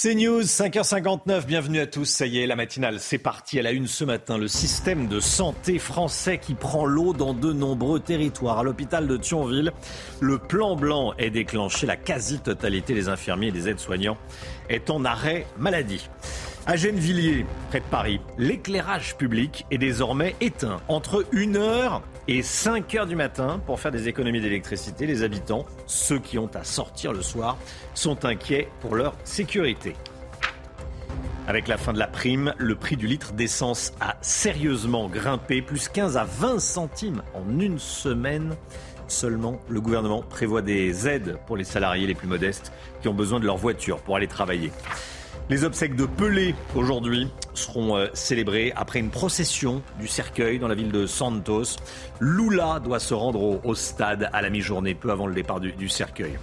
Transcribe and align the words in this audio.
C'est 0.00 0.14
News, 0.14 0.42
5h59, 0.42 1.44
bienvenue 1.44 1.80
à 1.80 1.86
tous. 1.88 2.04
Ça 2.04 2.24
y 2.24 2.38
est, 2.38 2.46
la 2.46 2.54
matinale, 2.54 3.00
c'est 3.00 3.18
parti. 3.18 3.58
À 3.58 3.62
la 3.62 3.72
une 3.72 3.88
ce 3.88 4.04
matin, 4.04 4.38
le 4.38 4.46
système 4.46 5.08
de 5.08 5.18
santé 5.18 5.80
français 5.80 6.38
qui 6.38 6.54
prend 6.54 6.86
l'eau 6.86 7.12
dans 7.12 7.34
de 7.34 7.52
nombreux 7.52 7.98
territoires. 7.98 8.60
À 8.60 8.62
l'hôpital 8.62 9.08
de 9.08 9.16
Thionville, 9.16 9.72
le 10.20 10.38
plan 10.38 10.76
blanc 10.76 11.14
est 11.18 11.30
déclenché. 11.30 11.84
La 11.84 11.96
quasi-totalité 11.96 12.94
des 12.94 13.08
infirmiers 13.08 13.48
et 13.48 13.50
des 13.50 13.68
aides-soignants 13.68 14.18
est 14.68 14.88
en 14.88 15.04
arrêt 15.04 15.46
maladie. 15.58 16.08
À 16.64 16.76
Gennevilliers, 16.76 17.44
près 17.70 17.80
de 17.80 17.84
Paris, 17.86 18.20
l'éclairage 18.36 19.16
public 19.16 19.66
est 19.72 19.78
désormais 19.78 20.36
éteint 20.40 20.80
entre 20.86 21.24
1h 21.32 22.02
et 22.28 22.42
5h 22.42 23.08
du 23.08 23.16
matin 23.16 23.58
pour 23.64 23.80
faire 23.80 23.90
des 23.90 24.06
économies 24.06 24.42
d'électricité. 24.42 25.06
Les 25.06 25.22
habitants, 25.22 25.64
ceux 25.86 26.18
qui 26.18 26.38
ont 26.38 26.50
à 26.54 26.62
sortir 26.62 27.12
le 27.12 27.22
soir, 27.22 27.56
sont 27.94 28.26
inquiets 28.26 28.68
pour 28.80 28.94
leur 28.94 29.14
sécurité. 29.24 29.96
Avec 31.46 31.66
la 31.66 31.78
fin 31.78 31.94
de 31.94 31.98
la 31.98 32.06
prime, 32.06 32.52
le 32.58 32.74
prix 32.74 32.98
du 32.98 33.06
litre 33.06 33.32
d'essence 33.32 33.94
a 34.00 34.16
sérieusement 34.20 35.08
grimpé, 35.08 35.62
plus 35.62 35.88
15 35.88 36.18
à 36.18 36.24
20 36.24 36.58
centimes 36.60 37.22
en 37.32 37.58
une 37.58 37.78
semaine. 37.78 38.54
Seulement, 39.06 39.58
le 39.70 39.80
gouvernement 39.80 40.20
prévoit 40.20 40.60
des 40.60 41.08
aides 41.08 41.38
pour 41.46 41.56
les 41.56 41.64
salariés 41.64 42.06
les 42.06 42.14
plus 42.14 42.28
modestes 42.28 42.70
qui 43.00 43.08
ont 43.08 43.14
besoin 43.14 43.40
de 43.40 43.46
leur 43.46 43.56
voiture 43.56 44.02
pour 44.02 44.16
aller 44.16 44.26
travailler. 44.26 44.70
Les 45.50 45.64
obsèques 45.64 45.96
de 45.96 46.04
Pelé 46.04 46.54
aujourd'hui 46.74 47.26
seront 47.54 47.96
euh, 47.96 48.08
célébrées 48.12 48.70
après 48.76 48.98
une 48.98 49.08
procession 49.08 49.82
du 49.98 50.06
cercueil 50.06 50.58
dans 50.58 50.68
la 50.68 50.74
ville 50.74 50.92
de 50.92 51.06
Santos. 51.06 51.76
Lula 52.20 52.80
doit 52.84 53.00
se 53.00 53.14
rendre 53.14 53.64
au, 53.64 53.74
stade 53.74 54.28
à 54.34 54.42
la 54.42 54.50
mi-journée, 54.50 54.94
peu 54.94 55.10
avant 55.10 55.26
le 55.26 55.34
départ 55.34 55.58
du, 55.58 55.88
cercueil. 55.88 56.38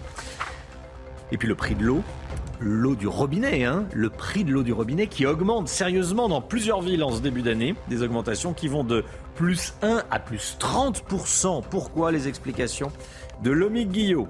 Et 1.32 1.38
puis 1.38 1.48
le 1.48 1.54
prix 1.54 1.76
de 1.76 1.84
l'eau, 1.84 2.02
l'eau 2.60 2.96
du 2.96 3.08
robinet, 3.08 3.64
hein, 3.64 3.86
le 3.94 4.10
prix 4.10 4.44
de 4.44 4.52
l'eau 4.52 4.64
du 4.64 4.74
robinet 4.74 5.06
qui 5.06 5.28
augmente 5.28 5.68
sérieusement 5.68 6.28
dans 6.28 6.42
plusieurs 6.42 6.82
villes 6.82 7.04
en 7.04 7.12
ce 7.12 7.22
début 7.22 7.44
d'année. 7.44 7.76
Des 7.88 8.02
augmentations 8.02 8.54
qui 8.54 8.68
vont 8.68 8.84
de 8.84 9.04
plus 9.36 9.76
1 9.84 10.02
à 10.10 10.18
plus 10.18 10.58
30%. 10.60 11.62
Pourquoi 11.70 12.12
les 12.12 12.28
explications 12.28 12.92
de 13.44 13.52
Lomi 13.52 13.86
Guillot 13.86 14.28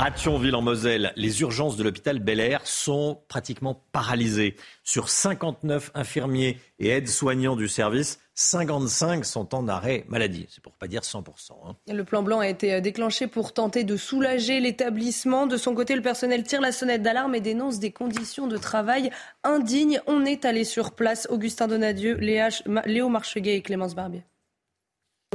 à 0.00 0.12
Thionville 0.12 0.54
en 0.54 0.62
Moselle, 0.62 1.12
les 1.16 1.40
urgences 1.40 1.76
de 1.76 1.82
l'hôpital 1.82 2.20
Bel 2.20 2.38
Air 2.38 2.64
sont 2.64 3.20
pratiquement 3.26 3.82
paralysées. 3.90 4.54
Sur 4.84 5.08
59 5.08 5.90
infirmiers 5.94 6.60
et 6.78 6.90
aides-soignants 6.90 7.56
du 7.56 7.66
service, 7.66 8.20
55 8.34 9.24
sont 9.24 9.56
en 9.56 9.66
arrêt 9.66 10.04
maladie. 10.08 10.46
C'est 10.50 10.62
pour 10.62 10.74
pas 10.74 10.86
dire 10.86 11.00
100%. 11.00 11.24
Hein. 11.66 11.74
Le 11.92 12.04
plan 12.04 12.22
blanc 12.22 12.38
a 12.38 12.46
été 12.46 12.74
euh, 12.74 12.80
déclenché 12.80 13.26
pour 13.26 13.52
tenter 13.52 13.82
de 13.82 13.96
soulager 13.96 14.60
l'établissement. 14.60 15.48
De 15.48 15.56
son 15.56 15.74
côté, 15.74 15.96
le 15.96 16.02
personnel 16.02 16.44
tire 16.44 16.60
la 16.60 16.70
sonnette 16.70 17.02
d'alarme 17.02 17.34
et 17.34 17.40
dénonce 17.40 17.80
des 17.80 17.90
conditions 17.90 18.46
de 18.46 18.56
travail 18.56 19.10
indignes. 19.42 20.00
On 20.06 20.24
est 20.24 20.44
allé 20.44 20.62
sur 20.62 20.92
place. 20.92 21.26
Augustin 21.28 21.66
Donadieu, 21.66 22.14
Léo 22.14 23.08
Marcheguet 23.08 23.56
et 23.56 23.62
Clémence 23.62 23.96
Barbier. 23.96 24.22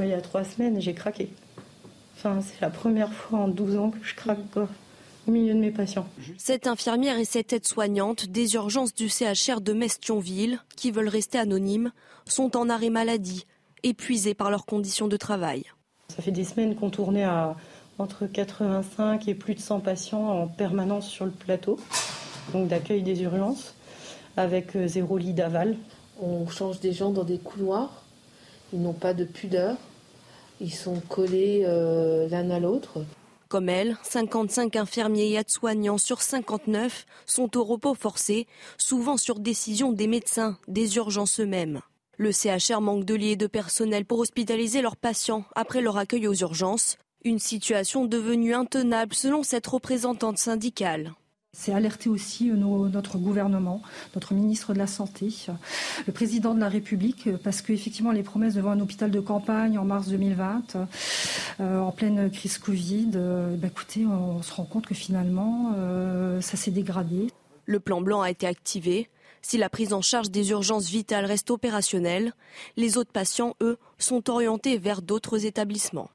Il 0.02 0.08
y 0.08 0.14
a 0.14 0.22
trois 0.22 0.46
semaines, 0.46 0.80
j'ai 0.80 0.94
craqué 0.94 1.28
c'est 2.42 2.62
la 2.62 2.70
première 2.70 3.12
fois 3.12 3.40
en 3.40 3.48
12 3.48 3.78
ans 3.78 3.92
que 3.92 4.06
je 4.06 4.16
craque 4.16 4.40
au 5.28 5.32
milieu 5.32 5.54
de 5.54 5.60
mes 5.60 5.72
patients. 5.72 6.08
Cette 6.38 6.68
infirmière 6.68 7.18
et 7.18 7.26
cette 7.26 7.54
aide-soignante 7.54 8.28
des 8.28 8.56
urgences 8.56 8.94
du 8.94 9.10
CHR 9.10 9.62
de 9.62 9.74
Mestionville, 9.74 10.60
qui 10.76 10.92
veulent 10.92 11.10
rester 11.10 11.38
anonymes, 11.38 11.92
sont 12.26 12.56
en 12.58 12.70
arrêt 12.70 12.90
maladie, 12.90 13.46
épuisées 13.84 14.34
par 14.34 14.50
leurs 14.50 14.66
conditions 14.66 15.08
de 15.08 15.18
travail. 15.18 15.64
Ça 16.10 16.22
fait 16.22 16.32
des 16.32 16.44
semaines 16.44 16.76
qu'on 16.76 16.90
tournait 16.90 17.24
à 17.24 17.56
entre 18.00 18.26
85 18.26 19.28
et 19.28 19.36
plus 19.36 19.54
de 19.54 19.60
100 19.60 19.82
patients 19.82 20.28
en 20.28 20.48
permanence 20.48 21.08
sur 21.08 21.26
le 21.26 21.32
plateau, 21.32 21.80
donc 22.52 22.68
d'accueil 22.68 23.04
des 23.04 23.22
urgences, 23.22 23.76
avec 24.36 24.76
euh, 24.76 24.88
zéro 24.88 25.18
lit 25.18 25.34
d'aval. 25.34 25.78
On 26.20 26.48
change 26.48 26.80
des 26.80 26.92
gens 26.92 27.12
dans 27.12 27.24
des 27.24 27.38
couloirs, 27.38 28.04
ils 28.74 28.82
n'ont 28.82 28.94
pas 28.94 29.14
de 29.14 29.26
pudeur, 29.26 29.78
ils 30.64 30.74
sont 30.74 31.02
collés 31.10 31.64
euh, 31.66 32.28
l'un 32.30 32.50
à 32.50 32.60
l'autre. 32.60 33.06
Comme 33.50 33.70
elle, 33.70 33.98
55 34.04 34.76
infirmiers 34.78 35.28
et 35.28 35.34
aides-soignants 35.34 35.98
sur 35.98 36.22
59 36.22 37.06
sont 37.26 37.56
au 37.58 37.64
repos 37.64 37.94
forcé, 37.94 38.48
souvent 38.78 39.18
sur 39.18 39.40
décision 39.40 39.92
des 39.92 40.08
médecins, 40.08 40.58
des 40.68 40.96
urgences 40.96 41.40
eux-mêmes. 41.40 41.82
Le 42.18 42.32
CHR 42.32 42.80
manque 42.80 43.06
de 43.06 43.14
lits 43.14 43.32
et 43.32 43.36
de 43.36 43.48
personnel 43.48 44.06
pour 44.06 44.20
hospitaliser 44.20 44.82
leurs 44.82 44.96
patients 44.96 45.44
après 45.54 45.82
leur 45.82 45.98
accueil 45.98 46.28
aux 46.28 46.34
urgences, 46.34 46.98
une 47.26 47.40
situation 47.40 48.06
devenue 48.06 48.54
intenable 48.54 49.14
selon 49.14 49.44
cette 49.44 49.68
représentante 49.68 50.38
syndicale. 50.38 51.14
C'est 51.56 51.72
alerter 51.72 52.10
aussi 52.10 52.50
euh, 52.50 52.56
notre 52.56 53.20
gouvernement, 53.20 53.84
notre 54.16 54.34
ministre 54.34 54.74
de 54.74 54.80
la 54.80 54.88
Santé, 54.88 55.30
le 56.08 56.12
président 56.12 56.56
de 56.56 56.60
la 56.60 56.68
République, 56.68 57.28
euh, 57.28 57.38
parce 57.42 57.62
qu'effectivement, 57.62 58.12
les 58.12 58.24
promesses 58.24 58.56
devant 58.56 58.72
un 58.72 58.80
hôpital 58.80 59.12
de 59.12 59.20
campagne 59.20 59.78
en 59.78 59.86
mars 59.86 60.08
2020, 60.08 60.78
euh, 61.60 61.80
en 61.80 61.92
pleine 61.92 62.32
crise 62.32 62.58
Covid, 62.58 63.12
bah, 63.12 63.68
écoutez, 63.68 64.06
on 64.08 64.42
se 64.42 64.52
rend 64.52 64.66
compte 64.66 64.88
que 64.88 64.96
finalement, 64.96 65.76
ça 66.42 66.58
s'est 66.58 66.72
dégradé. 66.72 67.28
Le 67.66 67.80
plan 67.80 68.02
blanc 68.02 68.22
a 68.22 68.32
été 68.32 68.48
activé. 68.48 69.10
Si 69.42 69.58
la 69.58 69.70
prise 69.70 69.94
en 69.94 70.02
charge 70.02 70.32
des 70.32 70.50
urgences 70.52 70.90
vitales 70.90 71.26
reste 71.26 71.52
opérationnelle, 71.52 72.34
les 72.78 72.98
autres 72.98 73.12
patients, 73.12 73.56
eux, 73.62 73.78
sont 74.00 74.30
orientés 74.30 74.78
vers 74.78 75.02
d'autres 75.02 75.46
établissements. 75.46 76.10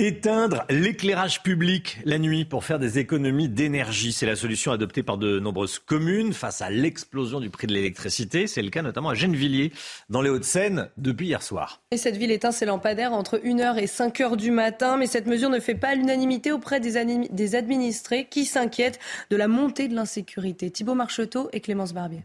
Éteindre 0.00 0.64
l'éclairage 0.70 1.42
public 1.42 1.98
la 2.04 2.20
nuit 2.20 2.44
pour 2.44 2.62
faire 2.62 2.78
des 2.78 3.00
économies 3.00 3.48
d'énergie, 3.48 4.12
c'est 4.12 4.26
la 4.26 4.36
solution 4.36 4.70
adoptée 4.70 5.02
par 5.02 5.18
de 5.18 5.40
nombreuses 5.40 5.80
communes 5.80 6.32
face 6.32 6.62
à 6.62 6.70
l'explosion 6.70 7.40
du 7.40 7.50
prix 7.50 7.66
de 7.66 7.72
l'électricité. 7.72 8.46
C'est 8.46 8.62
le 8.62 8.70
cas 8.70 8.82
notamment 8.82 9.08
à 9.08 9.14
Gennevilliers, 9.14 9.72
dans 10.08 10.22
les 10.22 10.30
Hauts-de-Seine, 10.30 10.88
depuis 10.98 11.26
hier 11.26 11.42
soir. 11.42 11.82
Et 11.90 11.96
cette 11.96 12.16
ville 12.16 12.30
éteint 12.30 12.52
ses 12.52 12.64
lampadaires 12.64 13.12
entre 13.12 13.38
1h 13.38 13.76
et 13.78 13.86
5h 13.86 14.36
du 14.36 14.52
matin, 14.52 14.96
mais 14.98 15.08
cette 15.08 15.26
mesure 15.26 15.50
ne 15.50 15.58
fait 15.58 15.74
pas 15.74 15.96
l'unanimité 15.96 16.52
auprès 16.52 16.78
des, 16.78 17.26
des 17.28 17.54
administrés 17.56 18.28
qui 18.30 18.44
s'inquiètent 18.44 19.00
de 19.30 19.36
la 19.36 19.48
montée 19.48 19.88
de 19.88 19.96
l'insécurité. 19.96 20.70
Thibault 20.70 20.94
Marcheteau 20.94 21.48
et 21.52 21.58
Clémence 21.58 21.92
Barbier. 21.92 22.22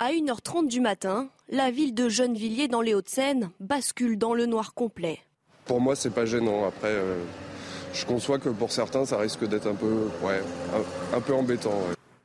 À 0.00 0.10
1h30 0.10 0.68
du 0.68 0.82
matin, 0.82 1.30
la 1.48 1.70
ville 1.70 1.94
de 1.94 2.10
Gennevilliers 2.10 2.68
dans 2.68 2.82
les 2.82 2.92
Hauts-de-Seine 2.92 3.52
bascule 3.58 4.18
dans 4.18 4.34
le 4.34 4.44
noir 4.44 4.74
complet. 4.74 5.20
Pour 5.66 5.80
moi, 5.80 5.96
c'est 5.96 6.10
pas 6.10 6.24
gênant. 6.24 6.66
Après, 6.66 6.88
euh, 6.88 7.18
je 7.92 8.04
conçois 8.06 8.38
que 8.38 8.48
pour 8.48 8.70
certains, 8.72 9.04
ça 9.04 9.18
risque 9.18 9.46
d'être 9.46 9.66
un 9.66 9.74
peu, 9.74 10.08
ouais, 10.22 10.40
un, 11.14 11.20
peu 11.20 11.34
embêtant. 11.34 11.78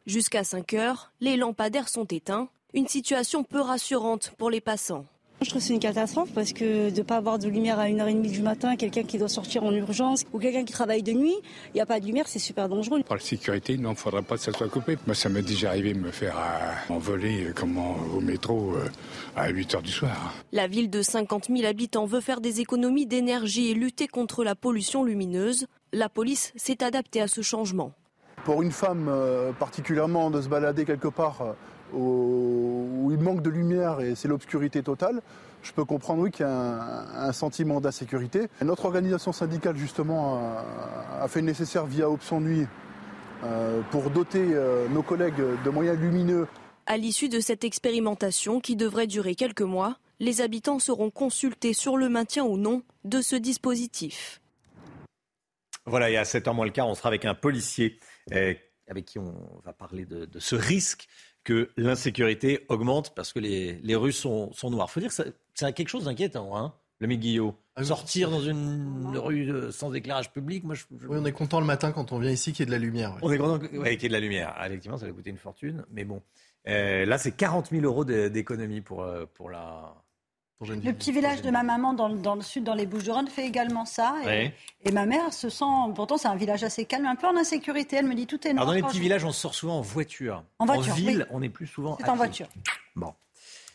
Jusqu'à 0.06 0.44
5 0.44 0.74
heures, 0.74 1.12
les 1.20 1.38
lampadaires 1.38 1.90
sont 1.90 2.06
éteints. 2.06 2.50
Une 2.74 2.88
situation 2.88 3.44
peu 3.44 3.60
rassurante 3.60 4.32
pour 4.38 4.50
les 4.50 4.62
passants. 4.62 5.06
Je 5.44 5.50
trouve 5.50 5.60
que 5.60 5.68
c'est 5.68 5.74
une 5.74 5.80
catastrophe 5.80 6.30
parce 6.36 6.54
que 6.54 6.92
de 6.92 6.98
ne 6.98 7.02
pas 7.02 7.18
avoir 7.18 7.40
de 7.40 7.48
lumière 7.48 7.80
à 7.80 7.88
1h30 7.88 8.30
du 8.30 8.44
matin, 8.44 8.76
quelqu'un 8.76 9.02
qui 9.02 9.18
doit 9.18 9.28
sortir 9.28 9.64
en 9.64 9.72
urgence 9.72 10.24
ou 10.34 10.38
quelqu'un 10.38 10.64
qui 10.64 10.72
travaille 10.72 11.02
de 11.02 11.14
nuit, 11.14 11.34
il 11.70 11.78
n'y 11.78 11.82
a 11.82 11.88
pas 11.88 12.00
de 12.00 12.06
lumière, 12.06 12.28
c'est 12.28 12.38
super 12.38 12.70
dangereux. 12.70 13.02
Pour 13.02 13.16
la 13.16 13.22
sécurité, 13.22 13.76
non, 13.76 13.90
il 13.90 13.94
ne 13.94 13.98
faudrait 13.98 14.22
pas 14.22 14.36
que 14.36 14.42
ça 14.44 14.52
soit 14.52 14.70
coupé. 14.70 15.00
Moi, 15.08 15.16
ça 15.16 15.30
m'est 15.30 15.42
déjà 15.42 15.70
arrivé 15.70 15.94
de 15.94 16.00
me 16.00 16.12
faire 16.12 16.38
euh, 16.38 16.94
envoler 16.94 17.46
euh, 17.46 17.54
comme 17.54 17.76
au 17.80 18.22
métro 18.22 18.76
euh, 18.76 18.88
à 19.36 19.50
8 19.50 19.74
h 19.74 19.82
du 19.82 19.92
soir. 19.92 20.36
La 20.52 20.68
ville 20.68 20.92
de 20.92 21.02
50 21.02 21.48
000 21.48 21.68
habitants 21.68 22.06
veut 22.06 22.22
faire 22.22 22.40
des 22.40 22.62
économies 22.62 23.08
d'énergie 23.08 23.72
et 23.72 23.74
lutter 23.74 24.08
contre 24.08 24.44
la 24.44 24.54
pollution 24.54 25.04
lumineuse. 25.04 25.66
La 25.92 26.08
police 26.08 26.54
s'est 26.56 26.84
adaptée 26.84 27.20
à 27.20 27.28
ce 27.28 27.42
changement. 27.42 27.94
Pour 28.46 28.62
une 28.62 28.72
femme 28.72 29.12
particulièrement 29.60 30.30
de 30.30 30.40
se 30.42 30.50
balader 30.50 30.86
quelque 30.86 31.08
part 31.08 31.56
où 31.94 33.10
il 33.12 33.20
manque 33.20 33.42
de 33.42 33.50
lumière 33.50 34.02
et 34.02 34.16
c'est 34.16 34.28
l'obscurité 34.28 34.84
totale, 34.84 35.22
je 35.64 35.72
peux 35.72 35.86
comprendre 35.86 36.24
oui, 36.24 36.32
qu'il 36.32 36.46
y 36.46 36.50
a 36.50 37.26
un, 37.26 37.32
sentiment 37.32 37.82
d'insécurité. 37.82 38.48
Notre 38.64 38.86
organisation 38.86 39.32
syndicale, 39.32 39.78
justement, 39.78 40.42
a, 41.20 41.28
fait 41.28 41.42
le 41.42 41.46
nécessaire 41.46 41.86
via 41.86 42.10
Option 42.10 42.42
Nuit 42.42 42.68
euh, 43.44 43.82
pour 43.92 44.10
doter 44.10 44.54
euh, 44.54 44.88
nos 44.90 45.04
collègues 45.04 45.42
de 45.64 45.70
moyens 45.70 46.00
lumineux. 46.00 46.48
À 46.88 46.98
l'issue 46.98 47.30
de 47.30 47.40
cette 47.40 47.64
expérimentation, 47.64 48.60
qui 48.60 48.76
devrait 48.76 49.08
durer 49.08 49.36
quelques 49.36 49.62
mois, 49.62 49.98
les 50.20 50.42
habitants 50.42 50.80
seront 50.80 51.10
consultés 51.10 51.74
sur 51.74 51.98
le 51.98 52.10
maintien 52.10 52.44
ou 52.44 52.58
non 52.58 52.84
de 53.04 53.22
ce 53.22 53.36
dispositif. 53.36 54.42
Voilà, 55.86 56.10
et 56.10 56.18
à 56.18 56.24
7h 56.24 56.54
moins 56.54 56.66
le 56.66 56.72
quart, 56.72 56.88
on 56.88 56.96
sera 56.96 57.10
avec 57.10 57.26
un 57.26 57.34
policier 57.34 58.00
euh, 58.34 58.54
avec 58.88 59.06
qui 59.06 59.20
on 59.20 59.34
va 59.64 59.74
parler 59.74 60.06
de, 60.06 60.26
de 60.26 60.40
ce 60.40 60.56
risque 60.56 61.08
que 61.44 61.70
l'insécurité 61.78 62.66
augmente 62.70 63.14
parce 63.16 63.34
que 63.34 63.40
les, 63.40 63.80
les 63.82 63.96
rues 63.96 64.12
sont, 64.12 64.52
sont 64.54 64.70
noires. 64.70 64.88
Il 64.90 64.94
faut 64.94 65.00
dire 65.00 65.10
que 65.16 65.34
c'est 65.54 65.74
quelque 65.74 65.90
chose 65.90 66.06
d'inquiétant, 66.06 66.56
hein, 66.58 66.74
le 67.00 67.16
Guillot. 67.16 67.56
Ah 67.76 67.84
Sortir 67.84 68.30
dans 68.30 68.42
une 68.42 69.18
rue 69.18 69.50
euh, 69.50 69.72
sans 69.72 69.94
éclairage 69.94 70.32
public, 70.32 70.64
moi 70.64 70.76
je, 70.76 70.84
Oui, 70.92 71.18
on 71.20 71.26
est 71.26 71.32
content 71.32 71.60
le 71.60 71.66
matin 71.66 71.92
quand 71.92 72.12
on 72.12 72.20
vient 72.20 72.32
ici 72.32 72.52
qu'il 72.52 72.60
y 72.60 72.64
ait 72.64 72.66
de 72.66 72.72
la 72.72 72.78
lumière. 72.78 73.18
On 73.22 73.32
est 73.32 73.38
content 73.38 73.60
qu'il 73.60 73.76
y 73.76 73.88
ait 73.88 73.96
de 73.96 74.14
la 74.14 74.20
lumière. 74.20 74.54
Ah, 74.58 74.68
effectivement, 74.68 74.98
ça 74.98 75.06
va 75.06 75.12
coûter 75.12 75.30
une 75.30 75.38
fortune, 75.38 75.86
mais 75.92 76.04
bon. 76.04 76.22
Euh, 76.68 77.06
là, 77.06 77.18
c'est 77.18 77.32
40 77.32 77.70
000 77.70 77.84
euros 77.86 78.06
d'économie 78.06 78.82
pour, 78.82 79.04
euh, 79.04 79.26
pour, 80.62 80.72
Le 80.72 80.94
petit 80.94 81.12
village 81.12 81.42
de 81.42 81.50
ma 81.50 81.64
maman 81.64 81.94
dans, 81.94 82.36
le 82.36 82.42
sud, 82.42 82.64
dans 82.64 82.76
les 82.76 82.86
Bouches-du-Rhône, 82.86 83.28
fait 83.28 83.48
également 83.48 83.86
ça. 83.86 84.16
Et, 84.84 84.92
ma 84.92 85.08
mère 85.08 85.34
se 85.34 85.50
sent, 85.50 85.66
pourtant 85.96 86.18
c'est 86.18 86.28
un 86.28 86.36
village 86.36 86.64
assez 86.64 86.86
calme, 86.86 87.06
un 87.06 87.16
peu 87.16 87.28
en 87.28 87.36
insécurité. 87.36 87.96
Elle 87.96 88.06
me 88.06 88.14
dit 88.14 88.28
tout 88.28 88.48
est 88.48 88.54
noir. 88.54 88.64
Alors 88.64 88.74
dans 88.74 88.76
les 88.76 88.84
petits 88.84 89.00
villages, 89.00 89.26
on 89.26 89.32
sort 89.32 89.56
souvent 89.56 89.80
en 89.80 89.82
voiture. 89.82 90.44
En 90.60 90.66
voiture. 90.66 90.94
En 90.94 90.96
ville, 90.96 91.28
on 91.32 91.42
est 91.42 91.50
plus 91.50 91.66
souvent. 91.66 91.98
C'est 92.00 92.10
en 92.10 92.16
voiture. 92.16 92.48
Bon. 92.96 93.14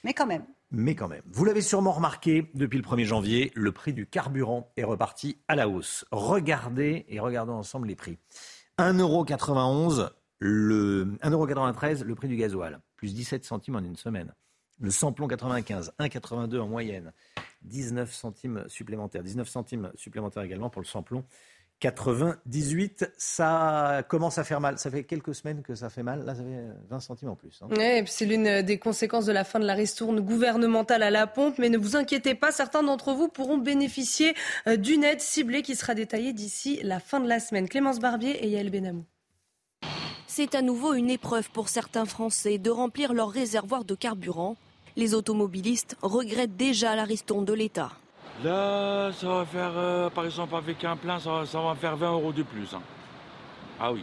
Mais 0.05 0.15
quand 0.15 0.27
même. 0.27 0.45
Mais 0.71 0.95
quand 0.95 1.09
même. 1.09 1.23
Vous 1.33 1.45
l'avez 1.45 1.61
sûrement 1.61 1.93
remarqué, 1.93 2.51
depuis 2.55 2.79
le 2.79 2.85
1er 2.85 3.05
janvier, 3.05 3.53
le 3.55 3.73
prix 3.73 3.93
du 3.93 4.07
carburant 4.07 4.71
est 4.77 4.85
reparti 4.85 5.39
à 5.49 5.57
la 5.57 5.69
hausse. 5.69 6.05
Regardez 6.13 7.05
et 7.09 7.19
regardons 7.19 7.55
ensemble 7.55 7.89
les 7.89 7.97
prix. 7.97 8.19
1,91€, 8.79 10.11
le 10.39 11.17
1,93€ 11.23 12.05
le 12.05 12.15
prix 12.15 12.29
du 12.29 12.37
gasoil, 12.37 12.79
plus 12.95 13.15
17 13.15 13.45
centimes 13.45 13.77
en 13.77 13.81
une 13.81 13.97
semaine. 13.97 14.33
Le 14.81 14.91
samplon 14.91 15.27
95, 15.27 15.95
1,82 15.99 16.61
en 16.61 16.67
moyenne. 16.67 17.13
19 17.63 18.13
centimes 18.13 18.65
supplémentaires. 18.69 19.23
19 19.23 19.49
centimes 19.49 19.91
supplémentaires 19.95 20.43
également 20.43 20.71
pour 20.71 20.83
le 20.83 20.87
samplon. 20.87 21.25
98, 21.81 23.13
ça 23.19 24.03
commence 24.09 24.39
à 24.39 24.45
faire 24.45 24.61
mal. 24.61 24.79
Ça 24.79 24.91
fait 24.91 25.05
quelques 25.05 25.35
semaines 25.35 25.63
que 25.63 25.75
ça 25.75 25.91
fait 25.91 26.03
mal. 26.03 26.25
Là, 26.25 26.35
ça 26.35 26.43
fait 26.43 26.67
20 26.89 27.01
centimes 27.01 27.29
en 27.29 27.37
plus. 27.37 27.61
Hein. 27.63 28.05
c'est 28.07 28.25
l'une 28.25 28.63
des 28.63 28.79
conséquences 28.79 29.27
de 29.27 29.33
la 29.33 29.45
fin 29.45 29.59
de 29.59 29.67
la 29.67 29.75
ristourne 29.75 30.21
gouvernementale 30.21 31.03
à 31.03 31.11
la 31.11 31.27
pompe. 31.27 31.59
Mais 31.59 31.69
ne 31.69 31.77
vous 31.77 31.97
inquiétez 31.97 32.35
pas, 32.35 32.51
certains 32.51 32.83
d'entre 32.83 33.13
vous 33.13 33.29
pourront 33.29 33.59
bénéficier 33.59 34.35
euh, 34.67 34.77
d'une 34.77 35.05
aide 35.05 35.21
ciblée 35.21 35.61
qui 35.63 35.77
sera 35.77 35.95
détaillée 35.95 36.33
d'ici 36.33 36.81
la 36.83 36.99
fin 36.99 37.21
de 37.21 37.29
la 37.29 37.41
semaine. 37.41 37.69
Clémence 37.69 37.99
Barbier 37.99 38.43
et 38.45 38.49
Yael 38.49 38.71
Benamou. 38.71 39.05
C'est 40.27 40.55
à 40.55 40.63
nouveau 40.63 40.95
une 40.95 41.11
épreuve 41.11 41.51
pour 41.51 41.69
certains 41.69 42.05
Français 42.07 42.59
de 42.59 42.71
remplir 42.71 43.13
leur 43.13 43.31
réservoir 43.31 43.85
de 43.85 43.95
carburant 43.95 44.57
les 44.97 45.15
automobilistes 45.15 45.97
regrettent 46.03 46.57
déjà 46.57 46.97
la 46.97 47.05
ristourne 47.05 47.45
de 47.45 47.53
l'État. 47.53 47.93
Là, 48.45 49.13
ça 49.13 49.29
va 49.29 49.45
faire, 49.45 49.73
euh, 49.77 50.11
par 50.11 50.25
exemple, 50.25 50.55
avec 50.57 50.85
un 50.85 50.97
plein, 50.97 51.19
ça, 51.19 51.45
va 51.53 51.75
faire 51.75 51.97
20 51.97 52.13
euros 52.13 52.33
de 52.33 52.43
plus. 52.43 52.75
Hein. 52.75 52.83
Ah 53.81 53.93
oui. 53.93 54.03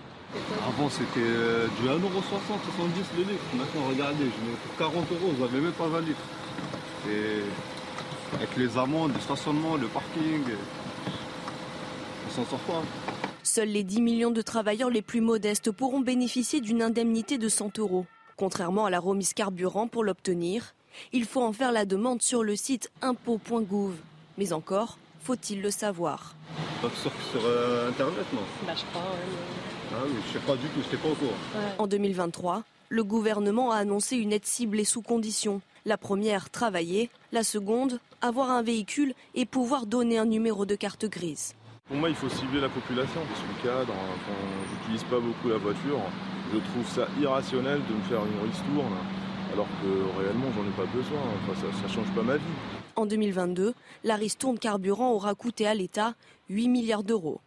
Avant, 0.68 0.90
c'était 0.90 1.20
euh, 1.20 1.68
du 1.80 1.88
1,60€, 1.88 2.00
70 2.00 3.04
le 3.18 3.24
litre. 3.24 3.44
Maintenant, 3.56 3.82
regardez, 3.90 4.24
je 4.24 4.50
mets 4.50 4.58
pour 4.66 4.76
40 4.78 5.12
euros, 5.12 5.32
vous 5.38 5.46
n'avez 5.46 5.60
même 5.60 5.74
pas 5.74 5.88
20 5.88 6.02
litres. 6.02 6.22
Et 7.10 7.44
avec 8.36 8.58
les 8.58 8.78
amendes, 8.78 9.14
le 9.14 9.20
stationnement, 9.20 9.76
le 9.76 9.88
parking, 9.88 10.42
on 12.28 12.32
s'en 12.32 12.46
sort 12.46 12.60
pas. 12.60 12.82
Seuls 13.44 13.70
les 13.70 13.84
10 13.84 14.02
millions 14.02 14.32
de 14.32 14.42
travailleurs 14.42 14.90
les 14.90 15.04
plus 15.04 15.22
modestes 15.22 15.70
pourront 15.70 16.00
bénéficier 16.00 16.62
d'une 16.62 16.82
indemnité 16.82 17.38
de 17.38 17.50
100 17.50 17.78
euros. 17.78 18.08
Contrairement 18.38 18.86
à 18.86 18.90
la 18.90 19.00
remise 19.00 19.34
carburant, 19.34 19.88
pour 19.88 20.04
l'obtenir, 20.04 20.74
il 21.12 21.26
faut 21.26 21.42
en 21.42 21.54
faire 21.54 21.72
la 21.72 21.86
demande 21.86 22.22
sur 22.22 22.44
le 22.44 22.56
site 22.56 22.92
impôt.gouv. 23.02 23.96
Mais 24.38 24.54
encore, 24.54 24.98
faut-il 25.22 25.62
le 25.62 25.72
savoir 25.72 26.36
Sur, 26.82 27.12
euh, 27.46 27.90
Internet, 27.90 28.26
non? 28.34 28.42
Bah, 28.66 28.74
Je 28.76 28.84
crois, 28.86 29.02
Ah 29.94 30.04
oui, 30.06 30.14
je 30.28 30.34
sais 30.34 30.46
pas 30.46 30.56
du 30.56 30.68
tout, 30.70 30.82
je 30.92 30.98
pas 30.98 31.08
au 31.08 31.16
courant. 31.16 31.32
En 31.78 31.88
2023, 31.88 32.64
le 32.90 33.04
gouvernement 33.04 33.72
a 33.72 33.78
annoncé 33.78 34.18
une 34.18 34.34
aide 34.34 34.46
ciblée 34.46 34.86
sous 34.86 35.02
conditions. 35.02 35.62
La 35.86 35.98
première, 35.98 36.50
travailler. 36.50 37.10
La 37.32 37.44
seconde, 37.44 38.00
avoir 38.22 38.50
un 38.52 38.62
véhicule 38.64 39.14
et 39.36 39.46
pouvoir 39.46 39.86
donner 39.86 40.18
un 40.18 40.26
numéro 40.26 40.66
de 40.66 40.76
carte 40.76 41.06
grise. 41.06 41.56
Pour 41.88 41.98
moi, 41.98 42.10
il 42.10 42.16
faut 42.16 42.30
cibler 42.30 42.62
la 42.62 42.70
population. 42.70 43.20
Je 43.30 43.40
suis 43.40 43.64
cadre, 43.64 43.88
quand 44.28 44.34
j'utilise 44.72 45.04
pas 45.04 45.20
beaucoup 45.20 45.50
la 45.50 45.58
voiture. 45.58 46.00
Je 46.54 46.60
trouve 46.60 46.88
ça 46.88 47.08
irrationnel 47.20 47.82
de 47.90 47.94
me 47.96 48.02
faire 48.04 48.22
une 48.26 48.50
ristourne 48.50 48.94
alors 49.54 49.68
que 49.82 50.20
réellement 50.20 50.48
j'en 50.56 50.64
ai 50.64 50.86
pas 50.86 50.92
besoin, 50.92 51.20
enfin, 51.20 51.62
ça 51.62 51.88
ne 51.88 51.94
change 51.94 52.16
pas 52.16 52.24
ma 52.24 52.38
vie. 52.38 52.44
En 52.96 53.06
2022, 53.06 53.74
la 54.04 54.16
ristourne 54.16 54.58
carburant 54.58 55.12
aura 55.12 55.36
coûté 55.36 55.68
à 55.68 55.76
l'État 55.76 56.16
8 56.50 56.68
milliards 56.68 57.04
d'euros. 57.04 57.40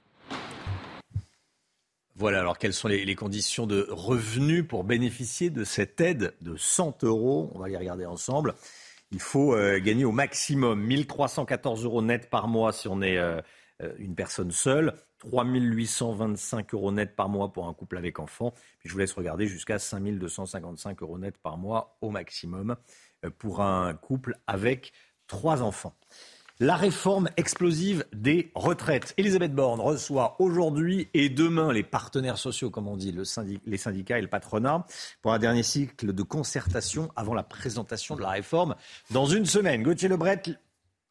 Voilà, 2.19 2.41
alors 2.41 2.57
quelles 2.57 2.73
sont 2.73 2.89
les, 2.89 3.15
conditions 3.15 3.67
de 3.67 3.87
revenus 3.91 4.67
pour 4.67 4.85
bénéficier 4.85 5.51
de 5.51 5.65
cette 5.65 6.01
aide 6.01 6.33
de 6.41 6.57
100 6.57 7.05
euros? 7.05 7.51
On 7.55 7.59
va 7.59 7.69
les 7.69 7.77
regarder 7.77 8.07
ensemble. 8.07 8.55
Il 9.11 9.21
faut 9.21 9.55
euh, 9.55 9.79
gagner 9.81 10.07
au 10.07 10.13
maximum 10.13 10.81
1314 10.83 11.85
euros 11.85 12.01
net 12.01 12.31
par 12.31 12.49
mois 12.49 12.73
si 12.73 12.89
on 12.89 13.03
est 13.03 13.19
euh, 13.19 13.41
euh, 13.83 13.93
une 13.99 14.15
personne 14.15 14.51
seule, 14.51 14.95
3 15.19 15.45
825 15.45 16.75
euros 16.75 16.93
net 16.93 17.17
par 17.17 17.29
mois 17.29 17.53
pour 17.53 17.69
un 17.69 17.75
couple 17.75 17.97
avec 17.97 18.19
enfant. 18.19 18.53
Puis 18.79 18.89
je 18.89 18.93
vous 18.93 18.99
laisse 18.99 19.13
regarder 19.13 19.47
jusqu'à 19.47 19.79
5 19.79 20.03
255 20.03 21.03
euros 21.03 21.19
net 21.19 21.37
par 21.39 21.57
mois 21.57 21.97
au 22.01 22.11
maximum 22.11 22.77
euh, 23.25 23.31
pour 23.31 23.61
un 23.61 23.95
couple 23.95 24.37
avec 24.47 24.93
trois 25.27 25.63
enfants. 25.63 25.97
La 26.59 26.75
réforme 26.75 27.29
explosive 27.37 28.07
des 28.15 28.51
retraites. 28.55 29.13
Elisabeth 29.19 29.55
Borne 29.55 29.79
reçoit 29.79 30.37
aujourd'hui 30.39 31.11
et 31.13 31.29
demain 31.29 31.71
les 31.71 31.83
partenaires 31.83 32.39
sociaux, 32.39 32.71
comme 32.71 32.89
on 32.89 32.97
dit, 32.97 33.15
les 33.67 33.77
syndicats 33.77 34.19
et 34.19 34.23
le 34.23 34.29
patronat, 34.29 34.87
pour 35.21 35.35
un 35.35 35.39
dernier 35.39 35.63
cycle 35.63 36.15
de 36.15 36.23
concertation 36.23 37.11
avant 37.15 37.35
la 37.35 37.43
présentation 37.43 38.17
de 38.17 38.23
la 38.23 38.31
réforme 38.31 38.75
dans 39.11 39.27
une 39.27 39.45
semaine. 39.45 39.83
Gauthier 39.83 40.09
Lebret, 40.09 40.43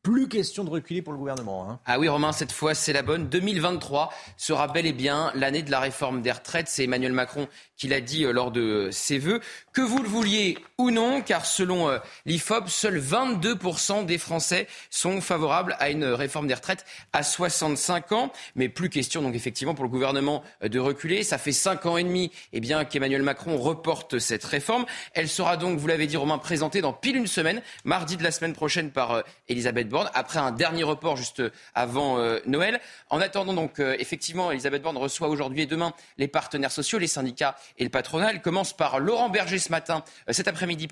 plus 0.05 0.27
question 0.27 0.63
de 0.63 0.69
reculer 0.69 1.01
pour 1.01 1.13
le 1.13 1.17
gouvernement. 1.17 1.67
Hein. 1.67 1.79
Ah 1.87 1.97
oui, 1.97 2.07
Romain, 2.07 2.31
cette 2.31 2.51
fois, 2.51 2.75
c'est 2.75 2.93
la 2.93 3.01
bonne. 3.01 3.27
2023 3.27 4.13
sera 4.37 4.67
bel 4.67 4.85
et 4.85 4.93
bien 4.93 5.31
l'année 5.33 5.63
de 5.63 5.71
la 5.71 5.79
réforme 5.79 6.21
des 6.21 6.31
retraites. 6.31 6.67
C'est 6.67 6.83
Emmanuel 6.83 7.11
Macron 7.11 7.47
qui 7.75 7.87
l'a 7.87 8.01
dit 8.01 8.23
euh, 8.23 8.31
lors 8.31 8.51
de 8.51 8.89
ses 8.91 9.17
vœux. 9.17 9.41
Que 9.73 9.81
vous 9.81 10.03
le 10.03 10.07
vouliez 10.07 10.59
ou 10.77 10.91
non, 10.91 11.21
car 11.21 11.47
selon 11.47 11.89
euh, 11.89 11.97
l'IFOP, 12.27 12.69
seuls 12.69 12.99
22% 12.99 14.05
des 14.05 14.19
Français 14.19 14.67
sont 14.91 15.21
favorables 15.21 15.75
à 15.79 15.89
une 15.89 16.05
réforme 16.05 16.45
des 16.45 16.53
retraites 16.53 16.85
à 17.11 17.23
65 17.23 18.11
ans. 18.11 18.31
Mais 18.55 18.69
plus 18.69 18.89
question, 18.89 19.23
donc, 19.23 19.33
effectivement, 19.33 19.73
pour 19.73 19.85
le 19.85 19.89
gouvernement 19.89 20.43
euh, 20.63 20.69
de 20.69 20.77
reculer. 20.77 21.23
Ça 21.23 21.39
fait 21.39 21.51
5 21.51 21.83
ans 21.87 21.97
et 21.97 22.03
demi 22.03 22.31
eh 22.53 22.59
bien, 22.59 22.85
qu'Emmanuel 22.85 23.23
Macron 23.23 23.57
reporte 23.57 24.19
cette 24.19 24.43
réforme. 24.43 24.85
Elle 25.15 25.29
sera 25.29 25.57
donc, 25.57 25.79
vous 25.79 25.87
l'avez 25.87 26.05
dit, 26.05 26.15
Romain, 26.15 26.37
présentée 26.37 26.81
dans 26.81 26.93
pile 26.93 27.15
une 27.15 27.25
semaine, 27.25 27.63
mardi 27.85 28.17
de 28.17 28.23
la 28.23 28.29
semaine 28.29 28.53
prochaine 28.53 28.91
par 28.91 29.23
Elisabeth 29.49 29.89
après 30.13 30.39
un 30.39 30.51
dernier 30.51 30.83
report 30.83 31.17
juste 31.17 31.41
avant 31.73 32.19
euh, 32.19 32.39
Noël. 32.45 32.79
En 33.09 33.21
attendant 33.21 33.53
donc, 33.53 33.79
euh, 33.79 33.95
effectivement, 33.99 34.51
Elisabeth 34.51 34.81
Borne 34.81 34.97
reçoit 34.97 35.27
aujourd'hui 35.27 35.61
et 35.61 35.65
demain 35.65 35.93
les 36.17 36.27
partenaires 36.27 36.71
sociaux, 36.71 36.99
les 36.99 37.07
syndicats 37.07 37.55
et 37.77 37.83
le 37.83 37.89
patronat. 37.89 38.31
Elle 38.31 38.41
commence 38.41 38.75
par 38.75 38.99
Laurent 38.99 39.29
Berger 39.29 39.59
ce 39.59 39.71
matin, 39.71 40.03
euh, 40.29 40.33
cet 40.33 40.47
après-midi, 40.47 40.87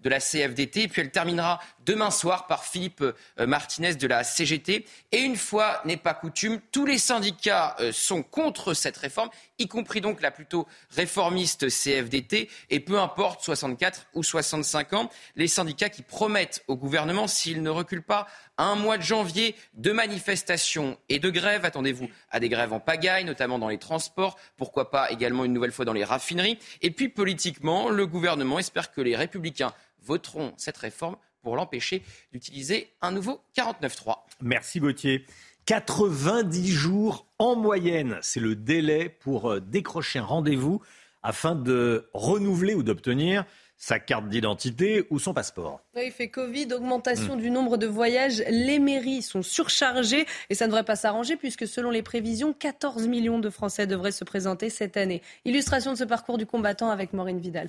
de 0.00 0.10
la 0.10 0.20
CFDT, 0.20 0.88
puis 0.88 1.02
elle 1.02 1.10
terminera 1.10 1.60
demain 1.84 2.10
soir 2.10 2.46
par 2.46 2.64
Philippe 2.64 3.04
Martinez 3.38 3.94
de 3.94 4.06
la 4.06 4.22
CGT. 4.22 4.84
Et 5.12 5.18
une 5.18 5.36
fois 5.36 5.80
n'est 5.84 5.96
pas 5.96 6.14
coutume, 6.14 6.60
tous 6.70 6.84
les 6.84 6.98
syndicats 6.98 7.76
sont 7.92 8.22
contre 8.22 8.74
cette 8.74 8.96
réforme, 8.96 9.30
y 9.58 9.68
compris 9.68 10.00
donc 10.00 10.20
la 10.22 10.30
plutôt 10.30 10.66
réformiste 10.90 11.68
CFDT, 11.68 12.48
et 12.70 12.80
peu 12.80 12.98
importe 12.98 13.42
64 13.42 14.06
ou 14.14 14.22
65 14.22 14.92
ans, 14.92 15.10
les 15.36 15.48
syndicats 15.48 15.88
qui 15.88 16.02
promettent 16.02 16.62
au 16.68 16.76
gouvernement, 16.76 17.26
s'il 17.26 17.62
ne 17.62 17.70
recule 17.70 18.02
pas, 18.02 18.26
un 18.56 18.74
mois 18.74 18.98
de 18.98 19.02
janvier 19.02 19.54
de 19.74 19.92
manifestations 19.92 20.98
et 21.08 21.18
de 21.18 21.30
grèves. 21.30 21.64
Attendez-vous 21.64 22.08
à 22.30 22.40
des 22.40 22.48
grèves 22.48 22.72
en 22.72 22.80
pagaille, 22.80 23.24
notamment 23.24 23.58
dans 23.58 23.68
les 23.68 23.78
transports. 23.78 24.36
Pourquoi 24.56 24.90
pas 24.90 25.10
également 25.10 25.44
une 25.44 25.52
nouvelle 25.52 25.72
fois 25.72 25.84
dans 25.84 25.92
les 25.92 26.04
raffineries. 26.04 26.58
Et 26.82 26.90
puis 26.90 27.08
politiquement, 27.08 27.88
le 27.88 28.06
gouvernement 28.06 28.58
espère 28.58 28.92
que 28.92 29.00
les 29.00 29.16
républicains 29.16 29.72
voteront 30.02 30.52
cette 30.56 30.76
réforme 30.76 31.16
pour 31.42 31.56
l'empêcher 31.56 32.02
d'utiliser 32.32 32.92
un 33.00 33.12
nouveau 33.12 33.40
49-3. 33.56 34.16
Merci 34.42 34.80
Gauthier. 34.80 35.24
90 35.68 36.66
jours 36.66 37.26
en 37.38 37.54
moyenne, 37.54 38.16
c'est 38.22 38.40
le 38.40 38.56
délai 38.56 39.10
pour 39.10 39.50
euh, 39.50 39.60
décrocher 39.60 40.18
un 40.18 40.24
rendez-vous 40.24 40.80
afin 41.22 41.54
de 41.54 42.08
renouveler 42.14 42.72
ou 42.72 42.82
d'obtenir 42.82 43.44
sa 43.76 43.98
carte 43.98 44.30
d'identité 44.30 45.06
ou 45.10 45.18
son 45.18 45.34
passeport. 45.34 45.82
Oui, 45.94 46.10
fait 46.10 46.28
Covid, 46.28 46.72
augmentation 46.72 47.36
hmm. 47.36 47.40
du 47.40 47.50
nombre 47.50 47.76
de 47.76 47.86
voyages. 47.86 48.42
Les 48.48 48.78
mairies 48.78 49.20
sont 49.20 49.42
surchargées 49.42 50.24
et 50.48 50.54
ça 50.54 50.64
ne 50.64 50.70
devrait 50.70 50.84
pas 50.84 50.96
s'arranger 50.96 51.36
puisque 51.36 51.66
selon 51.66 51.90
les 51.90 52.02
prévisions, 52.02 52.54
14 52.54 53.06
millions 53.06 53.38
de 53.38 53.50
Français 53.50 53.86
devraient 53.86 54.10
se 54.10 54.24
présenter 54.24 54.70
cette 54.70 54.96
année. 54.96 55.20
Illustration 55.44 55.92
de 55.92 55.98
ce 55.98 56.04
parcours 56.04 56.38
du 56.38 56.46
combattant 56.46 56.88
avec 56.88 57.12
Maureen 57.12 57.40
Vidal. 57.40 57.68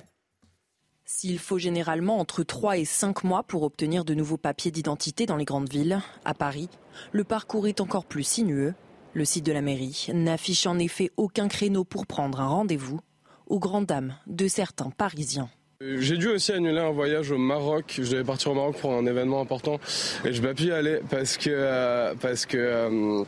S'il 1.12 1.40
faut 1.40 1.58
généralement 1.58 2.20
entre 2.20 2.44
3 2.44 2.78
et 2.78 2.84
5 2.84 3.24
mois 3.24 3.42
pour 3.42 3.64
obtenir 3.64 4.04
de 4.04 4.14
nouveaux 4.14 4.36
papiers 4.36 4.70
d'identité 4.70 5.26
dans 5.26 5.36
les 5.36 5.44
grandes 5.44 5.68
villes, 5.68 6.00
à 6.24 6.34
Paris, 6.34 6.68
le 7.10 7.24
parcours 7.24 7.66
est 7.66 7.80
encore 7.80 8.04
plus 8.04 8.22
sinueux. 8.22 8.74
Le 9.12 9.24
site 9.24 9.44
de 9.44 9.52
la 9.52 9.60
mairie 9.60 10.06
n'affiche 10.14 10.66
en 10.66 10.78
effet 10.78 11.10
aucun 11.16 11.48
créneau 11.48 11.82
pour 11.82 12.06
prendre 12.06 12.40
un 12.40 12.46
rendez-vous, 12.46 13.00
aux 13.48 13.58
grandes 13.58 13.86
dames 13.86 14.14
de 14.28 14.46
certains 14.46 14.90
Parisiens. 14.90 15.50
J'ai 15.82 16.18
dû 16.18 16.28
aussi 16.28 16.52
annuler 16.52 16.78
un 16.78 16.90
voyage 16.90 17.30
au 17.30 17.38
Maroc. 17.38 18.00
Je 18.02 18.10
devais 18.10 18.22
partir 18.22 18.50
au 18.50 18.54
Maroc 18.54 18.76
pour 18.76 18.92
un 18.92 19.06
événement 19.06 19.40
important 19.40 19.80
et 20.26 20.34
je 20.34 20.42
n'ai 20.42 20.48
pas 20.48 20.52
pu 20.52 20.64
y 20.64 20.72
aller 20.72 21.00
parce 21.08 21.38
que 21.38 21.48
euh, 21.48 22.12
parce 22.20 22.44
que 22.44 22.58
euh, 22.58 23.24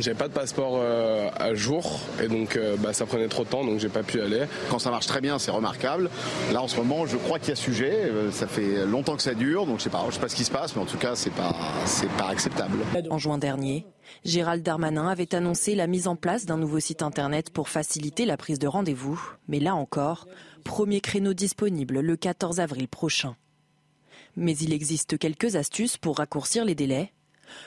j'avais 0.00 0.18
pas 0.18 0.26
de 0.26 0.32
passeport 0.32 0.72
euh, 0.74 1.28
à 1.36 1.54
jour 1.54 2.00
et 2.20 2.26
donc 2.26 2.58
bah, 2.80 2.92
ça 2.92 3.06
prenait 3.06 3.28
trop 3.28 3.44
de 3.44 3.48
temps 3.48 3.64
donc 3.64 3.78
j'ai 3.78 3.88
pas 3.88 4.02
pu 4.02 4.18
y 4.18 4.22
aller. 4.22 4.42
Quand 4.70 4.80
ça 4.80 4.90
marche 4.90 5.06
très 5.06 5.20
bien, 5.20 5.38
c'est 5.38 5.52
remarquable. 5.52 6.10
Là 6.52 6.62
en 6.62 6.66
ce 6.66 6.76
moment, 6.78 7.06
je 7.06 7.16
crois 7.16 7.38
qu'il 7.38 7.50
y 7.50 7.52
a 7.52 7.56
sujet. 7.56 8.10
Ça 8.32 8.48
fait 8.48 8.84
longtemps 8.86 9.14
que 9.14 9.22
ça 9.22 9.34
dure 9.34 9.64
donc 9.64 9.78
je 9.78 9.84
sais 9.84 9.90
pas, 9.90 10.04
je 10.08 10.14
sais 10.14 10.20
pas 10.20 10.28
ce 10.28 10.34
qui 10.34 10.44
se 10.44 10.50
passe, 10.50 10.74
mais 10.74 10.82
en 10.82 10.86
tout 10.86 10.98
cas 10.98 11.14
c'est 11.14 11.32
pas 11.32 11.54
c'est 11.84 12.10
pas 12.14 12.26
acceptable. 12.26 12.78
En 13.08 13.18
juin 13.18 13.38
dernier, 13.38 13.86
Gérald 14.24 14.64
Darmanin 14.64 15.06
avait 15.06 15.32
annoncé 15.32 15.76
la 15.76 15.86
mise 15.86 16.08
en 16.08 16.16
place 16.16 16.44
d'un 16.44 16.56
nouveau 16.56 16.80
site 16.80 17.02
internet 17.02 17.50
pour 17.50 17.68
faciliter 17.68 18.26
la 18.26 18.36
prise 18.36 18.58
de 18.58 18.66
rendez-vous, 18.66 19.20
mais 19.46 19.60
là 19.60 19.76
encore 19.76 20.26
Premier 20.64 21.02
créneau 21.02 21.34
disponible 21.34 22.00
le 22.00 22.16
14 22.16 22.58
avril 22.58 22.88
prochain. 22.88 23.36
Mais 24.34 24.56
il 24.56 24.72
existe 24.72 25.18
quelques 25.18 25.56
astuces 25.56 25.98
pour 25.98 26.16
raccourcir 26.16 26.64
les 26.64 26.74
délais. 26.74 27.12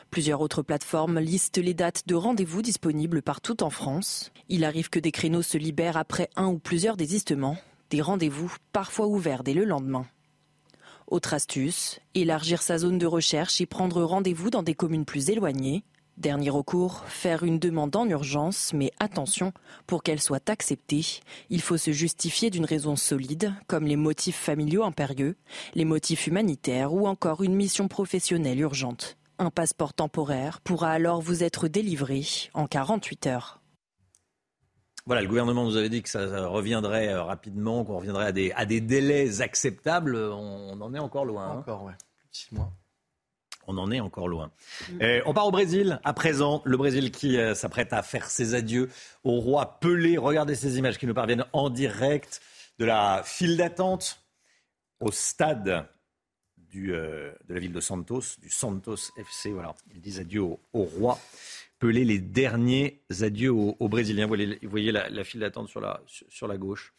Plusieurs 0.09 0.41
autres 0.41 0.63
plateformes 0.63 1.19
listent 1.19 1.59
les 1.59 1.75
dates 1.75 2.07
de 2.07 2.15
rendez-vous 2.15 2.63
disponibles 2.63 3.21
partout 3.21 3.63
en 3.63 3.69
France. 3.69 4.31
Il 4.49 4.65
arrive 4.65 4.89
que 4.89 4.99
des 4.99 5.11
créneaux 5.11 5.43
se 5.43 5.57
libèrent 5.57 5.95
après 5.95 6.29
un 6.35 6.47
ou 6.47 6.57
plusieurs 6.57 6.97
désistements, 6.97 7.57
des 7.91 8.01
rendez-vous 8.01 8.53
parfois 8.73 9.07
ouverts 9.07 9.43
dès 9.43 9.53
le 9.53 9.63
lendemain. 9.63 10.07
Autre 11.05 11.35
astuce, 11.35 11.99
élargir 12.15 12.61
sa 12.61 12.79
zone 12.79 12.97
de 12.97 13.05
recherche 13.05 13.61
et 13.61 13.67
prendre 13.67 14.03
rendez-vous 14.03 14.49
dans 14.49 14.63
des 14.63 14.75
communes 14.75 15.05
plus 15.05 15.29
éloignées. 15.29 15.85
Dernier 16.17 16.49
recours, 16.49 17.03
faire 17.05 17.43
une 17.43 17.59
demande 17.59 17.95
en 17.95 18.09
urgence, 18.09 18.73
mais 18.73 18.91
attention, 18.99 19.53
pour 19.85 20.01
qu'elle 20.01 20.19
soit 20.19 20.49
acceptée, 20.49 21.05
il 21.51 21.61
faut 21.61 21.77
se 21.77 21.91
justifier 21.91 22.49
d'une 22.49 22.65
raison 22.65 22.95
solide, 22.95 23.53
comme 23.67 23.85
les 23.85 23.97
motifs 23.97 24.35
familiaux 24.35 24.83
impérieux, 24.83 25.35
les 25.75 25.85
motifs 25.85 26.25
humanitaires 26.25 26.91
ou 26.91 27.07
encore 27.07 27.43
une 27.43 27.53
mission 27.53 27.87
professionnelle 27.87 28.59
urgente. 28.59 29.15
Un 29.37 29.51
passeport 29.51 29.93
temporaire 29.93 30.59
pourra 30.61 30.89
alors 30.89 31.21
vous 31.21 31.43
être 31.43 31.67
délivré 31.67 32.23
en 32.55 32.65
48 32.65 33.27
heures. 33.27 33.61
Voilà, 35.05 35.21
le 35.21 35.27
gouvernement 35.27 35.65
nous 35.65 35.77
avait 35.77 35.89
dit 35.89 36.01
que 36.01 36.09
ça 36.09 36.47
reviendrait 36.47 37.09
euh, 37.09 37.21
rapidement, 37.21 37.85
qu'on 37.85 37.99
reviendrait 37.99 38.25
à 38.25 38.31
des, 38.31 38.51
à 38.53 38.65
des 38.65 38.81
délais 38.81 39.41
acceptables. 39.41 40.15
On, 40.15 40.81
en 40.81 40.93
est 40.95 40.99
encore 40.99 41.25
loin. 41.25 41.45
Hein. 41.45 41.59
Encore, 41.59 41.83
ouais. 41.83 41.93
Six 42.31 42.51
mois 42.55 42.73
on 43.67 43.77
en 43.77 43.91
est 43.91 43.99
encore 43.99 44.27
loin. 44.27 44.51
Mm. 44.89 45.01
Euh, 45.01 45.21
on 45.25 45.33
part 45.33 45.45
au 45.45 45.51
Brésil 45.51 45.99
à 46.03 46.13
présent. 46.13 46.61
Le 46.65 46.77
Brésil 46.77 47.11
qui 47.11 47.37
euh, 47.37 47.53
s'apprête 47.53 47.93
à 47.93 48.01
faire 48.01 48.29
ses 48.29 48.55
adieux 48.55 48.89
au 49.23 49.39
roi 49.39 49.79
Pelé. 49.79 50.17
Regardez 50.17 50.55
ces 50.55 50.77
images 50.77 50.97
qui 50.97 51.05
nous 51.05 51.13
parviennent 51.13 51.45
en 51.53 51.69
direct 51.69 52.41
de 52.79 52.85
la 52.85 53.21
file 53.23 53.57
d'attente 53.57 54.23
au 54.99 55.11
stade 55.11 55.85
euh, 56.75 57.33
de 57.47 57.53
la 57.53 57.59
ville 57.59 57.73
de 57.73 57.79
Santos, 57.79 58.39
du 58.41 58.49
Santos 58.49 59.11
FC. 59.17 59.51
Voilà, 59.51 59.75
ils 59.93 60.01
disent 60.01 60.19
adieu 60.19 60.41
au, 60.41 60.59
roi 60.73 61.19
Pelé, 61.79 62.05
les 62.05 62.19
derniers 62.19 63.01
adieux 63.21 63.51
aux, 63.51 63.89
Brésiliens. 63.89 64.27
Vous 64.27 64.69
voyez, 64.69 64.91
la, 64.91 65.23
file 65.23 65.41
d'attente 65.41 65.69
sur 65.69 65.81
la, 65.81 66.01
sur 66.07 66.47
la 66.47 66.57
gauche. 66.57 66.93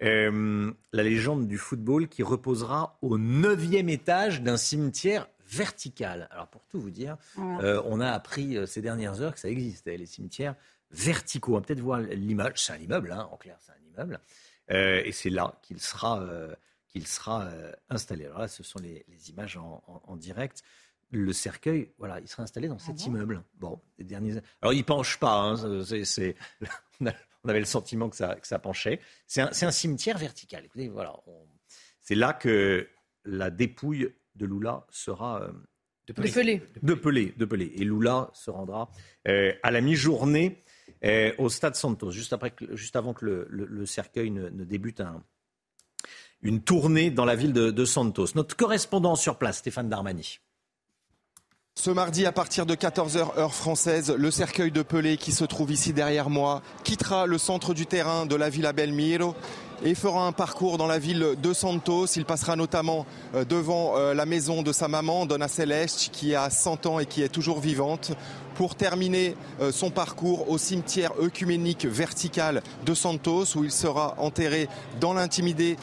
la 0.00 0.72
légende 0.92 1.46
du 1.48 1.58
football 1.58 2.08
qui 2.08 2.22
reposera 2.22 2.98
au 3.02 3.18
neuvième 3.18 3.88
étage 3.88 4.42
d'un 4.42 4.56
cimetière 4.56 5.26
verticale. 5.54 6.28
Alors 6.30 6.48
pour 6.48 6.66
tout 6.66 6.80
vous 6.80 6.90
dire, 6.90 7.16
euh, 7.38 7.82
on 7.86 8.00
a 8.00 8.10
appris 8.10 8.56
euh, 8.56 8.66
ces 8.66 8.80
dernières 8.80 9.20
heures 9.20 9.34
que 9.34 9.40
ça 9.40 9.48
existait, 9.48 9.96
les 9.96 10.06
cimetières 10.06 10.54
verticaux. 10.90 11.52
On 11.52 11.56
va 11.56 11.60
peut-être 11.62 11.80
voir 11.80 12.00
l'image, 12.00 12.62
c'est 12.62 12.72
un 12.72 12.78
immeuble, 12.78 13.12
hein, 13.12 13.28
en 13.30 13.36
clair 13.36 13.56
c'est 13.60 13.72
un 13.72 13.86
immeuble, 13.92 14.20
euh, 14.70 15.02
et 15.04 15.12
c'est 15.12 15.30
là 15.30 15.58
qu'il 15.62 15.80
sera, 15.80 16.26
qu'il 16.88 17.06
sera 17.06 17.48
installé. 17.88 18.26
Alors 18.26 18.38
là, 18.38 18.48
ce 18.48 18.62
sont 18.62 18.78
les, 18.80 19.04
images 19.28 19.56
en, 19.56 20.16
direct. 20.16 20.62
Le 21.10 21.32
cercueil, 21.32 21.92
voilà, 21.98 22.18
il 22.18 22.26
sera 22.26 22.42
installé 22.42 22.66
dans 22.66 22.78
cet 22.78 22.96
ah 23.00 23.06
immeuble. 23.06 23.44
Bon, 23.54 23.80
les 23.98 24.04
derniers. 24.04 24.40
Alors 24.62 24.72
il 24.72 24.84
penche 24.84 25.18
pas. 25.20 25.34
Hein, 25.34 25.54
on 27.00 27.48
avait 27.48 27.60
le 27.60 27.64
sentiment 27.66 28.08
que 28.08 28.16
ça, 28.16 28.34
que 28.34 28.46
ça 28.46 28.58
penchait. 28.58 29.00
C'est 29.26 29.42
un, 29.42 29.50
un, 29.50 29.70
cimetière 29.70 30.18
vertical. 30.18 30.64
Écoutez, 30.64 30.88
voilà, 30.88 31.14
c'est 32.00 32.16
là 32.16 32.32
que 32.32 32.88
la 33.24 33.50
dépouille 33.50 34.12
de 34.34 34.46
Lula 34.46 34.84
sera 34.90 35.42
euh, 35.42 35.52
de 36.06 36.12
Pelé. 36.12 36.62
De 36.82 36.94
Pelé, 36.94 37.34
de 37.36 37.44
Pelé. 37.44 37.72
Et 37.76 37.84
Lula 37.84 38.30
se 38.34 38.50
rendra 38.50 38.90
euh, 39.28 39.52
à 39.62 39.70
la 39.70 39.80
mi-journée 39.80 40.62
euh, 41.04 41.32
au 41.38 41.48
Stade 41.48 41.76
Santos, 41.76 42.10
juste, 42.10 42.32
après, 42.32 42.52
juste 42.72 42.96
avant 42.96 43.14
que 43.14 43.24
le, 43.48 43.86
cercueil 43.86 44.30
ne, 44.30 44.48
débute 44.64 45.02
une 46.42 46.62
tournée 46.62 47.10
dans 47.10 47.24
la 47.24 47.36
ville 47.36 47.52
de, 47.52 47.84
Santos. 47.84 48.28
Notre 48.34 48.56
correspondant 48.56 49.16
sur 49.16 49.38
place, 49.38 49.58
Stéphane 49.58 49.88
Darmani. 49.88 50.40
Ce 51.76 51.90
mardi, 51.90 52.24
à 52.24 52.32
partir 52.32 52.66
de 52.66 52.74
14h 52.74 53.36
heure 53.36 53.54
française, 53.54 54.14
le 54.16 54.30
cercueil 54.30 54.70
de 54.70 54.82
Pelé 54.82 55.16
qui 55.16 55.32
se 55.32 55.44
trouve 55.44 55.72
ici 55.72 55.92
derrière 55.92 56.30
moi 56.30 56.62
quittera 56.84 57.26
le 57.26 57.36
centre 57.36 57.74
du 57.74 57.86
terrain 57.86 58.26
de 58.26 58.36
la 58.36 58.48
Villa 58.48 58.72
Belmiro 58.72 59.34
et 59.84 59.94
fera 59.94 60.26
un 60.26 60.32
parcours 60.32 60.78
dans 60.78 60.86
la 60.86 60.98
ville 60.98 61.36
de 61.40 61.52
Santos. 61.52 62.06
Il 62.16 62.24
passera 62.24 62.56
notamment 62.56 63.04
euh, 63.34 63.44
devant 63.44 63.96
euh, 63.96 64.14
la 64.14 64.24
maison 64.24 64.62
de 64.62 64.72
sa 64.72 64.88
maman, 64.88 65.26
Donna 65.26 65.46
Celeste, 65.46 66.08
qui 66.10 66.34
a 66.34 66.48
100 66.48 66.86
ans 66.86 66.98
et 66.98 67.06
qui 67.06 67.22
est 67.22 67.28
toujours 67.28 67.60
vivante, 67.60 68.12
pour 68.54 68.76
terminer 68.76 69.36
euh, 69.60 69.72
son 69.72 69.90
parcours 69.90 70.50
au 70.50 70.56
cimetière 70.56 71.12
œcuménique 71.20 71.84
vertical 71.84 72.62
de 72.86 72.94
Santos, 72.94 73.56
où 73.56 73.64
il 73.64 73.70
sera 73.70 74.14
enterré 74.18 74.68
dans 75.00 75.12
l'intimité 75.12 75.76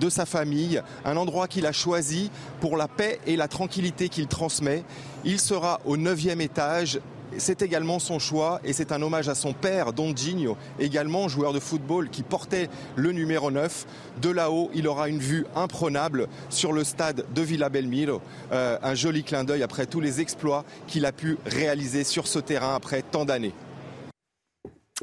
de 0.00 0.10
sa 0.10 0.26
famille, 0.26 0.82
un 1.04 1.16
endroit 1.16 1.46
qu'il 1.46 1.66
a 1.66 1.72
choisi 1.72 2.32
pour 2.60 2.76
la 2.76 2.88
paix 2.88 3.20
et 3.26 3.36
la 3.36 3.46
tranquillité 3.46 4.08
qu'il 4.08 4.26
transmet. 4.26 4.82
Il 5.24 5.38
sera 5.38 5.80
au 5.84 5.96
neuvième 5.96 6.40
étage 6.40 6.98
c'est 7.38 7.62
également 7.62 7.98
son 7.98 8.18
choix 8.18 8.60
et 8.64 8.72
c'est 8.72 8.92
un 8.92 9.02
hommage 9.02 9.28
à 9.28 9.34
son 9.34 9.52
père, 9.52 9.92
Don 9.92 10.14
Gigno, 10.14 10.56
également 10.78 11.28
joueur 11.28 11.52
de 11.52 11.60
football 11.60 12.08
qui 12.10 12.22
portait 12.22 12.68
le 12.96 13.12
numéro 13.12 13.50
9. 13.50 13.86
De 14.20 14.30
là-haut, 14.30 14.70
il 14.74 14.86
aura 14.88 15.08
une 15.08 15.18
vue 15.18 15.46
imprenable 15.54 16.28
sur 16.50 16.72
le 16.72 16.84
stade 16.84 17.24
de 17.34 17.42
Villa 17.42 17.68
Belmiro. 17.68 18.20
Euh, 18.52 18.78
un 18.82 18.94
joli 18.94 19.24
clin 19.24 19.44
d'œil 19.44 19.62
après 19.62 19.86
tous 19.86 20.00
les 20.00 20.20
exploits 20.20 20.64
qu'il 20.86 21.06
a 21.06 21.12
pu 21.12 21.38
réaliser 21.46 22.04
sur 22.04 22.26
ce 22.26 22.38
terrain 22.38 22.74
après 22.74 23.02
tant 23.02 23.24
d'années. 23.24 23.54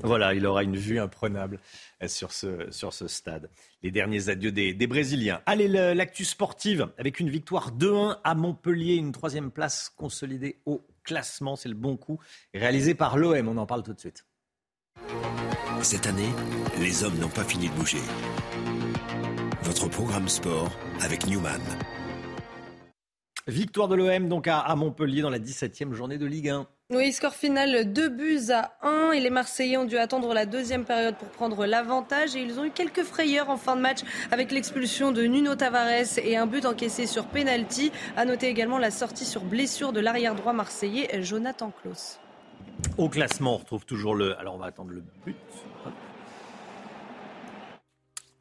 Voilà, 0.04 0.34
il 0.34 0.46
aura 0.46 0.64
une 0.64 0.78
vue 0.78 1.00
imprenable 1.00 1.60
euh, 2.02 2.08
sur 2.08 2.32
ce, 2.32 3.08
stade. 3.08 3.50
Les 3.84 3.92
derniers 3.92 4.30
adieux 4.30 4.52
des, 4.52 4.74
des 4.74 4.88
Brésiliens. 4.88 5.42
Allez, 5.46 5.68
l'actu 5.68 6.24
sportive 6.24 6.88
avec 6.98 7.20
une 7.20 7.30
victoire 7.30 7.72
2-1 7.72 8.18
à 8.24 8.36
Montpellier, 8.36 8.96
une 8.96 9.12
troisième 9.12 9.52
place 9.52 9.92
consolidée 9.96 10.58
au 10.66 10.82
classement. 11.04 11.56
C'est 11.56 11.70
le 11.70 11.76
bon 11.76 11.98
coup 11.98 12.20
réalisé 12.54 12.96
par 12.96 13.18
l'OM. 13.18 13.48
On 13.48 13.58
en 13.58 13.66
parle 13.66 13.84
tout 13.84 13.94
de 13.94 14.00
suite. 14.00 14.26
Cette 15.82 16.06
année, 16.06 16.30
les 16.80 17.04
hommes 17.04 17.18
n'ont 17.18 17.30
pas 17.30 17.44
fini 17.44 17.68
de 17.70 17.74
bouger. 17.74 18.02
Votre 19.64 19.88
programme 19.90 20.28
sport 20.28 20.72
avec 21.00 21.26
Newman. 21.26 21.62
Victoire 23.48 23.88
de 23.88 23.96
l'OM 23.96 24.30
donc 24.30 24.48
à, 24.48 24.76
Montpellier 24.76 25.22
dans 25.22 25.30
la 25.30 25.40
17e 25.40 25.94
journée 25.94 26.18
de 26.18 26.26
Ligue 26.26 26.50
1. 26.50 26.68
Oui, 26.94 27.14
score 27.14 27.34
final 27.34 27.94
2 27.94 28.10
buts 28.10 28.52
à 28.52 28.74
1 28.82 29.14
et 29.14 29.22
les 29.22 29.30
Marseillais 29.30 29.78
ont 29.78 29.86
dû 29.86 29.98
attendre 29.98 30.34
la 30.34 30.46
deuxième 30.46 30.84
période 30.84 31.16
pour 31.16 31.30
prendre 31.30 31.66
l'avantage 31.66 32.36
et 32.36 32.42
ils 32.42 32.60
ont 32.60 32.66
eu 32.66 32.70
quelques 32.70 33.04
frayeurs 33.04 33.50
en 33.50 33.56
fin 33.56 33.78
de 33.78 33.82
match 33.82 34.00
avec 34.30 34.52
l'expulsion 34.52 35.14
de 35.14 35.24
Nuno 35.24 35.56
Tavares 35.56 36.18
et 36.22 36.36
un 36.36 36.48
but 36.48 36.66
encaissé 36.66 37.08
sur 37.08 37.28
penalty. 37.28 37.94
À 38.18 38.26
noter 38.26 38.48
également 38.48 38.78
la 38.78 38.92
sortie 38.92 39.24
sur 39.24 39.46
blessure 39.46 39.94
de 39.94 40.02
l'arrière 40.02 40.36
droit 40.36 40.52
marseillais 40.52 41.22
Jonathan 41.24 41.72
Klaus. 41.82 42.20
Au 42.98 43.08
classement, 43.08 43.54
on 43.54 43.58
retrouve 43.60 43.86
toujours 43.86 44.14
le. 44.14 44.38
Alors 44.38 44.56
on 44.56 44.58
va 44.58 44.66
attendre 44.66 44.92
le 44.92 45.02
but. 45.26 45.38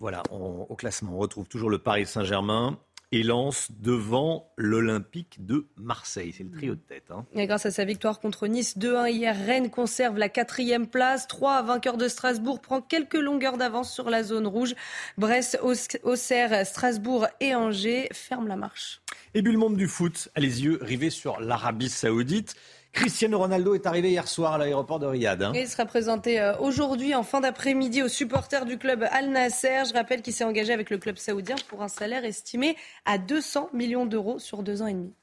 Voilà, 0.00 0.22
au 0.32 0.74
classement, 0.74 1.12
on 1.14 1.18
retrouve 1.18 1.46
toujours 1.46 1.70
le 1.70 1.78
Paris 1.78 2.06
Saint-Germain 2.06 2.78
et 3.12 3.22
lance 3.24 3.70
devant 3.80 4.52
l'Olympique 4.56 5.44
de 5.44 5.66
Marseille. 5.76 6.32
C'est 6.36 6.44
le 6.44 6.50
trio 6.50 6.74
de 6.74 6.80
tête. 6.80 7.10
Hein. 7.10 7.26
Et 7.34 7.46
grâce 7.46 7.66
à 7.66 7.70
sa 7.70 7.84
victoire 7.84 8.20
contre 8.20 8.46
Nice 8.46 8.78
2-1 8.78 9.10
hier, 9.10 9.36
Rennes 9.36 9.70
conserve 9.70 10.16
la 10.16 10.28
quatrième 10.28 10.86
place. 10.86 11.26
Trois 11.26 11.62
vainqueurs 11.62 11.96
de 11.96 12.06
Strasbourg 12.06 12.60
prend 12.60 12.80
quelques 12.80 13.14
longueurs 13.14 13.56
d'avance 13.56 13.92
sur 13.92 14.10
la 14.10 14.22
zone 14.22 14.46
rouge. 14.46 14.74
Brest, 15.18 15.58
Auxerre, 16.04 16.64
Strasbourg 16.64 17.26
et 17.40 17.54
Angers 17.54 18.08
ferment 18.12 18.46
la 18.46 18.56
marche. 18.56 19.00
Et 19.34 19.42
puis 19.42 19.52
le 19.52 19.58
monde 19.58 19.76
du 19.76 19.88
foot 19.88 20.28
a 20.36 20.40
les 20.40 20.62
yeux 20.62 20.78
rivés 20.80 21.10
sur 21.10 21.40
l'Arabie 21.40 21.88
Saoudite. 21.88 22.54
Cristiano 22.92 23.38
Ronaldo 23.38 23.74
est 23.74 23.86
arrivé 23.86 24.10
hier 24.10 24.26
soir 24.26 24.54
à 24.54 24.58
l'aéroport 24.58 24.98
de 24.98 25.06
Riyad. 25.06 25.42
Hein. 25.42 25.52
Il 25.54 25.68
sera 25.68 25.86
présenté 25.86 26.40
euh, 26.40 26.56
aujourd'hui 26.58 27.14
en 27.14 27.22
fin 27.22 27.40
d'après-midi 27.40 28.02
aux 28.02 28.08
supporters 28.08 28.66
du 28.66 28.78
club 28.78 29.06
Al 29.10 29.30
Nasser. 29.30 29.82
Je 29.88 29.94
rappelle 29.94 30.22
qu'il 30.22 30.32
s'est 30.32 30.44
engagé 30.44 30.72
avec 30.72 30.90
le 30.90 30.98
club 30.98 31.16
saoudien 31.16 31.56
pour 31.68 31.82
un 31.82 31.88
salaire 31.88 32.24
estimé 32.24 32.76
à 33.04 33.18
200 33.18 33.70
millions 33.72 34.06
d'euros 34.06 34.38
sur 34.38 34.62
deux 34.62 34.82
ans 34.82 34.86
et 34.86 34.94
demi. 34.94 35.14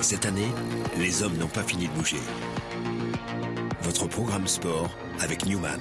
Cette 0.00 0.26
année, 0.26 0.48
les 0.98 1.22
hommes 1.22 1.36
n'ont 1.38 1.48
pas 1.48 1.62
fini 1.62 1.88
de 1.88 1.92
bouger. 1.92 2.20
Votre 3.82 4.06
programme 4.06 4.46
sport 4.46 4.90
avec 5.20 5.46
Newman. 5.46 5.80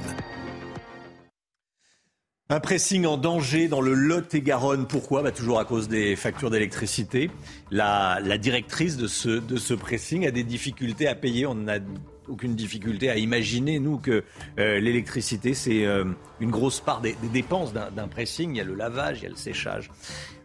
Un 2.48 2.60
pressing 2.60 3.08
en 3.08 3.18
danger 3.18 3.68
dans 3.68 3.82
le 3.82 3.96
Lot-et-Garonne. 3.96 4.86
Pourquoi? 4.86 5.24
Bah, 5.24 5.32
Toujours 5.32 5.58
à 5.60 5.66
cause 5.66 5.88
des 5.88 6.16
factures 6.16 6.52
d'électricité. 6.52 7.32
La, 7.72 8.20
directrice 8.38 8.98
de 8.98 9.08
ce, 9.08 9.30
de 9.30 9.58
ce 9.58 9.74
pressing 9.74 10.28
a 10.28 10.32
des 10.32 10.44
difficultés 10.44 11.08
à 11.08 11.16
payer. 11.16 11.48
On 11.48 11.56
n'a 11.56 11.80
aucune 12.28 12.56
difficulté 12.56 13.10
à 13.10 13.18
imaginer, 13.18 13.80
nous, 13.80 13.98
que 13.98 14.24
euh, 14.60 14.80
l'électricité, 14.80 15.56
c'est 15.56 15.86
euh, 15.88 16.06
une 16.40 16.52
grosse 16.52 16.82
part 16.82 17.02
des, 17.02 17.14
des 17.14 17.30
dépenses 17.30 17.74
d'un 17.74 18.08
pressing. 18.08 18.52
Il 18.52 18.58
y 18.58 18.62
a 18.62 18.64
le 18.64 18.75
lavage, 18.75 19.22
il 19.22 19.24
y 19.24 19.28
a 19.28 19.32
le 19.32 19.36
séchage. 19.36 19.90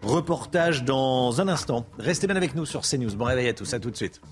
Reportage 0.00 0.84
dans 0.84 1.38
un 1.42 1.48
instant. 1.48 1.84
Restez 1.98 2.26
bien 2.26 2.36
avec 2.36 2.54
nous 2.54 2.64
sur 2.64 2.80
CNews. 2.80 3.14
Bon 3.14 3.26
réveil 3.26 3.48
à 3.48 3.52
tous. 3.52 3.74
À 3.74 3.78
tout 3.78 3.90
de 3.90 3.96
suite. 3.96 4.22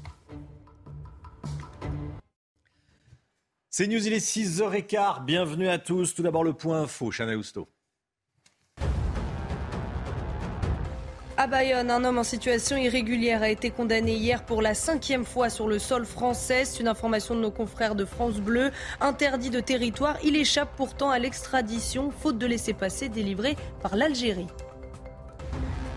C'est 3.70 3.86
News, 3.86 4.06
il 4.06 4.14
est 4.14 4.26
6h15. 4.26 5.26
Bienvenue 5.26 5.68
à 5.68 5.78
tous. 5.78 6.14
Tout 6.14 6.22
d'abord, 6.22 6.42
le 6.42 6.54
point 6.54 6.80
info. 6.80 7.10
Chana 7.10 7.36
Housteau. 7.36 7.68
À 11.36 11.46
Bayonne, 11.46 11.90
un 11.90 12.02
homme 12.02 12.16
en 12.16 12.24
situation 12.24 12.78
irrégulière 12.78 13.42
a 13.42 13.50
été 13.50 13.70
condamné 13.70 14.14
hier 14.14 14.46
pour 14.46 14.62
la 14.62 14.72
cinquième 14.72 15.26
fois 15.26 15.50
sur 15.50 15.68
le 15.68 15.78
sol 15.78 16.06
français. 16.06 16.64
C'est 16.64 16.80
une 16.80 16.88
information 16.88 17.34
de 17.34 17.40
nos 17.40 17.50
confrères 17.50 17.94
de 17.94 18.06
France 18.06 18.40
Bleu. 18.40 18.72
Interdit 19.00 19.50
de 19.50 19.60
territoire, 19.60 20.16
il 20.24 20.34
échappe 20.34 20.74
pourtant 20.74 21.10
à 21.10 21.18
l'extradition, 21.18 22.10
faute 22.10 22.38
de 22.38 22.46
laisser 22.46 22.72
passer 22.72 23.10
délivré 23.10 23.54
par 23.82 23.96
l'Algérie. 23.96 24.48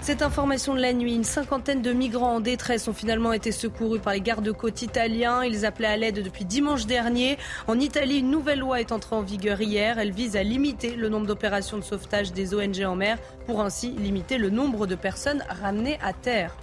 Cette 0.02 0.24
information 0.24 0.74
de 0.74 0.82
la 0.82 0.94
nuit, 0.94 1.14
une 1.14 1.24
cinquantaine 1.24 1.84
de 1.84 1.94
migrants 1.94 2.38
en 2.38 2.40
détresse 2.40 2.88
ont 2.88 2.94
finalement 2.94 3.34
été 3.34 3.52
secourus 3.52 4.00
par 4.00 4.14
les 4.14 4.20
gardes-côtes 4.20 4.82
italiens. 4.82 5.44
Ils 5.44 5.64
appelaient 5.64 5.88
à 5.88 5.96
l'aide 5.96 6.24
depuis 6.24 6.44
dimanche 6.44 6.88
dernier. 6.88 7.38
En 7.68 7.80
Italie, 7.80 8.18
une 8.18 8.32
nouvelle 8.32 8.60
loi 8.60 8.80
est 8.80 8.92
entrée 8.92 9.16
en 9.16 9.22
vigueur 9.22 9.62
hier. 9.62 10.00
Elle 10.00 10.12
vise 10.12 10.36
à 10.36 10.42
limiter 10.42 10.96
le 10.96 11.08
nombre 11.08 11.28
d'opérations 11.28 11.78
de 11.78 11.84
sauvetage 11.84 12.34
des 12.34 12.56
ONG 12.56 12.84
en 12.84 12.96
mer 12.96 13.20
pour 13.46 13.62
ainsi 13.62 13.92
limiter 13.92 14.40
le 14.40 14.50
nombre 14.50 14.88
de 14.88 14.96
personnes 14.96 15.44
ramenées 15.62 16.00
à 16.02 16.14
terre. 16.14 16.56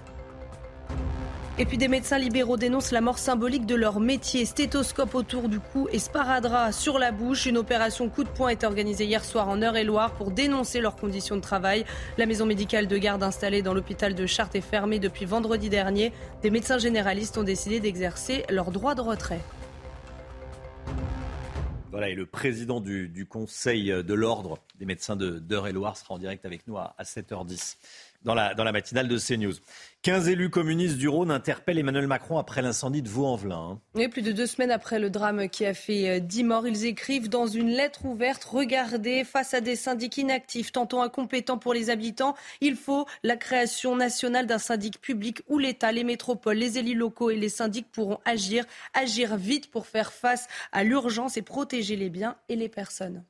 Et 1.61 1.67
puis 1.67 1.77
des 1.77 1.89
médecins 1.89 2.19
libéraux 2.19 2.57
dénoncent 2.57 2.93
la 2.93 3.01
mort 3.01 3.19
symbolique 3.19 3.67
de 3.67 3.75
leur 3.75 3.99
métier. 3.99 4.45
Stéthoscope 4.45 5.17
autour 5.17 5.49
du 5.49 5.59
cou 5.59 5.89
et 5.91 5.99
sparadrap 5.99 6.73
sur 6.73 7.01
la 7.01 7.11
bouche. 7.11 7.47
Une 7.47 7.59
opération 7.59 8.09
coup 8.09 8.23
de 8.23 8.29
poing 8.29 8.51
est 8.51 8.63
organisée 8.63 9.07
hier 9.07 9.25
soir 9.25 9.49
en 9.49 9.61
Eure-et-Loire 9.61 10.15
pour 10.15 10.31
dénoncer 10.31 10.81
leurs 10.81 10.95
conditions 10.95 11.35
de 11.35 11.41
travail. 11.41 11.85
La 12.17 12.27
maison 12.27 12.47
médicale 12.47 12.87
de 12.87 12.97
garde 12.97 13.25
installée 13.25 13.61
dans 13.61 13.75
l'hôpital 13.75 14.15
de 14.15 14.25
Chartres 14.25 14.55
est 14.55 14.61
fermée 14.61 15.01
depuis 15.01 15.25
vendredi 15.25 15.69
dernier. 15.69 16.13
Des 16.43 16.51
médecins 16.51 16.79
généralistes 16.79 17.37
ont 17.39 17.43
décidé 17.43 17.81
d'exercer 17.81 18.45
leur 18.51 18.71
droit 18.71 18.95
de 18.95 19.01
retrait. 19.01 19.41
Voilà, 21.91 22.11
et 22.11 22.15
le 22.15 22.27
président 22.27 22.81
du, 22.81 23.27
Conseil 23.29 23.89
de 23.89 24.15
l'Ordre 24.15 24.61
des 24.79 24.87
médecins 24.87 25.17
d'Eure-et-Loire 25.17 25.97
sera 25.97 26.15
en 26.15 26.19
direct 26.19 26.45
avec 26.45 26.69
nous 26.69 26.77
à 26.77 26.95
7h10 27.03 27.77
dans 28.23 28.35
la, 28.35 28.55
dans 28.55 28.65
la 28.65 28.73
matinale 28.73 29.09
de 29.09 29.19
CNews. 29.19 29.55
15 30.03 30.29
élus 30.29 30.49
communistes 30.49 30.97
du 30.97 31.09
Rhône 31.09 31.33
interpellent 31.33 31.81
Emmanuel 31.81 32.07
Macron 32.07 32.39
après 32.39 32.63
l'incendie 32.63 33.03
de 33.03 33.09
Vaux-en-Velin. 33.09 33.81
Hein. 33.97 34.09
plus 34.09 34.23
de 34.23 34.31
deux 34.31 34.47
semaines 34.47 34.71
après 34.71 35.01
le 35.01 35.11
drame 35.11 35.49
qui 35.49 35.67
a 35.67 35.75
fait 35.75 36.21
10 36.21 36.41
euh, 36.41 36.47
morts, 36.47 36.69
ils 36.69 36.87
écrivent 36.87 37.29
dans 37.29 37.49
une 37.49 37.71
lettre 37.71 38.05
ouverte 38.05 38.45
Regardez, 38.45 39.25
face 39.25 39.55
à 39.55 39.61
des 39.61 39.75
syndics 39.75 40.17
inactifs, 40.17 40.71
tantôt 40.71 41.01
incompétents 41.01 41.59
pour 41.59 41.75
les 41.75 41.91
habitants, 41.91 42.37
il 42.61 42.77
faut 42.77 43.07
la 43.25 43.37
création 43.37 43.97
nationale 43.97 44.47
d'un 44.47 44.59
syndic 44.59 45.01
public 45.01 45.43
où 45.49 45.59
l'État, 45.59 45.91
les 45.91 46.05
métropoles, 46.05 46.59
les 46.59 46.79
élus 46.79 46.95
locaux 46.95 47.31
et 47.31 47.37
les 47.37 47.49
syndics 47.49 47.91
pourront 47.91 48.21
agir, 48.25 48.65
agir 48.95 49.37
vite 49.37 49.69
pour 49.69 49.89
faire 49.89 50.13
face 50.13 50.47
à 50.71 50.85
l'urgence 50.85 51.37
et 51.37 51.43
protéger 51.43 51.97
les 51.97 52.09
biens 52.09 52.37
et 52.49 52.55
les 52.55 52.69
personnes. 52.69 53.25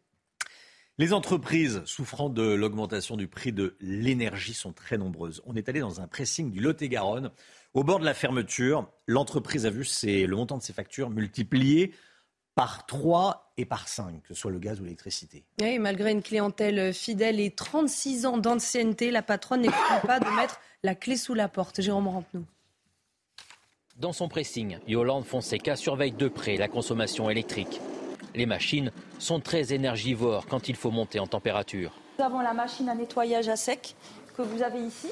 Les 1.01 1.13
entreprises 1.13 1.83
souffrant 1.85 2.29
de 2.29 2.43
l'augmentation 2.43 3.17
du 3.17 3.29
prix 3.29 3.53
de 3.53 3.77
l'énergie 3.81 4.53
sont 4.53 4.73
très 4.73 4.99
nombreuses. 4.99 5.41
On 5.47 5.55
est 5.55 5.69
allé 5.69 5.79
dans 5.79 6.01
un 6.01 6.09
pressing 6.09 6.51
du 6.51 6.59
Lot-et-Garonne. 6.59 7.31
Au 7.73 7.85
bord 7.85 8.01
de 8.01 8.05
la 8.05 8.15
fermeture, 8.15 8.91
l'entreprise 9.07 9.65
a 9.65 9.71
vu 9.71 9.87
le 10.03 10.35
montant 10.35 10.59
de 10.59 10.63
ses 10.63 10.73
factures 10.73 11.09
multiplié 11.09 11.95
par 12.57 12.85
3 12.87 13.53
et 13.57 13.65
par 13.65 13.87
5, 13.87 14.23
que 14.23 14.35
ce 14.35 14.41
soit 14.41 14.51
le 14.51 14.59
gaz 14.59 14.81
ou 14.81 14.83
l'électricité. 14.83 15.45
Oui, 15.61 15.79
malgré 15.79 16.11
une 16.11 16.23
clientèle 16.23 16.93
fidèle 16.93 17.39
et 17.39 17.53
36 17.53 18.27
ans 18.27 18.39
d'ancienneté, 18.39 19.13
la 19.13 19.23
patronne 19.23 19.61
n'exclut 19.61 20.05
pas 20.05 20.19
de 20.19 20.29
mettre 20.35 20.59
la 20.83 20.97
clé 20.97 21.17
sous 21.17 21.35
la 21.35 21.49
porte. 21.49 21.81
Jérôme 21.81 22.09
Rampenou. 22.09 22.45
Dans 23.95 24.13
son 24.13 24.29
pressing, 24.29 24.79
Yolande 24.89 25.25
Fonseca 25.25 25.77
surveille 25.77 26.11
de 26.11 26.27
près 26.27 26.57
la 26.57 26.67
consommation 26.67 27.31
électrique. 27.31 27.81
Les 28.39 28.47
machines 28.47 28.93
sont 29.19 29.41
très 29.41 29.73
énergivores 29.73 30.47
quand 30.47 30.69
il 30.69 30.77
faut 30.77 30.93
monter 30.93 31.19
en 31.19 31.27
température. 31.27 31.93
Nous 32.21 32.25
avons 32.25 32.39
la 32.39 32.55
machine 32.55 32.89
à 32.89 32.95
nettoyage 32.95 33.49
à 33.49 33.57
sec 33.57 33.97
que 34.37 34.43
vous 34.43 34.63
avez 34.63 34.79
ici, 34.79 35.09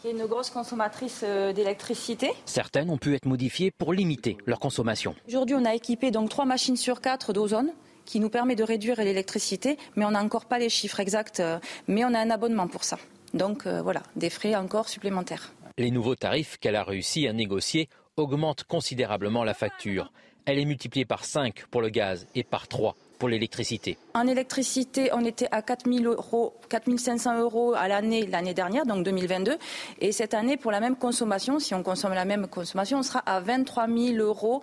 qui 0.00 0.06
est 0.06 0.10
une 0.12 0.24
grosse 0.26 0.50
consommatrice 0.50 1.22
euh, 1.24 1.52
d'électricité. 1.52 2.30
Certaines 2.44 2.90
ont 2.90 2.96
pu 2.96 3.16
être 3.16 3.26
modifiées 3.26 3.72
pour 3.72 3.92
limiter 3.92 4.38
leur 4.46 4.60
consommation. 4.60 5.16
Aujourd'hui, 5.26 5.56
on 5.56 5.64
a 5.64 5.74
équipé 5.74 6.12
donc 6.12 6.30
trois 6.30 6.44
machines 6.44 6.76
sur 6.76 7.00
quatre 7.00 7.32
d'ozone 7.32 7.72
qui 8.04 8.20
nous 8.20 8.30
permet 8.30 8.54
de 8.54 8.62
réduire 8.62 8.98
l'électricité, 8.98 9.76
mais 9.96 10.04
on 10.04 10.12
n'a 10.12 10.22
encore 10.22 10.44
pas 10.44 10.60
les 10.60 10.68
chiffres 10.68 11.00
exacts, 11.00 11.40
euh, 11.40 11.58
mais 11.88 12.04
on 12.04 12.14
a 12.14 12.20
un 12.20 12.30
abonnement 12.30 12.68
pour 12.68 12.84
ça. 12.84 12.98
Donc 13.34 13.66
euh, 13.66 13.82
voilà, 13.82 14.04
des 14.14 14.30
frais 14.30 14.54
encore 14.54 14.88
supplémentaires. 14.88 15.52
Les 15.76 15.90
nouveaux 15.90 16.14
tarifs 16.14 16.56
qu'elle 16.58 16.76
a 16.76 16.84
réussi 16.84 17.26
à 17.26 17.32
négocier 17.32 17.88
augmentent 18.16 18.62
considérablement 18.62 19.42
la 19.42 19.54
facture 19.54 20.12
elle 20.46 20.58
est 20.58 20.64
multipliée 20.64 21.04
par 21.04 21.24
5 21.24 21.66
pour 21.70 21.82
le 21.82 21.90
gaz 21.90 22.26
et 22.34 22.44
par 22.44 22.68
3 22.68 22.96
pour 23.18 23.28
l'électricité. 23.28 23.98
En 24.14 24.26
électricité, 24.26 25.10
on 25.12 25.24
était 25.24 25.48
à 25.50 25.62
4 25.62 25.88
euros, 26.04 26.54
500 26.96 27.40
euros 27.40 27.74
à 27.74 27.88
l'année 27.88 28.26
l'année 28.26 28.54
dernière, 28.54 28.86
donc 28.86 29.04
2022. 29.04 29.56
Et 30.00 30.12
cette 30.12 30.34
année, 30.34 30.56
pour 30.56 30.70
la 30.70 30.80
même 30.80 30.96
consommation, 30.96 31.58
si 31.58 31.74
on 31.74 31.82
consomme 31.82 32.12
la 32.12 32.24
même 32.24 32.46
consommation, 32.46 32.98
on 32.98 33.02
sera 33.02 33.20
à 33.20 33.40
23 33.40 33.88
000 33.88 34.16
euros 34.18 34.62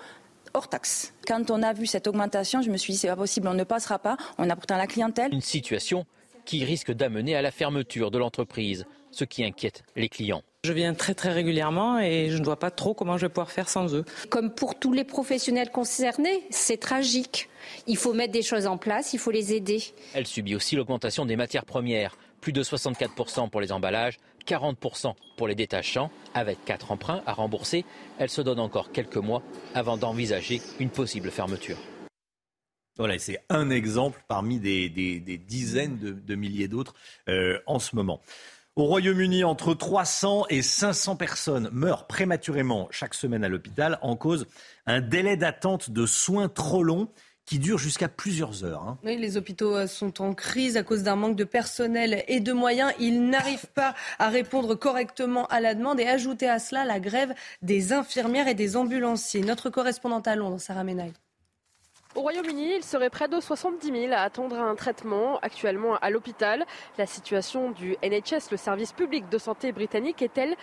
hors 0.53 0.67
taxe. 0.67 1.13
Quand 1.27 1.49
on 1.49 1.63
a 1.63 1.73
vu 1.73 1.87
cette 1.87 2.07
augmentation, 2.07 2.61
je 2.61 2.69
me 2.69 2.77
suis 2.77 2.93
dit 2.93 2.99
c'est 2.99 3.07
pas 3.07 3.15
possible, 3.15 3.47
on 3.47 3.53
ne 3.55 3.63
passera 3.63 3.99
pas. 3.99 4.17
On 4.37 4.49
a 4.49 4.55
pourtant 4.55 4.77
la 4.77 4.87
clientèle. 4.87 5.33
Une 5.33 5.41
situation 5.41 6.05
qui 6.45 6.63
risque 6.63 6.91
d'amener 6.91 7.35
à 7.35 7.41
la 7.41 7.51
fermeture 7.51 8.11
de 8.11 8.19
l'entreprise, 8.19 8.85
ce 9.11 9.23
qui 9.23 9.43
inquiète 9.43 9.83
les 9.95 10.09
clients. 10.09 10.43
Je 10.65 10.71
viens 10.71 10.93
très 10.93 11.13
très 11.13 11.33
régulièrement 11.33 11.99
et 11.99 12.29
je 12.29 12.37
ne 12.37 12.45
vois 12.45 12.57
pas 12.57 12.71
trop 12.71 12.93
comment 12.93 13.17
je 13.17 13.25
vais 13.25 13.29
pouvoir 13.29 13.51
faire 13.51 13.67
sans 13.67 13.93
eux. 13.95 14.05
Comme 14.29 14.49
pour 14.49 14.79
tous 14.79 14.93
les 14.93 15.03
professionnels 15.03 15.69
concernés, 15.69 16.41
c'est 16.51 16.77
tragique. 16.77 17.49
Il 17.85 17.97
faut 17.97 18.13
mettre 18.13 18.31
des 18.31 18.43
choses 18.43 18.65
en 18.65 18.77
place, 18.77 19.11
il 19.11 19.19
faut 19.19 19.31
les 19.31 19.53
aider. 19.53 19.83
Elle 20.13 20.25
subit 20.25 20.55
aussi 20.55 20.77
l'augmentation 20.77 21.25
des 21.25 21.35
matières 21.35 21.65
premières, 21.65 22.15
plus 22.39 22.53
de 22.53 22.63
64% 22.63 23.49
pour 23.49 23.59
les 23.59 23.73
emballages, 23.73 24.19
40% 24.47 25.15
pour 25.35 25.49
les 25.49 25.55
détachants. 25.55 26.09
Avec 26.33 26.63
quatre 26.63 26.93
emprunts 26.93 27.23
à 27.25 27.33
rembourser, 27.33 27.83
elle 28.17 28.29
se 28.29 28.39
donne 28.39 28.61
encore 28.61 28.93
quelques 28.93 29.17
mois 29.17 29.43
avant 29.73 29.97
d'envisager 29.97 30.61
une 30.79 30.91
possible 30.91 31.29
fermeture. 31.29 31.77
Voilà, 32.97 33.19
c'est 33.19 33.43
un 33.49 33.69
exemple 33.69 34.23
parmi 34.29 34.61
des, 34.61 34.87
dizaines 35.45 35.97
de, 35.99 36.35
milliers 36.35 36.69
d'autres 36.69 36.93
euh, 37.27 37.59
en 37.65 37.79
ce 37.79 37.97
moment. 37.97 38.21
Au 38.75 38.85
Royaume-Uni, 38.85 39.43
entre 39.43 39.75
300 39.75 40.45
et 40.49 40.63
500 40.63 41.15
personnes 41.15 41.69
meurent 41.71 42.07
prématurément 42.07 42.87
chaque 42.89 43.13
semaine 43.13 43.43
à 43.43 43.47
l'hôpital 43.47 43.99
en 44.01 44.15
cause 44.15 44.47
un 44.87 44.99
délai 44.99 45.37
d'attente 45.37 45.91
de 45.91 46.07
soins 46.07 46.49
trop 46.49 46.81
long 46.81 47.07
qui 47.45 47.59
dure 47.59 47.77
jusqu'à 47.77 48.07
plusieurs 48.07 48.63
heures. 48.63 48.81
Hein. 48.81 48.97
Oui, 49.03 49.15
les 49.15 49.37
hôpitaux 49.37 49.75
euh, 49.75 49.85
sont 49.85 50.23
en 50.23 50.33
crise 50.33 50.75
à 50.75 50.81
cause 50.81 51.03
d'un 51.03 51.15
manque 51.15 51.35
de 51.35 51.43
personnel 51.43 52.23
et 52.27 52.39
de 52.39 52.51
moyens. 52.51 52.91
Ils 52.97 53.29
n'arrivent 53.29 53.67
pas 53.75 53.93
à 54.17 54.29
répondre 54.29 54.73
correctement 54.73 55.45
à 55.47 55.59
la 55.59 55.75
demande 55.75 55.99
et 55.99 56.07
ajouter 56.07 56.49
à 56.49 56.57
cela 56.57 56.83
la 56.83 56.99
grève 56.99 57.35
des 57.61 57.93
infirmières 57.93 58.47
et 58.47 58.55
des 58.55 58.75
ambulanciers. 58.75 59.41
Notre 59.41 59.69
correspondante 59.69 60.27
à 60.27 60.35
Londres, 60.35 60.59
Sarah 60.59 60.83
Menaille. 60.83 61.13
Au 62.15 62.21
Royaume-Uni, 62.21 62.75
il 62.75 62.83
serait 62.83 63.09
près 63.09 63.27
de 63.27 63.39
70 63.39 63.87
000 63.87 64.13
à 64.13 64.17
attendre 64.17 64.59
un 64.59 64.75
traitement 64.75 65.39
actuellement 65.41 65.95
à 65.95 66.11
l'hôpital. 66.11 66.63
La 66.99 67.07
situation 67.07 67.71
du 67.71 67.97
NHS, 68.03 68.51
le 68.51 68.57
service 68.57 68.93
public 68.93 69.29
de 69.29 69.39
santé 69.39 69.71
britannique, 69.71 70.21
est 70.21 70.31
telle 70.31 70.55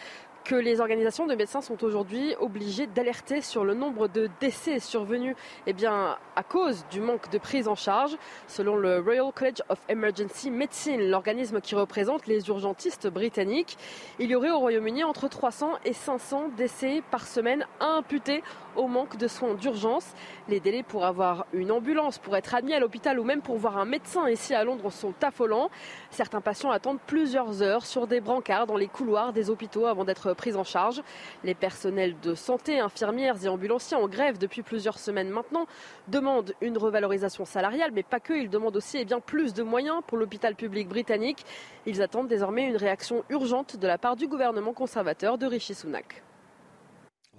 que 0.45 0.55
les 0.55 0.81
organisations 0.81 1.27
de 1.27 1.35
médecins 1.35 1.61
sont 1.61 1.83
aujourd'hui 1.85 2.35
obligées 2.41 2.87
d'alerter 2.87 3.41
sur 3.41 3.65
le 3.65 3.75
nombre 3.75 4.09
de 4.09 4.29
décès 4.41 4.81
survenus 4.81 5.37
eh 5.67 5.73
bien, 5.73 6.17
à 6.37 6.43
cause 6.43 6.85
du 6.91 7.01
manque 7.01 7.31
de 7.31 7.39
prise 7.39 7.69
en 7.69 7.75
charge. 7.75 8.17
Selon 8.49 8.77
le 8.77 8.99
Royal 9.01 9.33
College 9.35 9.63
of 9.69 9.79
Emergency 9.89 10.51
Medicine, 10.51 11.09
l'organisme 11.09 11.61
qui 11.61 11.75
représente 11.75 12.27
les 12.27 12.49
urgentistes 12.49 13.09
britanniques, 13.09 13.77
il 14.19 14.31
y 14.31 14.35
aurait 14.35 14.51
au 14.51 14.59
Royaume-Uni 14.59 15.05
entre 15.05 15.29
300 15.29 15.73
et 15.85 15.93
500 15.93 16.51
décès 16.57 17.03
par 17.11 17.27
semaine 17.27 17.67
imputés 17.81 18.43
au 18.77 18.87
manque 18.87 19.17
de 19.17 19.29
soins 19.29 19.55
d'urgence. 19.55 20.15
Les 20.49 20.61
délais 20.61 20.83
pour 20.83 21.05
avoir 21.05 21.47
une 21.53 21.73
ambulance, 21.73 22.19
pour 22.19 22.37
être 22.37 22.55
admis 22.55 22.75
à 22.75 22.81
l'hôpital 22.81 23.19
ou 23.19 23.25
même 23.25 23.43
pour 23.43 23.57
voir 23.57 23.79
un 23.79 23.85
médecin 23.85 24.29
ici 24.29 24.55
à 24.55 24.65
Londres 24.65 24.91
sont 24.91 25.15
affolants. 25.23 25.71
Certains 26.11 26.41
patients 26.41 26.71
attendent 26.71 27.01
plusieurs 27.07 27.63
heures 27.63 27.87
sur 27.87 28.07
des 28.07 28.21
brancards 28.21 28.67
dans 28.67 28.77
les 28.77 28.89
couloirs 28.89 29.33
des 29.33 29.51
hôpitaux 29.51 29.87
avant 29.87 30.05
d'être 30.05 30.35
prise 30.41 30.57
en 30.57 30.65
charge. 30.65 31.03
Les 31.45 31.55
personnels 31.55 32.15
de 32.23 32.35
santé, 32.35 32.81
infirmières 32.81 33.45
et 33.45 33.49
ambulanciers 33.49 33.99
en 33.99 34.09
grève 34.09 34.39
depuis 34.39 34.63
plusieurs 34.63 34.99
semaines 34.99 35.29
maintenant 35.29 35.67
demandent 36.09 36.55
une 36.63 36.79
revalorisation 36.79 37.45
salariale, 37.45 37.91
mais 37.93 38.03
pas 38.03 38.21
que, 38.21 38.33
ils 38.33 38.49
demandent 38.49 38.77
aussi 38.77 38.97
eh 38.99 39.05
bien, 39.05 39.21
plus 39.21 39.53
de 39.53 39.63
moyens 39.63 40.01
pour 40.07 40.17
l'hôpital 40.17 40.55
public 40.55 40.89
britannique. 40.89 41.45
Ils 41.85 42.01
attendent 42.01 42.29
désormais 42.29 42.69
une 42.69 42.77
réaction 42.77 43.23
urgente 43.29 43.77
de 43.77 43.87
la 43.87 43.99
part 43.99 44.17
du 44.17 44.29
gouvernement 44.29 44.73
conservateur 44.73 45.37
de 45.37 45.45
Rishi 45.45 45.75
Sunak. 45.75 46.23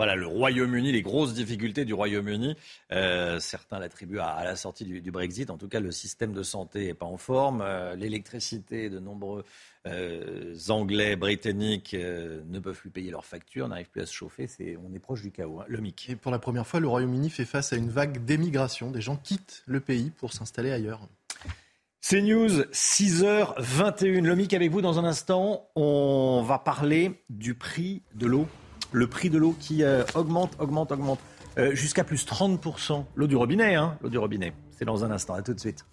Voilà, 0.01 0.15
le 0.15 0.25
Royaume-Uni, 0.25 0.91
les 0.91 1.03
grosses 1.03 1.35
difficultés 1.35 1.85
du 1.85 1.93
Royaume-Uni. 1.93 2.55
Euh, 2.91 3.39
certains 3.39 3.77
l'attribuent 3.77 4.17
à, 4.17 4.43
la 4.43 4.55
sortie 4.55 4.83
du, 4.83 5.11
Brexit. 5.11 5.51
En 5.51 5.59
tout 5.59 5.67
cas, 5.67 5.79
le 5.79 5.91
système 5.91 6.33
de 6.33 6.41
santé 6.41 6.87
n'est 6.87 6.95
pas 6.95 7.05
en 7.05 7.17
forme. 7.17 7.61
Euh, 7.61 7.95
l'électricité, 7.95 8.89
de 8.89 8.97
nombreux 8.97 9.45
euh, 9.85 10.55
Anglais, 10.69 11.15
Britanniques 11.15 11.93
ne 11.93 12.57
peuvent 12.57 12.79
plus 12.79 12.89
payer 12.89 13.11
leurs 13.11 13.27
factures, 13.27 13.67
n'arrivent 13.67 13.91
plus 13.91 14.01
à 14.01 14.07
se 14.07 14.13
chauffer. 14.13 14.49
on 14.83 14.91
est 14.91 14.97
proche 14.97 15.21
du 15.21 15.29
chaos. 15.29 15.59
Hein. 15.59 15.65
Le 15.67 15.79
MIC. 15.79 16.09
Et 16.09 16.15
pour 16.15 16.31
la 16.31 16.39
première 16.39 16.65
fois, 16.65 16.79
le 16.79 16.87
Royaume-Uni 16.87 17.29
fait 17.29 17.45
face 17.45 17.71
à 17.71 17.75
une 17.75 17.91
vague 17.91 18.25
d'émigration. 18.25 18.89
Des 18.89 19.01
gens 19.01 19.17
quittent 19.17 19.61
le 19.67 19.81
pays 19.81 20.09
pour 20.09 20.33
s'installer 20.33 20.71
ailleurs. 20.71 21.07
C'est 21.99 22.23
News, 22.23 22.63
6h21. 22.73 24.23
Le 24.23 24.35
MIC 24.35 24.55
avec 24.55 24.71
vous 24.71 24.81
dans 24.81 24.97
un 24.97 25.05
instant. 25.05 25.69
On 25.75 26.41
va 26.41 26.57
parler 26.57 27.21
du 27.29 27.53
prix 27.53 28.01
de 28.15 28.25
l'eau 28.25 28.47
le 28.91 29.07
prix 29.07 29.29
de 29.29 29.37
l'eau 29.37 29.55
qui 29.59 29.83
euh, 29.83 30.03
augmente, 30.15 30.55
augmente, 30.59 30.91
augmente, 30.91 31.19
euh, 31.57 31.75
jusqu'à 31.75 32.03
plus 32.03 32.25
30%. 32.25 33.05
L'eau 33.15 33.27
du 33.27 33.35
robinet, 33.35 33.75
hein, 33.75 33.97
l'eau 34.01 34.09
du 34.09 34.17
robinet. 34.17 34.53
C'est 34.71 34.85
dans 34.85 35.03
un 35.03 35.11
instant, 35.11 35.33
à 35.33 35.41
tout 35.41 35.53
de 35.53 35.59
suite. 35.59 35.85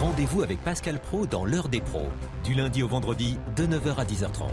Rendez-vous 0.00 0.42
avec 0.42 0.62
Pascal 0.62 1.00
Pro 1.00 1.26
dans 1.26 1.44
l'heure 1.44 1.68
des 1.68 1.80
pros, 1.80 2.08
du 2.44 2.54
lundi 2.54 2.82
au 2.82 2.88
vendredi 2.88 3.38
de 3.56 3.66
9h 3.66 3.96
à 3.96 4.04
10h30. 4.04 4.50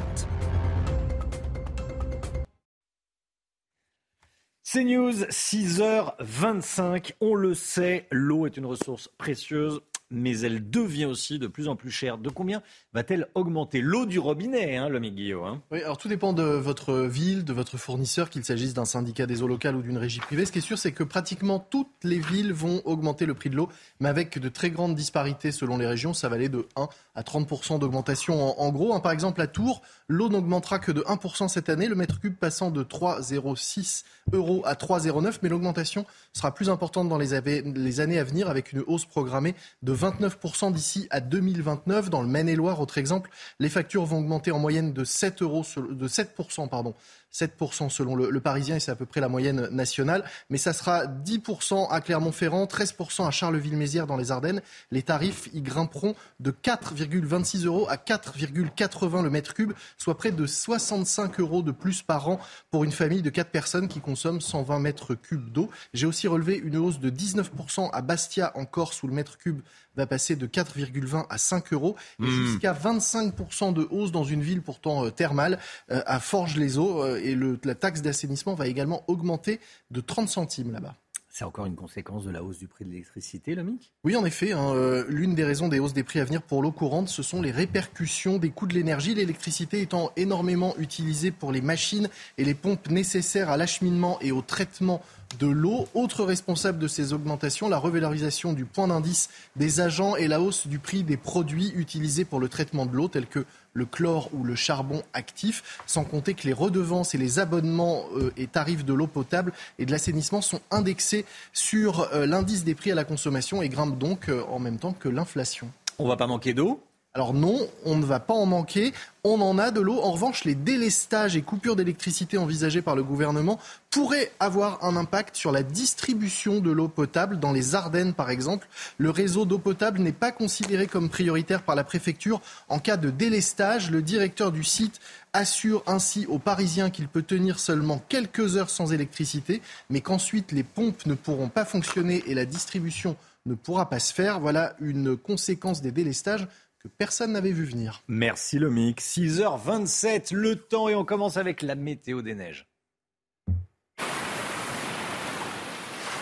C'est 4.63 4.84
News, 4.84 5.12
6h25. 5.12 7.13
On 7.21 7.36
le 7.36 7.54
sait, 7.54 8.08
l'eau 8.12 8.47
est 8.47 8.58
une 8.58 8.65
ressource 8.65 9.10
précieuse 9.17 9.82
mais 10.13 10.39
elle 10.39 10.69
devient 10.69 11.06
aussi 11.06 11.39
de 11.39 11.47
plus 11.47 11.67
en 11.67 11.76
plus 11.76 11.91
chère. 11.91 12.17
De 12.17 12.30
combien 12.30 12.62
va-t-elle 12.93 13.28
augmenter 13.36 13.82
L'eau 13.82 14.06
du 14.06 14.19
robinet, 14.19 14.78
hein, 14.78 14.89
le 14.89 14.99
Guillaume 14.99 15.45
hein 15.45 15.62
Oui, 15.71 15.82
alors 15.82 15.97
tout 15.97 16.08
dépend 16.08 16.34
de 16.34 16.43
votre 16.43 16.93
ville, 17.02 17.43
de 17.43 17.54
votre 17.54 17.78
fournisseur, 17.78 18.30
qu'il 18.30 18.43
s'agisse 18.43 18.73
d'un 18.73 18.86
syndicat 18.86 19.26
des 19.26 19.41
eaux 19.41 19.47
locales 19.47 19.76
ou 19.76 19.82
d'une 19.82 19.97
régie 19.97 20.19
privée. 20.19 20.45
Ce 20.45 20.52
qui 20.52 20.60
est 20.60 20.62
sûr, 20.62 20.78
c'est 20.78 20.91
que 20.91 21.04
pratiquement 21.04 21.60
toutes 21.60 21.91
les 22.04 22.19
villes 22.19 22.54
vont 22.54 22.82
augmenter 22.86 23.26
le 23.26 23.34
prix 23.34 23.49
de 23.49 23.56
l'eau, 23.56 23.69
mais 23.99 24.10
avec 24.10 24.39
de 24.39 24.49
très 24.49 24.69
grandes 24.69 24.95
disparités 24.95 25.52
selon 25.52 25.78
les 25.78 25.88
régions. 25.88 26.13
Ça 26.13 26.30
va 26.30 26.36
aller 26.36 26.49
de 26.49 26.67
1 26.76 26.88
à 27.15 27.23
30 27.23 27.80
d'augmentation 27.80 28.60
en, 28.60 28.71
gros. 28.71 28.93
Hein. 28.93 28.99
Par 28.99 29.12
exemple, 29.12 29.41
à 29.41 29.47
Tours, 29.47 29.82
l'eau 30.08 30.30
n'augmentera 30.30 30.80
que 30.80 30.91
de 30.91 31.04
1 31.08 31.47
cette 31.47 31.69
année, 31.69 31.88
le 31.88 31.95
mètre 31.95 32.19
cube 32.19 32.36
passant 32.36 32.71
de 32.71 32.84
3,06 32.84 34.04
euros 34.32 34.62
à 34.65 34.73
3,09, 34.76 35.39
mais 35.41 35.49
l'augmentation 35.49 36.06
sera 36.34 36.54
plus 36.54 36.69
importante 36.69 37.10
dans 37.10 37.17
les, 37.17 37.34
années 37.34 38.19
à 38.19 38.23
venir 38.23 38.49
avec 38.49 38.71
une 38.71 38.84
hausse 38.88 39.06
programmée 39.06 39.56
de 39.82 39.91
29% 40.04 40.74
d'ici 40.74 41.08
à 41.12 41.22
2029. 41.22 42.10
Dans 42.10 42.22
le 42.22 42.28
Maine-et-Loire, 42.28 42.82
autre 42.82 42.98
exemple, 42.98 43.30
les 43.60 43.70
factures 43.70 44.04
vont 44.04 44.20
augmenter 44.20 44.52
en 44.52 44.60
moyenne 44.60 44.92
de 44.92 45.04
7 45.06 45.42
euros, 45.42 45.66
de 45.78 46.08
7%, 46.08 46.68
pardon, 46.68 46.94
7% 47.34 47.89
selon 47.89 48.15
le, 48.15 48.39
Parisien, 48.39 48.76
et 48.76 48.80
c'est 48.80 48.91
à 48.91 48.96
peu 48.96 49.06
près 49.06 49.22
la 49.22 49.30
moyenne 49.30 49.67
nationale. 49.72 50.24
Mais 50.50 50.58
ça 50.58 50.74
sera 50.74 51.06
10% 51.06 51.89
à 51.89 52.02
Clermont-Ferrand, 52.02 52.65
13% 52.65 53.28
à 53.28 53.32
Charleville-Mézières 53.32 54.08
dans 54.08 54.17
les 54.17 54.32
Ardennes. 54.32 54.62
Les 54.91 55.02
tarifs 55.02 55.50
y 55.54 55.62
grimperont 55.62 56.15
de 56.39 56.52
4,26 56.52 57.65
euros 57.65 57.88
à 57.89 57.96
4,80 57.96 59.24
le 59.24 59.30
mètre 59.30 59.54
cube, 59.54 59.74
soit 59.98 60.17
près 60.17 60.32
de 60.32 60.46
65 60.46 61.39
euros 61.39 61.62
de 61.62 61.72
plus 61.72 62.02
par 62.02 62.30
an 62.30 62.39
pour 62.69 62.84
une 62.84 62.91
famille 62.91 63.22
de 63.22 63.30
4 63.30 63.50
personnes 63.50 63.88
qui 63.88 64.00
consomment 64.00 64.41
120 64.41 64.80
mètres 64.80 65.15
cubes 65.15 65.52
d'eau. 65.52 65.69
J'ai 65.93 66.06
aussi 66.06 66.28
relevé 66.28 66.56
une 66.56 66.78
hausse 66.78 67.00
de 67.00 67.10
19% 67.10 67.89
à 67.91 68.02
Bastia 68.02 68.52
en 68.56 68.65
Corse 68.65 69.02
où 69.04 69.08
le 69.08 69.13
mètre 69.13 69.38
cube 69.38 69.62
va 69.96 70.08
passer 70.08 70.36
de 70.36 70.48
4,20 70.48 71.26
à 71.30 71.38
5 71.38 71.74
euros 71.74 71.96
et 72.19 72.24
mmh. 72.24 72.46
jusqu'à 72.48 72.74
25% 72.74 73.74
de 73.74 73.88
hausse 73.91 74.12
dans 74.12 74.24
une 74.24 74.41
ville 74.41 74.62
pourtant 74.62 75.06
euh, 75.06 75.12
thermale 75.12 75.60
euh, 75.91 76.02
à 76.06 76.19
Forges-les-Eaux 76.19 77.04
euh, 77.24 77.58
et 77.64 77.68
la 77.68 77.76
taxe 77.76 78.02
d'assainissement 78.02 78.54
va 78.54 78.68
également 78.68 79.04
augmenter 79.08 79.60
de 79.92 80.02
30 80.02 80.30
centimes 80.30 80.72
là-bas. 80.72 80.96
C'est 81.30 81.46
encore 81.46 81.66
une 81.66 81.76
conséquence 81.76 82.26
de 82.26 82.30
la 82.30 82.44
hausse 82.44 82.60
du 82.60 82.68
prix 82.68 82.86
de 82.86 82.92
l'électricité, 82.92 83.56
le 83.56 83.64
MIC 83.64 83.92
Oui, 84.04 84.16
en 84.16 84.24
effet. 84.24 84.52
Hein, 84.52 85.04
l'une 85.08 85.34
des 85.34 85.44
raisons 85.44 85.68
des 85.68 85.80
hausses 85.80 85.94
des 85.94 86.04
prix 86.04 86.20
à 86.20 86.26
venir 86.26 86.44
pour 86.44 86.62
l'eau 86.62 86.72
courante, 86.72 87.10
ce 87.10 87.24
sont 87.24 87.42
les 87.42 87.50
répercussions 87.50 88.38
des 88.38 88.52
coûts 88.52 88.68
de 88.68 88.76
l'énergie. 88.76 89.16
L'électricité 89.16 89.82
étant 89.82 90.12
énormément 90.16 90.76
utilisée 90.78 91.32
pour 91.32 91.52
les 91.52 91.62
machines 91.62 92.08
et 92.38 92.46
les 92.46 92.54
pompes 92.54 92.88
nécessaires 92.92 93.50
à 93.50 93.58
l'acheminement 93.58 94.20
et 94.22 94.32
au 94.32 94.44
traitement 94.44 95.02
de 95.39 95.48
l'eau. 95.48 95.88
Autre 95.93 96.24
responsable 96.24 96.80
de 96.80 96.88
ces 96.88 97.13
augmentations, 97.13 97.69
la 97.69 97.78
revalorisation 97.78 98.54
du 98.54 98.65
point 98.65 98.88
d'indice 98.88 99.30
des 99.56 99.80
agents 99.80 100.15
et 100.15 100.28
la 100.28 100.41
hausse 100.41 100.67
du 100.67 100.80
prix 100.80 101.04
des 101.04 101.17
produits 101.17 101.72
utilisés 101.76 102.26
pour 102.26 102.39
le 102.39 102.50
traitement 102.50 102.86
de 102.86 102.96
l'eau, 102.96 103.08
tels 103.08 103.28
que 103.28 103.46
le 103.74 103.86
chlore 103.86 104.30
ou 104.34 104.43
le 104.43 104.56
charbon 104.56 105.02
actif, 105.13 105.80
sans 105.86 106.04
compter 106.04 106.34
que 106.34 106.46
les 106.46 106.54
redevances 106.54 107.15
et 107.15 107.17
les 107.17 107.39
abonnements 107.39 108.06
euh, 108.15 108.32
et 108.38 108.48
tarifs 108.48 108.86
de 108.86 108.93
l'eau 108.93 109.08
potable 109.08 109.52
et 109.80 109.86
de 109.86 109.91
l'assainissement 109.91 110.41
sont 110.41 110.62
indexés 110.72 111.26
sur 111.54 112.02
euh, 112.13 112.26
l'indice 112.26 112.63
des 112.63 112.76
prix 112.76 112.91
à 112.91 112.96
la 112.96 113.04
consommation 113.04 113.62
et 113.62 113.69
grimpent 113.69 113.98
donc 113.98 114.30
euh, 114.30 114.43
en 114.50 114.60
même 114.60 114.78
temps 114.78 114.93
que 114.93 115.10
l'inflation. 115.10 115.69
On 116.00 116.08
va 116.08 116.17
pas 116.17 116.28
manquer 116.28 116.54
d'eau 116.54 116.82
alors 117.15 117.36
non, 117.36 117.60
on 117.86 117.95
ne 117.95 118.06
va 118.06 118.19
pas 118.19 118.34
en 118.34 118.47
manquer. 118.47 118.91
On 119.23 119.39
en 119.39 119.60
a 119.60 119.69
de 119.69 119.80
l'eau. 119.80 119.99
En 120.02 120.13
revanche, 120.13 120.45
les 120.45 120.56
délestages 120.56 121.36
et 121.36 121.43
coupures 121.43 121.76
d'électricité 121.76 122.39
envisagés 122.39 122.82
par 122.82 122.95
le 122.95 123.04
gouvernement 123.04 123.60
pourraient 123.91 124.32
avoir 124.39 124.84
un 124.84 124.95
impact 124.95 125.36
sur 125.36 125.52
la 125.52 125.62
distribution 125.62 126.60
de 126.60 126.71
l'eau 126.71 126.88
potable 126.88 127.39
dans 127.39 127.52
les 127.52 127.76
Ardennes, 127.76 128.15
par 128.15 128.32
exemple. 128.32 128.67
Le 128.97 129.12
réseau 129.12 129.45
d'eau 129.45 129.60
potable 129.60 129.99
n'est 129.99 130.12
pas 130.12 130.32
considéré 130.32 130.88
comme 130.88 131.08
prioritaire 131.08 131.62
par 131.62 131.76
la 131.76 131.84
préfecture 131.84 132.41
en 132.67 132.80
cas 132.80 132.97
de 132.97 133.12
délestage. 133.12 133.91
Le 133.91 134.02
directeur 134.02 134.52
du 134.52 134.63
site 134.63 134.99
assure 135.34 135.84
ainsi 135.86 136.26
aux 136.26 136.39
Parisiens 136.39 136.89
qu'il 136.89 137.08
peut 137.08 137.21
tenir 137.21 137.60
seulement 137.60 138.02
quelques 138.10 138.58
heures 138.58 138.71
sans 138.71 138.91
électricité, 138.91 139.62
mais 139.91 140.02
qu'ensuite 140.02 140.52
les 140.52 140.63
pompes 140.63 141.06
ne 141.06 141.13
pourront 141.13 141.49
pas 141.49 141.63
fonctionner 141.63 142.23
et 142.26 142.34
la 142.34 142.45
distribution 142.45 143.15
ne 143.45 143.54
pourra 143.54 143.89
pas 143.89 143.99
se 143.99 144.13
faire. 144.13 144.39
Voilà 144.39 144.76
une 144.80 145.15
conséquence 145.15 145.82
des 145.82 145.91
délestages 145.91 146.47
que 146.84 146.89
personne 146.89 147.32
n'avait 147.32 147.52
vu 147.52 147.63
venir. 147.63 148.04
Merci 148.08 148.60
le 148.60 148.69
6h27, 148.69 150.34
le 150.34 150.56
temps 150.58 150.89
et 150.89 150.96
on 150.96 151.06
commence 151.06 151.38
avec 151.38 151.62
la 151.62 151.76
météo 151.76 152.22
des 152.22 152.36
neiges. 152.36 152.67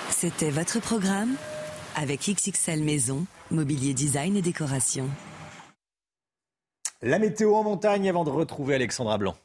C'était 0.10 0.52
votre 0.52 0.80
programme 0.80 1.36
avec 1.96 2.22
XXL 2.22 2.84
Maison, 2.84 3.26
mobilier 3.50 3.96
design 3.96 4.38
et 4.38 4.44
décoration. 4.44 5.10
La 7.02 7.18
météo 7.18 7.56
en 7.56 7.64
montagne 7.64 8.08
avant 8.08 8.24
de 8.24 8.30
retrouver 8.30 8.76
Alexandra 8.76 9.18
Blanc. 9.18 9.36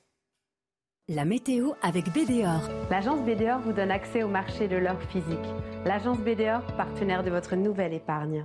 La 1.08 1.24
météo 1.24 1.72
avec 1.82 2.12
BDOR. 2.12 2.68
L'agence 2.90 3.20
BDOR 3.20 3.60
vous 3.60 3.72
donne 3.72 3.90
accès 3.90 4.22
au 4.22 4.28
marché 4.28 4.68
de 4.68 4.76
l'or 4.76 5.00
physique. 5.10 5.38
L'agence 5.86 6.18
BDOR, 6.18 6.60
partenaire 6.76 7.24
de 7.24 7.30
votre 7.30 7.56
nouvelle 7.56 7.94
épargne. 7.94 8.44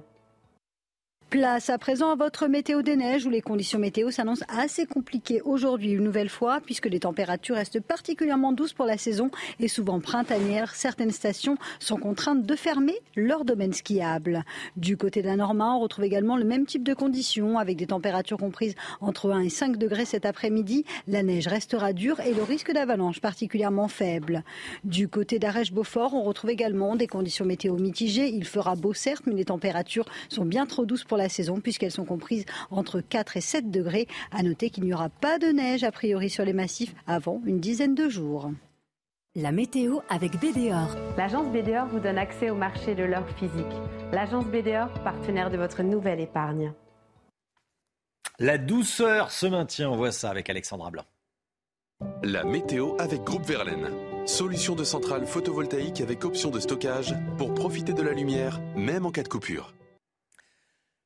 Place 1.32 1.70
à 1.70 1.78
présent 1.78 2.12
à 2.12 2.15
votre 2.15 2.48
météo 2.48 2.82
des 2.82 2.98
neiges 2.98 3.26
où 3.26 3.30
les 3.30 3.39
conditions 3.39 3.80
météo 3.80 4.12
s'annoncent 4.12 4.44
assez 4.50 4.86
compliquées 4.86 5.41
aujourd'hui 5.44 5.91
une 5.91 6.04
nouvelle 6.04 6.28
fois 6.28 6.60
puisque 6.60 6.88
les 6.88 7.00
températures 7.00 7.56
restent 7.56 7.80
particulièrement 7.80 8.52
douces 8.52 8.74
pour 8.74 8.86
la 8.86 8.98
saison 8.98 9.32
et 9.62 9.70
souvent 9.70 10.02
printanières. 10.02 10.76
Certaines 10.76 11.12
stations 11.12 11.56
sont 11.80 11.96
contraintes 11.96 12.46
de 12.46 12.56
fermer 12.58 13.00
leur 13.15 13.46
domaine 13.46 13.72
skiable. 13.72 14.44
Du 14.76 14.98
côté 14.98 15.24
Normand, 15.24 15.78
on 15.78 15.80
retrouve 15.80 16.04
également 16.04 16.36
le 16.36 16.44
même 16.44 16.65
type 16.65 16.84
de 16.84 16.94
conditions 16.94 17.58
avec 17.58 17.78
des 17.78 17.88
températures 17.88 18.38
comprises 18.38 18.76
entre 19.00 19.32
1 19.32 19.39
et 19.39 19.50
5 19.50 19.78
degrés 19.78 20.04
cet 20.04 20.26
après-midi. 20.26 20.84
La 21.08 21.24
neige 21.24 21.48
restera 21.48 21.94
dure 21.94 22.20
et 22.20 22.34
le 22.34 22.44
risque 22.44 22.74
d'avalanche 22.74 23.22
particulièrement 23.22 23.88
faible. 23.88 24.44
Du 24.84 25.08
côté 25.08 25.39
d'Arèche-Beaufort, 25.39 26.13
on 26.13 26.24
retrouve 26.24 26.50
également 26.50 26.98
des 26.98 27.08
conditions 27.08 27.46
météo 27.46 27.78
mitigées. 27.78 28.28
Il 28.28 28.44
fera 28.44 28.76
beau 28.76 28.94
certes, 28.94 29.24
mais 29.28 29.36
les 29.36 29.46
températures 29.46 30.10
sont 30.28 30.44
bien 30.44 30.65
trop 30.65 30.86
douces 30.86 31.06
pour 31.06 31.20
la 31.20 31.20
saison 31.29 31.60
puisqu'elles 31.60 31.91
sont 31.91 32.05
comprises 32.05 32.45
entre 32.69 33.01
4 33.01 33.38
et 33.38 33.41
7 33.41 33.71
degrés. 33.71 34.07
À 34.31 34.43
noter 34.43 34.69
qu'il 34.69 34.84
n'y 34.84 34.93
aura 34.93 35.10
pas 35.10 35.39
de 35.39 35.47
neige 35.47 35.84
a 35.84 35.91
priori 35.91 36.29
sur 36.29 36.45
les 36.45 36.53
massifs 36.53 36.93
avant 37.07 37.41
une 37.45 37.60
dizaine 37.60 37.95
de 37.95 38.10
jours. 38.10 38.51
La 39.36 39.53
météo 39.53 39.99
avec 40.10 40.34
BDOR. 40.41 40.97
L'agence 41.17 41.47
BDOR 41.53 41.86
vous 41.86 42.01
donne 42.01 42.17
accès 42.17 42.49
au 42.49 42.55
marché 42.55 42.95
de 42.95 43.03
l'or 43.03 43.25
physique. 43.38 43.65
L'agence 44.12 44.45
BDOR, 44.45 44.89
partenaire 45.05 45.49
de 45.49 45.55
votre 45.55 45.84
nouvelle 45.84 46.19
épargne. 46.19 46.73
La 48.39 48.57
douceur 48.57 49.31
se 49.31 49.45
maintient, 49.45 49.89
on 49.89 49.95
voit 49.95 50.12
ça 50.12 50.29
avec 50.29 50.49
Alexandra 50.49 50.91
Blanc. 50.91 51.05
La 52.23 52.43
météo 52.43 52.95
avec 52.99 53.23
Groupe 53.23 53.45
Verlaine. 53.45 53.89
Solution 54.25 54.75
de 54.75 54.84
centrale 54.84 55.25
photovoltaïque 55.25 56.01
avec 56.01 56.25
option 56.25 56.49
de 56.49 56.60
stockage 56.60 57.15
pour 57.38 57.53
profiter 57.53 57.93
de 57.93 58.01
la 58.01 58.12
lumière, 58.13 58.60
même 58.75 59.05
en 59.05 59.12
cas 59.12 59.23
de 59.23 59.27
coupure. 59.27 59.73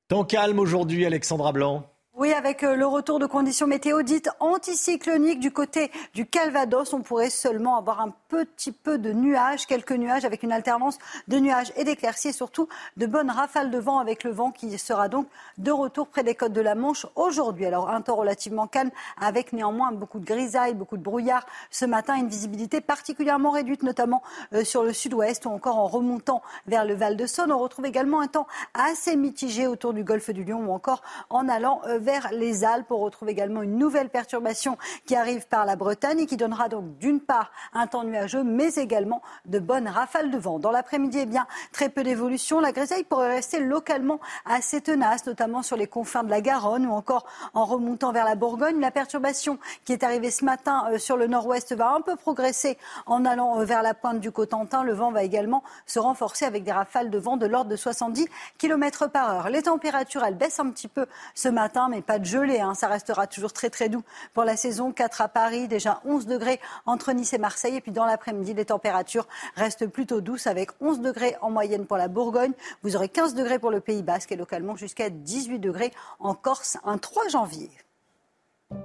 Temps 0.07 0.23
calme 0.23 0.59
aujourd'hui, 0.59 1.03
Alexandra 1.03 1.51
Blanc. 1.51 1.94
Oui, 2.17 2.31
avec 2.31 2.63
euh, 2.63 2.77
le 2.77 2.85
retour 2.85 3.19
de 3.19 3.25
conditions 3.25 3.67
météo 3.67 4.01
dites 4.01 4.29
anticycloniques 4.39 5.41
du 5.41 5.51
côté 5.51 5.91
du 6.13 6.25
Calvados, 6.25 6.93
on 6.93 7.01
pourrait 7.01 7.29
seulement 7.29 7.75
avoir 7.75 7.99
un 7.99 8.13
petit 8.29 8.71
peu 8.71 8.97
de 8.97 9.11
nuages, 9.11 9.65
quelques 9.65 9.91
nuages 9.91 10.23
avec 10.23 10.41
une 10.41 10.53
alternance 10.53 10.97
de 11.27 11.39
nuages 11.39 11.73
et 11.75 11.83
d'éclaircies 11.83 12.29
et 12.29 12.31
surtout 12.31 12.69
de 12.95 13.05
bonnes 13.05 13.29
rafales 13.29 13.69
de 13.69 13.77
vent 13.77 13.99
avec 13.99 14.23
le 14.23 14.31
vent 14.31 14.51
qui 14.51 14.77
sera 14.77 15.09
donc 15.09 15.27
de 15.57 15.71
retour 15.71 16.07
près 16.07 16.23
des 16.23 16.35
côtes 16.35 16.53
de 16.53 16.61
la 16.61 16.73
Manche 16.73 17.05
aujourd'hui. 17.17 17.65
Alors 17.65 17.89
un 17.89 17.99
temps 17.99 18.15
relativement 18.15 18.65
calme 18.65 18.91
avec 19.19 19.51
néanmoins 19.51 19.91
beaucoup 19.91 20.19
de 20.19 20.25
grisailles, 20.25 20.73
beaucoup 20.73 20.95
de 20.95 21.03
brouillard 21.03 21.45
ce 21.69 21.83
matin, 21.83 22.15
une 22.15 22.29
visibilité 22.29 22.79
particulièrement 22.79 23.51
réduite 23.51 23.83
notamment 23.83 24.23
euh, 24.53 24.63
sur 24.63 24.83
le 24.83 24.93
sud-ouest 24.93 25.45
ou 25.47 25.49
encore 25.49 25.79
en 25.79 25.87
remontant 25.87 26.41
vers 26.65 26.85
le 26.85 26.93
Val 26.93 27.17
de 27.17 27.25
Saône. 27.25 27.51
On 27.51 27.59
retrouve 27.59 27.85
également 27.85 28.21
un 28.21 28.27
temps 28.27 28.47
assez 28.73 29.17
mitigé 29.17 29.67
autour 29.67 29.93
du 29.93 30.05
golfe 30.05 30.29
du 30.29 30.45
Lion 30.45 30.65
ou 30.65 30.71
encore 30.71 31.01
en 31.29 31.49
allant 31.49 31.81
euh, 31.87 31.99
vers 32.05 32.29
les 32.31 32.63
Alpes. 32.63 32.91
On 32.91 32.99
retrouve 32.99 33.29
également 33.29 33.63
une 33.63 33.77
nouvelle 33.77 34.09
perturbation 34.09 34.77
qui 35.05 35.15
arrive 35.15 35.47
par 35.47 35.65
la 35.65 35.75
Bretagne 35.75 36.19
et 36.19 36.25
qui 36.27 36.37
donnera 36.37 36.69
donc 36.69 36.97
d'une 36.99 37.19
part 37.19 37.51
un 37.73 37.87
temps 37.87 38.03
nuageux, 38.03 38.43
mais 38.43 38.75
également 38.75 39.21
de 39.45 39.59
bonnes 39.59 39.87
rafales 39.87 40.29
de 40.29 40.37
vent. 40.37 40.59
Dans 40.59 40.71
l'après-midi, 40.71 41.19
eh 41.21 41.25
bien, 41.25 41.47
très 41.71 41.89
peu 41.89 42.03
d'évolution. 42.03 42.59
La 42.59 42.71
grisaille 42.71 43.03
pourrait 43.03 43.35
rester 43.35 43.59
localement 43.59 44.19
assez 44.45 44.81
tenace, 44.81 45.25
notamment 45.25 45.63
sur 45.63 45.77
les 45.77 45.87
confins 45.87 46.23
de 46.23 46.29
la 46.29 46.41
Garonne 46.41 46.85
ou 46.85 46.91
encore 46.91 47.25
en 47.53 47.65
remontant 47.65 48.11
vers 48.11 48.25
la 48.25 48.35
Bourgogne. 48.35 48.79
La 48.79 48.91
perturbation 48.91 49.57
qui 49.83 49.93
est 49.93 50.03
arrivée 50.03 50.29
ce 50.29 50.45
matin 50.45 50.85
euh, 50.91 50.99
sur 50.99 51.17
le 51.17 51.27
nord-ouest 51.27 51.73
va 51.73 51.93
un 51.93 52.01
peu 52.01 52.15
progresser 52.15 52.77
en 53.07 53.25
allant 53.25 53.59
euh, 53.59 53.65
vers 53.65 53.81
la 53.81 53.95
pointe 53.95 54.19
du 54.19 54.31
Cotentin. 54.31 54.83
Le 54.83 54.93
vent 54.93 55.11
va 55.11 55.23
également 55.23 55.63
se 55.87 55.97
renforcer 55.97 56.45
avec 56.45 56.63
des 56.63 56.71
rafales 56.71 57.09
de 57.09 57.17
vent 57.17 57.37
de 57.37 57.47
l'ordre 57.47 57.71
de 57.71 57.75
70 57.75 58.27
km 58.59 59.07
par 59.07 59.33
heure. 59.33 59.49
Les 59.49 59.63
températures, 59.63 60.23
elles 60.23 60.37
baissent 60.37 60.59
un 60.59 60.69
petit 60.69 60.87
peu 60.87 61.07
ce 61.33 61.49
matin, 61.49 61.87
pas 62.01 62.19
de 62.19 62.25
gelée. 62.25 62.59
Hein. 62.59 62.73
Ça 62.73 62.87
restera 62.87 63.27
toujours 63.27 63.53
très 63.53 63.69
très 63.69 63.89
doux 63.89 64.03
pour 64.33 64.43
la 64.43 64.57
saison. 64.57 64.91
4 64.91 65.21
à 65.21 65.27
Paris, 65.27 65.67
déjà 65.67 66.01
11 66.05 66.25
degrés 66.27 66.59
entre 66.85 67.11
Nice 67.13 67.33
et 67.33 67.37
Marseille. 67.37 67.75
Et 67.75 67.81
puis 67.81 67.91
dans 67.91 68.05
l'après-midi, 68.05 68.53
les 68.53 68.65
températures 68.65 69.27
restent 69.55 69.87
plutôt 69.87 70.21
douces 70.21 70.47
avec 70.47 70.71
11 70.81 71.01
degrés 71.01 71.35
en 71.41 71.49
moyenne 71.49 71.85
pour 71.85 71.97
la 71.97 72.07
Bourgogne. 72.07 72.53
Vous 72.83 72.95
aurez 72.95 73.09
15 73.09 73.35
degrés 73.35 73.59
pour 73.59 73.71
le 73.71 73.79
Pays 73.79 74.03
Basque 74.03 74.31
et 74.31 74.35
localement 74.35 74.75
jusqu'à 74.75 75.09
18 75.09 75.59
degrés 75.59 75.91
en 76.19 76.33
Corse 76.33 76.77
un 76.83 76.97
3 76.97 77.27
janvier. 77.29 77.71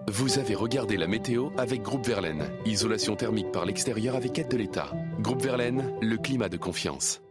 Vous 0.08 0.38
avez 0.38 0.54
regardé 0.54 0.96
la 0.96 1.06
météo 1.06 1.50
avec 1.56 1.82
Groupe 1.82 2.06
Verlaine. 2.06 2.50
Isolation 2.66 3.16
thermique 3.16 3.50
par 3.50 3.64
l'extérieur 3.64 4.14
avec 4.14 4.38
aide 4.38 4.48
de 4.48 4.56
l'État. 4.56 4.92
Groupe 5.20 5.42
Verlaine, 5.42 5.94
le 6.02 6.16
climat 6.16 6.48
de 6.48 6.58
confiance. 6.58 7.22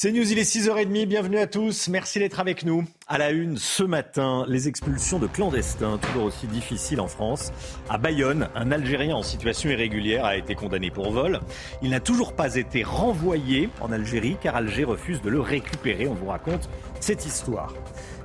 C'est 0.00 0.12
News, 0.12 0.30
il 0.30 0.38
est 0.38 0.48
6h30, 0.48 1.06
bienvenue 1.06 1.38
à 1.38 1.48
tous, 1.48 1.88
merci 1.88 2.20
d'être 2.20 2.38
avec 2.38 2.64
nous. 2.64 2.84
À 3.08 3.18
la 3.18 3.32
une, 3.32 3.56
ce 3.56 3.82
matin, 3.82 4.44
les 4.46 4.68
expulsions 4.68 5.18
de 5.18 5.26
clandestins, 5.26 5.98
toujours 5.98 6.22
aussi 6.26 6.46
difficiles 6.46 7.00
en 7.00 7.08
France. 7.08 7.50
À 7.90 7.98
Bayonne, 7.98 8.48
un 8.54 8.70
Algérien 8.70 9.16
en 9.16 9.24
situation 9.24 9.70
irrégulière 9.70 10.24
a 10.24 10.36
été 10.36 10.54
condamné 10.54 10.92
pour 10.92 11.10
vol. 11.10 11.40
Il 11.82 11.90
n'a 11.90 11.98
toujours 11.98 12.34
pas 12.34 12.54
été 12.54 12.84
renvoyé 12.84 13.70
en 13.80 13.90
Algérie 13.90 14.36
car 14.40 14.54
Alger 14.54 14.84
refuse 14.84 15.20
de 15.20 15.30
le 15.30 15.40
récupérer. 15.40 16.06
On 16.06 16.14
vous 16.14 16.28
raconte 16.28 16.70
cette 17.00 17.26
histoire. 17.26 17.74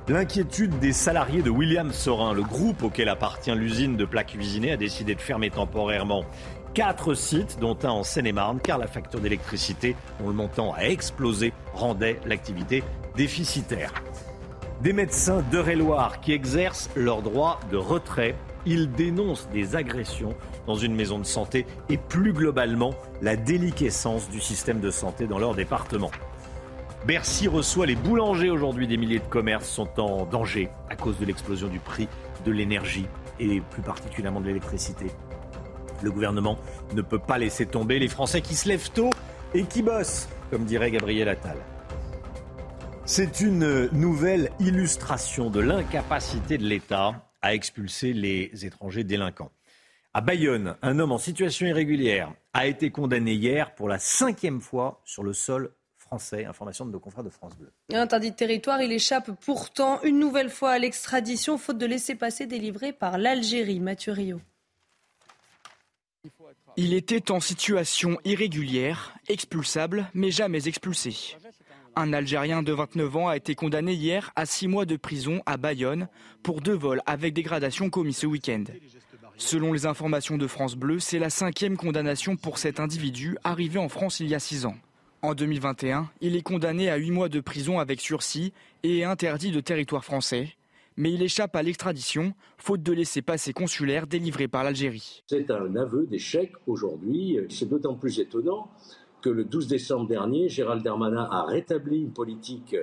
L'inquiétude 0.06 0.78
des 0.80 0.92
salariés 0.92 1.40
de 1.40 1.48
William 1.48 1.90
Sorin, 1.90 2.34
le 2.34 2.42
groupe 2.42 2.82
auquel 2.82 3.08
appartient 3.08 3.54
l'usine 3.54 3.96
de 3.96 4.04
plats 4.04 4.22
cuisinés, 4.22 4.70
a 4.70 4.76
décidé 4.76 5.14
de 5.14 5.20
fermer 5.20 5.48
temporairement 5.48 6.24
quatre 6.74 7.14
sites, 7.14 7.58
dont 7.60 7.78
un 7.84 7.90
en 7.90 8.02
Seine-et-Marne, 8.02 8.58
car 8.60 8.78
la 8.78 8.88
facture 8.88 9.20
d'électricité, 9.20 9.94
dont 10.20 10.26
le 10.26 10.34
montant 10.34 10.74
a 10.74 10.82
explosé, 10.82 11.52
rendait 11.72 12.18
l'activité 12.26 12.82
déficitaire. 13.16 13.92
Des 14.82 14.92
médecins 14.92 15.42
d'Eure-et-Loire 15.52 16.20
qui 16.20 16.32
exercent 16.32 16.90
leur 16.96 17.22
droit 17.22 17.60
de 17.70 17.76
retrait. 17.76 18.34
Ils 18.66 18.90
dénoncent 18.90 19.48
des 19.50 19.76
agressions 19.76 20.34
dans 20.66 20.74
une 20.74 20.94
maison 20.94 21.18
de 21.18 21.24
santé 21.24 21.64
et 21.88 21.96
plus 21.96 22.32
globalement 22.32 22.94
la 23.22 23.36
déliquescence 23.36 24.28
du 24.28 24.40
système 24.40 24.80
de 24.80 24.90
santé 24.90 25.26
dans 25.26 25.38
leur 25.38 25.54
département. 25.54 26.10
Bercy 27.06 27.46
reçoit 27.46 27.86
les 27.86 27.94
boulangers 27.94 28.50
aujourd'hui. 28.50 28.88
Des 28.88 28.96
milliers 28.96 29.18
de 29.18 29.24
commerces 29.24 29.68
sont 29.68 30.00
en 30.00 30.24
danger 30.24 30.70
à 30.90 30.96
cause 30.96 31.18
de 31.18 31.26
l'explosion 31.26 31.68
du 31.68 31.78
prix 31.78 32.08
de 32.44 32.50
l'énergie 32.50 33.06
et 33.38 33.60
plus 33.60 33.82
particulièrement 33.82 34.40
de 34.40 34.46
l'électricité. 34.46 35.06
Le 36.04 36.10
gouvernement 36.10 36.58
ne 36.92 37.00
peut 37.00 37.18
pas 37.18 37.38
laisser 37.38 37.64
tomber 37.64 37.98
les 37.98 38.08
Français 38.08 38.42
qui 38.42 38.54
se 38.54 38.68
lèvent 38.68 38.90
tôt 38.90 39.08
et 39.54 39.64
qui 39.64 39.82
bossent, 39.82 40.28
comme 40.50 40.66
dirait 40.66 40.90
Gabriel 40.90 41.30
Attal. 41.30 41.56
C'est 43.06 43.40
une 43.40 43.88
nouvelle 43.92 44.50
illustration 44.60 45.48
de 45.48 45.60
l'incapacité 45.60 46.58
de 46.58 46.64
l'État 46.64 47.26
à 47.40 47.54
expulser 47.54 48.12
les 48.12 48.66
étrangers 48.66 49.02
délinquants. 49.02 49.50
À 50.12 50.20
Bayonne, 50.20 50.76
un 50.82 50.98
homme 50.98 51.12
en 51.12 51.18
situation 51.18 51.66
irrégulière 51.66 52.32
a 52.52 52.66
été 52.66 52.90
condamné 52.90 53.32
hier 53.32 53.74
pour 53.74 53.88
la 53.88 53.98
cinquième 53.98 54.60
fois 54.60 55.00
sur 55.04 55.22
le 55.22 55.32
sol 55.32 55.70
français. 55.96 56.44
Information 56.44 56.84
de 56.84 56.92
nos 56.92 57.00
confrères 57.00 57.24
de 57.24 57.30
France 57.30 57.56
Bleu. 57.56 57.72
Interdit 57.94 58.30
de 58.30 58.36
territoire, 58.36 58.82
il 58.82 58.92
échappe 58.92 59.30
pourtant 59.44 60.02
une 60.02 60.18
nouvelle 60.18 60.50
fois 60.50 60.72
à 60.72 60.78
l'extradition, 60.78 61.56
faute 61.56 61.78
de 61.78 61.86
laisser 61.86 62.14
passer 62.14 62.46
délivré 62.46 62.92
par 62.92 63.16
l'Algérie. 63.16 63.80
Mathieu 63.80 64.12
Rio. 64.12 64.40
Il 66.76 66.92
était 66.92 67.30
en 67.30 67.38
situation 67.38 68.18
irrégulière, 68.24 69.14
expulsable, 69.28 70.10
mais 70.12 70.32
jamais 70.32 70.66
expulsé. 70.66 71.36
Un 71.94 72.12
Algérien 72.12 72.64
de 72.64 72.72
29 72.72 73.16
ans 73.16 73.28
a 73.28 73.36
été 73.36 73.54
condamné 73.54 73.92
hier 73.92 74.32
à 74.34 74.44
six 74.44 74.66
mois 74.66 74.84
de 74.84 74.96
prison 74.96 75.40
à 75.46 75.56
Bayonne 75.56 76.08
pour 76.42 76.60
deux 76.60 76.74
vols 76.74 77.00
avec 77.06 77.32
dégradation 77.32 77.90
commis 77.90 78.12
ce 78.12 78.26
week-end. 78.26 78.64
Selon 79.36 79.72
les 79.72 79.86
informations 79.86 80.36
de 80.36 80.48
France 80.48 80.74
Bleu, 80.74 80.98
c'est 80.98 81.20
la 81.20 81.30
cinquième 81.30 81.76
condamnation 81.76 82.36
pour 82.36 82.58
cet 82.58 82.80
individu 82.80 83.36
arrivé 83.44 83.78
en 83.78 83.88
France 83.88 84.18
il 84.18 84.26
y 84.26 84.34
a 84.34 84.40
six 84.40 84.66
ans. 84.66 84.76
En 85.22 85.34
2021, 85.34 86.10
il 86.20 86.34
est 86.34 86.42
condamné 86.42 86.90
à 86.90 86.96
huit 86.96 87.12
mois 87.12 87.28
de 87.28 87.40
prison 87.40 87.78
avec 87.78 88.00
sursis 88.00 88.52
et 88.82 89.04
interdit 89.04 89.52
de 89.52 89.60
territoire 89.60 90.04
français 90.04 90.56
mais 90.96 91.12
il 91.12 91.22
échappe 91.22 91.56
à 91.56 91.62
l'extradition, 91.62 92.34
faute 92.58 92.82
de 92.82 92.92
laisser 92.92 93.22
passer 93.22 93.52
consulaire 93.52 94.06
délivré 94.06 94.48
par 94.48 94.64
l'Algérie. 94.64 95.22
C'est 95.26 95.50
un 95.50 95.76
aveu 95.76 96.06
d'échec 96.06 96.52
aujourd'hui. 96.66 97.38
C'est 97.50 97.68
d'autant 97.68 97.94
plus 97.94 98.20
étonnant 98.20 98.70
que 99.22 99.30
le 99.30 99.44
12 99.44 99.68
décembre 99.68 100.06
dernier, 100.06 100.48
Gérald 100.48 100.82
Darmanin 100.82 101.26
a 101.30 101.44
rétabli 101.44 101.98
une 101.98 102.12
politique 102.12 102.76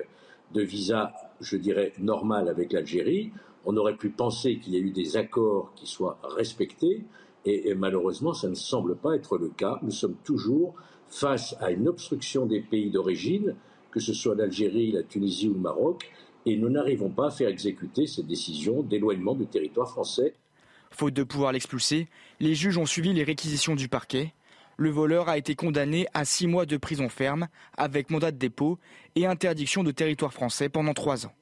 de 0.52 0.62
visa, 0.62 1.12
je 1.40 1.56
dirais, 1.56 1.92
normale 1.98 2.48
avec 2.48 2.72
l'Algérie. 2.72 3.32
On 3.64 3.76
aurait 3.76 3.96
pu 3.96 4.10
penser 4.10 4.58
qu'il 4.58 4.74
y 4.74 4.76
a 4.76 4.80
eu 4.80 4.90
des 4.90 5.16
accords 5.16 5.72
qui 5.76 5.86
soient 5.86 6.18
respectés, 6.22 7.04
et, 7.44 7.74
malheureusement, 7.74 8.34
ça 8.34 8.48
ne 8.48 8.54
semble 8.54 8.96
pas 8.96 9.14
être 9.14 9.38
le 9.38 9.48
cas. 9.48 9.78
Nous 9.82 9.90
sommes 9.90 10.16
toujours 10.24 10.74
face 11.08 11.56
à 11.60 11.70
une 11.70 11.88
obstruction 11.88 12.46
des 12.46 12.60
pays 12.60 12.90
d'origine, 12.90 13.54
que 13.90 14.00
ce 14.00 14.12
soit 14.12 14.34
l'Algérie, 14.34 14.92
la 14.92 15.02
Tunisie 15.02 15.48
ou 15.48 15.54
le 15.54 15.60
Maroc, 15.60 16.10
et 16.46 16.56
nous 16.56 16.70
n'arrivons 16.70 17.10
pas 17.10 17.28
à 17.28 17.30
faire 17.30 17.48
exécuter 17.48 18.06
cette 18.06 18.26
décision 18.26 18.82
d'éloignement 18.82 19.34
du 19.34 19.46
territoire 19.46 19.88
français. 19.88 20.34
Faute 20.90 21.14
de 21.14 21.22
pouvoir 21.22 21.52
l'expulser, 21.52 22.08
les 22.40 22.54
juges 22.54 22.78
ont 22.78 22.86
suivi 22.86 23.12
les 23.12 23.24
réquisitions 23.24 23.74
du 23.74 23.88
parquet. 23.88 24.34
Le 24.76 24.90
voleur 24.90 25.28
a 25.28 25.38
été 25.38 25.54
condamné 25.54 26.06
à 26.14 26.24
six 26.24 26.46
mois 26.46 26.66
de 26.66 26.76
prison 26.76 27.08
ferme 27.08 27.48
avec 27.76 28.10
mandat 28.10 28.30
de 28.30 28.38
dépôt 28.38 28.78
et 29.14 29.26
interdiction 29.26 29.84
de 29.84 29.90
territoire 29.90 30.32
français 30.32 30.68
pendant 30.68 30.94
trois 30.94 31.26
ans. 31.26 31.32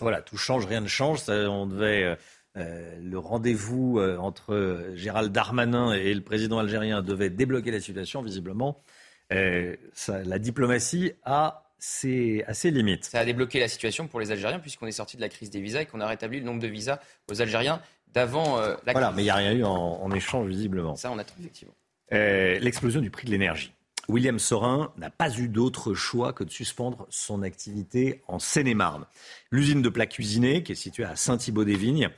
Voilà, 0.00 0.20
tout 0.20 0.36
change, 0.36 0.66
rien 0.66 0.80
ne 0.80 0.88
change. 0.88 1.20
on 1.28 1.66
devait 1.66 2.02
euh, 2.02 2.16
euh, 2.58 2.98
le 3.00 3.18
rendez-vous 3.18 3.98
euh, 3.98 4.18
entre 4.18 4.90
Gérald 4.94 5.32
Darmanin 5.32 5.92
et 5.92 6.12
le 6.12 6.22
président 6.22 6.58
algérien 6.58 7.02
devait 7.02 7.30
débloquer 7.30 7.70
la 7.70 7.80
situation. 7.80 8.20
Visiblement, 8.22 8.82
la 9.30 10.38
diplomatie 10.38 11.12
a 11.24 11.65
c'est 11.78 12.44
assez 12.46 12.70
limite. 12.70 13.04
Ça 13.04 13.20
a 13.20 13.24
débloqué 13.24 13.60
la 13.60 13.68
situation 13.68 14.06
pour 14.06 14.20
les 14.20 14.30
Algériens 14.30 14.58
puisqu'on 14.58 14.86
est 14.86 14.92
sorti 14.92 15.16
de 15.16 15.22
la 15.22 15.28
crise 15.28 15.50
des 15.50 15.60
visas 15.60 15.82
et 15.82 15.86
qu'on 15.86 16.00
a 16.00 16.06
rétabli 16.06 16.40
le 16.40 16.46
nombre 16.46 16.60
de 16.60 16.66
visas 16.66 16.98
aux 17.30 17.40
Algériens 17.40 17.80
d'avant 18.12 18.58
euh, 18.58 18.68
la 18.68 18.74
crise. 18.74 18.92
Voilà, 18.92 19.12
mais 19.12 19.22
il 19.22 19.26
n'y 19.26 19.30
a 19.30 19.34
rien 19.36 19.52
eu 19.52 19.64
en, 19.64 20.10
échange 20.12 20.48
visiblement. 20.48 20.96
Ça, 20.96 21.10
on 21.10 21.18
attend 21.18 21.34
effectivement. 21.38 21.74
Euh, 22.12 22.58
l'explosion 22.60 23.00
du 23.00 23.10
prix 23.10 23.26
de 23.26 23.30
l'énergie. 23.30 23.72
William 24.08 24.38
Sorin 24.38 24.92
n'a 24.96 25.10
pas 25.10 25.36
eu 25.36 25.48
d'autre 25.48 25.94
choix 25.94 26.32
que 26.32 26.44
de 26.44 26.50
suspendre 26.50 27.06
son 27.10 27.42
activité 27.42 28.22
en 28.28 28.38
Seine-et-Marne. 28.38 29.04
L'usine 29.50 29.82
de 29.82 29.88
plats 29.88 30.06
cuisinés, 30.06 30.62
qui 30.62 30.72
est 30.72 30.76
située 30.76 31.04
à 31.04 31.16
Saint-Thibaud-des-Vignes, 31.16 32.10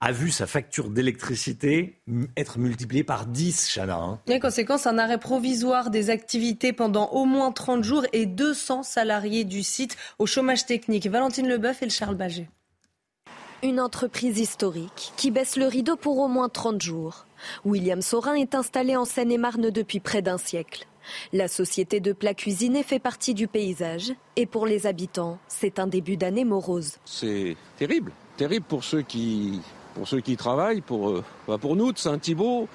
a 0.00 0.12
vu 0.12 0.30
sa 0.30 0.46
facture 0.46 0.90
d'électricité 0.90 2.00
être 2.36 2.58
multipliée 2.58 3.04
par 3.04 3.26
10, 3.26 3.72
Chana. 3.74 3.96
Hein. 3.96 4.20
Les 4.26 4.40
conséquences, 4.40 4.86
un 4.86 4.98
arrêt 4.98 5.18
provisoire 5.18 5.90
des 5.90 6.10
activités 6.10 6.72
pendant 6.72 7.08
au 7.08 7.24
moins 7.24 7.50
30 7.50 7.82
jours 7.82 8.04
et 8.12 8.26
200 8.26 8.82
salariés 8.82 9.44
du 9.44 9.62
site 9.62 9.96
au 10.18 10.26
chômage 10.26 10.66
technique. 10.66 11.06
Valentine 11.06 11.48
Leboeuf 11.48 11.82
et 11.82 11.86
le 11.86 11.90
Charles 11.90 12.16
Baget. 12.16 12.48
Une 13.62 13.80
entreprise 13.80 14.38
historique 14.38 15.12
qui 15.16 15.30
baisse 15.30 15.56
le 15.56 15.66
rideau 15.66 15.96
pour 15.96 16.18
au 16.18 16.28
moins 16.28 16.50
30 16.50 16.82
jours. 16.82 17.26
William 17.64 18.02
Sorin 18.02 18.34
est 18.34 18.54
installé 18.54 18.96
en 18.96 19.06
Seine-et-Marne 19.06 19.70
depuis 19.70 20.00
près 20.00 20.20
d'un 20.20 20.38
siècle. 20.38 20.86
La 21.32 21.48
société 21.48 22.00
de 22.00 22.12
plat 22.12 22.34
cuisiné 22.34 22.82
fait 22.82 22.98
partie 22.98 23.32
du 23.32 23.48
paysage 23.48 24.12
et 24.36 24.44
pour 24.44 24.66
les 24.66 24.86
habitants, 24.86 25.38
c'est 25.48 25.78
un 25.78 25.86
début 25.86 26.16
d'année 26.16 26.44
morose. 26.44 26.96
C'est 27.04 27.56
terrible, 27.76 28.12
terrible 28.36 28.66
pour 28.68 28.84
ceux 28.84 29.02
qui, 29.02 29.60
pour 29.96 30.06
ceux 30.06 30.20
qui 30.20 30.36
travaillent, 30.36 30.82
pour, 30.82 31.08
euh, 31.08 31.24
bah, 31.48 31.56
pour 31.58 31.74
nous 31.74 31.90
de 31.90 31.98
Saint-Thibault. 31.98 32.68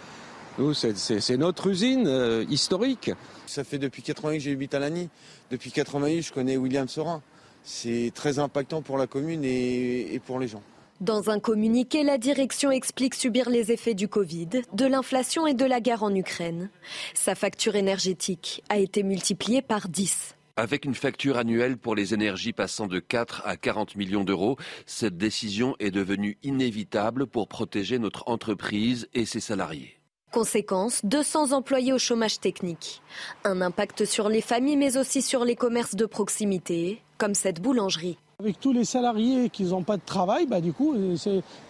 Nous, 0.58 0.74
c'est 0.74 1.38
notre 1.38 1.68
usine 1.68 2.08
euh, 2.08 2.44
historique. 2.50 3.12
Ça 3.46 3.64
fait 3.64 3.78
depuis 3.78 4.02
88 4.02 4.38
que 4.40 4.44
j'habite 4.44 4.74
à 4.74 4.80
Lagny. 4.80 5.08
Depuis 5.52 5.72
88, 5.72 6.24
je 6.24 6.34
connais 6.34 6.58
William 6.58 6.88
Sorin. 6.88 7.22
C'est 7.64 8.12
très 8.16 8.40
impactant 8.40 8.82
pour 8.82 8.98
la 8.98 9.06
commune 9.06 9.46
et, 9.46 10.16
et 10.16 10.20
pour 10.20 10.40
les 10.40 10.48
gens. 10.48 10.64
Dans 11.00 11.30
un 11.30 11.40
communiqué, 11.40 12.04
la 12.04 12.18
direction 12.18 12.72
explique 12.72 13.14
subir 13.14 13.52
les 13.52 13.72
effets 13.72 13.94
du 13.94 14.08
Covid, 14.08 14.50
de 14.74 14.86
l'inflation 14.86 15.46
et 15.46 15.54
de 15.54 15.66
la 15.66 15.80
guerre 15.80 16.02
en 16.02 16.14
Ukraine. 16.14 16.70
Sa 17.14 17.36
facture 17.36 17.76
énergétique 17.76 18.64
a 18.70 18.80
été 18.80 19.04
multipliée 19.04 19.62
par 19.62 19.90
10. 19.90 20.36
Avec 20.58 20.86
une 20.86 20.96
facture 20.96 21.38
annuelle 21.38 21.78
pour 21.78 21.96
les 21.96 22.14
énergies 22.14 22.52
passant 22.52 22.88
de 22.88 23.00
4 23.00 23.44
à 23.46 23.56
40 23.56 23.96
millions 23.96 24.24
d'euros, 24.24 24.58
cette 24.86 25.18
décision 25.18 25.76
est 25.80 25.92
devenue 25.92 26.38
inévitable 26.44 27.26
pour 27.26 27.48
protéger 27.48 28.00
notre 28.00 28.28
entreprise 28.28 29.08
et 29.14 29.26
ses 29.26 29.40
salariés. 29.40 29.98
Conséquence, 30.32 31.02
200 31.06 31.52
employés 31.52 31.94
au 31.94 32.00
chômage 32.00 32.40
technique. 32.40 33.02
Un 33.44 33.62
impact 33.62 34.06
sur 34.06 34.30
les 34.30 34.42
familles 34.42 34.78
mais 34.78 34.98
aussi 34.98 35.22
sur 35.22 35.46
les 35.46 35.56
commerces 35.56 35.96
de 35.96 36.06
proximité, 36.06 37.02
comme 37.18 37.36
cette 37.36 37.62
boulangerie. 37.62 38.18
Avec 38.40 38.60
tous 38.60 38.74
les 38.74 38.86
salariés 38.86 39.50
qui 39.50 39.64
n'ont 39.64 39.84
pas 39.84 39.98
de 39.98 40.06
travail, 40.06 40.48
bah, 40.48 40.62
du 40.62 40.74
coup, 40.74 40.96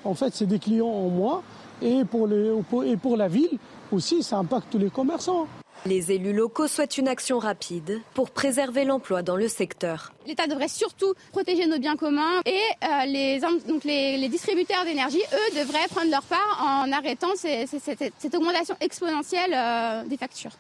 en 0.04 0.14
fait, 0.14 0.34
c'est 0.34 0.46
des 0.46 0.60
clients 0.60 0.88
en 0.88 1.10
moins. 1.10 1.44
Et 1.82 2.06
pour, 2.06 2.28
les, 2.28 2.52
et 2.86 2.98
pour 2.98 3.18
la 3.18 3.28
ville 3.28 3.58
aussi, 3.92 4.22
ça 4.24 4.38
impacte 4.38 4.68
tous 4.72 4.78
les 4.78 4.92
commerçants. 4.92 5.48
Les 5.88 6.12
élus 6.12 6.34
locaux 6.34 6.68
souhaitent 6.68 7.00
une 7.00 7.08
action 7.08 7.40
rapide 7.40 8.02
pour 8.14 8.30
préserver 8.30 8.86
l'emploi 8.86 9.24
dans 9.24 9.36
le 9.36 9.48
secteur. 9.48 10.14
L'État 10.28 10.46
devrait 10.46 10.68
surtout 10.68 11.16
protéger 11.32 11.66
nos 11.66 11.80
biens 11.80 11.96
communs 11.96 12.42
et 12.46 12.60
euh, 12.84 13.06
les, 13.08 13.40
donc 13.68 13.84
les, 13.84 14.30
distributeurs 14.30 14.86
d'énergie, 14.86 15.22
eux, 15.34 15.60
devraient 15.60 15.88
prendre 15.90 16.12
leur 16.12 16.22
part 16.22 16.64
en 16.64 16.92
arrêtant 16.92 17.36
cette 17.36 18.36
augmentation 18.36 18.76
exponentielle 18.80 19.54
euh, 19.56 20.04
des 20.08 20.18
factures. 20.18 20.52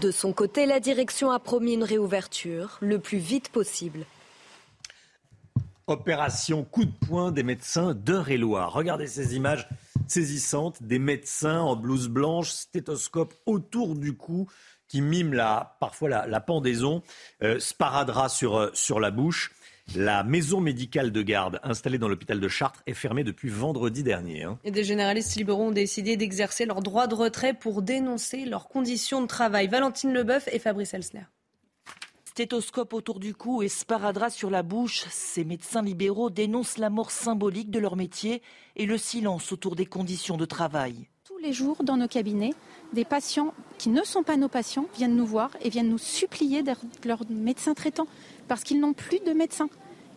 De 0.00 0.12
son 0.12 0.32
côté, 0.32 0.64
la 0.64 0.78
direction 0.78 1.32
a 1.32 1.40
promis 1.40 1.74
une 1.74 1.82
réouverture 1.82 2.78
le 2.80 3.00
plus 3.00 3.18
vite 3.18 3.48
possible. 3.48 4.06
Opération 5.88 6.62
coup 6.62 6.84
de 6.84 6.92
poing 7.08 7.32
des 7.32 7.42
médecins 7.42 7.94
d'Eure-et-Loire. 7.94 8.72
Regardez 8.72 9.08
ces 9.08 9.34
images 9.34 9.68
saisissantes 10.10 10.82
des 10.82 10.98
médecins 10.98 11.60
en 11.60 11.76
blouse 11.76 12.08
blanche, 12.08 12.50
stéthoscope 12.50 13.34
autour 13.46 13.94
du 13.94 14.16
cou, 14.16 14.48
qui 14.88 15.00
miment 15.00 15.34
la, 15.34 15.76
parfois 15.80 16.26
la, 16.26 16.40
pendaison, 16.40 17.02
euh, 17.42 17.58
sparadrap 17.60 18.30
sur, 18.30 18.56
euh, 18.56 18.70
sur 18.72 19.00
la 19.00 19.10
bouche. 19.10 19.52
La 19.96 20.22
maison 20.22 20.60
médicale 20.60 21.12
de 21.12 21.22
garde 21.22 21.60
installée 21.62 21.96
dans 21.96 22.08
l'hôpital 22.08 22.40
de 22.40 22.48
Chartres 22.48 22.82
est 22.86 22.94
fermée 22.94 23.24
depuis 23.24 23.48
vendredi 23.48 24.02
dernier. 24.02 24.44
Hein. 24.44 24.58
Et 24.64 24.70
des 24.70 24.84
généralistes 24.84 25.36
libéraux 25.36 25.68
ont 25.68 25.72
décidé 25.72 26.16
d'exercer 26.18 26.66
leur 26.66 26.82
droit 26.82 27.06
de 27.06 27.14
retrait 27.14 27.54
pour 27.54 27.80
dénoncer 27.80 28.44
leurs 28.44 28.68
conditions 28.68 29.22
de 29.22 29.26
travail. 29.26 29.66
Valentine 29.66 30.12
Leboeuf 30.12 30.46
et 30.52 30.58
Fabrice 30.58 30.92
Elsner. 30.92 31.24
Stéthoscope 32.38 32.92
autour 32.94 33.18
du 33.18 33.34
cou 33.34 33.62
et 33.64 33.68
sparadrap 33.68 34.30
sur 34.30 34.48
la 34.48 34.62
bouche, 34.62 35.06
ces 35.10 35.42
médecins 35.42 35.82
libéraux 35.82 36.30
dénoncent 36.30 36.78
la 36.78 36.88
mort 36.88 37.10
symbolique 37.10 37.68
de 37.68 37.80
leur 37.80 37.96
métier 37.96 38.42
et 38.76 38.86
le 38.86 38.96
silence 38.96 39.50
autour 39.50 39.74
des 39.74 39.86
conditions 39.86 40.36
de 40.36 40.44
travail. 40.44 41.08
Tous 41.24 41.36
les 41.38 41.52
jours, 41.52 41.82
dans 41.82 41.96
nos 41.96 42.06
cabinets, 42.06 42.54
des 42.92 43.04
patients 43.04 43.52
qui 43.76 43.88
ne 43.88 44.04
sont 44.04 44.22
pas 44.22 44.36
nos 44.36 44.46
patients 44.46 44.86
viennent 44.94 45.16
nous 45.16 45.26
voir 45.26 45.50
et 45.62 45.68
viennent 45.68 45.88
nous 45.88 45.98
supplier 45.98 46.62
d'être 46.62 46.82
leur 47.04 47.28
médecin 47.28 47.74
traitant 47.74 48.06
parce 48.46 48.62
qu'ils 48.62 48.78
n'ont 48.78 48.92
plus 48.92 49.18
de 49.18 49.32
médecin. 49.32 49.68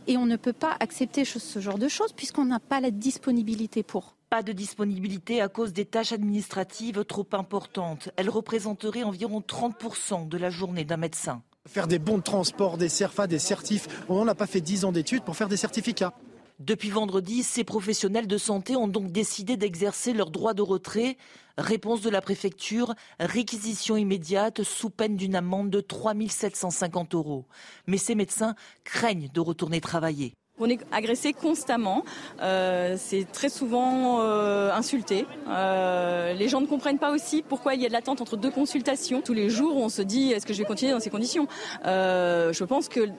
Et 0.05 0.15
on 0.15 0.27
ne 0.27 0.36
peut 0.36 0.53
pas 0.53 0.77
accepter 0.79 1.25
ce 1.25 1.57
genre 1.57 1.79
de 1.79 1.88
choses 1.88 2.13
puisqu'on 2.13 2.45
n'a 2.45 2.60
pas 2.60 2.81
la 2.81 2.91
disponibilité 2.91 3.81
pour. 3.81 4.15
Pas 4.29 4.43
de 4.43 4.51
disponibilité 4.51 5.41
à 5.41 5.47
cause 5.47 5.73
des 5.73 5.86
tâches 5.86 6.12
administratives 6.12 7.03
trop 7.03 7.27
importantes. 7.31 8.10
Elles 8.15 8.29
représenteraient 8.29 9.01
environ 9.01 9.39
30% 9.39 10.27
de 10.27 10.38
la 10.38 10.51
journée 10.51 10.86
d'un 10.86 10.97
médecin. 10.97 11.41
Faire 11.69 11.88
des 11.88 12.00
bons 12.00 12.17
de 12.17 12.24
transport, 12.24 12.78
des 12.78 12.89
CERFA, 12.89 13.28
des 13.28 13.38
certifs. 13.38 13.88
On 14.10 14.26
n'a 14.26 14.34
pas 14.34 14.47
fait 14.47 14.62
10 14.62 14.86
ans 14.86 14.91
d'études 14.91 15.24
pour 15.24 15.36
faire 15.36 15.47
des 15.47 15.58
certificats. 15.58 16.13
Depuis 16.60 16.89
vendredi, 16.89 17.43
ces 17.43 17.63
professionnels 17.63 18.28
de 18.28 18.38
santé 18.38 18.76
ont 18.76 18.88
donc 18.88 19.12
décidé 19.12 19.58
d'exercer 19.58 20.13
leur 20.13 20.32
droit 20.32 20.54
de 20.54 20.63
retrait. 20.63 21.17
Réponse 21.58 22.02
de 22.02 22.10
la 22.10 22.21
préfecture, 22.21 22.95
réquisition 23.19 23.95
immédiate 23.95 24.63
sous 24.63 24.89
peine 24.89 25.15
d'une 25.15 25.36
amende 25.36 25.69
de 25.69 25.82
3 25.82 26.13
750 26.28 27.13
euros. 27.13 27.45
Mais 27.86 27.97
ces 27.97 28.15
médecins 28.15 28.56
craignent 28.84 29.30
de 29.32 29.39
retourner 29.39 29.82
travailler. 29.82 30.34
On 30.63 30.69
est 30.69 30.80
agressé 30.91 31.34
constamment, 31.34 32.06
euh, 32.39 32.95
c'est 32.95 33.26
très 33.32 33.50
souvent 33.50 34.21
euh, 34.21 34.71
insulté. 34.71 35.26
Euh, 35.47 36.34
les 36.34 36.47
gens 36.47 36.62
ne 36.62 36.67
comprennent 36.67 37.00
pas 37.00 37.12
aussi 37.12 37.41
pourquoi 37.41 37.74
il 37.74 37.82
y 37.82 37.86
a 37.86 37.88
de 37.88 37.93
l'attente 37.93 38.21
entre 38.21 38.38
deux 38.38 38.52
consultations. 38.52 39.24
Tous 39.24 39.34
les 39.34 39.50
jours, 39.50 39.76
on 39.76 39.89
se 39.89 40.04
dit 40.04 40.32
est-ce 40.32 40.45
que 40.45 40.54
je 40.54 40.60
vais 40.60 40.65
continuer 40.65 40.91
dans 40.91 41.00
ces 41.00 41.10
conditions? 41.10 41.47
Je 41.84 42.63
pense 42.63 42.89
que 42.89 43.10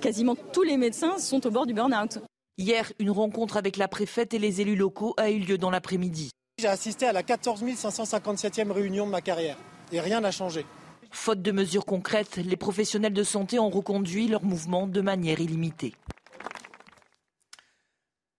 quasiment 0.00 0.36
tous 0.52 0.62
les 0.62 0.76
médecins 0.76 1.18
sont 1.18 1.44
au 1.44 1.50
bord 1.50 1.66
du 1.66 1.74
burn-out. 1.74 2.20
Hier, 2.56 2.92
une 3.00 3.10
rencontre 3.10 3.56
avec 3.56 3.78
la 3.78 3.88
préfète 3.88 4.32
et 4.32 4.38
les 4.38 4.60
élus 4.60 4.76
locaux 4.76 5.14
a 5.16 5.28
eu 5.30 5.40
lieu 5.40 5.58
dans 5.58 5.70
l'après-midi. 5.70 6.30
J'ai 6.60 6.68
assisté 6.68 7.06
à 7.06 7.12
la 7.12 7.24
14 7.24 7.64
557e 7.64 8.70
réunion 8.70 9.06
de 9.06 9.10
ma 9.10 9.22
carrière 9.22 9.56
et 9.90 9.98
rien 9.98 10.20
n'a 10.20 10.30
changé. 10.30 10.64
Faute 11.10 11.42
de 11.42 11.50
mesures 11.50 11.84
concrètes, 11.84 12.36
les 12.36 12.56
professionnels 12.56 13.12
de 13.12 13.24
santé 13.24 13.58
ont 13.58 13.70
reconduit 13.70 14.28
leur 14.28 14.44
mouvement 14.44 14.86
de 14.86 15.00
manière 15.00 15.40
illimitée. 15.40 15.94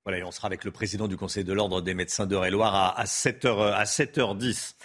Voilà, 0.05 0.19
et 0.19 0.23
on 0.23 0.31
sera 0.31 0.47
avec 0.47 0.65
le 0.65 0.71
président 0.71 1.07
du 1.07 1.15
Conseil 1.15 1.45
de 1.45 1.53
l'Ordre 1.53 1.81
des 1.81 1.93
médecins 1.93 2.25
d'Eure-et-Loire 2.25 2.75
à, 2.75 2.99
à 2.99 3.05
7h, 3.05 3.73
à 3.73 3.83
7h10. 3.85 4.75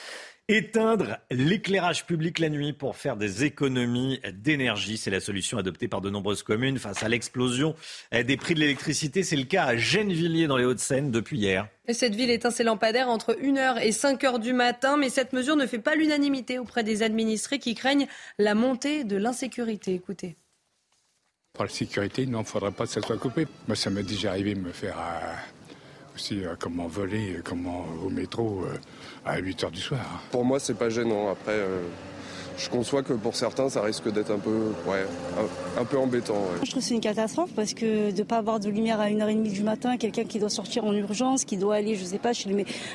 Éteindre 0.50 1.18
l'éclairage 1.30 2.06
public 2.06 2.38
la 2.38 2.48
nuit 2.48 2.72
pour 2.72 2.96
faire 2.96 3.18
des 3.18 3.44
économies 3.44 4.18
d'énergie, 4.32 4.96
c'est 4.96 5.10
la 5.10 5.20
solution 5.20 5.58
adoptée 5.58 5.88
par 5.88 6.00
de 6.00 6.08
nombreuses 6.08 6.42
communes 6.42 6.78
face 6.78 7.02
à 7.02 7.08
l'explosion 7.08 7.74
des 8.12 8.36
prix 8.38 8.54
de 8.54 8.60
l'électricité. 8.60 9.22
C'est 9.22 9.36
le 9.36 9.44
cas 9.44 9.64
à 9.64 9.76
Gennevilliers 9.76 10.46
dans 10.46 10.56
les 10.56 10.64
Hauts-de-Seine 10.64 11.10
depuis 11.10 11.36
hier. 11.36 11.68
Et 11.86 11.92
cette 11.92 12.14
ville 12.14 12.30
éteint 12.30 12.50
ses 12.50 12.64
lampadaires 12.64 13.10
entre 13.10 13.34
1h 13.34 13.82
et 13.82 13.90
5h 13.90 14.40
du 14.40 14.54
matin, 14.54 14.96
mais 14.96 15.10
cette 15.10 15.34
mesure 15.34 15.56
ne 15.56 15.66
fait 15.66 15.80
pas 15.80 15.96
l'unanimité 15.96 16.58
auprès 16.58 16.82
des 16.82 17.02
administrés 17.02 17.58
qui 17.58 17.74
craignent 17.74 18.06
la 18.38 18.54
montée 18.54 19.04
de 19.04 19.18
l'insécurité. 19.18 19.92
Écoutez. 19.92 20.36
Pour 21.52 21.64
la 21.64 21.70
sécurité, 21.70 22.22
il 22.22 22.30
n'en 22.30 22.44
faudrait 22.44 22.70
pas 22.70 22.84
que 22.84 22.90
ça 22.92 23.00
soit 23.00 23.18
coupé. 23.18 23.46
Moi, 23.66 23.76
ça 23.76 23.90
m'est 23.90 24.02
déjà 24.02 24.30
arrivé 24.30 24.54
de 24.54 24.60
me 24.60 24.70
faire 24.70 24.96
euh, 24.96 25.34
aussi 26.14 26.44
euh, 26.44 26.54
comment 26.58 26.86
voler, 26.86 27.36
euh, 27.36 27.42
comment 27.44 27.84
au 28.04 28.10
métro 28.10 28.64
à 29.24 29.38
8 29.38 29.64
h 29.64 29.70
du 29.72 29.80
soir. 29.80 30.22
Pour 30.30 30.44
moi, 30.44 30.60
c'est 30.60 30.78
pas 30.78 30.88
gênant. 30.88 31.30
Après, 31.30 31.58
je 32.58 32.68
conçois 32.68 33.02
que 33.02 33.12
pour 33.12 33.36
certains, 33.36 33.68
ça 33.68 33.82
risque 33.82 34.12
d'être 34.12 34.30
un 34.30 34.38
peu, 34.38 34.72
ouais, 34.86 35.06
un, 35.78 35.84
peu 35.84 35.96
embêtant. 35.96 36.34
Je 36.62 36.70
trouve 36.70 36.82
que 36.82 36.88
c'est 36.88 36.94
une 36.94 37.00
catastrophe 37.00 37.50
parce 37.54 37.72
que 37.72 38.10
de 38.10 38.18
ne 38.18 38.22
pas 38.24 38.38
avoir 38.38 38.58
de 38.60 38.68
lumière 38.68 39.00
à 39.00 39.08
1h30 39.08 39.50
du 39.50 39.62
matin, 39.62 39.96
quelqu'un 39.96 40.24
qui 40.24 40.38
doit 40.38 40.48
sortir 40.48 40.84
en 40.84 40.92
urgence, 40.92 41.44
qui 41.44 41.56
doit 41.56 41.76
aller, 41.76 41.94
je 41.94 42.04
sais 42.04 42.18
pas, 42.18 42.32
chez 42.32 42.48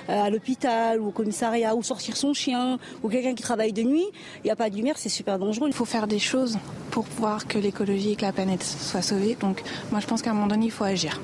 à 0.08 0.30
l'hôpital 0.30 1.00
ou 1.00 1.08
au 1.08 1.12
commissariat 1.12 1.76
ou 1.76 1.84
sortir 1.84 2.18
son 2.18 2.34
chien 2.34 2.78
ou 3.04 3.10
quelqu'un 3.10 3.36
qui 3.36 3.44
travaille 3.44 3.74
de 3.74 3.84
nuit, 3.84 4.06
il 4.44 4.46
n'y 4.46 4.52
a 4.52 4.56
pas 4.56 4.70
de 4.70 4.76
lumière, 4.76 4.98
c'est 4.98 5.10
super 5.10 5.40
dangereux. 5.40 5.68
Il 5.68 5.74
faut 5.74 5.86
faire 5.86 6.08
des 6.08 6.20
choses 6.20 6.58
pour 6.92 7.06
voir 7.18 7.48
que 7.48 7.58
l'écologie 7.58 8.14
et 8.14 8.16
que 8.16 8.24
la 8.24 8.34
planète 8.34 8.64
soient 8.64 9.02
sauvées. 9.02 9.38
Donc 9.40 9.62
moi, 9.92 10.00
je 10.00 10.08
pense 10.08 10.22
qu'à 10.22 10.32
un 10.32 10.34
moment 10.34 10.48
donné, 10.48 10.66
il 10.66 10.72
faut 10.72 10.84
agir. 10.84 11.20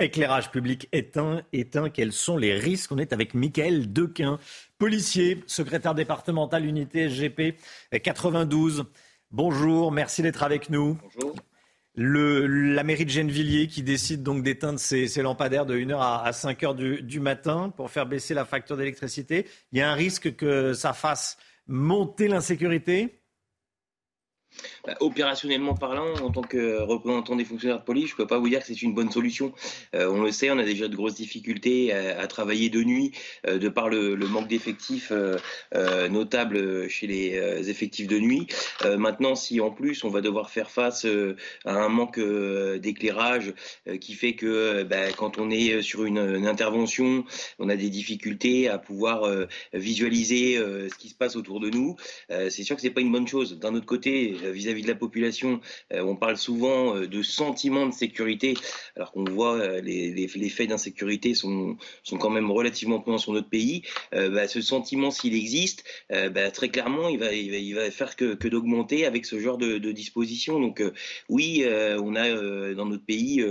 Éclairage 0.00 0.50
public 0.50 0.88
éteint, 0.90 1.42
éteint, 1.52 1.88
quels 1.88 2.12
sont 2.12 2.36
les 2.36 2.52
risques? 2.54 2.90
On 2.90 2.98
est 2.98 3.12
avec 3.12 3.32
Michael 3.32 3.92
Dequin, 3.92 4.40
policier, 4.76 5.44
secrétaire 5.46 5.94
départemental 5.94 6.66
unité 6.66 7.08
SGP 7.08 7.56
92. 8.02 8.86
Bonjour, 9.30 9.92
merci 9.92 10.22
d'être 10.22 10.42
avec 10.42 10.68
nous. 10.68 10.98
Bonjour. 11.14 11.36
la 11.94 12.82
mairie 12.82 13.04
de 13.04 13.10
Gennevilliers 13.10 13.68
qui 13.68 13.84
décide 13.84 14.24
donc 14.24 14.42
d'éteindre 14.42 14.80
ses, 14.80 15.22
lampadaires 15.22 15.64
de 15.64 15.78
1h 15.78 15.96
à, 15.96 16.28
5h 16.32 16.74
du, 17.00 17.20
matin 17.20 17.72
pour 17.76 17.88
faire 17.88 18.06
baisser 18.06 18.34
la 18.34 18.44
facture 18.44 18.76
d'électricité. 18.76 19.46
Il 19.70 19.78
y 19.78 19.82
a 19.82 19.88
un 19.88 19.94
risque 19.94 20.34
que 20.34 20.72
ça 20.72 20.92
fasse 20.92 21.38
monter 21.68 22.26
l'insécurité? 22.26 23.22
Bah, 24.86 24.94
opérationnellement 25.00 25.74
parlant, 25.74 26.12
en 26.22 26.30
tant 26.30 26.42
que 26.42 26.78
représentant 26.82 27.36
des 27.36 27.46
fonctionnaires 27.46 27.78
de 27.78 27.84
police, 27.84 28.08
je 28.08 28.12
ne 28.12 28.16
peux 28.18 28.26
pas 28.26 28.38
vous 28.38 28.50
dire 28.50 28.60
que 28.60 28.66
c'est 28.66 28.82
une 28.82 28.92
bonne 28.92 29.10
solution. 29.10 29.52
Euh, 29.94 30.10
on 30.10 30.22
le 30.22 30.30
sait, 30.30 30.50
on 30.50 30.58
a 30.58 30.64
déjà 30.64 30.88
de 30.88 30.96
grosses 30.96 31.14
difficultés 31.14 31.92
à, 31.92 32.26
travailler 32.26 32.68
de 32.68 32.82
nuit, 32.82 33.12
euh, 33.46 33.58
de 33.58 33.68
par 33.70 33.88
le, 33.88 34.16
manque 34.16 34.48
d'effectifs 34.48 35.10
euh, 35.12 36.08
notable 36.08 36.88
chez 36.88 37.06
les 37.06 37.70
effectifs 37.70 38.08
de 38.08 38.18
nuit. 38.18 38.46
maintenant, 38.98 39.34
si 39.34 39.60
en 39.60 39.70
plus 39.70 40.04
on 40.04 40.08
va 40.08 40.20
devoir 40.20 40.50
faire 40.50 40.70
face 40.70 41.06
à 41.64 41.74
un 41.74 41.88
manque 41.88 42.18
d'éclairage 42.18 43.54
qui 44.00 44.14
fait 44.14 44.34
que 44.34 44.82
bah, 44.82 45.12
quand 45.16 45.38
on 45.38 45.50
est 45.50 45.82
sur 45.82 46.04
une, 46.04 46.46
intervention, 46.46 47.24
on 47.58 47.68
a 47.68 47.76
des 47.76 47.90
difficultés 47.90 48.68
à 48.68 48.78
pouvoir 48.78 49.28
visualiser 49.72 50.56
ce 50.56 50.94
qui 50.96 51.08
se 51.08 51.14
passe 51.14 51.36
autour 51.36 51.60
de 51.60 51.70
nous, 51.70 51.96
c'est 52.28 52.64
sûr 52.64 52.76
que 52.76 52.82
c'est 52.82 52.90
pas 52.90 53.02
une 53.02 53.12
bonne 53.12 53.28
chose. 53.28 53.58
D'un 53.58 53.74
autre 53.74 53.86
côté, 53.86 54.36
vis-à-vis 54.74 54.82
de 54.82 54.88
la 54.88 54.94
population, 54.94 55.60
euh, 55.92 56.02
on 56.02 56.16
parle 56.16 56.36
souvent 56.36 56.96
euh, 56.96 57.06
de 57.06 57.22
sentiment 57.22 57.86
de 57.86 57.92
sécurité, 57.92 58.54
alors 58.96 59.12
qu'on 59.12 59.24
voit 59.24 59.54
euh, 59.54 59.80
les, 59.80 60.12
les, 60.12 60.26
les 60.34 60.48
faits 60.48 60.68
d'insécurité 60.68 61.34
sont, 61.34 61.76
sont 62.02 62.18
quand 62.18 62.30
même 62.30 62.50
relativement 62.50 63.00
présents 63.00 63.18
sur 63.18 63.32
notre 63.32 63.48
pays. 63.48 63.82
Bah, 64.12 64.48
ce 64.48 64.60
sentiment, 64.60 65.10
s'il 65.10 65.34
existe, 65.34 65.84
bah, 66.10 66.50
très 66.50 66.68
clairement, 66.68 67.08
il 67.08 67.18
va, 67.18 67.32
il 67.32 67.74
va, 67.74 67.90
faire 67.90 68.16
que, 68.16 68.34
que 68.34 68.48
d'augmenter 68.48 69.06
avec 69.06 69.26
ce 69.26 69.38
genre 69.38 69.58
de, 69.58 69.78
de 69.78 69.92
dispositions. 69.92 70.60
Donc 70.60 70.82
oui, 71.28 71.64
on 71.66 72.14
a 72.16 72.74
dans 72.74 72.86
notre 72.86 73.04
pays 73.04 73.44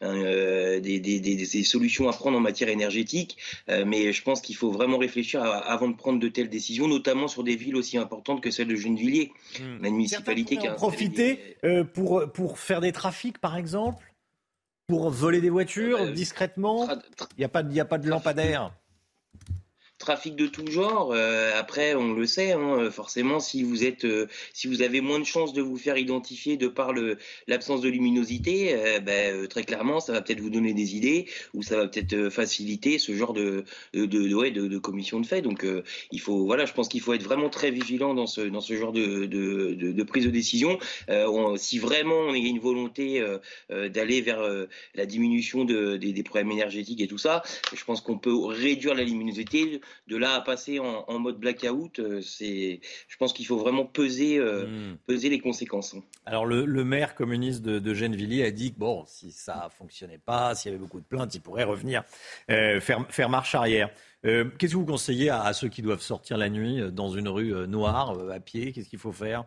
des, 0.00 0.80
des, 0.80 1.20
des, 1.20 1.20
des, 1.20 1.64
solutions 1.64 2.08
à 2.08 2.12
prendre 2.12 2.36
en 2.36 2.40
matière 2.40 2.68
énergétique, 2.68 3.36
mais 3.68 4.12
je 4.12 4.22
pense 4.22 4.40
qu'il 4.40 4.56
faut 4.56 4.70
vraiment 4.70 4.98
réfléchir 4.98 5.42
avant 5.42 5.88
de 5.88 5.96
prendre 5.96 6.18
de 6.18 6.28
telles 6.28 6.50
décisions, 6.50 6.88
notamment 6.88 7.28
sur 7.28 7.44
des 7.44 7.56
villes 7.56 7.76
aussi 7.76 7.98
importantes 7.98 8.40
que 8.40 8.50
celle 8.50 8.68
de 8.68 8.76
Gennevilliers. 8.76 9.32
Mmh. 9.58 9.82
La 9.82 9.90
municipalité 9.90 10.56
qui 10.56 10.66
a 10.66 10.69
profiter 10.76 11.56
euh, 11.64 11.84
pour, 11.84 12.30
pour 12.32 12.58
faire 12.58 12.80
des 12.80 12.92
trafics, 12.92 13.38
par 13.38 13.56
exemple? 13.56 14.14
Pour 14.86 15.10
voler 15.10 15.40
des 15.40 15.50
voitures 15.50 16.00
euh, 16.00 16.12
discrètement? 16.12 16.88
Il 17.36 17.38
n'y 17.38 17.44
a, 17.44 17.48
pas, 17.48 17.60
a 17.60 17.84
pas 17.84 17.98
de 17.98 18.08
lampadaire? 18.08 18.72
Trafic 20.00 20.34
de 20.34 20.46
tout 20.46 20.66
genre. 20.66 21.12
Euh, 21.12 21.52
après, 21.56 21.94
on 21.94 22.14
le 22.14 22.26
sait, 22.26 22.52
hein, 22.52 22.90
forcément, 22.90 23.38
si 23.38 23.62
vous 23.62 23.84
êtes, 23.84 24.04
euh, 24.04 24.26
si 24.52 24.66
vous 24.66 24.82
avez 24.82 25.00
moins 25.00 25.20
de 25.20 25.24
chances 25.24 25.52
de 25.52 25.62
vous 25.62 25.76
faire 25.76 25.96
identifier 25.98 26.56
de 26.56 26.66
par 26.66 26.92
l'absence 27.46 27.82
de 27.82 27.88
luminosité, 27.88 28.74
euh, 28.74 28.98
ben, 28.98 29.46
très 29.46 29.62
clairement, 29.62 30.00
ça 30.00 30.12
va 30.12 30.22
peut-être 30.22 30.40
vous 30.40 30.50
donner 30.50 30.72
des 30.72 30.96
idées 30.96 31.26
ou 31.54 31.62
ça 31.62 31.76
va 31.76 31.86
peut-être 31.86 32.30
faciliter 32.30 32.98
ce 32.98 33.12
genre 33.12 33.34
de 33.34 33.64
de, 33.92 34.06
de, 34.06 34.34
ouais, 34.34 34.50
de, 34.50 34.66
de 34.66 34.78
commission 34.78 35.20
de 35.20 35.26
fait. 35.26 35.42
Donc, 35.42 35.66
il 36.10 36.20
faut, 36.20 36.46
voilà, 36.46 36.64
je 36.64 36.72
pense 36.72 36.88
qu'il 36.88 37.02
faut 37.02 37.12
être 37.12 37.22
vraiment 37.22 37.50
très 37.50 37.70
vigilant 37.70 38.14
dans 38.14 38.26
ce 38.26 38.40
dans 38.40 38.62
ce 38.62 38.74
genre 38.74 38.92
de 38.92 39.26
de, 39.26 39.74
de 39.74 40.02
prise 40.02 40.24
de 40.24 40.30
décision. 40.30 40.78
si 41.56 41.78
vraiment 41.78 42.16
on 42.16 42.32
a 42.32 42.36
une 42.36 42.58
volonté 42.58 43.22
d'aller 43.68 44.22
vers 44.22 44.40
la 44.94 45.06
diminution 45.06 45.64
des, 45.64 45.98
des 45.98 46.22
problèmes 46.22 46.52
énergétiques 46.52 47.02
et 47.02 47.06
tout 47.06 47.18
ça, 47.18 47.42
je 47.74 47.84
pense 47.84 48.00
qu'on 48.00 48.18
peut 48.18 48.34
réduire 48.34 48.94
la 48.94 49.04
luminosité 49.04 49.80
de 50.06 50.16
là 50.16 50.34
à 50.34 50.40
passer 50.40 50.78
en, 50.78 51.18
mode 51.18 51.38
blackout, 51.38 51.98
euh, 51.98 52.20
c'est, 52.22 52.80
je 53.08 53.16
pense 53.16 53.32
qu'il 53.32 53.46
faut 53.46 53.58
vraiment 53.58 53.84
peser, 53.84 54.38
euh, 54.38 54.66
hmm. 54.66 54.96
peser 55.06 55.28
les 55.28 55.38
conséquences. 55.38 55.94
Hein. 55.94 56.02
Alors 56.26 56.46
le, 56.46 56.66
maire 56.84 57.14
communiste 57.14 57.62
de, 57.62 57.78
de, 57.78 57.94
Gennevilliers 57.94 58.44
a 58.44 58.50
dit 58.50 58.72
que 58.72 58.78
bon, 58.78 59.04
si 59.06 59.32
ça 59.32 59.68
fonctionnait 59.76 60.18
pas, 60.18 60.54
s'il 60.54 60.70
y 60.70 60.74
avait 60.74 60.82
beaucoup 60.82 61.00
de 61.00 61.04
plaintes, 61.04 61.34
il 61.34 61.40
pourrait 61.40 61.64
revenir 61.64 62.02
euh, 62.50 62.80
faire, 62.80 63.06
faire 63.10 63.28
marche 63.28 63.54
arrière. 63.54 63.90
qu'est-ce 64.22 64.72
que 64.72 64.76
vous 64.76 64.86
conseillez 64.86 65.30
à, 65.30 65.52
ceux 65.52 65.68
qui 65.68 65.82
doivent 65.82 66.02
sortir 66.02 66.38
la 66.38 66.48
nuit 66.48 66.90
dans 66.92 67.10
une 67.10 67.28
rue 67.28 67.68
noire 67.68 68.18
à 68.30 68.40
pied? 68.40 68.72
Qu'est-ce 68.72 68.88
qu'il 68.88 68.98
faut 68.98 69.12
faire? 69.12 69.44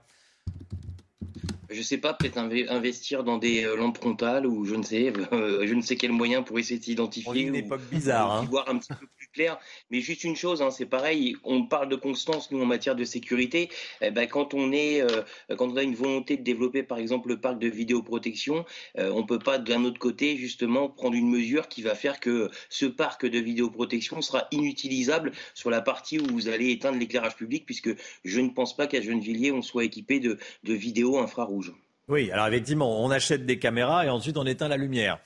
Je 1.73 1.81
sais 1.81 1.97
pas, 1.97 2.13
peut-être 2.13 2.37
investir 2.37 3.23
dans 3.23 3.37
des 3.37 3.63
lampes 3.77 3.97
frontales 3.97 4.45
ou 4.45 4.65
je 4.65 4.75
ne 4.75 4.83
sais, 4.83 5.11
je 5.31 5.73
ne 5.73 5.81
sais 5.81 5.95
quel 5.95 6.11
moyen 6.11 6.43
pour 6.43 6.59
essayer 6.59 6.79
de 6.79 6.85
s'identifier. 6.85 7.41
une 7.41 7.55
époque 7.55 7.81
bizarre. 7.91 8.31
Hein. 8.31 8.47
Voir 8.49 8.69
un 8.69 8.77
petit 8.77 8.93
peu 8.93 9.07
clair. 9.33 9.59
Mais 9.89 9.99
juste 9.99 10.23
une 10.23 10.35
chose, 10.35 10.61
hein, 10.61 10.71
c'est 10.71 10.85
pareil, 10.85 11.35
on 11.43 11.65
parle 11.65 11.89
de 11.89 11.95
constance, 11.95 12.51
nous, 12.51 12.61
en 12.61 12.65
matière 12.65 12.95
de 12.95 13.03
sécurité. 13.03 13.69
Eh 14.01 14.11
ben, 14.11 14.27
quand, 14.27 14.53
on 14.53 14.71
est, 14.71 15.01
euh, 15.01 15.23
quand 15.57 15.67
on 15.69 15.77
a 15.77 15.83
une 15.83 15.95
volonté 15.95 16.37
de 16.37 16.43
développer, 16.43 16.83
par 16.83 16.99
exemple, 16.99 17.29
le 17.29 17.39
parc 17.39 17.59
de 17.59 17.67
vidéoprotection, 17.67 18.65
euh, 18.97 19.11
on 19.11 19.21
ne 19.21 19.25
peut 19.25 19.39
pas, 19.39 19.57
d'un 19.57 19.83
autre 19.83 19.99
côté, 19.99 20.37
justement, 20.37 20.89
prendre 20.89 21.15
une 21.15 21.29
mesure 21.29 21.67
qui 21.67 21.81
va 21.81 21.95
faire 21.95 22.19
que 22.19 22.49
ce 22.69 22.85
parc 22.85 23.25
de 23.25 23.39
vidéoprotection 23.39 24.21
sera 24.21 24.47
inutilisable 24.51 25.31
sur 25.53 25.69
la 25.69 25.81
partie 25.81 26.19
où 26.19 26.25
vous 26.27 26.47
allez 26.47 26.71
éteindre 26.71 26.97
l'éclairage 26.97 27.35
public, 27.35 27.65
puisque 27.65 27.89
je 28.23 28.39
ne 28.39 28.49
pense 28.49 28.75
pas 28.75 28.87
qu'à 28.87 29.01
Gennevilliers, 29.01 29.51
on 29.51 29.61
soit 29.61 29.83
équipé 29.83 30.19
de, 30.19 30.37
de 30.63 30.73
vidéos 30.73 31.17
infrarouges. 31.17 31.62
Oui, 32.07 32.31
alors 32.31 32.47
effectivement, 32.47 33.03
on 33.03 33.09
achète 33.11 33.45
des 33.45 33.59
caméras 33.59 34.05
et 34.05 34.09
ensuite 34.09 34.37
on 34.37 34.45
éteint 34.45 34.67
la 34.67 34.77
lumière. 34.77 35.19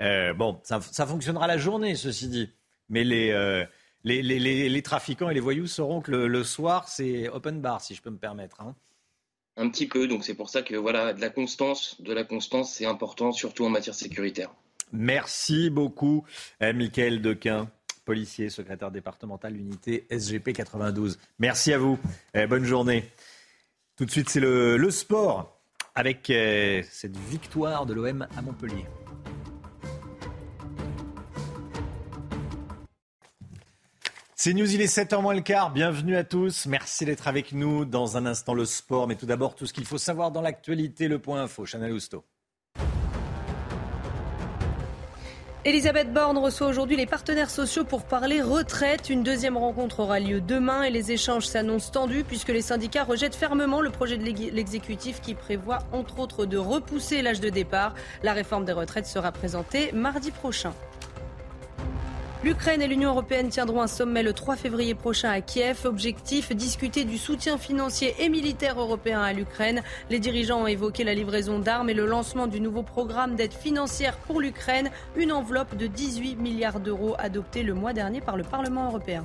Euh, 0.00 0.34
bon, 0.34 0.60
ça, 0.64 0.80
ça, 0.80 1.06
fonctionnera 1.06 1.46
la 1.46 1.58
journée, 1.58 1.94
ceci 1.94 2.28
dit. 2.28 2.50
Mais 2.88 3.04
euh, 3.32 3.64
les, 4.02 4.22
les, 4.22 4.82
trafiquants 4.82 5.30
et 5.30 5.34
les 5.34 5.40
voyous 5.40 5.66
sauront 5.66 6.00
que 6.00 6.10
le, 6.10 6.44
soir, 6.44 6.88
c'est 6.88 7.28
open 7.28 7.60
bar, 7.60 7.80
si 7.80 7.94
je 7.94 8.02
peux 8.02 8.10
me 8.10 8.18
permettre. 8.18 8.60
Hein. 8.60 8.74
Un 9.56 9.70
petit 9.70 9.86
peu, 9.86 10.08
donc 10.08 10.24
c'est 10.24 10.34
pour 10.34 10.50
ça 10.50 10.62
que 10.62 10.74
voilà, 10.74 11.12
de 11.12 11.20
la 11.20 11.30
constance, 11.30 12.00
de 12.00 12.12
la 12.12 12.24
constance, 12.24 12.72
c'est 12.72 12.86
important, 12.86 13.32
surtout 13.32 13.64
en 13.64 13.70
matière 13.70 13.94
sécuritaire. 13.94 14.50
Merci 14.92 15.70
beaucoup, 15.70 16.24
eh, 16.60 16.72
Michael 16.72 17.22
Dequin, 17.22 17.70
policier, 18.04 18.50
secrétaire 18.50 18.90
départemental 18.90 19.56
unité 19.56 20.06
SGP 20.10 20.52
92. 20.52 21.18
Merci 21.38 21.72
à 21.72 21.78
vous. 21.78 21.98
Eh, 22.34 22.46
bonne 22.46 22.64
journée. 22.64 23.10
Tout 23.96 24.04
de 24.04 24.10
suite, 24.10 24.28
c'est 24.28 24.40
le, 24.40 24.90
sport 24.90 25.53
avec 25.94 26.28
eh, 26.30 26.84
cette 26.90 27.16
victoire 27.16 27.86
de 27.86 27.94
l'OM 27.94 28.26
à 28.36 28.42
Montpellier. 28.42 28.86
C'est 34.34 34.52
News, 34.52 34.74
il 34.74 34.82
est 34.82 34.94
7h 34.94 35.22
moins 35.22 35.34
le 35.34 35.40
quart. 35.40 35.72
Bienvenue 35.72 36.16
à 36.16 36.24
tous. 36.24 36.66
Merci 36.66 37.06
d'être 37.06 37.28
avec 37.28 37.52
nous. 37.52 37.86
Dans 37.86 38.18
un 38.18 38.26
instant, 38.26 38.52
le 38.52 38.66
sport. 38.66 39.06
Mais 39.06 39.14
tout 39.14 39.24
d'abord, 39.24 39.54
tout 39.54 39.64
ce 39.64 39.72
qu'il 39.72 39.86
faut 39.86 39.96
savoir 39.96 40.32
dans 40.32 40.42
l'actualité, 40.42 41.08
le 41.08 41.18
point 41.18 41.42
info. 41.42 41.64
Chanel 41.64 41.92
Housteau. 41.92 42.24
Elisabeth 45.66 46.12
Borne 46.12 46.36
reçoit 46.36 46.66
aujourd'hui 46.66 46.94
les 46.94 47.06
partenaires 47.06 47.48
sociaux 47.48 47.84
pour 47.84 48.02
parler 48.02 48.42
retraite. 48.42 49.08
Une 49.08 49.22
deuxième 49.22 49.56
rencontre 49.56 50.00
aura 50.00 50.20
lieu 50.20 50.42
demain 50.42 50.82
et 50.82 50.90
les 50.90 51.10
échanges 51.10 51.46
s'annoncent 51.46 51.90
tendus 51.90 52.22
puisque 52.22 52.50
les 52.50 52.60
syndicats 52.60 53.02
rejettent 53.02 53.34
fermement 53.34 53.80
le 53.80 53.88
projet 53.88 54.18
de 54.18 54.24
l'exécutif 54.24 55.22
qui 55.22 55.32
prévoit 55.32 55.78
entre 55.90 56.18
autres 56.18 56.44
de 56.44 56.58
repousser 56.58 57.22
l'âge 57.22 57.40
de 57.40 57.48
départ. 57.48 57.94
La 58.22 58.34
réforme 58.34 58.66
des 58.66 58.72
retraites 58.72 59.06
sera 59.06 59.32
présentée 59.32 59.90
mardi 59.92 60.32
prochain. 60.32 60.74
L'Ukraine 62.44 62.82
et 62.82 62.86
l'Union 62.86 63.08
européenne 63.08 63.48
tiendront 63.48 63.80
un 63.80 63.86
sommet 63.86 64.22
le 64.22 64.34
3 64.34 64.56
février 64.56 64.94
prochain 64.94 65.30
à 65.30 65.40
Kiev. 65.40 65.86
Objectif 65.86 66.54
discuter 66.54 67.04
du 67.04 67.16
soutien 67.16 67.56
financier 67.56 68.14
et 68.18 68.28
militaire 68.28 68.78
européen 68.78 69.22
à 69.22 69.32
l'Ukraine. 69.32 69.82
Les 70.10 70.18
dirigeants 70.18 70.64
ont 70.64 70.66
évoqué 70.66 71.04
la 71.04 71.14
livraison 71.14 71.58
d'armes 71.58 71.88
et 71.88 71.94
le 71.94 72.04
lancement 72.04 72.46
du 72.46 72.60
nouveau 72.60 72.82
programme 72.82 73.34
d'aide 73.34 73.54
financière 73.54 74.18
pour 74.18 74.42
l'Ukraine, 74.42 74.90
une 75.16 75.32
enveloppe 75.32 75.74
de 75.78 75.86
18 75.86 76.36
milliards 76.36 76.80
d'euros 76.80 77.14
adoptée 77.18 77.62
le 77.62 77.72
mois 77.72 77.94
dernier 77.94 78.20
par 78.20 78.36
le 78.36 78.44
Parlement 78.44 78.88
européen. 78.88 79.24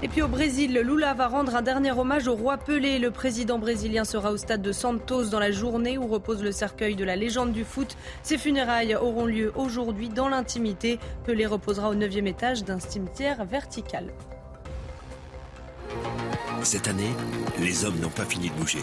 Et 0.00 0.06
puis 0.06 0.22
au 0.22 0.28
Brésil, 0.28 0.74
Lula 0.74 1.12
va 1.14 1.26
rendre 1.26 1.56
un 1.56 1.62
dernier 1.62 1.90
hommage 1.90 2.28
au 2.28 2.36
roi 2.36 2.56
Pelé. 2.56 3.00
Le 3.00 3.10
président 3.10 3.58
brésilien 3.58 4.04
sera 4.04 4.30
au 4.30 4.36
stade 4.36 4.62
de 4.62 4.70
Santos 4.70 5.24
dans 5.24 5.40
la 5.40 5.50
journée 5.50 5.98
où 5.98 6.06
repose 6.06 6.40
le 6.40 6.52
cercueil 6.52 6.94
de 6.94 7.04
la 7.04 7.16
légende 7.16 7.52
du 7.52 7.64
foot. 7.64 7.96
Ses 8.22 8.38
funérailles 8.38 8.94
auront 8.94 9.26
lieu 9.26 9.52
aujourd'hui 9.56 10.08
dans 10.08 10.28
l'intimité. 10.28 11.00
Pelé 11.24 11.46
reposera 11.46 11.90
au 11.90 11.96
9e 11.96 12.26
étage 12.26 12.62
d'un 12.62 12.78
cimetière 12.78 13.44
vertical. 13.44 14.12
Cette 16.62 16.86
année, 16.86 17.12
les 17.58 17.84
hommes 17.84 17.98
n'ont 17.98 18.08
pas 18.08 18.24
fini 18.24 18.50
de 18.50 18.54
bouger. 18.54 18.82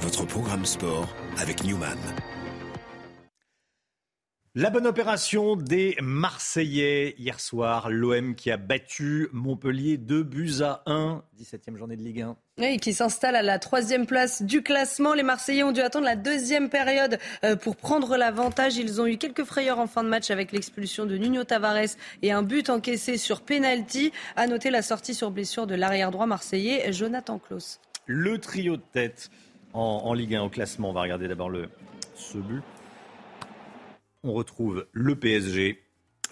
Votre 0.00 0.24
programme 0.24 0.64
sport 0.64 1.06
avec 1.38 1.62
Newman. 1.62 1.98
La 4.56 4.70
bonne 4.70 4.86
opération 4.86 5.56
des 5.56 5.96
Marseillais 6.00 7.16
hier 7.18 7.40
soir. 7.40 7.90
L'OM 7.90 8.36
qui 8.36 8.52
a 8.52 8.56
battu 8.56 9.28
Montpellier 9.32 9.96
2 9.96 10.22
buts 10.22 10.62
à 10.62 10.84
1, 10.86 11.24
17e 11.40 11.76
journée 11.76 11.96
de 11.96 12.02
Ligue 12.02 12.20
1. 12.20 12.36
Oui, 12.60 12.76
qui 12.76 12.92
s'installe 12.92 13.34
à 13.34 13.42
la 13.42 13.58
troisième 13.58 14.06
place 14.06 14.42
du 14.42 14.62
classement. 14.62 15.12
Les 15.12 15.24
Marseillais 15.24 15.64
ont 15.64 15.72
dû 15.72 15.80
attendre 15.80 16.04
la 16.04 16.14
deuxième 16.14 16.70
période 16.70 17.18
euh, 17.42 17.56
pour 17.56 17.74
prendre 17.74 18.16
l'avantage. 18.16 18.76
Ils 18.76 19.00
ont 19.00 19.06
eu 19.06 19.16
quelques 19.16 19.42
frayeurs 19.42 19.80
en 19.80 19.88
fin 19.88 20.04
de 20.04 20.08
match 20.08 20.30
avec 20.30 20.52
l'expulsion 20.52 21.04
de 21.04 21.16
Nuno 21.16 21.42
Tavares 21.42 21.96
et 22.22 22.30
un 22.30 22.44
but 22.44 22.70
encaissé 22.70 23.18
sur 23.18 23.40
penalty. 23.40 24.12
À 24.36 24.46
noter 24.46 24.70
la 24.70 24.82
sortie 24.82 25.14
sur 25.14 25.32
blessure 25.32 25.66
de 25.66 25.74
l'arrière 25.74 26.12
droit 26.12 26.26
marseillais 26.26 26.92
Jonathan 26.92 27.40
Klaus. 27.40 27.80
Le 28.06 28.38
trio 28.38 28.76
de 28.76 28.84
tête 28.92 29.32
en, 29.72 30.02
en 30.04 30.14
Ligue 30.14 30.36
1 30.36 30.42
au 30.42 30.48
classement. 30.48 30.90
On 30.90 30.92
va 30.92 31.02
regarder 31.02 31.26
d'abord 31.26 31.50
le 31.50 31.68
ce 32.14 32.38
but 32.38 32.62
on 34.24 34.32
retrouve 34.32 34.86
le 34.92 35.14
PSG, 35.14 35.80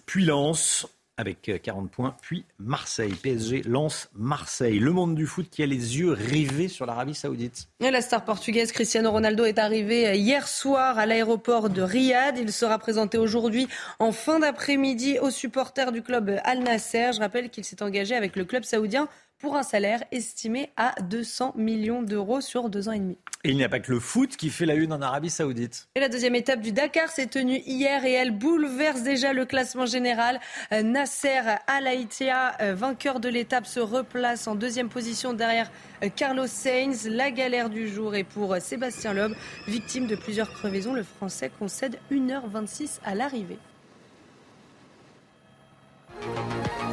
puis 0.06 0.24
Lens, 0.24 0.86
avec 1.18 1.60
40 1.62 1.90
points, 1.90 2.16
puis 2.22 2.44
Marseille. 2.58 3.12
PSG 3.12 3.62
lance 3.62 4.08
Marseille. 4.14 4.78
Le 4.78 4.90
monde 4.92 5.14
du 5.14 5.26
foot 5.26 5.46
qui 5.50 5.62
a 5.62 5.66
les 5.66 5.98
yeux 5.98 6.10
rivés 6.10 6.68
sur 6.68 6.86
l'Arabie 6.86 7.14
Saoudite. 7.14 7.68
la 7.80 8.00
star 8.00 8.24
portugaise 8.24 8.72
Cristiano 8.72 9.10
Ronaldo 9.10 9.44
est 9.44 9.58
arrivé 9.58 10.18
hier 10.18 10.48
soir 10.48 10.98
à 10.98 11.06
l'aéroport 11.06 11.68
de 11.68 11.82
Riyad. 11.82 12.38
Il 12.38 12.50
sera 12.50 12.78
présenté 12.78 13.18
aujourd'hui 13.18 13.68
en 13.98 14.10
fin 14.10 14.38
d'après-midi 14.38 15.18
aux 15.20 15.30
supporters 15.30 15.92
du 15.92 16.02
club 16.02 16.40
Al 16.44 16.60
Nasser. 16.60 17.10
Je 17.14 17.20
rappelle 17.20 17.50
qu'il 17.50 17.64
s'est 17.64 17.82
engagé 17.82 18.14
avec 18.14 18.34
le 18.34 18.44
club 18.44 18.64
saoudien 18.64 19.06
pour 19.38 19.56
un 19.56 19.62
salaire 19.62 20.02
estimé 20.12 20.70
à 20.76 20.94
200 21.02 21.54
millions 21.56 22.02
d'euros 22.02 22.40
sur 22.40 22.70
deux 22.70 22.88
ans 22.88 22.92
et 22.92 23.00
demi. 23.00 23.18
Et 23.44 23.50
il 23.50 23.56
n'y 23.56 23.64
a 23.64 23.68
pas 23.68 23.80
que 23.80 23.90
le 23.90 23.98
foot 23.98 24.36
qui 24.36 24.50
fait 24.50 24.66
la 24.66 24.76
une 24.76 24.92
en 24.92 25.02
Arabie 25.02 25.28
Saoudite. 25.28 25.88
Et 25.96 26.00
la 26.00 26.08
deuxième 26.08 26.36
étape 26.36 26.60
du 26.60 26.70
Dakar 26.70 27.08
s'est 27.08 27.26
tenue 27.26 27.58
hier 27.66 28.04
et 28.04 28.12
elle 28.12 28.30
bouleverse 28.30 29.02
déjà 29.02 29.32
le 29.32 29.46
classement 29.46 29.84
général. 29.84 30.38
Euh, 30.70 30.84
Nasser 30.84 31.40
Al 31.66 31.88
euh, 31.88 32.74
vainqueur 32.74 33.18
de 33.18 33.28
l'étape, 33.28 33.66
se 33.66 33.80
replace 33.80 34.46
en 34.46 34.54
deuxième 34.54 34.88
position 34.88 35.32
derrière 35.32 35.72
euh, 36.04 36.08
Carlos 36.14 36.46
Sainz. 36.46 37.08
La 37.08 37.32
galère 37.32 37.68
du 37.68 37.88
jour 37.88 38.14
est 38.14 38.22
pour 38.22 38.56
Sébastien 38.60 39.12
Loeb, 39.12 39.32
victime 39.66 40.06
de 40.06 40.14
plusieurs 40.14 40.52
crevaisons. 40.52 40.94
Le 40.94 41.02
Français 41.02 41.50
concède 41.58 41.98
1h26 42.12 43.00
à 43.04 43.16
l'arrivée. 43.16 43.58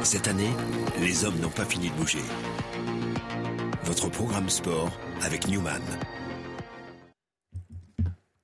Cette 0.02 0.26
année, 0.26 0.50
les 1.00 1.24
hommes 1.24 1.38
n'ont 1.38 1.50
pas 1.50 1.64
fini 1.64 1.90
de 1.90 1.94
bouger. 1.94 2.24
Votre 3.84 4.08
programme 4.08 4.48
sport 4.48 4.90
avec 5.22 5.46
Newman. 5.46 5.80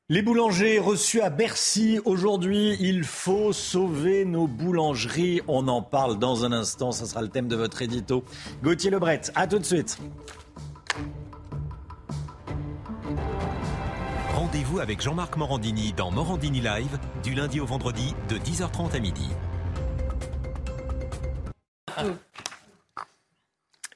Les 0.09 0.23
boulangers 0.23 0.79
reçus 0.79 1.21
à 1.21 1.31
Bercy 1.31 1.99
aujourd'hui, 2.05 2.77
il 2.79 3.03
faut 3.03 3.53
sauver 3.53 4.25
nos 4.25 4.47
boulangeries. 4.47 5.41
On 5.49 5.67
en 5.67 5.83
parle 5.83 6.21
dans 6.21 6.45
un 6.45 6.53
instant, 6.53 6.93
ce 6.93 7.07
sera 7.07 7.23
le 7.23 7.29
thème 7.29 7.49
de 7.49 7.57
votre 7.57 7.83
édito. 7.83 8.23
Gauthier 8.63 8.91
Lebret, 8.91 9.23
à 9.35 9.49
tout 9.49 9.59
de 9.59 9.65
suite. 9.65 9.99
Rendez-vous 14.33 14.79
avec 14.79 15.03
Jean-Marc 15.03 15.37
Morandini 15.37 15.93
dans 15.93 16.13
Morandini 16.13 16.61
Live 16.61 17.01
du 17.25 17.35
lundi 17.35 17.59
au 17.59 17.67
vendredi 17.67 18.15
de 18.29 18.37
10h30 18.37 18.95
à 18.95 19.01
midi. 19.01 19.29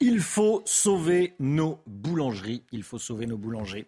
Il 0.00 0.18
faut 0.18 0.62
sauver 0.64 1.34
nos 1.38 1.80
boulangeries. 1.86 2.64
Il 2.72 2.82
faut 2.82 2.98
sauver 2.98 3.26
nos 3.26 3.38
boulangers. 3.38 3.86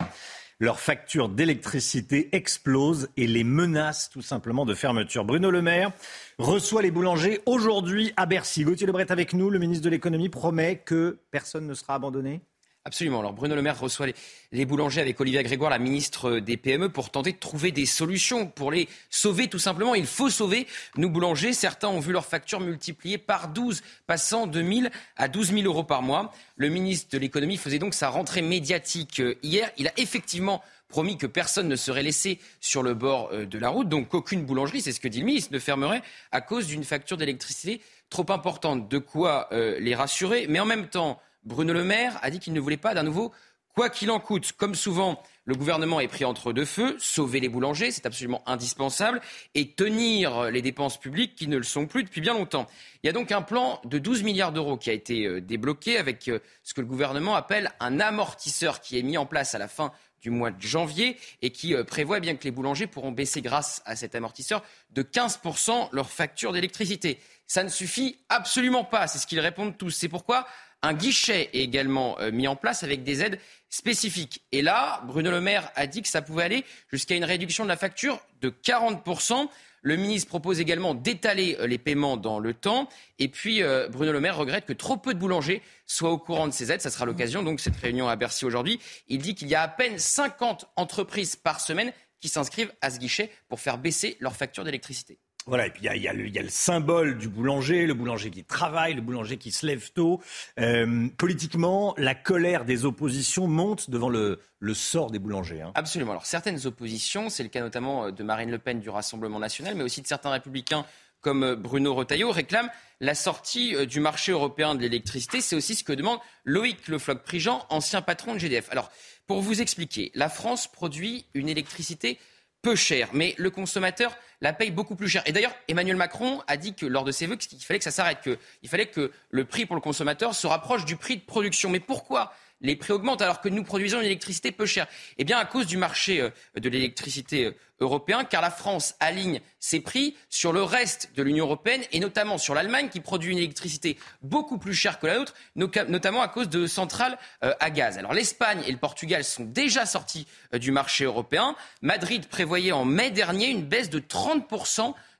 Leurs 0.62 0.78
factures 0.78 1.28
d'électricité 1.28 2.28
explosent 2.30 3.08
et 3.16 3.26
les 3.26 3.42
menacent 3.42 4.10
tout 4.10 4.22
simplement 4.22 4.64
de 4.64 4.74
fermeture. 4.74 5.24
Bruno 5.24 5.50
Le 5.50 5.60
Maire 5.60 5.90
reçoit 6.38 6.82
les 6.82 6.92
boulangers 6.92 7.40
aujourd'hui 7.46 8.12
à 8.16 8.26
Bercy. 8.26 8.62
Gauthier 8.62 8.86
Lebret 8.86 9.10
avec 9.10 9.34
nous. 9.34 9.50
Le 9.50 9.58
ministre 9.58 9.84
de 9.84 9.90
l'économie 9.90 10.28
promet 10.28 10.76
que 10.76 11.18
personne 11.32 11.66
ne 11.66 11.74
sera 11.74 11.96
abandonné. 11.96 12.42
Absolument. 12.84 13.20
Alors 13.20 13.32
Bruno 13.32 13.54
Le 13.54 13.62
Maire 13.62 13.78
reçoit 13.78 14.06
les, 14.50 14.64
boulangers 14.64 15.00
avec 15.00 15.20
Olivia 15.20 15.44
Grégoire, 15.44 15.70
la 15.70 15.78
ministre 15.78 16.40
des 16.40 16.56
PME, 16.56 16.88
pour 16.88 17.10
tenter 17.10 17.30
de 17.30 17.38
trouver 17.38 17.70
des 17.70 17.86
solutions, 17.86 18.48
pour 18.48 18.72
les 18.72 18.88
sauver 19.08 19.46
tout 19.46 19.60
simplement. 19.60 19.94
Il 19.94 20.06
faut 20.06 20.30
sauver 20.30 20.66
nos 20.96 21.08
boulangers. 21.08 21.52
Certains 21.52 21.86
ont 21.86 22.00
vu 22.00 22.12
leur 22.12 22.26
facture 22.26 22.58
multipliée 22.58 23.18
par 23.18 23.48
12, 23.48 23.82
passant 24.08 24.48
de 24.48 24.60
1000 24.60 24.90
à 25.16 25.28
12 25.28 25.52
000 25.52 25.62
euros 25.62 25.84
par 25.84 26.02
mois. 26.02 26.32
Le 26.56 26.70
ministre 26.70 27.08
de 27.12 27.18
l'économie 27.18 27.56
faisait 27.56 27.78
donc 27.78 27.94
sa 27.94 28.08
rentrée 28.08 28.42
médiatique 28.42 29.20
euh, 29.20 29.36
hier. 29.44 29.70
Il 29.78 29.86
a 29.86 29.92
effectivement 29.96 30.60
promis 30.88 31.16
que 31.16 31.28
personne 31.28 31.68
ne 31.68 31.76
serait 31.76 32.02
laissé 32.02 32.40
sur 32.60 32.82
le 32.82 32.94
bord 32.94 33.30
euh, 33.32 33.46
de 33.46 33.58
la 33.60 33.68
route, 33.68 33.88
donc 33.88 34.08
qu'aucune 34.08 34.44
boulangerie, 34.44 34.80
c'est 34.80 34.92
ce 34.92 34.98
que 34.98 35.06
dit 35.06 35.20
le 35.20 35.26
ministre, 35.26 35.52
ne 35.52 35.60
fermerait 35.60 36.02
à 36.32 36.40
cause 36.40 36.66
d'une 36.66 36.82
facture 36.82 37.16
d'électricité 37.16 37.80
trop 38.10 38.26
importante. 38.30 38.88
De 38.88 38.98
quoi 38.98 39.48
euh, 39.52 39.78
les 39.78 39.94
rassurer, 39.94 40.46
mais 40.48 40.58
en 40.58 40.66
même 40.66 40.88
temps 40.88 41.20
Bruno 41.44 41.72
Le 41.72 41.84
Maire 41.84 42.18
a 42.22 42.30
dit 42.30 42.38
qu'il 42.38 42.52
ne 42.52 42.60
voulait 42.60 42.76
pas 42.76 42.94
d'un 42.94 43.02
nouveau 43.02 43.32
quoi 43.74 43.90
qu'il 43.90 44.10
en 44.10 44.20
coûte. 44.20 44.52
Comme 44.52 44.74
souvent, 44.74 45.22
le 45.44 45.54
gouvernement 45.54 46.00
est 46.00 46.08
pris 46.08 46.24
entre 46.24 46.52
deux 46.52 46.64
feux. 46.64 46.96
Sauver 46.98 47.40
les 47.40 47.48
boulangers, 47.48 47.90
c'est 47.90 48.06
absolument 48.06 48.42
indispensable. 48.46 49.20
Et 49.54 49.72
tenir 49.72 50.50
les 50.50 50.62
dépenses 50.62 50.98
publiques 50.98 51.34
qui 51.34 51.48
ne 51.48 51.56
le 51.56 51.62
sont 51.62 51.86
plus 51.86 52.04
depuis 52.04 52.20
bien 52.20 52.34
longtemps. 52.34 52.66
Il 53.02 53.06
y 53.06 53.10
a 53.10 53.12
donc 53.12 53.32
un 53.32 53.42
plan 53.42 53.80
de 53.84 53.98
12 53.98 54.22
milliards 54.22 54.52
d'euros 54.52 54.76
qui 54.76 54.90
a 54.90 54.92
été 54.92 55.26
euh, 55.26 55.40
débloqué 55.40 55.98
avec 55.98 56.28
euh, 56.28 56.38
ce 56.62 56.74
que 56.74 56.80
le 56.80 56.86
gouvernement 56.86 57.34
appelle 57.34 57.70
un 57.80 58.00
amortisseur 58.00 58.80
qui 58.80 58.98
est 58.98 59.02
mis 59.02 59.16
en 59.16 59.26
place 59.26 59.54
à 59.54 59.58
la 59.58 59.68
fin 59.68 59.92
du 60.20 60.30
mois 60.30 60.52
de 60.52 60.62
janvier 60.62 61.16
et 61.40 61.50
qui 61.50 61.74
euh, 61.74 61.82
prévoit 61.82 62.20
bien 62.20 62.36
que 62.36 62.44
les 62.44 62.52
boulangers 62.52 62.86
pourront 62.86 63.10
baisser 63.10 63.42
grâce 63.42 63.82
à 63.84 63.96
cet 63.96 64.14
amortisseur 64.14 64.62
de 64.90 65.02
15% 65.02 65.88
leur 65.92 66.10
facture 66.10 66.52
d'électricité. 66.52 67.18
Ça 67.48 67.64
ne 67.64 67.68
suffit 67.68 68.18
absolument 68.28 68.84
pas, 68.84 69.08
c'est 69.08 69.18
ce 69.18 69.26
qu'ils 69.26 69.40
répondent 69.40 69.76
tous. 69.76 69.90
C'est 69.90 70.08
pourquoi 70.08 70.46
un 70.82 70.94
guichet 70.94 71.50
est 71.52 71.60
également 71.60 72.18
euh, 72.20 72.30
mis 72.30 72.48
en 72.48 72.56
place 72.56 72.82
avec 72.82 73.04
des 73.04 73.22
aides 73.22 73.38
spécifiques. 73.70 74.42
Et 74.52 74.62
là, 74.62 75.02
Bruno 75.06 75.30
Le 75.30 75.40
Maire 75.40 75.70
a 75.76 75.86
dit 75.86 76.02
que 76.02 76.08
ça 76.08 76.22
pouvait 76.22 76.44
aller 76.44 76.64
jusqu'à 76.90 77.14
une 77.14 77.24
réduction 77.24 77.64
de 77.64 77.68
la 77.68 77.76
facture 77.76 78.20
de 78.40 78.50
40%. 78.50 79.48
Le 79.84 79.96
ministre 79.96 80.28
propose 80.28 80.60
également 80.60 80.94
d'étaler 80.94 81.56
euh, 81.58 81.66
les 81.66 81.78
paiements 81.78 82.16
dans 82.16 82.38
le 82.38 82.52
temps. 82.54 82.88
Et 83.18 83.28
puis, 83.28 83.62
euh, 83.62 83.88
Bruno 83.88 84.12
Le 84.12 84.20
Maire 84.20 84.36
regrette 84.36 84.66
que 84.66 84.72
trop 84.72 84.96
peu 84.96 85.14
de 85.14 85.18
boulangers 85.18 85.62
soient 85.86 86.10
au 86.10 86.18
courant 86.18 86.48
de 86.48 86.52
ces 86.52 86.70
aides. 86.70 86.80
Ça 86.80 86.90
sera 86.90 87.06
l'occasion, 87.06 87.42
donc, 87.42 87.60
cette 87.60 87.76
réunion 87.76 88.08
à 88.08 88.16
Bercy 88.16 88.44
aujourd'hui. 88.44 88.80
Il 89.08 89.18
dit 89.18 89.34
qu'il 89.34 89.48
y 89.48 89.54
a 89.54 89.62
à 89.62 89.68
peine 89.68 89.98
50 89.98 90.66
entreprises 90.76 91.36
par 91.36 91.60
semaine 91.60 91.92
qui 92.20 92.28
s'inscrivent 92.28 92.72
à 92.80 92.90
ce 92.90 92.98
guichet 92.98 93.30
pour 93.48 93.60
faire 93.60 93.78
baisser 93.78 94.16
leur 94.20 94.36
facture 94.36 94.64
d'électricité. 94.64 95.18
Voilà, 95.46 95.66
et 95.66 95.70
puis 95.70 95.82
il 95.92 96.02
y, 96.02 96.08
a, 96.08 96.12
le 96.12 96.48
symbole 96.48 97.18
du 97.18 97.28
boulanger, 97.28 97.86
le 97.86 97.94
boulanger 97.94 98.30
qui 98.30 98.44
travaille, 98.44 98.94
le 98.94 99.00
boulanger 99.00 99.38
qui 99.38 99.50
se 99.50 99.66
lève 99.66 99.90
tôt. 99.92 100.20
Euh, 100.60 101.08
politiquement, 101.18 101.94
la 101.98 102.14
colère 102.14 102.64
des 102.64 102.84
oppositions 102.84 103.48
monte 103.48 103.90
devant 103.90 104.08
le, 104.08 104.38
sort 104.72 105.10
des 105.10 105.18
boulangers. 105.18 105.62
Hein. 105.62 105.72
Absolument. 105.74 106.12
Alors 106.12 106.26
certaines 106.26 106.64
oppositions, 106.66 107.28
c'est 107.28 107.42
le 107.42 107.48
cas 107.48 107.60
notamment 107.60 108.06
euh, 108.06 108.10
de 108.12 108.22
Marine 108.22 108.52
Le 108.52 108.58
Pen 108.58 108.78
du 108.78 108.88
Rassemblement 108.88 109.40
national, 109.40 109.74
mais 109.74 109.82
aussi 109.82 110.00
de 110.00 110.06
certains 110.06 110.30
républicains 110.30 110.84
comme 111.20 111.42
euh, 111.42 111.56
Bruno 111.56 111.92
Retailleau, 111.92 112.30
réclament 112.30 112.70
la 113.00 113.16
sortie 113.16 113.86
du 113.86 113.98
marché 113.98 114.30
européen 114.30 114.76
de 114.76 114.80
l'électricité. 114.80 115.40
C'est 115.40 115.56
aussi 115.56 115.74
ce 115.74 115.82
que 115.82 115.92
demande 115.92 116.20
Loïc 116.44 116.86
Le 116.86 116.98
Floch-Prigent, 116.98 117.66
ancien 117.68 118.00
patron 118.00 118.34
de 118.34 118.38
GDF. 118.38 118.70
Alors, 118.70 118.92
pour 119.26 119.40
vous 119.40 119.60
expliquer, 119.60 120.12
la 120.14 120.28
France 120.28 120.68
produit 120.68 121.26
une 121.34 121.48
électricité 121.48 122.20
peu 122.62 122.76
cher, 122.76 123.08
mais 123.12 123.34
le 123.38 123.50
consommateur 123.50 124.16
la 124.40 124.52
paye 124.52 124.70
beaucoup 124.70 124.96
plus 124.96 125.08
cher. 125.08 125.22
Et 125.26 125.32
d'ailleurs, 125.32 125.54
Emmanuel 125.68 125.96
Macron 125.96 126.42
a 126.46 126.56
dit 126.56 126.74
que 126.74 126.86
lors 126.86 127.04
de 127.04 127.12
ses 127.12 127.26
vœux 127.26 127.36
qu'il 127.36 127.58
fallait 127.60 127.78
que 127.78 127.84
ça 127.84 127.90
s'arrête, 127.90 128.20
qu'il 128.22 128.68
fallait 128.68 128.86
que 128.86 129.12
le 129.30 129.44
prix 129.44 129.66
pour 129.66 129.76
le 129.76 129.82
consommateur 129.82 130.34
se 130.34 130.46
rapproche 130.46 130.84
du 130.84 130.96
prix 130.96 131.16
de 131.16 131.22
production. 131.22 131.70
Mais 131.70 131.80
pourquoi 131.80 132.32
les 132.62 132.76
prix 132.76 132.92
augmentent 132.92 133.22
alors 133.22 133.40
que 133.40 133.48
nous 133.48 133.64
produisons 133.64 133.98
une 133.98 134.06
électricité 134.06 134.52
peu 134.52 134.66
chère 134.66 134.86
Eh 135.18 135.24
bien, 135.24 135.38
à 135.38 135.44
cause 135.44 135.66
du 135.66 135.76
marché 135.76 136.20
euh, 136.20 136.30
de 136.58 136.68
l'électricité 136.68 137.46
euh, 137.46 137.54
européen, 137.80 138.24
car 138.24 138.40
la 138.40 138.50
France 138.50 138.94
aligne 139.00 139.40
ses 139.58 139.80
prix 139.80 140.16
sur 140.28 140.52
le 140.52 140.62
reste 140.62 141.10
de 141.16 141.22
l'Union 141.22 141.44
européenne 141.44 141.82
et 141.90 141.98
notamment 141.98 142.38
sur 142.38 142.54
l'Allemagne 142.54 142.88
qui 142.88 143.00
produit 143.00 143.32
une 143.32 143.38
électricité 143.38 143.98
beaucoup 144.22 144.58
plus 144.58 144.74
chère 144.74 145.00
que 145.00 145.06
la 145.08 145.18
nôtre, 145.18 145.34
notamment 145.56 146.22
à 146.22 146.28
cause 146.28 146.48
de 146.48 146.66
centrales 146.66 147.18
euh, 147.42 147.52
à 147.58 147.70
gaz. 147.70 147.98
Alors 147.98 148.14
l'Espagne 148.14 148.62
et 148.66 148.72
le 148.72 148.78
Portugal 148.78 149.24
sont 149.24 149.44
déjà 149.44 149.84
sortis 149.84 150.26
du 150.54 150.70
marché 150.70 151.04
européen. 151.04 151.56
Madrid 151.80 152.26
prévoyait 152.28 152.72
en 152.72 152.84
mai 152.84 153.10
dernier 153.10 153.48
une 153.48 153.64
baisse 153.64 153.90
de 153.90 153.98
30 153.98 154.46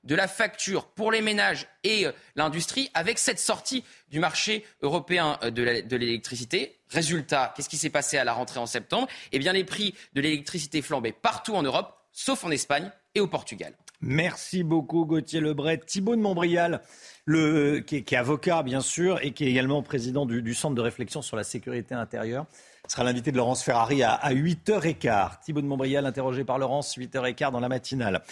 de 0.03 0.15
la 0.15 0.27
facture 0.27 0.85
pour 0.85 1.11
les 1.11 1.21
ménages 1.21 1.67
et 1.83 2.05
euh, 2.05 2.11
l'industrie 2.35 2.89
avec 2.93 3.17
cette 3.19 3.39
sortie 3.39 3.83
du 4.11 4.19
marché 4.19 4.65
européen 4.81 5.37
euh, 5.43 5.51
de 5.51 5.95
l'électricité. 5.95 6.77
Résultat, 6.89 7.53
qu'est-ce 7.55 7.69
qui 7.69 7.77
s'est 7.77 7.89
passé 7.89 8.17
à 8.17 8.23
la 8.23 8.33
rentrée 8.33 8.59
en 8.59 8.65
septembre? 8.65 9.07
Eh 9.31 9.39
bien, 9.39 9.53
les 9.53 9.63
prix 9.63 9.95
de 10.13 10.21
l'électricité 10.21 10.81
flambaient 10.81 11.11
partout 11.11 11.55
en 11.55 11.63
Europe, 11.63 11.97
sauf 12.11 12.43
en 12.43 12.51
Espagne 12.51 12.91
et 13.15 13.19
au 13.19 13.27
Portugal. 13.27 13.73
Merci 14.01 14.63
beaucoup 14.63 15.05
Gauthier 15.05 15.39
Lebret. 15.39 15.77
Thibault 15.77 16.17
de 16.17 16.21
Montbrial, 16.21 16.81
qui, 17.25 17.95
est, 17.95 18.13
avocat 18.13 18.61
bien 18.61 18.81
sûr 18.81 19.23
et 19.23 19.31
qui 19.31 19.45
est 19.45 19.49
également 19.49 19.81
président 19.81 20.25
du, 20.25 20.53
Centre 20.53 20.75
de 20.75 20.81
réflexion 20.81 21.21
sur 21.21 21.37
la 21.37 21.45
sécurité 21.45 21.95
intérieure, 21.95 22.45
sera 22.89 23.05
l'invité 23.05 23.31
de 23.31 23.37
Laurence 23.37 23.63
Ferrari 23.63 24.03
à, 24.03 24.11
à 24.11 24.33
8h15. 24.33 25.39
Thibault 25.45 25.61
de 25.61 25.67
Montbrial 25.67 26.05
interrogé 26.05 26.43
par 26.43 26.59
Laurence, 26.59 26.97
8h15 26.97 27.51
dans 27.51 27.61
la 27.61 27.69
matinale. 27.69 28.23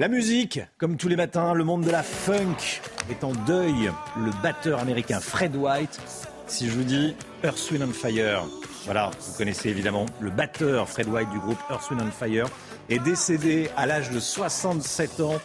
La 0.00 0.06
musique, 0.06 0.60
comme 0.78 0.96
tous 0.96 1.08
les 1.08 1.16
matins, 1.16 1.54
le 1.54 1.64
monde 1.64 1.82
de 1.82 1.90
la 1.90 2.04
funk 2.04 2.80
est 3.10 3.24
en 3.24 3.32
deuil. 3.32 3.90
Le 4.16 4.30
batteur 4.44 4.78
américain 4.78 5.18
Fred 5.18 5.56
White, 5.56 6.00
si 6.46 6.68
je 6.68 6.72
vous 6.72 6.84
dis 6.84 7.16
Earth, 7.42 7.68
Wind 7.72 7.92
Fire, 7.92 8.44
voilà, 8.84 9.10
vous 9.20 9.36
connaissez 9.36 9.70
évidemment 9.70 10.06
le 10.20 10.30
batteur 10.30 10.88
Fred 10.88 11.08
White 11.08 11.30
du 11.30 11.40
groupe 11.40 11.58
Earth, 11.68 11.90
Wind 11.90 12.12
Fire, 12.12 12.46
est 12.88 13.00
décédé 13.00 13.70
à 13.76 13.86
l'âge 13.86 14.10
de 14.10 14.20
67 14.20 15.18
ans. 15.18 15.40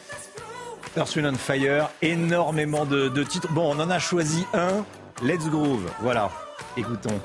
Earth, 0.98 1.16
Wind 1.16 1.38
Fire, 1.38 1.90
énormément 2.04 2.86
de, 2.86 3.10
de 3.10 3.24
titres. 3.24 3.52
Bon, 3.54 3.76
on 3.76 3.80
en 3.80 3.90
a 3.90 3.98
choisi 3.98 4.46
un, 4.54 4.86
Let's 5.24 5.50
Groove, 5.50 5.90
voilà, 6.00 6.30
écoutons. 6.78 7.20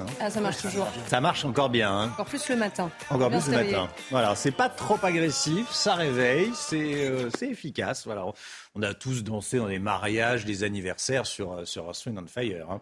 Hein. 0.00 0.06
Ah, 0.20 0.30
ça 0.30 0.40
marche 0.40 0.58
toujours. 0.62 0.88
Ça 1.06 1.20
marche 1.20 1.44
encore 1.44 1.70
bien. 1.70 1.90
Hein. 1.90 2.10
Encore 2.12 2.26
plus 2.26 2.48
le 2.48 2.56
matin. 2.56 2.90
Encore 3.10 3.30
plus 3.30 3.48
le 3.48 3.56
matin. 3.56 3.88
Voilà, 4.10 4.34
c'est 4.34 4.50
pas 4.50 4.68
trop 4.68 4.98
agressif, 5.02 5.70
ça 5.70 5.94
réveille, 5.94 6.50
c'est 6.54 7.06
euh, 7.08 7.30
efficace. 7.42 8.04
Voilà, 8.04 8.24
on 8.74 8.82
a 8.82 8.94
tous 8.94 9.24
dansé 9.24 9.58
dans 9.58 9.66
les 9.66 9.78
mariages, 9.78 10.46
les 10.46 10.64
anniversaires 10.64 11.26
sur 11.26 11.52
euh, 11.52 11.64
sur 11.64 11.94
Swing 11.94 12.18
on 12.18 12.26
Fire. 12.26 12.70
Hein. 12.70 12.80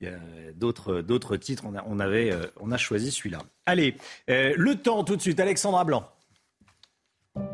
Il 0.00 0.08
y 0.08 0.10
a 0.10 0.18
d'autres 0.54 1.00
d'autres 1.00 1.36
titres. 1.36 1.64
On 1.66 1.74
a 1.74 1.84
on 1.86 2.00
avait 2.00 2.32
euh, 2.32 2.46
on 2.60 2.70
a 2.72 2.76
choisi 2.76 3.10
celui-là. 3.10 3.38
Allez, 3.66 3.96
le 4.28 4.74
temps 4.74 5.04
tout 5.04 5.16
de 5.16 5.22
suite. 5.22 5.40
Alexandra 5.40 5.84
Blanc. 5.84 6.08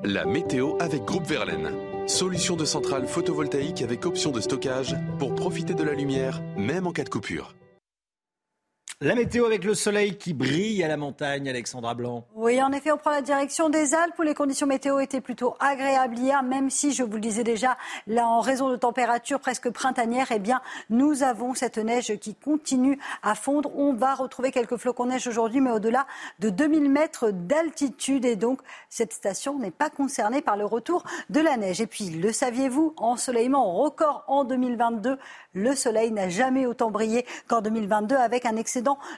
La 0.04 0.24
météo 0.24 0.76
avec 0.80 1.04
Groupe 1.04 1.26
Verlaine. 1.26 1.70
Solution 2.06 2.56
de 2.56 2.64
centrale 2.64 3.06
photovoltaïque 3.06 3.82
avec 3.82 4.06
option 4.06 4.30
de 4.30 4.40
stockage 4.40 4.96
pour 5.18 5.34
profiter 5.34 5.74
de 5.74 5.82
la 5.82 5.92
lumière, 5.92 6.40
même 6.56 6.86
en 6.86 6.92
cas 6.92 7.04
de 7.04 7.08
coupure. 7.08 7.54
La 9.02 9.14
météo 9.14 9.44
avec 9.44 9.62
le 9.64 9.74
soleil 9.74 10.16
qui 10.16 10.32
brille 10.32 10.82
à 10.82 10.88
la 10.88 10.96
montagne, 10.96 11.50
Alexandra 11.50 11.92
Blanc. 11.92 12.24
Oui, 12.34 12.62
en 12.62 12.72
effet, 12.72 12.90
on 12.92 12.96
prend 12.96 13.10
la 13.10 13.20
direction 13.20 13.68
des 13.68 13.92
Alpes 13.92 14.18
où 14.18 14.22
les 14.22 14.32
conditions 14.32 14.66
météo 14.66 15.00
étaient 15.00 15.20
plutôt 15.20 15.54
agréables 15.60 16.18
hier, 16.18 16.42
même 16.42 16.70
si, 16.70 16.92
je 16.94 17.02
vous 17.02 17.12
le 17.12 17.20
disais 17.20 17.44
déjà, 17.44 17.76
là, 18.06 18.26
en 18.26 18.40
raison 18.40 18.70
de 18.70 18.76
températures 18.76 19.38
presque 19.38 19.68
printanières, 19.68 20.28
eh 20.30 20.38
bien, 20.38 20.62
nous 20.88 21.22
avons 21.22 21.52
cette 21.52 21.76
neige 21.76 22.16
qui 22.22 22.34
continue 22.34 22.98
à 23.22 23.34
fondre. 23.34 23.70
On 23.76 23.92
va 23.92 24.14
retrouver 24.14 24.50
quelques 24.50 24.78
flocons 24.78 25.04
de 25.04 25.10
neige 25.10 25.26
aujourd'hui, 25.26 25.60
mais 25.60 25.72
au-delà 25.72 26.06
de 26.38 26.48
2000 26.48 26.90
mètres 26.90 27.32
d'altitude. 27.32 28.24
Et 28.24 28.36
donc, 28.36 28.60
cette 28.88 29.12
station 29.12 29.58
n'est 29.58 29.70
pas 29.70 29.90
concernée 29.90 30.40
par 30.40 30.56
le 30.56 30.64
retour 30.64 31.04
de 31.28 31.40
la 31.40 31.58
neige. 31.58 31.82
Et 31.82 31.86
puis, 31.86 32.08
le 32.08 32.32
saviez-vous, 32.32 32.94
ensoleillement 32.96 33.74
record 33.74 34.24
en 34.26 34.44
2022. 34.44 35.18
Le 35.52 35.74
soleil 35.74 36.12
n'a 36.12 36.30
jamais 36.30 36.64
autant 36.64 36.90
brillé 36.90 37.26
qu'en 37.46 37.60
2022 37.60 38.16
avec 38.16 38.46
un 38.46 38.56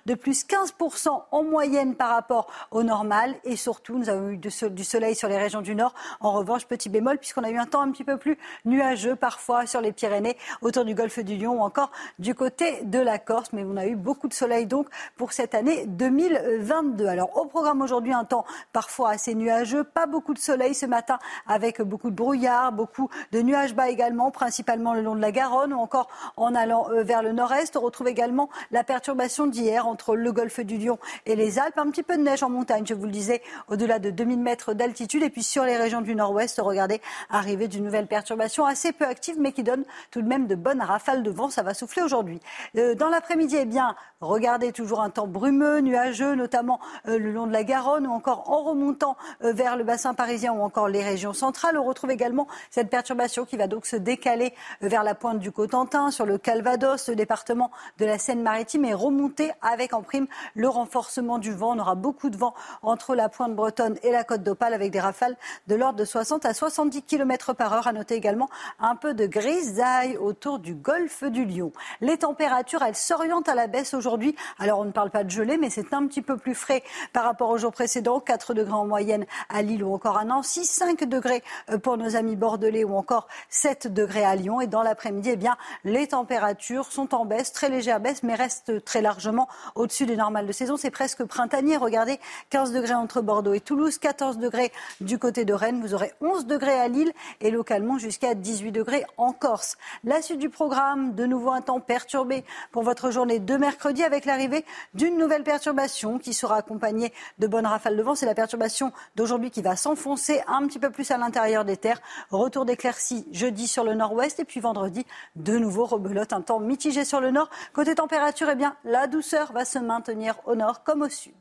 de 0.06 0.14
plus 0.14 0.44
15% 0.44 1.22
en 1.30 1.44
moyenne 1.44 1.94
par 1.94 2.10
rapport 2.10 2.48
au 2.70 2.82
normal. 2.82 3.34
Et 3.44 3.56
surtout, 3.56 3.98
nous 3.98 4.08
avons 4.08 4.30
eu 4.30 4.36
du 4.36 4.84
soleil 4.84 5.14
sur 5.14 5.28
les 5.28 5.38
régions 5.38 5.60
du 5.60 5.74
Nord. 5.74 5.94
En 6.20 6.32
revanche, 6.32 6.66
petit 6.66 6.88
bémol, 6.88 7.18
puisqu'on 7.18 7.44
a 7.44 7.50
eu 7.50 7.58
un 7.58 7.66
temps 7.66 7.82
un 7.82 7.90
petit 7.90 8.04
peu 8.04 8.16
plus 8.16 8.38
nuageux 8.64 9.16
parfois 9.16 9.66
sur 9.66 9.80
les 9.80 9.92
Pyrénées, 9.92 10.36
autour 10.62 10.84
du 10.84 10.94
golfe 10.94 11.18
du 11.20 11.36
Lion 11.36 11.60
ou 11.60 11.62
encore 11.62 11.90
du 12.18 12.34
côté 12.34 12.80
de 12.84 12.98
la 12.98 13.18
Corse. 13.18 13.52
Mais 13.52 13.64
on 13.64 13.76
a 13.76 13.86
eu 13.86 13.96
beaucoup 13.96 14.28
de 14.28 14.34
soleil 14.34 14.66
donc 14.66 14.88
pour 15.16 15.32
cette 15.32 15.54
année 15.54 15.86
2022. 15.86 17.06
Alors 17.06 17.36
au 17.36 17.46
programme 17.46 17.82
aujourd'hui, 17.82 18.12
un 18.12 18.24
temps 18.24 18.44
parfois 18.72 19.10
assez 19.10 19.34
nuageux, 19.34 19.84
pas 19.84 20.06
beaucoup 20.06 20.34
de 20.34 20.38
soleil 20.38 20.74
ce 20.74 20.86
matin 20.86 21.18
avec 21.46 21.82
beaucoup 21.82 22.10
de 22.10 22.14
brouillard, 22.16 22.72
beaucoup 22.72 23.08
de 23.32 23.40
nuages 23.40 23.74
bas 23.74 23.88
également, 23.88 24.30
principalement 24.30 24.94
le 24.94 25.02
long 25.02 25.14
de 25.14 25.20
la 25.20 25.32
Garonne 25.32 25.72
ou 25.72 25.78
encore 25.78 26.08
en 26.36 26.54
allant 26.54 26.88
euh, 26.90 27.02
vers 27.02 27.22
le 27.22 27.32
nord-est. 27.32 27.76
On 27.76 27.80
retrouve 27.80 28.08
également 28.08 28.48
la 28.70 28.84
perturbation 28.84 29.46
d'hier 29.58 29.86
entre 29.86 30.14
le 30.14 30.32
golfe 30.32 30.60
du 30.60 30.78
Lion 30.78 30.98
et 31.26 31.36
les 31.36 31.58
Alpes. 31.58 31.78
Un 31.78 31.90
petit 31.90 32.02
peu 32.02 32.16
de 32.16 32.22
neige 32.22 32.42
en 32.42 32.50
montagne, 32.50 32.84
je 32.86 32.94
vous 32.94 33.06
le 33.06 33.10
disais, 33.10 33.42
au-delà 33.68 33.98
de 33.98 34.10
2000 34.10 34.38
mètres 34.38 34.72
d'altitude. 34.72 35.22
Et 35.22 35.30
puis 35.30 35.42
sur 35.42 35.64
les 35.64 35.76
régions 35.76 36.00
du 36.00 36.14
nord-ouest, 36.14 36.60
regardez, 36.62 37.00
arriver 37.30 37.68
d'une 37.68 37.84
nouvelle 37.84 38.06
perturbation 38.06 38.64
assez 38.64 38.92
peu 38.92 39.04
active, 39.04 39.36
mais 39.38 39.52
qui 39.52 39.62
donne 39.62 39.84
tout 40.10 40.22
de 40.22 40.28
même 40.28 40.46
de 40.46 40.54
bonnes 40.54 40.82
rafales 40.82 41.22
de 41.22 41.30
vent. 41.30 41.50
Ça 41.50 41.62
va 41.62 41.74
souffler 41.74 42.02
aujourd'hui. 42.02 42.40
Euh, 42.76 42.94
dans 42.94 43.08
l'après-midi, 43.08 43.56
eh 43.58 43.64
bien, 43.64 43.96
regardez 44.20 44.72
toujours 44.72 45.00
un 45.00 45.10
temps 45.10 45.26
brumeux, 45.26 45.80
nuageux, 45.80 46.34
notamment 46.34 46.80
euh, 47.08 47.18
le 47.18 47.32
long 47.32 47.46
de 47.46 47.52
la 47.52 47.64
Garonne 47.64 48.06
ou 48.06 48.12
encore 48.12 48.50
en 48.50 48.62
remontant 48.62 49.16
euh, 49.42 49.52
vers 49.52 49.76
le 49.76 49.84
bassin 49.84 50.14
parisien 50.14 50.52
ou 50.52 50.62
encore 50.62 50.88
les 50.88 51.02
régions 51.02 51.32
centrales. 51.32 51.78
On 51.78 51.84
retrouve 51.84 52.10
également 52.10 52.46
cette 52.70 52.90
perturbation 52.90 53.44
qui 53.44 53.56
va 53.56 53.66
donc 53.66 53.86
se 53.86 53.96
décaler 53.96 54.54
vers 54.80 55.02
la 55.02 55.14
pointe 55.14 55.38
du 55.38 55.50
Cotentin, 55.50 56.10
sur 56.10 56.26
le 56.26 56.38
Calvados, 56.38 57.08
le 57.08 57.16
département 57.16 57.70
de 57.98 58.04
la 58.04 58.18
Seine-Maritime 58.18 58.84
et 58.84 58.94
remonter 58.94 59.47
avec 59.62 59.94
en 59.94 60.02
prime 60.02 60.26
le 60.54 60.68
renforcement 60.68 61.38
du 61.38 61.52
vent. 61.52 61.74
On 61.74 61.78
aura 61.78 61.94
beaucoup 61.94 62.30
de 62.30 62.36
vent 62.36 62.54
entre 62.82 63.14
la 63.14 63.28
pointe 63.28 63.54
bretonne 63.54 63.96
et 64.02 64.10
la 64.10 64.24
côte 64.24 64.42
d'Opale 64.42 64.74
avec 64.74 64.90
des 64.90 65.00
rafales 65.00 65.36
de 65.66 65.74
l'ordre 65.74 65.98
de 65.98 66.04
60 66.04 66.44
à 66.44 66.54
70 66.54 67.02
km 67.02 67.52
par 67.52 67.72
heure. 67.72 67.86
À 67.86 67.92
noter 67.92 68.14
également 68.14 68.48
un 68.80 68.96
peu 68.96 69.14
de 69.14 69.26
grisaille 69.26 70.16
autour 70.16 70.58
du 70.58 70.74
golfe 70.74 71.24
du 71.24 71.44
Lion. 71.44 71.72
Les 72.00 72.18
températures, 72.18 72.82
elles 72.82 72.96
s'orientent 72.96 73.48
à 73.48 73.54
la 73.54 73.66
baisse 73.66 73.94
aujourd'hui. 73.94 74.34
Alors 74.58 74.80
on 74.80 74.84
ne 74.84 74.90
parle 74.90 75.10
pas 75.10 75.24
de 75.24 75.30
gelée, 75.30 75.58
mais 75.58 75.70
c'est 75.70 75.94
un 75.94 76.06
petit 76.06 76.22
peu 76.22 76.36
plus 76.36 76.54
frais 76.54 76.82
par 77.12 77.24
rapport 77.24 77.50
au 77.50 77.58
jour 77.58 77.72
précédent. 77.72 78.20
4 78.20 78.54
degrés 78.54 78.72
en 78.72 78.86
moyenne 78.86 79.26
à 79.48 79.62
Lille 79.62 79.84
ou 79.84 79.94
encore 79.94 80.18
à 80.18 80.24
Nancy, 80.24 80.64
5 80.64 81.04
degrés 81.04 81.42
euh, 81.70 81.78
pour 81.78 81.96
nos 81.96 82.16
amis 82.16 82.36
bordelais 82.36 82.84
ou 82.84 82.96
encore 82.96 83.28
7 83.48 83.92
degrés 83.92 84.24
à 84.24 84.34
Lyon. 84.34 84.60
Et 84.60 84.66
dans 84.66 84.82
l'après-midi, 84.82 85.30
eh 85.32 85.36
bien, 85.36 85.56
les 85.84 86.08
températures 86.08 86.90
sont 86.90 87.14
en 87.14 87.24
baisse, 87.24 87.52
très 87.52 87.68
légère 87.68 88.00
baisse, 88.00 88.22
mais 88.22 88.34
restent 88.34 88.84
très 88.84 89.02
largement 89.02 89.37
au-dessus 89.74 90.06
des 90.06 90.16
normales 90.16 90.46
de 90.46 90.52
saison. 90.52 90.76
C'est 90.76 90.90
presque 90.90 91.24
printanier. 91.24 91.76
Regardez, 91.76 92.18
15 92.50 92.72
degrés 92.72 92.94
entre 92.94 93.20
Bordeaux 93.20 93.52
et 93.52 93.60
Toulouse, 93.60 93.98
14 93.98 94.38
degrés 94.38 94.72
du 95.00 95.18
côté 95.18 95.44
de 95.44 95.52
Rennes. 95.52 95.80
Vous 95.80 95.94
aurez 95.94 96.12
11 96.20 96.46
degrés 96.46 96.78
à 96.78 96.88
Lille 96.88 97.12
et 97.40 97.50
localement 97.50 97.98
jusqu'à 97.98 98.34
18 98.34 98.72
degrés 98.72 99.04
en 99.16 99.32
Corse. 99.32 99.76
La 100.04 100.22
suite 100.22 100.38
du 100.38 100.48
programme, 100.48 101.14
de 101.14 101.26
nouveau 101.26 101.50
un 101.50 101.60
temps 101.60 101.80
perturbé 101.80 102.44
pour 102.72 102.82
votre 102.82 103.10
journée 103.10 103.38
de 103.38 103.56
mercredi 103.56 104.02
avec 104.02 104.24
l'arrivée 104.24 104.64
d'une 104.94 105.18
nouvelle 105.18 105.44
perturbation 105.44 106.18
qui 106.18 106.34
sera 106.34 106.56
accompagnée 106.56 107.12
de 107.38 107.46
bonnes 107.46 107.66
rafales 107.66 107.96
de 107.96 108.02
vent. 108.02 108.14
C'est 108.14 108.26
la 108.26 108.34
perturbation 108.34 108.92
d'aujourd'hui 109.16 109.50
qui 109.50 109.62
va 109.62 109.76
s'enfoncer 109.76 110.42
un 110.46 110.66
petit 110.66 110.78
peu 110.78 110.90
plus 110.90 111.10
à 111.10 111.18
l'intérieur 111.18 111.64
des 111.64 111.76
terres. 111.76 112.00
Retour 112.30 112.64
d'éclaircies 112.64 113.26
jeudi 113.32 113.68
sur 113.68 113.84
le 113.84 113.94
nord-ouest 113.94 114.40
et 114.40 114.44
puis 114.44 114.60
vendredi, 114.60 115.06
de 115.36 115.58
nouveau 115.58 115.84
rebelote, 115.84 116.32
un 116.32 116.40
temps 116.40 116.60
mitigé 116.60 117.04
sur 117.04 117.20
le 117.20 117.30
nord. 117.30 117.50
Côté 117.72 117.94
température, 117.94 118.48
eh 118.50 118.54
bien, 118.54 118.76
la 118.84 119.06
douceur 119.06 119.27
va 119.52 119.64
se 119.64 119.78
maintenir 119.78 120.34
au 120.46 120.54
nord 120.54 120.82
comme 120.84 121.02
au 121.02 121.08
sud. 121.08 121.34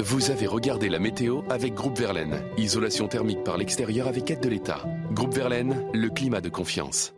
Vous 0.00 0.30
avez 0.30 0.46
regardé 0.46 0.88
la 0.88 0.98
météo 0.98 1.42
avec 1.50 1.74
Groupe 1.74 1.98
Verlaine. 1.98 2.42
Isolation 2.56 3.08
thermique 3.08 3.42
par 3.42 3.56
l'extérieur 3.56 4.06
avec 4.06 4.30
aide 4.30 4.40
de 4.40 4.48
l'État. 4.48 4.84
Groupe 5.12 5.34
Verlaine, 5.34 5.88
le 5.92 6.10
climat 6.10 6.40
de 6.40 6.48
confiance. 6.48 7.12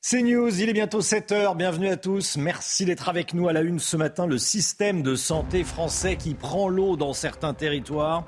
C'est 0.00 0.22
News, 0.22 0.60
il 0.60 0.68
est 0.68 0.72
bientôt 0.72 1.02
7h, 1.02 1.56
bienvenue 1.56 1.88
à 1.88 1.96
tous. 1.96 2.36
Merci 2.36 2.86
d'être 2.86 3.08
avec 3.08 3.34
nous 3.34 3.48
à 3.48 3.52
la 3.52 3.60
une 3.60 3.78
ce 3.78 3.96
matin. 3.96 4.26
Le 4.26 4.38
système 4.38 5.02
de 5.02 5.14
santé 5.14 5.62
français 5.62 6.16
qui 6.16 6.34
prend 6.34 6.68
l'eau 6.68 6.96
dans 6.96 7.12
certains 7.12 7.52
territoires. 7.54 8.24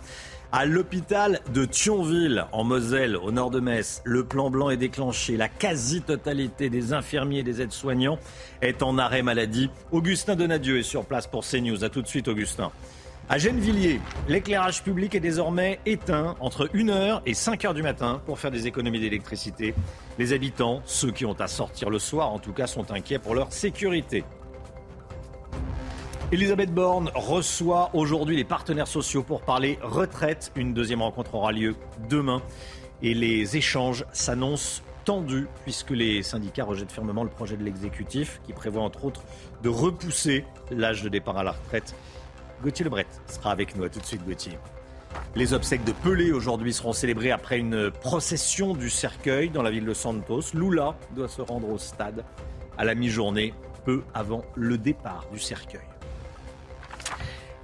À 0.55 0.67
l'hôpital 0.67 1.41
de 1.55 1.65
Thionville, 1.65 2.45
en 2.53 2.63
Moselle, 2.63 3.17
au 3.17 3.33
nord 3.33 3.51
de 3.51 3.59
Metz, 3.59 4.03
le 4.05 4.23
plan 4.23 4.51
blanc 4.51 4.69
est 4.69 4.77
déclenché. 4.77 5.39
La 5.39 5.49
quasi-totalité 5.49 6.69
des 6.69 6.93
infirmiers 6.93 7.39
et 7.39 7.43
des 7.43 7.63
aides-soignants 7.63 8.19
est 8.61 8.83
en 8.83 8.99
arrêt 8.99 9.23
maladie. 9.23 9.71
Augustin 9.93 10.37
Donadieu 10.37 10.79
est 10.79 10.83
sur 10.83 11.07
place 11.07 11.27
pour 11.27 11.47
CNews. 11.47 11.85
A 11.85 11.89
tout 11.89 12.03
de 12.03 12.07
suite, 12.07 12.29
Augustin. 12.29 12.71
À 13.31 13.39
Gennevilliers, 13.39 13.99
l'éclairage 14.29 14.83
public 14.83 15.15
est 15.15 15.21
désormais 15.21 15.81
éteint 15.87 16.37
entre 16.39 16.67
1h 16.67 17.23
et 17.25 17.33
5h 17.33 17.73
du 17.73 17.83
matin 17.83 18.21
pour 18.27 18.39
faire 18.39 18.51
des 18.51 18.67
économies 18.67 19.01
d'électricité. 19.01 19.75
Les 20.19 20.35
habitants, 20.35 20.83
ceux 20.85 21.13
qui 21.13 21.25
ont 21.25 21.41
à 21.41 21.47
sortir 21.47 21.89
le 21.89 21.99
soir 21.99 22.31
en 22.31 22.39
tout 22.39 22.53
cas, 22.53 22.67
sont 22.67 22.93
inquiets 22.93 23.19
pour 23.19 23.35
leur 23.35 23.51
sécurité. 23.55 24.23
Elisabeth 26.33 26.73
Borne 26.73 27.11
reçoit 27.15 27.91
aujourd'hui 27.93 28.37
les 28.37 28.45
partenaires 28.45 28.89
sociaux 28.89 29.23
pour 29.23 29.43
parler 29.43 29.79
retraite. 29.83 30.51
Une 30.57 30.73
deuxième 30.73 31.03
rencontre 31.03 31.35
aura 31.35 31.53
lieu 31.53 31.77
demain 32.09 32.41
et 33.03 33.13
les 33.13 33.59
échanges 33.59 34.07
s'annoncent 34.15 34.81
tendus 35.05 35.47
puisque 35.65 35.91
les 35.91 36.23
syndicats 36.23 36.65
rejettent 36.65 36.91
fermement 36.91 37.23
le 37.23 37.29
projet 37.29 37.59
de 37.59 37.63
l'exécutif 37.63 38.41
qui 38.47 38.55
prévoit 38.55 38.81
entre 38.81 39.05
autres 39.05 39.23
de 39.63 39.69
repousser 39.69 40.47
l'âge 40.71 41.03
de 41.03 41.11
départ 41.11 41.37
à 41.37 41.43
la 41.43 41.51
retraite. 41.51 41.95
Gauthier 42.63 42.87
Lebret 42.87 43.07
sera 43.27 43.51
avec 43.51 43.77
nous. 43.77 43.85
À 43.85 43.91
tout 43.91 44.01
de 44.01 44.07
suite, 44.07 44.25
Gauthier. 44.25 44.59
Les 45.37 45.53
obsèques 45.53 45.85
de 45.85 45.93
Pelé 45.93 46.33
aujourd'hui 46.33 46.73
seront 46.73 46.95
célébrées 46.95 47.31
après 47.31 47.59
une 47.59 47.91
procession 47.91 48.73
du 48.73 48.89
cercueil 48.89 49.51
dans 49.51 49.63
la 49.63 49.71
ville 49.71 49.85
de 49.85 49.93
Santos. 49.93 50.55
Lula 50.55 50.97
doit 51.15 51.29
se 51.29 51.43
rendre 51.43 51.69
au 51.69 51.77
stade 51.77 52.25
à 52.79 52.87
la 52.87 52.95
mi-journée, 52.95 53.53
peu 53.85 54.03
avant 54.15 54.47
le 54.55 54.79
départ 54.79 55.27
du 55.31 55.39
cercueil. 55.39 55.92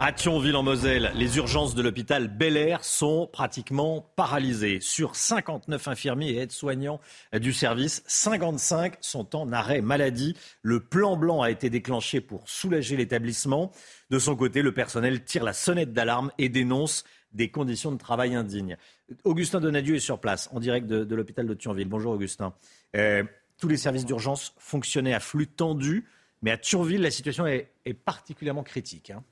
À 0.00 0.12
Thionville 0.12 0.54
en 0.54 0.62
Moselle, 0.62 1.10
les 1.16 1.38
urgences 1.38 1.74
de 1.74 1.82
l'hôpital 1.82 2.28
Bel 2.28 2.56
Air 2.56 2.84
sont 2.84 3.28
pratiquement 3.32 4.08
paralysées. 4.14 4.78
Sur 4.80 5.16
59 5.16 5.88
infirmiers 5.88 6.30
et 6.30 6.36
aides-soignants 6.38 7.00
du 7.32 7.52
service, 7.52 8.04
55 8.06 8.94
sont 9.00 9.34
en 9.34 9.50
arrêt 9.50 9.80
maladie. 9.80 10.36
Le 10.62 10.78
plan 10.78 11.16
blanc 11.16 11.42
a 11.42 11.50
été 11.50 11.68
déclenché 11.68 12.20
pour 12.20 12.48
soulager 12.48 12.96
l'établissement. 12.96 13.72
De 14.10 14.20
son 14.20 14.36
côté, 14.36 14.62
le 14.62 14.72
personnel 14.72 15.24
tire 15.24 15.42
la 15.42 15.52
sonnette 15.52 15.92
d'alarme 15.92 16.30
et 16.38 16.48
dénonce 16.48 17.02
des 17.32 17.50
conditions 17.50 17.90
de 17.90 17.98
travail 17.98 18.36
indignes. 18.36 18.76
Augustin 19.24 19.58
Donadieu 19.58 19.96
est 19.96 20.00
sur 20.00 20.20
place, 20.20 20.48
en 20.52 20.60
direct 20.60 20.86
de, 20.86 21.14
l'hôpital 21.14 21.44
de 21.44 21.54
Thionville. 21.54 21.88
Bonjour 21.88 22.12
Augustin. 22.12 22.54
Euh, 22.94 23.24
tous 23.58 23.66
les 23.66 23.76
services 23.76 24.06
d'urgence 24.06 24.54
fonctionnaient 24.58 25.12
à 25.12 25.20
flux 25.20 25.48
tendu, 25.48 26.04
mais 26.42 26.52
à 26.52 26.56
Thionville, 26.56 27.02
la 27.02 27.10
situation 27.10 27.48
est, 27.48 27.68
particulièrement 28.04 28.62
critique. 28.62 29.10
Hein. 29.10 29.24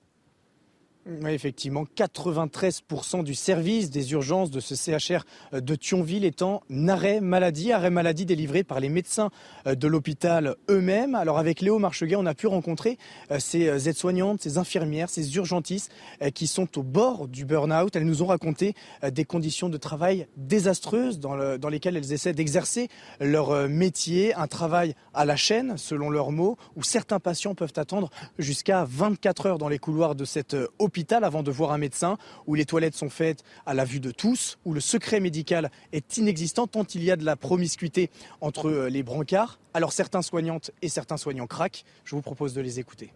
Oui, 1.09 1.30
effectivement, 1.30 1.84
93% 1.96 3.22
du 3.22 3.36
service 3.36 3.90
des 3.90 4.11
urgences 4.11 4.50
de 4.50 4.59
ce 4.59 4.74
CHR 4.74 5.24
de 5.52 5.74
Thionville 5.76 6.24
est 6.24 6.42
en 6.42 6.64
arrêt 6.88 7.20
maladie, 7.20 7.70
arrêt 7.70 7.90
maladie 7.90 8.26
délivré 8.26 8.64
par 8.64 8.80
les 8.80 8.88
médecins 8.88 9.30
de 9.66 9.86
l'hôpital 9.86 10.57
eux-mêmes. 10.68 11.14
Alors 11.14 11.38
avec 11.38 11.61
Léo 11.61 11.78
Marcheguet, 11.78 12.16
on 12.16 12.26
a 12.26 12.34
pu 12.34 12.48
rencontrer 12.48 12.98
euh, 13.30 13.38
ces 13.38 13.68
euh, 13.68 13.78
aides-soignantes, 13.78 14.42
ces 14.42 14.59
infirmières, 14.59 15.09
ces 15.09 15.36
urgentistes 15.36 15.92
euh, 16.22 16.30
qui 16.30 16.48
sont 16.48 16.76
au 16.76 16.82
bord 16.82 17.28
du 17.28 17.44
burn-out. 17.44 17.94
Elles 17.94 18.04
nous 18.04 18.24
ont 18.24 18.26
raconté 18.26 18.74
des 19.09 19.24
conditions 19.24 19.68
de 19.68 19.76
travail 19.76 20.26
désastreuses 20.36 21.20
dans 21.20 21.68
lesquelles 21.68 21.96
elles 21.96 22.12
essaient 22.12 22.32
d'exercer 22.32 22.88
leur 23.20 23.68
métier, 23.68 24.34
un 24.34 24.48
travail 24.48 24.96
à 25.14 25.24
la 25.24 25.36
chaîne, 25.36 25.76
selon 25.76 26.11
leurs 26.11 26.32
mots, 26.32 26.57
où 26.74 26.82
certains 26.82 27.20
patients 27.20 27.54
peuvent 27.54 27.72
attendre 27.76 28.11
jusqu'à 28.38 28.84
24 28.88 29.46
heures 29.46 29.59
dans 29.59 29.68
les 29.68 29.78
couloirs 29.78 30.16
de 30.16 30.24
cet 30.24 30.57
hôpital 30.78 30.95
avant 31.22 31.42
de 31.42 31.51
voir 31.51 31.72
un 31.72 31.78
médecin, 31.78 32.16
où 32.47 32.55
les 32.55 32.64
toilettes 32.64 32.94
sont 32.94 33.11
faites 33.11 33.44
à 33.66 33.74
la 33.74 33.84
vue 33.84 34.01
de 34.01 34.11
tous, 34.11 34.59
où 34.64 34.72
le 34.72 34.80
secret 34.80 35.20
médical 35.20 35.70
est 35.92 36.16
inexistant 36.16 36.66
tant 36.66 36.84
il 36.94 37.05
y 37.05 37.11
a 37.11 37.16
de 37.16 37.24
la 37.24 37.36
promiscuité 37.36 38.11
entre 38.40 38.68
euh, 38.68 38.88
les 38.88 39.03
brancards. 39.03 39.59
Alors 39.74 39.92
certains 39.92 40.22
soignantes 40.22 40.70
et 40.82 40.88
certains 40.88 41.16
soignants 41.16 41.47
craquent. 41.47 41.84
Je 42.05 42.14
vous 42.14 42.22
propose 42.22 42.55
de 42.55 42.61
les 42.61 42.80
écouter. 42.80 43.12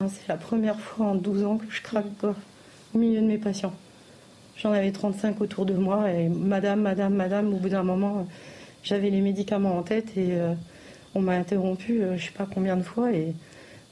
C'est 0.00 0.28
la 0.28 0.36
première 0.36 0.78
fois 0.80 1.06
en 1.06 1.14
12 1.14 1.44
ans 1.44 1.58
que 1.58 1.70
je 1.70 1.82
craque 1.82 2.06
au 2.94 2.98
milieu 2.98 3.20
de 3.20 3.26
mes 3.26 3.38
patients. 3.38 3.74
J'en 4.56 4.72
avais 4.72 4.90
35 4.90 5.40
autour 5.40 5.66
de 5.66 5.74
moi 5.74 6.10
et 6.10 6.28
madame, 6.28 6.80
madame, 6.80 7.14
madame, 7.14 7.52
au 7.54 7.58
bout 7.58 7.68
d'un 7.68 7.82
moment, 7.82 8.26
j'avais 8.82 9.10
les 9.10 9.20
médicaments 9.20 9.78
en 9.78 9.82
tête 9.82 10.16
et 10.16 10.32
euh, 10.32 10.54
on 11.14 11.20
m'a 11.20 11.32
interrompu 11.32 12.02
euh, 12.02 12.16
je 12.16 12.22
ne 12.22 12.26
sais 12.26 12.32
pas 12.36 12.46
combien 12.46 12.76
de 12.76 12.82
fois 12.82 13.12
et 13.12 13.34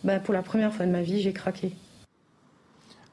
bah, 0.03 0.19
pour 0.19 0.35
la 0.35 0.43
première 0.43 0.73
fois 0.73 0.87
de 0.87 0.91
ma 0.91 1.03
vie, 1.03 1.21
j'ai 1.21 1.33
craqué 1.33 1.73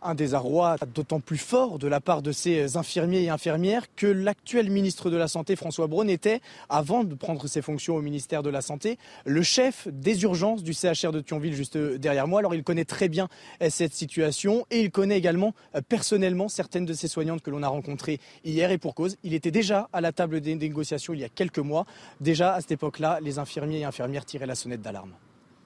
un 0.02 0.16
désarroi 0.16 0.78
d'autant 0.93 1.20
plus 1.20 1.38
fort 1.38 1.80
de 1.80 1.88
la 1.88 2.02
part 2.02 2.22
de 2.22 2.32
ces 2.32 2.78
infirmiers 2.78 3.24
et 3.24 3.30
infirmières 3.30 3.93
que 3.95 4.08
l'actuel 4.08 4.70
ministre 4.70 5.10
de 5.10 5.18
la 5.18 5.28
Santé, 5.28 5.56
François 5.56 5.88
Braun, 5.88 6.10
était, 6.10 6.41
avant 6.70 7.04
de 7.04 7.16
prendre 7.16 7.47
ses 7.47 7.62
fonctions 7.62 7.95
au 7.95 8.02
ministère 8.02 8.43
de 8.43 8.49
la 8.49 8.62
Santé, 8.62 8.97
le 9.26 9.43
chef 9.43 9.88
des 9.91 10.24
urgences 10.24 10.64
du 10.64 10.74
CHR 10.74 11.12
de 11.12 11.22
Thionville, 11.22 11.54
juste 11.54 11.78
derrière 11.78 12.28
moi. 12.28 12.39
Alors 12.39 12.56
il 12.56 12.64
connaît 12.64 12.86
très 12.86 13.10
bien 13.10 13.30
cette 13.70 13.93
situation 13.93 14.66
et 14.72 14.82
il 14.82 14.91
connaît 14.91 15.18
également 15.18 15.54
euh, 15.76 15.82
personnellement 15.88 16.47
certaines 16.47 16.86
de 16.86 16.93
ces 16.93 17.08
soignantes 17.08 17.41
que 17.41 17.49
l'on 17.49 17.64
a 17.64 17.68
rencontrées 17.68 18.20
hier 18.43 18.72
et 18.72 18.78
pour 18.78 18.95
cause. 18.95 19.18
Il 19.24 19.34
était 19.34 19.52
déjà 19.52 19.89
à 19.93 20.02
la 20.02 20.12
table 20.12 20.41
des 20.41 20.56
négociations 20.56 21.14
il 21.14 21.20
y 21.20 21.24
a 21.24 21.30
quelques 21.30 21.60
mois. 21.60 21.86
Déjà 22.20 22.54
à 22.54 22.62
cette 22.62 22.72
époque-là, 22.72 23.20
les 23.22 23.39
infirmiers 23.39 23.80
et 23.80 23.86
infirmières 23.86 24.26
tiraient 24.26 24.45
la 24.45 24.56
sonnette 24.56 24.82
d'alarme. 24.82 25.14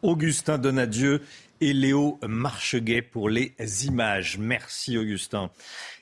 Augustin 0.06 0.60
Donadieu 0.60 1.22
et 1.62 1.74
Léo 1.74 2.20
Marcheguet 2.28 3.02
pour 3.02 3.28
les 3.28 3.56
images. 3.86 4.38
Merci 4.38 5.00
Augustin. 5.00 5.50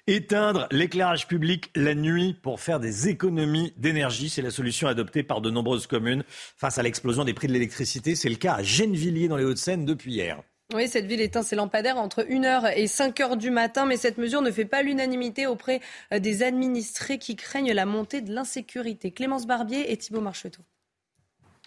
Éteindre 0.08 0.68
l'éclairage 0.72 1.26
public 1.26 1.72
la 1.74 1.96
nuit 1.96 2.36
pour 2.42 2.60
faire 2.60 2.82
des 2.82 3.08
économies 3.08 3.72
d'énergie, 3.78 4.28
c'est 4.28 4.42
la 4.42 4.52
solution 4.52 4.90
adoptée 4.90 5.24
par 5.24 5.40
de 5.40 5.50
nombreuses 5.50 5.88
communes 5.88 6.26
face 6.58 6.78
à 6.78 6.84
l'explosion 6.84 7.24
des 7.24 7.34
prix 7.34 7.48
de 7.48 7.54
l'électricité. 7.54 8.16
C'est 8.16 8.28
le 8.28 8.36
cas 8.36 8.56
à 8.56 8.64
Gennevilliers 8.64 9.30
dans 9.30 9.38
les 9.38 9.46
Hauts-de-Seine 9.46 9.86
depuis 9.86 10.12
hier. 10.12 10.44
Oui, 10.74 10.90
cette 10.90 11.06
ville 11.06 11.22
éteint 11.22 11.44
ses 11.44 11.56
lampadaires 11.56 11.98
entre 11.98 12.24
1h 12.24 12.74
et 12.76 12.88
5h 12.88 13.38
du 13.38 13.52
matin, 13.52 13.86
mais 13.86 13.96
cette 13.96 14.18
mesure 14.18 14.42
ne 14.42 14.52
fait 14.52 14.66
pas 14.66 14.82
l'unanimité 14.82 15.48
auprès 15.48 15.80
des 16.12 16.44
administrés 16.44 17.20
qui 17.20 17.38
craignent 17.38 17.74
la 17.74 17.86
montée 17.86 18.20
de 18.20 18.34
l'insécurité. 18.34 19.12
Clémence 19.12 19.48
Barbier 19.48 19.94
et 19.94 19.98
Thibault 19.98 20.22
Marcheteau. 20.22 20.64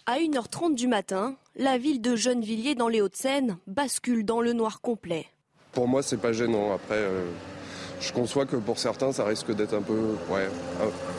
À 0.09 0.19
1h30 0.19 0.73
du 0.73 0.87
matin, 0.87 1.35
la 1.57 1.77
ville 1.77 1.99
de 1.99 2.15
Gennevilliers 2.15 2.75
dans 2.75 2.87
les 2.87 3.01
Hauts-de-Seine 3.01 3.57
bascule 3.67 4.23
dans 4.23 4.39
le 4.39 4.53
noir 4.53 4.79
complet. 4.79 5.25
Pour 5.73 5.89
moi, 5.89 6.01
c'est 6.01 6.15
pas 6.15 6.31
gênant. 6.31 6.73
Après, 6.73 6.95
euh, 6.95 7.29
je 7.99 8.13
conçois 8.13 8.45
que 8.45 8.55
pour 8.55 8.79
certains, 8.79 9.11
ça 9.11 9.25
risque 9.25 9.53
d'être 9.53 9.73
un 9.73 9.81
peu, 9.81 10.15
ouais, 10.29 10.47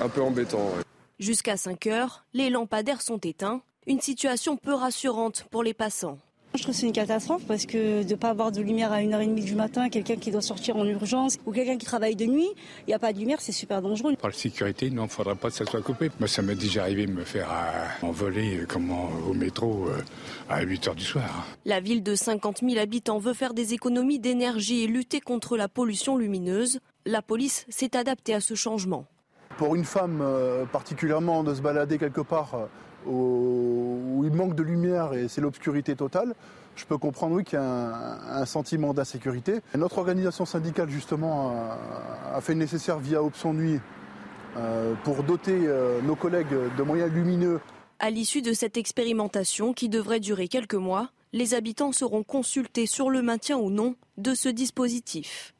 un, 0.02 0.08
peu 0.08 0.22
embêtant. 0.22 0.70
Jusqu'à 1.18 1.58
5 1.58 1.78
h 1.84 2.08
les 2.32 2.48
lampadaires 2.48 3.02
sont 3.02 3.18
éteints. 3.18 3.60
Une 3.86 4.00
situation 4.00 4.56
peu 4.56 4.72
rassurante 4.72 5.44
pour 5.50 5.62
les 5.62 5.74
passants. 5.74 6.16
Je 6.54 6.62
trouve 6.62 6.74
que 6.74 6.80
c'est 6.80 6.86
une 6.86 6.92
catastrophe 6.92 7.42
parce 7.46 7.66
que 7.66 8.02
de 8.02 8.08
ne 8.08 8.14
pas 8.14 8.30
avoir 8.30 8.50
de 8.50 8.60
lumière 8.62 8.90
à 8.90 9.00
1h30 9.00 9.44
du 9.44 9.54
matin, 9.54 9.90
quelqu'un 9.90 10.16
qui 10.16 10.30
doit 10.30 10.40
sortir 10.40 10.76
en 10.76 10.84
urgence 10.86 11.36
ou 11.44 11.52
quelqu'un 11.52 11.76
qui 11.76 11.84
travaille 11.84 12.16
de 12.16 12.24
nuit, 12.24 12.48
il 12.80 12.88
n'y 12.88 12.94
a 12.94 12.98
pas 12.98 13.12
de 13.12 13.18
lumière, 13.18 13.40
c'est 13.40 13.52
super 13.52 13.82
dangereux. 13.82 14.16
Par 14.16 14.30
la 14.30 14.36
sécurité, 14.36 14.88
non, 14.88 15.02
il 15.02 15.06
ne 15.06 15.10
faudrait 15.10 15.34
pas 15.34 15.50
que 15.50 15.54
ça 15.54 15.66
soit 15.66 15.82
coupé. 15.82 16.10
Moi, 16.18 16.26
ça 16.26 16.40
m'est 16.40 16.54
déjà 16.54 16.82
arrivé 16.82 17.06
de 17.06 17.12
me 17.12 17.24
faire 17.24 17.50
euh, 17.50 18.06
envoler 18.06 18.60
euh, 18.60 19.28
au 19.28 19.34
métro 19.34 19.88
euh, 19.88 20.02
à 20.48 20.64
8h 20.64 20.94
du 20.94 21.04
soir. 21.04 21.46
La 21.66 21.80
ville 21.80 22.02
de 22.02 22.14
50 22.14 22.60
000 22.66 22.80
habitants 22.80 23.18
veut 23.18 23.34
faire 23.34 23.52
des 23.52 23.74
économies 23.74 24.18
d'énergie 24.18 24.84
et 24.84 24.86
lutter 24.86 25.20
contre 25.20 25.58
la 25.58 25.68
pollution 25.68 26.16
lumineuse. 26.16 26.80
La 27.04 27.20
police 27.20 27.66
s'est 27.68 27.94
adaptée 27.94 28.32
à 28.32 28.40
ce 28.40 28.54
changement. 28.54 29.04
Pour 29.58 29.74
une 29.74 29.84
femme 29.84 30.22
particulièrement 30.72 31.42
de 31.42 31.52
se 31.54 31.60
balader 31.60 31.98
quelque 31.98 32.20
part 32.20 32.68
où 33.06 34.22
il 34.24 34.32
manque 34.32 34.54
de 34.54 34.62
lumière 34.62 35.14
et 35.14 35.28
c'est 35.28 35.40
l'obscurité 35.40 35.96
totale, 35.96 36.34
je 36.78 36.84
peux 36.84 36.96
comprendre 36.96 37.34
oui, 37.34 37.44
qu'il 37.44 37.58
y 37.58 37.62
a 37.62 38.40
un, 38.40 38.46
sentiment 38.46 38.94
d'insécurité. 38.94 39.60
Notre 39.76 39.98
organisation 39.98 40.46
syndicale, 40.46 40.88
justement, 40.88 41.52
a, 42.32 42.40
fait 42.40 42.54
le 42.54 42.60
nécessaire 42.60 42.98
via 42.98 43.22
Option 43.22 43.52
Nuit 43.52 43.80
euh, 44.56 44.94
pour 45.02 45.24
doter 45.24 45.58
euh, 45.66 46.00
nos 46.02 46.14
collègues 46.14 46.46
de 46.76 46.82
moyens 46.82 47.12
lumineux. 47.12 47.60
À 47.98 48.10
l'issue 48.10 48.42
de 48.42 48.52
cette 48.52 48.76
expérimentation, 48.76 49.72
qui 49.72 49.88
devrait 49.88 50.20
durer 50.20 50.46
quelques 50.46 50.74
mois, 50.74 51.10
les 51.32 51.54
habitants 51.54 51.92
seront 51.92 52.22
consultés 52.22 52.86
sur 52.86 53.10
le 53.10 53.22
maintien 53.22 53.58
ou 53.58 53.70
non 53.70 53.96
de 54.16 54.34
ce 54.34 54.48
dispositif. 54.48 55.54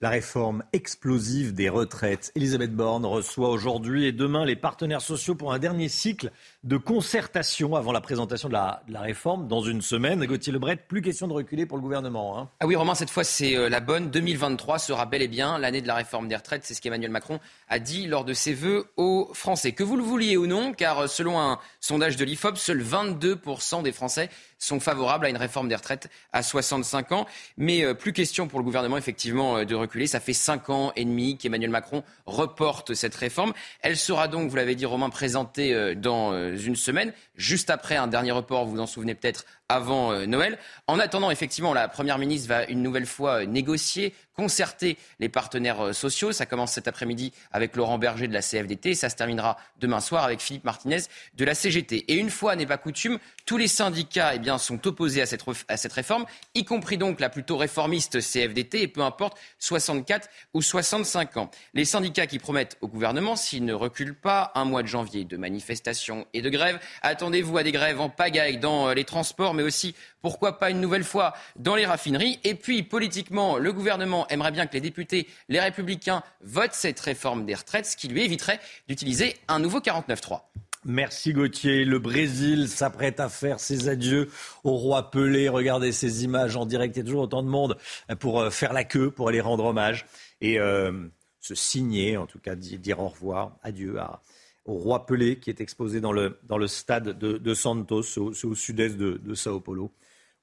La 0.00 0.10
réforme 0.10 0.64
explosive 0.72 1.54
des 1.54 1.68
retraites. 1.68 2.32
Elisabeth 2.34 2.74
Borne 2.74 3.06
reçoit 3.06 3.48
aujourd'hui 3.48 4.06
et 4.06 4.12
demain 4.12 4.44
les 4.44 4.56
partenaires 4.56 5.00
sociaux 5.00 5.36
pour 5.36 5.52
un 5.52 5.58
dernier 5.58 5.88
cycle 5.88 6.32
de 6.64 6.78
concertation 6.78 7.76
avant 7.76 7.92
la 7.92 8.00
présentation 8.00 8.48
de 8.48 8.54
la, 8.54 8.82
réforme 8.94 9.48
dans 9.48 9.60
une 9.60 9.82
semaine. 9.82 10.24
Gauthier 10.24 10.50
Lebret, 10.50 10.76
plus 10.76 11.02
question 11.02 11.28
de 11.28 11.34
reculer 11.34 11.66
pour 11.66 11.76
le 11.76 11.82
gouvernement. 11.82 12.38
Hein. 12.38 12.48
Ah 12.60 12.66
oui, 12.66 12.74
Romain, 12.74 12.94
cette 12.94 13.10
fois 13.10 13.22
c'est 13.22 13.54
euh, 13.54 13.68
la 13.68 13.80
bonne. 13.80 14.10
2023 14.10 14.78
sera 14.78 15.04
bel 15.04 15.20
et 15.20 15.28
bien 15.28 15.58
l'année 15.58 15.82
de 15.82 15.86
la 15.86 15.94
réforme 15.94 16.26
des 16.26 16.36
retraites. 16.36 16.64
C'est 16.64 16.72
ce 16.72 16.80
qu'Emmanuel 16.80 17.10
Macron 17.10 17.38
a 17.68 17.78
dit 17.78 18.06
lors 18.06 18.24
de 18.24 18.32
ses 18.32 18.54
vœux 18.54 18.86
aux 18.96 19.30
Français. 19.34 19.72
Que 19.72 19.84
vous 19.84 19.98
le 19.98 20.02
vouliez 20.02 20.38
ou 20.38 20.46
non, 20.46 20.72
car 20.72 21.00
euh, 21.00 21.06
selon 21.06 21.38
un 21.38 21.58
sondage 21.80 22.16
de 22.16 22.24
l'IFOP, 22.24 22.56
seuls 22.56 22.82
22% 22.82 23.82
des 23.82 23.92
Français 23.92 24.30
sont 24.58 24.80
favorables 24.80 25.26
à 25.26 25.28
une 25.28 25.36
réforme 25.36 25.68
des 25.68 25.76
retraites 25.76 26.08
à 26.32 26.42
65 26.42 27.12
ans. 27.12 27.26
Mais 27.58 27.84
euh, 27.84 27.92
plus 27.92 28.14
question 28.14 28.48
pour 28.48 28.58
le 28.58 28.64
gouvernement, 28.64 28.96
effectivement, 28.96 29.64
de 29.64 29.74
reculer. 29.74 30.06
Ça 30.06 30.18
fait 30.18 30.32
5 30.32 30.70
ans 30.70 30.92
et 30.96 31.04
demi 31.04 31.36
qu'Emmanuel 31.36 31.70
Macron 31.70 32.02
reporte 32.24 32.94
cette 32.94 33.14
réforme. 33.14 33.52
Elle 33.82 33.98
sera 33.98 34.28
donc, 34.28 34.48
vous 34.48 34.56
l'avez 34.56 34.76
dit, 34.76 34.86
Romain, 34.86 35.10
présentée 35.10 35.94
dans 35.94 36.32
une 36.56 36.76
semaine, 36.76 37.12
juste 37.36 37.70
après 37.70 37.96
un 37.96 38.06
dernier 38.06 38.32
report, 38.32 38.64
vous 38.64 38.72
vous 38.72 38.80
en 38.80 38.86
souvenez 38.86 39.14
peut-être, 39.14 39.44
avant 39.68 40.12
euh, 40.12 40.26
Noël. 40.26 40.58
En 40.86 40.98
attendant, 40.98 41.30
effectivement, 41.30 41.72
la 41.72 41.88
Première 41.88 42.18
ministre 42.18 42.48
va 42.48 42.64
une 42.64 42.82
nouvelle 42.82 43.06
fois 43.06 43.42
euh, 43.42 43.46
négocier, 43.46 44.12
concerter 44.36 44.98
les 45.20 45.28
partenaires 45.28 45.80
euh, 45.80 45.92
sociaux. 45.92 46.32
Ça 46.32 46.44
commence 46.44 46.72
cet 46.72 46.86
après-midi 46.86 47.32
avec 47.50 47.74
Laurent 47.76 47.98
Berger 47.98 48.28
de 48.28 48.34
la 48.34 48.42
CFDT 48.42 48.90
et 48.90 48.94
ça 48.94 49.08
se 49.08 49.16
terminera 49.16 49.56
demain 49.78 50.00
soir 50.00 50.24
avec 50.24 50.40
Philippe 50.40 50.64
Martinez 50.64 50.98
de 51.34 51.44
la 51.44 51.54
CGT. 51.54 52.04
Et 52.08 52.16
une 52.16 52.30
fois 52.30 52.56
n'est 52.56 52.66
pas 52.66 52.76
coutume, 52.76 53.18
tous 53.46 53.56
les 53.56 53.68
syndicats 53.68 54.34
eh 54.34 54.38
bien, 54.38 54.58
sont 54.58 54.86
opposés 54.86 55.22
à 55.22 55.26
cette, 55.26 55.44
à 55.68 55.76
cette 55.76 55.92
réforme, 55.92 56.26
y 56.54 56.64
compris 56.64 56.98
donc 56.98 57.20
la 57.20 57.30
plutôt 57.30 57.56
réformiste 57.56 58.20
CFDT, 58.20 58.82
et 58.82 58.88
peu 58.88 59.02
importe 59.02 59.38
64 59.60 60.28
ou 60.52 60.62
65 60.62 61.36
ans. 61.38 61.50
Les 61.72 61.84
syndicats 61.84 62.26
qui 62.26 62.38
promettent 62.38 62.76
au 62.80 62.88
gouvernement, 62.88 63.36
s'ils 63.36 63.64
ne 63.64 63.74
reculent 63.74 64.18
pas, 64.18 64.52
un 64.54 64.64
mois 64.64 64.82
de 64.82 64.88
janvier 64.88 65.24
de 65.24 65.36
manifestations 65.36 66.26
et 66.34 66.42
de 66.42 66.50
grèves, 66.50 66.78
attendez-vous 67.02 67.56
à 67.56 67.62
des 67.62 67.72
grèves 67.72 68.00
en 68.00 68.10
pagaille 68.10 68.58
dans 68.58 68.92
les 68.92 69.04
transports 69.04 69.53
mais 69.54 69.62
aussi, 69.62 69.94
pourquoi 70.20 70.58
pas 70.58 70.70
une 70.70 70.80
nouvelle 70.80 71.04
fois, 71.04 71.34
dans 71.56 71.74
les 71.74 71.86
raffineries. 71.86 72.40
Et 72.44 72.54
puis, 72.54 72.82
politiquement, 72.82 73.58
le 73.58 73.72
gouvernement 73.72 74.28
aimerait 74.28 74.52
bien 74.52 74.66
que 74.66 74.74
les 74.74 74.80
députés, 74.80 75.28
les 75.48 75.60
républicains, 75.60 76.22
votent 76.42 76.74
cette 76.74 77.00
réforme 77.00 77.46
des 77.46 77.54
retraites, 77.54 77.86
ce 77.86 77.96
qui 77.96 78.08
lui 78.08 78.22
éviterait 78.22 78.60
d'utiliser 78.88 79.36
un 79.48 79.58
nouveau 79.58 79.80
49-3. 79.80 80.42
Merci 80.84 81.32
Gauthier. 81.32 81.86
Le 81.86 81.98
Brésil 81.98 82.68
s'apprête 82.68 83.18
à 83.18 83.30
faire 83.30 83.58
ses 83.58 83.88
adieux 83.88 84.28
au 84.64 84.76
roi 84.76 85.10
Pelé. 85.10 85.48
Regardez 85.48 85.92
ces 85.92 86.24
images 86.24 86.56
en 86.56 86.66
direct. 86.66 86.94
Il 86.96 86.98
y 86.98 87.02
a 87.02 87.04
toujours 87.04 87.22
autant 87.22 87.42
de 87.42 87.48
monde 87.48 87.78
pour 88.20 88.40
euh, 88.40 88.50
faire 88.50 88.74
la 88.74 88.84
queue, 88.84 89.10
pour 89.10 89.28
aller 89.28 89.40
rendre 89.40 89.64
hommage 89.64 90.04
et 90.42 90.58
euh, 90.58 90.92
se 91.40 91.54
signer, 91.54 92.18
en 92.18 92.26
tout 92.26 92.38
cas 92.38 92.54
dire 92.54 93.00
au 93.00 93.08
revoir, 93.08 93.56
adieu 93.62 93.98
à, 93.98 94.20
au 94.64 94.74
roi 94.74 95.06
Pelé 95.06 95.38
qui 95.38 95.50
est 95.50 95.60
exposé 95.60 96.00
dans 96.00 96.12
le, 96.12 96.38
dans 96.44 96.58
le 96.58 96.66
stade 96.66 97.18
de, 97.18 97.54
Santos, 97.54 98.18
au, 98.18 98.32
au 98.44 98.54
sud-est 98.54 98.96
de, 98.96 99.20
de, 99.22 99.34
Sao 99.34 99.60
Paulo, 99.60 99.92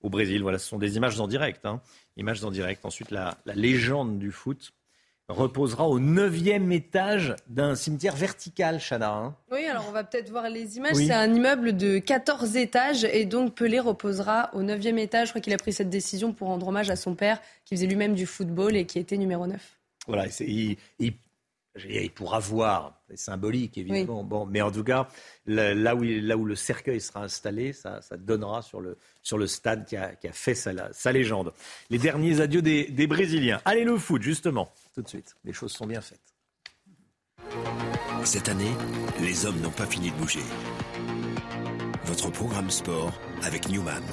au 0.01 0.09
Brésil. 0.09 0.41
Voilà, 0.41 0.59
ce 0.59 0.67
sont 0.67 0.77
des 0.77 0.95
images 0.97 1.19
en 1.19 1.27
direct. 1.27 1.65
Hein. 1.65 1.81
Images 2.17 2.43
en 2.43 2.51
direct. 2.51 2.85
Ensuite, 2.85 3.11
la, 3.11 3.37
la 3.45 3.55
légende 3.55 4.19
du 4.19 4.31
foot, 4.31 4.73
reposera 5.31 5.87
au 5.87 5.99
neuvième 5.99 6.71
étage 6.71 7.35
d'un 7.47 7.75
cimetière 7.75 8.15
vertical, 8.15 8.79
Chana. 8.79 9.11
Hein. 9.11 9.35
oui, 9.51 9.65
alors 9.65 9.85
on 9.87 9.91
va 9.91 10.03
peut-être 10.03 10.29
voir 10.29 10.49
les 10.49 10.77
images. 10.77 10.95
C'est 10.95 11.11
un 11.11 11.33
immeuble 11.33 11.75
de 11.75 11.99
14 11.99 12.57
étages 12.57 13.03
et 13.05 13.25
donc 13.25 13.55
Pelé 13.55 13.79
reposera 13.79 14.49
au 14.53 14.61
neuvième 14.61 14.97
étage. 14.97 15.27
Je 15.27 15.31
crois 15.33 15.41
qu'il 15.41 15.53
a 15.53 15.57
pris 15.57 15.73
cette 15.73 15.89
décision 15.89 16.33
pour 16.33 16.49
rendre 16.49 16.67
hommage 16.67 16.89
à 16.89 16.95
son 16.95 17.15
père 17.15 17.41
qui 17.65 17.75
faisait 17.75 17.87
lui-même 17.87 18.13
du 18.13 18.25
football 18.25 18.75
et 18.75 18.85
qui 18.85 18.99
était 18.99 19.17
numéro 19.17 19.47
9. 19.47 19.59
Voilà, 20.07 20.25
il, 20.39 20.77
il 20.99 21.13
pourra 22.13 22.39
voir, 22.39 23.01
c'est 23.09 23.17
symbolique 23.17 23.77
évidemment, 23.77 24.23
bon, 24.23 24.45
mais 24.45 24.61
en 24.61 24.71
tout 24.71 24.83
cas, 24.83 25.07
là 25.45 25.95
où, 25.95 26.03
là 26.03 26.37
où 26.37 26.45
le 26.45 26.55
cercueil 26.55 26.99
sera 26.99 27.23
installé, 27.23 27.73
ça, 27.73 28.01
donnera 28.17 28.61
sur 28.61 28.81
le, 28.81 28.97
sur 29.21 29.37
le 29.37 29.47
stade 29.47 29.85
qui 29.85 29.97
a, 29.97 30.15
fait 30.31 30.55
sa, 30.55 31.11
légende. 31.11 31.53
Les 31.89 31.97
derniers 31.97 32.41
adieux 32.41 32.61
des, 32.61 32.85
des 32.85 33.07
Brésiliens. 33.07 33.61
Allez, 33.65 33.83
le 33.83 33.97
foot, 33.97 34.21
justement, 34.21 34.71
tout 34.93 35.01
de 35.01 35.07
suite. 35.07 35.35
Les 35.43 35.53
choses 35.53 35.71
sont 35.71 35.87
bien 35.87 36.01
faites. 36.01 36.19
Cette 38.23 38.49
année, 38.49 38.71
les 39.21 39.45
hommes 39.45 39.59
n'ont 39.61 39.71
pas 39.71 39.85
fini 39.87 40.11
de 40.11 40.15
bouger. 40.15 40.43
Votre 42.05 42.29
programme 42.31 42.69
sport 42.69 43.13
avec 43.41 43.69
Newman. 43.69 44.03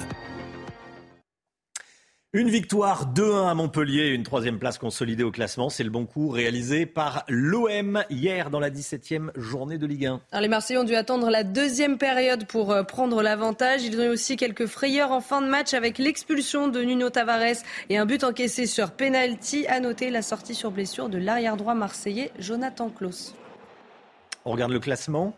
Une 2.31 2.51
victoire 2.51 3.11
2-1 3.11 3.49
à 3.49 3.55
Montpellier, 3.55 4.09
une 4.09 4.21
troisième 4.21 4.59
place 4.59 4.77
consolidée 4.77 5.23
au 5.23 5.31
classement. 5.31 5.71
C'est 5.71 5.83
le 5.83 5.89
bon 5.89 6.05
coup 6.05 6.29
réalisé 6.29 6.85
par 6.85 7.23
l'OM 7.27 8.03
hier 8.11 8.51
dans 8.51 8.59
la 8.59 8.69
17e 8.69 9.31
journée 9.35 9.79
de 9.79 9.87
Ligue 9.87 10.05
1. 10.05 10.21
Alors 10.31 10.41
les 10.43 10.47
Marseillais 10.47 10.79
ont 10.79 10.83
dû 10.83 10.93
attendre 10.93 11.31
la 11.31 11.43
deuxième 11.43 11.97
période 11.97 12.45
pour 12.45 12.71
euh, 12.71 12.83
prendre 12.83 13.23
l'avantage. 13.23 13.83
Ils 13.83 13.99
ont 13.99 14.03
eu 14.03 14.09
aussi 14.09 14.37
quelques 14.37 14.67
frayeurs 14.67 15.11
en 15.11 15.21
fin 15.21 15.41
de 15.41 15.47
match 15.47 15.73
avec 15.73 15.97
l'expulsion 15.97 16.67
de 16.67 16.83
Nuno 16.83 17.09
Tavares 17.09 17.63
et 17.89 17.97
un 17.97 18.05
but 18.05 18.23
encaissé 18.23 18.67
sur 18.67 18.91
penalty. 18.91 19.65
À 19.65 19.79
noter 19.79 20.11
la 20.11 20.21
sortie 20.21 20.53
sur 20.53 20.69
blessure 20.69 21.09
de 21.09 21.17
l'arrière 21.17 21.57
droit 21.57 21.73
marseillais 21.73 22.31
Jonathan 22.37 22.91
Klaus. 22.91 23.33
On 24.45 24.51
regarde 24.51 24.71
le 24.71 24.79
classement. 24.79 25.33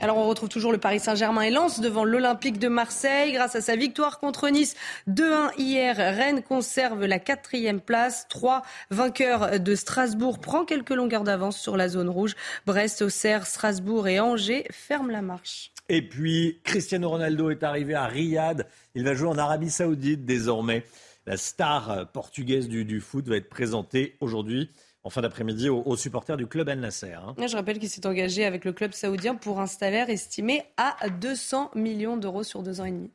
Alors 0.00 0.18
on 0.18 0.28
retrouve 0.28 0.48
toujours 0.48 0.72
le 0.72 0.78
Paris 0.78 1.00
Saint-Germain 1.00 1.42
et 1.42 1.50
Lens 1.50 1.80
devant 1.80 2.04
l'Olympique 2.04 2.58
de 2.58 2.68
Marseille. 2.68 3.32
Grâce 3.32 3.54
à 3.54 3.60
sa 3.60 3.76
victoire 3.76 4.18
contre 4.18 4.48
Nice 4.48 4.74
2-1 5.08 5.52
hier, 5.56 5.96
Rennes 5.96 6.42
conserve 6.42 7.04
la 7.04 7.18
quatrième 7.18 7.80
place. 7.80 8.26
Trois 8.28 8.62
vainqueurs 8.90 9.60
de 9.60 9.74
Strasbourg 9.74 10.40
prend 10.40 10.64
quelques 10.64 10.90
longueurs 10.90 11.24
d'avance 11.24 11.58
sur 11.58 11.76
la 11.76 11.88
zone 11.88 12.08
rouge. 12.08 12.34
Brest, 12.66 13.02
Auxerre, 13.02 13.46
Strasbourg 13.46 14.08
et 14.08 14.20
Angers 14.20 14.66
ferment 14.70 15.10
la 15.10 15.22
marche. 15.22 15.70
Et 15.88 16.02
puis 16.02 16.60
Cristiano 16.64 17.08
Ronaldo 17.08 17.50
est 17.50 17.62
arrivé 17.62 17.94
à 17.94 18.06
Riyad. 18.06 18.66
Il 18.94 19.04
va 19.04 19.14
jouer 19.14 19.28
en 19.28 19.38
Arabie 19.38 19.70
Saoudite 19.70 20.24
désormais. 20.24 20.84
La 21.26 21.36
star 21.36 22.10
portugaise 22.12 22.68
du, 22.68 22.84
du 22.84 23.00
foot 23.00 23.26
va 23.28 23.36
être 23.36 23.48
présentée 23.48 24.16
aujourd'hui 24.20 24.70
en 25.04 25.10
fin 25.10 25.20
d'après-midi 25.20 25.68
aux, 25.68 25.96
supporters 25.96 26.36
du 26.36 26.46
club 26.46 26.68
Al 26.68 26.80
Nasser. 26.80 27.12
Hein. 27.12 27.34
Je 27.46 27.56
rappelle 27.56 27.78
qu'il 27.78 27.90
s'est 27.90 28.06
engagé 28.06 28.44
avec 28.44 28.64
le 28.64 28.72
club 28.72 28.92
saoudien 28.92 29.34
pour 29.34 29.60
un 29.60 29.66
salaire 29.66 30.08
estimé 30.08 30.62
à 30.78 30.96
200 31.08 31.70
millions 31.74 32.16
d'euros 32.16 32.42
sur 32.42 32.62
deux 32.62 32.80
ans 32.80 32.86
et 32.86 32.92
demi. 32.92 33.10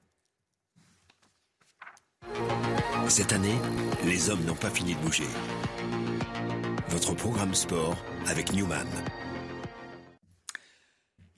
Cette 3.07 3.33
année, 3.33 3.55
les 4.05 4.29
hommes 4.29 4.43
n'ont 4.45 4.53
pas 4.53 4.69
fini 4.69 4.93
de 4.93 4.99
bouger. 4.99 5.27
Votre 6.89 7.15
programme 7.15 7.55
sport 7.55 7.95
avec 8.27 8.53
Newman. 8.53 8.87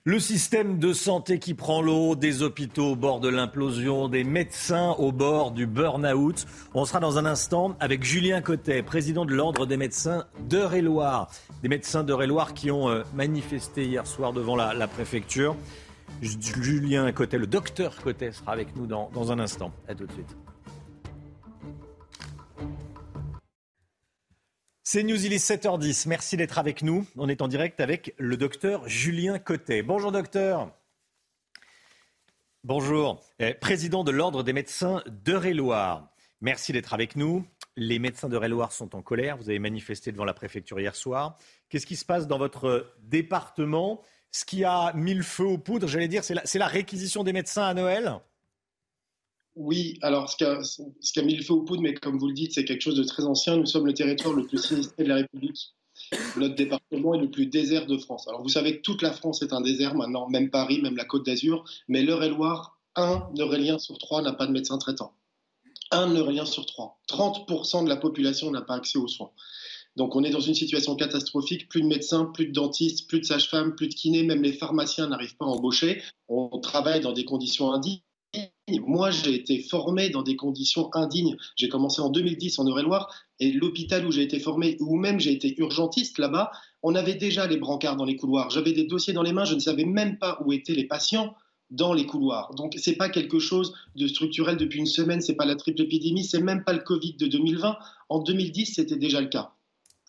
Le 0.04 0.18
système 0.18 0.80
de 0.80 0.94
santé 0.94 1.38
qui 1.38 1.54
prend 1.54 1.80
l'eau, 1.80 2.16
des 2.16 2.42
hôpitaux 2.42 2.94
au 2.94 2.96
bord 2.96 3.20
de 3.20 3.30
l'implosion, 3.30 4.10
des 4.10 4.24
médecins 4.24 4.96
au 4.98 5.12
bord 5.12 5.52
du 5.52 5.68
burn-out. 5.68 6.48
On 6.74 6.86
sera 6.86 7.00
dans 7.00 7.20
un 7.20 7.26
instant 7.28 7.76
avec 7.80 8.04
Julien 8.04 8.42
Cotet, 8.42 8.82
président 8.82 9.26
de 9.26 9.36
l'Ordre 9.36 9.68
des 9.68 9.78
médecins 9.78 10.26
d'Eure-et-Loire. 10.50 11.30
Des 11.62 11.70
médecins 11.70 12.04
d'Eure-et-Loire 12.04 12.56
qui 12.56 12.72
ont 12.72 12.90
euh, 12.90 13.04
manifesté 13.14 13.86
hier 13.86 14.08
soir 14.08 14.34
devant 14.34 14.56
la, 14.56 14.88
préfecture. 14.88 15.56
Julien 16.24 17.12
Cotet, 17.12 17.38
le 17.38 17.46
docteur 17.46 17.96
Cotet 18.02 18.32
sera 18.32 18.54
avec 18.54 18.76
nous 18.76 18.88
dans, 18.88 19.12
dans 19.14 19.32
un 19.32 19.38
instant. 19.38 19.72
A 19.88 19.94
tout 19.94 20.08
de 20.08 20.14
suite. 20.14 20.36
C'est 24.94 25.04
News, 25.04 25.26
il 25.26 25.32
est 25.32 25.38
7h10. 25.38 26.10
Merci 26.10 26.36
d'être 26.36 26.60
avec 26.60 26.82
nous. 26.82 27.08
On 27.16 27.30
est 27.30 27.42
en 27.42 27.48
direct 27.48 27.80
avec 27.80 28.14
le 28.18 28.36
docteur 28.36 28.90
Julien 28.90 29.40
Cotet. 29.40 29.84
Bonjour 29.84 30.12
docteur. 30.12 30.70
Bonjour. 32.66 33.24
Eh, 33.40 33.54
président 33.54 34.04
de 34.04 34.12
l'Ordre 34.12 34.44
des 34.44 34.52
médecins 34.52 35.02
d'Eure-et-Loire. 35.08 36.12
Merci 36.42 36.74
d'être 36.74 36.94
avec 36.94 37.16
nous. 37.16 37.48
Les 37.78 38.00
médecins 38.00 38.28
d'Eure-et-Loire 38.28 38.74
sont 38.74 38.94
en 38.94 39.02
colère. 39.02 39.38
Vous 39.38 39.48
avez 39.48 39.60
manifesté 39.60 40.12
devant 40.12 40.26
la 40.26 40.34
préfecture 40.34 40.78
hier 40.78 40.94
soir. 40.94 41.38
Qu'est-ce 41.70 41.86
qui 41.86 41.96
se 41.96 42.04
passe 42.04 42.28
dans 42.28 42.38
votre 42.38 42.94
département? 43.00 44.02
Ce 44.32 44.44
qui 44.44 44.66
a 44.66 44.92
mis 44.92 45.14
le 45.14 45.24
feu 45.24 45.46
aux 45.46 45.58
poudres, 45.58 45.88
j'allais 45.88 46.10
dire, 46.10 46.26
c'est 46.26 46.34
la, 46.34 46.44
la 46.54 46.68
réquisition 46.68 47.24
des 47.24 47.32
médecins 47.32 47.64
à 47.64 47.74
Noël? 47.74 48.20
Oui, 49.56 50.00
alors 50.02 50.30
ce 50.30 50.38
qui, 50.38 51.20
a, 51.20 51.24
mis 51.24 51.36
le 51.36 51.44
feu 51.44 51.54
aux 51.54 51.62
poudres, 51.62 51.82
mais 51.82 51.94
comme 51.94 52.18
vous 52.18 52.28
le 52.28 52.34
dites, 52.34 52.54
c'est 52.54 52.64
quelque 52.64 52.82
chose 52.82 52.96
de 52.96 53.04
très 53.04 53.24
ancien. 53.24 53.58
Nous 53.58 53.66
sommes 53.66 53.86
le 53.86 53.94
territoire 53.94 54.34
le 54.34 54.46
plus 54.46 54.58
sinistré 54.58 55.04
de 55.04 55.10
la 55.10 55.16
République. 55.16 55.74
Notre 56.38 56.56
département 56.56 57.16
est 57.16 57.20
le 57.22 57.30
plus 57.30 57.48
désert 57.48 57.86
de 57.86 57.98
France. 57.98 58.28
Alors 58.28 58.42
vous 58.42 58.50
savez 58.50 58.78
que 58.78 58.82
toute 58.82 59.02
la 59.02 59.12
France 59.12 59.42
est 59.42 59.54
un 59.54 59.62
désert 59.62 59.94
maintenant, 59.94 60.30
même 60.30 60.50
Paris, 60.50 60.82
même 60.82 60.96
la 60.96 61.06
Côte 61.06 61.26
d'Azur, 61.26 61.66
mais 61.88 62.02
l'Eure-et-Loire, 62.02 62.80
un 62.96 63.30
Eurélien 63.38 63.78
sur 63.78 63.98
trois 63.98 64.22
n'a 64.22 64.34
pas 64.34 64.48
de 64.48 64.52
médecin 64.52 64.78
traitant. 64.78 65.14
Un 65.92 66.14
Eurélien 66.14 66.46
sur 66.46 66.66
trois. 66.66 67.00
30% 67.10 67.84
de 67.84 67.90
la 67.90 67.98
population 67.98 68.52
n'a 68.52 68.62
pas 68.62 68.76
accès 68.76 68.98
aux 68.98 69.08
soins. 69.08 69.32
Donc 69.98 70.16
on 70.16 70.24
est 70.24 70.30
dans 70.30 70.40
une 70.40 70.56
situation 70.56 70.96
catastrophique, 70.96 71.68
plus 71.68 71.82
de 71.82 71.88
médecins, 71.88 72.26
plus 72.26 72.48
de 72.48 72.54
dentistes, 72.54 73.10
plus 73.10 73.20
de 73.20 73.26
sages-femmes, 73.26 73.76
plus 73.76 73.90
de 73.90 73.94
kinés, 73.94 74.24
même 74.24 74.42
les 74.42 74.54
pharmaciens 74.54 75.08
n'arrivent 75.08 75.36
pas 75.36 75.46
à 75.46 75.50
embaucher. 75.50 76.02
On 76.30 76.60
travaille 76.60 77.02
dans 77.02 77.12
des 77.12 77.26
conditions 77.26 77.74
indignes 77.74 78.00
moi, 78.80 79.12
j'ai 79.12 79.36
été 79.36 79.62
formé 79.62 80.10
dans 80.10 80.22
des 80.22 80.36
conditions 80.36 80.90
indignes. 80.94 81.38
J'ai 81.56 81.70
commencé 81.70 82.02
en 82.02 82.10
2010 82.10 82.60
en 82.60 82.68
Eure-et-Loire 82.68 83.14
et 83.40 83.52
l'hôpital 83.52 84.06
où 84.06 84.12
j'ai 84.12 84.22
été 84.22 84.40
formé, 84.40 84.78
où 84.80 84.96
même 84.96 85.20
j'ai 85.20 85.32
été 85.32 85.54
urgentiste 85.60 86.18
là-bas, 86.18 86.52
on 86.84 86.96
avait 86.96 87.16
déjà 87.16 87.48
les 87.48 87.58
brancards 87.58 87.98
dans 87.98 88.06
les 88.06 88.16
couloirs. 88.16 88.50
J'avais 88.50 88.74
des 88.74 88.86
dossiers 88.86 89.14
dans 89.14 89.24
les 89.24 89.34
mains, 89.34 89.46
je 89.46 89.56
ne 89.56 89.60
savais 89.60 89.86
même 89.86 90.18
pas 90.18 90.40
où 90.46 90.54
étaient 90.54 90.74
les 90.74 90.88
patients 90.88 91.36
dans 91.70 91.94
les 91.94 92.06
couloirs. 92.06 92.54
Donc 92.56 92.76
c'est 92.78 92.96
pas 92.96 93.10
quelque 93.10 93.40
chose 93.40 93.74
de 93.96 94.08
structurel 94.08 94.58
depuis 94.58 94.80
une 94.80 94.86
semaine, 94.86 95.22
c'est 95.22 95.36
pas 95.36 95.46
la 95.46 95.56
triple 95.56 95.82
épidémie, 95.82 96.24
c'est 96.24 96.42
même 96.42 96.64
pas 96.64 96.74
le 96.74 96.80
Covid 96.80 97.16
de 97.16 97.28
2020. 97.28 97.78
En 98.10 98.20
2010, 98.20 98.76
c'était 98.76 98.98
déjà 98.98 99.22
le 99.22 99.28
cas. 99.28 99.54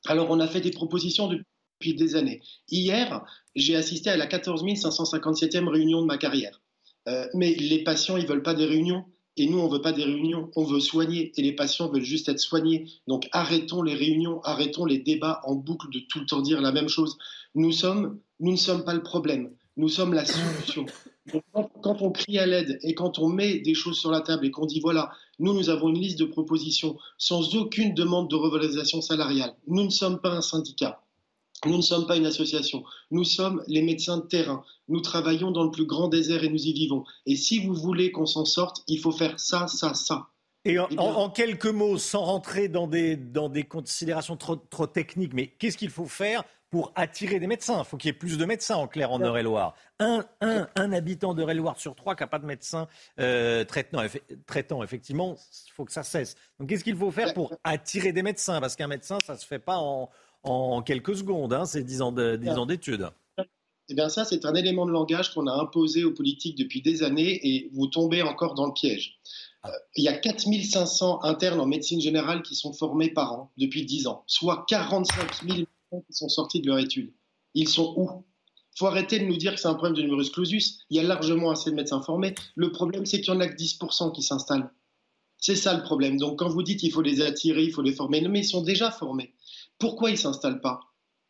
Alors 0.06 0.30
on 0.30 0.40
a 0.40 0.48
fait 0.48 0.60
des 0.60 0.72
propositions 0.72 1.28
depuis 1.28 1.94
des 1.94 2.16
années. 2.16 2.40
Hier, 2.68 3.24
j'ai 3.54 3.76
assisté 3.76 4.10
à 4.10 4.16
la 4.16 4.26
14 4.26 4.64
557e 4.64 5.68
réunion 5.68 6.02
de 6.02 6.06
ma 6.06 6.18
carrière. 6.18 6.61
Euh, 7.08 7.26
mais 7.34 7.54
les 7.54 7.82
patients, 7.82 8.16
ils 8.16 8.26
veulent 8.26 8.42
pas 8.42 8.54
des 8.54 8.66
réunions. 8.66 9.04
Et 9.38 9.46
nous, 9.46 9.58
on 9.58 9.68
veut 9.68 9.80
pas 9.80 9.92
des 9.92 10.04
réunions, 10.04 10.50
on 10.56 10.64
veut 10.64 10.80
soigner. 10.80 11.32
Et 11.36 11.42
les 11.42 11.52
patients 11.52 11.88
veulent 11.88 12.04
juste 12.04 12.28
être 12.28 12.38
soignés. 12.38 12.86
Donc 13.06 13.28
arrêtons 13.32 13.82
les 13.82 13.94
réunions, 13.94 14.42
arrêtons 14.42 14.84
les 14.84 14.98
débats 14.98 15.40
en 15.44 15.54
boucle 15.54 15.88
de 15.90 16.00
tout 16.00 16.20
le 16.20 16.26
temps 16.26 16.42
dire 16.42 16.60
la 16.60 16.72
même 16.72 16.88
chose. 16.88 17.16
Nous 17.54 17.72
sommes, 17.72 18.18
nous 18.40 18.52
ne 18.52 18.56
sommes 18.56 18.84
pas 18.84 18.94
le 18.94 19.02
problème. 19.02 19.50
Nous 19.78 19.88
sommes 19.88 20.12
la 20.12 20.26
solution. 20.26 20.84
quand 21.52 22.02
on 22.02 22.10
crie 22.10 22.38
à 22.38 22.46
l'aide 22.46 22.78
et 22.82 22.94
quand 22.94 23.18
on 23.18 23.28
met 23.28 23.60
des 23.60 23.74
choses 23.74 23.98
sur 23.98 24.10
la 24.10 24.20
table 24.20 24.44
et 24.44 24.50
qu'on 24.50 24.66
dit 24.66 24.80
voilà, 24.80 25.10
nous, 25.38 25.54
nous 25.54 25.70
avons 25.70 25.88
une 25.88 25.98
liste 25.98 26.18
de 26.18 26.26
propositions 26.26 26.98
sans 27.16 27.56
aucune 27.56 27.94
demande 27.94 28.28
de 28.28 28.36
revalorisation 28.36 29.00
salariale. 29.00 29.54
Nous 29.66 29.84
ne 29.84 29.90
sommes 29.90 30.20
pas 30.20 30.30
un 30.30 30.42
syndicat. 30.42 31.02
Nous 31.64 31.76
ne 31.76 31.82
sommes 31.82 32.06
pas 32.06 32.16
une 32.16 32.26
association, 32.26 32.82
nous 33.12 33.22
sommes 33.22 33.62
les 33.68 33.82
médecins 33.82 34.16
de 34.16 34.26
terrain. 34.26 34.64
Nous 34.88 35.00
travaillons 35.00 35.52
dans 35.52 35.62
le 35.62 35.70
plus 35.70 35.86
grand 35.86 36.08
désert 36.08 36.42
et 36.42 36.48
nous 36.48 36.66
y 36.66 36.72
vivons. 36.72 37.04
Et 37.24 37.36
si 37.36 37.64
vous 37.64 37.74
voulez 37.74 38.10
qu'on 38.10 38.26
s'en 38.26 38.44
sorte, 38.44 38.82
il 38.88 38.98
faut 38.98 39.12
faire 39.12 39.38
ça, 39.38 39.68
ça, 39.68 39.94
ça. 39.94 40.26
Et 40.64 40.78
en, 40.78 41.30
quelques 41.30 41.66
mots, 41.66 41.98
sans 41.98 42.24
rentrer 42.24 42.68
dans 42.68 42.86
des, 42.86 43.16
dans 43.16 43.48
des 43.48 43.64
considérations 43.64 44.36
trop, 44.36 44.56
trop 44.56 44.86
techniques, 44.86 45.34
mais 45.34 45.48
qu'est-ce 45.48 45.76
qu'il 45.76 45.90
faut 45.90 46.06
faire 46.06 46.44
pour 46.70 46.92
attirer 46.94 47.40
des 47.40 47.48
médecins? 47.48 47.80
Il 47.80 47.84
faut 47.84 47.96
qu'il 47.96 48.08
y 48.08 48.10
ait 48.10 48.18
plus 48.18 48.38
de 48.38 48.44
médecins 48.44 48.76
en 48.76 48.86
clair 48.86 49.10
en 49.10 49.20
Eure-et-Loire. 49.20 49.74
Un, 49.98 50.24
un, 50.40 50.68
un, 50.76 50.92
habitant 50.92 51.34
d'Eure-et-Loire 51.34 51.78
sur 51.78 51.94
trois 51.96 52.14
qui 52.14 52.22
n'a 52.22 52.28
pas 52.28 52.38
de 52.38 52.46
médecin 52.46 52.86
euh, 53.18 53.64
traitant, 53.64 54.02
traitant, 54.46 54.82
effectivement, 54.84 55.36
il 55.66 55.72
faut 55.72 55.84
que 55.84 55.92
ça 55.92 56.04
cesse. 56.04 56.36
Donc 56.58 56.68
qu'est-ce 56.68 56.84
qu'il 56.84 56.96
faut 56.96 57.10
faire 57.10 57.34
pour 57.34 57.52
attirer 57.64 58.12
des 58.12 58.22
médecins? 58.22 58.60
Parce 58.60 58.76
qu'un 58.76 58.88
médecin, 58.88 59.18
ça 59.26 59.34
ne 59.34 59.38
se 59.38 59.46
fait 59.46 59.58
pas 59.58 59.78
en, 59.78 60.10
en 60.42 60.82
quelques 60.82 61.16
secondes, 61.16 61.52
hein, 61.52 61.64
ces 61.64 61.84
dix 61.84 62.02
ans 62.02 62.12
d'études. 62.12 63.10
Eh 63.88 63.94
bien 63.94 64.08
ça, 64.08 64.24
c'est 64.24 64.44
un 64.44 64.54
élément 64.54 64.86
de 64.86 64.90
langage 64.90 65.34
qu'on 65.34 65.46
a 65.46 65.52
imposé 65.52 66.04
aux 66.04 66.12
politiques 66.12 66.56
depuis 66.56 66.82
des 66.82 67.02
années 67.02 67.40
et 67.42 67.70
vous 67.74 67.88
tombez 67.88 68.22
encore 68.22 68.54
dans 68.54 68.66
le 68.66 68.72
piège. 68.72 69.18
Euh, 69.64 69.70
il 69.96 70.04
y 70.04 70.08
a 70.08 70.14
4500 70.14 71.22
internes 71.24 71.60
en 71.60 71.66
médecine 71.66 72.00
générale 72.00 72.42
qui 72.42 72.54
sont 72.54 72.72
formés 72.72 73.10
par 73.10 73.32
an 73.32 73.52
depuis 73.58 73.84
10 73.84 74.06
ans, 74.06 74.24
soit 74.26 74.64
45 74.68 75.44
000 75.46 75.58
qui 75.90 76.12
sont 76.12 76.28
sortis 76.28 76.60
de 76.60 76.68
leur 76.68 76.78
étude. 76.78 77.12
Ils 77.54 77.68
sont 77.68 77.94
où? 77.96 78.24
Il 78.74 78.78
faut 78.78 78.86
arrêter 78.86 79.18
de 79.18 79.26
nous 79.26 79.36
dire 79.36 79.54
que 79.54 79.60
c'est 79.60 79.68
un 79.68 79.74
problème 79.74 79.94
de 79.94 80.02
numerus 80.02 80.30
clausus. 80.30 80.78
Il 80.88 80.96
y 80.96 81.00
a 81.00 81.02
largement 81.02 81.50
assez 81.50 81.70
de 81.70 81.76
médecins 81.76 82.00
formés. 82.00 82.34
Le 82.54 82.72
problème, 82.72 83.04
c'est 83.04 83.20
qu'il 83.20 83.34
y 83.34 83.36
en 83.36 83.40
a 83.40 83.46
que 83.46 83.54
10% 83.54 84.12
qui 84.12 84.22
s'installent. 84.22 84.72
C'est 85.36 85.56
ça 85.56 85.76
le 85.76 85.82
problème. 85.82 86.16
Donc 86.16 86.38
quand 86.38 86.48
vous 86.48 86.62
dites 86.62 86.80
qu'il 86.80 86.92
faut 86.92 87.02
les 87.02 87.20
attirer, 87.20 87.64
il 87.64 87.72
faut 87.72 87.82
les 87.82 87.92
former, 87.92 88.26
mais 88.28 88.40
ils 88.40 88.48
sont 88.48 88.62
déjà 88.62 88.90
formés 88.90 89.34
Pourquoi 89.82 90.10
ils 90.10 90.12
ne 90.12 90.18
s'installent 90.18 90.60
pas? 90.60 90.78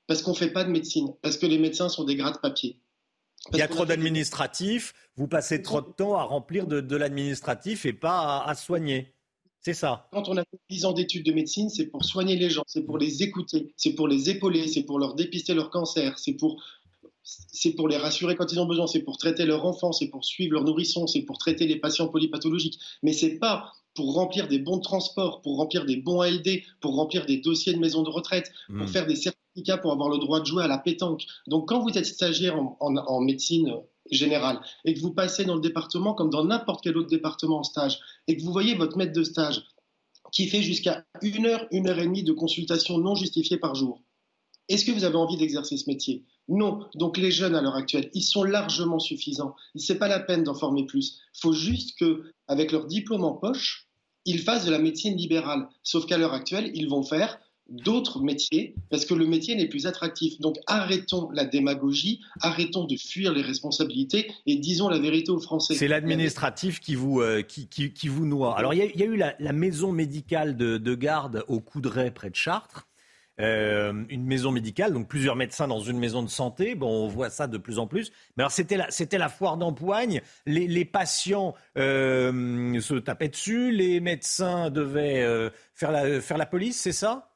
Parce 0.07 0.21
qu'on 0.21 0.33
ne 0.33 0.37
fait 0.37 0.53
pas 0.53 0.63
de 0.63 0.69
médecine, 0.69 1.15
parce 1.23 1.39
que 1.39 1.47
les 1.47 1.57
médecins 1.57 1.89
sont 1.89 2.05
des 2.05 2.17
grades 2.17 2.39
papier. 2.43 2.79
Il 3.51 3.59
y 3.59 3.63
a 3.63 3.67
trop 3.67 3.87
d'administratifs, 3.87 4.93
vous 5.17 5.27
passez 5.27 5.63
trop 5.63 5.81
de 5.81 5.87
temps 5.87 6.17
à 6.19 6.25
remplir 6.25 6.67
de, 6.67 6.97
l'administratif 6.97 7.87
et 7.87 7.95
pas 7.95 8.45
à, 8.45 8.55
soigner. 8.55 9.15
C'est 9.63 9.73
ça. 9.73 10.07
Quand 10.13 10.29
on 10.29 10.37
a 10.37 10.43
fait 10.43 10.61
10 10.69 10.85
ans 10.85 10.93
d'études 10.93 11.25
de 11.25 11.33
médecine, 11.33 11.71
c'est 11.71 11.87
pour 11.87 12.05
soigner 12.05 12.37
les 12.37 12.51
gens, 12.51 12.63
c'est 12.67 12.83
pour 12.83 12.99
les 12.99 13.23
écouter, 13.23 13.73
c'est 13.79 13.95
pour 13.95 14.07
les 14.07 14.29
épauler, 14.29 14.69
c'est 14.69 14.83
pour 14.83 14.99
leur 14.99 15.15
dépister 15.15 15.55
leur 15.55 15.71
cancer, 15.71 16.19
c'est 16.19 16.35
pour, 16.35 16.63
c'est 17.23 17.73
pour 17.73 17.89
les 17.89 17.97
rassurer 17.97 18.37
quand 18.37 18.53
ils 18.53 18.61
ont 18.61 18.67
besoin, 18.67 18.87
c'est 18.87 19.03
pour 19.03 19.17
traiter 19.17 19.47
leur 19.47 19.65
enfant, 19.65 19.93
c'est 19.93 20.09
pour 20.09 20.27
suivre 20.27 20.53
leur 20.53 20.65
nourrisson, 20.65 21.07
c'est 21.07 21.23
pour 21.23 21.39
traiter 21.39 21.67
les 21.67 21.77
patients 21.77 22.09
polypathologiques. 22.09 22.79
Mais 23.03 23.15
c'est 23.15 23.39
pas 23.39 23.73
pour 23.95 24.15
remplir 24.15 24.49
des 24.49 24.59
bons 24.59 24.79
de 24.79 24.83
transport, 24.83 25.43
pour 25.43 25.57
remplir 25.57 25.85
des 25.85 25.97
bons 25.97 26.21
ALD, 26.21 26.63
pour 26.81 26.95
remplir 26.97 27.27
des 27.27 27.39
dossiers 27.39 27.75
de 27.75 27.79
maison 27.79 28.03
de 28.03 28.11
retraite, 28.11 28.51
pour 28.69 28.87
hmm. 28.87 28.89
faire 28.89 29.07
des 29.07 29.17
certificats 29.17 29.43
pour 29.81 29.93
avoir 29.93 30.09
le 30.09 30.19
droit 30.19 30.41
de 30.41 30.47
jouer 30.47 30.65
à 30.65 30.67
la 30.67 30.79
pétanque. 30.79 31.25
Donc 31.47 31.69
quand 31.69 31.83
vous 31.83 31.97
êtes 31.97 32.07
stagiaire 32.07 32.57
en, 32.81 33.21
médecine 33.21 33.75
générale 34.11 34.61
et 34.85 34.95
que 34.95 35.01
vous 35.01 35.13
passez 35.13 35.45
dans 35.45 35.55
le 35.55 35.61
département 35.61 36.15
comme 36.15 36.31
dans 36.31 36.45
n'importe 36.45 36.83
quel 36.83 36.97
autre 36.97 37.09
département 37.09 37.59
en 37.59 37.63
stage 37.63 38.01
et 38.27 38.37
que 38.37 38.43
vous 38.43 38.53
voyez 38.53 38.75
votre 38.75 38.97
maître 38.97 39.13
de 39.13 39.23
stage 39.23 39.63
qui 40.33 40.49
fait 40.49 40.63
jusqu'à 40.63 41.05
une 41.21 41.47
heure, 41.47 41.67
une 41.71 41.89
heure 41.89 41.99
et 41.99 42.05
demie 42.05 42.23
de 42.23 42.33
consultation 42.33 42.99
non 42.99 43.15
justifiée 43.15 43.59
par 43.59 43.75
jour, 43.75 44.01
est-ce 44.69 44.85
que 44.85 44.93
vous 44.93 45.05
avez 45.05 45.17
envie 45.17 45.37
d'exercer 45.37 45.77
ce 45.77 45.89
métier? 45.89 46.25
Non. 46.49 46.87
Donc 46.95 47.17
les 47.17 47.31
jeunes 47.31 47.55
à 47.55 47.63
l'heure 47.63 47.77
actuelle, 47.77 48.11
ils 48.15 48.23
sont 48.23 48.45
largement 48.45 48.99
suffisants. 48.99 49.55
Ce 49.77 49.93
n'est 49.93 49.99
pas 49.99 50.09
la 50.09 50.21
peine 50.21 50.45
d'en 50.45 50.55
former 50.55 50.85
plus. 50.87 51.21
Il 51.35 51.41
faut 51.41 51.53
juste 51.53 51.99
qu'avec 51.99 52.73
leur 52.73 52.87
diplôme 52.87 53.25
en 53.25 53.33
poche, 53.33 53.89
ils 54.25 54.41
fassent 54.41 54.67
de 54.67 54.71
la 54.71 54.79
médecine 54.79 55.17
libérale. 55.17 55.69
Sauf 55.83 56.07
qu'à 56.07 56.19
l'heure 56.19 56.33
actuelle, 56.33 56.71
ils 56.75 56.89
vont 56.89 57.03
faire 57.03 57.39
d'autres 57.69 58.21
métiers 58.21 58.75
parce 58.91 59.07
que 59.07 59.15
le 59.15 59.27
métier 59.27 59.55
n'est 59.55 59.69
plus 59.69 59.87
attractif. 59.87 60.39
Donc 60.41 60.57
arrêtons 60.67 61.31
la 61.31 61.45
démagogie, 61.45 62.21
arrêtons 62.41 62.85
de 62.85 62.97
fuir 62.97 63.33
les 63.33 63.43
responsabilités 63.43 64.31
et 64.47 64.57
disons 64.57 64.89
la 64.89 64.99
vérité 64.99 65.31
aux 65.31 65.41
Français. 65.41 65.75
C'est 65.75 65.89
l'administratif 65.89 66.81
qui 66.81 66.95
vous, 66.95 67.21
euh, 67.21 67.43
qui, 67.43 68.09
vous 68.09 68.27
noie. 68.27 68.59
Alors 68.59 68.75
il 68.75 68.79
y, 68.79 69.03
a 69.03 69.07
eu 69.07 69.17
la, 69.17 69.53
maison 69.53 69.93
médicale 69.93 70.57
de, 70.57 70.77
de 70.77 70.95
garde 70.95 71.45
au 71.49 71.61
Coudray 71.61 72.11
près 72.11 72.31
de 72.31 72.37
Chartres. 72.37 72.87
Euh, 73.41 74.05
une 74.11 74.27
maison 74.27 74.53
médicale, 74.53 74.93
donc 74.93 75.09
plusieurs 75.09 75.37
médecins 75.37 75.67
dans 75.67 75.81
une 75.81 75.99
maison 75.99 76.23
de 76.23 76.29
santé. 76.29 76.75
Bon, 76.75 77.05
on 77.05 77.09
voit 77.09 77.31
ça 77.31 77.47
de 77.47 77.59
plus 77.59 77.79
en 77.79 77.87
plus. 77.87 78.13
Mais 78.37 78.43
alors, 78.43 78.53
c'était 78.53 78.77
la, 79.19 79.29
foire 79.29 79.57
d'empoigne. 79.57 80.21
Les, 80.47 80.85
patients 80.85 81.55
euh, 81.79 82.81
se 82.81 82.95
tapaient 82.95 83.29
dessus. 83.29 83.73
Les 83.73 84.01
médecins 84.01 84.71
devaient 84.71 85.23
euh, 85.23 85.51
faire 85.75 86.39
la 86.39 86.47
police, 86.47 86.81
c'est 86.81 86.93
ça? 86.93 87.32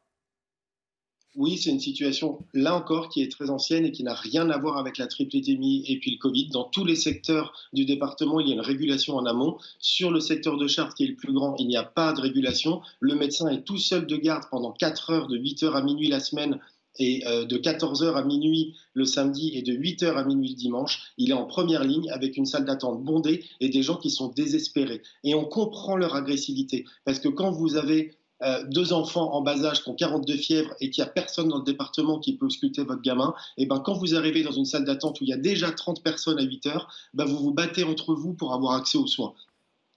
Oui, 1.36 1.58
c'est 1.58 1.70
une 1.70 1.80
situation, 1.80 2.38
là 2.54 2.74
encore, 2.74 3.08
qui 3.08 3.22
est 3.22 3.30
très 3.30 3.50
ancienne 3.50 3.84
et 3.84 3.92
qui 3.92 4.02
n'a 4.02 4.14
rien 4.14 4.48
à 4.50 4.58
voir 4.58 4.78
avec 4.78 4.96
la 4.96 5.06
triplétémie 5.06 5.84
et 5.86 5.98
puis 5.98 6.10
le 6.12 6.18
Covid. 6.18 6.48
Dans 6.48 6.64
tous 6.64 6.84
les 6.84 6.96
secteurs 6.96 7.52
du 7.72 7.84
département, 7.84 8.40
il 8.40 8.48
y 8.48 8.52
a 8.52 8.54
une 8.54 8.60
régulation 8.60 9.16
en 9.16 9.26
amont. 9.26 9.58
Sur 9.78 10.10
le 10.10 10.20
secteur 10.20 10.56
de 10.56 10.66
Chartres, 10.66 10.94
qui 10.94 11.04
est 11.04 11.08
le 11.08 11.14
plus 11.14 11.32
grand, 11.32 11.54
il 11.58 11.68
n'y 11.68 11.76
a 11.76 11.84
pas 11.84 12.12
de 12.12 12.20
régulation. 12.20 12.80
Le 13.00 13.14
médecin 13.14 13.48
est 13.48 13.62
tout 13.62 13.78
seul 13.78 14.06
de 14.06 14.16
garde 14.16 14.44
pendant 14.50 14.72
4 14.72 15.10
heures, 15.10 15.28
de 15.28 15.36
8 15.36 15.62
heures 15.64 15.76
à 15.76 15.82
minuit 15.82 16.08
la 16.08 16.20
semaine 16.20 16.58
et 16.98 17.26
euh, 17.26 17.44
de 17.44 17.58
14 17.58 18.02
heures 18.02 18.16
à 18.16 18.24
minuit 18.24 18.74
le 18.94 19.04
samedi 19.04 19.52
et 19.54 19.62
de 19.62 19.74
8 19.74 20.02
heures 20.04 20.16
à 20.16 20.24
minuit 20.24 20.48
le 20.48 20.54
dimanche. 20.54 21.12
Il 21.18 21.30
est 21.30 21.34
en 21.34 21.44
première 21.44 21.84
ligne 21.84 22.10
avec 22.10 22.38
une 22.38 22.46
salle 22.46 22.64
d'attente 22.64 23.02
bondée 23.04 23.44
et 23.60 23.68
des 23.68 23.82
gens 23.82 23.96
qui 23.96 24.10
sont 24.10 24.28
désespérés. 24.28 25.02
Et 25.22 25.34
on 25.34 25.44
comprend 25.44 25.96
leur 25.96 26.14
agressivité 26.14 26.86
parce 27.04 27.18
que 27.18 27.28
quand 27.28 27.50
vous 27.50 27.76
avez 27.76 28.14
euh, 28.42 28.64
deux 28.68 28.92
enfants 28.92 29.32
en 29.32 29.40
bas 29.40 29.64
âge 29.64 29.82
qui 29.82 29.88
ont 29.88 29.94
42 29.94 30.36
fièvres 30.36 30.74
et 30.80 30.90
qu'il 30.90 31.02
n'y 31.02 31.08
a 31.08 31.12
personne 31.12 31.48
dans 31.48 31.58
le 31.58 31.64
département 31.64 32.18
qui 32.18 32.36
peut 32.36 32.50
sculpter 32.50 32.84
votre 32.84 33.00
gamin, 33.00 33.34
et 33.56 33.66
ben 33.66 33.80
quand 33.80 33.94
vous 33.94 34.14
arrivez 34.14 34.42
dans 34.42 34.52
une 34.52 34.66
salle 34.66 34.84
d'attente 34.84 35.20
où 35.20 35.24
il 35.24 35.30
y 35.30 35.32
a 35.32 35.38
déjà 35.38 35.70
30 35.70 36.02
personnes 36.02 36.38
à 36.38 36.42
8 36.42 36.66
heures, 36.66 36.88
ben 37.14 37.24
vous 37.24 37.38
vous 37.38 37.52
battez 37.52 37.84
entre 37.84 38.14
vous 38.14 38.34
pour 38.34 38.52
avoir 38.52 38.74
accès 38.74 38.98
aux 38.98 39.06
soins. 39.06 39.34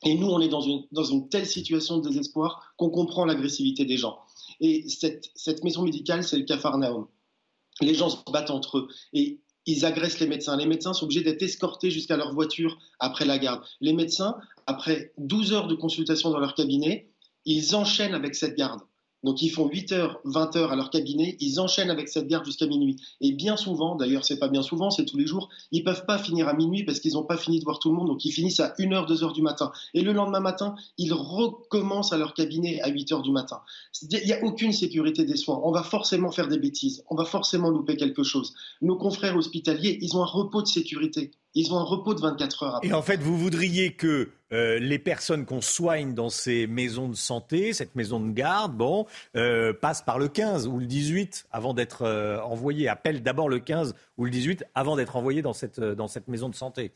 Et 0.06 0.16
nous, 0.16 0.28
on 0.28 0.40
est 0.40 0.48
dans 0.48 0.62
une, 0.62 0.84
dans 0.92 1.04
une 1.04 1.28
telle 1.28 1.46
situation 1.46 1.98
de 1.98 2.08
désespoir 2.08 2.74
qu'on 2.78 2.90
comprend 2.90 3.26
l'agressivité 3.26 3.84
des 3.84 3.98
gens. 3.98 4.20
Et 4.62 4.88
cette, 4.88 5.30
cette 5.36 5.64
maison 5.64 5.84
médicale, 5.84 6.24
c'est 6.24 6.38
le 6.38 6.46
cafarnaum. 6.46 7.08
Les 7.82 7.96
gens 7.96 8.10
se 8.10 8.18
battent 8.32 8.52
entre 8.52 8.78
eux 8.78 8.88
et 9.14 9.40
ils 9.66 9.86
agressent 9.86 10.20
les 10.20 10.28
médecins. 10.28 10.56
Les 10.56 10.66
médecins 10.66 10.94
sont 10.94 11.06
obligés 11.06 11.22
d'être 11.22 11.42
escortés 11.42 11.92
jusqu'à 11.92 12.18
leur 12.18 12.34
voiture 12.34 12.78
après 13.00 13.26
la 13.26 13.38
garde. 13.38 13.62
Les 13.82 13.94
médecins, 13.94 14.38
après 14.68 15.14
12 15.18 15.54
heures 15.54 15.68
de 15.68 15.76
consultation 15.76 16.30
dans 16.32 16.40
leur 16.40 16.56
cabinet, 16.56 17.10
ils 17.50 17.76
enchaînent 17.76 18.14
avec 18.14 18.36
cette 18.36 18.56
garde. 18.56 18.82
Donc 19.24 19.42
ils 19.42 19.50
font 19.50 19.68
8 19.68 19.92
heures, 19.92 20.22
20 20.24 20.56
heures 20.56 20.72
à 20.72 20.76
leur 20.78 20.92
cabinet, 20.92 21.36
ils 21.42 21.60
enchaînent 21.60 21.90
avec 21.90 22.08
cette 22.08 22.28
garde 22.28 22.46
jusqu'à 22.46 22.68
minuit. 22.68 22.96
Et 23.20 23.34
bien 23.34 23.58
souvent, 23.58 23.96
d'ailleurs 23.96 24.24
c'est 24.24 24.38
pas 24.38 24.48
bien 24.48 24.62
souvent, 24.62 24.92
c'est 24.92 25.04
tous 25.04 25.18
les 25.18 25.26
jours, 25.26 25.50
ils 25.72 25.84
peuvent 25.84 26.06
pas 26.06 26.18
finir 26.20 26.48
à 26.48 26.54
minuit 26.54 26.86
parce 26.86 27.00
qu'ils 27.00 27.14
n'ont 27.14 27.24
pas 27.24 27.36
fini 27.38 27.60
de 27.60 27.66
voir 27.66 27.80
tout 27.80 27.90
le 27.90 27.96
monde, 27.96 28.08
donc 28.08 28.24
ils 28.24 28.32
finissent 28.32 28.62
à 28.62 28.74
1 28.80 28.94
heure, 28.94 29.08
2 29.08 29.24
heures 29.24 29.34
du 29.34 29.42
matin. 29.42 29.72
Et 29.94 30.02
le 30.02 30.14
lendemain 30.14 30.40
matin, 30.40 30.76
ils 30.98 31.12
recommencent 31.12 32.14
à 32.14 32.18
leur 32.18 32.34
cabinet 32.34 32.80
à 32.82 32.88
8 32.88 33.12
heures 33.12 33.24
du 33.24 33.32
matin. 33.32 33.62
Il 34.04 34.26
n'y 34.26 34.32
a 34.32 34.44
aucune 34.46 34.72
sécurité 34.72 35.26
des 35.26 35.36
soins. 35.36 35.60
On 35.64 35.72
va 35.72 35.84
forcément 35.84 36.32
faire 36.32 36.48
des 36.48 36.60
bêtises, 36.60 37.04
on 37.10 37.16
va 37.16 37.26
forcément 37.26 37.72
louper 37.72 37.98
quelque 37.98 38.24
chose. 38.24 38.54
Nos 38.82 38.96
confrères 38.96 39.36
hospitaliers, 39.36 39.98
ils 40.02 40.16
ont 40.16 40.22
un 40.22 40.28
repos 40.28 40.62
de 40.62 40.68
sécurité. 40.68 41.32
Ils 41.56 41.74
ont 41.74 41.78
un 41.78 41.84
repos 41.84 42.14
de 42.14 42.22
24 42.22 42.64
heures. 42.64 42.80
Et 42.84 42.94
en 42.94 43.02
fait, 43.02 43.18
vous 43.18 43.38
voudriez 43.38 43.94
que 43.94 44.30
euh, 44.52 44.80
les 44.80 45.00
personnes 45.00 45.46
qu'on 45.46 45.62
soigne 45.62 46.14
dans 46.14 46.30
ces 46.30 46.68
maisons 46.68 47.10
de 47.10 47.16
santé, 47.16 47.74
cette 47.74 47.96
maison 47.96 48.20
de 48.20 48.32
garde, 48.32 48.76
bon, 48.76 49.06
euh, 49.36 49.74
passent 49.74 50.04
par 50.04 50.20
le 50.20 50.28
15 50.28 50.68
ou 50.68 50.80
le 50.80 50.86
18 50.86 51.48
avant 51.52 51.74
d'être 51.74 52.04
euh, 52.04 52.40
envoyées, 52.42 52.88
appellent 52.88 53.24
d'abord 53.24 53.50
le 53.50 53.60
15 53.60 53.96
ou 54.18 54.26
le 54.26 54.32
18 54.32 54.64
avant 54.76 54.96
d'être 54.96 55.16
envoyées 55.16 55.42
dans 55.42 55.54
cette, 55.54 55.80
dans 55.80 56.08
cette 56.08 56.28
maison 56.28 56.50
de 56.50 56.56
santé. 56.56 56.92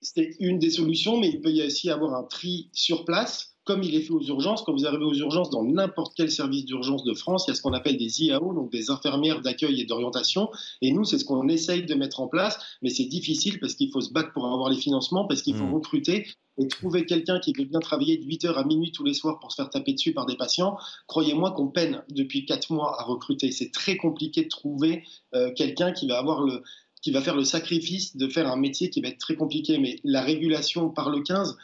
C'est 0.00 0.36
une 0.40 0.58
des 0.58 0.70
solutions, 0.70 1.20
mais 1.20 1.28
il 1.28 1.40
peut 1.40 1.50
y 1.50 1.64
aussi 1.64 1.90
avoir 1.90 2.14
un 2.14 2.24
tri 2.24 2.70
sur 2.72 3.04
place 3.04 3.49
comme 3.70 3.84
il 3.84 3.94
est 3.94 4.00
fait 4.00 4.10
aux 4.10 4.22
urgences, 4.22 4.62
quand 4.62 4.72
vous 4.72 4.84
arrivez 4.84 5.04
aux 5.04 5.14
urgences 5.14 5.48
dans 5.48 5.62
n'importe 5.62 6.14
quel 6.16 6.28
service 6.28 6.64
d'urgence 6.64 7.04
de 7.04 7.14
France, 7.14 7.44
il 7.46 7.50
y 7.50 7.52
a 7.52 7.54
ce 7.54 7.62
qu'on 7.62 7.72
appelle 7.72 7.96
des 7.96 8.24
IAO, 8.24 8.52
donc 8.52 8.72
des 8.72 8.90
infirmières 8.90 9.42
d'accueil 9.42 9.80
et 9.80 9.84
d'orientation. 9.84 10.50
Et 10.82 10.90
nous, 10.90 11.04
c'est 11.04 11.18
ce 11.20 11.24
qu'on 11.24 11.46
essaye 11.46 11.84
de 11.84 11.94
mettre 11.94 12.18
en 12.18 12.26
place, 12.26 12.58
mais 12.82 12.90
c'est 12.90 13.04
difficile 13.04 13.60
parce 13.60 13.76
qu'il 13.76 13.92
faut 13.92 14.00
se 14.00 14.12
battre 14.12 14.32
pour 14.32 14.44
avoir 14.44 14.70
les 14.70 14.76
financements, 14.76 15.24
parce 15.24 15.42
qu'il 15.42 15.54
faut 15.54 15.66
mmh. 15.66 15.74
recruter 15.74 16.26
et 16.58 16.66
trouver 16.66 17.06
quelqu'un 17.06 17.38
qui 17.38 17.52
veut 17.52 17.64
bien 17.64 17.78
travailler 17.78 18.18
de 18.18 18.24
8h 18.24 18.54
à 18.54 18.64
minuit 18.64 18.90
tous 18.90 19.04
les 19.04 19.14
soirs 19.14 19.38
pour 19.38 19.52
se 19.52 19.62
faire 19.62 19.70
taper 19.70 19.92
dessus 19.92 20.12
par 20.14 20.26
des 20.26 20.36
patients. 20.36 20.76
Croyez-moi 21.06 21.52
qu'on 21.52 21.68
peine 21.68 22.02
depuis 22.10 22.46
4 22.46 22.72
mois 22.72 23.00
à 23.00 23.04
recruter. 23.04 23.52
C'est 23.52 23.70
très 23.70 23.96
compliqué 23.96 24.42
de 24.42 24.48
trouver 24.48 25.04
euh, 25.36 25.52
quelqu'un 25.54 25.92
qui 25.92 26.08
va 26.08 26.18
avoir 26.18 26.42
le 26.42 26.64
qui 27.02 27.12
va 27.12 27.22
faire 27.22 27.36
le 27.36 27.44
sacrifice 27.44 28.14
de 28.16 28.28
faire 28.28 28.46
un 28.46 28.56
métier 28.56 28.90
qui 28.90 29.00
va 29.00 29.08
être 29.08 29.18
très 29.18 29.34
compliqué. 29.34 29.78
Mais 29.78 30.00
la 30.04 30.20
régulation 30.20 30.90
par 30.90 31.08
le 31.08 31.22
15, 31.22 31.56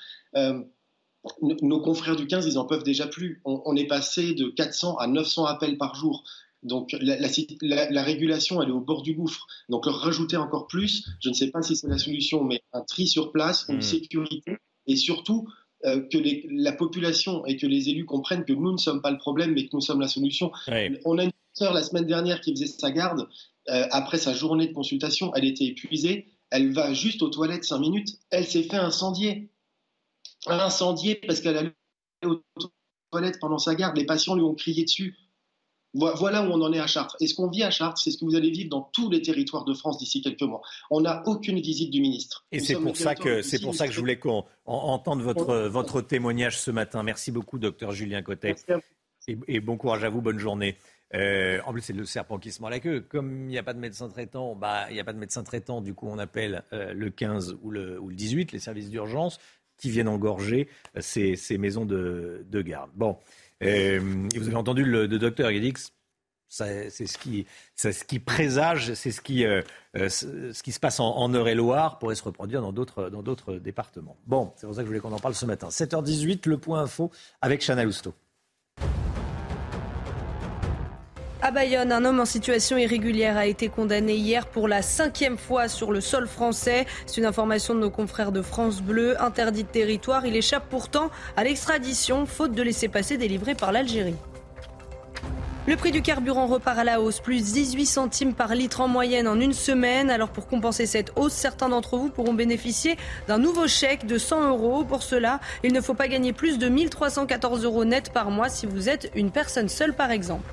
nos 1.41 1.81
confrères 1.81 2.16
du 2.16 2.27
15, 2.27 2.47
ils 2.47 2.59
en 2.59 2.64
peuvent 2.64 2.83
déjà 2.83 3.07
plus. 3.07 3.41
On, 3.45 3.77
est 3.77 3.87
passé 3.87 4.35
de 4.35 4.49
400 4.49 4.97
à 4.97 5.07
900 5.07 5.45
appels 5.47 5.79
par 5.79 5.95
jour. 5.95 6.24
Donc 6.62 6.97
la, 7.01 8.03
régulation, 8.03 8.62
elle 8.62 8.70
est 8.70 8.72
au 8.72 8.81
bord 8.81 9.03
du 9.03 9.14
gouffre. 9.14 9.47
Donc 9.68 9.87
leur 9.87 9.97
rajouter 9.97 10.37
encore 10.37 10.66
plus, 10.66 11.09
je 11.22 11.29
ne 11.29 11.35
sais 11.35 11.51
pas 11.51 11.62
si 11.62 11.77
c'est 11.77 11.89
la 11.89 11.99
solution, 11.99 12.45
mais 12.45 12.62
un 12.72 12.83
tri 12.83 13.07
sur 13.07 13.33
place, 13.33 13.66
une 13.68 13.79
hmm. 13.79 13.83
sécurité, 13.83 14.57
et 14.87 14.97
surtout 14.97 15.49
euh, 15.85 16.01
que 16.11 16.18
la 16.51 16.72
population 16.72 17.45
et 17.47 17.57
que 17.57 17.66
les 17.66 17.89
élus 17.89 18.07
comprennent 18.07 18.45
que 18.45 18.53
nous 18.53 18.72
ne 18.72 18.79
sommes 18.79 19.03
pas 19.03 19.11
le 19.11 19.18
problème, 19.18 19.53
mais 19.53 19.66
que 19.66 19.70
nous 19.74 19.81
sommes 19.81 20.01
la 20.01 20.09
solution. 20.09 20.51
On 21.05 21.18
a 21.18 21.24
une 21.24 21.33
sœur 21.53 21.72
la 21.72 21.83
semaine 21.83 22.07
dernière 22.07 22.41
qui 22.41 22.53
faisait 22.53 22.66
sa 22.66 22.91
garde. 22.91 23.29
Euh, 23.68 23.87
après 23.91 24.18
sa 24.18 24.33
journée 24.33 24.68
de 24.68 24.72
consultation, 24.72 25.33
elle 25.35 25.45
était 25.45 25.64
épuisée. 25.64 26.27
Elle 26.51 26.72
va 26.72 26.93
juste 26.95 27.22
aux 27.22 27.29
toilettes 27.29 27.64
cinq 27.64 27.81
minutes. 27.81 28.18
Elle 28.31 28.47
s'est 28.47 28.62
fait 28.62 28.77
incendier 28.77 29.51
incendié 30.47 31.14
parce 31.14 31.41
qu'elle 31.41 31.57
allait 31.57 31.74
aux 32.24 32.43
toilettes 33.11 33.39
pendant 33.41 33.59
sa 33.59 33.74
garde. 33.74 33.97
Les 33.97 34.07
patients 34.07 34.34
lui 34.34 34.43
ont 34.43 34.55
crié 34.55 34.84
dessus. 34.84 35.16
Voilà 35.95 36.43
où 36.43 36.53
on 36.53 36.61
en 36.61 36.72
est 36.72 36.78
à 36.78 36.87
Chartres. 36.87 37.16
Et 37.20 37.26
ce 37.26 37.34
qu'on 37.34 37.49
vit 37.49 37.62
à 37.62 37.70
Chartres, 37.70 37.99
c'est 37.99 38.11
ce 38.11 38.18
que 38.18 38.26
vous 38.26 38.34
allez 38.34 38.51
vivre 38.51 38.68
dans 38.68 38.82
tous 38.93 39.09
les 39.11 39.22
territoires 39.22 39.64
de 39.64 39.72
France 39.72 39.97
d'ici 39.97 40.20
quelques 40.20 40.43
mois. 40.43 40.61
On 40.91 41.01
n'a 41.01 41.22
aucune 41.26 41.59
visite 41.59 41.91
du 41.91 42.03
ministre. 42.03 42.45
Et 42.53 42.61
c'est 42.61 42.74
pour, 42.74 42.97
ça 42.97 43.14
que, 43.14 43.41
c'est 43.41 43.62
pour 43.62 43.74
ça 43.74 43.87
que 43.87 43.95
je 43.95 44.01
voulais 44.01 44.18
qu'on 44.18 44.45
entende 44.66 45.22
votre, 45.22 45.68
votre 45.68 46.03
témoignage 46.03 46.59
ce 46.61 46.70
matin. 46.70 47.03
Merci 47.03 47.32
beaucoup, 47.32 47.59
docteur 47.59 47.93
Julien 47.93 48.20
Cotet. 48.20 48.57
Et, 49.49 49.61
bon 49.61 49.76
courage 49.76 50.05
à 50.05 50.11
vous, 50.11 50.20
bonne 50.20 50.39
journée. 50.39 50.76
Euh, 51.14 51.61
en 51.64 51.72
plus, 51.72 51.82
c'est 51.82 51.93
le 51.93 52.05
serpent 52.05 52.39
qui 52.39 52.53
se 52.53 52.61
mord 52.61 52.70
la 52.70 52.80
queue. 52.80 53.01
Comme 53.01 53.45
il 53.45 53.47
n'y 53.47 53.59
a 53.59 53.62
pas 53.62 53.74
de 53.74 53.78
médecin 53.78 54.09
traitant, 54.09 54.55
bah, 54.55 54.87
il 54.91 54.95
n'y 54.95 55.01
a 55.01 55.05
pas 55.05 55.12
de 55.12 55.18
médecin 55.18 55.43
traitant, 55.43 55.80
du 55.80 55.95
coup, 55.95 56.09
on 56.09 56.18
appelle 56.18 56.62
euh, 56.72 56.93
le 56.93 57.11
15 57.11 57.57
ou 57.62 57.70
le, 57.70 57.99
ou 58.01 58.09
le 58.09 58.14
18, 58.14 58.53
les 58.53 58.59
services 58.59 58.91
d'urgence 58.91 59.39
qui 59.77 59.91
viennent 59.91 60.09
engorger 60.09 60.68
ces, 60.99 61.37
maisons 61.59 61.85
de, 61.85 62.62
garde. 62.62 62.91
Bon, 62.95 63.18
euh, 63.62 64.01
vous 64.35 64.47
avez 64.47 64.57
entendu 64.57 64.85
le, 64.85 65.07
docteur, 65.09 65.51
il 65.51 65.61
dit 65.61 65.72
que 65.72 65.81
c'est 66.49 66.91
ce 66.91 67.18
qui, 67.18 67.47
ce 67.74 68.05
qui 68.05 68.18
présage, 68.18 68.95
c'est 68.95 69.11
ce 69.11 69.20
qui, 69.20 69.45
euh, 69.45 69.62
euh, 69.97 70.09
ce 70.09 70.62
qui 70.62 70.72
se 70.72 70.81
passe 70.81 71.01
en, 71.01 71.33
Eure-et-Loire 71.35 71.99
pourrait 71.99 72.14
se 72.14 72.22
reproduire 72.22 72.62
dans 72.62 72.72
d'autres, 72.72 73.11
dans 73.11 73.22
d'autres 73.22 73.55
départements. 73.57 74.16
Bon, 74.27 74.53
c'est 74.57 74.66
pour 74.66 74.74
ça 74.74 74.83
que 74.83 74.87
je 74.87 74.89
voulais 74.89 75.01
qu'on 75.01 75.12
en 75.12 75.18
parle 75.18 75.35
ce 75.35 75.47
matin. 75.47 75.68
7h18, 75.68 76.49
le 76.49 76.59
point 76.59 76.83
info 76.83 77.11
avec 77.41 77.64
Chana 77.64 77.85
Lousteau. 77.85 78.14
À 81.47 81.53
Bayonne, 81.53 81.92
un 81.92 82.05
homme 82.05 82.18
en 82.18 82.24
situation 82.24 82.76
irrégulière 82.76 83.36
a 83.36 83.47
été 83.47 83.68
condamné 83.68 84.16
hier 84.16 84.49
pour 84.49 84.66
la 84.66 84.82
cinquième 84.82 85.38
fois 85.38 85.68
sur 85.68 85.92
le 85.92 86.01
sol 86.01 86.26
français. 86.26 86.86
C'est 87.07 87.18
une 87.18 87.24
information 87.24 87.72
de 87.72 87.78
nos 87.78 87.88
confrères 87.88 88.32
de 88.32 88.42
France 88.42 88.82
Bleu. 88.82 89.14
Interdit 89.22 89.62
de 89.62 89.68
territoire, 89.68 90.26
il 90.26 90.34
échappe 90.34 90.68
pourtant 90.68 91.09
à 91.36 91.44
l'extradition, 91.44 92.26
faute 92.26 92.51
de 92.51 92.62
laisser 92.64 92.88
passer 92.88 93.16
délivré 93.16 93.55
par 93.55 93.70
l'Algérie. 93.70 94.16
Le 95.68 95.76
prix 95.76 95.92
du 95.92 96.03
carburant 96.03 96.47
repart 96.49 96.80
à 96.80 96.82
la 96.82 97.01
hausse, 97.01 97.20
plus 97.20 97.53
18 97.53 97.86
centimes 97.86 98.34
par 98.34 98.57
litre 98.57 98.80
en 98.80 98.88
moyenne 98.88 99.28
en 99.28 99.38
une 99.38 99.53
semaine. 99.53 100.11
Alors 100.11 100.30
pour 100.30 100.49
compenser 100.49 100.86
cette 100.86 101.12
hausse, 101.14 101.32
certains 101.32 101.68
d'entre 101.68 101.97
vous 101.97 102.09
pourront 102.09 102.34
bénéficier 102.34 102.97
d'un 103.28 103.38
nouveau 103.38 103.68
chèque 103.68 104.05
de 104.05 104.18
100 104.18 104.49
euros. 104.49 104.82
Pour 104.82 105.05
cela, 105.05 105.38
il 105.62 105.72
ne 105.72 105.80
faut 105.80 105.94
pas 105.94 106.09
gagner 106.09 106.32
plus 106.32 106.59
de 106.59 106.68
1314 106.68 107.62
euros 107.64 107.84
net 107.84 108.12
par 108.12 108.32
mois 108.32 108.49
si 108.49 108.66
vous 108.66 108.88
êtes 108.88 109.12
une 109.14 109.30
personne 109.30 109.68
seule 109.68 109.94
par 109.94 110.11
exemple. 110.11 110.51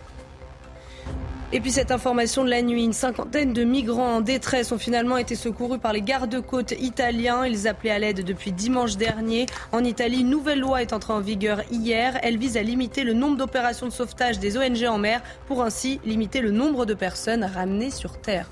Et 1.55 1.59
puis 1.59 1.69
cette 1.69 1.91
information 1.91 2.43
de 2.43 2.49
la 2.49 2.63
nuit, 2.63 2.83
une 2.83 2.93
cinquantaine 2.93 3.53
de 3.53 3.63
migrants 3.63 4.15
en 4.15 4.21
détresse 4.21 4.71
ont 4.71 4.79
finalement 4.79 5.17
été 5.17 5.35
secourus 5.35 5.77
par 5.77 5.93
les 5.93 6.01
gardes-côtes 6.01 6.71
italiens. 6.79 7.45
Ils 7.45 7.67
appelaient 7.67 7.91
à 7.91 7.99
l'aide 7.99 8.25
depuis 8.25 8.51
dimanche 8.51 8.97
dernier. 8.97 9.45
En 9.71 9.83
Italie, 9.83 10.21
une 10.21 10.31
nouvelle 10.31 10.61
loi 10.61 10.81
est 10.81 10.93
entrée 10.93 11.13
en 11.13 11.19
vigueur 11.19 11.61
hier. 11.71 12.17
Elle 12.23 12.39
vise 12.39 12.57
à 12.57 12.63
limiter 12.63 13.03
le 13.03 13.13
nombre 13.13 13.37
d'opérations 13.37 13.85
de 13.85 13.91
sauvetage 13.91 14.39
des 14.39 14.57
ONG 14.57 14.83
en 14.87 14.97
mer 14.97 15.21
pour 15.45 15.61
ainsi 15.61 15.99
limiter 16.05 16.41
le 16.41 16.49
nombre 16.49 16.87
de 16.87 16.95
personnes 16.95 17.43
ramenées 17.43 17.91
sur 17.91 18.19
Terre. 18.19 18.49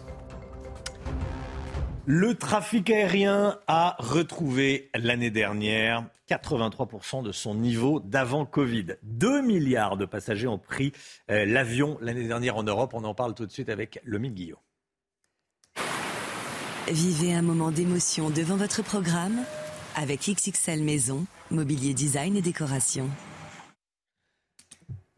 Le 2.05 2.35
trafic 2.35 2.91
aérien 2.91 3.57
a 3.65 3.95
retrouvé 3.97 4.91
l'année 4.93 5.31
dernière 5.31 6.05
83% 6.31 7.23
de 7.23 7.31
son 7.31 7.55
niveau 7.55 7.99
d'avant 7.99 8.45
Covid. 8.45 8.95
2 9.03 9.41
milliards 9.41 9.97
de 9.97 10.05
passagers 10.05 10.47
ont 10.47 10.57
pris 10.57 10.93
euh, 11.29 11.45
l'avion 11.45 11.97
l'année 12.01 12.27
dernière 12.27 12.55
en 12.55 12.63
Europe. 12.63 12.91
On 12.93 13.03
en 13.03 13.13
parle 13.13 13.33
tout 13.33 13.45
de 13.45 13.51
suite 13.51 13.69
avec 13.69 13.99
Lomi 14.05 14.31
Guillot. 14.31 14.59
Vivez 16.89 17.33
un 17.33 17.41
moment 17.41 17.71
d'émotion 17.71 18.29
devant 18.29 18.55
votre 18.55 18.81
programme 18.81 19.43
avec 19.95 20.21
XXL 20.21 20.81
Maison, 20.83 21.25
mobilier 21.49 21.93
design 21.93 22.37
et 22.37 22.41
décoration. 22.41 23.09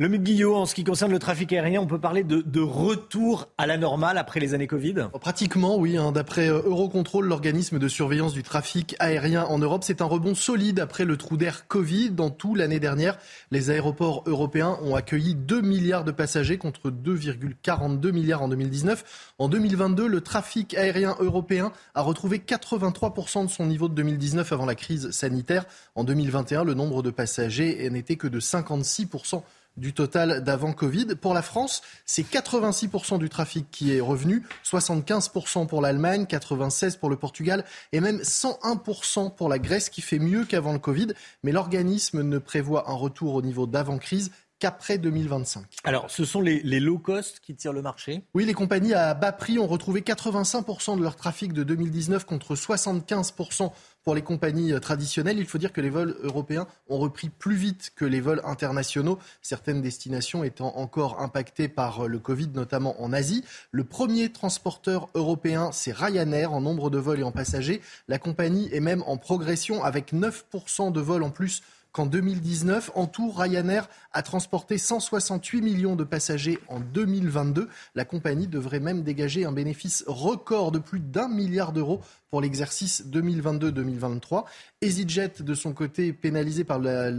Le 0.03 0.17
Guillot, 0.17 0.53
en 0.57 0.65
ce 0.65 0.75
qui 0.75 0.83
concerne 0.83 1.13
le 1.13 1.19
trafic 1.19 1.53
aérien, 1.53 1.79
on 1.79 1.87
peut 1.87 1.97
parler 1.97 2.25
de, 2.25 2.59
retour 2.59 3.47
à 3.57 3.65
la 3.65 3.77
normale 3.77 4.17
après 4.17 4.41
les 4.41 4.53
années 4.53 4.67
Covid? 4.67 5.07
Pratiquement, 5.21 5.77
oui. 5.77 5.95
Hein. 5.95 6.11
D'après 6.11 6.49
euh, 6.49 6.61
Eurocontrol, 6.65 7.25
l'organisme 7.25 7.79
de 7.79 7.87
surveillance 7.87 8.33
du 8.33 8.43
trafic 8.43 8.97
aérien 8.99 9.45
en 9.45 9.59
Europe, 9.59 9.85
c'est 9.85 10.01
un 10.01 10.05
rebond 10.05 10.35
solide 10.35 10.81
après 10.81 11.05
le 11.05 11.15
trou 11.15 11.37
d'air 11.37 11.69
Covid. 11.69 12.11
Dans 12.11 12.29
tout 12.29 12.53
l'année 12.53 12.81
dernière, 12.81 13.17
les 13.49 13.69
aéroports 13.69 14.23
européens 14.25 14.77
ont 14.81 14.93
accueilli 14.93 15.35
2 15.35 15.61
milliards 15.61 16.03
de 16.03 16.11
passagers 16.11 16.57
contre 16.57 16.91
2,42 16.91 18.11
milliards 18.11 18.41
en 18.41 18.49
2019. 18.49 19.33
En 19.39 19.47
2022, 19.47 20.05
le 20.05 20.19
trafic 20.19 20.73
aérien 20.73 21.15
européen 21.21 21.71
a 21.95 22.01
retrouvé 22.01 22.39
83% 22.39 23.45
de 23.45 23.49
son 23.49 23.67
niveau 23.67 23.87
de 23.87 23.93
2019 23.93 24.51
avant 24.51 24.65
la 24.65 24.75
crise 24.75 25.11
sanitaire. 25.11 25.63
En 25.95 26.03
2021, 26.03 26.65
le 26.65 26.73
nombre 26.73 27.03
de 27.03 27.09
passagers 27.09 27.89
n'était 27.89 28.17
que 28.17 28.27
de 28.27 28.41
56% 28.41 29.43
du 29.77 29.93
total 29.93 30.43
d'avant 30.43 30.73
Covid. 30.73 31.15
Pour 31.19 31.33
la 31.33 31.41
France, 31.41 31.81
c'est 32.05 32.23
86% 32.23 33.19
du 33.19 33.29
trafic 33.29 33.69
qui 33.71 33.95
est 33.95 34.01
revenu, 34.01 34.43
75% 34.65 35.67
pour 35.67 35.81
l'Allemagne, 35.81 36.25
96% 36.25 36.99
pour 36.99 37.09
le 37.09 37.15
Portugal 37.15 37.65
et 37.91 37.99
même 37.99 38.17
101% 38.17 39.35
pour 39.35 39.49
la 39.49 39.59
Grèce 39.59 39.89
qui 39.89 40.01
fait 40.01 40.19
mieux 40.19 40.45
qu'avant 40.45 40.73
le 40.73 40.79
Covid. 40.79 41.07
Mais 41.43 41.51
l'organisme 41.51 42.21
ne 42.21 42.37
prévoit 42.37 42.89
un 42.89 42.95
retour 42.95 43.35
au 43.35 43.41
niveau 43.41 43.67
d'avant-crise 43.67 44.31
qu'après 44.63 44.97
2025. 44.97 45.65
Alors, 45.83 46.09
ce 46.09 46.23
sont 46.23 46.39
les, 46.39 46.61
les, 46.61 46.79
low 46.79 46.97
cost 46.97 47.41
qui 47.41 47.53
tirent 47.53 47.73
le 47.73 47.81
marché? 47.81 48.23
Oui, 48.33 48.45
les 48.45 48.53
compagnies 48.53 48.93
à 48.93 49.13
bas 49.13 49.33
prix 49.33 49.59
ont 49.59 49.67
retrouvé 49.67 49.99
85% 49.99 50.97
de 50.97 51.03
leur 51.03 51.17
trafic 51.17 51.51
de 51.51 51.63
2019 51.63 52.23
contre 52.23 52.55
75% 52.55 53.71
pour 54.03 54.15
les 54.15 54.21
compagnies 54.21 54.73
euh, 54.73 54.79
traditionnelles, 54.79 55.39
il 55.39 55.45
faut 55.45 55.57
dire 55.57 55.73
que 55.73 55.81
les 55.81 55.89
vols 55.89 56.15
européens 56.21 56.67
ont 56.89 56.97
repris 56.97 57.29
plus 57.29 57.55
vite 57.55 57.91
que 57.95 58.05
les 58.05 58.21
vols 58.21 58.41
internationaux, 58.43 59.17
certaines 59.41 59.81
destinations 59.81 60.43
étant 60.43 60.77
encore 60.77 61.21
impactées 61.21 61.67
par 61.67 62.05
euh, 62.05 62.07
le 62.07 62.19
Covid, 62.19 62.49
notamment 62.53 63.01
en 63.01 63.13
Asie. 63.13 63.43
Le 63.71 63.83
premier 63.83 64.31
transporteur 64.31 65.09
européen, 65.15 65.71
c'est 65.71 65.93
Ryanair 65.93 66.53
en 66.53 66.61
nombre 66.61 66.89
de 66.89 66.97
vols 66.97 67.21
et 67.21 67.23
en 67.23 67.31
passagers. 67.31 67.81
La 68.07 68.19
compagnie 68.19 68.69
est 68.73 68.79
même 68.79 69.03
en 69.07 69.17
progression 69.17 69.83
avec 69.83 70.13
9% 70.13 70.91
de 70.91 70.99
vols 71.01 71.23
en 71.23 71.29
plus 71.29 71.61
qu'en 71.93 72.07
2019. 72.07 72.91
En 72.95 73.05
tout, 73.05 73.31
Ryanair 73.31 73.87
a 74.11 74.21
transporté 74.23 74.77
168 74.77 75.61
millions 75.61 75.95
de 75.95 76.03
passagers 76.03 76.59
en 76.67 76.79
2022. 76.79 77.69
La 77.95 78.03
compagnie 78.03 78.47
devrait 78.47 78.81
même 78.81 79.03
dégager 79.03 79.45
un 79.45 79.53
bénéfice 79.53 80.03
record 80.07 80.71
de 80.71 80.79
plus 80.79 80.99
d'un 80.99 81.29
milliard 81.29 81.71
d'euros 81.71 82.01
pour 82.29 82.41
l'exercice 82.41 83.05
2022-2023. 83.07 84.45
EasyJet, 84.81 85.33
de 85.41 85.53
son 85.53 85.73
côté, 85.73 86.13
pénalisé 86.13 86.63
par 86.63 86.79
la, 86.79 87.11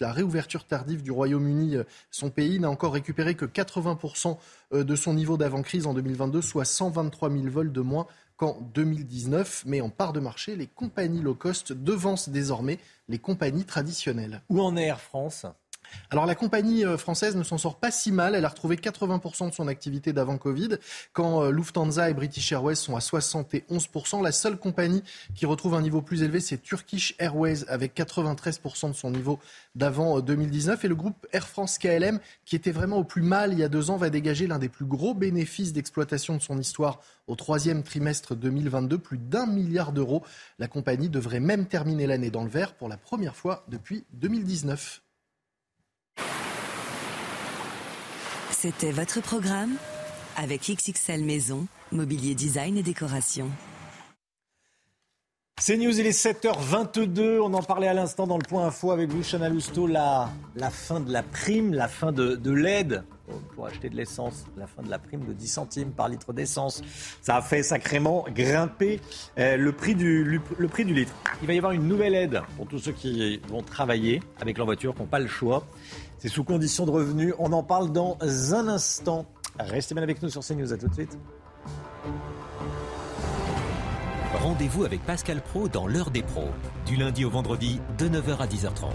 réouverture 0.00 0.64
tardive 0.64 1.02
du 1.02 1.10
Royaume-Uni, 1.10 1.76
son 2.10 2.30
pays 2.30 2.58
n'a 2.58 2.70
encore 2.70 2.94
récupéré 2.94 3.34
que 3.34 3.44
80% 3.44 4.38
euh, 4.72 4.82
de 4.82 4.96
son 4.96 5.12
niveau 5.12 5.36
d'avant-crise 5.36 5.86
en 5.86 5.92
2022, 5.92 6.40
soit 6.40 6.64
123 6.64 7.30
000 7.30 7.42
vols 7.50 7.70
de 7.70 7.82
moins 7.82 8.06
qu'en 8.36 8.58
2019. 8.74 9.64
Mais 9.66 9.80
en 9.80 9.90
part 9.90 10.12
de 10.12 10.20
marché, 10.20 10.56
les 10.56 10.66
compagnies 10.66 11.22
low 11.22 11.34
cost 11.34 11.72
devancent 11.72 12.28
désormais 12.28 12.78
les 13.08 13.18
compagnies 13.18 13.64
traditionnelles. 13.64 14.42
Où 14.48 14.60
en 14.60 14.76
Air 14.76 15.00
France? 15.00 15.46
Alors 16.10 16.26
la 16.26 16.34
compagnie 16.34 16.84
euh, 16.84 16.96
française 16.96 17.36
ne 17.36 17.42
s'en 17.42 17.58
sort 17.58 17.76
pas 17.78 17.90
si 17.90 18.12
mal. 18.12 18.34
Elle 18.34 18.44
a 18.44 18.48
retrouvé 18.48 18.76
80% 18.76 19.50
de 19.50 19.54
son 19.54 19.68
activité 19.68 20.12
d'avant 20.12 20.38
Covid, 20.38 20.78
quand 21.12 21.42
euh, 21.42 21.50
Lufthansa 21.50 22.10
et 22.10 22.14
British 22.14 22.52
Airways 22.52 22.76
sont 22.76 22.96
à 22.96 23.00
71%. 23.00 24.22
La 24.22 24.32
seule 24.32 24.56
compagnie 24.56 25.02
qui 25.34 25.46
retrouve 25.46 25.74
un 25.74 25.82
niveau 25.82 26.02
plus 26.02 26.22
élevé, 26.22 26.40
c'est 26.40 26.58
Turkish 26.58 27.14
Airways 27.18 27.68
avec 27.68 27.96
93% 27.96 28.90
de 28.90 28.94
son 28.94 29.10
niveau 29.10 29.38
d'avant 29.74 30.20
2019. 30.20 30.78
Euh, 30.78 30.86
et 30.86 30.88
le 30.88 30.94
groupe 30.94 31.26
Air 31.32 31.48
France 31.48 31.78
KLM, 31.78 32.20
qui 32.44 32.54
était 32.56 32.70
vraiment 32.70 32.98
au 32.98 33.04
plus 33.04 33.22
mal 33.22 33.52
il 33.52 33.58
y 33.58 33.64
a 33.64 33.68
deux 33.68 33.90
ans, 33.90 33.96
va 33.96 34.10
dégager 34.10 34.46
l'un 34.46 34.58
des 34.58 34.68
plus 34.68 34.84
gros 34.84 35.14
bénéfices 35.14 35.72
d'exploitation 35.72 36.36
de 36.36 36.42
son 36.42 36.58
histoire 36.58 37.00
au 37.26 37.34
troisième 37.34 37.82
trimestre 37.82 38.36
2022, 38.36 38.98
plus 38.98 39.18
d'un 39.18 39.46
milliard 39.46 39.92
d'euros. 39.92 40.22
La 40.58 40.68
compagnie 40.68 41.08
devrait 41.08 41.40
même 41.40 41.66
terminer 41.66 42.06
l'année 42.06 42.30
dans 42.30 42.44
le 42.44 42.50
vert 42.50 42.74
pour 42.74 42.88
la 42.88 42.96
première 42.96 43.34
fois 43.34 43.64
depuis 43.68 44.04
2019. 44.12 45.02
C'était 48.58 48.90
votre 48.90 49.20
programme 49.20 49.74
avec 50.34 50.62
XXL 50.62 51.22
Maison, 51.22 51.66
mobilier 51.92 52.34
design 52.34 52.78
et 52.78 52.82
décoration. 52.82 53.50
C'est 55.60 55.76
News, 55.76 56.00
il 56.00 56.06
est 56.06 56.18
7h22. 56.18 57.38
On 57.40 57.52
en 57.52 57.62
parlait 57.62 57.88
à 57.88 57.92
l'instant 57.92 58.26
dans 58.26 58.38
le 58.38 58.48
point 58.48 58.66
info 58.66 58.92
avec 58.92 59.10
vous, 59.10 59.22
Chana 59.22 59.50
Lousteau. 59.50 59.86
La, 59.86 60.30
la 60.54 60.70
fin 60.70 61.00
de 61.00 61.12
la 61.12 61.22
prime, 61.22 61.74
la 61.74 61.86
fin 61.86 62.12
de, 62.12 62.50
l'aide 62.50 63.04
pour 63.54 63.66
acheter 63.66 63.90
de 63.90 63.96
l'essence, 63.96 64.46
la 64.56 64.66
fin 64.66 64.82
de 64.82 64.90
la 64.90 64.98
prime 64.98 65.24
de 65.26 65.32
10 65.34 65.48
centimes 65.48 65.92
par 65.92 66.08
litre 66.08 66.32
d'essence. 66.32 66.82
Ça 67.20 67.36
a 67.36 67.42
fait 67.42 67.62
sacrément 67.62 68.24
grimper 68.34 69.00
euh, 69.38 69.56
le, 69.56 69.72
prix 69.72 69.94
du, 69.94 70.24
le 70.24 70.68
prix 70.68 70.84
du 70.86 70.94
litre. 70.94 71.12
Il 71.42 71.46
va 71.46 71.52
y 71.52 71.58
avoir 71.58 71.72
une 71.72 71.86
nouvelle 71.86 72.14
aide 72.14 72.40
pour 72.56 72.66
tous 72.66 72.78
ceux 72.78 72.92
qui 72.92 73.38
vont 73.48 73.62
travailler 73.62 74.22
avec 74.40 74.56
leur 74.56 74.66
voiture, 74.66 74.94
qui 74.94 75.00
n'ont 75.00 75.06
pas 75.06 75.18
le 75.18 75.26
choix. 75.26 75.66
C'est 76.18 76.28
sous 76.28 76.44
condition 76.44 76.86
de 76.86 76.90
revenus. 76.90 77.34
On 77.38 77.52
en 77.52 77.62
parle 77.62 77.92
dans 77.92 78.16
un 78.20 78.68
instant. 78.68 79.26
Restez 79.58 79.94
bien 79.94 80.02
avec 80.02 80.22
nous 80.22 80.30
sur 80.30 80.42
CNews. 80.42 80.72
À 80.72 80.78
tout 80.78 80.88
de 80.88 80.94
suite. 80.94 81.18
Rendez-vous 84.34 84.84
avec 84.84 85.02
Pascal 85.02 85.42
Pro 85.42 85.68
dans 85.68 85.86
l'heure 85.86 86.10
des 86.10 86.22
pros, 86.22 86.50
du 86.86 86.96
lundi 86.96 87.24
au 87.24 87.30
vendredi 87.30 87.80
de 87.98 88.08
9h 88.08 88.38
à 88.38 88.46
10h30. 88.46 88.92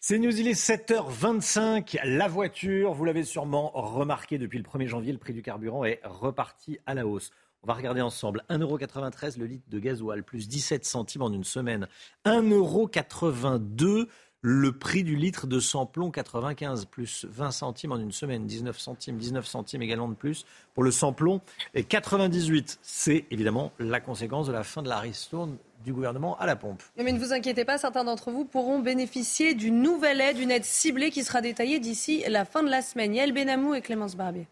C'est 0.00 0.18
News, 0.18 0.38
il 0.38 0.48
est 0.48 0.52
7h25. 0.52 1.98
La 2.04 2.28
voiture, 2.28 2.92
vous 2.92 3.06
l'avez 3.06 3.24
sûrement 3.24 3.70
remarqué 3.74 4.36
depuis 4.36 4.58
le 4.58 4.64
1er 4.64 4.86
janvier, 4.86 5.12
le 5.12 5.18
prix 5.18 5.32
du 5.32 5.40
carburant 5.42 5.84
est 5.84 6.00
reparti 6.04 6.78
à 6.84 6.92
la 6.92 7.06
hausse. 7.06 7.30
On 7.64 7.66
va 7.66 7.74
regarder 7.74 8.02
ensemble. 8.02 8.44
1,93€ 8.50 9.38
le 9.38 9.46
litre 9.46 9.64
de 9.70 9.78
gasoil, 9.78 10.22
plus 10.22 10.48
17 10.48 10.84
centimes 10.84 11.22
en 11.22 11.32
une 11.32 11.44
semaine. 11.44 11.88
1,82€ 12.26 14.06
le 14.42 14.72
prix 14.72 15.02
du 15.02 15.16
litre 15.16 15.46
de 15.46 15.58
samplon 15.58 16.10
95, 16.10 16.84
plus 16.84 17.24
20 17.30 17.50
centimes 17.50 17.92
en 17.92 17.96
une 17.96 18.12
semaine, 18.12 18.46
19 18.46 18.78
centimes, 18.78 19.16
19 19.16 19.46
centimes 19.46 19.80
également 19.80 20.10
de 20.10 20.14
plus 20.14 20.44
pour 20.74 20.82
le 20.82 20.90
samplon. 20.90 21.40
Et 21.72 21.84
98, 21.84 22.80
c'est 22.82 23.24
évidemment 23.30 23.72
la 23.78 24.00
conséquence 24.00 24.46
de 24.46 24.52
la 24.52 24.62
fin 24.62 24.82
de 24.82 24.90
la 24.90 24.98
ristourne 24.98 25.56
du 25.82 25.94
gouvernement 25.94 26.36
à 26.36 26.44
la 26.44 26.56
pompe. 26.56 26.82
Mais 26.98 27.12
ne 27.12 27.18
vous 27.18 27.32
inquiétez 27.32 27.64
pas, 27.64 27.78
certains 27.78 28.04
d'entre 28.04 28.30
vous 28.30 28.44
pourront 28.44 28.80
bénéficier 28.80 29.54
d'une 29.54 29.80
nouvelle 29.80 30.20
aide, 30.20 30.38
une 30.38 30.50
aide 30.50 30.64
ciblée 30.64 31.10
qui 31.10 31.24
sera 31.24 31.40
détaillée 31.40 31.80
d'ici 31.80 32.22
la 32.28 32.44
fin 32.44 32.62
de 32.62 32.68
la 32.68 32.82
semaine. 32.82 33.14
Yael 33.14 33.32
Benamou 33.32 33.72
et 33.72 33.80
Clémence 33.80 34.16
Barbier. 34.16 34.46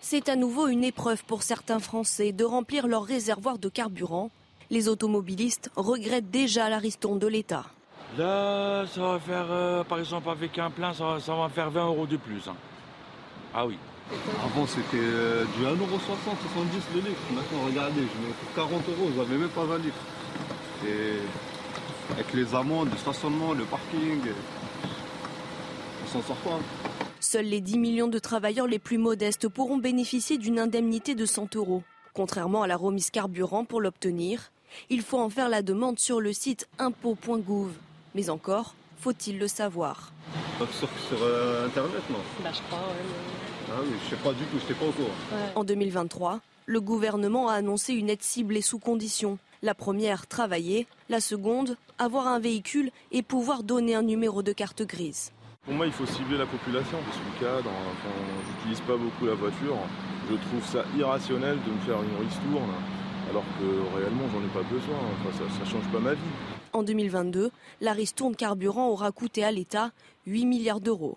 C'est 0.00 0.28
à 0.28 0.36
nouveau 0.36 0.68
une 0.68 0.84
épreuve 0.84 1.24
pour 1.24 1.42
certains 1.42 1.78
Français 1.78 2.32
de 2.32 2.44
remplir 2.44 2.86
leur 2.86 3.04
réservoir 3.04 3.58
de 3.58 3.68
carburant. 3.68 4.30
Les 4.70 4.88
automobilistes 4.88 5.70
regrettent 5.76 6.30
déjà 6.30 6.68
la 6.68 6.78
ristourne 6.78 7.18
de 7.18 7.26
l'État. 7.26 7.64
Là, 8.18 8.84
ça 8.86 9.00
va 9.00 9.18
faire, 9.18 9.46
euh, 9.50 9.84
par 9.84 9.98
exemple, 9.98 10.28
avec 10.28 10.58
un 10.58 10.70
plein, 10.70 10.92
ça, 10.92 11.18
va 11.34 11.48
faire 11.48 11.70
20 11.70 11.86
euros 11.86 12.06
de 12.06 12.16
plus. 12.16 12.46
Hein. 12.46 12.56
Ah 13.54 13.66
oui. 13.66 13.78
Avant, 14.44 14.66
c'était 14.66 14.96
euh, 14.96 15.44
du 15.56 15.64
1,60€, 15.64 15.76
70 15.76 16.82
le 16.94 17.00
litre. 17.00 17.20
Maintenant, 17.34 17.66
regardez, 17.66 18.00
je 18.00 18.26
mets 18.26 18.34
pour 18.34 18.54
40 18.54 18.82
euros, 18.88 19.10
n'avez 19.16 19.38
même 19.38 19.48
pas 19.48 19.64
20 19.64 19.78
litres. 19.78 19.96
Et 20.86 21.20
avec 22.12 22.32
les 22.34 22.54
amendes, 22.54 22.90
le 22.90 22.98
stationnement, 22.98 23.54
le 23.54 23.64
parking, 23.64 24.20
on 26.04 26.08
s'en 26.08 26.22
sort 26.22 26.36
pas. 26.36 26.50
Hein. 26.50 27.01
Seuls 27.22 27.46
les 27.46 27.60
10 27.60 27.78
millions 27.78 28.08
de 28.08 28.18
travailleurs 28.18 28.66
les 28.66 28.80
plus 28.80 28.98
modestes 28.98 29.46
pourront 29.46 29.78
bénéficier 29.78 30.38
d'une 30.38 30.58
indemnité 30.58 31.14
de 31.14 31.24
100 31.24 31.54
euros. 31.54 31.84
Contrairement 32.14 32.62
à 32.62 32.66
la 32.66 32.76
remise 32.76 33.10
carburant, 33.10 33.64
pour 33.64 33.80
l'obtenir, 33.80 34.50
il 34.90 35.02
faut 35.02 35.20
en 35.20 35.30
faire 35.30 35.48
la 35.48 35.62
demande 35.62 36.00
sur 36.00 36.20
le 36.20 36.32
site 36.32 36.66
impôt.gouv. 36.80 37.70
Mais 38.16 38.28
encore, 38.28 38.74
faut-il 38.98 39.38
le 39.38 39.46
savoir 39.46 40.12
Sur, 40.58 40.88
euh, 41.22 41.68
Internet, 41.68 42.02
non 42.10 42.18
bah, 42.42 42.50
Je 42.52 42.60
crois, 42.62 42.88
Ah 43.70 43.78
oui, 43.84 43.92
je 44.04 44.10
sais 44.10 44.20
pas 44.20 44.32
du 44.32 44.44
tout, 44.46 44.58
je 44.68 44.74
pas 44.74 44.84
au 44.84 44.90
courant. 44.90 45.52
En 45.54 45.62
2023, 45.62 46.40
le 46.66 46.80
gouvernement 46.80 47.48
a 47.48 47.54
annoncé 47.54 47.94
une 47.94 48.10
aide 48.10 48.22
ciblée 48.22 48.62
sous 48.62 48.80
conditions. 48.80 49.38
La 49.62 49.74
première, 49.76 50.26
travailler. 50.26 50.88
La 51.08 51.20
seconde, 51.20 51.76
avoir 51.98 52.26
un 52.26 52.40
véhicule 52.40 52.90
et 53.12 53.22
pouvoir 53.22 53.62
donner 53.62 53.94
un 53.94 54.02
numéro 54.02 54.42
de 54.42 54.52
carte 54.52 54.82
grise. 54.82 55.30
Pour 55.64 55.74
moi, 55.74 55.86
il 55.86 55.92
faut 55.92 56.06
cibler 56.06 56.36
la 56.36 56.46
population. 56.46 56.98
Je 57.06 57.12
suis 57.12 57.40
cadre, 57.40 57.70
enfin, 57.70 58.14
j'utilise 58.48 58.80
pas 58.80 58.96
beaucoup 58.96 59.26
la 59.26 59.34
voiture. 59.34 59.76
Je 60.28 60.34
trouve 60.34 60.64
ça 60.64 60.84
irrationnel 60.98 61.56
de 61.64 61.70
me 61.70 61.78
faire 61.86 62.02
une 62.02 62.26
ristourne 62.26 62.74
alors 63.30 63.44
que 63.60 63.96
réellement, 63.96 64.24
j'en 64.32 64.42
ai 64.42 64.48
pas 64.48 64.68
besoin. 64.68 64.98
ça 65.32 65.64
ne 65.64 65.70
change 65.70 65.92
pas 65.92 66.00
ma 66.00 66.14
vie. 66.14 66.20
En 66.72 66.82
2022, 66.82 67.52
la 67.80 67.92
ristourne 67.92 68.34
carburant 68.34 68.88
aura 68.88 69.12
coûté 69.12 69.44
à 69.44 69.52
l'État 69.52 69.92
8 70.26 70.46
milliards 70.46 70.80
d'euros. 70.80 71.16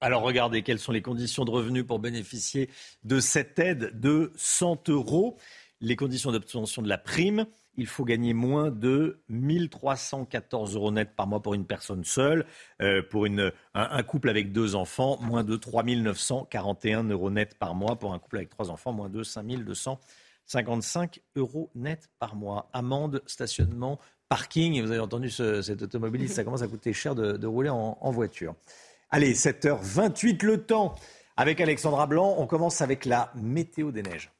Alors 0.00 0.22
regardez 0.22 0.62
quelles 0.62 0.80
sont 0.80 0.90
les 0.90 1.02
conditions 1.02 1.44
de 1.44 1.52
revenus 1.52 1.86
pour 1.86 2.00
bénéficier 2.00 2.68
de 3.04 3.20
cette 3.20 3.60
aide 3.60 3.92
de 4.00 4.32
100 4.34 4.88
euros. 4.88 5.36
Les 5.80 5.94
conditions 5.94 6.32
d'obtention 6.32 6.82
de 6.82 6.88
la 6.88 6.98
prime, 6.98 7.46
il 7.76 7.86
faut 7.86 8.04
gagner 8.04 8.34
moins 8.34 8.70
de 8.70 9.18
1314 9.28 10.76
euros 10.76 10.90
net 10.90 11.14
par 11.16 11.26
mois 11.26 11.42
pour 11.42 11.54
une 11.54 11.66
personne 11.66 12.04
seule. 12.04 12.46
Euh, 12.82 13.02
pour 13.02 13.26
un, 13.26 14.02
couple 14.02 14.28
avec 14.28 14.52
deux 14.52 14.74
enfants, 14.74 15.18
moins 15.20 15.44
de 15.44 15.56
3941 15.56 17.04
euros 17.04 17.30
net 17.30 17.58
par 17.58 17.74
mois. 17.74 17.96
Pour 17.96 18.12
un 18.12 18.18
couple 18.18 18.36
avec 18.36 18.50
trois 18.50 18.70
enfants, 18.70 18.92
moins 18.92 19.08
de 19.08 19.22
5200 19.22 20.00
55 20.46 21.20
euros 21.36 21.70
net 21.74 22.10
par 22.18 22.36
mois. 22.36 22.68
Amende, 22.72 23.22
stationnement, 23.26 23.98
parking. 24.28 24.74
Et 24.74 24.82
vous 24.82 24.90
avez 24.90 25.00
entendu 25.00 25.30
cet 25.30 25.82
automobiliste, 25.82 26.34
ça 26.34 26.44
commence 26.44 26.62
à 26.62 26.68
coûter 26.68 26.92
cher 26.92 27.14
de, 27.14 27.46
rouler 27.46 27.70
en, 27.70 27.96
en, 28.00 28.10
voiture. 28.10 28.54
Allez, 29.10 29.34
7h28 29.34 30.44
le 30.44 30.62
temps. 30.62 30.94
Avec 31.36 31.60
Alexandra 31.60 32.06
Blanc, 32.06 32.36
on 32.38 32.46
commence 32.46 32.80
avec 32.80 33.06
la 33.06 33.32
météo 33.34 33.90
des 33.90 34.02
neiges. 34.02 34.30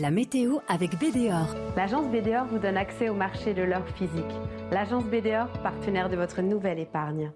La 0.00 0.12
météo 0.12 0.58
avec 0.68 0.92
BDOR. 1.00 1.56
L'agence 1.76 2.06
BDOR 2.06 2.44
vous 2.44 2.60
donne 2.60 2.76
accès 2.76 3.08
au 3.08 3.14
marché 3.14 3.52
de 3.52 3.62
l'or 3.62 3.82
physique. 3.96 4.30
L'agence 4.70 5.02
BDOR, 5.02 5.48
partenaire 5.64 6.08
de 6.08 6.14
votre 6.14 6.40
nouvelle 6.40 6.78
épargne. 6.78 7.32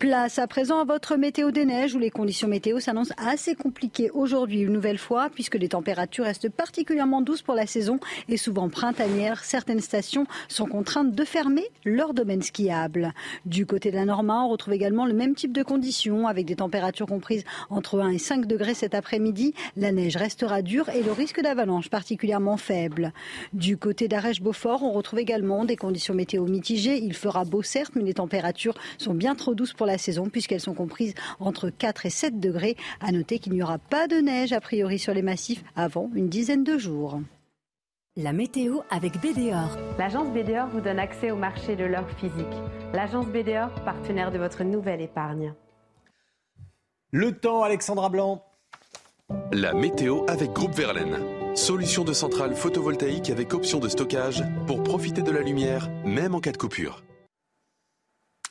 Place 0.00 0.38
à 0.38 0.46
présent 0.46 0.80
à 0.80 0.84
votre 0.84 1.16
météo 1.16 1.50
des 1.50 1.66
neiges 1.66 1.94
où 1.94 1.98
les 1.98 2.08
conditions 2.08 2.48
météo 2.48 2.80
s'annoncent 2.80 3.12
assez 3.18 3.54
compliquées 3.54 4.10
aujourd'hui 4.12 4.60
une 4.60 4.72
nouvelle 4.72 4.96
fois 4.96 5.28
puisque 5.28 5.56
les 5.56 5.68
températures 5.68 6.24
restent 6.24 6.48
particulièrement 6.48 7.20
douces 7.20 7.42
pour 7.42 7.54
la 7.54 7.66
saison 7.66 8.00
et 8.26 8.38
souvent 8.38 8.70
printanières. 8.70 9.44
Certaines 9.44 9.82
stations 9.82 10.26
sont 10.48 10.64
contraintes 10.64 11.14
de 11.14 11.22
fermer 11.22 11.66
leur 11.84 12.14
domaine 12.14 12.40
skiable. 12.40 13.12
Du 13.44 13.66
côté 13.66 13.90
de 13.90 13.96
la 13.96 14.06
Normand, 14.06 14.46
on 14.46 14.48
retrouve 14.48 14.72
également 14.72 15.04
le 15.04 15.12
même 15.12 15.34
type 15.34 15.52
de 15.52 15.62
conditions 15.62 16.26
avec 16.26 16.46
des 16.46 16.56
températures 16.56 17.06
comprises 17.06 17.44
entre 17.68 18.00
1 18.00 18.12
et 18.12 18.18
5 18.18 18.46
degrés 18.46 18.72
cet 18.72 18.94
après-midi. 18.94 19.52
La 19.76 19.92
neige 19.92 20.16
restera 20.16 20.62
dure 20.62 20.88
et 20.88 21.02
le 21.02 21.12
risque 21.12 21.42
d'avalanche 21.42 21.90
particulièrement 21.90 22.56
faible. 22.56 23.12
Du 23.52 23.76
côté 23.76 24.08
d'Arèche-Beaufort, 24.08 24.82
on 24.82 24.92
retrouve 24.92 25.18
également 25.18 25.66
des 25.66 25.76
conditions 25.76 26.14
météo 26.14 26.46
mitigées. 26.46 26.96
Il 26.96 27.12
fera 27.12 27.44
beau 27.44 27.60
certes, 27.60 27.92
mais 27.96 28.02
les 28.02 28.14
températures 28.14 28.78
sont 28.96 29.12
bien 29.12 29.34
trop 29.34 29.54
douces 29.54 29.74
pour 29.74 29.89
la 29.89 29.89
saison 29.98 30.28
puisqu'elles 30.28 30.60
sont 30.60 30.74
comprises 30.74 31.14
entre 31.38 31.70
4 31.70 32.06
et 32.06 32.10
7 32.10 32.40
degrés. 32.40 32.76
À 33.00 33.12
noter 33.12 33.38
qu'il 33.38 33.52
n'y 33.52 33.62
aura 33.62 33.78
pas 33.78 34.06
de 34.06 34.16
neige 34.16 34.52
a 34.52 34.60
priori 34.60 34.98
sur 34.98 35.14
les 35.14 35.22
massifs 35.22 35.62
avant 35.76 36.10
une 36.14 36.28
dizaine 36.28 36.64
de 36.64 36.78
jours. 36.78 37.20
La 38.16 38.32
météo 38.32 38.80
avec 38.90 39.20
BDOR. 39.20 39.78
L'agence 39.96 40.28
BDOR 40.30 40.66
vous 40.72 40.80
donne 40.80 40.98
accès 40.98 41.30
au 41.30 41.36
marché 41.36 41.76
de 41.76 41.84
l'or 41.84 42.08
physique. 42.18 42.46
L'agence 42.92 43.26
BDOR, 43.26 43.70
partenaire 43.84 44.32
de 44.32 44.38
votre 44.38 44.64
nouvelle 44.64 45.00
épargne. 45.00 45.54
Le 47.12 47.32
temps, 47.32 47.62
Alexandra 47.62 48.08
Blanc. 48.08 48.44
La 49.52 49.74
météo 49.74 50.24
avec 50.26 50.52
Groupe 50.52 50.74
Verlaine. 50.74 51.18
Solution 51.54 52.04
de 52.04 52.12
centrale 52.12 52.54
photovoltaïque 52.54 53.30
avec 53.30 53.54
option 53.54 53.78
de 53.78 53.88
stockage 53.88 54.44
pour 54.66 54.82
profiter 54.82 55.22
de 55.22 55.30
la 55.30 55.40
lumière, 55.40 55.88
même 56.04 56.34
en 56.34 56.40
cas 56.40 56.52
de 56.52 56.56
coupure. 56.56 57.02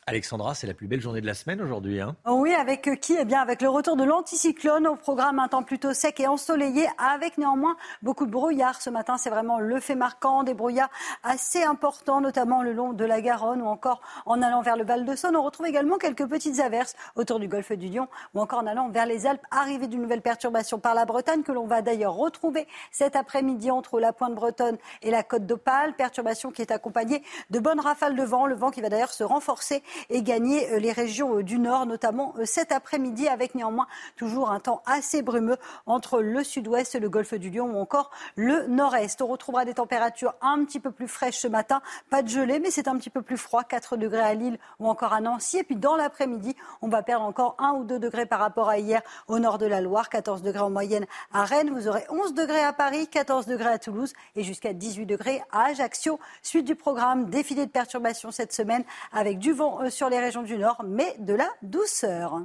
Alexandra, 0.09 0.55
c'est 0.55 0.65
la 0.65 0.73
plus 0.73 0.87
belle 0.87 1.01
journée 1.01 1.21
de 1.21 1.27
la 1.27 1.35
semaine 1.35 1.61
aujourd'hui. 1.61 2.01
Hein 2.01 2.15
oui, 2.25 2.55
avec 2.55 2.87
euh, 2.87 2.95
qui? 2.95 3.15
Eh 3.19 3.25
bien, 3.25 3.41
avec 3.41 3.61
le 3.61 3.69
retour 3.69 3.95
de 3.95 4.03
l'anticyclone 4.03 4.87
au 4.87 4.95
programme 4.95 5.37
un 5.37 5.47
temps 5.47 5.61
plutôt 5.61 5.93
sec 5.93 6.19
et 6.19 6.25
ensoleillé, 6.25 6.87
avec 6.97 7.37
néanmoins 7.37 7.77
beaucoup 8.01 8.25
de 8.25 8.31
brouillard 8.31 8.81
ce 8.81 8.89
matin. 8.89 9.17
C'est 9.19 9.29
vraiment 9.29 9.59
le 9.59 9.79
fait 9.79 9.93
marquant, 9.93 10.41
des 10.41 10.55
brouillards 10.55 10.89
assez 11.21 11.61
importants, 11.61 12.21
notamment 12.21 12.63
le 12.63 12.73
long 12.73 12.93
de 12.93 13.05
la 13.05 13.21
Garonne 13.21 13.61
ou 13.61 13.67
encore 13.67 14.01
en 14.25 14.41
allant 14.41 14.63
vers 14.63 14.77
le 14.77 14.83
Val 14.83 15.05
de 15.05 15.15
Saône. 15.15 15.35
On 15.35 15.43
retrouve 15.43 15.67
également 15.67 15.99
quelques 15.99 16.27
petites 16.27 16.59
averses 16.59 16.95
autour 17.15 17.39
du 17.39 17.47
golfe 17.47 17.71
du 17.73 17.87
Lion 17.89 18.07
ou 18.33 18.41
encore 18.41 18.63
en 18.63 18.65
allant 18.65 18.89
vers 18.89 19.05
les 19.05 19.27
Alpes. 19.27 19.45
Arrivée 19.51 19.85
d'une 19.85 20.01
nouvelle 20.01 20.23
perturbation 20.23 20.79
par 20.79 20.95
la 20.95 21.05
Bretagne 21.05 21.43
que 21.43 21.51
l'on 21.51 21.67
va 21.67 21.83
d'ailleurs 21.83 22.15
retrouver 22.15 22.67
cet 22.89 23.15
après-midi 23.15 23.69
entre 23.69 23.99
la 23.99 24.11
pointe 24.11 24.33
bretonne 24.33 24.79
et 25.03 25.11
la 25.11 25.21
côte 25.21 25.45
d'Opale. 25.45 25.93
Perturbation 25.95 26.49
qui 26.49 26.63
est 26.63 26.71
accompagnée 26.71 27.21
de 27.51 27.59
bonnes 27.59 27.79
rafales 27.79 28.15
de 28.15 28.23
vent. 28.23 28.47
Le 28.47 28.55
vent 28.55 28.71
qui 28.71 28.81
va 28.81 28.89
d'ailleurs 28.89 29.13
se 29.13 29.23
renforcer 29.23 29.83
et 30.09 30.21
gagner 30.21 30.71
euh, 30.71 30.79
les 30.79 30.91
régions 30.91 31.37
euh, 31.37 31.43
du 31.43 31.59
nord, 31.59 31.85
notamment 31.85 32.33
euh, 32.37 32.45
cet 32.45 32.71
après-midi, 32.71 33.27
avec 33.27 33.55
néanmoins 33.55 33.87
toujours 34.15 34.51
un 34.51 34.59
temps 34.59 34.81
assez 34.85 35.21
brumeux 35.21 35.57
entre 35.85 36.21
le 36.21 36.43
sud-ouest, 36.43 36.99
le 36.99 37.09
golfe 37.09 37.33
du 37.33 37.49
Lion 37.49 37.71
ou 37.75 37.79
encore 37.79 38.11
le 38.35 38.67
nord-est. 38.67 39.21
On 39.21 39.27
retrouvera 39.27 39.65
des 39.65 39.73
températures 39.73 40.33
un 40.41 40.63
petit 40.63 40.79
peu 40.79 40.91
plus 40.91 41.07
fraîches 41.07 41.39
ce 41.39 41.47
matin, 41.47 41.81
pas 42.09 42.21
de 42.21 42.27
gelée, 42.27 42.59
mais 42.59 42.71
c'est 42.71 42.87
un 42.87 42.97
petit 42.97 43.09
peu 43.09 43.21
plus 43.21 43.37
froid, 43.37 43.63
4 43.63 43.97
degrés 43.97 44.21
à 44.21 44.33
Lille 44.33 44.57
ou 44.79 44.87
encore 44.87 45.13
à 45.13 45.21
Nancy. 45.21 45.57
Et 45.57 45.63
puis 45.63 45.75
dans 45.75 45.95
l'après-midi, 45.95 46.55
on 46.81 46.87
va 46.87 47.03
perdre 47.03 47.25
encore 47.25 47.55
1 47.59 47.73
ou 47.73 47.83
2 47.83 47.99
degrés 47.99 48.25
par 48.25 48.39
rapport 48.39 48.69
à 48.69 48.77
hier 48.77 49.01
au 49.27 49.39
nord 49.39 49.57
de 49.57 49.65
la 49.65 49.81
Loire, 49.81 50.09
14 50.09 50.41
degrés 50.41 50.61
en 50.61 50.69
moyenne 50.69 51.05
à 51.33 51.45
Rennes. 51.45 51.71
Vous 51.71 51.87
aurez 51.87 52.05
11 52.09 52.33
degrés 52.33 52.63
à 52.63 52.73
Paris, 52.73 53.07
14 53.07 53.45
degrés 53.45 53.69
à 53.69 53.79
Toulouse 53.79 54.13
et 54.35 54.43
jusqu'à 54.43 54.73
18 54.73 55.05
degrés 55.05 55.41
à 55.51 55.65
Ajaccio. 55.65 56.19
Suite 56.41 56.65
du 56.65 56.75
programme, 56.75 57.29
défilé 57.29 57.65
de 57.65 57.71
perturbations 57.71 58.31
cette 58.31 58.53
semaine 58.53 58.83
avec 59.11 59.39
du 59.39 59.53
vent 59.53 59.79
sur 59.89 60.09
les 60.09 60.19
régions 60.19 60.43
du 60.43 60.57
Nord, 60.57 60.83
mais 60.87 61.15
de 61.19 61.33
la 61.33 61.49
douceur. 61.61 62.41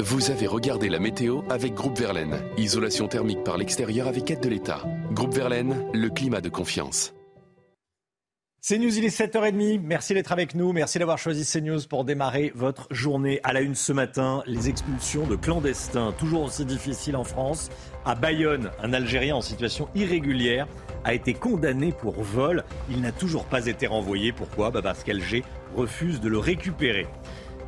Vous 0.00 0.30
avez 0.30 0.46
regardé 0.46 0.88
la 0.88 0.98
météo 0.98 1.42
avec 1.50 1.74
Groupe 1.74 1.98
Verlaine. 1.98 2.40
Isolation 2.56 3.08
thermique 3.08 3.44
par 3.44 3.58
l'extérieur 3.58 4.08
avec 4.08 4.30
aide 4.30 4.40
de 4.40 4.48
l'État. 4.48 4.82
Groupe 5.12 5.34
Verlaine, 5.34 5.90
le 5.92 6.08
climat 6.08 6.40
de 6.40 6.48
confiance. 6.48 7.12
CNews, 8.68 8.98
il 8.98 9.04
est 9.04 9.16
7h30. 9.16 9.80
Merci 9.84 10.12
d'être 10.12 10.32
avec 10.32 10.56
nous. 10.56 10.72
Merci 10.72 10.98
d'avoir 10.98 11.18
choisi 11.18 11.44
CNews 11.46 11.86
pour 11.88 12.04
démarrer 12.04 12.50
votre 12.56 12.88
journée. 12.90 13.38
À 13.44 13.52
la 13.52 13.60
une 13.60 13.76
ce 13.76 13.92
matin, 13.92 14.42
les 14.44 14.68
expulsions 14.68 15.24
de 15.24 15.36
clandestins, 15.36 16.12
toujours 16.18 16.42
aussi 16.42 16.64
difficiles 16.64 17.14
en 17.14 17.22
France. 17.22 17.68
À 18.04 18.16
Bayonne, 18.16 18.72
un 18.82 18.92
Algérien 18.92 19.36
en 19.36 19.40
situation 19.40 19.88
irrégulière 19.94 20.66
a 21.04 21.14
été 21.14 21.32
condamné 21.32 21.92
pour 21.92 22.20
vol. 22.20 22.64
Il 22.90 23.02
n'a 23.02 23.12
toujours 23.12 23.44
pas 23.44 23.66
été 23.66 23.86
renvoyé. 23.86 24.32
Pourquoi? 24.32 24.72
Bah 24.72 24.82
Parce 24.82 25.04
qu'Alger 25.04 25.44
refuse 25.76 26.20
de 26.20 26.28
le 26.28 26.38
récupérer. 26.38 27.06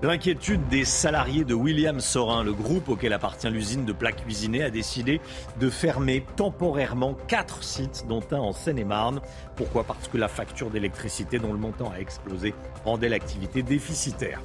L'inquiétude 0.01 0.69
des 0.69 0.85
salariés 0.85 1.45
de 1.45 1.55
William 1.55 1.99
Sorin, 1.99 2.45
le 2.45 2.53
groupe 2.53 2.89
auquel 2.89 3.12
appartient 3.12 3.51
l'usine 3.51 3.85
de 3.85 3.93
plats 3.93 4.12
cuisinés, 4.12 4.62
a 4.62 4.70
décidé 4.70 5.20
de 5.59 5.69
fermer 5.69 6.25
temporairement 6.37 7.15
quatre 7.27 7.65
sites, 7.65 8.05
dont 8.09 8.23
un 8.31 8.39
en 8.39 8.53
Seine-et-Marne. 8.53 9.20
Pourquoi? 9.57 9.83
Parce 9.83 10.07
que 10.07 10.16
la 10.16 10.29
facture 10.29 10.70
d'électricité 10.70 11.41
dont 11.41 11.53
le 11.53 11.59
montant 11.59 11.91
a 11.91 11.99
explosé 11.99 12.55
rendait 12.85 13.09
l'activité 13.09 13.65
déficitaire. 13.65 14.41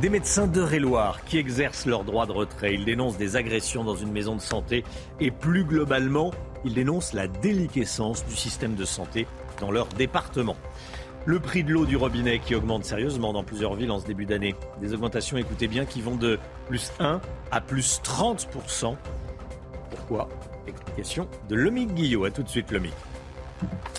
Des 0.00 0.08
médecins 0.08 0.46
d'Eure-et-Loire 0.46 1.22
qui 1.26 1.36
exercent 1.36 1.84
leur 1.84 2.04
droit 2.04 2.24
de 2.24 2.32
retrait. 2.32 2.72
Ils 2.72 2.86
dénoncent 2.86 3.18
des 3.18 3.36
agressions 3.36 3.84
dans 3.84 3.96
une 3.96 4.12
maison 4.12 4.34
de 4.34 4.40
santé 4.40 4.82
et 5.20 5.30
plus 5.30 5.64
globalement, 5.64 6.30
ils 6.64 6.72
dénoncent 6.72 7.12
la 7.12 7.28
déliquescence 7.28 8.24
du 8.24 8.34
système 8.34 8.76
de 8.76 8.86
santé 8.86 9.26
dans 9.60 9.70
leur 9.70 9.88
département. 9.88 10.56
Le 11.26 11.38
prix 11.38 11.62
de 11.62 11.72
l'eau 11.72 11.84
du 11.84 11.96
robinet 11.96 12.38
qui 12.38 12.54
augmente 12.54 12.84
sérieusement 12.84 13.34
dans 13.34 13.44
plusieurs 13.44 13.74
villes 13.74 13.90
en 13.90 14.00
ce 14.00 14.06
début 14.06 14.24
d'année. 14.24 14.54
Des 14.80 14.94
augmentations, 14.94 15.36
écoutez 15.36 15.68
bien, 15.68 15.84
qui 15.84 16.00
vont 16.00 16.16
de 16.16 16.38
plus 16.66 16.92
1 16.98 17.20
à 17.50 17.60
plus 17.60 18.00
30%. 18.02 18.96
Pourquoi? 19.90 20.28
Explication 20.66 21.28
de 21.48 21.56
Lomique 21.56 21.94
Guillot. 21.94 22.24
A 22.24 22.30
tout 22.30 22.42
de 22.42 22.48
suite, 22.48 22.70
Lomique. 22.70 22.94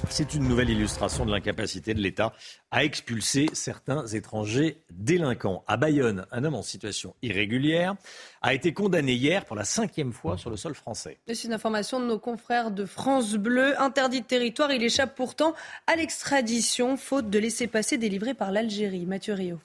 C'est 0.10 0.34
une 0.34 0.48
nouvelle 0.48 0.70
illustration 0.70 1.26
de 1.26 1.32
l'incapacité 1.32 1.94
de 1.94 2.02
l'État 2.02 2.34
à 2.72 2.84
expulser 2.84 3.48
certains 3.54 4.06
étrangers 4.08 4.84
délinquants. 4.92 5.64
À 5.68 5.78
Bayonne, 5.78 6.26
un 6.32 6.44
homme 6.44 6.56
en 6.56 6.62
situation 6.62 7.16
irrégulière 7.22 7.96
a 8.42 8.54
été 8.54 8.74
condamné 8.74 9.14
hier 9.14 9.46
pour 9.46 9.56
la 9.56 9.64
cinquième 9.64 10.12
fois 10.12 10.38
sur 10.38 10.50
le 10.50 10.58
sol 10.58 10.74
français. 10.76 11.20
C'est 11.28 11.46
une 11.46 11.54
information 11.54 12.00
de 12.00 12.06
nos 12.06 12.20
confrères 12.20 12.72
de 12.72 12.86
France 12.86 13.36
Bleu. 13.36 13.80
Interdit 13.80 14.22
de 14.22 14.26
territoire, 14.26 14.72
il 14.72 14.84
échappe 14.84 15.16
pourtant 15.16 15.54
à 15.88 15.96
l'extradition, 15.96 16.98
faute 16.98 17.30
de 17.30 17.40
laisser 17.40 17.68
passer 17.68 17.98
délivré 17.98 18.34
par 18.34 18.52
l'Algérie. 18.52 19.06
Mathieu 19.06 19.34
Rio. 19.34 19.60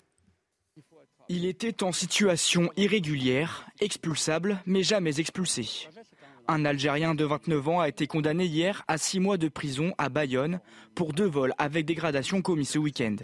Il 1.28 1.44
était 1.44 1.82
en 1.82 1.90
situation 1.90 2.70
irrégulière, 2.76 3.66
expulsable, 3.80 4.62
mais 4.64 4.84
jamais 4.84 5.18
expulsé. 5.18 5.88
Un 6.48 6.64
Algérien 6.64 7.16
de 7.16 7.24
29 7.24 7.68
ans 7.68 7.80
a 7.80 7.88
été 7.88 8.06
condamné 8.06 8.44
hier 8.44 8.84
à 8.86 8.98
six 8.98 9.18
mois 9.18 9.36
de 9.36 9.48
prison 9.48 9.92
à 9.98 10.08
Bayonne 10.08 10.60
pour 10.94 11.12
deux 11.12 11.26
vols 11.26 11.52
avec 11.58 11.86
dégradation 11.86 12.40
commis 12.40 12.64
ce 12.64 12.78
week-end. 12.78 13.16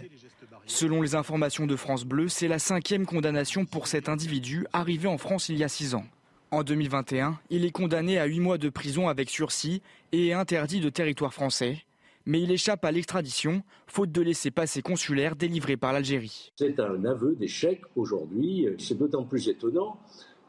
Selon 0.65 1.01
les 1.01 1.15
informations 1.15 1.65
de 1.65 1.75
France 1.77 2.03
Bleu, 2.03 2.27
c'est 2.27 2.49
la 2.49 2.59
cinquième 2.59 3.05
condamnation 3.05 3.65
pour 3.65 3.87
cet 3.87 4.09
individu 4.09 4.65
arrivé 4.73 5.07
en 5.07 5.17
France 5.17 5.47
il 5.47 5.57
y 5.57 5.63
a 5.63 5.69
six 5.69 5.95
ans. 5.95 6.05
En 6.51 6.63
2021, 6.63 7.39
il 7.49 7.63
est 7.63 7.71
condamné 7.71 8.19
à 8.19 8.25
huit 8.25 8.41
mois 8.41 8.57
de 8.57 8.69
prison 8.69 9.07
avec 9.07 9.29
sursis 9.29 9.81
et 10.11 10.27
est 10.27 10.33
interdit 10.33 10.81
de 10.81 10.89
territoire 10.89 11.33
français. 11.33 11.77
Mais 12.25 12.41
il 12.41 12.51
échappe 12.51 12.83
à 12.85 12.91
l'extradition, 12.91 13.63
faute 13.87 14.11
de 14.11 14.21
laisser 14.21 14.51
passer 14.51 14.81
consulaire 14.81 15.35
délivré 15.35 15.77
par 15.77 15.93
l'Algérie. 15.93 16.51
C'est 16.57 16.79
un 16.79 17.03
aveu 17.05 17.35
d'échec 17.35 17.81
aujourd'hui. 17.95 18.67
C'est 18.77 18.97
d'autant 18.97 19.23
plus 19.23 19.47
étonnant 19.47 19.99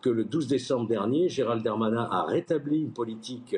que 0.04 0.10
le 0.10 0.24
12 0.24 0.48
décembre 0.48 0.86
dernier, 0.86 1.30
Gérald 1.30 1.62
Darmanin 1.62 2.06
a 2.10 2.24
rétabli 2.24 2.78
une 2.78 2.92
politique 2.92 3.56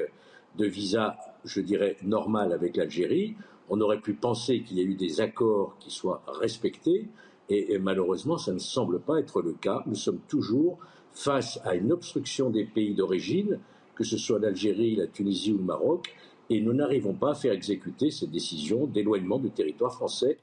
de 0.56 0.64
visa, 0.64 1.16
je 1.44 1.60
dirais, 1.60 1.96
normale 2.04 2.52
avec 2.52 2.76
l'Algérie. 2.76 3.34
On 3.68 3.80
aurait 3.80 3.98
pu 3.98 4.14
penser 4.14 4.62
qu'il 4.62 4.78
y 4.78 4.80
a 4.80 4.84
eu 4.84 4.94
des 4.94 5.20
accords 5.20 5.76
qui 5.80 5.90
soient 5.90 6.22
respectés, 6.28 7.08
et, 7.48 7.76
malheureusement, 7.78 8.38
ça 8.38 8.52
ne 8.52 8.60
semble 8.60 9.00
pas 9.00 9.18
être 9.18 9.42
le 9.42 9.54
cas. 9.54 9.82
Nous 9.86 9.96
sommes 9.96 10.20
toujours 10.28 10.78
face 11.12 11.58
à 11.64 11.74
une 11.74 11.90
obstruction 11.90 12.48
des 12.48 12.64
pays 12.64 12.94
d'origine, 12.94 13.58
que 13.96 14.04
ce 14.04 14.16
soit 14.16 14.38
l'Algérie, 14.38 14.94
la 14.94 15.08
Tunisie 15.08 15.52
ou 15.52 15.58
le 15.58 15.64
Maroc, 15.64 16.14
et 16.48 16.60
nous 16.60 16.74
n'arrivons 16.74 17.14
pas 17.14 17.32
à 17.32 17.34
faire 17.34 17.54
exécuter 17.54 18.12
cette 18.12 18.30
décision 18.30 18.86
d'éloignement 18.86 19.40
du 19.40 19.50
territoire 19.50 19.92
français. 19.92 20.38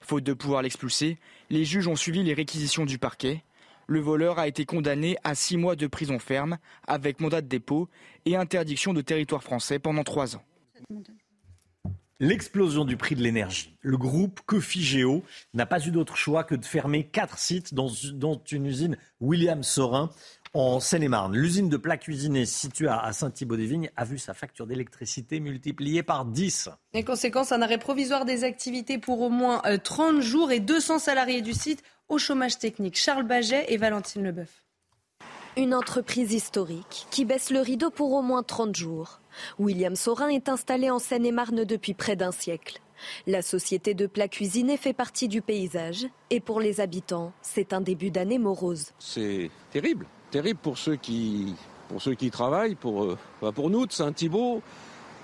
Faute 0.00 0.24
de 0.24 0.32
pouvoir 0.32 0.62
l'expulser, 0.62 1.18
les 1.50 1.66
juges 1.66 1.88
ont 1.88 1.96
suivi 1.96 2.22
les 2.22 2.32
réquisitions 2.32 2.86
du 2.86 2.96
parquet. 2.96 3.44
Le 3.86 4.00
voleur 4.00 4.38
a 4.38 4.48
été 4.48 4.64
condamné 4.64 5.16
à 5.24 5.34
six 5.34 5.56
mois 5.56 5.76
de 5.76 5.86
prison 5.86 6.18
ferme 6.18 6.58
avec 6.86 7.20
mandat 7.20 7.40
de 7.40 7.48
dépôt 7.48 7.88
et 8.24 8.36
interdiction 8.36 8.92
de 8.92 9.00
territoire 9.00 9.42
français 9.42 9.78
pendant 9.78 10.04
trois 10.04 10.36
ans. 10.36 10.42
L'explosion 12.20 12.84
du 12.84 12.96
prix 12.96 13.16
de 13.16 13.20
l'énergie. 13.20 13.76
Le 13.80 13.96
groupe 13.96 14.42
Cofigeo 14.46 15.24
n'a 15.54 15.66
pas 15.66 15.84
eu 15.84 15.90
d'autre 15.90 16.16
choix 16.16 16.44
que 16.44 16.54
de 16.54 16.64
fermer 16.64 17.02
quatre 17.02 17.36
sites, 17.36 17.74
dont, 17.74 17.88
une 18.52 18.66
usine 18.66 18.96
William 19.20 19.64
Sorin 19.64 20.08
en 20.54 20.78
Seine-et-Marne. 20.78 21.34
L'usine 21.34 21.68
de 21.68 21.76
plats 21.76 21.96
cuisinés 21.96 22.46
située 22.46 22.86
à 22.86 23.12
Saint-Thibaud-des-Vignes 23.12 23.90
a 23.96 24.04
vu 24.04 24.18
sa 24.18 24.34
facture 24.34 24.68
d'électricité 24.68 25.40
multipliée 25.40 26.04
par 26.04 26.24
10. 26.24 26.68
Les 26.94 27.02
conséquences, 27.02 27.50
un 27.50 27.60
arrêt 27.60 27.78
provisoire 27.78 28.24
des 28.24 28.44
activités 28.44 28.98
pour 28.98 29.20
au 29.20 29.28
moins 29.28 29.60
30 29.82 30.14
euh, 30.14 30.20
jours 30.20 30.52
et 30.52 30.60
200 30.60 31.00
salariés 31.00 31.42
du 31.42 31.54
site 31.54 31.82
au 32.12 32.18
chômage 32.18 32.58
technique. 32.58 32.96
Charles 32.96 33.26
Baget 33.26 33.64
et 33.68 33.78
Valentine 33.78 34.22
Leboeuf. 34.22 34.66
Une 35.56 35.74
entreprise 35.74 36.32
historique 36.32 37.06
qui 37.10 37.24
baisse 37.24 37.50
le 37.50 37.60
rideau 37.60 37.90
pour 37.90 38.12
au 38.12 38.20
moins 38.20 38.42
30 38.42 38.76
jours. 38.76 39.20
William 39.58 39.96
Sorin 39.96 40.28
est 40.28 40.50
installé 40.50 40.90
en 40.90 40.98
Seine-et-Marne 40.98 41.64
depuis 41.64 41.94
près 41.94 42.14
d'un 42.14 42.32
siècle. 42.32 42.80
La 43.26 43.40
société 43.40 43.94
de 43.94 44.06
plats 44.06 44.28
cuisinés 44.28 44.76
fait 44.76 44.92
partie 44.92 45.26
du 45.26 45.40
paysage 45.40 46.06
et 46.28 46.40
pour 46.40 46.60
les 46.60 46.80
habitants, 46.80 47.32
c'est 47.40 47.72
un 47.72 47.80
début 47.80 48.10
d'année 48.10 48.38
morose. 48.38 48.92
C'est 48.98 49.50
terrible, 49.70 50.06
terrible 50.30 50.60
pour 50.62 50.76
ceux 50.76 50.96
qui, 50.96 51.54
pour 51.88 52.02
ceux 52.02 52.14
qui 52.14 52.30
travaillent, 52.30 52.74
pour, 52.74 53.04
euh, 53.04 53.52
pour 53.54 53.70
nous 53.70 53.86
de 53.86 53.92
Saint-Thibault. 53.92 54.62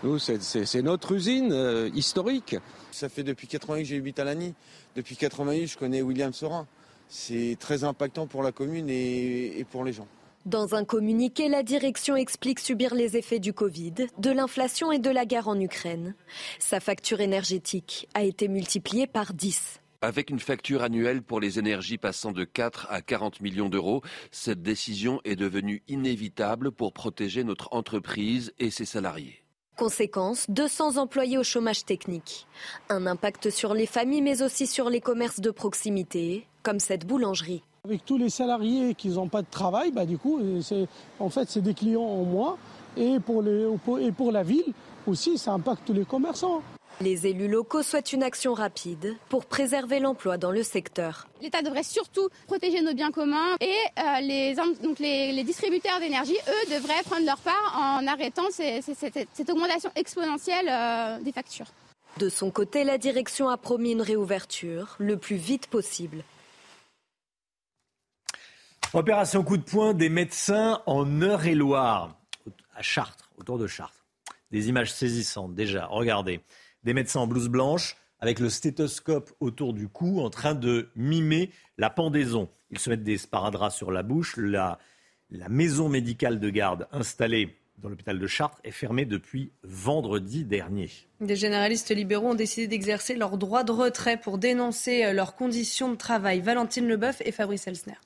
Nous, 0.04 0.18
c'est 0.18 0.82
notre 0.82 1.12
usine 1.12 1.52
euh, 1.52 1.90
historique. 1.94 2.56
Ça 2.92 3.08
fait 3.08 3.24
depuis 3.24 3.46
88 3.46 3.82
que 3.82 3.88
j'ai 3.88 4.14
à 4.16 4.24
Lagny. 4.24 4.54
Depuis 4.94 5.16
88, 5.16 5.66
je 5.66 5.76
connais 5.76 6.02
William 6.02 6.32
Sorin. 6.32 6.66
C'est 7.08 7.56
très 7.58 7.84
impactant 7.84 8.26
pour 8.26 8.42
la 8.42 8.52
commune 8.52 8.88
et, 8.90 9.58
et 9.58 9.64
pour 9.64 9.84
les 9.84 9.92
gens. 9.92 10.06
Dans 10.46 10.74
un 10.74 10.84
communiqué, 10.84 11.48
la 11.48 11.62
direction 11.62 12.16
explique 12.16 12.60
subir 12.60 12.94
les 12.94 13.16
effets 13.16 13.38
du 13.38 13.52
Covid, 13.52 13.94
de 14.18 14.30
l'inflation 14.30 14.92
et 14.92 14.98
de 14.98 15.10
la 15.10 15.26
guerre 15.26 15.48
en 15.48 15.60
Ukraine. 15.60 16.14
Sa 16.58 16.80
facture 16.80 17.20
énergétique 17.20 18.08
a 18.14 18.22
été 18.22 18.48
multipliée 18.48 19.06
par 19.06 19.34
10. 19.34 19.80
Avec 20.00 20.30
une 20.30 20.38
facture 20.38 20.82
annuelle 20.82 21.22
pour 21.22 21.40
les 21.40 21.58
énergies 21.58 21.98
passant 21.98 22.30
de 22.30 22.44
4 22.44 22.86
à 22.88 23.02
40 23.02 23.40
millions 23.40 23.68
d'euros, 23.68 24.00
cette 24.30 24.62
décision 24.62 25.20
est 25.24 25.34
devenue 25.34 25.82
inévitable 25.88 26.70
pour 26.70 26.92
protéger 26.92 27.42
notre 27.42 27.68
entreprise 27.72 28.54
et 28.60 28.70
ses 28.70 28.84
salariés. 28.84 29.42
Conséquence, 29.78 30.46
200 30.48 30.96
employés 30.96 31.38
au 31.38 31.44
chômage 31.44 31.84
technique. 31.84 32.48
Un 32.88 33.06
impact 33.06 33.50
sur 33.50 33.74
les 33.74 33.86
familles 33.86 34.22
mais 34.22 34.42
aussi 34.42 34.66
sur 34.66 34.90
les 34.90 35.00
commerces 35.00 35.38
de 35.38 35.52
proximité, 35.52 36.48
comme 36.64 36.80
cette 36.80 37.06
boulangerie. 37.06 37.62
Avec 37.84 38.04
tous 38.04 38.18
les 38.18 38.28
salariés 38.28 38.96
qui 38.96 39.10
n'ont 39.10 39.28
pas 39.28 39.42
de 39.42 39.46
travail, 39.48 39.92
bah, 39.92 40.04
du 40.04 40.18
coup, 40.18 40.40
en 41.20 41.30
fait, 41.30 41.48
c'est 41.48 41.60
des 41.60 41.74
clients 41.74 42.02
en 42.02 42.24
moins. 42.24 42.56
Et 42.96 43.20
pour, 43.20 43.44
et 43.46 44.10
pour 44.10 44.32
la 44.32 44.42
ville 44.42 44.72
aussi, 45.06 45.38
ça 45.38 45.52
impacte 45.52 45.82
tous 45.86 45.92
les 45.92 46.04
commerçants. 46.04 46.60
Les 47.00 47.28
élus 47.28 47.46
locaux 47.46 47.84
souhaitent 47.84 48.12
une 48.12 48.24
action 48.24 48.54
rapide 48.54 49.16
pour 49.28 49.46
préserver 49.46 50.00
l'emploi 50.00 50.36
dans 50.36 50.50
le 50.50 50.64
secteur. 50.64 51.28
L'État 51.40 51.62
devrait 51.62 51.84
surtout 51.84 52.28
protéger 52.48 52.82
nos 52.82 52.92
biens 52.92 53.12
communs 53.12 53.54
et 53.60 53.72
euh, 53.98 54.20
les, 54.20 54.56
donc 54.82 54.98
les, 54.98 55.44
distributeurs 55.44 56.00
d'énergie, 56.00 56.34
eux, 56.34 56.74
devraient 56.74 57.02
prendre 57.04 57.24
leur 57.24 57.38
part 57.38 57.76
en 57.76 58.04
arrêtant 58.08 58.50
cette 58.50 59.50
augmentation 59.50 59.92
exponentielle 59.94 60.66
euh, 60.68 61.20
des 61.20 61.30
factures. 61.30 61.66
De 62.16 62.28
son 62.28 62.50
côté, 62.50 62.82
la 62.82 62.98
direction 62.98 63.48
a 63.48 63.56
promis 63.56 63.92
une 63.92 64.02
réouverture 64.02 64.96
le 64.98 65.16
plus 65.16 65.36
vite 65.36 65.68
possible. 65.68 66.24
Opération 68.92 69.44
coup 69.44 69.56
de 69.56 69.62
poing 69.62 69.94
des 69.94 70.08
médecins 70.08 70.82
en 70.86 71.06
Eure-et-Loire, 71.22 72.16
à 72.74 72.82
Chartres, 72.82 73.30
autour 73.38 73.58
de 73.58 73.68
Chartres. 73.68 74.04
Des 74.50 74.68
images 74.68 74.92
saisissantes 74.92 75.54
déjà. 75.54 75.86
Regardez 75.86 76.40
des 76.88 76.94
médecins 76.94 77.20
en 77.20 77.26
blouse 77.26 77.50
blanche 77.50 77.98
avec 78.18 78.38
le 78.40 78.48
stéthoscope 78.48 79.30
autour 79.40 79.74
du 79.74 79.88
cou 79.88 80.20
en 80.22 80.30
train 80.30 80.54
de 80.54 80.88
mimer 80.96 81.50
la 81.76 81.90
pendaison. 81.90 82.48
Ils 82.70 82.78
se 82.78 82.88
mettent 82.88 83.04
des 83.04 83.18
sparadraps 83.18 83.76
sur 83.76 83.90
la 83.90 84.02
bouche. 84.02 84.38
La, 84.38 84.78
la 85.28 85.50
maison 85.50 85.90
médicale 85.90 86.40
de 86.40 86.48
garde 86.48 86.88
installée 86.90 87.58
dans 87.76 87.90
l'hôpital 87.90 88.18
de 88.18 88.26
Chartres 88.26 88.58
est 88.64 88.70
fermée 88.70 89.04
depuis 89.04 89.52
vendredi 89.62 90.44
dernier. 90.44 90.88
Des 91.20 91.36
généralistes 91.36 91.94
libéraux 91.94 92.28
ont 92.28 92.34
décidé 92.34 92.68
d'exercer 92.68 93.16
leur 93.16 93.36
droit 93.36 93.64
de 93.64 93.72
retrait 93.72 94.16
pour 94.18 94.38
dénoncer 94.38 95.04
euh, 95.04 95.12
leurs 95.12 95.36
conditions 95.36 95.90
de 95.90 95.96
travail. 95.96 96.40
Valentine 96.40 96.88
Leboeuf 96.88 97.20
et 97.26 97.32
Fabrice 97.32 97.66
Elsner. 97.66 97.98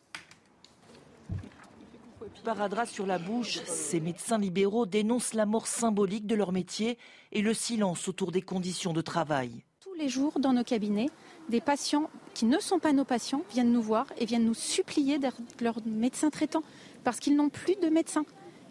Sparadrap 2.43 2.89
sur 2.89 3.06
la 3.06 3.20
bouche, 3.20 3.60
ces 3.66 4.01
médecins 4.01 4.36
libéraux 4.36 4.85
dénoncent 4.85 5.35
la 5.35 5.47
mort 5.47 5.69
symbolique 5.69 6.27
de 6.27 6.35
leur 6.35 6.51
métier 6.51 6.98
et 7.31 7.40
le 7.40 7.55
silence 7.55 8.09
autour 8.09 8.32
des 8.32 8.43
conditions 8.43 8.93
de 8.93 9.01
travail. 9.01 9.62
Tous 9.78 9.94
les 9.94 10.09
jours, 10.09 10.40
dans 10.40 10.52
nos 10.52 10.64
cabinets, 10.64 11.09
des 11.48 11.60
patients 11.60 12.10
qui 12.35 12.47
ne 12.47 12.59
sont 12.59 12.81
pas 12.81 12.93
nos 12.93 13.05
patients 13.05 13.43
viennent 13.52 13.70
nous 13.70 13.81
voir 13.81 14.06
et 14.19 14.24
viennent 14.24 14.44
nous 14.44 14.55
supplier 14.55 15.20
d'être 15.20 15.36
leur 15.60 15.77
médecin 15.86 16.31
traitant 16.31 16.64
parce 17.05 17.20
qu'ils 17.20 17.36
n'ont 17.36 17.48
plus 17.48 17.77
de 17.81 17.89
médecin. 17.89 18.24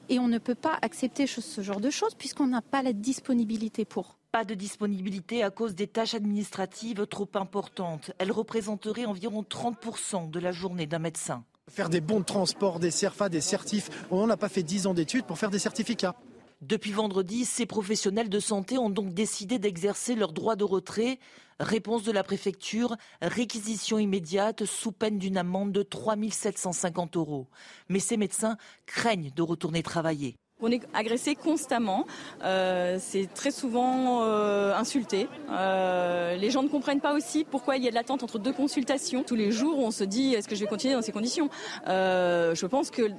Et 0.10 0.20
on 0.20 0.28
ne 0.28 0.38
peut 0.38 0.54
pas 0.54 0.78
accepter 0.82 1.26
ce 1.26 1.62
genre 1.62 1.80
de 1.80 1.90
choses 1.90 2.16
puisqu'on 2.16 2.48
n'a 2.48 2.62
pas 2.62 2.84
la 2.84 2.92
disponibilité 2.92 3.86
pour. 3.86 4.18
Pas 4.34 4.44
de 4.44 4.54
disponibilité 4.54 5.44
à 5.44 5.50
cause 5.50 5.76
des 5.76 5.88
tâches 5.88 6.14
administratives 6.14 7.08
trop 7.08 7.30
importantes. 7.36 8.12
Elles 8.18 8.34
représenteraient 8.34 9.06
environ 9.06 9.44
30% 9.44 10.30
de 10.30 10.40
la 10.42 10.52
journée 10.52 10.88
d'un 10.88 11.00
médecin. 11.00 11.46
Faire 11.70 11.90
des 11.90 12.02
bons 12.02 12.20
de 12.20 12.26
transport, 12.26 12.80
des 12.80 12.92
CERFA, 12.92 13.30
des 13.30 13.40
certifs. 13.40 13.90
On 14.10 14.28
n'a 14.28 14.38
pas 14.38 14.50
fait 14.50 14.64
10 14.64 14.88
ans 14.88 14.94
d'études 14.94 15.26
pour 15.26 15.38
faire 15.38 15.52
des 15.52 15.60
certificats. 15.60 16.16
Depuis 16.62 16.92
vendredi, 16.92 17.46
ces 17.46 17.66
professionnels 17.66 18.30
de 18.30 18.40
santé 18.40 18.78
ont 18.78 18.90
donc 18.90 19.14
décidé 19.14 19.58
d'exercer 19.58 20.16
leur 20.16 20.34
droit 20.34 20.56
de 20.56 20.64
retrait. 20.64 21.18
Réponse 21.60 22.04
de 22.04 22.12
la 22.12 22.24
préfecture, 22.24 22.98
réquisition 23.22 24.00
immédiate 24.00 24.66
sous 24.66 24.92
peine 24.92 25.18
d'une 25.18 25.38
amende 25.38 25.72
de 25.72 25.82
3 25.82 26.16
750 26.30 27.16
euros. 27.16 27.48
Mais 27.90 28.00
ces 28.00 28.18
médecins 28.18 28.58
craignent 28.86 29.32
de 29.36 29.42
retourner 29.42 29.82
travailler. 29.82 30.38
On 30.62 30.72
est 30.72 30.82
agressé 30.94 31.36
constamment, 31.36 32.06
euh, 32.44 32.98
c'est 33.00 33.28
très 33.34 33.50
souvent 33.50 34.24
euh, 34.24 34.76
insulté. 34.76 35.28
Euh, 35.50 36.36
les 36.36 36.52
gens 36.52 36.62
ne 36.62 36.68
comprennent 36.68 37.02
pas 37.02 37.16
aussi 37.16 37.44
pourquoi 37.44 37.78
il 37.78 37.84
y 37.84 37.88
a 37.88 37.90
de 37.90 37.96
l'attente 37.96 38.22
entre 38.22 38.38
deux 38.38 38.54
consultations. 38.54 39.24
Tous 39.24 39.36
les 39.36 39.52
jours, 39.52 39.80
on 39.80 39.90
se 39.90 40.04
dit 40.04 40.36
est-ce 40.36 40.48
que 40.48 40.56
je 40.56 40.62
vais 40.62 40.70
continuer 40.70 40.94
dans 40.94 41.02
ces 41.02 41.12
conditions? 41.12 41.50
Je 41.88 42.66
pense 42.68 42.92
que 42.92 43.10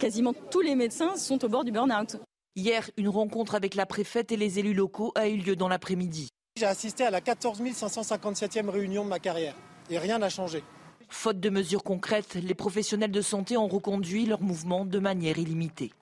quasiment 0.00 0.34
tous 0.50 0.60
les 0.60 0.74
médecins 0.74 1.16
sont 1.16 1.44
au 1.44 1.48
bord 1.48 1.64
du 1.64 1.70
burn-out. 1.70 2.16
Hier, 2.56 2.90
une 2.96 3.08
rencontre 3.08 3.54
avec 3.54 3.76
la 3.76 3.86
préfète 3.86 4.32
et 4.32 4.36
les 4.36 4.58
élus 4.58 4.74
locaux 4.74 5.12
a 5.14 5.28
eu 5.28 5.36
lieu 5.36 5.54
dans 5.54 5.68
l'après-midi. 5.68 6.30
J'ai 6.56 6.66
assisté 6.66 7.04
à 7.04 7.10
la 7.10 7.20
14 7.20 7.60
557e 7.60 8.68
réunion 8.68 9.04
de 9.04 9.08
ma 9.08 9.20
carrière 9.20 9.54
et 9.90 9.98
rien 9.98 10.18
n'a 10.18 10.28
changé. 10.28 10.64
Faute 11.08 11.38
de 11.38 11.48
mesures 11.48 11.84
concrètes, 11.84 12.34
les 12.34 12.54
professionnels 12.54 13.12
de 13.12 13.22
santé 13.22 13.56
ont 13.56 13.68
reconduit 13.68 14.26
leur 14.26 14.42
mouvement 14.42 14.84
de 14.84 14.98
manière 14.98 15.38
illimitée. 15.38 15.92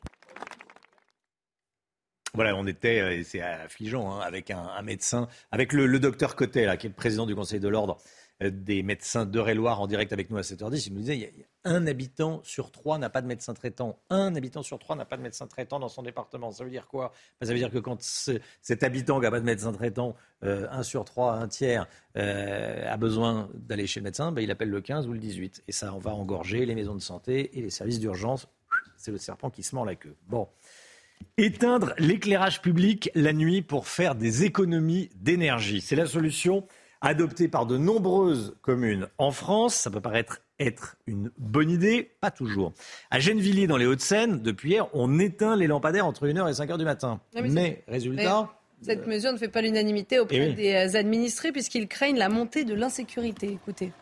Voilà, 2.37 2.55
on 2.55 2.67
était, 2.67 3.01
euh, 3.01 3.17
et 3.17 3.23
c'est 3.23 3.41
affligeant, 3.41 4.13
hein, 4.13 4.21
avec 4.21 4.51
un, 4.51 4.83
médecin, 4.83 5.27
avec 5.51 5.73
le, 5.73 5.99
docteur 5.99 6.37
Cotet, 6.37 6.67
là, 6.67 6.77
qui 6.77 6.87
est 6.87 6.91
le 6.91 6.95
président 6.95 7.25
du 7.25 7.35
Conseil 7.35 7.61
de 7.61 7.69
l'Ordre 7.69 7.97
euh, 8.43 8.51
des 8.53 8.83
médecins 8.83 9.25
d'Eure-et-Loire, 9.25 9.81
en 9.81 9.87
direct 9.87 10.13
avec 10.13 10.29
nous 10.29 10.37
à 10.37 10.43
7h10. 10.43 10.89
Il 10.89 10.93
nous 10.93 11.01
disait, 11.01 11.33
un 11.65 11.87
habitant 11.87 12.43
sur 12.45 12.71
trois 12.71 12.99
n'a 12.99 13.09
pas 13.09 13.23
de 13.23 13.27
médecin 13.27 13.55
traitant. 13.55 13.99
Un 14.11 14.37
habitant 14.37 14.63
sur 14.63 14.79
trois 14.79 14.97
n'a 14.97 15.07
pas 15.07 15.17
de 15.17 15.23
médecin 15.23 15.47
traitant 15.47 15.81
dans 15.81 15.89
son 15.89 16.03
département. 16.03 16.51
Ça 16.51 16.63
veut 16.63 16.69
dire 16.69 16.89
quoi? 16.89 17.11
Ça 17.41 17.51
veut 17.51 17.59
dire 17.59 17.71
que 17.71 17.79
quand 17.79 18.03
cet 18.03 18.83
habitant 18.83 19.17
qui 19.17 19.23
n'a 19.23 19.31
pas 19.31 19.41
de 19.41 19.47
médecin 19.47 19.73
traitant, 19.73 20.15
euh, 20.45 20.67
un 20.71 20.83
sur 20.83 21.07
trois, 21.07 21.37
un 21.37 21.49
tiers, 21.49 21.87
a 22.17 22.97
besoin 22.99 23.49
d'aller 23.55 23.87
chez 23.87 24.01
le 24.01 24.05
médecin, 24.05 24.31
ben, 24.31 24.43
il 24.43 24.51
appelle 24.51 24.69
le 24.69 24.83
15 24.83 25.07
ou 25.07 25.15
le 25.15 25.21
18. 25.21 25.65
Et 25.69 25.73
ça, 25.73 25.95
on 25.95 25.99
va 25.99 26.13
engorger 26.13 26.67
les 26.67 26.75
maisons 26.75 26.95
de 26.95 27.01
santé 27.01 27.59
et 27.59 27.63
les 27.63 27.71
services 27.71 27.99
d'urgence. 27.99 28.47
C'est 28.99 29.11
le 29.11 29.19
serpent 29.19 29.49
qui 29.49 29.63
se 29.63 29.75
mord 29.75 29.87
la 29.87 29.95
queue. 29.95 30.17
Bon. 30.27 30.49
Éteindre 31.39 31.93
l'éclairage 31.99 32.63
public 32.63 33.11
la 33.15 33.33
nuit 33.33 33.61
pour 33.61 33.89
faire 33.89 34.15
des 34.15 34.45
économies 34.45 35.11
d'énergie. 35.17 35.83
C'est 35.83 35.97
la 35.97 36.07
solution 36.07 36.67
adoptée 37.03 37.49
par 37.49 37.67
de 37.67 37.77
nombreuses 37.77 38.57
communes 38.63 39.09
en 39.19 39.31
France. 39.31 39.75
Ça 39.75 39.91
peut 39.91 40.01
paraître 40.01 40.41
être 40.59 40.97
une 41.07 41.31
bonne 41.39 41.71
idée, 41.71 42.11
pas 42.21 42.31
toujours. 42.31 42.73
À 43.11 43.21
Gennevilliers, 43.21 43.67
dans 43.67 43.77
les 43.77 43.87
Hauts-de-Seine, 43.87 44.41
depuis 44.41 44.71
hier, 44.71 44.89
on 44.95 45.19
éteint 45.19 45.57
les 45.57 45.67
lampadaires 45.67 46.07
entre 46.07 46.27
1h 46.27 46.49
et 46.49 46.53
5h 46.53 46.79
du 46.79 46.85
matin. 46.85 47.21
Ah 47.35 47.43
mais, 47.43 47.85
résultat... 47.87 48.51
cette 48.81 49.07
mesure 49.07 49.33
ne 49.33 49.39
fait 49.39 49.49
pas 49.49 49.61
l'unanimité 49.61 50.19
auprès 50.19 50.51
eh 50.51 50.55
des 50.55 50.73
euh, 50.73 50.99
administrés 50.99 51.53
puisqu'ils 51.53 51.89
craignent 51.89 52.19
la 52.19 52.29
montée 52.29 52.65
de 52.65 52.75
l'insécurité. 52.75 53.53
Écoutez. 53.53 53.93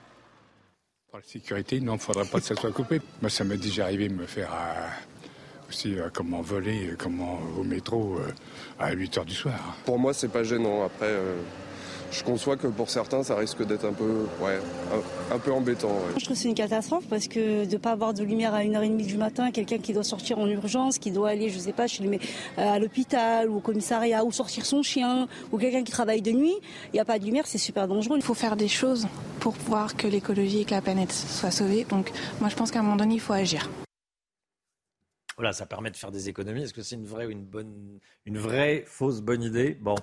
Pour 1.08 1.18
la 1.18 1.24
sécurité, 1.24 1.80
non, 1.80 1.94
il 1.94 1.96
ne 1.96 2.00
faudrait 2.00 2.26
pas 2.26 2.38
que 2.38 2.46
ça 2.46 2.54
soit 2.54 2.72
coupé. 2.72 3.00
Moi, 3.20 3.30
ça 3.30 3.44
m'est 3.44 3.56
déjà 3.56 3.84
arrivé 3.84 4.08
de 4.08 4.14
me 4.14 4.26
faire... 4.26 4.52
Euh, 4.52 5.13
aussi 5.74 5.98
euh, 5.98 6.08
comment 6.12 6.40
voler, 6.40 6.90
euh, 6.90 6.96
comment 6.96 7.38
au 7.58 7.64
métro 7.64 8.16
euh, 8.18 8.30
à 8.78 8.92
8 8.92 9.18
h 9.18 9.24
du 9.24 9.34
soir. 9.34 9.76
Pour 9.84 9.98
moi, 9.98 10.14
c'est 10.14 10.28
pas 10.28 10.44
gênant. 10.44 10.84
Après, 10.84 11.12
je 12.12 12.22
conçois 12.22 12.56
que 12.56 12.68
pour 12.68 12.90
certains, 12.90 13.24
ça 13.24 13.34
risque 13.34 13.66
d'être 13.66 13.84
un 13.84 13.92
peu, 13.92 14.26
ouais, 14.40 14.58
un, 15.32 15.38
peu 15.38 15.52
embêtant. 15.52 15.96
Je 16.16 16.24
trouve 16.24 16.36
que 16.36 16.42
c'est 16.42 16.48
une 16.48 16.54
catastrophe 16.54 17.04
parce 17.10 17.26
que 17.26 17.64
de 17.64 17.72
ne 17.72 17.76
pas 17.76 17.90
avoir 17.90 18.14
de 18.14 18.22
lumière 18.22 18.54
à 18.54 18.62
1h30 18.62 19.04
du 19.04 19.16
matin, 19.16 19.50
quelqu'un 19.50 19.78
qui 19.78 19.92
doit 19.92 20.04
sortir 20.04 20.38
en 20.38 20.46
urgence, 20.46 20.98
qui 20.98 21.10
doit 21.10 21.30
aller, 21.30 21.48
je 21.48 21.58
sais 21.58 21.72
pas, 21.72 21.88
chez 21.88 22.04
à 22.56 22.78
l'hôpital 22.78 23.50
ou 23.50 23.56
au 23.56 23.60
commissariat 23.60 24.24
ou 24.24 24.30
sortir 24.30 24.64
son 24.66 24.82
chien 24.82 25.26
ou 25.50 25.58
quelqu'un 25.58 25.82
qui 25.82 25.92
travaille 25.92 26.22
de 26.22 26.30
nuit, 26.30 26.54
il 26.92 26.94
n'y 26.94 27.00
a 27.00 27.04
pas 27.04 27.18
de 27.18 27.24
lumière, 27.24 27.46
c'est 27.46 27.58
super 27.58 27.88
dangereux. 27.88 28.16
Il 28.16 28.22
faut 28.24 28.34
faire 28.34 28.56
des 28.56 28.68
choses 28.68 29.08
pour 29.40 29.54
voir 29.66 29.96
que 29.96 30.06
l'écologie 30.06 30.60
et 30.60 30.64
que 30.64 30.74
la 30.74 30.82
planète 30.82 31.12
soient 31.12 31.50
sauvées. 31.50 31.84
Donc 31.88 32.12
moi, 32.40 32.48
je 32.48 32.54
pense 32.54 32.70
qu'à 32.70 32.78
un 32.78 32.82
moment 32.82 32.96
donné, 32.96 33.14
il 33.14 33.20
faut 33.20 33.32
agir. 33.32 33.68
Voilà, 35.36 35.52
ça 35.52 35.66
permet 35.66 35.90
de 35.90 35.96
faire 35.96 36.10
des 36.10 36.28
économies. 36.28 36.62
Est-ce 36.62 36.74
que 36.74 36.82
c'est 36.82 36.96
une 36.96 37.06
vraie 37.06 37.26
ou 37.26 37.30
une 37.30 37.44
bonne, 37.44 37.98
une 38.24 38.38
vraie 38.38 38.84
fausse 38.86 39.20
bonne 39.20 39.42
idée? 39.42 39.74
Bon, 39.74 39.96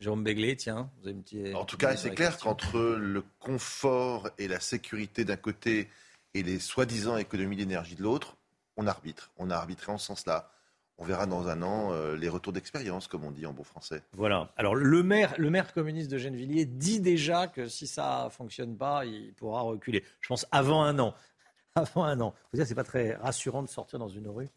Jérôme 0.00 0.24
Béglé, 0.24 0.56
tiens, 0.56 0.90
vous 0.98 1.08
avez 1.08 1.16
une 1.16 1.22
petite. 1.22 1.54
En 1.54 1.64
tout 1.64 1.76
cas, 1.76 1.96
c'est 1.96 2.14
clair 2.14 2.38
qu'entre 2.38 2.78
le 2.78 3.22
confort 3.38 4.30
et 4.38 4.48
la 4.48 4.58
sécurité 4.58 5.24
d'un 5.24 5.36
côté 5.36 5.88
et 6.32 6.42
les 6.42 6.58
soi-disant 6.58 7.16
économies 7.18 7.56
d'énergie 7.56 7.96
de 7.96 8.02
l'autre, 8.02 8.36
on 8.76 8.86
arbitre. 8.86 9.30
On 9.36 9.50
a 9.50 9.56
arbitré 9.56 9.92
en 9.92 9.98
ce 9.98 10.06
sens-là. 10.06 10.50
On 10.96 11.04
verra 11.04 11.26
dans 11.26 11.48
un 11.48 11.62
an 11.62 11.92
euh, 11.92 12.14
les 12.16 12.28
retours 12.28 12.52
d'expérience, 12.52 13.08
comme 13.08 13.24
on 13.24 13.30
dit 13.30 13.46
en 13.46 13.52
bon 13.52 13.64
français. 13.64 14.02
Voilà. 14.12 14.52
Alors 14.56 14.74
le 14.74 15.02
maire, 15.02 15.34
le 15.38 15.50
maire 15.50 15.72
communiste 15.72 16.10
de 16.10 16.18
Gennevilliers 16.18 16.66
dit 16.66 17.00
déjà 17.00 17.46
que 17.46 17.68
si 17.68 17.86
ça 17.86 18.28
fonctionne 18.30 18.76
pas, 18.76 19.06
il 19.06 19.32
pourra 19.34 19.62
reculer. 19.62 20.04
Je 20.20 20.28
pense 20.28 20.46
avant 20.52 20.82
un 20.82 20.98
an. 20.98 21.14
Avant 21.76 22.02
un 22.02 22.20
an. 22.20 22.34
Vous 22.52 22.56
dire, 22.56 22.66
c'est 22.66 22.74
pas 22.74 22.82
très 22.82 23.14
rassurant 23.14 23.62
de 23.62 23.68
sortir 23.68 24.00
dans 24.00 24.08
une 24.08 24.26
rue 24.26 24.48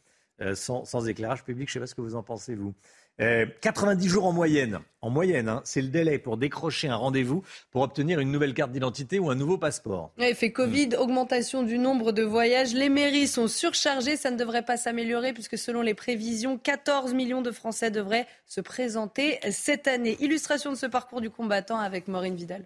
euh, 0.42 0.56
sans, 0.56 1.08
éclairage 1.08 1.44
public. 1.44 1.70
Je 1.70 1.72
ne 1.72 1.74
sais 1.74 1.80
pas 1.80 1.88
ce 1.88 1.96
que 1.96 2.02
vous 2.02 2.16
en 2.16 2.24
pensez, 2.24 2.56
vous. 2.56 2.74
90 3.20 4.06
euh, 4.06 4.10
jours 4.10 4.26
en 4.26 4.32
moyenne, 4.32 4.80
en 5.02 5.12
moyenne, 5.12 5.48
hein, 5.48 5.62
c'est 5.66 5.84
le 5.84 5.90
délai 5.90 6.18
pour 6.18 6.36
décrocher 6.36 6.88
un 6.88 6.96
rendez-vous 6.96 7.44
pour 7.70 7.84
obtenir 7.84 8.20
une 8.20 8.32
nouvelle 8.32 8.56
carte 8.56 8.72
d'identité 8.72 9.20
ou 9.20 9.30
un 9.30 9.36
nouveau 9.36 9.60
passeport. 9.60 10.12
Effet 10.18 10.52
Covid, 10.52 10.96
augmentation 10.98 11.62
du 11.62 11.78
nombre 11.78 12.12
de 12.12 12.24
voyages, 12.24 12.74
les 12.74 12.90
mairies 12.90 13.28
sont 13.28 13.48
surchargées, 13.48 14.18
ça 14.18 14.32
ne 14.32 14.38
devrait 14.38 14.66
pas 14.66 14.78
s'améliorer 14.78 15.32
puisque 15.32 15.60
selon 15.60 15.84
les 15.84 15.94
prévisions, 15.94 16.58
14 16.58 17.14
millions 17.14 17.44
de 17.44 17.52
Français 17.52 17.92
devraient 17.92 18.26
se 18.48 18.62
présenter 18.62 19.40
cette 19.52 19.88
année. 19.88 20.18
Illustration 20.20 20.72
de 20.72 20.78
ce 20.78 20.88
parcours 20.88 21.22
du 21.22 21.30
combattant 21.30 21.78
avec 21.78 22.08
Maureen 22.08 22.36
Vidal. 22.36 22.66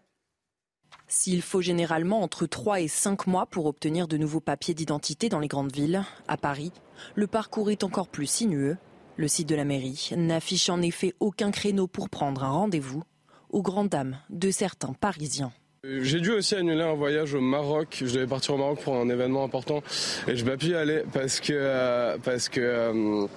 S'il 1.08 1.42
faut 1.42 1.62
généralement 1.62 2.22
entre 2.22 2.46
3 2.46 2.82
et 2.82 2.88
5 2.88 3.28
mois 3.28 3.46
pour 3.46 3.66
obtenir 3.66 4.08
de 4.08 4.18
nouveaux 4.18 4.42
papiers 4.42 4.74
d'identité 4.74 5.30
dans 5.30 5.40
les 5.40 5.48
grandes 5.48 5.72
villes, 5.72 6.04
à 6.28 6.36
Paris, 6.36 6.72
le 7.16 7.28
parcours 7.28 7.72
est 7.72 7.84
encore 7.84 8.10
plus 8.10 8.28
sinueux. 8.28 8.78
Le 9.16 9.28
site 9.28 9.48
de 9.48 9.56
la 9.56 9.66
mairie 9.66 10.10
n'affiche 10.16 10.70
en 10.70 10.82
effet 10.82 11.14
aucun 11.20 11.52
créneau 11.52 11.88
pour 11.88 12.10
prendre 12.10 12.44
un 12.44 12.52
rendez-vous, 12.52 13.04
aux 13.50 13.62
grandes 13.62 13.90
dames 13.90 14.20
de 14.30 14.52
certains 14.52 14.94
Parisiens. 14.94 15.54
J'ai 15.84 16.20
dû 16.20 16.32
aussi 16.32 16.56
annuler 16.56 16.82
un 16.82 16.96
voyage 16.96 17.36
au 17.36 17.42
Maroc. 17.42 18.02
Je 18.04 18.12
devais 18.14 18.26
partir 18.26 18.56
au 18.56 18.58
Maroc 18.58 18.82
pour 18.82 18.96
un 18.96 19.10
événement 19.10 19.44
important 19.44 19.84
et 20.28 20.36
je 20.36 20.44
n'ai 20.44 20.58
pu 20.58 20.68
y 20.68 20.76
aller 20.76 21.04
parce 21.14 21.40
que 21.40 21.54
euh, 21.54 22.18
parce 22.24 22.50
que 22.50 22.60
euh, 22.60 23.28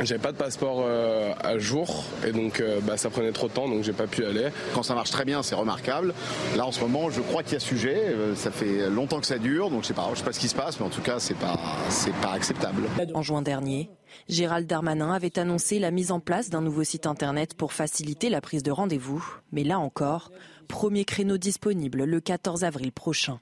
j'avais 0.00 0.20
pas 0.20 0.32
de 0.32 0.38
passeport 0.38 0.82
euh, 0.86 1.32
à 1.38 1.58
jour 1.58 2.04
et 2.26 2.32
donc 2.32 2.62
bah, 2.84 2.96
ça 2.96 3.10
prenait 3.10 3.32
trop 3.32 3.48
de 3.48 3.52
temps 3.52 3.68
donc 3.68 3.84
j'ai 3.84 3.92
pas 3.92 4.06
pu 4.06 4.24
aller. 4.24 4.48
Quand 4.74 4.82
ça 4.82 4.94
marche 4.94 5.10
très 5.10 5.26
bien, 5.26 5.42
c'est 5.42 5.54
remarquable. 5.54 6.14
Là 6.56 6.66
en 6.66 6.72
ce 6.72 6.80
moment, 6.80 7.10
je 7.10 7.20
crois 7.20 7.42
qu'il 7.42 7.54
y 7.54 7.56
a 7.56 7.60
sujet. 7.60 8.16
ça 8.36 8.50
fait 8.50 8.88
longtemps 8.88 9.20
que 9.20 9.26
ça 9.26 9.38
dure 9.38 9.68
donc 9.68 9.82
je 9.82 9.88
sais 9.88 9.94
pas, 9.94 10.08
je 10.12 10.18
sais 10.18 10.24
pas 10.24 10.32
ce 10.32 10.40
qui 10.40 10.48
se 10.48 10.54
passe, 10.54 10.80
mais 10.80 10.86
en 10.86 10.90
tout 10.90 11.02
cas 11.02 11.18
c'est 11.18 11.36
pas 11.36 11.58
c'est 11.90 12.14
pas 12.16 12.32
acceptable. 12.32 12.84
En 13.12 13.22
juin 13.22 13.42
dernier, 13.42 13.90
Gérald 14.28 14.66
Darmanin 14.66 15.12
avait 15.12 15.38
annoncé 15.38 15.78
la 15.78 15.90
mise 15.90 16.10
en 16.10 16.20
place 16.20 16.48
d'un 16.48 16.62
nouveau 16.62 16.84
site 16.84 17.06
internet 17.06 17.54
pour 17.54 17.72
faciliter 17.72 18.30
la 18.30 18.40
prise 18.40 18.62
de 18.62 18.70
rendez-vous, 18.70 19.24
mais 19.52 19.62
là 19.62 19.78
encore, 19.78 20.30
premier 20.62 21.04
créneau 21.04 21.38
disponible 21.38 22.04
le 22.04 22.20
14 22.20 22.64
avril 22.64 22.92
prochain. 22.92 23.40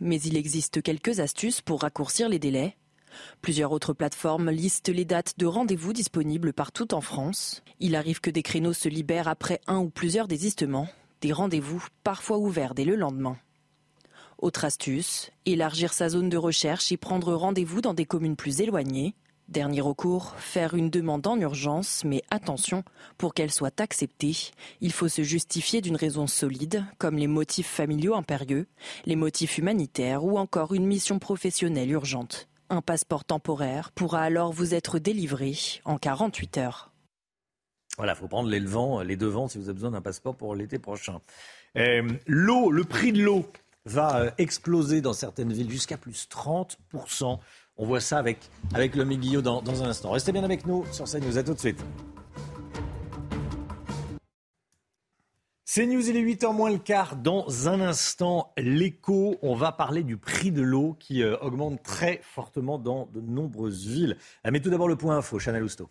Mais 0.00 0.20
il 0.20 0.36
existe 0.36 0.82
quelques 0.82 1.20
astuces 1.20 1.60
pour 1.60 1.82
raccourcir 1.82 2.28
les 2.28 2.38
délais. 2.38 2.76
Plusieurs 3.40 3.72
autres 3.72 3.92
plateformes 3.92 4.50
listent 4.50 4.88
les 4.88 5.04
dates 5.04 5.38
de 5.38 5.46
rendez-vous 5.46 5.92
disponibles 5.92 6.52
partout 6.52 6.94
en 6.94 7.00
France. 7.00 7.62
Il 7.78 7.94
arrive 7.94 8.20
que 8.20 8.30
des 8.30 8.42
créneaux 8.42 8.72
se 8.72 8.88
libèrent 8.88 9.28
après 9.28 9.60
un 9.66 9.78
ou 9.78 9.90
plusieurs 9.90 10.28
désistements, 10.28 10.88
des 11.20 11.32
rendez-vous 11.32 11.84
parfois 12.04 12.38
ouverts 12.38 12.74
dès 12.74 12.84
le 12.84 12.96
lendemain. 12.96 13.36
Autre 14.38 14.64
astuce, 14.64 15.30
élargir 15.46 15.92
sa 15.92 16.08
zone 16.08 16.28
de 16.28 16.36
recherche 16.36 16.90
et 16.90 16.96
prendre 16.96 17.32
rendez-vous 17.34 17.80
dans 17.80 17.94
des 17.94 18.06
communes 18.06 18.34
plus 18.34 18.60
éloignées. 18.60 19.14
Dernier 19.48 19.80
recours, 19.80 20.34
faire 20.36 20.74
une 20.74 20.88
demande 20.88 21.26
en 21.26 21.38
urgence, 21.38 22.04
mais 22.04 22.22
attention, 22.30 22.84
pour 23.18 23.34
qu'elle 23.34 23.50
soit 23.50 23.80
acceptée, 23.80 24.36
il 24.80 24.92
faut 24.92 25.08
se 25.08 25.22
justifier 25.22 25.80
d'une 25.80 25.96
raison 25.96 26.26
solide, 26.26 26.84
comme 26.98 27.16
les 27.16 27.26
motifs 27.26 27.68
familiaux 27.68 28.14
impérieux, 28.14 28.66
les 29.04 29.16
motifs 29.16 29.58
humanitaires 29.58 30.24
ou 30.24 30.38
encore 30.38 30.72
une 30.74 30.86
mission 30.86 31.18
professionnelle 31.18 31.90
urgente. 31.90 32.48
Un 32.70 32.80
passeport 32.80 33.24
temporaire 33.24 33.92
pourra 33.92 34.22
alors 34.22 34.52
vous 34.52 34.74
être 34.74 34.98
délivré 34.98 35.54
en 35.84 35.98
48 35.98 36.58
heures. 36.58 36.92
Voilà, 37.98 38.14
il 38.14 38.16
faut 38.16 38.28
prendre 38.28 38.48
les 38.48 38.60
devants, 38.60 39.02
les 39.02 39.16
devants 39.16 39.48
si 39.48 39.58
vous 39.58 39.64
avez 39.64 39.74
besoin 39.74 39.90
d'un 39.90 40.00
passeport 40.00 40.34
pour 40.34 40.54
l'été 40.54 40.78
prochain. 40.78 41.20
Euh, 41.76 42.08
l'eau, 42.26 42.70
le 42.70 42.84
prix 42.84 43.12
de 43.12 43.22
l'eau 43.22 43.46
va 43.84 44.20
euh, 44.20 44.30
exploser 44.38 45.00
dans 45.00 45.12
certaines 45.12 45.52
villes 45.52 45.70
jusqu'à 45.70 45.98
plus 45.98 46.28
30%. 46.30 47.38
On 47.76 47.86
voit 47.86 48.00
ça 48.00 48.18
avec, 48.18 48.38
avec 48.74 48.94
le 48.94 49.04
Guillot 49.04 49.42
dans, 49.42 49.82
un 49.82 49.88
instant. 49.88 50.10
Restez 50.10 50.32
bien 50.32 50.44
avec 50.44 50.66
nous 50.66 50.84
sur 50.92 51.06
CNews. 51.06 51.38
À 51.38 51.42
tout 51.42 51.54
de 51.54 51.58
suite. 51.58 51.82
C'est 55.64 55.86
News, 55.86 56.06
il 56.06 56.18
est 56.18 56.22
8h 56.22 56.54
moins 56.54 56.70
le 56.70 56.76
quart. 56.76 57.16
Dans 57.16 57.68
un 57.68 57.80
instant, 57.80 58.52
l'écho, 58.58 59.38
on 59.40 59.54
va 59.54 59.72
parler 59.72 60.02
du 60.02 60.18
prix 60.18 60.52
de 60.52 60.60
l'eau 60.60 60.94
qui 61.00 61.22
euh, 61.22 61.38
augmente 61.38 61.82
très 61.82 62.20
fortement 62.22 62.78
dans 62.78 63.06
de 63.06 63.22
nombreuses 63.22 63.86
villes. 63.86 64.18
Mais 64.44 64.60
tout 64.60 64.68
d'abord 64.68 64.88
le 64.88 64.96
point 64.96 65.16
info, 65.16 65.38
Chanel 65.38 65.64
Housteau. 65.64 65.88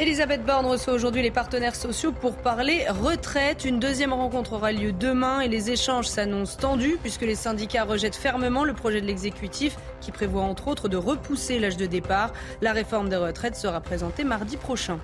Elisabeth 0.00 0.44
Borne 0.44 0.66
reçoit 0.66 0.92
aujourd'hui 0.92 1.22
les 1.22 1.32
partenaires 1.32 1.74
sociaux 1.74 2.12
pour 2.12 2.36
parler 2.36 2.86
retraite. 2.88 3.64
Une 3.64 3.80
deuxième 3.80 4.12
rencontre 4.12 4.52
aura 4.52 4.70
lieu 4.70 4.92
demain 4.92 5.40
et 5.40 5.48
les 5.48 5.72
échanges 5.72 6.06
s'annoncent 6.06 6.56
tendus 6.56 6.98
puisque 7.02 7.22
les 7.22 7.34
syndicats 7.34 7.82
rejettent 7.82 8.14
fermement 8.14 8.62
le 8.62 8.74
projet 8.74 9.00
de 9.00 9.06
l'exécutif 9.06 9.76
qui 10.00 10.12
prévoit 10.12 10.42
entre 10.42 10.68
autres 10.68 10.88
de 10.88 10.96
repousser 10.96 11.58
l'âge 11.58 11.76
de 11.76 11.86
départ. 11.86 12.32
La 12.62 12.72
réforme 12.72 13.08
des 13.08 13.16
retraites 13.16 13.56
sera 13.56 13.80
présentée 13.80 14.22
mardi 14.22 14.56
prochain. 14.56 15.00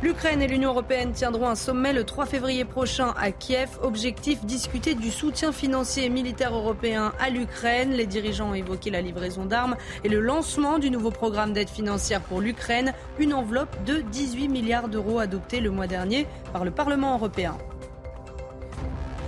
L'Ukraine 0.00 0.40
et 0.40 0.46
l'Union 0.46 0.70
européenne 0.70 1.10
tiendront 1.10 1.48
un 1.48 1.56
sommet 1.56 1.92
le 1.92 2.04
3 2.04 2.24
février 2.24 2.64
prochain 2.64 3.14
à 3.18 3.32
Kiev. 3.32 3.80
Objectif 3.82 4.44
discuter 4.44 4.94
du 4.94 5.10
soutien 5.10 5.50
financier 5.50 6.04
et 6.04 6.08
militaire 6.08 6.54
européen 6.54 7.12
à 7.18 7.30
l'Ukraine. 7.30 7.90
Les 7.90 8.06
dirigeants 8.06 8.50
ont 8.50 8.54
évoqué 8.54 8.90
la 8.90 9.00
livraison 9.00 9.44
d'armes 9.44 9.76
et 10.04 10.08
le 10.08 10.20
lancement 10.20 10.78
du 10.78 10.92
nouveau 10.92 11.10
programme 11.10 11.52
d'aide 11.52 11.68
financière 11.68 12.20
pour 12.20 12.40
l'Ukraine, 12.40 12.94
une 13.18 13.34
enveloppe 13.34 13.76
de 13.86 13.96
18 13.96 14.46
milliards 14.46 14.88
d'euros 14.88 15.18
adoptée 15.18 15.58
le 15.58 15.70
mois 15.70 15.88
dernier 15.88 16.28
par 16.52 16.64
le 16.64 16.70
Parlement 16.70 17.14
européen. 17.14 17.58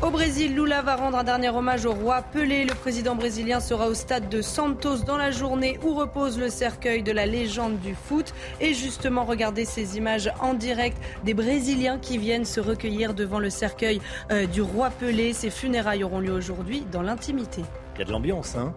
Au 0.02 0.10
Brésil, 0.10 0.54
Lula 0.54 0.80
va 0.80 0.96
rendre 0.96 1.18
un 1.18 1.24
dernier 1.24 1.50
hommage 1.50 1.84
au 1.84 1.92
roi 1.92 2.22
Pelé. 2.22 2.64
Le 2.64 2.74
président 2.74 3.14
brésilien 3.14 3.60
sera 3.60 3.86
au 3.86 3.92
stade 3.92 4.30
de 4.30 4.40
Santos 4.40 5.04
dans 5.04 5.18
la 5.18 5.30
journée 5.30 5.78
où 5.82 5.92
repose 5.92 6.38
le 6.38 6.48
cercueil 6.48 7.02
de 7.02 7.12
la 7.12 7.26
légende 7.26 7.78
du 7.80 7.94
foot. 7.94 8.32
Et 8.62 8.72
justement, 8.72 9.26
regardez 9.26 9.66
ces 9.66 9.98
images 9.98 10.32
en 10.40 10.54
direct 10.54 10.96
des 11.22 11.34
Brésiliens 11.34 11.98
qui 11.98 12.16
viennent 12.16 12.46
se 12.46 12.60
recueillir 12.60 13.12
devant 13.12 13.38
le 13.38 13.50
cercueil 13.50 14.00
euh, 14.30 14.46
du 14.46 14.62
roi 14.62 14.88
Pelé. 14.88 15.34
Ces 15.34 15.50
funérailles 15.50 16.02
auront 16.02 16.20
lieu 16.20 16.32
aujourd'hui 16.32 16.82
dans 16.90 17.02
l'intimité. 17.02 17.62
Il 17.96 17.98
y 17.98 18.02
a 18.02 18.06
de 18.06 18.12
l'ambiance, 18.12 18.56
hein 18.56 18.74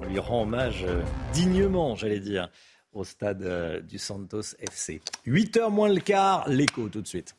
On 0.00 0.06
lui 0.06 0.20
rend 0.20 0.42
hommage 0.42 0.84
euh, 0.86 1.02
dignement, 1.32 1.96
j'allais 1.96 2.20
dire, 2.20 2.48
au 2.92 3.02
stade 3.02 3.42
euh, 3.42 3.80
du 3.80 3.98
Santos 3.98 4.54
FC. 4.60 5.00
8h 5.26 5.68
moins 5.68 5.88
le 5.88 6.00
quart, 6.00 6.48
l'écho 6.48 6.88
tout 6.88 7.02
de 7.02 7.08
suite. 7.08 7.34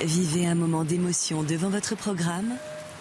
Vivez 0.00 0.46
un 0.46 0.54
moment 0.54 0.84
d'émotion 0.84 1.42
devant 1.42 1.70
votre 1.70 1.96
programme 1.96 2.54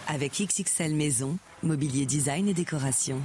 avec 0.08 0.42
XXL 0.42 0.96
Maison, 0.96 1.38
mobilier 1.62 2.08
design 2.08 2.48
et 2.48 2.56
décoration. 2.56 3.22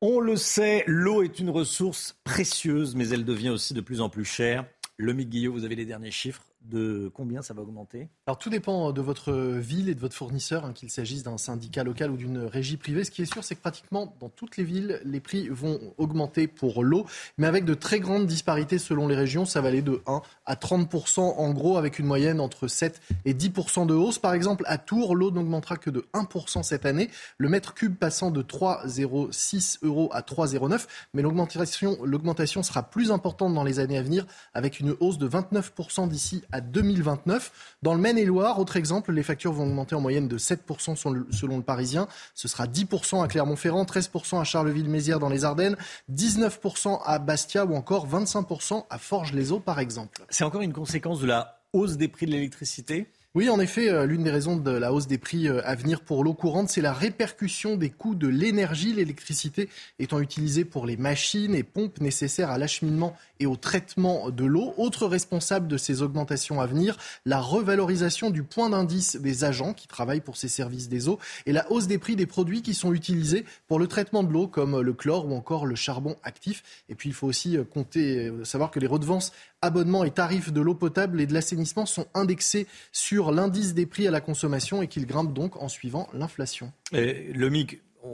On 0.00 0.18
le 0.18 0.34
sait, 0.34 0.82
l'eau 0.88 1.22
est 1.22 1.38
une 1.38 1.50
ressource 1.50 2.16
précieuse, 2.24 2.96
mais 2.96 3.10
elle 3.10 3.24
devient 3.24 3.50
aussi 3.50 3.72
de 3.72 3.80
plus 3.80 4.00
en 4.00 4.08
plus 4.08 4.24
chère. 4.24 4.66
Le 4.96 5.12
Guillot, 5.12 5.52
vous 5.52 5.64
avez 5.64 5.76
les 5.76 5.84
derniers 5.84 6.10
chiffres 6.10 6.42
de 6.60 7.08
combien 7.14 7.40
ça 7.40 7.54
va 7.54 7.62
augmenter? 7.62 8.08
Alors 8.30 8.38
tout 8.38 8.48
dépend 8.48 8.92
de 8.92 9.00
votre 9.00 9.32
ville 9.32 9.88
et 9.88 9.94
de 9.96 9.98
votre 9.98 10.14
fournisseur, 10.14 10.64
hein, 10.64 10.72
qu'il 10.72 10.88
s'agisse 10.88 11.24
d'un 11.24 11.36
syndicat 11.36 11.82
local 11.82 12.12
ou 12.12 12.16
d'une 12.16 12.38
régie 12.44 12.76
privée. 12.76 13.02
Ce 13.02 13.10
qui 13.10 13.22
est 13.22 13.32
sûr, 13.32 13.42
c'est 13.42 13.56
que 13.56 13.60
pratiquement 13.60 14.14
dans 14.20 14.28
toutes 14.28 14.56
les 14.56 14.62
villes, 14.62 15.00
les 15.04 15.18
prix 15.18 15.48
vont 15.48 15.80
augmenter 15.98 16.46
pour 16.46 16.84
l'eau, 16.84 17.06
mais 17.38 17.48
avec 17.48 17.64
de 17.64 17.74
très 17.74 17.98
grandes 17.98 18.28
disparités 18.28 18.78
selon 18.78 19.08
les 19.08 19.16
régions. 19.16 19.46
Ça 19.46 19.60
va 19.60 19.66
aller 19.66 19.82
de 19.82 20.00
1 20.06 20.22
à 20.46 20.54
30 20.54 21.18
en 21.18 21.50
gros, 21.50 21.76
avec 21.76 21.98
une 21.98 22.06
moyenne 22.06 22.38
entre 22.38 22.68
7 22.68 23.00
et 23.24 23.34
10% 23.34 23.84
de 23.88 23.94
hausse. 23.94 24.20
Par 24.20 24.32
exemple, 24.32 24.62
à 24.68 24.78
Tours, 24.78 25.16
l'eau 25.16 25.32
n'augmentera 25.32 25.76
que 25.76 25.90
de 25.90 26.06
1% 26.14 26.62
cette 26.62 26.86
année, 26.86 27.10
le 27.36 27.48
mètre 27.48 27.74
cube 27.74 27.96
passant 27.96 28.30
de 28.30 28.42
3,06 28.44 29.78
euros 29.82 30.08
à 30.12 30.20
3,09. 30.20 30.86
Mais 31.14 31.22
l'augmentation, 31.22 32.62
sera 32.62 32.84
plus 32.84 33.10
importante 33.10 33.54
dans 33.54 33.64
les 33.64 33.80
années 33.80 33.98
à 33.98 34.02
venir, 34.02 34.24
avec 34.54 34.78
une 34.78 34.94
hausse 35.00 35.18
de 35.18 35.26
29 35.26 35.72
d'ici 36.08 36.42
à 36.52 36.60
2029. 36.60 37.76
Dans 37.82 37.94
le 37.94 38.00
Maine-et-Loire, 38.20 38.58
autre 38.58 38.76
exemple, 38.76 39.12
les 39.12 39.22
factures 39.22 39.52
vont 39.52 39.62
augmenter 39.62 39.94
en 39.94 40.00
moyenne 40.02 40.28
de 40.28 40.36
7% 40.36 40.94
selon 40.94 41.56
le 41.56 41.62
Parisien. 41.62 42.06
Ce 42.34 42.48
sera 42.48 42.66
10% 42.66 43.24
à 43.24 43.28
Clermont-Ferrand, 43.28 43.84
13% 43.84 44.38
à 44.38 44.44
Charleville-Mézières 44.44 45.18
dans 45.18 45.30
les 45.30 45.44
Ardennes, 45.44 45.76
19% 46.12 47.00
à 47.02 47.18
Bastia 47.18 47.64
ou 47.64 47.74
encore 47.74 48.06
25% 48.06 48.84
à 48.90 48.98
Forges-les-Eaux 48.98 49.60
par 49.60 49.78
exemple. 49.78 50.22
C'est 50.28 50.44
encore 50.44 50.60
une 50.60 50.74
conséquence 50.74 51.20
de 51.20 51.26
la 51.26 51.62
hausse 51.72 51.96
des 51.96 52.08
prix 52.08 52.26
de 52.26 52.32
l'électricité? 52.32 53.10
Oui, 53.36 53.48
en 53.48 53.60
effet, 53.60 53.88
euh, 53.88 54.06
l'une 54.06 54.24
des 54.24 54.30
raisons 54.32 54.56
de 54.56 54.72
la 54.72 54.92
hausse 54.92 55.06
des 55.06 55.16
prix 55.16 55.46
euh, 55.46 55.60
à 55.64 55.76
venir 55.76 56.00
pour 56.00 56.24
l'eau 56.24 56.34
courante, 56.34 56.68
c'est 56.68 56.80
la 56.80 56.92
répercussion 56.92 57.76
des 57.76 57.88
coûts 57.88 58.16
de 58.16 58.26
l'énergie, 58.26 58.92
l'électricité 58.92 59.68
étant 60.00 60.18
utilisée 60.18 60.64
pour 60.64 60.84
les 60.84 60.96
machines 60.96 61.54
et 61.54 61.62
pompes 61.62 62.00
nécessaires 62.00 62.50
à 62.50 62.58
l'acheminement 62.58 63.16
et 63.38 63.46
au 63.46 63.54
traitement 63.54 64.30
de 64.30 64.44
l'eau. 64.44 64.74
Autre 64.78 65.06
responsable 65.06 65.68
de 65.68 65.76
ces 65.76 66.02
augmentations 66.02 66.60
à 66.60 66.66
venir, 66.66 66.96
la 67.24 67.38
revalorisation 67.40 68.30
du 68.30 68.42
point 68.42 68.68
d'indice 68.68 69.14
des 69.14 69.44
agents 69.44 69.74
qui 69.74 69.86
travaillent 69.86 70.20
pour 70.20 70.36
ces 70.36 70.48
services 70.48 70.88
des 70.88 71.08
eaux 71.08 71.20
et 71.46 71.52
la 71.52 71.70
hausse 71.70 71.86
des 71.86 71.98
prix 71.98 72.16
des 72.16 72.26
produits 72.26 72.62
qui 72.62 72.74
sont 72.74 72.92
utilisés 72.92 73.44
pour 73.68 73.78
le 73.78 73.86
traitement 73.86 74.24
de 74.24 74.32
l'eau 74.32 74.48
comme 74.48 74.80
le 74.80 74.92
chlore 74.92 75.26
ou 75.26 75.36
encore 75.36 75.66
le 75.66 75.76
charbon 75.76 76.16
actif. 76.24 76.64
Et 76.88 76.96
puis 76.96 77.10
il 77.10 77.14
faut 77.14 77.28
aussi 77.28 77.56
euh, 77.56 77.62
compter, 77.62 78.28
savoir 78.42 78.72
que 78.72 78.80
les 78.80 78.88
redevances 78.88 79.30
abonnements 79.62 80.04
et 80.04 80.10
tarifs 80.10 80.52
de 80.52 80.60
l'eau 80.60 80.74
potable 80.74 81.20
et 81.20 81.26
de 81.26 81.34
l'assainissement 81.34 81.86
sont 81.86 82.06
indexés 82.14 82.66
sur 82.92 83.19
l'indice 83.28 83.74
des 83.74 83.84
prix 83.84 84.08
à 84.08 84.10
la 84.10 84.22
consommation 84.22 84.80
et 84.80 84.88
qu'ils 84.88 85.06
grimpent 85.06 85.34
donc 85.34 85.60
en 85.62 85.68
suivant 85.68 86.08
l'inflation. 86.14 86.72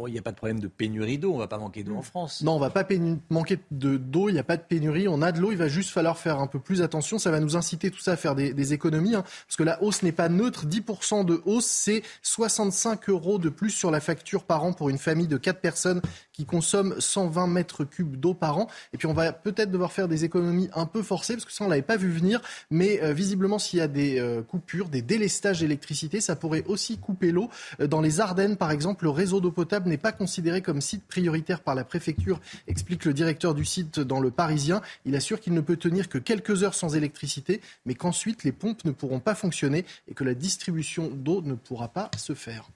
Il 0.06 0.12
n'y 0.12 0.18
a 0.18 0.22
pas 0.22 0.32
de 0.32 0.36
problème 0.36 0.60
de 0.60 0.68
pénurie 0.68 1.18
d'eau, 1.18 1.30
on 1.32 1.34
ne 1.34 1.40
va 1.40 1.48
pas 1.48 1.58
manquer 1.58 1.82
d'eau 1.82 1.96
en 1.96 2.02
France. 2.02 2.42
Non, 2.42 2.52
on 2.52 2.56
ne 2.56 2.60
va 2.60 2.70
pas 2.70 2.86
manquer 3.30 3.58
d'eau, 3.70 4.28
il 4.28 4.32
n'y 4.32 4.38
a 4.38 4.44
pas 4.44 4.56
de 4.56 4.62
pénurie, 4.62 5.08
on 5.08 5.22
a 5.22 5.32
de 5.32 5.40
l'eau, 5.40 5.52
il 5.52 5.58
va 5.58 5.68
juste 5.68 5.90
falloir 5.90 6.18
faire 6.18 6.40
un 6.40 6.46
peu 6.46 6.58
plus 6.58 6.82
attention, 6.82 7.18
ça 7.18 7.30
va 7.30 7.40
nous 7.40 7.56
inciter 7.56 7.90
tout 7.90 8.00
ça 8.00 8.12
à 8.12 8.16
faire 8.16 8.34
des, 8.34 8.72
économies, 8.72 9.14
hein, 9.14 9.22
parce 9.46 9.56
que 9.56 9.62
la 9.62 9.82
hausse 9.82 10.02
n'est 10.02 10.12
pas 10.12 10.28
neutre, 10.28 10.66
10% 10.66 11.24
de 11.24 11.40
hausse, 11.44 11.66
c'est 11.66 12.02
65 12.22 13.08
euros 13.08 13.38
de 13.38 13.48
plus 13.48 13.70
sur 13.70 13.90
la 13.90 14.00
facture 14.00 14.44
par 14.44 14.64
an 14.64 14.72
pour 14.72 14.88
une 14.88 14.98
famille 14.98 15.28
de 15.28 15.36
4 15.36 15.60
personnes 15.60 16.02
qui 16.32 16.44
consomment 16.44 16.94
120 16.98 17.46
mètres 17.46 17.84
cubes 17.84 18.16
d'eau 18.16 18.34
par 18.34 18.58
an. 18.58 18.68
Et 18.92 18.98
puis 18.98 19.06
on 19.06 19.14
va 19.14 19.32
peut-être 19.32 19.70
devoir 19.70 19.92
faire 19.92 20.08
des 20.08 20.24
économies 20.24 20.68
un 20.74 20.86
peu 20.86 21.02
forcées, 21.02 21.34
parce 21.34 21.44
que 21.44 21.52
ça 21.52 21.64
on 21.64 21.68
l'avait 21.68 21.82
pas 21.82 21.96
vu 21.96 22.10
venir, 22.10 22.40
mais 22.70 23.02
euh, 23.02 23.12
visiblement 23.12 23.58
s'il 23.58 23.78
y 23.78 23.82
a 23.82 23.88
des 23.88 24.18
euh, 24.18 24.42
coupures, 24.42 24.88
des 24.88 25.02
délestages 25.02 25.60
d'électricité, 25.60 26.20
ça 26.20 26.34
pourrait 26.34 26.64
aussi 26.66 26.98
couper 26.98 27.30
l'eau. 27.30 27.48
Euh, 27.80 27.86
dans 27.86 28.00
les 28.00 28.20
Ardennes, 28.20 28.56
par 28.56 28.70
exemple, 28.70 29.04
le 29.04 29.10
réseau 29.10 29.40
d'eau 29.40 29.52
potable 29.52 29.75
n'est 29.84 29.98
pas 29.98 30.12
considéré 30.12 30.62
comme 30.62 30.80
site 30.80 31.04
prioritaire 31.06 31.60
par 31.60 31.74
la 31.74 31.84
préfecture, 31.84 32.40
explique 32.66 33.04
le 33.04 33.12
directeur 33.12 33.54
du 33.54 33.66
site 33.66 34.00
dans 34.00 34.20
le 34.20 34.30
Parisien. 34.30 34.80
Il 35.04 35.14
assure 35.14 35.40
qu'il 35.40 35.52
ne 35.52 35.60
peut 35.60 35.76
tenir 35.76 36.08
que 36.08 36.16
quelques 36.16 36.62
heures 36.62 36.74
sans 36.74 36.96
électricité, 36.96 37.60
mais 37.84 37.94
qu'ensuite 37.94 38.44
les 38.44 38.52
pompes 38.52 38.84
ne 38.84 38.92
pourront 38.92 39.20
pas 39.20 39.34
fonctionner 39.34 39.84
et 40.08 40.14
que 40.14 40.24
la 40.24 40.34
distribution 40.34 41.10
d'eau 41.12 41.42
ne 41.42 41.54
pourra 41.54 41.88
pas 41.88 42.10
se 42.16 42.34
faire. 42.34 42.70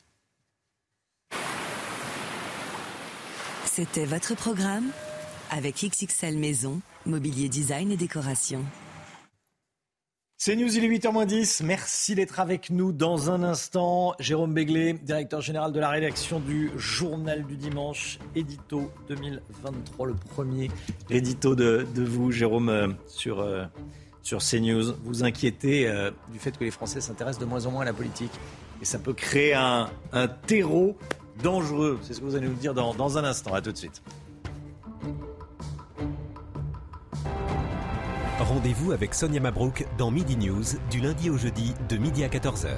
C'était 3.65 4.05
votre 4.05 4.35
programme 4.35 4.91
avec 5.51 5.77
XXL 5.77 6.37
Maison, 6.37 6.81
mobilier 7.07 7.49
design 7.49 7.91
et 7.91 7.97
décoration. 7.97 8.65
C'est 10.43 10.57
News, 10.57 10.75
il 10.75 10.83
est 10.83 10.89
8h10. 10.89 11.63
Merci 11.65 12.15
d'être 12.15 12.41
avec 12.41 12.71
nous 12.71 12.93
dans 12.93 13.31
un 13.31 13.43
instant. 13.43 14.15
Jérôme 14.19 14.55
Béglé, 14.55 14.95
directeur 14.95 15.43
général 15.43 15.71
de 15.71 15.79
la 15.79 15.91
rédaction 15.91 16.41
du 16.41 16.71
Journal 16.79 17.45
du 17.45 17.59
Dimanche, 17.59 18.19
édito 18.35 18.91
2023, 19.09 20.07
le 20.07 20.15
premier 20.15 20.71
édito 21.11 21.55
de, 21.55 21.87
vous, 21.95 22.33
Jérôme, 22.33 22.71
euh, 22.71 22.89
sur, 23.07 23.41
euh, 23.41 23.67
sur 24.23 24.39
CNews. 24.39 24.95
Vous 25.05 25.25
inquiétez 25.25 25.87
euh, 25.87 26.11
du 26.33 26.39
fait 26.39 26.57
que 26.57 26.65
les 26.65 26.71
Français 26.71 27.03
s'intéressent 27.03 27.43
de 27.43 27.45
moins 27.45 27.67
en 27.67 27.73
moins 27.73 27.83
à 27.83 27.85
la 27.85 27.93
politique. 27.93 28.33
Et 28.81 28.87
ça 28.87 28.99
peut 28.99 29.13
créer 29.13 29.53
un, 29.53 29.91
un 30.15 30.27
terreau 30.27 30.97
dangereux. 31.43 31.99
C'est 32.01 32.15
ce 32.15 32.21
que 32.21 32.25
vous 32.25 32.35
allez 32.35 32.49
nous 32.49 32.55
dire 32.55 32.73
dans, 32.73 32.95
dans 32.95 33.19
un 33.19 33.25
instant. 33.25 33.53
À 33.53 33.61
tout 33.61 33.73
de 33.73 33.77
suite. 33.77 34.01
Rendez-vous 38.51 38.91
avec 38.91 39.15
Sonia 39.15 39.39
Mabrouk 39.39 39.87
dans 39.97 40.11
Midi 40.11 40.37
News 40.37 40.65
du 40.91 40.99
lundi 40.99 41.31
au 41.31 41.39
jeudi 41.39 41.73
de 41.89 41.97
midi 41.97 42.25
à 42.25 42.29
14h. 42.29 42.71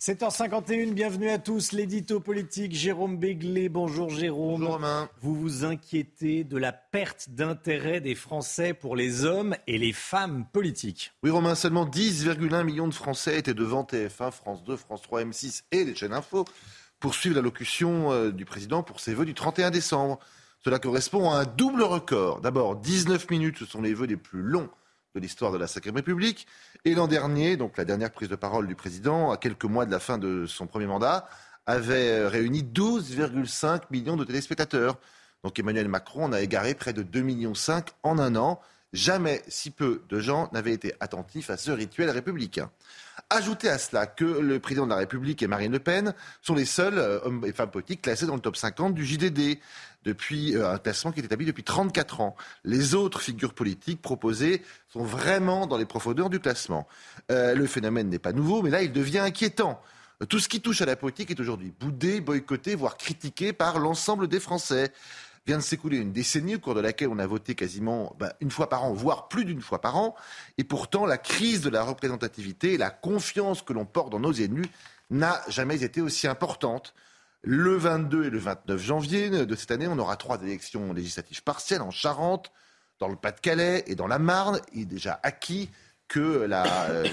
7h51, 0.00 0.94
bienvenue 0.94 1.28
à 1.28 1.36
tous. 1.36 1.72
L'édito 1.72 2.20
politique, 2.20 2.74
Jérôme 2.74 3.18
Béglé. 3.18 3.68
Bonjour 3.68 4.08
Jérôme. 4.08 4.60
Bonjour 4.60 4.72
Romain. 4.76 5.10
Vous 5.20 5.34
vous 5.34 5.66
inquiétez 5.66 6.44
de 6.44 6.56
la 6.56 6.72
perte 6.72 7.28
d'intérêt 7.28 8.00
des 8.00 8.14
Français 8.14 8.72
pour 8.72 8.96
les 8.96 9.26
hommes 9.26 9.54
et 9.66 9.76
les 9.76 9.92
femmes 9.92 10.46
politiques. 10.54 11.12
Oui 11.22 11.28
Romain, 11.28 11.54
seulement 11.54 11.84
10,1 11.84 12.64
millions 12.64 12.88
de 12.88 12.94
Français 12.94 13.38
étaient 13.38 13.52
devant 13.52 13.82
TF1, 13.82 14.30
France 14.30 14.64
2, 14.64 14.74
France 14.76 15.02
3, 15.02 15.24
M6 15.24 15.64
et 15.70 15.84
les 15.84 15.94
chaînes 15.94 16.14
info 16.14 16.46
pour 16.98 17.14
suivre 17.14 17.36
l'allocution 17.36 18.10
euh, 18.10 18.30
du 18.30 18.46
président 18.46 18.82
pour 18.82 19.00
ses 19.00 19.12
vœux 19.12 19.26
du 19.26 19.34
31 19.34 19.70
décembre. 19.70 20.18
Cela 20.64 20.78
correspond 20.78 21.30
à 21.32 21.38
un 21.38 21.44
double 21.44 21.82
record. 21.82 22.40
D'abord, 22.40 22.76
19 22.76 23.30
minutes, 23.30 23.58
ce 23.58 23.66
sont 23.66 23.82
les 23.82 23.94
vœux 23.94 24.06
les 24.06 24.16
plus 24.16 24.42
longs 24.42 24.70
de 25.14 25.20
l'histoire 25.20 25.50
de 25.50 25.58
la 25.58 25.66
Sacrée 25.66 25.90
République. 25.90 26.46
Et 26.84 26.94
l'an 26.94 27.08
dernier, 27.08 27.56
donc 27.56 27.76
la 27.76 27.84
dernière 27.84 28.12
prise 28.12 28.28
de 28.28 28.36
parole 28.36 28.68
du 28.68 28.76
président, 28.76 29.32
à 29.32 29.36
quelques 29.38 29.64
mois 29.64 29.86
de 29.86 29.90
la 29.90 29.98
fin 29.98 30.18
de 30.18 30.46
son 30.46 30.68
premier 30.68 30.86
mandat, 30.86 31.28
avait 31.66 32.26
réuni 32.28 32.62
12,5 32.62 33.82
millions 33.90 34.16
de 34.16 34.24
téléspectateurs. 34.24 34.98
Donc 35.42 35.58
Emmanuel 35.58 35.88
Macron 35.88 36.26
en 36.26 36.32
a 36.32 36.40
égaré 36.40 36.74
près 36.74 36.92
de 36.92 37.02
2,5 37.02 37.22
millions 37.22 37.52
en 38.04 38.18
un 38.20 38.36
an. 38.36 38.60
Jamais 38.92 39.42
si 39.48 39.70
peu 39.70 40.02
de 40.10 40.20
gens 40.20 40.50
n'avaient 40.52 40.72
été 40.72 40.92
attentifs 41.00 41.48
à 41.48 41.56
ce 41.56 41.70
rituel 41.70 42.10
républicain. 42.10 42.70
Ajoutez 43.30 43.70
à 43.70 43.78
cela 43.78 44.06
que 44.06 44.24
le 44.24 44.58
président 44.58 44.84
de 44.84 44.90
la 44.90 44.96
République 44.96 45.42
et 45.42 45.46
Marine 45.46 45.72
Le 45.72 45.78
Pen 45.78 46.14
sont 46.42 46.54
les 46.54 46.66
seuls 46.66 46.98
euh, 46.98 47.20
hommes 47.24 47.44
et 47.46 47.52
femmes 47.52 47.70
politiques 47.70 48.02
classés 48.02 48.26
dans 48.26 48.34
le 48.34 48.40
top 48.40 48.56
50 48.56 48.94
du 48.94 49.06
JDD 49.06 49.58
depuis 50.04 50.54
euh, 50.54 50.70
un 50.70 50.78
classement 50.78 51.12
qui 51.12 51.20
est 51.20 51.24
établi 51.24 51.46
depuis 51.46 51.62
34 51.62 52.20
ans. 52.20 52.36
Les 52.64 52.94
autres 52.94 53.22
figures 53.22 53.54
politiques 53.54 54.02
proposées 54.02 54.62
sont 54.92 55.04
vraiment 55.04 55.66
dans 55.66 55.78
les 55.78 55.86
profondeurs 55.86 56.28
du 56.28 56.40
classement. 56.40 56.86
Euh, 57.30 57.54
le 57.54 57.66
phénomène 57.66 58.10
n'est 58.10 58.18
pas 58.18 58.32
nouveau, 58.32 58.60
mais 58.60 58.70
là, 58.70 58.82
il 58.82 58.92
devient 58.92 59.20
inquiétant. 59.20 59.80
Tout 60.28 60.38
ce 60.38 60.48
qui 60.48 60.60
touche 60.60 60.82
à 60.82 60.86
la 60.86 60.96
politique 60.96 61.30
est 61.30 61.40
aujourd'hui 61.40 61.72
boudé, 61.80 62.20
boycotté, 62.20 62.74
voire 62.74 62.96
critiqué 62.96 63.52
par 63.52 63.78
l'ensemble 63.78 64.28
des 64.28 64.38
Français. 64.38 64.92
Vient 65.46 65.58
de 65.58 65.62
s'écouler 65.62 65.96
une 65.96 66.12
décennie 66.12 66.54
au 66.54 66.60
cours 66.60 66.74
de 66.74 66.80
laquelle 66.80 67.08
on 67.08 67.18
a 67.18 67.26
voté 67.26 67.54
quasiment 67.54 68.14
ben, 68.18 68.32
une 68.40 68.50
fois 68.50 68.68
par 68.68 68.84
an, 68.84 68.92
voire 68.92 69.28
plus 69.28 69.44
d'une 69.44 69.60
fois 69.60 69.80
par 69.80 69.96
an. 69.96 70.14
Et 70.56 70.64
pourtant, 70.64 71.04
la 71.04 71.18
crise 71.18 71.62
de 71.62 71.70
la 71.70 71.82
représentativité 71.82 72.76
la 72.78 72.90
confiance 72.90 73.62
que 73.62 73.72
l'on 73.72 73.84
porte 73.84 74.10
dans 74.10 74.20
nos 74.20 74.32
élus 74.32 74.66
n'a 75.10 75.42
jamais 75.48 75.82
été 75.82 76.00
aussi 76.00 76.28
importante. 76.28 76.94
Le 77.42 77.76
22 77.76 78.26
et 78.26 78.30
le 78.30 78.38
29 78.38 78.80
janvier 78.80 79.30
de 79.30 79.54
cette 79.56 79.72
année, 79.72 79.88
on 79.88 79.98
aura 79.98 80.16
trois 80.16 80.40
élections 80.42 80.92
législatives 80.92 81.42
partielles 81.42 81.82
en 81.82 81.90
Charente, 81.90 82.52
dans 83.00 83.08
le 83.08 83.16
Pas-de-Calais 83.16 83.82
et 83.88 83.96
dans 83.96 84.06
la 84.06 84.20
Marne. 84.20 84.60
Il 84.72 84.82
est 84.82 84.84
déjà 84.84 85.18
acquis 85.24 85.70
que 86.06 86.44
la, 86.44 86.64
euh, 86.90 87.04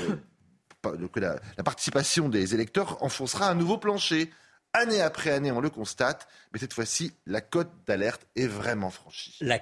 que 1.13 1.19
la, 1.19 1.39
participation 1.63 2.29
des 2.29 2.53
électeurs 2.53 3.03
enfoncera 3.03 3.49
un 3.49 3.55
nouveau 3.55 3.77
plancher. 3.77 4.31
Année 4.73 5.01
après 5.01 5.31
année, 5.31 5.51
on 5.51 5.61
le 5.61 5.71
constate, 5.71 6.27
mais 6.53 6.59
cette 6.59 6.73
fois-ci, 6.73 7.13
la 7.25 7.41
cote 7.41 7.71
d'alerte 7.87 8.27
est 8.35 8.45
vraiment 8.45 8.91
franchie. 8.91 9.35
La, 9.41 9.59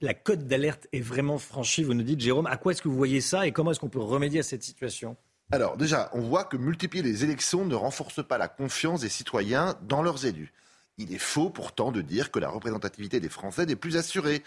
la 0.00 0.14
cote 0.14 0.46
d'alerte 0.46 0.86
est 0.92 1.00
vraiment 1.00 1.38
franchie, 1.38 1.82
vous 1.82 1.94
nous 1.94 2.04
dites, 2.04 2.20
Jérôme. 2.20 2.46
À 2.46 2.56
quoi 2.56 2.70
est-ce 2.70 2.80
que 2.80 2.86
vous 2.86 2.96
voyez 2.96 3.20
ça 3.20 3.48
et 3.48 3.52
comment 3.52 3.72
est-ce 3.72 3.80
qu'on 3.80 3.88
peut 3.88 3.98
remédier 3.98 4.40
à 4.40 4.42
cette 4.44 4.62
situation? 4.62 5.16
Alors 5.50 5.76
déjà, 5.76 6.08
on 6.12 6.20
voit 6.20 6.44
que 6.44 6.56
multiplier 6.56 7.02
les 7.02 7.24
élections 7.24 7.64
ne 7.64 7.74
renforce 7.74 8.24
pas 8.24 8.38
la 8.38 8.46
confiance 8.46 9.00
des 9.00 9.08
citoyens 9.08 9.74
dans 9.82 10.02
leurs 10.02 10.24
élus. 10.24 10.52
Il 10.98 11.12
est 11.12 11.18
faux 11.18 11.50
pourtant 11.50 11.90
de 11.90 12.00
dire 12.00 12.30
que 12.30 12.38
la 12.38 12.48
représentativité 12.48 13.18
des 13.18 13.28
Français 13.28 13.66
n'est 13.66 13.74
plus 13.74 13.96
assurée. 13.96 14.44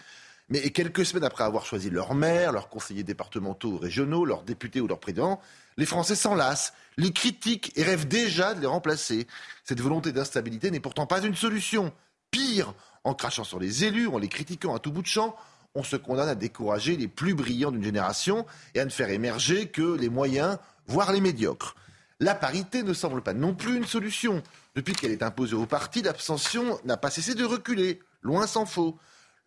Mais 0.48 0.70
quelques 0.70 1.04
semaines 1.04 1.24
après 1.24 1.44
avoir 1.44 1.66
choisi 1.66 1.90
leur 1.90 2.14
maire, 2.14 2.52
leurs 2.52 2.70
conseillers 2.70 3.02
départementaux 3.02 3.72
ou 3.72 3.78
régionaux, 3.78 4.24
leurs 4.24 4.42
députés 4.42 4.80
ou 4.80 4.86
leurs 4.86 4.98
présidents, 4.98 5.40
les 5.78 5.86
Français 5.86 6.16
s'enlacent, 6.16 6.74
les 6.98 7.12
critiquent 7.12 7.72
et 7.76 7.84
rêvent 7.84 8.08
déjà 8.08 8.52
de 8.52 8.60
les 8.60 8.66
remplacer. 8.66 9.26
Cette 9.64 9.80
volonté 9.80 10.12
d'instabilité 10.12 10.70
n'est 10.70 10.80
pourtant 10.80 11.06
pas 11.06 11.22
une 11.22 11.36
solution. 11.36 11.92
Pire, 12.30 12.74
en 13.04 13.14
crachant 13.14 13.44
sur 13.44 13.60
les 13.60 13.84
élus, 13.84 14.08
en 14.08 14.18
les 14.18 14.28
critiquant 14.28 14.74
à 14.74 14.80
tout 14.80 14.90
bout 14.90 15.02
de 15.02 15.06
champ, 15.06 15.36
on 15.76 15.84
se 15.84 15.96
condamne 15.96 16.28
à 16.28 16.34
décourager 16.34 16.96
les 16.96 17.06
plus 17.06 17.34
brillants 17.34 17.70
d'une 17.70 17.84
génération 17.84 18.44
et 18.74 18.80
à 18.80 18.84
ne 18.84 18.90
faire 18.90 19.08
émerger 19.08 19.68
que 19.68 19.96
les 19.96 20.08
moyens, 20.08 20.58
voire 20.88 21.12
les 21.12 21.20
médiocres. 21.20 21.76
La 22.18 22.34
parité 22.34 22.82
ne 22.82 22.92
semble 22.92 23.22
pas 23.22 23.32
non 23.32 23.54
plus 23.54 23.76
une 23.76 23.86
solution. 23.86 24.42
Depuis 24.74 24.94
qu'elle 24.94 25.12
est 25.12 25.22
imposée 25.22 25.54
au 25.54 25.66
parti, 25.66 26.02
l'abstention 26.02 26.80
n'a 26.84 26.96
pas 26.96 27.10
cessé 27.10 27.36
de 27.36 27.44
reculer, 27.44 28.00
loin 28.22 28.48
s'en 28.48 28.66
faut. 28.66 28.98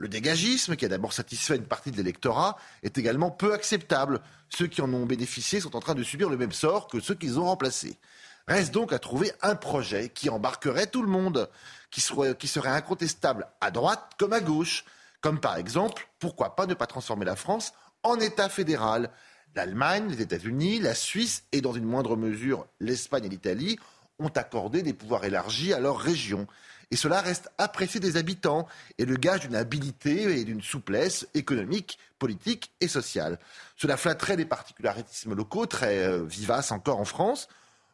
Le 0.02 0.08
dégagisme, 0.08 0.76
qui 0.76 0.86
a 0.86 0.88
d'abord 0.88 1.14
satisfait 1.14 1.58
une 1.58 1.68
partie 1.68 1.92
de 1.92 1.98
l'électorat, 1.98 2.58
est 2.82 2.98
également 2.98 3.30
peu 3.30 3.54
acceptable. 3.54 4.20
Ceux 4.50 4.66
qui 4.66 4.82
en 4.82 4.92
ont 4.92 5.06
bénéficié 5.06 5.60
sont 5.60 5.76
en 5.76 5.80
train 5.80 5.94
de 5.94 6.02
subir 6.02 6.28
le 6.28 6.38
même 6.38 6.54
sort 6.54 6.88
que 6.88 7.00
ceux 7.00 7.14
qu'ils 7.14 7.40
ont 7.40 7.46
remplacés. 7.46 8.00
Reste 8.48 8.74
donc 8.74 8.94
à 8.94 8.98
trouver 8.98 9.32
un 9.44 9.54
projet 9.54 10.10
qui 10.10 10.32
embarquerait 10.32 10.88
tout 10.88 11.04
le 11.04 11.08
monde, 11.08 11.48
qui 11.92 12.02
serait, 12.02 12.36
incontestable 12.66 13.46
à 13.62 13.70
droite 13.70 14.14
comme 14.18 14.34
à 14.34 14.40
gauche. 14.40 14.86
Comme 15.22 15.40
par 15.40 15.58
exemple, 15.58 16.10
pourquoi 16.18 16.56
pas 16.56 16.66
ne 16.66 16.74
pas 16.74 16.88
transformer 16.88 17.26
la 17.26 17.36
France 17.36 17.72
en 18.02 18.20
État 18.20 18.50
fédéral? 18.50 19.12
L'Allemagne, 19.54 20.08
les 20.10 20.24
États-Unis, 20.24 20.80
la 20.80 20.96
Suisse 20.96 21.44
et 21.52 21.62
dans 21.62 21.74
une 21.74 21.86
moindre 21.86 22.16
mesure 22.16 22.66
l'Espagne 22.80 23.26
et 23.26 23.30
l'Italie 23.30 23.78
ont 24.18 24.30
accordé 24.30 24.82
des 24.82 24.94
pouvoirs 24.94 25.26
élargis 25.26 25.74
à 25.74 25.80
leurs 25.80 26.00
régions. 26.00 26.48
Et 26.92 26.98
cela 26.98 27.22
reste 27.22 27.50
apprécié 27.58 28.00
des 28.02 28.18
habitants 28.18 28.68
et 28.98 29.06
le 29.06 29.16
gage 29.16 29.42
d'une 29.42 29.56
habilité 29.56 30.40
et 30.40 30.44
d'une 30.44 30.62
souplesse 30.62 31.26
économique, 31.34 31.98
politique 32.20 32.72
et 32.82 32.90
sociale. 32.90 33.40
Cela 33.78 33.96
flatterait 33.96 34.36
les 34.36 34.46
particularitismes 34.46 35.34
locaux 35.34 35.66
très 35.66 36.04
euh, 36.04 36.24
vivaces 36.24 36.72
encore 36.72 37.00
en 37.00 37.06
France. 37.06 37.48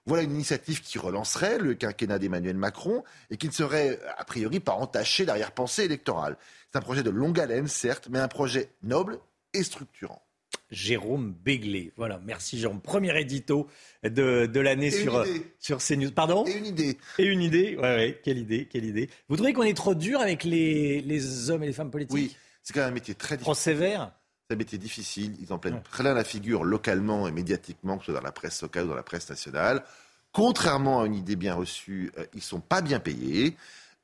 Voilà 0.08 0.24
une 0.24 0.34
initiative 0.34 0.82
qui 0.82 0.98
relancerait 0.98 1.60
le 1.60 1.76
quinquennat 1.76 2.18
d'Emmanuel 2.18 2.58
Macron 2.58 3.04
et 3.30 3.38
qui 3.38 3.48
ne 3.48 3.54
serait 3.54 4.00
a 4.18 4.24
priori 4.24 4.60
pas 4.60 4.74
entachée 4.74 5.26
d'arrière-pensée 5.26 5.84
électorale. 5.84 6.38
C'est 6.72 6.78
un 6.78 6.82
projet 6.82 7.04
de 7.04 7.10
longue 7.10 7.40
haleine, 7.40 7.68
certes, 7.68 8.08
mais 8.10 8.20
un 8.20 8.28
projet 8.28 8.72
noble 8.82 9.20
et 9.54 9.64
structurant. 9.64 10.27
Jérôme 10.72 11.34
Béglé. 11.44 11.92
Voilà, 11.98 12.20
merci 12.26 12.60
Jérôme. 12.60 12.82
Premier 12.82 13.20
édito 13.20 13.68
de, 14.04 14.60
l'année 14.60 14.92
sur, 14.92 15.26
sur 15.60 15.80
CNews. 15.80 16.12
Pardon? 16.12 16.46
Et 16.46 16.58
une 16.58 16.66
idée. 16.66 16.98
Et 17.18 17.26
une 17.26 17.42
idée, 17.42 17.76
ouais, 17.76 17.82
ouais, 17.82 18.22
quelle 18.24 18.38
idée, 18.38 18.66
quelle 18.66 18.86
idée. 18.86 19.10
Vous 19.30 19.36
trouvez 19.36 19.54
qu'on 19.54 19.64
est 19.64 19.78
trop 19.78 19.96
dur 19.96 20.20
avec 20.20 20.44
les, 20.44 21.02
les 21.02 21.50
hommes 21.50 21.64
et 21.64 21.68
les 21.68 21.74
femmes 21.74 21.92
politiques? 21.92 22.14
Oui, 22.14 22.36
c'est 22.64 22.74
quand 22.74 22.82
même 22.82 22.90
un 22.90 22.94
métier 22.94 23.16
très 23.16 23.36
difficile. 23.36 23.46
Trop 23.46 23.54
sévère 23.54 24.12
c'est 24.48 24.56
un 24.56 24.58
métier 24.58 24.78
difficile. 24.78 25.36
Ils 25.42 25.52
en 25.52 25.58
prennent 25.58 25.82
bien 26.00 26.14
la 26.14 26.24
figure 26.24 26.64
localement 26.64 27.28
et 27.28 27.32
médiatiquement, 27.32 27.98
que 27.98 28.06
ce 28.06 28.12
soit 28.12 28.22
dans 28.22 28.26
la 28.26 28.32
presse 28.32 28.62
locale 28.62 28.86
ou 28.86 28.88
dans 28.88 28.96
la 28.96 29.04
presse 29.04 29.30
nationale. 29.30 29.84
Contrairement 30.32 31.02
à 31.02 31.06
une 31.06 31.16
idée 31.16 31.36
bien 31.36 31.54
reçue, 31.54 32.12
euh, 32.18 32.26
ils 32.34 32.38
ne 32.38 32.42
sont 32.44 32.62
pas 32.62 32.82
bien 32.82 33.00
payés. 33.00 33.58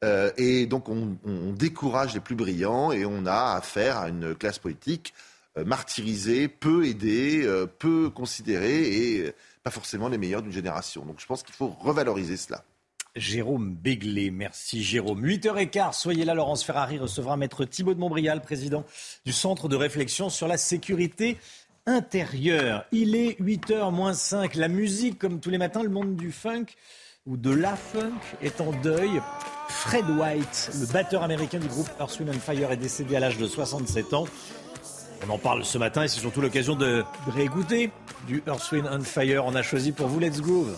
Euh, 0.04 0.32
et 0.36 0.66
donc, 0.66 0.90
on, 0.90 1.18
on, 1.24 1.54
décourage 1.54 2.14
les 2.14 2.20
plus 2.20 2.36
brillants 2.36 2.92
et 2.92 3.06
on 3.06 3.26
a 3.26 3.56
affaire 3.56 3.98
à 4.00 4.10
une 4.10 4.36
classe 4.36 4.60
politique 4.60 5.14
euh, 5.58 5.66
martyrisés, 5.66 6.48
peu 6.48 6.86
aidés, 6.86 7.44
euh, 7.46 7.66
peu 7.68 8.10
considérés 8.10 8.82
et 8.82 9.34
pas 9.64 9.72
forcément 9.72 10.10
les 10.10 10.18
meilleurs 10.18 10.42
d'une 10.42 10.52
génération. 10.52 11.06
Donc 11.06 11.20
je 11.20 11.26
pense 11.26 11.44
qu'il 11.44 11.56
faut 11.56 11.68
revaloriser 11.68 12.38
cela. 12.38 12.64
Jérôme 13.16 13.76
Béglé, 13.76 14.32
merci 14.32 14.84
Jérôme. 14.84 15.24
8h15, 15.24 15.94
soyez 15.94 16.26
là, 16.26 16.34
Laurence 16.34 16.64
Ferrari 16.64 16.98
recevra 16.98 17.38
maître 17.38 17.64
Thibault 17.66 17.94
de 17.94 18.00
Montbrial, 18.00 18.42
président 18.42 18.84
du 19.26 19.32
Centre 19.32 19.70
de 19.70 19.76
réflexion 19.76 20.30
sur 20.30 20.48
la 20.48 20.58
sécurité 20.58 21.38
intérieure. 21.86 22.86
Il 22.92 23.16
est 23.16 23.40
8h 23.40 23.92
moins 23.92 24.14
5, 24.14 24.56
la 24.56 24.68
musique 24.68 25.20
comme 25.20 25.40
tous 25.40 25.52
les 25.52 25.60
matins, 25.60 25.84
le 25.84 25.90
monde 25.90 26.16
du 26.16 26.32
funk 26.32 26.66
ou 27.26 27.38
de 27.38 27.52
la 27.52 27.76
funk 27.76 28.20
est 28.42 28.60
en 28.60 28.72
deuil. 28.82 29.22
Fred 29.70 30.10
White, 30.10 30.72
le 30.80 30.92
batteur 30.92 31.24
américain 31.24 31.60
du 31.60 31.68
groupe 31.68 31.90
Earth, 32.00 32.20
Wind 32.20 32.34
Fire, 32.34 32.72
est 32.72 32.78
décédé 32.78 33.16
à 33.16 33.20
l'âge 33.20 33.38
de 33.38 33.48
67 33.48 34.14
ans. 34.14 34.26
On 35.26 35.32
en 35.32 35.38
parle 35.38 35.64
ce 35.64 35.78
matin 35.78 36.04
et 36.04 36.08
c'est 36.08 36.20
surtout 36.20 36.41
l'occasion 36.41 36.76
de 36.76 37.04
réécouter 37.28 37.91
du 38.28 38.44
Earth, 38.48 38.72
Wind 38.72 38.88
and 38.88 39.02
Fire. 39.02 39.45
On 39.45 39.56
a 39.56 39.62
choisi 39.62 39.91
pour 39.91 40.08
vous 40.08 40.20
Let's 40.20 40.41
Groove. 40.41 40.78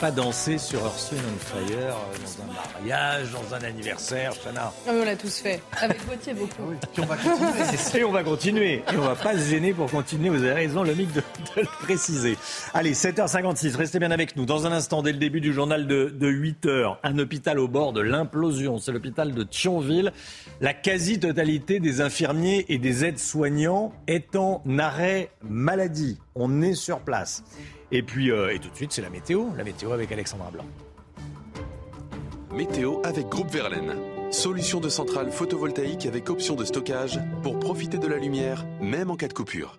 Pas 0.00 0.10
dansé 0.12 0.58
sur 0.58 0.80
Earth, 0.80 1.12
on 1.12 1.38
Fire 1.38 1.76
euh, 1.76 1.92
dans 2.22 2.42
un 2.42 2.78
mariage, 2.80 3.32
dans 3.32 3.54
un 3.54 3.62
anniversaire, 3.62 4.32
Chana 4.44 4.72
ah 4.86 4.90
On 4.92 5.04
l'a 5.04 5.16
tous 5.16 5.40
fait. 5.40 5.60
Avec 5.80 6.06
Gauthier, 6.06 6.34
beaucoup. 6.34 6.72
Et 6.72 7.00
on 7.00 7.06
va 7.06 7.16
continuer. 7.16 7.94
et 8.00 8.04
on 8.04 8.12
va 8.12 8.22
continuer. 8.22 8.74
Et 8.74 8.96
on 8.96 9.00
va 9.00 9.16
pas 9.16 9.32
se 9.34 9.50
gêner 9.50 9.72
pour 9.72 9.90
continuer. 9.90 10.28
Vous 10.28 10.44
avez 10.44 10.52
raison, 10.52 10.84
le 10.84 10.94
mic 10.94 11.12
de, 11.12 11.22
le 11.56 11.66
préciser. 11.82 12.36
Allez, 12.74 12.92
7h56, 12.92 13.76
restez 13.76 13.98
bien 13.98 14.12
avec 14.12 14.36
nous. 14.36 14.46
Dans 14.46 14.66
un 14.66 14.72
instant, 14.72 15.02
dès 15.02 15.12
le 15.12 15.18
début 15.18 15.40
du 15.40 15.52
journal 15.52 15.86
de, 15.86 16.14
de 16.16 16.30
8h, 16.30 16.98
un 17.02 17.18
hôpital 17.18 17.58
au 17.58 17.66
bord 17.66 17.92
de 17.92 18.00
l'implosion. 18.00 18.78
C'est 18.78 18.92
l'hôpital 18.92 19.32
de 19.32 19.42
Thionville. 19.42 20.12
La 20.60 20.74
quasi-totalité 20.74 21.80
des 21.80 22.00
infirmiers 22.00 22.66
et 22.68 22.78
des 22.78 23.04
aides-soignants 23.04 23.92
est 24.06 24.36
en 24.36 24.62
arrêt 24.78 25.30
maladie. 25.42 26.18
On 26.36 26.62
est 26.62 26.74
sur 26.74 27.00
place. 27.00 27.42
Et 27.90 28.02
puis, 28.02 28.30
euh, 28.30 28.54
et 28.54 28.58
tout 28.58 28.68
de 28.68 28.76
suite, 28.76 28.92
c'est 28.92 29.02
la 29.02 29.10
météo. 29.10 29.46
La 29.56 29.64
météo 29.64 29.92
avec 29.92 30.12
Alexandra 30.12 30.50
Blanc. 30.50 30.66
Météo 32.52 33.00
avec 33.04 33.28
Groupe 33.28 33.50
Verlaine. 33.50 33.94
Solution 34.30 34.80
de 34.80 34.88
centrale 34.88 35.30
photovoltaïque 35.30 36.04
avec 36.04 36.28
option 36.28 36.54
de 36.54 36.64
stockage 36.64 37.18
pour 37.42 37.58
profiter 37.58 37.98
de 37.98 38.06
la 38.06 38.18
lumière, 38.18 38.66
même 38.80 39.10
en 39.10 39.16
cas 39.16 39.28
de 39.28 39.32
coupure. 39.32 39.78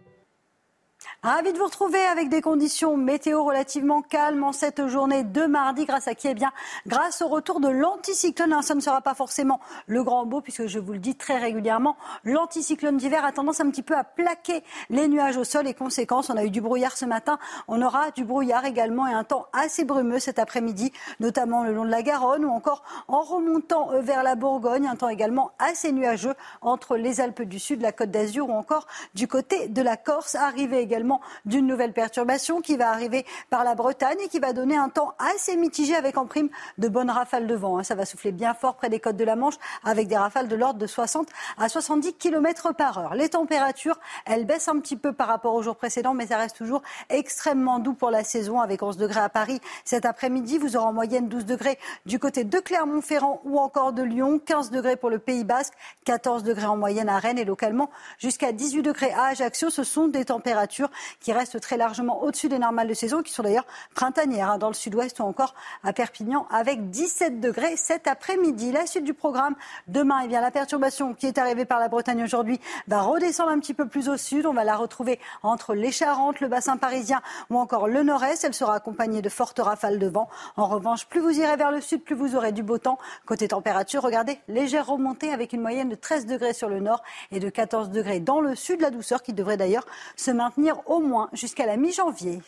Ravi 1.21 1.51
de 1.51 1.57
vous 1.57 1.65
retrouver 1.65 1.99
avec 1.99 2.29
des 2.29 2.39
conditions 2.39 2.95
météo 2.95 3.43
relativement 3.43 4.01
calmes 4.01 4.41
en 4.45 4.53
cette 4.53 4.87
journée 4.87 5.25
de 5.25 5.47
mardi. 5.47 5.83
Grâce 5.83 6.07
à 6.07 6.15
qui? 6.15 6.29
Eh 6.29 6.33
bien, 6.33 6.53
grâce 6.87 7.21
au 7.21 7.27
retour 7.27 7.59
de 7.59 7.67
l'anticyclone. 7.67 8.53
Hein, 8.53 8.61
ça 8.61 8.73
ne 8.73 8.79
sera 8.79 9.01
pas 9.01 9.13
forcément 9.15 9.59
le 9.85 10.01
grand 10.01 10.25
beau, 10.25 10.39
puisque 10.39 10.67
je 10.67 10.79
vous 10.79 10.93
le 10.93 10.99
dis 10.99 11.15
très 11.15 11.37
régulièrement, 11.37 11.97
l'anticyclone 12.23 12.95
d'hiver 12.95 13.25
a 13.25 13.33
tendance 13.33 13.59
un 13.59 13.69
petit 13.69 13.83
peu 13.83 13.97
à 13.97 14.05
plaquer 14.05 14.63
les 14.89 15.09
nuages 15.09 15.35
au 15.35 15.43
sol. 15.43 15.67
Et 15.67 15.73
conséquence, 15.73 16.29
on 16.29 16.37
a 16.37 16.45
eu 16.45 16.49
du 16.49 16.61
brouillard 16.61 16.95
ce 16.95 17.03
matin. 17.03 17.37
On 17.67 17.81
aura 17.81 18.11
du 18.11 18.23
brouillard 18.23 18.63
également 18.63 19.05
et 19.05 19.11
un 19.11 19.25
temps 19.25 19.47
assez 19.51 19.83
brumeux 19.83 20.19
cet 20.19 20.39
après-midi, 20.39 20.93
notamment 21.19 21.65
le 21.65 21.73
long 21.73 21.83
de 21.83 21.91
la 21.91 22.01
Garonne 22.01 22.45
ou 22.45 22.49
encore 22.49 22.81
en 23.09 23.23
remontant 23.23 23.91
euh, 23.91 23.99
vers 23.99 24.23
la 24.23 24.35
Bourgogne. 24.35 24.87
Un 24.87 24.95
temps 24.95 25.09
également 25.09 25.51
assez 25.59 25.91
nuageux 25.91 26.35
entre 26.61 26.95
les 26.95 27.19
Alpes 27.19 27.41
du 27.41 27.59
Sud, 27.59 27.81
la 27.81 27.91
Côte 27.91 28.09
d'Azur 28.09 28.47
ou 28.49 28.53
encore 28.53 28.87
du 29.15 29.27
côté 29.27 29.67
de 29.67 29.81
la 29.81 29.97
Corse. 29.97 30.35
Arrivé 30.35 30.79
également 30.79 31.08
d'une 31.45 31.67
nouvelle 31.67 31.93
perturbation 31.93 32.61
qui 32.61 32.77
va 32.77 32.89
arriver 32.89 33.25
par 33.49 33.63
la 33.63 33.75
Bretagne 33.75 34.17
et 34.23 34.27
qui 34.27 34.39
va 34.39 34.53
donner 34.53 34.77
un 34.77 34.89
temps 34.89 35.13
assez 35.19 35.55
mitigé 35.55 35.95
avec 35.95 36.17
en 36.17 36.25
prime 36.25 36.49
de 36.77 36.87
bonnes 36.87 37.09
rafales 37.09 37.47
de 37.47 37.55
vent. 37.55 37.79
Hein. 37.79 37.83
Ça 37.83 37.95
va 37.95 38.05
souffler 38.05 38.31
bien 38.31 38.53
fort 38.53 38.75
près 38.75 38.89
des 38.89 38.99
côtes 38.99 39.17
de 39.17 39.23
la 39.23 39.35
Manche 39.35 39.55
avec 39.83 40.07
des 40.07 40.17
rafales 40.17 40.47
de 40.47 40.55
l'ordre 40.55 40.79
de 40.79 40.87
60 40.87 41.27
à 41.57 41.69
70 41.69 42.13
km 42.13 42.73
par 42.73 42.97
heure. 42.97 43.15
Les 43.15 43.29
températures, 43.29 43.99
elles 44.25 44.45
baissent 44.45 44.67
un 44.67 44.79
petit 44.79 44.95
peu 44.95 45.13
par 45.13 45.27
rapport 45.27 45.53
aux 45.55 45.61
jours 45.61 45.75
précédents, 45.75 46.13
mais 46.13 46.27
ça 46.27 46.37
reste 46.37 46.57
toujours 46.57 46.81
extrêmement 47.09 47.79
doux 47.79 47.93
pour 47.93 48.11
la 48.11 48.23
saison 48.23 48.59
avec 48.59 48.83
11 48.83 48.97
degrés 48.97 49.21
à 49.21 49.29
Paris 49.29 49.59
cet 49.85 50.05
après-midi. 50.05 50.57
Vous 50.57 50.75
aurez 50.75 50.85
en 50.85 50.93
moyenne 50.93 51.27
12 51.27 51.45
degrés 51.45 51.79
du 52.05 52.19
côté 52.19 52.43
de 52.43 52.59
Clermont-Ferrand 52.59 53.41
ou 53.45 53.59
encore 53.59 53.93
de 53.93 54.03
Lyon, 54.03 54.39
15 54.43 54.71
degrés 54.71 54.95
pour 54.95 55.09
le 55.09 55.19
Pays 55.19 55.43
Basque, 55.43 55.73
14 56.05 56.43
degrés 56.43 56.65
en 56.65 56.77
moyenne 56.77 57.09
à 57.09 57.19
Rennes 57.19 57.39
et 57.39 57.45
localement 57.45 57.89
jusqu'à 58.17 58.51
18 58.51 58.81
degrés 58.81 59.11
à 59.11 59.25
Ajaccio. 59.25 59.69
Ce 59.69 59.83
sont 59.83 60.07
des 60.07 60.25
températures 60.25 60.89
qui 61.19 61.33
restent 61.33 61.59
très 61.59 61.77
largement 61.77 62.23
au-dessus 62.23 62.49
des 62.49 62.59
normales 62.59 62.87
de 62.87 62.93
saison, 62.93 63.21
qui 63.21 63.33
sont 63.33 63.43
d'ailleurs 63.43 63.65
printanières 63.95 64.51
hein, 64.51 64.57
dans 64.57 64.67
le 64.67 64.73
sud-ouest 64.73 65.19
ou 65.19 65.23
encore 65.23 65.53
à 65.83 65.93
Perpignan 65.93 66.47
avec 66.51 66.89
17 66.89 67.39
degrés 67.39 67.75
cet 67.77 68.07
après-midi. 68.07 68.71
La 68.71 68.85
suite 68.85 69.03
du 69.03 69.13
programme 69.13 69.55
demain, 69.87 70.21
eh 70.23 70.27
bien, 70.27 70.41
la 70.41 70.51
perturbation 70.51 71.13
qui 71.13 71.27
est 71.27 71.37
arrivée 71.37 71.65
par 71.65 71.79
la 71.79 71.87
Bretagne 71.87 72.23
aujourd'hui 72.23 72.59
va 72.87 73.01
redescendre 73.01 73.51
un 73.51 73.59
petit 73.59 73.73
peu 73.73 73.87
plus 73.87 74.09
au 74.09 74.17
sud. 74.17 74.45
On 74.45 74.53
va 74.53 74.63
la 74.63 74.75
retrouver 74.75 75.19
entre 75.43 75.73
les 75.73 75.91
Charentes, 75.91 76.39
le 76.39 76.47
bassin 76.47 76.77
parisien 76.77 77.21
ou 77.49 77.57
encore 77.57 77.87
le 77.87 78.03
nord-est. 78.03 78.43
Elle 78.43 78.53
sera 78.53 78.75
accompagnée 78.75 79.21
de 79.21 79.29
fortes 79.29 79.59
rafales 79.59 79.99
de 79.99 80.07
vent. 80.07 80.29
En 80.57 80.67
revanche, 80.67 81.07
plus 81.07 81.19
vous 81.19 81.39
irez 81.39 81.55
vers 81.55 81.71
le 81.71 81.81
sud, 81.81 82.03
plus 82.03 82.15
vous 82.15 82.35
aurez 82.35 82.51
du 82.51 82.63
beau 82.63 82.77
temps. 82.77 82.97
Côté 83.25 83.47
température, 83.47 84.03
regardez, 84.03 84.39
légère 84.47 84.87
remontée 84.87 85.31
avec 85.31 85.53
une 85.53 85.61
moyenne 85.61 85.89
de 85.89 85.95
13 85.95 86.25
degrés 86.25 86.53
sur 86.53 86.69
le 86.69 86.79
nord 86.79 87.01
et 87.31 87.39
de 87.39 87.49
14 87.49 87.89
degrés 87.89 88.19
dans 88.19 88.41
le 88.41 88.55
sud. 88.55 88.81
La 88.81 88.91
douceur 88.91 89.21
qui 89.21 89.33
devrait 89.33 89.57
d'ailleurs 89.57 89.85
se 90.15 90.31
maintenir 90.31 90.81
au 90.89 90.99
moins 90.99 91.29
jusqu'à 91.33 91.65
la 91.65 91.77
mi-janvier. 91.77 92.39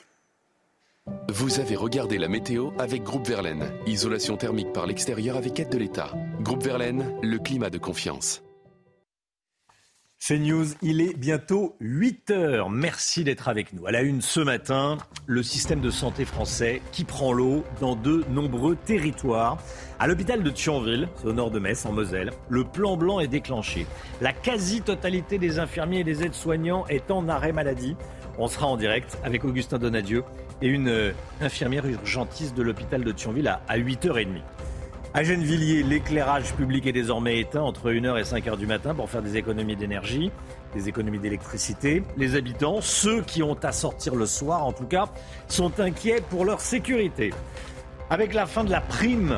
Vous 1.29 1.59
avez 1.59 1.75
regardé 1.75 2.17
la 2.17 2.27
météo 2.27 2.71
avec 2.77 3.03
Groupe 3.03 3.27
Verlaine. 3.27 3.71
Isolation 3.87 4.37
thermique 4.37 4.73
par 4.73 4.85
l'extérieur 4.85 5.37
avec 5.37 5.59
aide 5.59 5.69
de 5.69 5.77
l'État. 5.77 6.11
Groupe 6.41 6.63
Verlaine, 6.63 7.15
le 7.23 7.39
climat 7.39 7.69
de 7.69 7.77
confiance. 7.77 8.43
C'est 10.23 10.37
News, 10.37 10.67
il 10.83 11.01
est 11.01 11.17
bientôt 11.17 11.75
8 11.79 12.29
heures. 12.29 12.69
Merci 12.69 13.23
d'être 13.23 13.49
avec 13.49 13.73
nous. 13.73 13.87
À 13.87 13.91
la 13.91 14.03
une 14.03 14.21
ce 14.21 14.39
matin, 14.39 14.99
le 15.25 15.41
système 15.41 15.81
de 15.81 15.89
santé 15.89 16.25
français 16.25 16.83
qui 16.91 17.05
prend 17.05 17.33
l'eau 17.33 17.63
dans 17.79 17.95
de 17.95 18.23
nombreux 18.29 18.75
territoires. 18.75 19.57
À 19.97 20.05
l'hôpital 20.05 20.43
de 20.43 20.49
Thionville, 20.51 21.09
au 21.25 21.33
nord 21.33 21.49
de 21.49 21.57
Metz, 21.57 21.87
en 21.87 21.91
Moselle, 21.91 22.29
le 22.49 22.63
plan 22.63 22.97
blanc 22.97 23.19
est 23.19 23.27
déclenché. 23.27 23.87
La 24.21 24.31
quasi-totalité 24.31 25.39
des 25.39 25.57
infirmiers 25.57 26.01
et 26.01 26.03
des 26.03 26.23
aides-soignants 26.23 26.85
est 26.85 27.09
en 27.09 27.27
arrêt 27.27 27.51
maladie. 27.51 27.95
On 28.37 28.47
sera 28.47 28.67
en 28.67 28.77
direct 28.77 29.17
avec 29.23 29.43
Augustin 29.43 29.77
Donadieu 29.77 30.23
et 30.61 30.67
une 30.67 30.87
euh, 30.87 31.11
infirmière 31.41 31.85
urgentiste 31.85 32.55
de 32.55 32.61
l'hôpital 32.63 33.03
de 33.03 33.11
Thionville 33.11 33.47
à 33.67 33.77
8h30. 33.77 34.41
À 35.13 35.23
Gennevilliers, 35.23 35.83
l'éclairage 35.83 36.53
public 36.53 36.87
est 36.87 36.93
désormais 36.93 37.39
éteint 37.39 37.63
entre 37.63 37.91
1h 37.91 38.17
et 38.17 38.23
5h 38.23 38.57
du 38.57 38.65
matin 38.65 38.95
pour 38.95 39.09
faire 39.09 39.21
des 39.21 39.35
économies 39.35 39.75
d'énergie, 39.75 40.31
des 40.73 40.87
économies 40.87 41.19
d'électricité. 41.19 42.03
Les 42.15 42.35
habitants, 42.37 42.79
ceux 42.79 43.21
qui 43.21 43.43
ont 43.43 43.57
à 43.61 43.73
sortir 43.73 44.15
le 44.15 44.25
soir 44.25 44.65
en 44.65 44.71
tout 44.71 44.85
cas, 44.85 45.07
sont 45.49 45.81
inquiets 45.81 46.21
pour 46.29 46.45
leur 46.45 46.61
sécurité. 46.61 47.31
Avec 48.09 48.33
la 48.33 48.45
fin 48.45 48.63
de 48.63 48.71
la 48.71 48.79
prime 48.79 49.35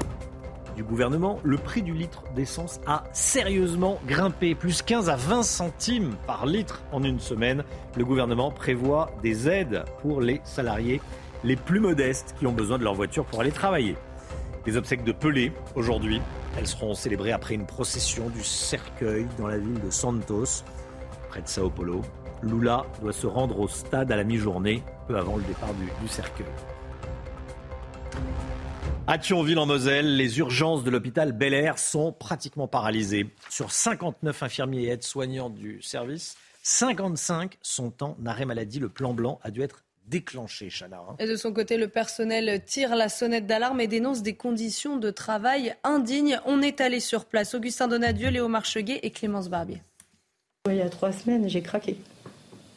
du 0.75 0.83
gouvernement, 0.83 1.39
le 1.43 1.57
prix 1.57 1.81
du 1.81 1.93
litre 1.93 2.23
d'essence 2.35 2.79
a 2.87 3.03
sérieusement 3.13 3.99
grimpé, 4.07 4.55
plus 4.55 4.81
15 4.81 5.09
à 5.09 5.15
20 5.15 5.43
centimes 5.43 6.15
par 6.25 6.45
litre 6.45 6.81
en 6.91 7.03
une 7.03 7.19
semaine. 7.19 7.63
Le 7.95 8.05
gouvernement 8.05 8.51
prévoit 8.51 9.11
des 9.21 9.47
aides 9.47 9.83
pour 10.01 10.21
les 10.21 10.41
salariés 10.43 11.01
les 11.43 11.55
plus 11.55 11.79
modestes 11.79 12.35
qui 12.39 12.47
ont 12.47 12.53
besoin 12.53 12.77
de 12.77 12.83
leur 12.83 12.95
voiture 12.95 13.25
pour 13.25 13.41
aller 13.41 13.51
travailler. 13.51 13.95
Les 14.65 14.77
obsèques 14.77 15.03
de 15.03 15.11
Pelé, 15.11 15.51
aujourd'hui, 15.75 16.21
elles 16.57 16.67
seront 16.67 16.93
célébrées 16.93 17.33
après 17.33 17.53
une 17.53 17.65
procession 17.65 18.29
du 18.29 18.43
cercueil 18.43 19.27
dans 19.37 19.47
la 19.47 19.57
ville 19.57 19.79
de 19.81 19.89
Santos, 19.89 20.63
près 21.29 21.41
de 21.41 21.47
Sao 21.47 21.69
Paulo. 21.69 22.01
Lula 22.41 22.85
doit 23.01 23.13
se 23.13 23.27
rendre 23.27 23.59
au 23.59 23.67
stade 23.67 24.11
à 24.11 24.15
la 24.15 24.23
mi-journée, 24.23 24.81
peu 25.07 25.17
avant 25.17 25.37
le 25.37 25.43
départ 25.43 25.73
du, 25.73 25.85
du 26.01 26.07
cercueil. 26.07 26.45
À 29.05 29.17
Thionville 29.17 29.59
en 29.59 29.65
Moselle, 29.65 30.15
les 30.15 30.39
urgences 30.39 30.85
de 30.85 30.89
l'hôpital 30.89 31.33
Bel 31.33 31.53
Air 31.53 31.77
sont 31.77 32.13
pratiquement 32.13 32.69
paralysées. 32.69 33.27
Sur 33.49 33.73
59 33.73 34.43
infirmiers 34.43 34.83
et 34.83 34.89
aides-soignants 34.91 35.49
du 35.49 35.81
service, 35.81 36.37
55 36.61 37.57
sont 37.61 38.01
en 38.01 38.15
arrêt 38.25 38.45
maladie. 38.45 38.79
Le 38.79 38.87
plan 38.87 39.13
blanc 39.13 39.39
a 39.43 39.51
dû 39.51 39.61
être 39.61 39.83
déclenché, 40.07 40.69
Chana. 40.69 41.01
Hein. 41.09 41.15
Et 41.19 41.27
de 41.27 41.35
son 41.35 41.51
côté, 41.51 41.75
le 41.75 41.89
personnel 41.89 42.63
tire 42.63 42.95
la 42.95 43.09
sonnette 43.09 43.45
d'alarme 43.45 43.81
et 43.81 43.87
dénonce 43.87 44.21
des 44.21 44.35
conditions 44.35 44.95
de 44.95 45.11
travail 45.11 45.75
indignes. 45.83 46.39
On 46.45 46.61
est 46.61 46.79
allé 46.79 47.01
sur 47.01 47.25
place. 47.25 47.55
Augustin 47.55 47.89
Donadieu, 47.89 48.29
Léo 48.29 48.47
Marcheguet 48.47 49.01
et 49.03 49.11
Clémence 49.11 49.49
Barbier. 49.49 49.81
Il 50.69 50.77
y 50.77 50.81
a 50.81 50.89
trois 50.89 51.11
semaines, 51.11 51.49
j'ai 51.49 51.61
craqué. 51.61 51.97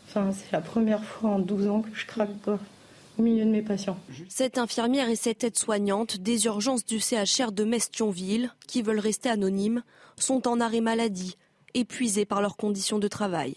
Enfin, 0.08 0.32
c'est 0.32 0.50
la 0.50 0.60
première 0.60 1.04
fois 1.04 1.30
en 1.30 1.38
12 1.38 1.68
ans 1.68 1.82
que 1.82 1.96
je 1.96 2.04
craque 2.04 2.36
au 3.18 3.22
milieu 3.22 3.44
de 3.44 3.50
mes 3.50 3.62
patients. 3.62 3.96
Cette 4.28 4.58
infirmière 4.58 5.08
et 5.08 5.16
cette 5.16 5.44
aide-soignante 5.44 6.18
des 6.18 6.46
urgences 6.46 6.84
du 6.84 7.00
CHR 7.00 7.52
de 7.52 7.64
Mestionville, 7.64 8.50
qui 8.66 8.82
veulent 8.82 8.98
rester 8.98 9.28
anonymes, 9.28 9.82
sont 10.18 10.46
en 10.48 10.60
arrêt 10.60 10.80
maladie, 10.80 11.36
épuisées 11.74 12.24
par 12.24 12.40
leurs 12.40 12.56
conditions 12.56 12.98
de 12.98 13.08
travail. 13.08 13.54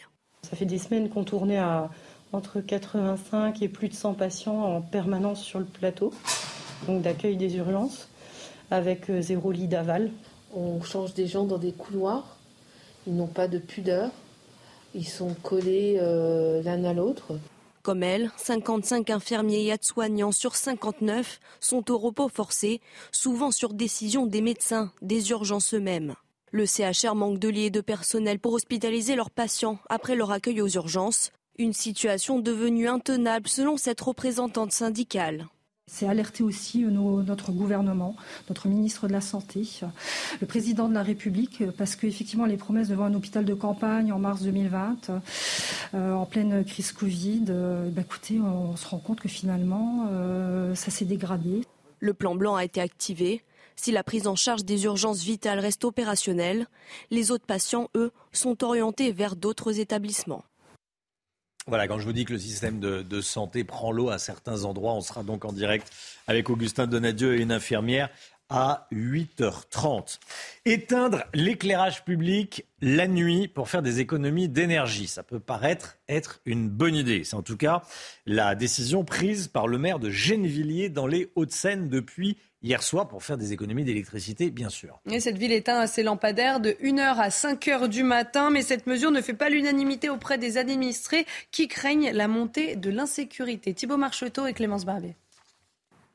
Ça 0.50 0.56
fait 0.56 0.66
des 0.66 0.78
semaines 0.78 1.10
qu'on 1.10 1.24
tournait 1.24 1.58
à 1.58 1.90
entre 2.32 2.60
85 2.62 3.62
et 3.62 3.70
plus 3.70 3.90
de 3.90 3.94
100 3.94 4.14
patients 4.14 4.62
en 4.62 4.82
permanence 4.82 5.42
sur 5.42 5.60
le 5.60 5.66
plateau, 5.66 6.14
donc 6.88 7.02
d'accueil 7.02 7.38
des 7.38 7.56
urgences, 7.58 8.08
avec 8.70 9.10
euh, 9.10 9.22
zéro 9.22 9.52
lit 9.52 9.68
d'aval. 9.68 10.12
On 10.56 10.82
change 10.82 11.14
des 11.14 11.28
gens 11.28 11.46
dans 11.46 11.58
des 11.58 11.72
couloirs, 11.72 12.38
ils 13.08 13.16
n'ont 13.16 13.28
pas 13.28 13.48
de 13.48 13.58
pudeur, 13.58 14.12
ils 14.94 15.08
sont 15.08 15.34
collés 15.42 15.98
euh, 16.00 16.62
l'un 16.62 16.84
à 16.84 16.94
l'autre. 16.94 17.40
Comme 17.82 18.04
elle, 18.04 18.32
55 18.38 19.10
infirmiers 19.10 19.64
et 19.64 19.68
aides-soignants 19.70 20.34
sur 20.34 20.56
59 20.56 21.40
sont 21.60 21.90
au 21.92 21.98
repos 21.98 22.28
forcé, 22.28 22.82
souvent 23.12 23.52
sur 23.52 23.74
décision 23.74 24.26
des 24.26 24.42
médecins, 24.42 24.92
des 25.02 25.30
urgences 25.32 25.74
eux-mêmes. 25.74 26.16
Le 26.52 26.66
CHR 26.66 27.16
manque 27.16 27.40
de 27.40 27.48
lits 27.48 27.66
et 27.66 27.70
de 27.70 27.82
personnel 27.82 28.40
pour 28.40 28.54
hospitaliser 28.54 29.16
leurs 29.16 29.32
patients 29.32 29.80
après 29.88 30.16
leur 30.16 30.32
accueil 30.32 30.62
aux 30.62 30.68
urgences. 30.68 31.32
Une 31.58 31.74
situation 31.74 32.40
devenue 32.40 32.88
intenable 32.88 33.48
selon 33.48 33.78
cette 33.78 34.02
représentante 34.02 34.72
syndicale. 34.72 35.48
C'est 35.92 36.08
alerter 36.08 36.44
aussi 36.44 36.86
euh, 36.86 36.90
notre 36.90 37.52
gouvernement, 37.52 38.16
notre 38.48 38.68
ministre 38.68 39.08
de 39.08 39.12
la 39.14 39.22
Santé, 39.22 39.68
le 40.40 40.46
président 40.46 40.88
de 40.88 40.94
la 40.94 41.02
République, 41.02 41.64
parce 41.78 41.96
qu'effectivement, 41.96 42.46
les 42.46 42.58
promesses 42.58 42.90
devant 42.90 43.06
un 43.06 43.14
hôpital 43.16 43.44
de 43.44 43.56
campagne 43.56 44.14
en 44.14 44.20
mars 44.20 44.44
2020, 44.44 45.10
euh, 45.96 46.14
en 46.14 46.26
pleine 46.28 46.64
crise 46.64 46.92
Covid, 46.92 47.46
euh, 47.50 47.90
bah, 47.90 48.02
écoutez, 48.02 48.40
on 48.40 48.76
se 48.76 48.88
rend 48.88 49.00
compte 49.00 49.20
que 49.20 49.28
finalement, 49.28 50.08
ça 50.76 50.92
s'est 50.92 51.06
dégradé. 51.06 51.62
Le 52.00 52.14
plan 52.14 52.36
blanc 52.36 52.56
a 52.56 52.64
été 52.64 52.80
activé. 52.80 53.44
Si 53.76 53.92
la 53.92 54.04
prise 54.04 54.28
en 54.28 54.36
charge 54.36 54.66
des 54.66 54.84
urgences 54.84 55.24
vitales 55.24 55.60
reste 55.60 55.86
opérationnelle, 55.86 56.68
les 57.10 57.32
autres 57.32 57.46
patients, 57.46 57.90
eux, 57.96 58.12
sont 58.32 58.64
orientés 58.64 59.12
vers 59.12 59.36
d'autres 59.36 59.80
établissements. 59.80 60.44
Voilà, 61.68 61.88
quand 61.88 62.00
je 62.00 62.06
vous 62.06 62.14
dis 62.14 62.26
que 62.26 62.34
le 62.34 62.40
système 62.40 62.80
de, 62.80 63.22
santé 63.22 63.64
prend 63.64 63.92
l'eau 63.92 64.10
à 64.10 64.18
certains 64.18 64.64
endroits, 64.64 64.94
on 64.94 65.02
sera 65.02 65.24
donc 65.24 65.46
en 65.46 65.52
direct 65.52 65.92
avec 66.28 66.50
Augustin 66.50 66.88
Donadieu 66.88 67.36
et 67.36 67.42
une 67.42 67.52
infirmière 67.52 68.10
à 68.50 68.88
8h30. 68.92 70.18
Éteindre 70.66 71.24
l'éclairage 71.36 72.04
public 72.04 72.66
la 72.82 73.08
nuit 73.08 73.48
pour 73.48 73.70
faire 73.70 73.84
des 73.84 74.00
économies 74.00 74.50
d'énergie, 74.50 75.06
ça 75.06 75.22
peut 75.22 75.40
paraître 75.40 75.98
être 76.08 76.42
une 76.46 76.68
bonne 76.68 76.96
idée. 76.96 77.24
C'est 77.24 77.36
en 77.36 77.44
tout 77.44 77.58
cas 77.58 77.84
la 78.26 78.56
décision 78.56 79.04
prise 79.04 79.48
par 79.48 79.68
le 79.68 79.78
maire 79.78 80.00
de 80.00 80.10
Gennevilliers 80.10 80.90
dans 80.90 81.06
les 81.06 81.32
Hauts-de-Seine 81.36 81.90
depuis 81.90 82.38
hier 82.62 82.84
soir 82.84 83.08
pour 83.08 83.24
faire 83.24 83.38
des 83.38 83.54
économies 83.54 83.84
d'électricité, 83.84 84.52
bien 84.52 84.70
sûr. 84.70 85.00
Et 85.10 85.20
cette 85.20 85.38
ville 85.38 85.52
éteint 85.52 85.88
ses 85.88 86.04
lampadaires 86.04 86.60
de 86.60 86.72
1h 86.72 87.16
à 87.18 87.30
5h 87.30 87.88
du 87.88 88.04
matin, 88.04 88.50
mais 88.50 88.62
cette 88.62 88.88
mesure 88.88 89.12
ne 89.12 89.22
fait 89.22 89.34
pas 89.34 89.50
l'unanimité 89.50 90.10
auprès 90.10 90.38
des 90.38 90.58
administrés 90.58 91.26
qui 91.52 91.68
craignent 91.68 92.12
la 92.12 92.28
montée 92.28 92.76
de 92.76 92.90
l'insécurité. 92.90 93.74
Thibault 93.74 93.98
Marcheteau 93.98 94.46
et 94.46 94.54
Clémence 94.54 94.86
Barbier. 94.86 95.16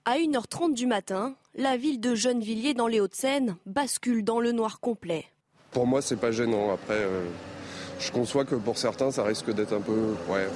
À 0.05 0.17
1h30 0.19 0.75
du 0.75 0.87
matin, 0.87 1.35
la 1.55 1.77
ville 1.79 1.99
de 1.99 2.15
Gennevilliers 2.15 2.75
dans 2.75 2.89
les 2.89 3.01
Hauts-de-Seine 3.01 3.57
bascule 3.65 4.23
dans 4.23 4.39
le 4.39 4.53
noir 4.53 4.81
complet. 4.81 5.25
Pour 5.71 5.87
moi, 5.87 6.03
c'est 6.03 6.17
pas 6.21 6.31
gênant. 6.31 6.73
Après, 6.73 6.95
euh, 6.99 7.25
je 7.99 8.11
conçois 8.13 8.45
que 8.45 8.55
pour 8.55 8.77
certains, 8.77 9.11
ça 9.11 9.25
risque 9.25 9.51
d'être 9.53 9.73
un 9.73 9.81
peu, 9.81 10.15
ouais, 10.29 10.47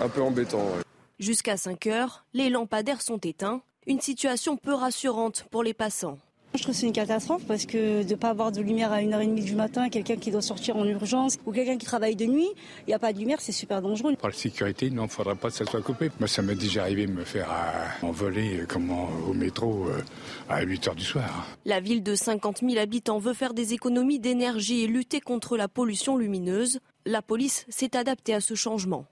un, 0.00 0.04
un 0.04 0.08
peu 0.08 0.22
embêtant. 0.22 0.58
ouais. 0.60 0.82
Jusqu'à 1.18 1.56
5 1.56 1.86
heures, 1.88 2.24
les 2.32 2.48
lampadaires 2.48 3.02
sont 3.02 3.18
éteints, 3.18 3.60
une 3.86 4.00
situation 4.00 4.56
peu 4.56 4.74
rassurante 4.74 5.46
pour 5.50 5.62
les 5.62 5.74
passants. 5.74 6.18
Je 6.54 6.62
trouve 6.62 6.74
que 6.74 6.80
c'est 6.80 6.86
une 6.86 6.92
catastrophe 6.92 7.42
parce 7.46 7.66
que 7.66 8.02
de 8.02 8.10
ne 8.10 8.14
pas 8.14 8.30
avoir 8.30 8.50
de 8.50 8.62
lumière 8.62 8.90
à 8.90 9.00
1h30 9.02 9.44
du 9.44 9.54
matin, 9.54 9.90
quelqu'un 9.90 10.16
qui 10.16 10.30
doit 10.30 10.40
sortir 10.40 10.76
en 10.76 10.86
urgence 10.86 11.36
ou 11.44 11.52
quelqu'un 11.52 11.76
qui 11.76 11.84
travaille 11.84 12.16
de 12.16 12.24
nuit, 12.24 12.48
il 12.86 12.88
n'y 12.88 12.94
a 12.94 12.98
pas 12.98 13.12
de 13.12 13.18
lumière, 13.18 13.42
c'est 13.42 13.52
super 13.52 13.82
dangereux. 13.82 14.16
Par 14.16 14.30
la 14.30 14.36
sécurité, 14.36 14.88
non, 14.88 15.02
il 15.02 15.06
ne 15.06 15.10
faudrait 15.10 15.34
pas 15.34 15.48
que 15.48 15.54
ça 15.54 15.66
soit 15.66 15.82
coupé. 15.82 16.10
Moi, 16.18 16.28
ça 16.28 16.40
m'est 16.40 16.54
déjà 16.54 16.82
arrivé 16.82 17.06
de 17.06 17.12
me 17.12 17.24
faire 17.24 17.50
euh, 17.50 18.06
envoler 18.06 18.60
euh, 18.60 18.66
comment, 18.66 19.08
au 19.28 19.34
métro 19.34 19.86
euh, 19.88 20.00
à 20.48 20.62
8 20.62 20.88
heures 20.88 20.94
du 20.94 21.04
soir. 21.04 21.46
La 21.66 21.80
ville 21.80 22.02
de 22.02 22.14
50 22.14 22.60
000 22.60 22.78
habitants 22.78 23.18
veut 23.18 23.34
faire 23.34 23.52
des 23.52 23.74
économies 23.74 24.18
d'énergie 24.18 24.82
et 24.82 24.86
lutter 24.86 25.20
contre 25.20 25.58
la 25.58 25.68
pollution 25.68 26.16
lumineuse. 26.16 26.80
La 27.04 27.20
police 27.20 27.66
s'est 27.68 27.96
adaptée 27.96 28.32
à 28.32 28.40
ce 28.40 28.54
changement. 28.54 29.04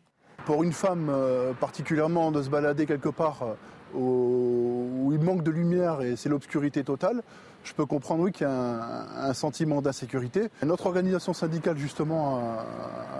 Pour 0.44 0.62
une 0.62 0.72
femme 0.72 1.08
euh, 1.10 1.54
particulièrement 1.54 2.30
de 2.30 2.42
se 2.42 2.50
balader 2.50 2.84
quelque 2.84 3.08
part 3.08 3.42
euh, 3.42 3.54
où, 3.94 5.10
il 5.12 5.20
manque 5.20 5.42
de 5.42 5.50
lumière 5.50 6.02
et 6.02 6.16
c'est 6.16 6.28
l'obscurité 6.28 6.84
totale, 6.84 7.22
je 7.62 7.72
peux 7.72 7.86
comprendre 7.86 8.24
oui, 8.24 8.32
qu'il 8.32 8.46
y 8.46 8.50
a 8.50 8.52
un, 8.52 9.30
un 9.30 9.34
sentiment 9.34 9.80
d'insécurité. 9.80 10.48
Notre 10.64 10.86
organisation 10.86 11.32
syndicale 11.32 11.78
justement 11.78 12.38
a, 12.38 12.66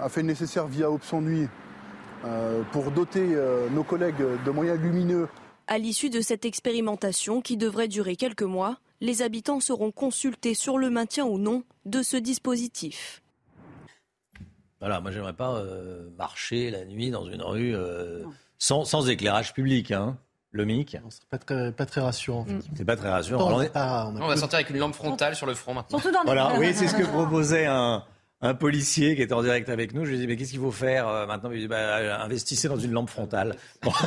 a 0.02 0.08
fait 0.08 0.22
le 0.22 0.28
nécessaire 0.28 0.66
via 0.66 0.90
Option 0.90 1.20
Nuit 1.22 1.48
euh, 2.24 2.62
pour 2.72 2.90
doter 2.90 3.34
euh, 3.34 3.68
nos 3.70 3.84
collègues 3.84 4.22
de 4.44 4.50
moyens 4.50 4.78
lumineux 4.80 5.28
À 5.66 5.78
l'issue 5.78 6.10
de 6.10 6.20
cette 6.20 6.44
expérimentation 6.44 7.40
qui 7.40 7.56
devrait 7.56 7.88
durer 7.88 8.16
quelques 8.16 8.42
mois, 8.42 8.78
les 9.00 9.22
habitants 9.22 9.60
seront 9.60 9.92
consultés 9.92 10.54
sur 10.54 10.78
le 10.78 10.90
maintien 10.90 11.24
ou 11.24 11.38
non 11.38 11.64
de 11.84 12.02
ce 12.02 12.16
dispositif. 12.16 13.22
Voilà, 14.80 15.00
moi 15.00 15.10
j'aimerais 15.10 15.34
pas 15.34 15.56
euh, 15.56 16.08
marcher 16.18 16.70
la 16.70 16.84
nuit 16.84 17.10
dans 17.10 17.26
une 17.26 17.42
rue 17.42 17.74
euh, 17.74 18.24
sans, 18.58 18.84
sans 18.84 19.08
éclairage 19.08 19.54
public, 19.54 19.90
hein. 19.92 20.18
Le 20.56 20.64
MIC. 20.64 20.96
Pas 21.30 21.38
très, 21.38 21.72
pas 21.72 21.84
très 21.84 22.00
rassurant. 22.00 22.46
C'est 22.76 22.84
pas 22.84 22.94
très 22.96 23.10
rassurant. 23.10 23.40
Non, 23.40 23.46
Alors, 23.48 23.58
on 23.58 23.60
on 23.60 23.62
a 23.62 23.66
est- 23.66 23.72
pas- 23.72 24.06
on 24.06 24.16
a 24.16 24.20
On 24.20 24.28
va 24.28 24.36
sortir 24.36 24.56
avec 24.58 24.70
une 24.70 24.78
lampe 24.78 24.94
frontale 24.94 25.34
sur 25.34 25.46
le 25.46 25.54
front 25.54 25.74
maintenant. 25.74 25.98
Surtout 25.98 26.14
dans 26.14 26.22
Voilà, 26.24 26.54
oui, 26.60 26.72
c'est 26.74 26.86
ce 26.86 26.94
que 26.94 27.02
proposait 27.02 27.66
un, 27.66 28.04
un 28.40 28.54
policier 28.54 29.16
qui 29.16 29.22
était 29.22 29.32
en 29.34 29.42
direct 29.42 29.68
avec 29.68 29.92
nous. 29.94 30.04
Je 30.04 30.10
lui 30.10 30.16
ai 30.16 30.20
dit, 30.20 30.26
mais 30.28 30.36
qu'est-ce 30.36 30.52
qu'il 30.52 30.60
faut 30.60 30.70
faire 30.70 31.08
euh, 31.08 31.26
maintenant? 31.26 31.50
Il 31.50 31.58
dit, 31.58 31.66
bah, 31.66 31.76
euh, 31.98 32.16
investissez 32.20 32.68
dans 32.68 32.76
une 32.78 32.92
lampe 32.92 33.10
frontale. 33.10 33.56
Bon. 33.82 33.92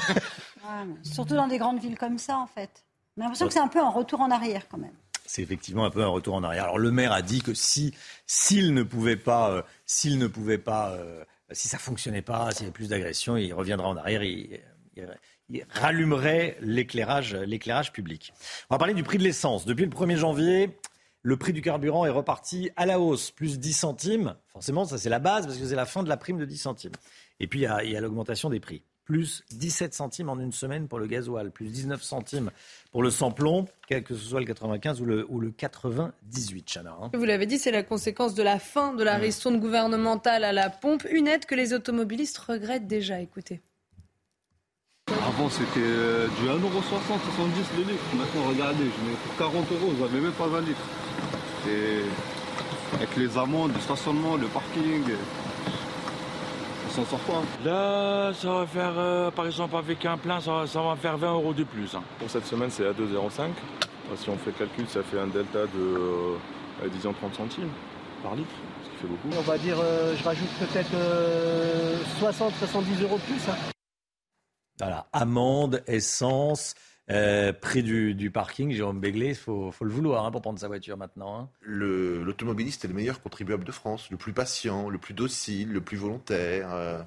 Ouais, 0.68 0.84
mais 0.86 0.96
surtout 1.04 1.36
dans 1.36 1.48
des 1.48 1.58
grandes 1.60 1.80
villes 1.80 1.98
comme 1.98 2.18
ça, 2.18 2.38
en 2.38 2.48
fait. 2.48 2.70
J'ai 3.16 3.24
l'impression 3.24 3.48
que 3.48 3.54
c'est 3.54 3.60
un 3.60 3.70
peu 3.70 3.80
un 3.82 3.90
retour 3.90 4.20
en 4.22 4.32
arrière, 4.32 4.68
quand 4.70 4.78
même. 4.78 4.92
C'est 5.26 5.42
effectivement 5.42 5.86
un 5.86 5.90
peu 5.90 6.04
un 6.04 6.08
retour 6.08 6.36
en 6.36 6.44
arrière. 6.44 6.64
Alors 6.66 6.78
le 6.78 6.92
maire 6.92 7.12
a 7.14 7.22
dit 7.22 7.42
que 7.42 7.54
si 7.54 7.94
s'il 8.26 8.74
ne 8.74 8.84
pouvait 8.84 9.16
pas, 9.18 9.50
euh, 9.52 9.62
s'il 9.86 10.18
ne 10.18 10.28
pouvait 10.28 10.58
pas, 10.58 10.92
euh, 10.92 11.24
si 11.52 11.68
ça 11.70 11.78
fonctionnait 11.78 12.22
pas, 12.22 12.52
s'il 12.52 12.62
y 12.62 12.66
avait 12.66 12.74
plus 12.74 12.90
d'agression, 12.90 13.38
il 13.38 13.54
reviendra 13.54 13.88
en 13.88 13.96
arrière. 13.98 14.24
Il, 14.24 14.40
il- 14.40 14.60
il 14.98 15.08
rallumerait 15.70 16.58
l'éclairage, 16.62 17.36
l'éclairage 17.36 17.92
public. 17.94 18.34
On 18.70 18.76
va 18.76 18.80
parler 18.80 18.94
du 18.94 19.04
prix 19.04 19.18
de 19.18 19.24
l'essence. 19.24 19.66
Depuis 19.66 19.86
le 19.86 19.92
1er 19.92 20.18
janvier, 20.18 20.78
le 21.22 21.38
prix 21.38 21.54
du 21.54 21.62
carburant 21.62 22.06
est 22.06 22.10
reparti 22.10 22.70
à 22.76 22.86
la 22.86 23.00
hausse, 23.00 23.32
plus 23.32 23.60
10 23.60 23.74
centimes. 23.74 24.36
Forcément, 24.48 24.86
ça 24.86 24.98
c'est 24.98 25.10
la 25.10 25.20
base 25.20 25.46
parce 25.46 25.58
que 25.58 25.66
c'est 25.66 25.76
la 25.76 25.86
fin 25.86 26.04
de 26.04 26.10
la 26.10 26.18
prime 26.18 26.38
de 26.38 26.46
10 26.46 26.58
centimes. 26.58 26.92
Et 27.40 27.48
puis 27.48 27.60
il 27.60 27.64
y 27.64 27.68
a, 27.68 27.84
il 27.84 27.92
y 27.92 27.98
a 27.98 28.02
l'augmentation 28.02 28.50
des 28.50 28.60
prix. 28.60 28.84
Plus 29.06 29.44
17 29.52 29.94
centimes 29.94 30.28
en 30.28 30.38
une 30.38 30.52
semaine 30.52 30.90
pour 30.90 31.00
le 31.00 31.08
gasoil, 31.08 31.50
plus 31.50 31.68
19 31.72 32.04
centimes 32.04 32.52
pour 32.92 33.02
le 33.02 33.10
samplon, 33.10 33.66
quel 33.88 34.04
que 34.04 34.14
ce 34.14 34.22
soit 34.22 34.42
le 34.42 34.46
95 34.46 35.00
ou 35.00 35.06
le, 35.06 35.26
ou 35.30 35.40
le 35.40 35.52
98, 35.52 36.66
Chana. 36.74 36.98
hein. 37.02 37.10
Vous 37.14 37.24
l'avez 37.24 37.46
dit, 37.46 37.58
c'est 37.58 37.72
la 37.72 37.84
conséquence 37.84 38.36
de 38.36 38.44
la 38.44 38.60
fin 38.60 38.94
de 38.94 39.06
la 39.06 39.16
ristourne 39.16 39.62
gouvernementale 39.62 40.44
à 40.44 40.52
la 40.52 40.70
pompe, 40.70 41.06
une 41.10 41.30
aide 41.30 41.46
que 41.46 41.56
les 41.56 41.74
automobilistes 41.74 42.38
regrettent 42.38 42.88
déjà. 42.88 43.22
Écoutez. 43.22 43.62
Avant 45.38 45.50
c'était 45.50 45.80
euh, 45.80 46.28
du 46.42 46.48
1,60€, 46.48 46.60
70 46.66 47.66
le 47.78 47.84
litre. 47.92 48.04
Maintenant 48.16 48.50
regardez, 48.50 48.86
je 48.86 49.10
mets 49.10 49.16
pour 49.24 49.36
40 49.38 49.72
euros, 49.72 49.92
vous 49.96 50.04
n'avez 50.06 50.20
même 50.20 50.32
pas 50.32 50.48
20 50.48 50.62
litres. 50.62 50.82
Et 51.70 52.02
avec 52.96 53.16
les 53.18 53.38
amendes, 53.38 53.72
le 53.76 53.80
stationnement, 53.80 54.36
le 54.36 54.48
parking, 54.48 55.04
on 56.88 56.92
s'en 56.92 57.06
sort 57.06 57.20
pas. 57.20 57.42
Là, 57.64 58.34
ça 58.34 58.48
va 58.52 58.66
faire, 58.66 58.94
euh, 58.98 59.30
par 59.30 59.46
exemple, 59.46 59.76
avec 59.76 60.04
un 60.06 60.18
plein, 60.18 60.40
ça, 60.40 60.52
va- 60.54 60.68
ça 60.68 60.82
va 60.82 60.96
faire 60.96 61.18
20 61.18 61.34
euros 61.34 61.54
de 61.54 61.64
plus. 61.66 61.94
hein. 61.94 62.02
Pour 62.18 62.30
cette 62.32 62.46
semaine, 62.48 62.70
c'est 62.72 62.88
à 62.88 62.94
2,05. 62.94 63.44
Euh, 64.12 64.16
Si 64.18 64.30
on 64.30 64.38
fait 64.38 64.52
le 64.58 64.66
calcul, 64.66 64.86
ça 64.88 65.02
fait 65.04 65.20
un 65.20 65.28
delta 65.28 65.66
de, 65.66 65.68
euh, 65.80 66.88
disons, 66.92 67.14
30 67.14 67.36
centimes 67.36 67.70
par 68.24 68.34
litre, 68.36 68.50
ce 68.86 68.90
qui 68.90 68.96
fait 69.02 69.08
beaucoup. 69.08 69.38
On 69.38 69.42
va 69.44 69.58
dire, 69.60 69.78
euh, 69.80 70.16
je 70.18 70.24
rajoute 70.24 70.50
peut-être 70.60 70.94
euh, 70.96 71.96
60, 72.20 72.54
70 72.60 73.04
euros 73.04 73.18
de 73.18 73.34
plus. 73.34 73.42
hein. 73.52 73.56
Voilà, 74.80 75.08
amende, 75.12 75.84
essence, 75.88 76.76
euh, 77.10 77.52
prix 77.54 77.82
du, 77.84 78.14
du 78.14 78.30
parking. 78.30 78.72
Jérôme 78.72 79.00
Béglé, 79.00 79.30
il 79.30 79.36
faut, 79.36 79.72
faut 79.72 79.86
le 79.86 79.92
vouloir 79.92 80.26
hein, 80.26 80.32
pour 80.32 80.42
prendre 80.42 80.60
sa 80.60 80.68
voiture 80.68 80.98
maintenant. 80.98 81.40
hein. 81.40 81.50
L'automobiliste 81.62 82.86
est 82.86 82.88
le 82.88 82.94
meilleur 82.94 83.22
contribuable 83.22 83.64
de 83.64 83.72
France, 83.72 84.10
le 84.12 84.18
plus 84.18 84.34
patient, 84.34 84.90
le 84.90 84.98
plus 85.00 85.14
docile, 85.14 85.72
le 85.72 85.82
plus 85.82 85.98
volontaire. 85.98 86.74
euh. 86.74 87.02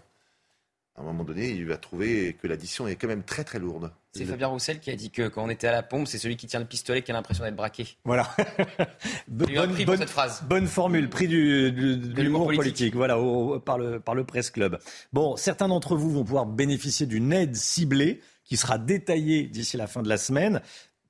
À 1.01 1.03
un 1.03 1.07
moment 1.07 1.25
donné, 1.25 1.49
il 1.51 1.65
va 1.67 1.77
trouver 1.79 2.37
que 2.41 2.47
l'addition 2.47 2.87
est 2.87 2.95
quand 2.97 3.09
même 3.09 3.23
très 3.23 3.43
très 3.45 3.59
lourde. 3.59 3.91
C'est 4.13 4.25
Fabien 4.27 4.49
Roussel 4.49 4.81
qui 4.81 4.91
a 4.91 4.97
dit 4.97 5.11
que 5.11 5.29
quand 5.29 5.43
on 5.45 5.49
était 5.49 5.67
à 5.69 5.73
la 5.73 5.83
pompe, 5.83 6.07
c'est 6.07 6.19
celui 6.19 6.37
qui 6.37 6.47
tient 6.47 6.61
le 6.61 6.67
pistolet 6.67 7.01
qui 7.03 7.11
a 7.11 7.15
l'impression 7.15 7.45
d'être 7.45 7.57
braqué. 7.57 7.87
Voilà. 8.05 8.29
Un 9.57 9.69
prix 9.69 9.85
pour 9.85 9.97
cette 9.97 10.11
phrase. 10.11 10.43
bonne 10.49 10.67
formule, 10.67 11.09
prix 11.09 11.29
du, 11.29 11.73
du- 11.73 11.97
de 11.97 12.07
l'humour 12.09 12.17
l'humour 12.23 12.47
politique. 12.47 12.65
politique, 12.65 12.95
voilà, 12.97 13.19
au- 13.19 13.55
au- 13.55 13.61
par 13.61 13.79
le, 13.79 14.01
par 14.01 14.15
le 14.15 14.25
Presse 14.25 14.51
Club. 14.51 14.79
Bon, 15.13 15.37
certains 15.37 15.69
d'entre 15.69 15.97
vous 15.97 16.11
vont 16.11 16.25
pouvoir 16.25 16.47
bénéficier 16.47 17.07
d'une 17.07 17.33
aide 17.33 17.55
ciblée 17.57 18.21
qui 18.45 18.57
sera 18.57 18.79
détaillée 18.79 19.45
d'ici 19.45 19.77
la 19.77 19.87
fin 19.87 20.03
de 20.03 20.09
la 20.09 20.19
semaine 20.19 20.61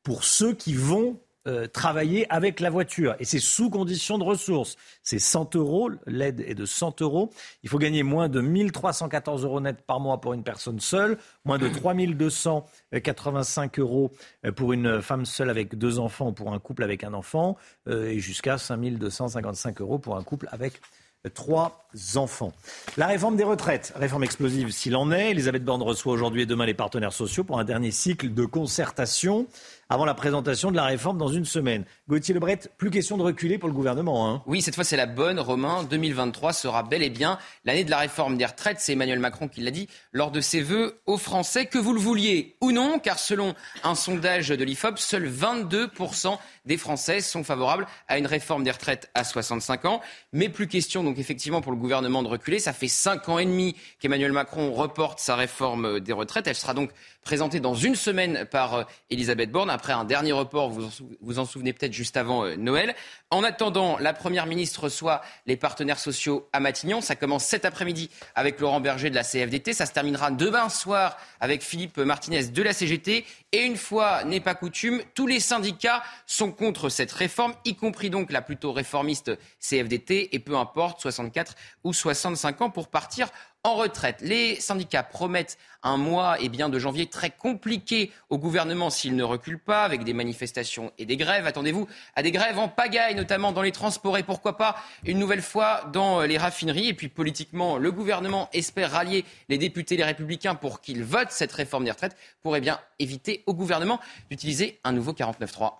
pour 0.02 0.24
ceux 0.24 0.52
qui 0.54 0.74
vont 0.74 1.18
euh, 1.50 1.66
travailler 1.66 2.32
avec 2.32 2.60
la 2.60 2.70
voiture. 2.70 3.16
Et 3.18 3.24
c'est 3.24 3.40
sous 3.40 3.70
condition 3.70 4.18
de 4.18 4.24
ressources. 4.24 4.76
C'est 5.02 5.18
100 5.18 5.56
euros, 5.56 5.90
l'aide 6.06 6.44
est 6.46 6.54
de 6.54 6.64
100 6.64 7.02
euros. 7.02 7.32
Il 7.64 7.68
faut 7.68 7.78
gagner 7.78 8.04
moins 8.04 8.28
de 8.28 8.40
1314 8.40 9.44
euros 9.44 9.60
net 9.60 9.82
par 9.82 9.98
mois 9.98 10.20
pour 10.20 10.32
une 10.32 10.44
personne 10.44 10.78
seule, 10.78 11.18
moins 11.44 11.58
de 11.58 11.68
3285 11.68 13.80
euros 13.80 14.12
euh, 14.46 14.52
pour 14.52 14.72
une 14.72 15.02
femme 15.02 15.26
seule 15.26 15.50
avec 15.50 15.76
deux 15.76 15.98
enfants 15.98 16.28
ou 16.28 16.32
pour 16.32 16.52
un 16.52 16.60
couple 16.60 16.84
avec 16.84 17.02
un 17.02 17.14
enfant, 17.14 17.56
euh, 17.88 18.06
et 18.06 18.20
jusqu'à 18.20 18.56
5255 18.56 19.80
euros 19.80 19.98
pour 19.98 20.16
un 20.16 20.22
couple 20.22 20.46
avec 20.52 20.80
trois 21.28 21.86
enfants. 22.14 22.52
La 22.96 23.06
réforme 23.06 23.36
des 23.36 23.44
retraites, 23.44 23.92
réforme 23.96 24.24
explosive 24.24 24.70
s'il 24.70 24.96
en 24.96 25.12
est. 25.12 25.32
Elisabeth 25.32 25.64
Borne 25.64 25.82
reçoit 25.82 26.12
aujourd'hui 26.12 26.42
et 26.42 26.46
demain 26.46 26.64
les 26.64 26.74
partenaires 26.74 27.12
sociaux 27.12 27.44
pour 27.44 27.58
un 27.58 27.64
dernier 27.64 27.90
cycle 27.90 28.32
de 28.32 28.44
concertation 28.46 29.46
avant 29.90 30.04
la 30.04 30.14
présentation 30.14 30.70
de 30.70 30.76
la 30.76 30.84
réforme 30.84 31.18
dans 31.18 31.28
une 31.28 31.44
semaine. 31.44 31.84
Gauthier 32.08 32.32
Lebret, 32.32 32.60
plus 32.78 32.90
question 32.90 33.18
de 33.18 33.24
reculer 33.24 33.58
pour 33.58 33.68
le 33.68 33.74
gouvernement. 33.74 34.30
Hein. 34.30 34.42
Oui, 34.46 34.62
cette 34.62 34.76
fois 34.76 34.84
c'est 34.84 34.96
la 34.96 35.06
bonne. 35.06 35.40
Romain, 35.40 35.82
2023 35.82 36.52
sera 36.52 36.84
bel 36.84 37.02
et 37.02 37.10
bien 37.10 37.38
l'année 37.64 37.82
de 37.82 37.90
la 37.90 37.98
réforme 37.98 38.36
des 38.36 38.46
retraites. 38.46 38.78
C'est 38.78 38.92
Emmanuel 38.92 39.18
Macron 39.18 39.48
qui 39.48 39.60
l'a 39.62 39.72
dit 39.72 39.88
lors 40.12 40.30
de 40.30 40.40
ses 40.40 40.60
vœux 40.60 41.00
aux 41.06 41.18
Français, 41.18 41.66
que 41.66 41.76
vous 41.76 41.92
le 41.92 41.98
vouliez 41.98 42.56
ou 42.60 42.70
non, 42.70 43.00
car 43.00 43.18
selon 43.18 43.54
un 43.82 43.96
sondage 43.96 44.48
de 44.48 44.64
l'IFOP, 44.64 44.96
seuls 44.96 45.28
22% 45.28 46.38
des 46.66 46.76
Français 46.76 47.20
sont 47.20 47.42
favorables 47.42 47.86
à 48.06 48.16
une 48.16 48.26
réforme 48.28 48.62
des 48.62 48.70
retraites 48.70 49.10
à 49.14 49.24
65 49.24 49.86
ans. 49.86 50.00
Mais 50.32 50.48
plus 50.48 50.68
question 50.68 51.02
donc 51.02 51.18
effectivement 51.18 51.62
pour 51.62 51.72
le 51.72 51.78
gouvernement 51.78 52.22
de 52.22 52.28
reculer. 52.28 52.60
Ça 52.60 52.72
fait 52.72 52.86
5 52.86 53.28
ans 53.28 53.40
et 53.40 53.44
demi 53.44 53.74
qu'Emmanuel 53.98 54.30
Macron 54.30 54.72
reporte 54.72 55.18
sa 55.18 55.34
réforme 55.34 55.98
des 55.98 56.12
retraites. 56.12 56.46
Elle 56.46 56.54
sera 56.54 56.74
donc 56.74 56.90
présentée 57.22 57.60
dans 57.60 57.74
une 57.74 57.94
semaine 57.94 58.46
par 58.46 58.74
euh, 58.74 58.84
Elisabeth 59.10 59.50
Borne 59.50 59.70
après 59.70 59.92
un 59.92 60.04
dernier 60.04 60.32
report, 60.32 60.70
vous 60.70 60.88
vous 61.20 61.38
en 61.38 61.44
souvenez 61.44 61.72
peut-être 61.72 61.92
juste 61.92 62.16
avant 62.16 62.44
euh, 62.44 62.56
Noël. 62.56 62.94
En 63.30 63.42
attendant, 63.42 63.98
la 63.98 64.12
Première 64.12 64.46
ministre 64.46 64.84
reçoit 64.84 65.20
les 65.46 65.56
partenaires 65.56 65.98
sociaux 65.98 66.48
à 66.52 66.60
Matignon. 66.60 67.00
Ça 67.00 67.16
commence 67.16 67.44
cet 67.44 67.64
après-midi 67.64 68.10
avec 68.34 68.60
Laurent 68.60 68.80
Berger 68.80 69.10
de 69.10 69.14
la 69.14 69.24
CFDT. 69.24 69.72
Ça 69.72 69.86
se 69.86 69.92
terminera 69.92 70.30
demain 70.30 70.68
soir 70.68 71.16
avec 71.40 71.62
Philippe 71.62 71.98
Martinez 71.98 72.44
de 72.44 72.62
la 72.62 72.72
CGT. 72.72 73.24
Et 73.52 73.62
une 73.62 73.76
fois 73.76 74.24
n'est 74.24 74.40
pas 74.40 74.54
coutume, 74.54 75.02
tous 75.14 75.26
les 75.26 75.40
syndicats 75.40 76.02
sont 76.26 76.52
contre 76.52 76.88
cette 76.88 77.12
réforme, 77.12 77.54
y 77.64 77.74
compris 77.74 78.10
donc 78.10 78.30
la 78.30 78.42
plutôt 78.42 78.72
réformiste 78.72 79.32
CFDT, 79.58 80.34
et 80.34 80.38
peu 80.38 80.56
importe, 80.56 81.00
64 81.00 81.54
ou 81.84 81.92
65 81.92 82.60
ans 82.62 82.70
pour 82.70 82.88
partir 82.88 83.28
en 83.64 83.74
retraite. 83.74 84.18
Les 84.22 84.56
syndicats 84.56 85.02
promettent 85.02 85.58
un 85.82 85.96
mois 85.96 86.40
et 86.40 86.48
bien, 86.48 86.68
de 86.68 86.78
janvier 86.78 87.06
très 87.06 87.30
compliqué 87.30 88.10
au 88.30 88.38
gouvernement 88.38 88.90
s'il 88.90 89.16
ne 89.16 89.22
recule 89.22 89.58
pas, 89.58 89.84
avec 89.84 90.04
des 90.04 90.12
manifestations 90.12 90.92
et 90.98 91.06
des 91.06 91.16
grèves. 91.16 91.46
Attendez-vous 91.46 91.86
à 92.16 92.22
des 92.22 92.30
grèves 92.30 92.58
en 92.58 92.68
pagaille, 92.68 93.14
notamment 93.14 93.52
dans 93.52 93.62
les 93.62 93.72
transports 93.72 94.16
et 94.16 94.22
pourquoi 94.22 94.56
pas 94.56 94.76
une 95.04 95.18
nouvelle 95.18 95.42
fois 95.42 95.84
dans 95.92 96.22
les 96.22 96.38
raffineries. 96.38 96.88
Et 96.88 96.94
puis 96.94 97.08
politiquement, 97.08 97.76
le 97.76 97.92
gouvernement 97.92 98.48
espère 98.52 98.92
rallier 98.92 99.24
les 99.48 99.58
députés 99.58 99.96
les 99.96 100.04
républicains 100.04 100.54
pour 100.54 100.80
qu'ils 100.80 101.04
votent 101.04 101.32
cette 101.32 101.52
réforme 101.52 101.84
des 101.84 101.90
retraites 101.90 102.16
pour 102.42 102.56
eh 102.56 102.60
bien, 102.60 102.80
éviter 102.98 103.42
au 103.46 103.54
gouvernement 103.54 104.00
d'utiliser 104.30 104.78
un 104.84 104.92
nouveau 104.92 105.12
49-3. 105.12 105.74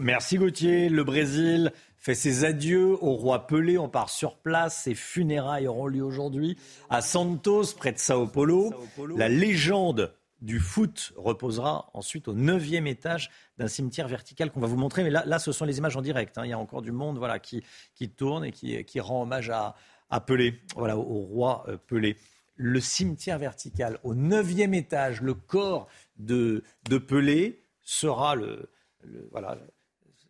Merci 0.00 0.38
Gauthier. 0.38 0.88
Le 0.88 1.02
Brésil 1.02 1.72
fait 1.98 2.14
ses 2.14 2.44
adieux 2.44 2.96
au 3.02 3.14
roi 3.14 3.46
Pelé. 3.46 3.78
On 3.78 3.88
part 3.88 4.10
sur 4.10 4.36
place. 4.36 4.82
Ses 4.84 4.94
funérailles 4.94 5.68
auront 5.68 5.86
lieu 5.86 6.02
aujourd'hui 6.02 6.56
à 6.90 7.00
Santos, 7.00 7.74
près 7.76 7.92
de 7.92 7.98
Sao 7.98 8.26
Paulo. 8.26 8.72
La 9.16 9.28
légende 9.28 10.14
du 10.40 10.60
foot 10.60 11.12
reposera 11.16 11.90
ensuite 11.94 12.28
au 12.28 12.32
neuvième 12.32 12.86
étage 12.86 13.30
d'un 13.58 13.66
cimetière 13.66 14.06
vertical 14.06 14.52
qu'on 14.52 14.60
va 14.60 14.68
vous 14.68 14.76
montrer. 14.76 15.02
Mais 15.02 15.10
là, 15.10 15.24
là, 15.26 15.38
ce 15.38 15.52
sont 15.52 15.64
les 15.64 15.78
images 15.78 15.96
en 15.96 16.02
direct. 16.02 16.38
Hein. 16.38 16.44
Il 16.44 16.50
y 16.50 16.52
a 16.52 16.58
encore 16.58 16.82
du 16.82 16.92
monde 16.92 17.18
voilà, 17.18 17.38
qui, 17.38 17.64
qui 17.94 18.08
tourne 18.08 18.44
et 18.44 18.52
qui, 18.52 18.84
qui 18.84 19.00
rend 19.00 19.22
hommage 19.22 19.50
à, 19.50 19.74
à 20.10 20.20
Pelé, 20.20 20.60
voilà, 20.76 20.96
au, 20.96 21.02
roi 21.02 21.64
euh, 21.68 21.76
Pelé. 21.76 22.16
Le 22.54 22.80
cimetière 22.80 23.38
vertical 23.38 23.98
au 24.02 24.14
neuvième 24.14 24.74
étage, 24.74 25.22
le 25.22 25.34
corps 25.34 25.88
de, 26.18 26.64
de 26.88 26.98
Pelé 26.98 27.62
sera 27.82 28.34
le, 28.34 28.70
le 29.02 29.28
voilà, 29.30 29.58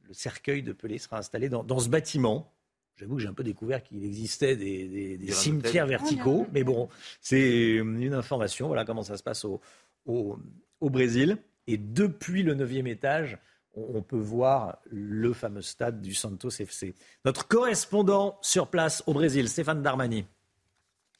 le 0.08 0.14
cercueil 0.14 0.62
de 0.62 0.72
Pelé 0.72 0.98
sera 0.98 1.18
installé 1.18 1.48
dans, 1.48 1.78
ce 1.78 1.88
bâtiment. 1.88 2.50
J'avoue 2.96 3.16
que 3.16 3.22
j'ai 3.22 3.28
un 3.28 3.34
peu 3.34 3.44
découvert 3.44 3.82
qu'il 3.82 4.04
existait 4.04 4.56
des, 4.56 5.18
cimetières 5.30 5.86
verticaux, 5.86 6.46
mais 6.52 6.64
bon, 6.64 6.88
c'est 7.20 7.76
une 7.76 8.14
information. 8.14 8.66
Voilà 8.66 8.84
comment 8.84 9.02
ça 9.02 9.16
se 9.16 9.22
passe 9.22 9.44
au, 9.44 9.60
au, 10.06 10.90
Brésil. 10.90 11.38
Et 11.66 11.76
depuis 11.76 12.42
le 12.42 12.54
neuvième 12.54 12.86
étage, 12.86 13.38
on, 13.74 14.02
peut 14.02 14.18
voir 14.18 14.78
le 14.90 15.32
fameux 15.32 15.62
stade 15.62 16.00
du 16.00 16.14
Santos 16.14 16.50
FC. 16.50 16.94
Notre 17.24 17.46
correspondant 17.46 18.38
sur 18.40 18.68
place 18.68 19.04
au 19.06 19.12
Brésil, 19.12 19.48
Stéphane 19.48 19.82
Darmani. 19.82 20.24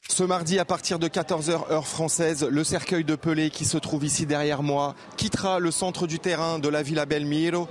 Ce 0.07 0.23
mardi, 0.23 0.59
à 0.59 0.65
partir 0.65 0.97
de 0.97 1.07
14h 1.07 1.71
heure 1.71 1.87
française, 1.87 2.43
le 2.43 2.63
cercueil 2.63 3.03
de 3.03 3.15
Pelé 3.15 3.49
qui 3.49 3.65
se 3.65 3.77
trouve 3.77 4.03
ici 4.03 4.25
derrière 4.25 4.63
moi 4.63 4.95
quittera 5.17 5.59
le 5.59 5.71
centre 5.71 6.07
du 6.07 6.19
terrain 6.19 6.57
de 6.57 6.67
la 6.67 6.81
Villa 6.81 7.05
Belmiro 7.05 7.67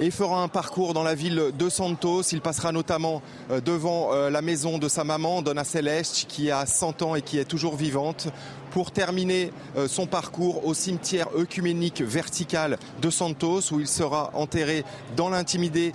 et 0.00 0.10
fera 0.10 0.42
un 0.42 0.48
parcours 0.48 0.94
dans 0.94 1.02
la 1.02 1.14
ville 1.14 1.52
de 1.56 1.68
Santos. 1.68 2.22
Il 2.32 2.40
passera 2.40 2.72
notamment 2.72 3.22
euh, 3.50 3.60
devant 3.60 4.12
euh, 4.12 4.30
la 4.30 4.42
maison 4.42 4.78
de 4.78 4.88
sa 4.88 5.04
maman, 5.04 5.42
Donna 5.42 5.64
Celeste, 5.64 6.26
qui 6.28 6.50
a 6.50 6.66
100 6.66 7.02
ans 7.02 7.14
et 7.14 7.22
qui 7.22 7.38
est 7.38 7.44
toujours 7.44 7.76
vivante, 7.76 8.28
pour 8.70 8.90
terminer 8.90 9.52
euh, 9.76 9.86
son 9.86 10.06
parcours 10.06 10.66
au 10.66 10.74
cimetière 10.74 11.28
œcuménique 11.36 12.02
vertical 12.02 12.78
de 13.00 13.10
Santos, 13.10 13.72
où 13.72 13.80
il 13.80 13.88
sera 13.88 14.30
enterré 14.34 14.84
dans 15.16 15.28
l'intimité 15.28 15.92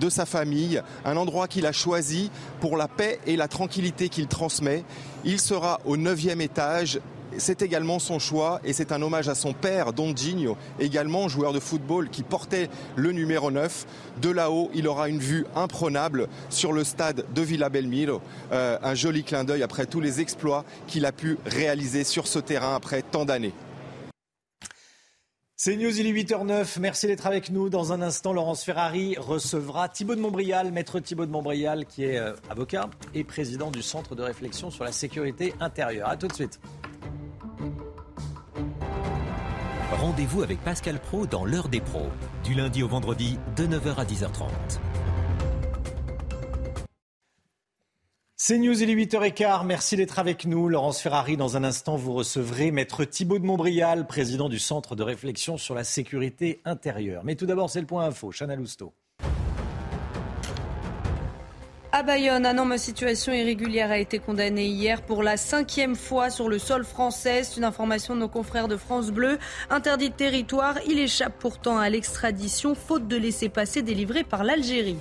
de 0.00 0.10
sa 0.10 0.26
famille, 0.26 0.82
un 1.04 1.16
endroit 1.16 1.48
qu'il 1.48 1.66
a 1.66 1.72
choisi 1.72 2.30
pour 2.60 2.76
la 2.76 2.88
paix 2.88 3.20
et 3.26 3.36
la 3.36 3.48
tranquillité 3.48 4.08
qu'il 4.08 4.26
transmet. 4.26 4.84
Il 5.24 5.40
sera 5.40 5.80
au 5.84 5.96
neuvième 5.96 6.40
étage 6.40 7.00
c'est 7.38 7.62
également 7.62 7.98
son 7.98 8.18
choix 8.18 8.60
et 8.64 8.72
c'est 8.72 8.92
un 8.92 9.02
hommage 9.02 9.28
à 9.28 9.34
son 9.34 9.52
père, 9.52 9.92
Don 9.92 10.14
Gigno, 10.14 10.56
également 10.78 11.28
joueur 11.28 11.52
de 11.52 11.60
football 11.60 12.08
qui 12.10 12.22
portait 12.22 12.68
le 12.96 13.12
numéro 13.12 13.50
9. 13.50 13.86
De 14.20 14.30
là-haut, 14.30 14.70
il 14.74 14.88
aura 14.88 15.08
une 15.08 15.18
vue 15.18 15.46
imprenable 15.54 16.28
sur 16.50 16.72
le 16.72 16.84
stade 16.84 17.24
de 17.34 17.42
Villa 17.42 17.68
Belmiro. 17.68 18.20
Euh, 18.52 18.78
un 18.82 18.94
joli 18.94 19.24
clin 19.24 19.44
d'œil 19.44 19.62
après 19.62 19.86
tous 19.86 20.00
les 20.00 20.20
exploits 20.20 20.64
qu'il 20.86 21.06
a 21.06 21.12
pu 21.12 21.38
réaliser 21.46 22.04
sur 22.04 22.26
ce 22.26 22.38
terrain 22.38 22.74
après 22.74 23.02
tant 23.02 23.24
d'années. 23.24 23.52
C'est 25.58 25.74
News, 25.76 25.98
il 25.98 26.06
est 26.06 26.12
8h09. 26.12 26.78
Merci 26.80 27.06
d'être 27.06 27.26
avec 27.26 27.48
nous. 27.50 27.70
Dans 27.70 27.90
un 27.90 28.02
instant, 28.02 28.34
Laurence 28.34 28.62
Ferrari 28.62 29.16
recevra 29.18 29.88
Thibaut 29.88 30.14
de 30.14 30.20
Montbrial, 30.20 30.70
maître 30.70 31.00
Thibaut 31.00 31.24
de 31.24 31.30
Montbrial, 31.30 31.86
qui 31.86 32.04
est 32.04 32.18
euh, 32.18 32.34
avocat 32.50 32.90
et 33.14 33.24
président 33.24 33.70
du 33.70 33.80
Centre 33.82 34.14
de 34.14 34.22
réflexion 34.22 34.70
sur 34.70 34.84
la 34.84 34.92
sécurité 34.92 35.54
intérieure. 35.58 36.10
A 36.10 36.18
tout 36.18 36.28
de 36.28 36.34
suite. 36.34 36.60
Rendez-vous 39.92 40.42
avec 40.42 40.60
Pascal 40.64 40.98
Pro 40.98 41.26
dans 41.26 41.44
l'heure 41.44 41.68
des 41.68 41.80
pros, 41.80 42.08
du 42.42 42.54
lundi 42.54 42.82
au 42.82 42.88
vendredi 42.88 43.38
de 43.56 43.66
9h 43.68 43.94
à 43.94 44.04
10h30. 44.04 44.48
C'est 48.34 48.58
News, 48.58 48.82
il 48.82 48.90
est 48.90 48.94
8h15. 48.94 49.64
Merci 49.64 49.96
d'être 49.96 50.18
avec 50.18 50.44
nous. 50.44 50.68
Laurence 50.68 51.00
Ferrari, 51.00 51.36
dans 51.36 51.56
un 51.56 51.62
instant, 51.62 51.96
vous 51.96 52.14
recevrez 52.14 52.72
Maître 52.72 53.04
Thibault 53.04 53.38
de 53.38 53.46
Montbrial, 53.46 54.08
président 54.08 54.48
du 54.48 54.58
Centre 54.58 54.96
de 54.96 55.04
réflexion 55.04 55.56
sur 55.56 55.76
la 55.76 55.84
sécurité 55.84 56.60
intérieure. 56.64 57.22
Mais 57.24 57.36
tout 57.36 57.46
d'abord, 57.46 57.70
c'est 57.70 57.80
le 57.80 57.86
point 57.86 58.06
info. 58.06 58.32
Chana 58.32 58.56
Lousteau. 58.56 58.92
À 61.98 62.02
Bayonne, 62.02 62.44
un 62.44 62.58
homme 62.58 62.72
en 62.72 62.76
situation 62.76 63.32
irrégulière 63.32 63.90
a 63.90 63.96
été 63.96 64.18
condamné 64.18 64.66
hier 64.66 65.00
pour 65.00 65.22
la 65.22 65.38
cinquième 65.38 65.96
fois 65.96 66.28
sur 66.28 66.50
le 66.50 66.58
sol 66.58 66.84
français. 66.84 67.42
C'est 67.42 67.56
une 67.56 67.64
information 67.64 68.14
de 68.14 68.20
nos 68.20 68.28
confrères 68.28 68.68
de 68.68 68.76
France 68.76 69.10
Bleu. 69.10 69.38
Interdit 69.70 70.10
de 70.10 70.14
territoire, 70.14 70.74
il 70.86 70.98
échappe 70.98 71.38
pourtant 71.38 71.78
à 71.78 71.88
l'extradition, 71.88 72.74
faute 72.74 73.08
de 73.08 73.16
laisser 73.16 73.48
passer 73.48 73.80
délivré 73.80 74.24
par 74.24 74.44
l'Algérie. 74.44 74.98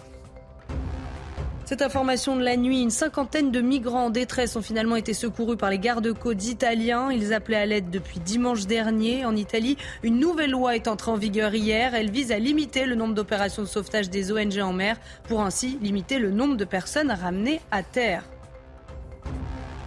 Cette 1.66 1.82
information 1.82 2.36
de 2.36 2.44
la 2.44 2.58
nuit, 2.58 2.84
une 2.84 2.92
cinquantaine 2.92 3.50
de 3.50 3.60
migrants 3.60 4.06
en 4.06 4.10
détresse 4.12 4.56
ont 4.56 4.62
finalement 4.62 4.98
été 4.98 5.16
secourus 5.16 5.58
par 5.58 5.72
les 5.72 5.80
gardes-côtes 5.80 6.46
italiens. 6.46 7.12
Ils 7.12 7.34
appelaient 7.34 7.58
à 7.58 7.66
l'aide 7.66 7.90
depuis 7.90 8.20
dimanche 8.20 8.68
dernier. 8.68 9.26
En 9.26 9.36
Italie, 9.36 9.76
une 10.04 10.20
nouvelle 10.20 10.52
loi 10.52 10.76
est 10.76 10.88
entrée 10.88 11.10
en 11.10 11.16
vigueur 11.16 11.56
hier. 11.56 11.96
Elle 11.96 12.12
vise 12.12 12.32
à 12.32 12.38
limiter 12.38 12.86
le 12.86 12.94
nombre 12.94 13.16
d'opérations 13.16 13.64
de 13.64 13.68
sauvetage 13.68 14.12
des 14.12 14.32
ONG 14.32 14.60
en 14.60 14.74
mer 14.74 14.98
pour 15.28 15.42
ainsi 15.42 15.80
limiter 15.82 16.20
le 16.20 16.30
nombre 16.30 16.56
de 16.56 16.66
personnes 16.66 17.10
ramenées 17.10 17.62
à 17.72 17.82
terre. 17.82 18.24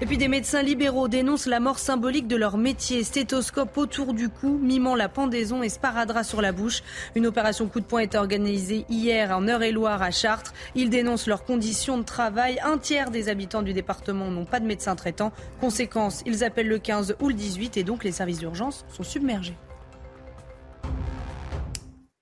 Et 0.00 0.06
puis 0.06 0.16
des 0.16 0.28
médecins 0.28 0.62
libéraux 0.62 1.08
dénoncent 1.08 1.46
la 1.46 1.58
mort 1.58 1.80
symbolique 1.80 2.28
de 2.28 2.36
leur 2.36 2.56
métier. 2.56 3.02
Stéthoscope 3.02 3.76
autour 3.76 4.14
du 4.14 4.28
cou, 4.28 4.56
mimant 4.62 4.94
la 4.94 5.08
pendaison 5.08 5.64
et 5.64 5.68
sparadrap 5.68 6.24
sur 6.24 6.40
la 6.40 6.52
bouche. 6.52 6.84
Une 7.16 7.26
opération 7.26 7.66
coup 7.66 7.80
de 7.80 7.84
poing 7.84 8.02
est 8.02 8.14
organisée 8.14 8.86
hier 8.88 9.36
en 9.36 9.42
Eure-et-Loire 9.48 10.00
à 10.00 10.12
Chartres. 10.12 10.54
Ils 10.76 10.88
dénoncent 10.88 11.26
leurs 11.26 11.44
conditions 11.44 11.98
de 11.98 12.04
travail. 12.04 12.60
Un 12.62 12.78
tiers 12.78 13.10
des 13.10 13.28
habitants 13.28 13.62
du 13.62 13.72
département 13.72 14.30
n'ont 14.30 14.44
pas 14.44 14.60
de 14.60 14.66
médecin 14.66 14.94
traitant. 14.94 15.32
Conséquence, 15.60 16.22
ils 16.26 16.44
appellent 16.44 16.68
le 16.68 16.78
15 16.78 17.16
ou 17.20 17.28
le 17.28 17.34
18 17.34 17.76
et 17.76 17.82
donc 17.82 18.04
les 18.04 18.12
services 18.12 18.38
d'urgence 18.38 18.84
sont 18.90 19.02
submergés. 19.02 19.56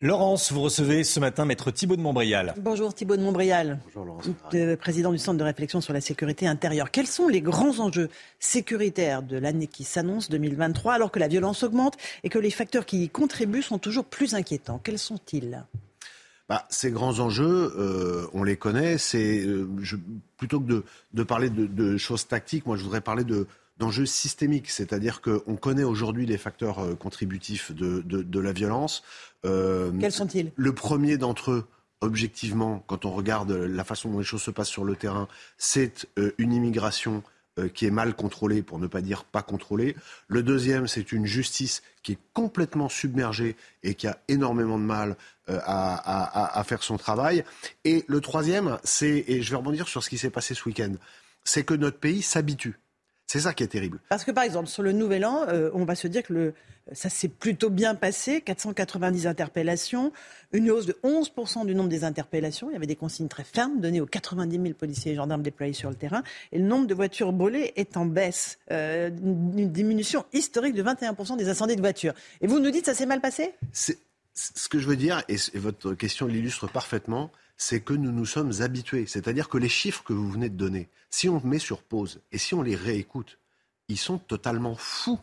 Laurence, 0.02 0.52
vous 0.52 0.60
recevez 0.60 1.05
ce 1.05 1.18
matin 1.20 1.47
Maître 1.47 1.70
Thibault 1.70 1.97
de 1.97 2.02
Montbrial. 2.02 2.52
Bonjour 2.59 2.93
Thibault 2.93 3.16
de 3.16 3.23
Montbrial. 3.23 3.81
Bonjour 3.86 4.05
Laurence. 4.05 4.28
président 4.78 5.10
du 5.10 5.16
Centre 5.16 5.39
de 5.39 5.43
réflexion 5.43 5.81
sur 5.81 5.94
la 5.94 6.02
sécurité 6.02 6.47
intérieure. 6.47 6.90
Quels 6.90 7.06
sont 7.06 7.28
les 7.28 7.40
grands 7.40 7.78
enjeux 7.81 8.10
sécuritaires 8.39 9.23
de 9.23 9.39
l'année 9.39 9.68
qui 9.68 9.85
s'annonce 9.85 10.28
2023 10.28 10.93
alors 10.93 11.10
que 11.10 11.18
la 11.18 11.28
violence 11.28 11.62
augmente 11.62 11.97
et 12.24 12.28
que 12.28 12.39
les 12.39 12.51
facteurs 12.51 12.85
qui 12.85 13.05
y 13.05 13.09
contribuent 13.09 13.62
sont 13.62 13.78
toujours 13.78 14.05
plus 14.05 14.35
inquiétants? 14.35 14.78
Quels 14.85 14.98
sont-ils? 14.98 15.64
Bah, 16.51 16.66
ces 16.68 16.90
grands 16.90 17.18
enjeux, 17.18 17.73
euh, 17.78 18.27
on 18.35 18.44
les 18.44 18.59
connaît. 18.59 18.98
C'est 18.98 19.47
euh, 19.47 19.66
plutôt 20.36 20.60
que 20.60 20.85
de, 21.14 21.23
parler 21.23 21.48
de, 21.48 21.97
choses 21.97 22.28
tactiques, 22.28 22.66
moi 22.66 22.77
je 22.77 22.82
voudrais 22.82 23.01
parler 23.01 23.24
de, 23.24 23.47
d'enjeux 23.78 24.05
systémiques, 24.05 24.68
c'est-à-dire 24.68 25.23
qu'on 25.23 25.56
connaît 25.56 25.85
aujourd'hui 25.85 26.27
les 26.27 26.36
facteurs 26.36 26.81
euh, 26.81 26.94
contributifs 26.94 27.73
de, 27.73 28.02
de 28.02 28.40
la 28.40 28.52
violence. 28.52 29.02
Euh, 29.45 29.91
Quels 30.01 30.13
sont-ils? 30.13 30.53
Le 30.57 30.75
premier 30.75 31.19
d'entre 31.19 31.53
eux, 31.53 31.67
objectivement, 32.01 32.83
quand 32.87 33.05
on 33.05 33.13
regarde 33.13 33.53
la 33.53 33.85
façon 33.85 34.11
dont 34.11 34.19
les 34.19 34.25
choses 34.25 34.43
se 34.43 34.51
passent 34.51 34.69
sur 34.69 34.85
le 34.85 34.97
terrain, 34.97 35.29
c'est 35.59 36.09
euh, 36.19 36.33
une 36.39 36.53
immigration 36.53 37.23
euh, 37.59 37.69
qui 37.69 37.87
est 37.87 37.91
mal 37.91 38.15
contrôlée, 38.15 38.63
pour 38.63 38.79
ne 38.79 38.87
pas 38.87 39.01
dire 39.01 39.25
pas 39.25 39.43
contrôlée. 39.43 39.97
Le 40.29 40.43
deuxième, 40.43 40.87
c'est 40.87 41.13
une 41.13 41.27
justice 41.27 41.83
qui 42.03 42.13
est 42.13 42.19
complètement 42.33 42.89
submergée 42.89 43.57
et 43.83 43.95
qui 43.95 44.07
a 44.07 44.19
énormément 44.29 44.79
de 44.79 44.85
mal 44.85 45.17
à, 45.49 46.65
faire 46.67 46.83
son 46.83 46.97
travail. 46.97 47.45
Et 47.85 48.05
le 48.09 48.21
troisième, 48.21 48.79
c'est, 48.83 49.25
et 49.29 49.43
je 49.43 49.51
vais 49.51 49.57
rebondir 49.57 49.87
sur 49.87 50.03
ce 50.03 50.11
qui 50.11 50.19
s'est 50.19 50.31
passé 50.31 50.55
ce 50.55 50.69
week-end, 50.69 50.93
c'est 51.45 51.63
que 51.65 51.75
notre 51.75 51.99
pays 51.99 52.21
s'habitue. 52.21 52.79
C'est 53.27 53.40
ça 53.40 53.53
qui 53.55 53.62
est 53.62 53.69
terrible. 53.69 53.98
Parce 54.09 54.24
que 54.24 54.31
par 54.31 54.44
exemple, 54.44 54.69
sur 54.69 54.82
le 54.82 54.93
Nouvel 54.93 55.24
An, 55.24 55.47
on 55.74 55.85
va 55.85 55.94
se 55.94 56.07
dire 56.07 56.23
que 56.23 56.32
le, 56.32 56.55
ça 56.93 57.09
s'est 57.09 57.28
plutôt 57.28 57.70
bien 57.70 57.94
passé, 57.94 58.40
490 58.40 59.27
interpellations, 59.27 60.12
une 60.53 60.70
hausse 60.70 60.86
de 60.86 60.97
11% 61.03 61.66
du 61.66 61.74
nombre 61.74 61.89
des 61.89 62.05
interpellations. 62.05 62.70
Il 62.70 62.74
y 62.74 62.77
avait 62.77 62.86
des 62.86 62.97
consignes 62.97 63.28
très 63.28 63.44
fermes 63.44 63.81
données 63.81 64.01
aux 64.01 64.07
90 64.07 64.57
000 64.57 64.74
policiers 64.74 65.12
et 65.12 65.15
gendarmes 65.16 65.43
déployés 65.43 65.73
sur 65.73 65.90
le 65.90 65.97
terrain. 65.97 66.23
Et 66.53 66.59
le 66.59 66.65
nombre 66.65 66.86
de 66.86 66.94
voitures 66.94 67.32
brûlées 67.32 67.73
est 67.77 67.97
en 67.97 68.07
baisse. 68.07 68.59
Euh, 68.70 69.11
une 69.11 69.73
diminution 69.73 70.24
historique 70.32 70.74
de 70.74 70.82
21% 70.82 71.36
des 71.36 71.48
incendies 71.48 71.77
de 71.77 71.81
voitures. 71.81 72.15
Et 72.40 72.47
vous 72.47 72.61
nous 72.61 72.70
dites 72.70 72.86
ça 72.86 72.94
s'est 72.94 73.07
mal 73.07 73.20
passé? 73.20 73.53
Ce 73.73 74.69
que 74.69 74.78
je 74.78 74.86
veux 74.86 74.97
dire, 74.97 75.24
et 75.28 75.39
votre 75.59 75.94
question 75.94 76.27
l'illustre 76.27 76.69
parfaitement, 76.69 77.32
c'est 77.57 77.81
que 77.81 77.95
nous 77.95 78.12
nous 78.12 78.27
sommes 78.27 78.53
habitués. 78.61 79.07
C'est-à-dire 79.07 79.49
que 79.49 79.59
les 79.59 79.69
chiffres 79.69 80.05
que 80.05 80.12
vous 80.12 80.31
venez 80.31 80.49
de 80.49 80.57
donner, 80.57 80.89
si 81.11 81.28
on 81.28 81.41
met 81.45 81.59
sur 81.59 81.83
pause 81.83 82.20
et 82.33 82.39
si 82.39 82.55
on 82.55 82.62
les 82.62 82.77
réécoute, 82.77 83.39
ils 83.89 83.99
sont 83.99 84.19
totalement 84.19 84.74
fous 84.74 85.20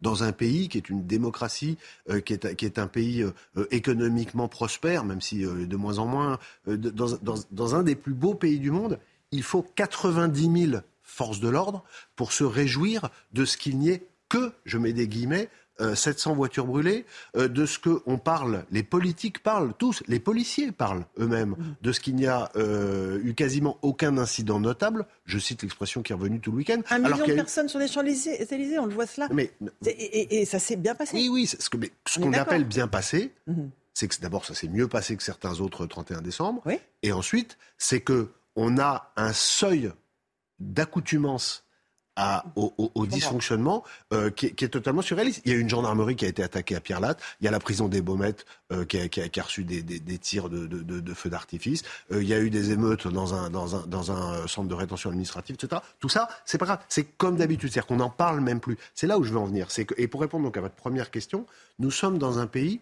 dans 0.00 0.24
un 0.24 0.32
pays 0.32 0.68
qui 0.68 0.78
est 0.78 0.88
une 0.88 1.06
démocratie, 1.06 1.76
euh, 2.08 2.20
qui, 2.20 2.32
est, 2.32 2.78
un 2.78 2.86
pays 2.86 3.22
euh, 3.22 3.32
euh, 3.56 3.66
économiquement 3.70 4.48
prospère, 4.48 5.04
même 5.04 5.20
si 5.20 5.40
de 5.42 5.76
moins 5.76 5.98
en 5.98 6.06
moins, 6.06 6.38
dans, 6.66 7.16
dans, 7.22 7.34
dans, 7.50 7.74
un 7.74 7.82
des 7.82 7.94
plus 7.94 8.14
beaux 8.14 8.34
pays 8.34 8.58
du 8.58 8.70
monde, 8.70 8.98
il 9.30 9.42
faut 9.42 9.62
90 9.62 10.70
000 10.70 10.82
forces 11.02 11.40
de 11.40 11.48
l'ordre 11.48 11.84
pour 12.16 12.32
se 12.32 12.44
réjouir 12.44 13.10
de 13.32 13.44
ce 13.44 13.56
qu'il 13.56 13.78
n'y 13.78 13.90
ait 13.90 14.06
que, 14.28 14.52
je 14.64 14.78
mets 14.78 14.92
des 14.92 15.08
guillemets, 15.08 15.48
700 15.94 16.30
euh, 16.30 16.34
voitures 16.34 16.66
brûlées, 16.66 17.06
euh, 17.36 17.48
de 17.48 17.66
ce 17.66 17.78
que 17.78 18.02
on 18.06 18.18
parle, 18.18 18.64
les 18.70 18.82
politiques 18.82 19.42
parlent 19.42 19.72
tous, 19.78 20.02
les 20.08 20.20
policiers 20.20 20.72
parlent 20.72 21.04
eux-mêmes 21.18 21.50
mm. 21.50 21.76
de 21.82 21.92
ce 21.92 22.00
qu'il 22.00 22.16
n'y 22.16 22.26
a 22.26 22.50
euh, 22.56 23.20
eu 23.22 23.34
quasiment 23.34 23.78
aucun 23.82 24.18
incident 24.18 24.60
notable. 24.60 25.06
Je 25.24 25.38
cite 25.38 25.62
l'expression 25.62 26.02
qui 26.02 26.12
est 26.12 26.14
revenue 26.14 26.40
tout 26.40 26.50
le 26.50 26.58
week-end. 26.58 26.80
Un 26.90 26.98
million 26.98 27.26
de 27.26 27.34
personnes 27.34 27.68
sur 27.68 27.78
les 27.78 27.88
Champs-Élysées, 27.88 28.78
on 28.78 28.86
le 28.86 28.94
voit 28.94 29.06
cela. 29.06 29.28
Mais, 29.32 29.52
et, 29.86 30.44
ça 30.44 30.58
s'est 30.58 30.76
bien 30.76 30.94
passé. 30.94 31.16
Oui, 31.16 31.28
oui, 31.30 31.46
ce 31.46 31.68
que, 31.68 31.78
ce 32.06 32.18
qu'on 32.18 32.32
appelle 32.32 32.64
bien 32.64 32.88
passé, 32.88 33.32
mm-hmm. 33.48 33.68
c'est 33.94 34.08
que 34.08 34.20
d'abord 34.20 34.44
ça 34.44 34.54
s'est 34.54 34.68
mieux 34.68 34.88
passé 34.88 35.16
que 35.16 35.22
certains 35.22 35.60
autres 35.60 35.86
31 35.86 36.22
décembre, 36.22 36.62
et 37.02 37.12
ensuite 37.12 37.58
c'est 37.78 38.00
que 38.00 38.28
on 38.56 38.78
a 38.78 39.12
un 39.16 39.32
seuil 39.32 39.92
d'accoutumance 40.58 41.64
au, 42.56 43.06
dysfonctionnement 43.06 43.84
euh, 44.12 44.30
qui, 44.30 44.46
est, 44.46 44.68
totalement 44.68 45.02
surréaliste. 45.02 45.42
Il 45.44 45.52
y 45.52 45.54
a 45.54 45.58
une 45.58 45.68
gendarmerie 45.68 46.16
qui 46.16 46.24
a 46.24 46.28
été 46.28 46.42
attaquée 46.42 46.76
à 46.76 46.80
Pierre-Latte, 46.80 47.20
il 47.40 47.44
y 47.44 47.48
a 47.48 47.50
la 47.50 47.60
prison 47.60 47.88
des 47.88 48.00
Baumettes 48.00 48.46
euh, 48.72 48.84
qui, 48.84 48.98
a, 48.98 49.42
reçu 49.42 49.64
des, 49.64 50.18
tirs 50.18 50.48
de, 50.48 50.66
de, 50.66 51.14
feux 51.14 51.30
d'artifice, 51.30 51.82
euh, 52.12 52.22
il 52.22 52.28
y 52.28 52.34
a 52.34 52.40
eu 52.40 52.50
des 52.50 52.72
émeutes 52.72 53.06
dans 53.08 53.34
un, 53.34 53.50
dans, 53.50 53.76
un, 53.76 53.86
dans 53.86 54.12
un 54.12 54.46
centre 54.46 54.68
de 54.68 54.74
rétention 54.74 55.10
administrative, 55.10 55.56
etc. 55.56 55.80
Tout 55.98 56.08
ça, 56.08 56.28
c'est 56.44 56.58
pas 56.58 56.66
grave, 56.66 56.80
c'est 56.88 57.04
comme 57.04 57.36
d'habitude, 57.36 57.70
c'est-à-dire 57.70 57.86
qu'on 57.86 57.96
n'en 57.96 58.10
parle 58.10 58.40
même 58.40 58.60
plus. 58.60 58.76
C'est 58.94 59.06
là 59.06 59.18
où 59.18 59.24
je 59.24 59.32
veux 59.32 59.38
en 59.38 59.46
venir. 59.46 59.68
Que, 59.68 59.94
et 59.96 60.08
pour 60.08 60.20
répondre 60.20 60.44
donc 60.44 60.56
à 60.56 60.60
votre 60.60 60.74
première 60.74 61.10
question, 61.10 61.46
nous 61.78 61.90
sommes 61.90 62.18
dans 62.18 62.38
un 62.38 62.46
pays 62.46 62.80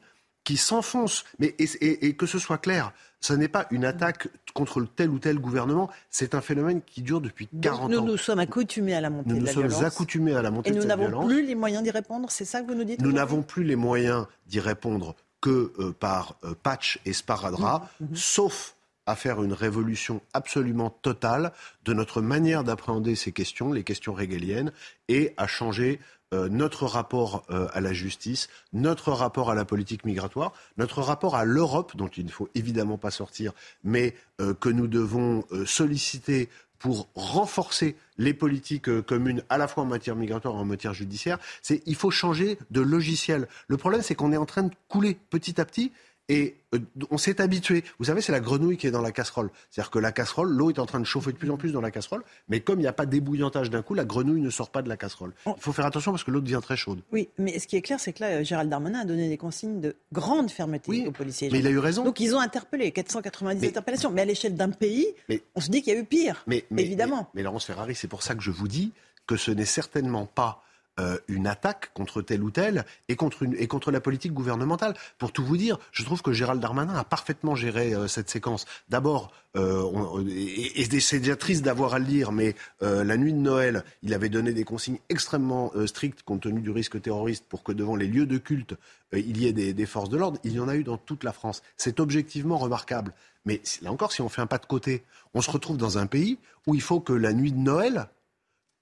qui 0.49 0.57
s'enfonce. 0.57 1.25
Mais 1.39 1.55
et, 1.59 2.15
que 2.15 2.25
ce 2.25 2.39
soit 2.39 2.57
clair, 2.57 2.93
ce 3.21 3.35
n'est 3.35 3.49
pas 3.49 3.67
une 3.71 3.85
attaque 3.85 4.29
contre 4.55 4.83
tel 4.97 5.11
ou 5.11 5.19
tel 5.19 5.39
gouvernement, 5.39 5.91
c'est 6.09 6.35
un 6.35 6.41
phénomène 6.41 6.81
qui 6.81 7.03
dure 7.03 7.21
depuis 7.21 7.51
40 7.61 7.91
nous, 7.91 7.99
ans. 7.99 8.05
Nous 8.07 8.17
sommes 8.17 8.39
accoutumés 8.39 8.95
à 8.95 9.03
la 9.03 9.11
montée 9.11 9.29
nous 9.29 9.41
de 9.41 9.45
la 9.45 9.53
violence. 9.53 9.73
Nous 9.73 9.77
sommes 9.77 9.87
accoutumés 9.87 10.35
à 10.35 10.41
la 10.41 10.51
montée 10.51 10.71
de 10.71 10.77
cette 10.77 10.87
violence. 10.87 11.03
Et 11.03 11.05
nous 11.05 11.17
n'avons 11.19 11.29
plus 11.29 11.47
les 11.47 11.55
moyens 11.55 11.83
d'y 11.83 11.91
répondre, 11.91 12.31
c'est 12.31 12.47
ça 12.47 12.63
que 12.63 12.67
vous 12.67 12.75
nous 12.75 12.85
dites 12.85 13.03
Nous 13.03 13.13
n'avons 13.13 13.43
plus 13.43 13.63
les 13.63 13.77
moyens 13.77 14.25
d'y 14.47 14.59
répondre 14.59 15.17
que 15.43 15.71
euh, 15.79 15.93
par 15.93 16.37
euh, 16.45 16.55
patch 16.63 16.99
et 17.05 17.13
sparadrap, 17.13 17.91
mmh, 18.01 18.05
mmh. 18.05 18.17
sauf 18.17 18.75
à 19.05 19.17
faire 19.17 19.43
une 19.43 19.53
révolution 19.53 20.23
absolument 20.33 20.89
totale 20.89 21.53
de 21.85 21.93
notre 21.93 22.23
manière 22.23 22.65
d'appréhender 22.65 23.17
ces 23.17 23.33
questions, 23.33 23.71
les 23.71 23.85
questions 23.85 24.15
régaliennes, 24.15 24.73
et 25.09 25.35
à 25.37 25.47
changer 25.47 26.01
euh, 26.35 26.51
notre 26.51 26.85
rapport 26.85 27.45
euh, 27.49 27.69
à 27.73 27.81
la 27.81 27.95
justice, 27.95 28.49
notre 28.75 29.13
rapport 29.13 29.51
à 29.51 29.55
la 29.55 29.65
politique 29.65 30.05
migratoire, 30.05 30.53
notre 30.77 31.01
rapport 31.01 31.37
à 31.37 31.47
l'Europe, 31.47 31.97
dont 31.97 32.09
il 32.09 32.27
ne 32.27 32.31
faut 32.31 32.51
évidemment 32.55 32.99
pas 32.99 33.11
sortir, 33.11 33.53
mais 33.83 34.15
euh, 34.43 34.53
que 34.53 34.69
nous 34.69 34.89
devons 34.89 35.45
solliciter 35.65 36.51
pour 36.79 37.09
renforcer 37.15 37.97
les 38.19 38.35
politiques 38.35 39.01
communes 39.07 39.43
à 39.49 39.57
la 39.57 39.69
fois 39.69 39.85
en 39.85 39.87
matière 39.87 40.17
migratoire 40.17 40.55
et 40.55 40.59
en 40.59 40.67
matière 40.67 40.93
judiciaire, 40.93 41.39
c'est 41.63 41.83
il 41.87 41.95
faut 41.95 42.11
changer 42.11 42.59
de 42.71 42.83
logiciel. 42.83 43.49
Le 43.67 43.79
problème, 43.79 44.03
c'est 44.03 44.15
qu'on 44.15 44.31
est 44.33 44.37
en 44.37 44.47
train 44.47 44.65
de 44.65 44.75
couler 44.89 45.19
petit 45.31 45.61
à 45.61 45.65
petit 45.65 45.93
et 46.29 46.57
euh, 46.75 46.79
on 47.11 47.19
s'est 47.19 47.41
habitué. 47.41 47.85
Vous 47.99 48.07
savez, 48.07 48.21
c'est 48.21 48.33
la 48.33 48.41
grenouille 48.41 48.77
qui 48.77 48.87
est 48.87 48.91
dans 48.91 49.01
la 49.01 49.13
casserole. 49.13 49.51
C'est-à-dire 49.71 49.91
que 49.91 49.99
la 49.99 50.13
casserole, 50.13 50.51
l'eau 50.51 50.71
est 50.71 50.79
en 50.79 50.87
train 50.87 51.01
de 51.01 51.07
chauffer 51.07 51.33
de 51.33 51.39
plus 51.39 51.51
en 51.51 51.57
plus 51.57 51.73
dans 51.73 51.81
la 51.81 51.91
casserole, 51.91 52.23
mais 52.49 52.61
comme 52.61 52.79
il 52.79 52.83
n'y 52.83 52.89
a 52.89 52.93
pas 52.93 53.07
d'ébouillantage 53.07 53.71
d'un 53.71 53.83
coup, 53.83 53.95
la 53.95 54.05
grenouille 54.05 54.43
ne 54.43 54.51
sort 54.51 54.71
pas 54.71 54.83
de 54.83 54.89
la 54.89 54.97
casserole. 54.97 55.33
Il 55.47 55.55
faut 55.59 55.73
faire 55.73 55.87
attention 55.87 56.13
parce 56.13 56.25
que 56.25 56.31
l'eau 56.31 56.41
devient 56.41 56.61
très 56.63 56.77
chaude. 56.77 57.01
Oui, 57.13 57.29
mais 57.39 57.59
ce 57.59 57.67
qui 57.67 57.77
est 57.77 57.83
clair, 57.83 57.99
c'est 57.99 58.13
que 58.13 58.21
là, 58.21 58.43
Gérald 58.43 58.71
Darmanin 58.71 59.01
a 59.01 59.05
donné 59.05 59.29
des 59.29 59.39
consignes 59.39 59.81
de 59.81 59.97
grande 60.13 60.51
fermeté 60.51 61.07
aux 61.07 61.13
policiers. 61.13 61.49
Mais 61.51 61.61
il 61.61 61.67
a 61.67 61.71
eu 61.71 61.79
raison. 61.79 62.05
Donc 62.05 62.21
ils 62.21 62.35
ont 62.35 62.41
interpellé 62.41 62.93
490 62.93 63.67
interpellations. 63.67 64.11
Mais 64.11 64.23
à 64.23 64.27
l'échelle 64.27 64.55
d'un 64.55 64.71
pays, 64.71 65.07
on 65.55 65.61
se 65.61 65.71
dit 65.71 65.83
qu'il 65.83 65.95
y 65.95 65.97
a 65.97 66.01
eu 66.01 66.05
pire. 66.05 66.45
Mais, 66.47 66.65
évidemment. 66.77 67.29
Mais, 67.35 67.41
mais 67.41 67.43
Laurence 67.43 67.65
Ferrari, 67.65 67.95
c'est 67.95 68.09
pour 68.09 68.23
ça 68.23 68.35
que 68.35 68.43
je 68.43 68.51
vous 68.51 68.69
dis 68.69 68.93
que 69.27 69.37
ce 69.37 69.51
n'est 69.51 69.65
certainement 69.65 70.27
pas 70.27 70.63
euh, 70.99 71.19
une 71.29 71.47
attaque 71.47 71.93
contre 71.95 72.23
tel 72.23 72.43
ou 72.43 72.51
tel 72.51 72.85
et 73.09 73.17
contre, 73.17 73.47
et 73.57 73.67
contre 73.69 73.91
la 73.91 74.01
politique 74.01 74.33
gouvernementale. 74.33 74.95
Pour 75.19 75.33
tout 75.33 75.45
vous 75.45 75.57
dire, 75.57 75.79
je 75.93 76.03
trouve 76.03 76.23
que 76.23 76.33
Gérald 76.33 76.61
Darmanin 76.61 76.95
a 76.95 77.05
parfaitement 77.05 77.55
géré 77.55 77.95
euh, 77.95 78.09
cette 78.09 78.29
séquence. 78.29 78.65
D'abord, 78.89 79.31
euh, 79.57 80.25
et, 80.29 81.01
c'est 81.01 81.21
déjà 81.21 81.37
triste 81.37 81.65
d'avoir 81.65 81.95
à 81.95 81.99
le 81.99 82.05
dire, 82.05 82.33
mais 82.33 82.55
la 82.81 83.17
nuit 83.17 83.33
de 83.33 83.39
Noël, 83.39 83.85
il 84.03 84.13
avait 84.13 84.29
donné 84.29 84.53
des 84.53 84.65
consignes 84.65 84.99
extrêmement 85.09 85.73
strictes 85.87 86.23
compte 86.23 86.43
tenu 86.43 86.61
du 86.61 86.71
risque 86.71 87.01
terroriste 87.01 87.45
pour 87.49 87.63
que 87.63 87.73
devant 87.73 87.97
les 87.97 88.07
lieux 88.07 88.27
de 88.27 88.39
culte, 88.39 88.75
il 89.13 89.41
y 89.41 89.47
ait 89.47 89.53
des, 89.53 89.73
des 89.73 89.87
forces 89.87 90.11
de 90.11 90.17
l'ordre. 90.17 90.39
Il 90.45 90.53
y 90.53 90.61
en 90.61 90.69
a 90.69 90.77
eu 90.77 90.85
dans 90.85 90.99
toute 90.99 91.25
la 91.25 91.33
France. 91.33 91.63
C'est 91.77 92.01
objectivement 92.01 92.59
remarquable. 92.59 93.15
Mais 93.45 93.63
là 93.83 93.93
encore, 93.93 94.13
si 94.13 94.21
on 94.21 94.29
fait 94.29 94.43
un 94.43 94.47
pas 94.47 94.59
de 94.59 94.67
côté, 94.67 95.05
on 95.35 95.41
se 95.41 95.51
retrouve 95.51 95.77
dans 95.77 95.99
un 95.99 96.07
pays 96.07 96.39
où 96.67 96.75
il 96.75 96.83
faut 96.83 97.01
que 97.01 97.13
la 97.13 97.33
nuit 97.33 97.53
de 97.53 97.59
Noël, 97.59 98.09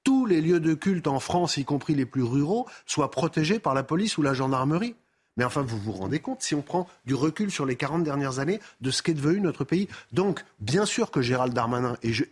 tous 0.07 0.25
les 0.25 0.41
lieux 0.41 0.61
de 0.61 0.73
culte 0.75 1.09
en 1.09 1.19
France, 1.19 1.57
y 1.57 1.65
compris 1.65 1.97
les 1.97 2.07
plus 2.07 2.23
ruraux, 2.23 2.69
soient 2.87 3.11
protégés 3.11 3.59
par 3.59 3.75
la 3.75 3.83
police 3.83 4.19
ou 4.19 4.23
la 4.23 4.35
gendarmerie. 4.35 4.95
Mais 5.37 5.43
enfin, 5.43 5.63
vous 5.63 5.79
vous 5.79 5.91
rendez 5.91 6.21
compte, 6.21 6.43
si 6.43 6.55
on 6.55 6.63
prend 6.63 6.87
du 7.07 7.15
recul 7.17 7.51
sur 7.51 7.67
les 7.67 7.75
40 7.75 8.05
dernières 8.05 8.39
années, 8.39 8.61
de 8.81 8.93
ce 8.93 9.03
qu'est 9.03 9.15
devenu 9.15 9.41
notre 9.41 9.65
pays. 9.65 9.89
Donc, 10.13 10.45
bien 10.61 10.87
sûr 10.87 11.11
que 11.11 11.23
Gérald 11.23 11.53
Darmanin, 11.53 11.97
et 12.05 12.13
je, 12.13 12.23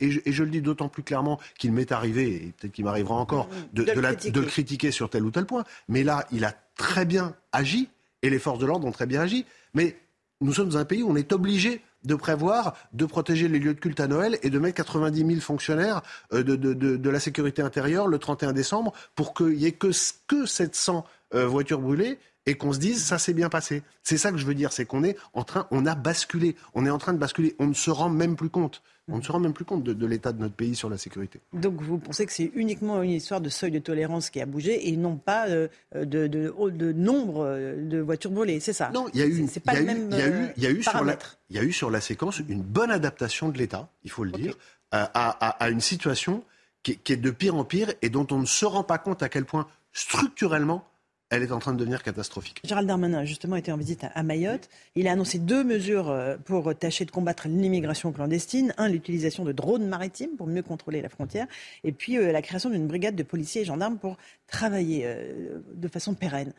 le 0.44 0.50
dis 0.50 0.62
d'autant 0.62 0.88
plus 0.88 1.02
clairement 1.02 1.40
qu'il 1.58 1.72
m'est 1.72 1.90
arrivé, 1.90 2.34
et 2.34 2.54
peut-être 2.56 2.72
qu'il 2.72 2.84
m'arrivera 2.84 3.16
encore, 3.16 3.48
de, 3.72 3.82
de, 3.82 4.40
le 4.40 4.46
critiquer 4.46 4.92
sur 4.92 5.10
tel 5.10 5.24
ou 5.24 5.32
tel 5.32 5.44
point, 5.44 5.64
mais 5.88 6.04
là, 6.04 6.28
il 6.30 6.44
a 6.44 6.54
très 6.76 7.04
bien 7.04 7.34
agi, 7.50 7.88
et 8.22 8.30
les 8.30 8.38
forces 8.38 8.60
de 8.60 8.66
l'ordre 8.66 8.86
ont 8.86 8.92
très 8.92 9.06
bien 9.06 9.22
agi. 9.22 9.46
Mais 9.74 9.96
nous 10.40 10.54
sommes 10.54 10.68
dans 10.68 10.78
un 10.78 10.84
pays 10.84 11.02
où 11.02 11.10
on 11.10 11.16
est 11.16 11.32
obligé 11.32 11.82
de 12.04 12.14
prévoir 12.14 12.74
de 12.92 13.06
protéger 13.06 13.48
les 13.48 13.58
lieux 13.58 13.74
de 13.74 13.80
culte 13.80 14.00
à 14.00 14.06
Noël 14.06 14.38
et 14.42 14.50
de 14.50 14.58
mettre 14.58 14.76
90 14.76 15.26
000 15.26 15.40
fonctionnaires 15.40 16.02
euh, 16.32 16.42
de, 16.42 16.56
de, 16.56 16.74
de, 16.74 17.10
la 17.10 17.20
sécurité 17.20 17.62
intérieure 17.62 18.06
le 18.06 18.18
31 18.18 18.52
décembre 18.52 18.92
pour 19.14 19.34
qu'il 19.34 19.56
n'y 19.56 19.66
ait 19.66 19.72
que, 19.72 19.90
que 20.26 20.46
700 20.46 21.04
euh, 21.34 21.46
voitures 21.46 21.80
brûlées 21.80 22.18
et 22.46 22.54
qu'on 22.54 22.72
se 22.72 22.78
dise 22.78 23.02
ça 23.02 23.18
s'est 23.18 23.34
bien 23.34 23.48
passé. 23.48 23.82
C'est 24.02 24.18
ça 24.18 24.30
que 24.30 24.38
je 24.38 24.46
veux 24.46 24.54
dire, 24.54 24.72
c'est 24.72 24.84
qu'on 24.84 25.04
est 25.04 25.16
en 25.32 25.44
train, 25.44 25.66
on 25.70 25.86
a 25.86 25.94
basculé, 25.94 26.56
on 26.74 26.86
est 26.86 26.90
en 26.90 26.98
train 26.98 27.12
de 27.12 27.18
basculer, 27.18 27.54
on 27.58 27.66
ne 27.66 27.74
se 27.74 27.90
rend 27.90 28.08
même 28.08 28.36
plus 28.36 28.50
compte. 28.50 28.82
On 29.06 29.18
ne 29.18 29.22
se 29.22 29.30
rend 29.30 29.38
même 29.38 29.52
plus 29.52 29.66
compte 29.66 29.84
de, 29.84 30.06
l'état 30.06 30.32
de 30.32 30.40
notre 30.40 30.54
pays 30.54 30.74
sur 30.74 30.88
la 30.88 30.96
sécurité. 30.96 31.38
Donc 31.52 31.82
vous 31.82 31.98
pensez 31.98 32.24
que 32.24 32.32
c'est 32.32 32.50
uniquement 32.54 33.02
une 33.02 33.10
histoire 33.10 33.42
de 33.42 33.50
seuil 33.50 33.70
de 33.70 33.78
tolérance 33.78 34.30
qui 34.30 34.40
a 34.40 34.46
bougé 34.46 34.88
et 34.88 34.96
non 34.96 35.16
pas 35.16 35.46
euh, 35.48 35.68
de, 35.94 36.26
de, 36.26 36.92
nombre 36.92 37.44
de 37.76 37.98
voitures 37.98 38.30
brûlées, 38.30 38.60
c'est 38.60 38.72
ça? 38.72 38.90
Non, 38.94 39.08
il 39.12 39.20
y 39.20 39.22
a 39.22 39.26
eu, 39.26 39.46
il 40.56 40.62
y 40.62 40.66
a 40.66 40.70
eu 41.62 41.72
sur 41.72 41.90
la, 41.90 42.00
séquence 42.00 42.40
une 42.48 42.62
bonne 42.62 42.90
adaptation 42.90 43.50
de 43.50 43.58
l'État, 43.58 43.90
il 44.04 44.10
faut 44.10 44.24
le 44.24 44.32
dire, 44.32 44.56
à, 44.90 45.68
une 45.68 45.82
situation 45.82 46.42
qui, 46.82 46.96
qui 46.96 47.12
est 47.12 47.18
de 47.18 47.30
pire 47.30 47.56
en 47.56 47.64
pire 47.64 47.92
et 48.00 48.08
dont 48.08 48.26
on 48.30 48.38
ne 48.38 48.46
se 48.46 48.64
rend 48.64 48.84
pas 48.84 48.96
compte 48.96 49.22
à 49.22 49.28
quel 49.28 49.44
point 49.44 49.66
structurellement 49.92 50.86
elle 51.30 51.42
est 51.42 51.52
en 51.52 51.58
train 51.58 51.72
de 51.72 51.78
devenir 51.78 52.02
catastrophique. 52.02 52.60
Gérald 52.64 52.86
Darmanin 52.86 53.18
a 53.18 53.24
justement 53.24 53.56
été 53.56 53.72
en 53.72 53.76
visite 53.76 54.04
à 54.14 54.22
Mayotte. 54.22 54.68
Il 54.94 55.08
a 55.08 55.12
annoncé 55.12 55.38
deux 55.38 55.64
mesures 55.64 56.10
euh, 56.10 56.36
pour 56.44 56.74
tâcher 56.76 57.04
de 57.04 57.10
combattre 57.10 57.48
l'immigration 57.48 58.12
clandestine. 58.12 58.74
Un, 58.78 58.88
l'utilisation 58.88 59.44
de 59.44 59.52
drones 59.52 59.86
maritimes 59.86 60.36
pour 60.36 60.46
mieux 60.46 60.62
contrôler 60.62 61.02
la 61.02 61.08
frontière. 61.08 61.46
Et 61.82 61.92
puis 61.92 62.18
euh, 62.18 62.30
la 62.30 62.42
création 62.42 62.70
d'une 62.70 62.86
brigade 62.86 63.16
de 63.16 63.22
policiers 63.22 63.62
et 63.62 63.64
gendarmes 63.64 63.98
pour 63.98 64.16
travailler 64.46 65.02
euh, 65.06 65.58
de 65.74 65.88
façon 65.88 66.14
pérenne. 66.14 66.52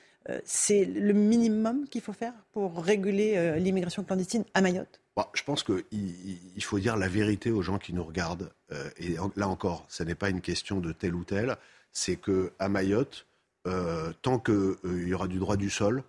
C'est 0.44 0.86
le 0.86 1.14
minimum 1.14 1.88
qu'il 1.88 2.02
faut 2.02 2.12
faire 2.12 2.34
pour 2.52 2.84
réguler 2.84 3.60
l'immigration 3.60 4.04
clandestine 4.04 4.44
à 4.56 4.62
Mayotte? 4.62 5.00
Bah, 5.16 5.30
je 5.36 5.44
pense 5.44 5.62
qu'il 5.62 5.84
il 5.92 6.64
faut 6.64 6.80
dire 6.80 6.98
la 6.98 7.08
vérité 7.08 7.52
aux 7.52 7.62
gens 7.62 7.78
qui 7.78 7.94
nous 7.94 8.04
regardent. 8.04 8.52
et 8.98 9.18
là 9.36 9.48
encore, 9.48 9.86
ce 9.88 10.02
n'est 10.02 10.16
pas 10.16 10.32
une 10.32 10.42
question 10.42 10.80
de 10.80 10.94
tel 10.94 11.14
ou 11.14 11.24
tel. 11.26 11.58
C'est 11.92 12.16
que 12.16 12.54
à 12.58 12.70
Mayotte, 12.70 13.28
euh, 13.68 14.12
tant 14.22 14.40
qu'il 14.40 14.54
euh, 14.54 15.08
y 15.08 15.14
aura 15.14 15.28
du 15.28 15.40
droit 15.40 15.58
du 15.58 15.70
sol, 15.70 16.04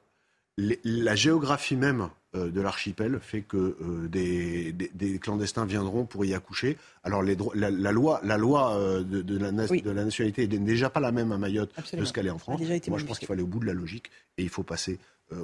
la 0.58 1.14
géographie 1.14 1.76
même 1.76 2.08
euh, 2.34 2.50
de 2.50 2.60
l'archipel 2.60 3.18
fait 3.20 3.42
que 3.42 3.76
des, 4.08 5.18
clandestins 5.18 5.66
viendront 5.66 6.04
pour 6.04 6.24
y 6.24 6.34
accoucher. 6.34 6.76
Alors 7.02 7.22
les, 7.22 7.36
la, 7.54 7.92
loi, 7.92 8.20
la 8.24 8.36
loi 8.36 8.78
de, 8.78 9.38
la, 9.38 9.52
de, 9.52 9.90
la, 9.90 10.04
nationalité 10.04 10.48
n'est 10.48 10.58
déjà 10.58 10.90
pas 10.90 11.00
la 11.00 11.12
même 11.12 11.32
à 11.32 11.38
Mayotte 11.38 11.72
de 11.94 12.04
ce 12.04 12.12
qu'elle 12.12 12.26
est 12.26 12.30
en 12.30 12.38
France. 12.38 12.60
Moi, 12.88 12.98
je 12.98 13.04
pense 13.04 13.18
qu'il 13.18 13.26
faut 13.26 13.32
aller 13.32 13.42
au 13.42 13.46
bout 13.46 13.60
de 13.60 13.66
la 13.66 13.74
logique 13.74 14.10
et 14.38 14.42
il 14.42 14.50
faut 14.50 14.62
passer 14.62 14.98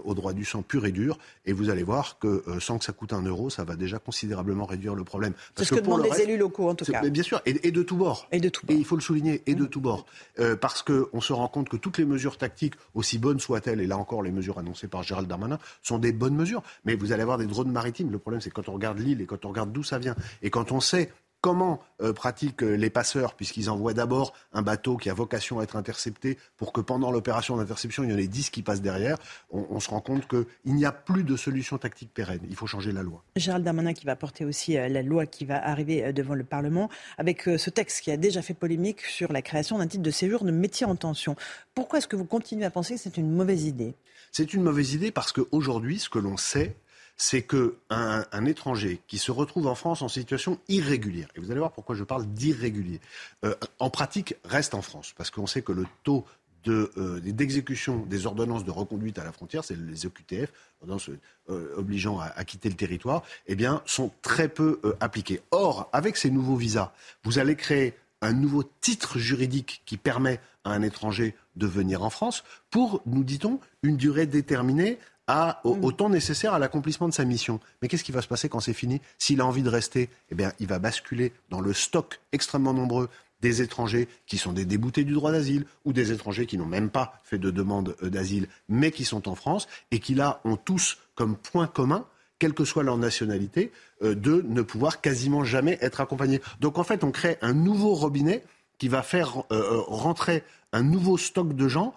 au 0.04 0.14
droit 0.14 0.32
du 0.32 0.44
sang 0.44 0.62
pur 0.62 0.86
et 0.86 0.92
dur. 0.92 1.18
Et 1.44 1.52
vous 1.52 1.70
allez 1.70 1.82
voir 1.82 2.18
que 2.18 2.42
euh, 2.48 2.60
sans 2.60 2.78
que 2.78 2.84
ça 2.84 2.92
coûte 2.92 3.12
un 3.12 3.22
euro, 3.22 3.50
ça 3.50 3.64
va 3.64 3.76
déjà 3.76 3.98
considérablement 3.98 4.64
réduire 4.64 4.94
le 4.94 5.04
problème. 5.04 5.34
C'est 5.56 5.64
ce 5.64 5.74
que, 5.74 5.80
demandent 5.80 6.04
les 6.04 6.20
élus 6.22 6.36
locaux, 6.36 6.68
en 6.68 6.74
tout 6.74 6.84
cas. 6.84 7.02
Bien 7.08 7.22
sûr, 7.22 7.40
et, 7.46 7.70
de 7.70 7.82
tous 7.82 7.96
bords. 7.96 8.28
Et 8.32 8.40
de 8.40 8.48
tout 8.48 8.64
Et 8.68 8.74
il 8.74 8.84
faut 8.84 8.96
le 8.96 9.02
souligner, 9.02 9.42
et 9.46 9.54
de 9.54 9.64
mmh. 9.64 9.68
tous 9.68 9.80
bords. 9.80 10.06
Euh, 10.38 10.56
parce 10.56 10.82
qu'on 10.82 11.20
se 11.20 11.32
rend 11.32 11.48
compte 11.48 11.68
que 11.68 11.76
toutes 11.76 11.98
les 11.98 12.04
mesures 12.04 12.38
tactiques, 12.38 12.74
aussi 12.94 13.18
bonnes 13.18 13.40
soient-elles, 13.40 13.80
et 13.80 13.86
là 13.86 13.98
encore 13.98 14.22
les 14.22 14.32
mesures 14.32 14.58
annoncées 14.58 14.88
par 14.88 15.02
Gérald 15.02 15.28
Darmanin, 15.28 15.58
sont 15.82 15.98
des 15.98 16.12
bonnes 16.12 16.36
mesures. 16.36 16.62
Mais 16.84 16.94
vous 16.94 17.12
allez 17.12 17.22
avoir 17.22 17.38
des 17.38 17.46
drones 17.46 17.72
maritimes. 17.72 18.10
Le 18.10 18.18
problème, 18.18 18.40
c'est 18.40 18.50
quand 18.50 18.68
on 18.68 18.72
regarde 18.72 18.98
l'île 18.98 19.20
et 19.20 19.26
quand 19.26 19.44
on 19.44 19.48
regarde 19.48 19.72
d'où 19.72 19.82
ça 19.82 19.98
vient, 19.98 20.16
et 20.42 20.50
quand 20.50 20.72
on 20.72 20.80
sait 20.80 21.10
comment 21.42 21.80
euh, 22.00 22.14
pratiquent 22.14 22.62
euh, 22.62 22.76
les 22.76 22.88
passeurs, 22.88 23.34
puisqu'ils 23.34 23.68
envoient 23.68 23.92
d'abord 23.92 24.32
un 24.52 24.62
bateau 24.62 24.96
qui 24.96 25.10
a 25.10 25.14
vocation 25.14 25.58
à 25.58 25.64
être 25.64 25.76
intercepté 25.76 26.38
pour 26.56 26.72
que 26.72 26.80
pendant 26.80 27.10
l'opération 27.10 27.56
d'interception, 27.56 28.04
il 28.04 28.10
y 28.10 28.14
en 28.14 28.16
ait 28.16 28.28
10 28.28 28.48
qui 28.50 28.62
passent 28.62 28.80
derrière, 28.80 29.18
on, 29.50 29.80
se 29.80 29.90
rend 29.90 30.00
compte 30.00 30.26
qu'il 30.28 30.74
n'y 30.74 30.86
a 30.86 30.92
plus 30.92 31.24
de 31.24 31.36
solution 31.36 31.76
tactique 31.76 32.14
pérenne. 32.14 32.40
Il 32.48 32.54
faut 32.54 32.68
changer 32.68 32.92
la 32.92 33.02
loi. 33.02 33.24
Gérald 33.36 33.64
Darmanin 33.64 33.92
qui 33.92 34.06
va 34.06 34.14
porter 34.14 34.44
aussi 34.44 34.78
euh, 34.78 34.88
la 34.88 35.02
loi 35.02 35.26
qui 35.26 35.44
va 35.44 35.62
arriver 35.66 36.12
devant 36.12 36.34
le 36.34 36.44
Parlement, 36.44 36.88
avec 37.18 37.42
ce 37.42 37.70
texte 37.70 38.02
qui 38.02 38.12
a 38.12 38.16
déjà 38.16 38.40
fait 38.40 38.54
polémique 38.54 39.00
sur 39.02 39.32
la 39.32 39.42
création 39.42 39.78
d'un 39.78 39.88
titre 39.88 40.02
de 40.02 40.10
séjour 40.10 40.44
de 40.44 40.52
métier 40.52 40.86
en 40.86 40.94
tension. 40.94 41.34
Pourquoi 41.74 41.98
est-ce 41.98 42.08
que 42.08 42.16
vous 42.16 42.24
continuez 42.24 42.64
à 42.64 42.70
penser 42.70 42.94
que 42.94 43.00
c'est 43.00 43.16
une 43.16 43.32
mauvaise 43.32 43.64
idée? 43.64 43.94
C'est 44.30 44.54
une 44.54 44.62
mauvaise 44.62 44.94
idée 44.94 45.10
parce 45.10 45.32
qu'aujourd'hui, 45.32 45.98
ce 45.98 46.08
que 46.08 46.18
l'on 46.18 46.36
sait, 46.36 46.76
c'est 47.22 47.42
qu'un 47.42 47.70
un 47.88 48.44
étranger 48.46 49.00
qui 49.06 49.16
se 49.16 49.30
retrouve 49.30 49.68
en 49.68 49.76
France 49.76 50.02
en 50.02 50.08
situation 50.08 50.58
irrégulière, 50.68 51.28
et 51.36 51.40
vous 51.40 51.52
allez 51.52 51.60
voir 51.60 51.70
pourquoi 51.70 51.94
je 51.94 52.02
parle 52.02 52.26
d'irrégulier, 52.26 53.00
euh, 53.44 53.54
en 53.78 53.90
pratique 53.90 54.34
reste 54.44 54.74
en 54.74 54.82
France, 54.82 55.14
parce 55.16 55.30
qu'on 55.30 55.46
sait 55.46 55.62
que 55.62 55.70
le 55.70 55.86
taux 56.02 56.24
euh, 56.66 57.20
d'exécution 57.20 58.04
des 58.06 58.26
ordonnances 58.26 58.64
de 58.64 58.72
reconduite 58.72 59.20
à 59.20 59.24
la 59.24 59.30
frontière, 59.30 59.62
c'est 59.62 59.78
les 59.78 60.04
OQTF, 60.04 60.52
ordonnances 60.80 61.10
euh, 61.48 61.72
obligeant 61.76 62.18
à, 62.18 62.44
quitter 62.44 62.68
le 62.68 62.74
territoire, 62.74 63.22
eh 63.46 63.54
bien, 63.54 63.82
sont 63.86 64.10
très 64.22 64.48
peu 64.48 64.80
appliqués. 64.98 65.42
Or, 65.52 65.88
avec 65.92 66.16
ces 66.16 66.30
nouveaux 66.30 66.56
visas, 66.56 66.92
vous 67.22 67.38
allez 67.38 67.54
créer 67.54 67.94
un 68.20 68.32
nouveau 68.32 68.64
titre 68.80 69.18
juridique 69.18 69.82
qui 69.86 69.96
permet 69.96 70.40
à 70.64 70.72
un 70.72 70.82
étranger 70.82 71.36
de 71.54 71.66
venir 71.66 72.02
en 72.02 72.10
France 72.10 72.42
pour, 72.70 73.00
nous 73.06 73.24
dit-on, 73.24 73.60
une 73.82 73.96
durée 73.96 74.26
déterminée 74.26 74.98
à, 75.32 75.62
au, 75.64 75.92
temps 75.92 76.10
nécessaire 76.10 76.52
à 76.52 76.58
l'accomplissement 76.58 77.08
de 77.08 77.14
sa 77.14 77.24
mission. 77.24 77.58
Mais 77.80 77.88
qu'est-ce 77.88 78.04
qui 78.04 78.12
va 78.12 78.20
se 78.20 78.28
passer 78.28 78.50
quand 78.50 78.60
c'est 78.60 78.74
fini 78.74 79.00
S'il 79.16 79.40
a 79.40 79.46
envie 79.46 79.62
de 79.62 79.70
rester, 79.70 80.10
eh 80.30 80.34
bien, 80.34 80.52
il 80.60 80.66
va 80.66 80.78
basculer 80.78 81.32
dans 81.48 81.62
le 81.62 81.72
stock 81.72 82.20
extrêmement 82.32 82.74
nombreux 82.74 83.08
des 83.40 83.62
étrangers 83.62 84.08
qui 84.26 84.36
sont 84.36 84.52
des 84.52 84.66
déboutés 84.66 85.04
du 85.04 85.14
droit 85.14 85.32
d'asile 85.32 85.64
ou 85.86 85.94
des 85.94 86.12
étrangers 86.12 86.44
qui 86.44 86.58
n'ont 86.58 86.66
même 86.66 86.90
pas 86.90 87.18
fait 87.24 87.38
de 87.38 87.50
demande 87.50 87.96
euh, 88.02 88.10
d'asile 88.10 88.46
mais 88.68 88.90
qui 88.90 89.04
sont 89.04 89.26
en 89.26 89.34
France 89.34 89.68
et 89.90 90.00
qui 90.00 90.14
là 90.14 90.40
ont 90.44 90.56
tous 90.56 90.98
comme 91.14 91.36
point 91.36 91.66
commun 91.66 92.04
quelle 92.38 92.52
que 92.52 92.64
soit 92.64 92.82
leur 92.82 92.98
nationalité, 92.98 93.72
euh, 94.02 94.14
de 94.14 94.44
ne 94.46 94.62
pouvoir 94.62 95.00
quasiment 95.00 95.44
jamais 95.44 95.78
être 95.80 96.00
accompagnés. 96.00 96.42
Donc 96.60 96.76
en 96.76 96.84
fait, 96.84 97.04
on 97.04 97.10
crée 97.10 97.38
un 97.40 97.54
nouveau 97.54 97.94
robinet 97.94 98.44
qui 98.78 98.88
va 98.88 99.02
faire 99.02 99.44
euh, 99.50 99.80
rentrer 99.86 100.42
un 100.72 100.82
nouveau 100.82 101.16
stock 101.16 101.54
de 101.54 101.68
gens 101.68 101.94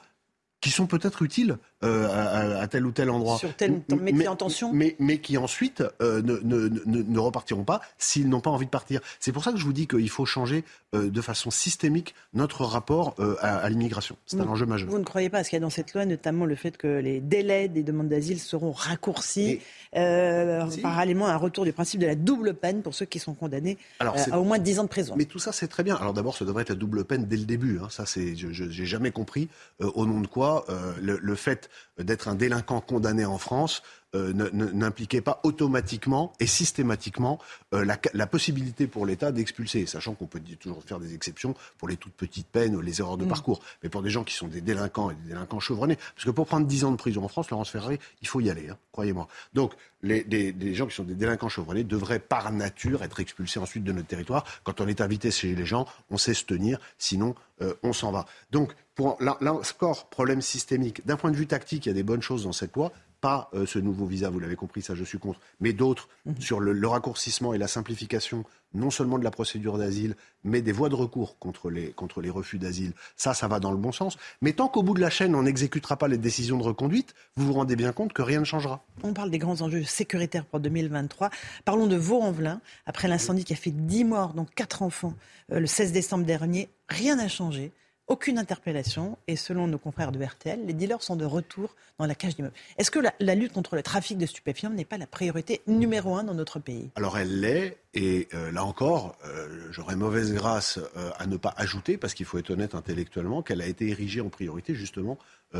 qui 0.66 0.72
sont 0.72 0.88
peut-être 0.88 1.22
utiles 1.22 1.58
euh, 1.84 2.60
à, 2.60 2.68
tel 2.68 2.88
ou 2.88 2.92
tel 2.92 3.12
endroit. 3.12 3.38
Sur 3.38 3.56
tel 3.56 3.84
métier 4.02 4.28
en 4.28 4.36
tension 4.36 4.74
mais, 4.74 4.96
mais, 4.98 5.20
qui 5.20 5.38
ensuite 5.38 5.84
euh, 6.02 6.24
ne, 6.24 6.40
ne, 6.40 7.04
ne, 7.04 7.20
repartiront 7.20 7.64
pas 7.64 7.82
s'ils 8.00 8.28
n'ont 8.28 8.40
pas 8.40 8.50
envie 8.50 8.66
de 8.66 8.72
partir. 8.72 9.02
C'est 9.20 9.32
pour 9.32 9.44
ça 9.44 9.52
que 9.52 9.60
je 9.60 9.64
vous 9.64 9.74
dis 9.74 9.86
qu'il 9.86 10.10
faut 10.10 10.26
changer 10.26 10.64
euh, 10.96 11.12
de 11.12 11.22
façon 11.22 11.52
systémique 11.52 12.16
notre 12.34 12.66
rapport 12.66 13.14
à, 13.42 13.70
l'immigration. 13.70 14.18
C'est 14.26 14.40
un 14.40 14.48
enjeu 14.48 14.66
majeur. 14.66 14.90
Vous 14.90 14.98
ne 14.98 15.04
croyez 15.04 15.30
pas 15.30 15.38
à 15.38 15.44
ce 15.44 15.52
qu'il 15.52 15.58
y 15.58 15.62
a 15.62 15.62
dans 15.62 15.70
cette 15.70 15.94
loi, 15.94 16.04
notamment 16.06 16.46
le 16.46 16.56
fait 16.56 16.78
que 16.78 16.88
les 16.88 17.20
délais 17.20 17.68
des 17.68 17.84
demandes 17.84 18.10
d'asile 18.10 18.40
seront 18.40 18.72
raccourcis, 18.72 19.60
parallèlement 19.94 21.28
à 21.28 21.34
un 21.34 21.38
retour 21.38 21.66
du 21.66 21.74
principe 21.74 22.00
de 22.00 22.08
la 22.08 22.16
double 22.16 22.56
peine 22.56 22.82
pour 22.82 22.96
ceux 22.96 23.06
qui 23.06 23.20
sont 23.20 23.36
condamnés 23.36 23.78
à 24.00 24.40
au 24.40 24.44
moins 24.44 24.58
10 24.58 24.80
ans 24.80 24.84
de 24.84 24.90
prison. 24.90 25.14
Mais 25.16 25.26
tout 25.26 25.40
ça, 25.40 25.52
c'est 25.52 25.68
très 25.68 25.84
bien. 25.84 25.96
Alors 25.96 26.14
d'abord, 26.14 26.36
ça 26.36 26.44
devrait 26.44 26.64
être 26.64 26.70
la 26.70 26.76
double 26.76 27.06
peine 27.06 27.26
dès 27.26 27.38
le 27.38 27.46
début. 27.46 27.78
Hein. 27.80 27.90
Ça, 27.92 28.08
c'est, 28.08 28.36
je 28.36 28.64
n'ai 28.64 28.86
jamais 28.88 29.12
compris 29.12 29.48
au 29.80 30.08
nom 30.08 30.22
de 30.22 30.28
quoi 30.28 30.55
le, 30.70 31.18
le 31.18 31.36
fait 31.36 31.70
d'être 31.98 32.28
un 32.28 32.36
délinquant 32.36 32.82
condamné 32.82 33.26
en 33.26 33.38
France 33.38 33.82
euh, 34.16 34.34
n'impliquait 34.54 35.20
pas 35.20 35.42
automatiquement 35.44 36.32
et 36.40 36.48
systématiquement 36.48 37.40
euh, 37.74 37.84
la, 38.14 38.28
possibilité 38.28 38.88
pour 38.88 39.06
l'État 39.06 39.32
d'expulser, 39.34 39.86
sachant 39.88 40.14
qu'on 40.14 40.28
peut 40.28 40.40
toujours 40.60 40.82
faire 40.84 41.00
des 41.00 41.14
exceptions 41.14 41.54
pour 41.78 41.90
les 41.90 41.98
toutes 41.98 42.14
petites 42.14 42.48
peines 42.48 42.76
ou 42.76 42.82
les 42.82 43.02
erreurs 43.02 43.18
de 43.18 43.26
mm. 43.26 43.30
parcours, 43.30 43.62
mais 43.84 43.90
pour 43.90 44.02
des 44.02 44.10
gens 44.10 44.24
qui 44.24 44.34
sont 44.34 44.48
des 44.48 44.62
délinquants 44.62 45.12
et 45.12 45.16
des 45.16 45.30
délinquants 45.30 45.60
chevronnés, 45.60 45.98
parce 45.98 46.24
que 46.24 46.32
pour 46.32 46.46
prendre 46.46 46.66
10 46.66 46.86
ans 46.86 46.92
de 46.92 46.98
prison 46.98 47.26
en 47.26 47.28
France, 47.28 47.50
Laurence 47.50 47.70
Ferrari, 47.70 48.00
il 48.22 48.28
faut 48.28 48.40
y 48.40 48.50
aller, 48.50 48.70
hein, 48.70 48.78
croyez-moi. 48.94 49.28
Donc 49.54 49.74
les, 50.02 50.24
des, 50.24 50.76
gens 50.76 50.88
qui 50.88 50.96
sont 50.96 51.04
des 51.04 51.16
délinquants 51.16 51.50
chevronnés 51.50 51.84
devraient 51.84 52.20
par 52.20 52.52
nature 52.54 53.04
être 53.04 53.20
expulsés 53.20 53.60
ensuite 53.60 53.84
de 53.84 53.92
notre 53.92 54.08
territoire. 54.08 54.46
Quand 54.64 54.80
on 54.80 54.88
est 54.88 55.02
invité 55.02 55.30
chez 55.32 55.56
les 55.56 55.66
gens, 55.66 55.88
on 56.10 56.18
sait 56.18 56.34
se 56.34 56.46
tenir, 56.46 56.80
sinon 56.98 57.36
euh, 57.62 57.74
on 57.84 57.92
s'en 57.92 58.12
va. 58.12 58.26
Donc 58.52 58.76
pour, 58.96 59.18
là, 59.20 59.38
là 59.42 59.54
encore, 59.54 60.10
problème 60.10 60.42
systémique. 60.42 61.06
D'un 61.06 61.18
point 61.18 61.32
de 61.32 61.36
vue 61.36 61.48
tactique, 61.48 61.86
il 61.86 61.90
y 61.90 61.92
a 61.92 61.96
des 61.96 62.04
bonnes 62.04 62.22
choses 62.22 62.44
dans 62.44 62.54
cette 62.54 62.76
loi 62.76 62.92
pas 63.26 63.50
euh, 63.56 63.66
ce 63.66 63.80
nouveau 63.80 64.06
visa, 64.06 64.30
vous 64.30 64.40
l'avez 64.40 64.56
compris, 64.56 64.84
ça 64.84 64.94
je 64.94 65.04
suis 65.04 65.18
contre, 65.18 65.40
mais 65.60 65.74
d'autres 65.74 66.10
mhm. 66.26 66.40
sur 66.40 66.60
le, 66.60 66.88
raccourcissement 66.88 67.56
et 67.56 67.58
la 67.58 67.68
simplification, 67.68 68.46
non 68.76 68.92
seulement 68.92 69.18
de 69.18 69.24
la 69.24 69.32
procédure 69.32 69.80
d'asile, 69.80 70.16
mais 70.44 70.62
des 70.62 70.72
voies 70.72 70.90
de 70.90 70.96
recours 70.96 71.40
contre 71.40 71.72
les, 71.72 71.92
contre 71.92 72.22
les 72.22 72.30
refus 72.30 72.60
d'asile. 72.60 72.94
Ça, 73.18 73.34
ça 73.34 73.48
va 73.48 73.60
dans 73.60 73.72
le 73.72 73.78
bon 73.78 73.92
sens. 73.92 74.18
Mais 74.42 74.54
tant 74.54 74.68
qu'au 74.68 74.84
bout 74.84 74.94
de 74.94 75.02
la 75.02 75.10
chaîne, 75.10 75.34
on 75.34 75.42
n'exécutera 75.42 75.98
pas 75.98 76.08
les 76.08 76.20
décisions 76.20 76.60
de 76.60 76.64
reconduite, 76.64 77.16
vous 77.36 77.48
vous 77.48 77.54
rendez 77.54 77.76
bien 77.76 77.94
compte 77.94 78.14
que 78.14 78.22
rien 78.22 78.42
ne 78.42 78.46
changera. 78.46 78.86
On 79.02 79.14
parle 79.14 79.32
des 79.32 79.40
grands 79.40 79.60
enjeux 79.62 79.84
sécuritaires 79.84 80.46
pour 80.46 80.60
2023. 80.60 81.32
Parlons 81.64 81.88
de 81.88 81.96
Vaux-en-Velin. 81.96 82.62
Après 82.86 83.08
l'incendie 83.08 83.44
qui 83.44 83.54
a 83.54 83.56
fait 83.56 83.72
10 83.72 84.04
morts, 84.04 84.34
dont 84.34 84.46
4 84.56 84.84
enfants, 84.84 85.16
euh, 85.52 85.60
le 85.60 85.66
16 85.66 85.94
décembre 85.94 86.26
dernier, 86.26 86.70
rien 86.90 87.16
n'a 87.16 87.28
changé 87.28 87.72
aucune 88.08 88.38
interpellation 88.38 89.18
et 89.28 89.36
selon 89.36 89.68
nos 89.68 89.78
confrères 89.78 90.12
de 90.12 90.24
RTL, 90.24 90.66
les 90.66 90.74
dealers 90.74 91.02
sont 91.02 91.16
de 91.16 91.26
retour 91.26 91.76
dans 91.98 92.06
la 92.06 92.16
cage 92.16 92.36
d'immeubles. 92.36 92.56
Est-ce 92.78 92.92
que 92.92 93.00
la, 93.00 93.36
lutte 93.36 93.54
contre 93.54 93.76
le 93.76 93.84
trafic 93.84 94.18
de 94.18 94.26
stupéfiants 94.26 94.70
n'est 94.70 94.86
pas 94.86 94.98
la 94.98 95.08
priorité 95.08 95.62
numéro 95.68 96.16
un 96.16 96.24
dans 96.24 96.34
notre 96.34 96.60
pays? 96.60 96.92
Alors 96.96 97.18
elle 97.18 97.40
l'est 97.40 97.78
et 97.94 98.28
euh, 98.34 98.52
là 98.52 98.64
encore, 98.64 99.18
euh, 99.26 99.68
j'aurais 99.72 99.96
mauvaise 99.96 100.34
grâce 100.34 100.80
euh, 100.98 101.10
à 101.18 101.26
ne 101.28 101.38
pas 101.38 101.54
ajouter, 101.58 101.98
parce 101.98 102.14
qu'il 102.14 102.26
faut 102.26 102.38
être 102.38 102.52
honnête 102.52 102.76
intellectuellement, 102.76 103.42
qu'elle 103.42 103.62
a 103.62 103.68
été 103.68 103.88
érigée 103.90 104.22
en 104.22 104.30
priorité 104.30 104.76
justement 104.76 105.18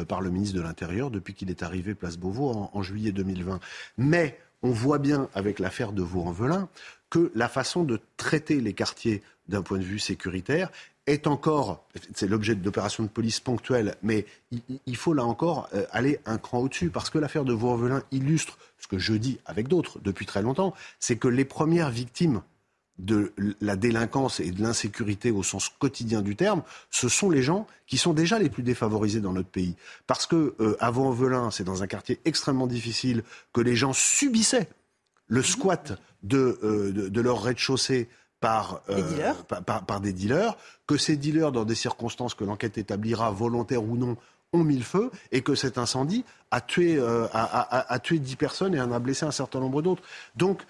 par 0.10 0.20
le 0.20 0.30
ministre 0.30 0.58
de 0.58 0.62
l'Intérieur 0.62 1.10
depuis 1.10 1.34
qu'il 1.34 1.50
est 1.50 1.64
arrivé 1.64 1.96
place 1.96 2.18
Beauvau 2.18 2.50
en, 2.50 2.70
en 2.74 2.84
juillet 2.84 3.14
2020. 3.14 3.62
Mais 3.98 4.38
on 4.62 4.72
voit 4.72 4.98
bien 4.98 5.30
avec 5.34 5.60
l'affaire 5.60 5.94
de 5.94 6.02
Vaux-en-Velin 6.02 6.68
que 7.10 7.32
la 7.34 7.48
façon 7.48 7.86
de 7.86 8.02
traiter 8.18 8.60
les 8.60 8.74
quartiers 8.74 9.22
d'un 9.48 9.62
point 9.62 9.78
de 9.78 9.84
vue 9.84 10.00
sécuritaire 10.00 10.70
est 11.08 11.28
encore, 11.28 11.86
c'est 12.14 12.28
l'objet 12.28 12.56
d'opérations 12.56 13.04
de 13.04 13.10
police 13.10 13.40
ponctuelles, 13.40 13.96
mais 14.02 14.26
il, 14.88 14.98
faut 14.98 15.14
là 15.14 15.24
encore 15.24 15.70
euh, 15.74 15.86
aller 15.92 16.20
un 16.26 16.38
cran 16.38 16.60
au-dessus, 16.60 16.90
parce 16.90 17.10
que 17.10 17.20
l'affaire 17.20 17.46
de 17.46 17.54
Vaux-en-Velin 17.54 18.02
illustre 18.12 18.58
ce 18.80 18.88
que 18.88 18.98
je 18.98 19.14
dis 19.14 19.40
avec 19.46 19.68
d'autres 19.68 20.00
depuis 20.00 20.26
très 20.26 20.42
longtemps, 20.42 20.74
c'est 21.00 21.18
que 21.18 21.28
les 21.28 21.46
premières 21.46 21.92
victimes 21.92 22.42
de 22.98 23.34
la 23.60 23.76
délinquance 23.76 24.40
et 24.40 24.52
de 24.52 24.62
l'insécurité 24.62 25.30
au 25.32 25.44
sens 25.44 25.70
quotidien 25.70 26.22
du 26.22 26.36
terme, 26.36 26.64
ce 26.90 27.10
sont 27.10 27.30
les 27.30 27.44
gens 27.44 27.68
qui 27.88 27.98
sont 27.98 28.14
déjà 28.14 28.40
les 28.40 28.50
plus 28.50 28.64
défavorisés 28.64 29.20
dans 29.20 29.34
notre 29.34 29.50
pays. 29.50 29.76
Parce 30.08 30.26
que 30.26 30.56
euh, 30.60 30.78
à 30.80 30.92
Vaux-en-Velin, 30.92 31.52
c'est 31.52 31.66
dans 31.66 31.84
un 31.84 31.88
quartier 31.88 32.20
extrêmement 32.26 32.68
difficile 32.68 33.24
que 33.54 33.62
les 33.62 33.76
gens 33.76 33.92
subissaient 33.94 34.70
le 35.28 35.44
squat 35.44 36.00
de, 36.24 36.58
euh, 36.64 37.10
leur 37.22 37.44
rez-de-chaussée 37.44 38.08
euh, 38.44 39.34
par, 39.88 40.02
des 40.02 40.14
dealers, 40.14 40.56
que 40.88 40.98
ces 40.98 41.16
dealers, 41.16 41.52
dans 41.52 41.66
des 41.66 41.76
circonstances 41.76 42.36
que 42.36 42.44
l'enquête 42.44 42.78
établira, 42.78 43.32
volontaires 43.32 43.84
ou 43.84 43.98
non, 43.98 44.18
ont 44.54 44.64
mis 44.64 44.78
le 44.78 44.84
feu 44.84 45.10
et 45.32 45.42
que 45.42 45.56
cet 45.56 45.78
incendie 45.78 46.24
a 46.52 46.62
tué, 46.62 46.98
euh, 46.98 47.28
a, 47.34 48.00
tué 48.00 48.20
10 48.20 48.36
personnes 48.36 48.76
et 48.76 48.82
en 48.82 48.92
a 48.92 49.00
blessé 49.00 49.26
un 49.26 49.32
certain 49.32 49.60
nombre 49.60 49.82
d'autres. 49.82 50.04
Donc 50.36 50.62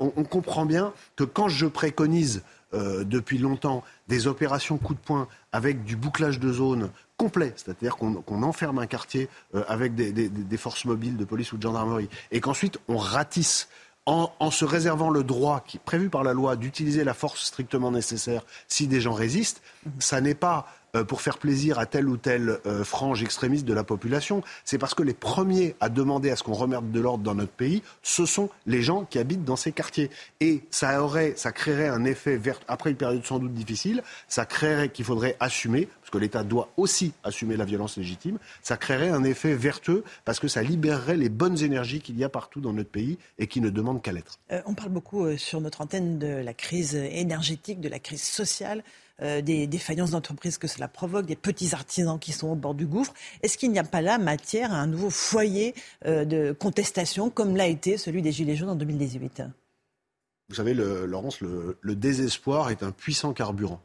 on, 0.00 0.12
on, 0.16 0.24
comprend 0.24 0.64
bien 0.64 0.92
que 1.14 1.24
quand 1.24 1.48
je 1.48 1.66
préconise 1.66 2.42
euh, 2.72 3.04
depuis 3.04 3.38
longtemps 3.38 3.84
des 4.08 4.26
opérations 4.26 4.78
coup 4.78 4.94
de 4.94 4.98
poing 4.98 5.28
avec 5.52 5.84
du 5.84 5.96
bouclage 5.96 6.40
de 6.40 6.50
zone 6.50 6.90
complet, 7.18 7.52
c'est-à-dire 7.56 7.96
qu'on 7.96 8.42
enferme 8.42 8.78
un 8.78 8.86
quartier 8.86 9.28
avec 9.68 9.94
des, 9.94 10.12
des, 10.12 10.56
forces 10.56 10.86
mobiles 10.86 11.16
de 11.16 11.24
police 11.24 11.52
ou 11.52 11.58
de 11.58 11.62
gendarmerie 11.62 12.08
et 12.32 12.40
qu'ensuite 12.40 12.78
on 12.88 12.96
ratisse 12.96 13.68
en, 14.06 14.50
se 14.50 14.64
réservant 14.64 15.10
le 15.10 15.22
droit 15.22 15.62
qui 15.66 15.76
est 15.76 15.80
prévu 15.80 16.10
par 16.10 16.24
la 16.24 16.32
loi 16.32 16.56
d'utiliser 16.56 17.04
la 17.04 17.14
force 17.14 17.44
strictement 17.44 17.92
nécessaire 17.92 18.44
si 18.66 18.88
des 18.88 19.00
gens 19.00 19.12
résistent, 19.12 19.62
ça 20.00 20.20
n'est 20.20 20.34
pas 20.34 20.66
pour 21.06 21.22
faire 21.22 21.38
plaisir 21.38 21.78
à 21.78 21.86
telle 21.86 22.06
ou 22.06 22.18
telle 22.18 22.58
euh, 22.66 22.84
frange 22.84 23.22
extrémiste 23.22 23.64
de 23.64 23.72
la 23.72 23.82
population, 23.82 24.42
c'est 24.64 24.76
parce 24.76 24.94
que 24.94 25.02
les 25.02 25.14
premiers 25.14 25.74
à 25.80 25.88
demander 25.88 26.30
à 26.30 26.36
ce 26.36 26.42
qu'on 26.42 26.52
remette 26.52 26.92
de 26.92 27.00
l'ordre 27.00 27.24
dans 27.24 27.34
notre 27.34 27.52
pays, 27.52 27.82
ce 28.02 28.26
sont 28.26 28.50
les 28.66 28.82
gens 28.82 29.04
qui 29.04 29.18
habitent 29.18 29.44
dans 29.44 29.56
ces 29.56 29.72
quartiers. 29.72 30.10
Et 30.40 30.62
ça 30.70 31.02
aurait, 31.02 31.32
ça 31.36 31.50
créerait 31.50 31.88
un 31.88 32.04
effet 32.04 32.36
vert, 32.36 32.60
après 32.68 32.90
une 32.90 32.96
période 32.96 33.24
sans 33.24 33.38
doute 33.38 33.54
difficile, 33.54 34.02
ça 34.28 34.44
créerait 34.44 34.90
qu'il 34.90 35.06
faudrait 35.06 35.36
assumer, 35.40 35.88
parce 36.02 36.10
que 36.10 36.18
l'État 36.18 36.44
doit 36.44 36.68
aussi 36.76 37.14
assumer 37.24 37.56
la 37.56 37.64
violence 37.64 37.96
légitime, 37.96 38.38
ça 38.62 38.76
créerait 38.76 39.08
un 39.08 39.24
effet 39.24 39.54
vertueux 39.54 40.04
parce 40.26 40.40
que 40.40 40.48
ça 40.48 40.62
libérerait 40.62 41.16
les 41.16 41.30
bonnes 41.30 41.62
énergies 41.62 42.00
qu'il 42.00 42.18
y 42.18 42.24
a 42.24 42.28
partout 42.28 42.60
dans 42.60 42.74
notre 42.74 42.90
pays 42.90 43.16
et 43.38 43.46
qui 43.46 43.62
ne 43.62 43.70
demandent 43.70 44.02
qu'à 44.02 44.12
l'être. 44.12 44.38
Euh, 44.52 44.60
on 44.66 44.74
parle 44.74 44.90
beaucoup 44.90 45.38
sur 45.38 45.62
notre 45.62 45.80
antenne 45.80 46.18
de 46.18 46.26
la 46.26 46.52
crise 46.52 46.94
énergétique, 46.94 47.80
de 47.80 47.88
la 47.88 47.98
crise 47.98 48.22
sociale. 48.22 48.84
Euh, 49.22 49.40
des 49.40 49.68
défaillances 49.68 50.10
d'entreprises 50.10 50.58
que 50.58 50.66
cela 50.66 50.88
provoque, 50.88 51.26
des 51.26 51.36
petits 51.36 51.74
artisans 51.74 52.18
qui 52.18 52.32
sont 52.32 52.48
au 52.48 52.54
bord 52.56 52.74
du 52.74 52.86
gouffre. 52.86 53.14
Est-ce 53.42 53.56
qu'il 53.56 53.70
n'y 53.70 53.78
a 53.78 53.84
pas 53.84 54.00
là 54.00 54.18
matière 54.18 54.72
à 54.72 54.78
un 54.78 54.88
nouveau 54.88 55.10
foyer 55.10 55.74
euh, 56.06 56.24
de 56.24 56.52
contestation 56.52 57.30
comme 57.30 57.56
l'a 57.56 57.68
été 57.68 57.98
celui 57.98 58.20
des 58.20 58.32
Gilets 58.32 58.56
jaunes 58.56 58.70
en 58.70 58.74
2018 58.74 59.42
Vous 60.48 60.54
savez, 60.56 60.74
Laurence, 60.74 61.40
le, 61.40 61.76
désespoir 61.94 62.70
est 62.70 62.82
un 62.82 62.90
puissant 62.90 63.32
carburant. 63.32 63.80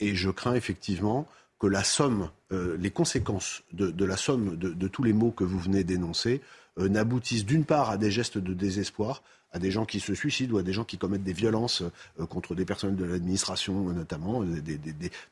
et 0.00 0.14
je 0.14 0.30
crains 0.30 0.54
effectivement 0.54 1.26
que 1.58 1.66
la 1.66 1.84
somme, 1.84 2.28
les 2.50 2.90
conséquences 2.90 3.62
de, 3.72 4.04
la 4.04 4.16
somme 4.16 4.56
de, 4.56 4.88
tous 4.88 5.02
les 5.02 5.12
mots 5.12 5.30
que 5.30 5.44
vous 5.44 5.58
venez 5.58 5.84
d'énoncer 5.84 6.40
n'aboutissent 6.76 7.46
d'une 7.46 7.64
part 7.64 7.90
à 7.90 7.96
des 7.96 8.10
gestes 8.10 8.38
de 8.38 8.52
désespoir, 8.52 9.22
à 9.52 9.58
des 9.58 9.70
gens 9.70 9.84
qui 9.84 10.00
se 10.00 10.14
suicident 10.14 10.54
ou 10.54 10.58
à 10.58 10.62
des 10.62 10.72
gens 10.72 10.84
qui 10.84 10.98
commettent 10.98 11.22
des 11.22 11.32
violences 11.32 11.82
euh, 12.20 12.26
contre 12.26 12.54
des 12.54 12.64
personnels 12.64 12.96
de 12.96 13.04
l'administration 13.04 13.88
euh, 13.88 13.92
notamment, 13.92 14.42
euh, 14.42 14.60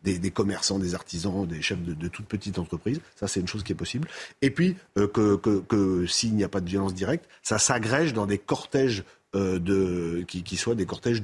des, 0.03 0.31
commerçants, 0.31 0.79
des 0.79 0.95
artisans, 0.95 1.47
des 1.47 1.63
chefs 1.63 1.83
de, 1.83 2.09
toutes 2.09 2.27
petites 2.27 2.59
entreprises. 2.59 3.01
Ça, 3.17 3.29
c'est 3.29 3.41
une 3.41 3.49
chose 3.49 3.63
qui 3.63 3.73
est 3.73 3.77
possible. 3.77 4.09
Et 4.43 4.51
puis, 4.51 4.77
que, 4.95 6.07
s'il 6.07 6.35
n'y 6.35 6.45
a 6.45 6.49
pas 6.49 6.61
de 6.61 6.69
violence 6.69 6.95
directe, 6.95 7.27
ça 7.43 7.59
s'agrège 7.59 8.13
dans 8.13 8.27
des 8.27 8.39
cortèges 8.39 9.05
de, 9.35 10.25
qui, 10.27 10.43
qui 10.43 10.57
soient 10.57 10.75
des 10.75 10.87
cortèges 10.87 11.23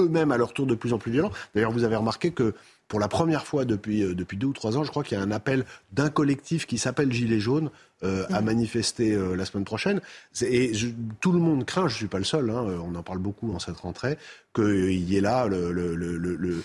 eux-mêmes 0.00 0.32
à 0.32 0.36
leur 0.36 0.52
tour 0.52 0.66
de 0.66 0.74
plus 0.74 0.92
en 0.92 0.98
plus 0.98 1.12
violents. 1.12 1.32
D'ailleurs, 1.54 1.72
vous 1.72 1.84
avez 1.84 1.96
remarqué 1.96 2.32
que 2.32 2.54
pour 2.88 3.00
la 3.00 3.08
première 3.08 3.46
fois 3.46 3.64
depuis, 3.64 4.00
depuis 4.14 4.36
deux 4.36 4.48
ou 4.48 4.52
trois 4.52 4.76
ans, 4.76 4.84
je 4.84 4.90
crois 4.90 5.04
qu'il 5.04 5.16
y 5.16 5.20
a 5.20 5.24
un 5.24 5.30
appel 5.30 5.64
d'un 5.92 6.10
collectif 6.10 6.66
qui 6.66 6.78
s'appelle 6.78 7.12
Gilets 7.12 7.40
jaunes 7.40 7.70
euh, 8.04 8.26
à 8.30 8.40
manifester 8.40 9.12
euh, 9.12 9.34
la 9.34 9.44
semaine 9.44 9.64
prochaine. 9.64 10.00
Et 10.42 10.72
tout 11.20 11.32
le 11.32 11.38
monde 11.38 11.64
craint, 11.64 11.88
je 11.88 11.94
ne 11.94 11.98
suis 11.98 12.06
pas 12.06 12.18
le 12.18 12.24
seul, 12.24 12.50
hein, 12.50 12.66
on 12.84 12.94
en 12.94 13.02
parle 13.02 13.18
beaucoup 13.18 13.52
en 13.52 13.58
cette 13.58 13.78
rentrée, 13.78 14.18
qu'il 14.54 15.10
y 15.10 15.16
ait 15.16 15.20
là 15.20 15.46
le, 15.46 15.72
le, 15.72 16.62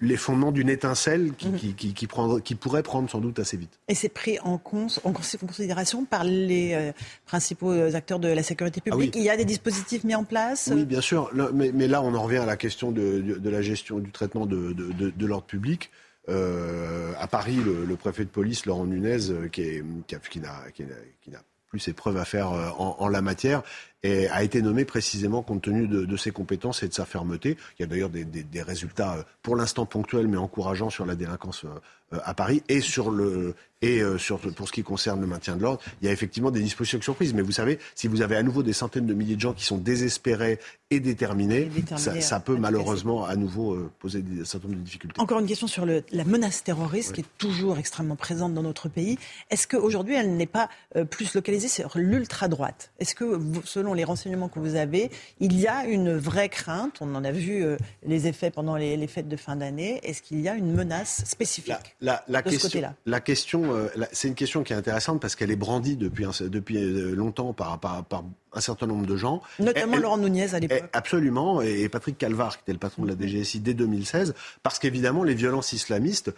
les 0.00 0.16
fondements 0.16 0.52
d'une 0.52 0.68
étincelle 0.68 1.32
qui, 1.36 1.48
mhm. 1.48 1.56
qui, 1.56 1.74
qui, 1.74 1.94
qui, 1.94 2.54
pourrait 2.54 2.82
prendre 2.82 3.10
sans 3.10 3.20
doute 3.20 3.38
assez 3.38 3.56
vite. 3.56 3.78
Et 3.88 3.94
c'est 3.94 4.08
pris 4.08 4.38
en, 4.40 4.60
en, 5.04 5.12
considération 5.12 6.04
par 6.04 6.24
les 6.24 6.74
euh, 6.74 6.92
principaux 7.26 7.72
acteurs 7.72 8.18
de 8.18 8.28
la 8.28 8.42
sécurité 8.42 8.80
ah 8.86 8.90
publique 8.90 9.16
Il 9.16 9.22
y 9.22 9.30
a 9.30 9.36
des 9.36 9.44
dispositifs 9.44 10.04
mis 10.04 10.14
en 10.14 10.24
place 10.24 10.70
Oui, 10.72 10.84
bien 10.84 11.00
sûr. 11.00 11.30
Mais, 11.54 11.72
mais, 11.72 11.88
là, 11.88 12.02
on 12.02 12.14
en 12.14 12.22
revient 12.22 12.38
à 12.38 12.46
la 12.46 12.56
question 12.56 12.92
de, 12.92 13.20
de, 13.20 13.50
la 13.50 13.62
gestion 13.62 13.98
du 13.98 14.10
traitement 14.10 14.46
de, 14.46 14.72
de 14.72 15.26
l'ordre 15.26 15.46
public. 15.46 15.90
Euh, 16.28 17.12
à 17.18 17.26
Paris, 17.26 17.56
le, 17.56 17.96
préfet 17.96 18.24
de 18.24 18.30
police, 18.30 18.66
Laurent 18.66 18.86
Nunez, 18.86 19.30
euh, 19.30 19.48
qui, 19.48 20.40
n'a, 20.40 21.42
plus 21.68 21.80
ses 21.80 21.92
preuves 21.92 22.16
à 22.16 22.24
faire 22.24 22.52
euh, 22.52 22.68
en, 22.78 23.08
la 23.08 23.22
matière, 23.22 23.62
et 24.02 24.28
a 24.28 24.42
été 24.42 24.62
nommé 24.62 24.84
précisément 24.84 25.42
compte 25.42 25.62
tenu 25.62 25.86
de, 25.86 26.16
ses 26.16 26.30
compétences 26.30 26.82
et 26.82 26.88
de 26.88 26.94
sa 26.94 27.04
fermeté. 27.04 27.56
Il 27.78 27.82
y 27.82 27.84
a 27.84 27.86
d'ailleurs 27.86 28.10
des, 28.10 28.24
des 28.24 28.62
résultats 28.62 29.24
pour 29.42 29.56
l'instant 29.56 29.86
ponctuels 29.86 30.28
mais 30.28 30.36
encourageants 30.36 30.90
sur 30.90 31.06
la 31.06 31.14
délinquance 31.14 31.64
à 32.10 32.34
Paris 32.34 32.62
et 32.68 32.80
sur 32.80 33.10
le 33.10 33.54
et 33.82 34.00
euh, 34.00 34.16
sur, 34.16 34.38
pour 34.38 34.68
ce 34.68 34.72
qui 34.72 34.82
concerne 34.82 35.20
le 35.20 35.26
maintien 35.26 35.56
de 35.56 35.62
l'ordre, 35.62 35.82
il 36.00 36.06
y 36.06 36.08
a 36.08 36.12
effectivement 36.12 36.50
des 36.50 36.60
dispositions 36.60 37.00
surprises. 37.02 37.34
Mais 37.34 37.42
vous 37.42 37.52
savez, 37.52 37.78
si 37.94 38.06
vous 38.06 38.22
avez 38.22 38.36
à 38.36 38.42
nouveau 38.42 38.62
des 38.62 38.72
centaines 38.72 39.06
de 39.06 39.14
milliers 39.14 39.34
de 39.34 39.40
gens 39.40 39.52
qui 39.52 39.64
sont 39.64 39.76
désespérés 39.76 40.60
et 40.90 41.00
déterminés, 41.00 41.68
ça, 41.96 42.40
peut 42.40 42.56
malheureusement 42.56 43.24
à 43.24 43.34
nouveau 43.34 43.74
euh, 43.74 43.90
poser 43.98 44.22
des, 44.22 44.42
un 44.42 44.44
certain 44.44 44.68
nombre 44.68 44.80
de 44.80 44.84
difficultés. 44.84 45.20
Encore 45.20 45.40
une 45.40 45.46
question 45.46 45.66
sur 45.66 45.84
le, 45.84 46.04
la 46.12 46.24
menace 46.24 46.62
terroriste 46.62 47.12
qui 47.12 47.22
est 47.22 47.38
toujours 47.38 47.78
extrêmement 47.78 48.16
présente 48.16 48.54
dans 48.54 48.62
notre 48.62 48.88
pays. 48.88 49.18
Est-ce 49.50 49.66
qu'aujourd'hui, 49.66 50.14
elle 50.14 50.36
n'est 50.36 50.46
pas 50.46 50.68
euh, 50.96 51.04
plus 51.04 51.34
localisée 51.34 51.68
sur 51.68 51.90
l'ultra-droite? 51.96 52.92
Est-ce 53.00 53.14
que, 53.14 53.40
selon 53.64 53.91
les 53.94 54.04
renseignements 54.04 54.48
que 54.48 54.58
vous 54.58 54.76
avez, 54.76 55.10
il 55.40 55.58
y 55.58 55.66
a 55.66 55.84
une 55.86 56.16
vraie 56.16 56.48
crainte 56.48 56.98
On 57.00 57.14
en 57.14 57.24
a 57.24 57.32
vu 57.32 57.64
les 58.06 58.26
effets 58.26 58.50
pendant 58.50 58.76
les, 58.76 59.06
fêtes 59.06 59.28
de 59.28 59.36
fin 59.36 59.56
d'année. 59.56 60.00
Est-ce 60.02 60.22
qu'il 60.22 60.40
y 60.40 60.48
a 60.48 60.54
une 60.54 60.72
menace 60.72 61.24
spécifique 61.24 61.96
la, 62.00 62.24
la, 62.28 62.40
de 62.42 62.50
question, 62.50 62.60
ce 62.60 62.66
côté-là 62.66 62.94
La 63.06 63.20
question 63.20 63.72
euh, 63.74 63.88
c'est 64.12 64.28
une 64.28 64.34
question 64.34 64.62
qui 64.62 64.72
est 64.72 64.76
intéressante 64.76 65.20
parce 65.20 65.36
qu'elle 65.36 65.50
est 65.50 65.56
brandie 65.56 65.96
depuis, 65.96 66.26
depuis 66.40 66.76
euh, 66.76 67.14
longtemps 67.14 67.52
par, 67.52 67.78
par, 67.78 68.24
un 68.54 68.60
certain 68.60 68.86
nombre 68.86 69.06
de 69.06 69.16
gens. 69.16 69.42
Notamment 69.58 69.96
Laurent 69.96 70.18
Nunez 70.18 70.54
à 70.54 70.58
l'époque. 70.58 70.84
Absolument, 70.92 71.62
et 71.62 71.88
Patrick 71.88 72.18
Calvar, 72.18 72.56
qui 72.56 72.62
était 72.62 72.72
le 72.72 72.78
patron 72.78 73.04
de 73.04 73.08
la 73.08 73.16
DGSI 73.16 73.60
dès 73.60 73.74
2016, 73.74 74.34
parce 74.62 74.78
qu'évidemment, 74.78 75.24
les 75.24 75.34
violences 75.34 75.72
islamistes 75.72 76.32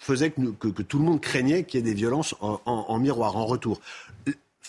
faisaient 0.00 0.30
que, 0.30 0.68
que, 0.68 0.82
tout 0.82 0.98
le 0.98 1.04
monde 1.04 1.20
craignait 1.20 1.64
qu'il 1.64 1.80
y 1.80 1.82
ait 1.82 1.86
des 1.86 1.94
violences 1.94 2.36
en, 2.40 2.98
miroir, 2.98 3.36
en 3.36 3.46
retour. 3.46 3.80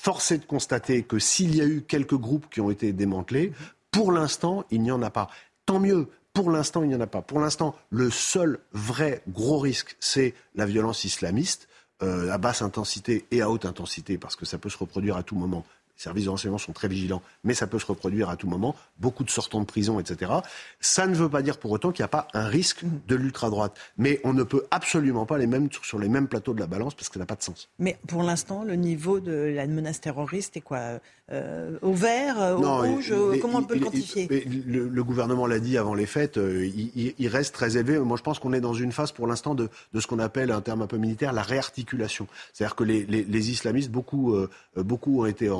Force 0.01 0.31
est 0.31 0.37
de 0.37 0.45
constater 0.45 1.03
que 1.03 1.19
s'il 1.19 1.57
y 1.57 1.61
a 1.61 1.65
eu 1.65 1.81
quelques 1.81 2.15
groupes 2.15 2.49
qui 2.49 2.61
ont 2.61 2.71
été 2.71 2.93
démantelés, 2.93 3.51
pour 3.91 4.13
l'instant, 4.13 4.63
il 4.71 4.81
n'y 4.81 4.91
en 4.91 5.01
a 5.01 5.09
pas. 5.09 5.29
Tant 5.65 5.77
mieux, 5.77 6.07
pour 6.31 6.51
l'instant, 6.51 6.83
il 6.83 6.87
n'y 6.87 6.95
en 6.95 7.01
a 7.01 7.07
pas. 7.07 7.21
Pour 7.21 7.41
l'instant, 7.41 7.75
le 7.89 8.09
seul 8.09 8.59
vrai 8.71 9.21
gros 9.27 9.59
risque, 9.59 9.97
c'est 9.99 10.35
la 10.55 10.65
violence 10.65 11.03
islamiste, 11.03 11.67
euh, 12.01 12.31
à 12.31 12.37
basse 12.37 12.61
intensité 12.61 13.25
et 13.31 13.41
à 13.41 13.49
haute 13.49 13.65
intensité, 13.65 14.17
parce 14.17 14.37
que 14.37 14.45
ça 14.45 14.57
peut 14.57 14.69
se 14.69 14.77
reproduire 14.77 15.17
à 15.17 15.23
tout 15.23 15.35
moment. 15.35 15.65
Les 15.99 16.03
services 16.03 16.25
de 16.25 16.29
renseignement 16.29 16.57
sont 16.57 16.71
très 16.71 16.87
vigilants, 16.87 17.21
mais 17.43 17.53
ça 17.53 17.67
peut 17.67 17.77
se 17.77 17.85
reproduire 17.85 18.29
à 18.29 18.37
tout 18.37 18.47
moment. 18.47 18.73
Beaucoup 18.99 19.25
de 19.25 19.29
sortants 19.29 19.59
de 19.59 19.65
prison, 19.65 19.99
etc. 19.99 20.31
Ça 20.79 21.07
ne 21.07 21.13
veut 21.13 21.27
pas 21.27 21.41
dire 21.41 21.57
pour 21.57 21.71
autant 21.71 21.91
qu'il 21.91 22.03
n'y 22.03 22.05
a 22.05 22.07
pas 22.07 22.29
un 22.33 22.47
risque 22.47 22.85
de 23.09 23.15
l'ultra-droite. 23.15 23.77
Mais 23.97 24.21
on 24.23 24.31
ne 24.31 24.43
peut 24.43 24.65
absolument 24.71 25.25
pas 25.25 25.37
les 25.37 25.45
mêmes 25.45 25.67
sur 25.83 25.99
les 25.99 26.07
mêmes 26.07 26.29
plateaux 26.29 26.53
de 26.53 26.61
la 26.61 26.67
balance 26.67 26.95
parce 26.95 27.09
que 27.09 27.15
ça 27.15 27.19
n'a 27.19 27.25
pas 27.25 27.35
de 27.35 27.43
sens. 27.43 27.67
Mais 27.79 27.97
pour 28.07 28.23
l'instant, 28.23 28.63
le 28.63 28.75
niveau 28.75 29.19
de 29.19 29.51
la 29.53 29.67
menace 29.67 29.99
terroriste 29.99 30.55
est 30.55 30.61
quoi? 30.61 30.99
Euh, 31.31 31.77
au 31.83 31.93
vert, 31.93 32.41
euh, 32.41 32.55
au 32.55 32.81
rouge 32.81 33.13
Comment 33.39 33.59
on 33.59 33.63
peut 33.63 33.75
le 33.75 33.81
quantifier? 33.81 34.27
le, 34.27 35.03
gouvernement 35.03 35.45
l'a 35.45 35.59
dit 35.59 35.77
avant 35.77 35.93
les 35.93 36.07
fêtes, 36.07 36.37
euh, 36.37 36.67
il, 36.95 37.27
reste 37.27 37.53
très 37.53 37.77
élevé. 37.77 37.99
Moi, 37.99 38.17
je 38.17 38.23
pense 38.23 38.39
qu'on 38.39 38.51
est 38.51 38.61
dans 38.61 38.73
une 38.73 38.91
phase 38.91 39.11
pour 39.11 39.27
l'instant 39.27 39.53
de, 39.53 39.69
ce 39.93 40.07
qu'on 40.07 40.17
appelle, 40.17 40.49
un 40.49 40.61
terme 40.61 40.81
un 40.81 40.87
peu 40.87 40.97
militaire, 40.97 41.31
la 41.31 41.43
réarticulation. 41.43 42.27
C'est-à-dire 42.53 42.75
que 42.75 42.83
les, 42.83 43.51
islamistes, 43.51 43.91
beaucoup, 43.91 44.35
beaucoup 44.75 45.21
ont 45.21 45.25
été 45.25 45.49
en, 45.49 45.57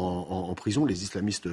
prison. 0.56 0.86
Les 0.86 1.04
islamistes 1.04 1.50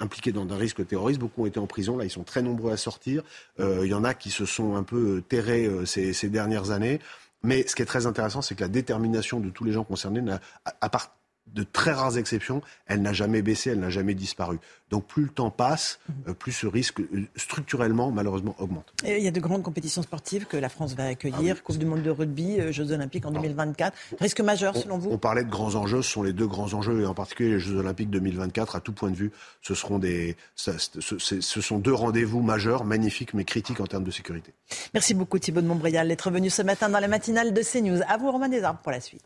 impliqués 0.00 0.32
dans 0.32 0.48
un 0.48 0.56
risque 0.56 0.86
terroriste, 0.86 1.20
beaucoup 1.20 1.42
ont 1.42 1.46
été 1.46 1.58
en 1.58 1.66
prison. 1.66 1.96
Là, 1.96 2.04
ils 2.04 2.10
sont 2.10 2.24
très 2.24 2.42
nombreux 2.42 2.72
à 2.72 2.76
sortir. 2.76 3.22
Il 3.58 3.86
y 3.86 3.94
en 3.94 4.04
a 4.04 4.14
qui 4.14 4.30
se 4.30 4.44
sont 4.44 4.76
un 4.76 4.82
peu 4.82 5.22
terrés 5.28 5.68
ces, 5.86 6.12
ces 6.12 6.28
dernières 6.28 6.70
années. 6.70 7.00
Mais 7.42 7.66
ce 7.66 7.74
qui 7.74 7.82
est 7.82 7.86
très 7.86 8.06
intéressant, 8.06 8.42
c'est 8.42 8.54
que 8.54 8.60
la 8.60 8.68
détermination 8.68 9.40
de 9.40 9.50
tous 9.50 9.64
les 9.64 9.72
gens 9.72 9.84
concernés, 9.84 10.22
à 10.80 10.88
part 10.88 11.16
de 11.54 11.62
très 11.62 11.92
rares 11.92 12.18
exceptions, 12.18 12.62
elle 12.86 13.02
n'a 13.02 13.12
jamais 13.12 13.42
baissé, 13.42 13.70
elle 13.70 13.80
n'a 13.80 13.90
jamais 13.90 14.14
disparu. 14.14 14.58
Donc 14.90 15.06
plus 15.06 15.22
le 15.22 15.28
temps 15.30 15.50
passe, 15.50 16.00
mhm. 16.08 16.14
euh, 16.28 16.34
plus 16.34 16.52
ce 16.52 16.66
risque 16.66 17.00
euh, 17.00 17.26
structurellement, 17.36 18.10
malheureusement, 18.10 18.54
augmente. 18.58 18.92
il 19.04 19.22
y 19.22 19.28
a 19.28 19.30
de 19.30 19.40
grandes 19.40 19.62
compétitions 19.62 20.02
sportives 20.02 20.44
que 20.46 20.58
la 20.58 20.68
France 20.68 20.94
va 20.94 21.06
accueillir, 21.06 21.56
ah 21.58 21.62
Coupe 21.64 21.78
du 21.78 21.86
monde 21.86 22.02
de 22.02 22.10
rugby, 22.10 22.60
euh, 22.60 22.72
Jeux 22.72 22.92
olympiques 22.92 23.24
en 23.24 23.30
2024. 23.30 23.96
Risque 24.20 24.40
majeur 24.40 24.76
selon 24.76 24.98
vous 24.98 25.10
On 25.10 25.18
parlait 25.18 25.44
de 25.44 25.50
grands 25.50 25.74
enjeux, 25.76 26.02
ce 26.02 26.10
sont 26.10 26.22
les 26.22 26.34
deux 26.34 26.46
grands 26.46 26.74
enjeux, 26.74 27.00
et 27.00 27.06
en 27.06 27.14
particulier 27.14 27.50
les 27.50 27.60
Jeux 27.60 27.76
olympiques 27.76 28.10
2024, 28.10 28.76
à 28.76 28.80
tout 28.80 28.92
point 28.92 29.10
de 29.10 29.16
vue, 29.16 29.32
ce, 29.62 29.74
seront 29.74 29.98
des, 29.98 30.36
ce, 30.56 31.40
sont 31.40 31.78
deux 31.78 31.94
rendez-vous 31.94 32.42
majeurs, 32.42 32.84
magnifiques, 32.84 33.32
mais 33.32 33.44
critiques 33.44 33.80
en 33.80 33.86
termes 33.86 34.04
de 34.04 34.10
sécurité. 34.10 34.52
Merci 34.92 35.14
beaucoup 35.14 35.38
Thibault 35.38 35.62
de 35.62 35.66
Montbrial 35.66 36.08
d'être 36.08 36.30
venu 36.30 36.50
ce 36.50 36.62
matin 36.62 36.90
dans 36.90 37.00
la 37.00 37.08
matinale 37.08 37.54
de 37.54 37.62
CNews. 37.62 38.02
À 38.08 38.18
vous 38.18 38.30
Romain 38.30 38.48
Desarbes 38.48 38.78
pour 38.82 38.92
la 38.92 39.00
suite. 39.00 39.22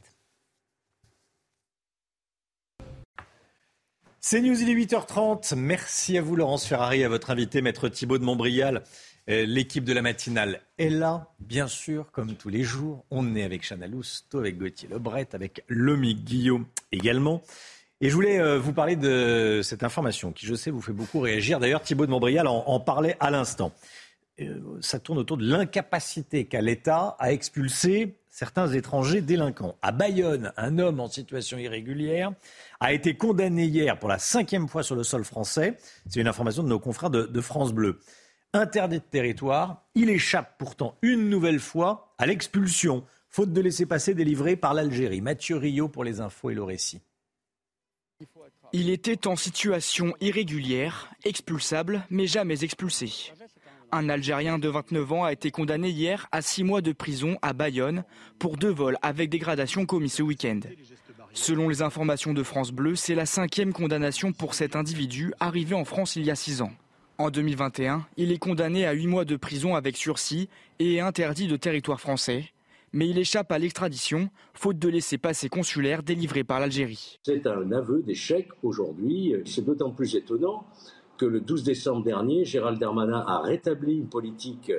C'est 4.29 4.41
News, 4.41 4.61
il 4.61 4.69
est 4.69 4.75
8h30. 4.75 5.55
Merci 5.55 6.19
à 6.19 6.21
vous, 6.21 6.35
Laurence 6.35 6.67
Ferrari, 6.67 7.05
à 7.05 7.09
votre 7.09 7.31
invité, 7.31 7.63
Maître 7.63 7.89
Thibault 7.89 8.19
de 8.19 8.25
Montbrial. 8.25 8.83
Euh, 9.31 9.47
l'équipe 9.47 9.85
de 9.85 9.93
la 9.93 10.03
matinale 10.03 10.63
est 10.79 10.89
là, 10.89 11.29
bien 11.39 11.69
sûr, 11.69 12.11
comme 12.11 12.35
tous 12.35 12.49
les 12.49 12.65
jours. 12.65 13.05
On 13.13 13.37
est 13.37 13.45
avec 13.45 13.63
Chana 13.63 13.87
Lousteau, 13.87 14.41
avec 14.41 14.59
Gauthier 14.59 14.89
Lebret, 14.89 15.29
avec 15.33 15.63
Lomi 15.69 16.17
Guillaume 16.17 16.67
également. 16.91 17.41
Et 18.01 18.11
je 18.11 18.15
voulais 18.17 18.41
euh, 18.41 18.59
vous 18.59 18.73
parler 18.73 18.97
de 18.97 19.61
cette 19.63 19.85
information 19.85 20.33
qui, 20.33 20.45
je 20.45 20.57
sais, 20.57 20.73
vous 20.73 20.83
fait 20.83 20.93
beaucoup 20.93 21.21
réagir. 21.21 21.61
D'ailleurs, 21.61 21.83
Thibault 21.83 22.07
de 22.07 22.11
Montbrial 22.11 22.49
en, 22.49 22.81
parlait 22.81 23.17
à 23.21 23.31
l'instant. 23.31 23.71
Euh, 24.41 24.79
ça 24.81 24.99
tourne 24.99 25.19
autour 25.19 25.39
de 25.39 25.47
l'incapacité 25.47 26.45
qu'a 26.45 26.61
l'État 26.61 27.17
à 27.19 27.33
expulser 27.33 28.19
certains 28.29 28.71
étrangers 28.71 29.23
délinquants. 29.23 29.77
À 29.81 29.93
Bayonne, 29.93 30.53
un 30.59 30.79
homme 30.79 31.01
en 31.01 31.09
situation 31.09 31.57
irrégulière 31.57 32.33
a 32.81 32.93
été 32.93 33.17
condamné 33.17 33.65
hier 33.65 33.99
pour 33.99 34.11
la 34.11 34.19
cinquième 34.19 34.69
fois 34.69 34.83
sur 34.83 34.95
le 34.95 35.05
sol 35.05 35.25
français. 35.25 35.79
C'est 36.07 36.21
une 36.21 36.29
information 36.29 36.63
de 36.63 36.69
nos 36.69 36.79
confrères 36.79 37.09
de, 37.09 37.41
France 37.41 37.73
Bleu. 37.73 37.99
Interdit 38.53 38.99
de 38.99 39.05
territoire, 39.05 39.87
il 39.95 40.11
échappe 40.11 40.57
pourtant 40.59 40.99
une 41.01 41.31
nouvelle 41.31 41.61
fois 41.61 42.15
à 42.19 42.27
l'expulsion, 42.27 43.05
faute 43.31 43.55
de 43.55 43.61
laisser 43.63 43.87
passer 43.87 44.15
délivré 44.15 44.57
par 44.57 44.75
l'Algérie. 44.75 45.23
Mathieu 45.23 45.57
Rio 45.57 45.89
pour 45.89 46.05
les 46.05 46.21
infos 46.21 46.51
et 46.51 46.55
le 46.55 46.63
récit. 46.63 47.01
Il 48.73 48.91
était 48.91 49.27
en 49.27 49.37
situation 49.37 50.15
irrégulière, 50.21 51.11
expulsable, 51.25 52.05
mais 52.11 52.27
jamais 52.27 52.65
expulsé. 52.65 53.33
Un 53.93 54.09
Algérien 54.09 54.59
de 54.59 54.69
29 54.69 55.13
ans 55.13 55.25
a 55.25 55.33
été 55.33 55.51
condamné 55.51 55.91
hier 55.91 56.27
à 56.33 56.43
six 56.43 56.65
mois 56.65 56.81
de 56.81 56.93
prison 56.93 57.39
à 57.41 57.53
Bayonne 57.53 58.05
pour 58.39 58.57
deux 58.57 58.71
vols 58.71 58.99
avec 59.01 59.31
dégradation 59.31 59.87
commis 59.87 60.09
ce 60.09 60.23
week-end. 60.23 60.61
Selon 61.33 61.69
les 61.69 61.83
informations 61.83 62.33
de 62.33 62.43
France 62.43 62.73
Bleu, 62.73 62.97
c'est 62.97 63.15
la 63.15 63.27
cinquième 63.27 63.73
condamnation 63.73 64.33
pour 64.33 64.55
cet 64.55 64.75
individu 64.75 65.33
arrivé 65.39 65.75
en 65.75 65.85
France 65.85 66.17
il 66.17 66.25
y 66.25 66.31
a 66.31 66.35
six 66.35 66.63
ans. 66.63 66.73
En 67.19 67.31
2021, 67.31 68.07
il 68.17 68.33
est 68.33 68.39
condamné 68.39 68.87
à 68.87 68.93
huit 68.93 69.07
mois 69.07 69.25
de 69.25 69.37
prison 69.37 69.75
avec 69.75 69.97
sursis 69.97 70.49
et 70.79 70.97
est 70.97 71.01
interdit 71.01 71.47
de 71.47 71.57
territoire 71.57 72.01
français. 72.01 72.47
Mais 72.93 73.09
il 73.09 73.19
échappe 73.19 73.53
à 73.53 73.59
l'extradition, 73.59 74.31
faute 74.55 74.79
de 74.79 74.89
laisser 74.89 75.19
passer 75.19 75.49
consulaire 75.49 76.03
délivré 76.03 76.45
par 76.45 76.61
l'Algérie. 76.61 77.19
C'est 77.25 77.47
un 77.47 77.71
aveu 77.73 78.03
d'échec 78.03 78.49
aujourd'hui. 78.63 79.35
C'est 79.45 79.65
d'autant 79.65 79.91
plus 79.91 80.15
étonnant 80.17 80.67
que 81.17 81.27
le 81.27 81.41
12 81.41 81.63
décembre 81.63 82.03
dernier, 82.03 82.45
Gérald 82.45 82.79
Darmanin 82.79 83.25
a 83.27 83.41
rétabli 83.41 83.95
une 83.95 84.09
politique 84.09 84.73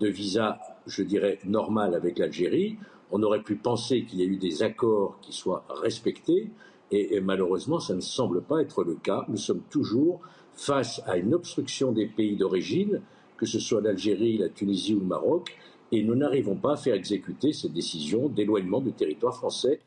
de 0.00 0.08
visa, 0.08 0.58
je 0.86 1.02
dirais, 1.02 1.38
normale 1.44 1.94
avec 1.94 2.18
l'Algérie. 2.18 2.78
On 3.10 3.22
aurait 3.22 3.42
pu 3.42 3.56
penser 3.56 4.04
qu'il 4.04 4.20
y 4.20 4.22
a 4.22 4.26
eu 4.26 4.36
des 4.36 4.62
accords 4.62 5.18
qui 5.20 5.32
soient 5.32 5.64
respectés, 5.68 6.50
et, 6.90 7.20
malheureusement, 7.20 7.80
ça 7.80 7.94
ne 7.94 8.00
semble 8.00 8.42
pas 8.42 8.60
être 8.60 8.84
le 8.84 8.94
cas. 8.94 9.24
Nous 9.28 9.36
sommes 9.36 9.62
toujours 9.70 10.20
face 10.54 11.02
à 11.06 11.16
une 11.16 11.34
obstruction 11.34 11.92
des 11.92 12.06
pays 12.06 12.36
d'origine, 12.36 13.00
que 13.36 13.46
ce 13.46 13.58
soit 13.58 13.80
l'Algérie, 13.80 14.38
la 14.38 14.48
Tunisie 14.48 14.94
ou 14.94 15.00
le 15.00 15.06
Maroc, 15.06 15.56
et 15.92 16.02
nous 16.02 16.14
n'arrivons 16.14 16.56
pas 16.56 16.74
à 16.74 16.76
faire 16.76 16.94
exécuter 16.94 17.52
cette 17.52 17.72
décision 17.72 18.28
d'éloignement 18.28 18.80
du 18.80 18.92
territoire 18.92 19.34
français. 19.34 19.80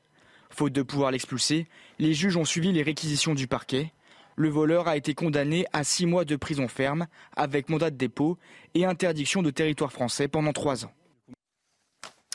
Faute 0.49 0.73
de 0.73 0.81
pouvoir 0.81 1.11
l'expulser, 1.11 1.67
les 1.99 2.13
juges 2.13 2.37
ont 2.37 2.45
suivi 2.45 2.71
les 2.71 2.83
réquisitions 2.83 3.35
du 3.35 3.47
parquet. 3.47 3.91
Le 4.39 4.49
voleur 4.49 4.87
a 4.87 4.95
été 4.95 5.15
condamné 5.15 5.65
à 5.73 5.83
six 5.83 6.05
mois 6.05 6.23
de 6.23 6.35
prison 6.35 6.67
ferme 6.67 7.07
avec 7.35 7.69
mandat 7.69 7.89
de 7.89 7.97
dépôt 7.97 8.37
et 8.75 8.85
interdiction 8.85 9.41
de 9.41 9.49
territoire 9.49 9.91
français 9.91 10.27
pendant 10.27 10.53
trois 10.53 10.85
ans. 10.85 10.91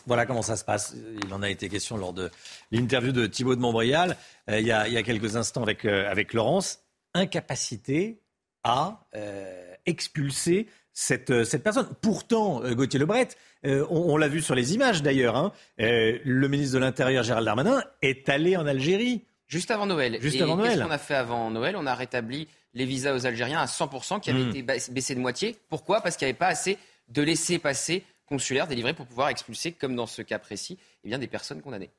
Voilà 0.06 0.26
comment 0.26 0.42
ça 0.42 0.56
se 0.56 0.64
passe. 0.64 0.96
Il 1.24 1.32
en 1.32 1.42
a 1.42 1.48
été 1.48 1.68
question 1.68 1.96
lors 1.96 2.12
de 2.12 2.28
l'interview 2.72 3.12
de 3.12 3.26
Thibault 3.26 3.54
de 3.54 3.60
Montbrial 3.60 4.16
euh, 4.50 4.58
il, 4.58 4.66
y 4.66 4.72
a, 4.72 5.02
quelques 5.04 5.36
instants 5.36 5.62
avec, 5.62 5.84
euh, 5.84 6.12
Laurence. 6.32 6.80
Incapacité 7.14 8.20
à 8.64 9.06
euh, 9.14 9.72
expulser 9.86 10.66
cette, 10.92 11.44
cette, 11.44 11.62
personne. 11.62 11.88
Pourtant, 12.00 12.68
Gauthier 12.72 12.98
Lebret, 12.98 13.28
on, 13.64 14.16
l'a 14.16 14.28
vu 14.28 14.42
sur 14.42 14.56
les 14.56 14.74
images 14.74 15.02
d'ailleurs, 15.02 15.36
hein, 15.36 15.52
le 15.78 16.46
ministre 16.48 16.74
de 16.74 16.80
l'Intérieur 16.80 17.22
Gérald 17.22 17.46
Darmanin 17.46 17.82
est 18.02 18.28
allé 18.28 18.56
en 18.56 18.66
Algérie. 18.66 19.24
Juste 19.52 19.70
avant 19.70 19.84
Noël. 19.84 20.16
Juste 20.18 20.40
avant 20.40 20.56
Noël. 20.56 20.70
Qu'est-ce 20.70 20.82
qu'on 20.82 20.90
a 20.90 20.96
fait 20.96 21.14
avant 21.14 21.50
Noël? 21.50 21.76
On 21.76 21.84
a 21.84 21.94
rétabli 21.94 22.48
les 22.72 22.86
visas 22.86 23.14
aux 23.14 23.26
Algériens 23.26 23.60
à 23.60 23.66
100% 23.66 24.18
qui 24.18 24.30
avaient 24.30 24.44
hmm. 24.44 24.56
été 24.56 24.62
baissés 24.62 25.14
de 25.14 25.20
moitié. 25.20 25.58
Pourquoi? 25.68 26.00
Parce 26.00 26.16
qu'il 26.16 26.24
n'y 26.24 26.30
avait 26.30 26.38
pas 26.38 26.46
assez 26.46 26.78
de 27.08 27.20
laisser 27.20 27.58
passer 27.58 28.02
consulaires 28.24 28.66
délivrés 28.66 28.94
pour 28.94 29.04
pouvoir 29.04 29.28
expulser, 29.28 29.72
comme 29.72 29.94
dans 29.94 30.06
ce 30.06 30.22
cas 30.22 30.38
précis, 30.38 30.78
eh 31.04 31.08
bien, 31.08 31.18
des 31.18 31.26
personnes 31.26 31.60
condamnées. 31.60 31.90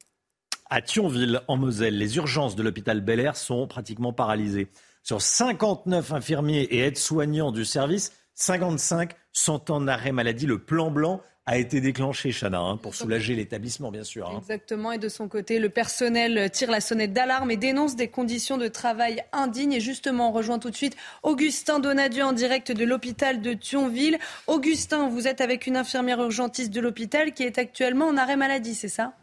À 0.72 0.82
Thionville, 0.82 1.42
en 1.48 1.56
Moselle, 1.58 1.96
les 1.96 2.18
urgences 2.18 2.56
de 2.56 2.64
l'hôpital 2.64 3.02
Bel 3.02 3.20
Air 3.20 3.38
sont 3.38 3.68
pratiquement 3.68 4.14
paralysées. 4.14 4.68
Sur 5.04 5.22
59 5.22 6.12
infirmiers 6.12 6.64
et 6.64 6.80
aides-soignants 6.80 7.52
du 7.52 7.66
service, 7.66 8.14
55 8.34 9.12
sont 9.32 9.70
en 9.70 9.88
arrêt 9.88 10.12
maladie. 10.12 10.48
Le 10.48 10.58
plan 10.58 10.90
blanc 10.90 11.22
a 11.46 11.58
été 11.58 11.82
déclenché, 11.82 12.32
Chana, 12.32 12.60
hein, 12.60 12.78
pour 12.78 12.96
soulager 12.96 13.36
l'établissement, 13.36 13.92
bien 13.92 14.04
sûr. 14.04 14.30
Hein. 14.30 14.38
Exactement. 14.40 14.94
Et 14.94 14.98
de 14.98 15.10
son 15.10 15.28
côté, 15.28 15.60
le 15.60 15.70
personnel 15.70 16.50
tire 16.52 16.72
la 16.72 16.80
sonnette 16.80 17.12
d'alarme 17.12 17.52
et 17.52 17.58
dénonce 17.58 17.98
des 17.98 18.08
conditions 18.08 18.58
de 18.58 18.70
travail 18.70 19.24
indignes. 19.34 19.74
Et 19.74 19.82
justement, 19.82 20.30
on 20.30 20.32
rejoint 20.32 20.60
tout 20.60 20.70
de 20.70 20.76
suite 20.76 20.96
Augustin 21.22 21.80
Donadieu 21.80 22.24
en 22.24 22.32
direct 22.32 22.72
de 22.72 22.86
l'hôpital 22.86 23.42
de 23.42 23.54
Thionville. 23.54 24.20
Augustin, 24.48 25.10
vous 25.10 25.28
êtes 25.28 25.42
avec 25.42 25.68
une 25.68 25.76
infirmière 25.76 26.22
urgentiste 26.22 26.72
de 26.72 26.80
l'hôpital 26.80 27.34
qui 27.34 27.44
est 27.44 27.58
actuellement 27.58 28.08
en 28.08 28.16
arrêt 28.16 28.38
maladie, 28.38 28.76
c'est 28.76 28.88
ça? 28.88 29.14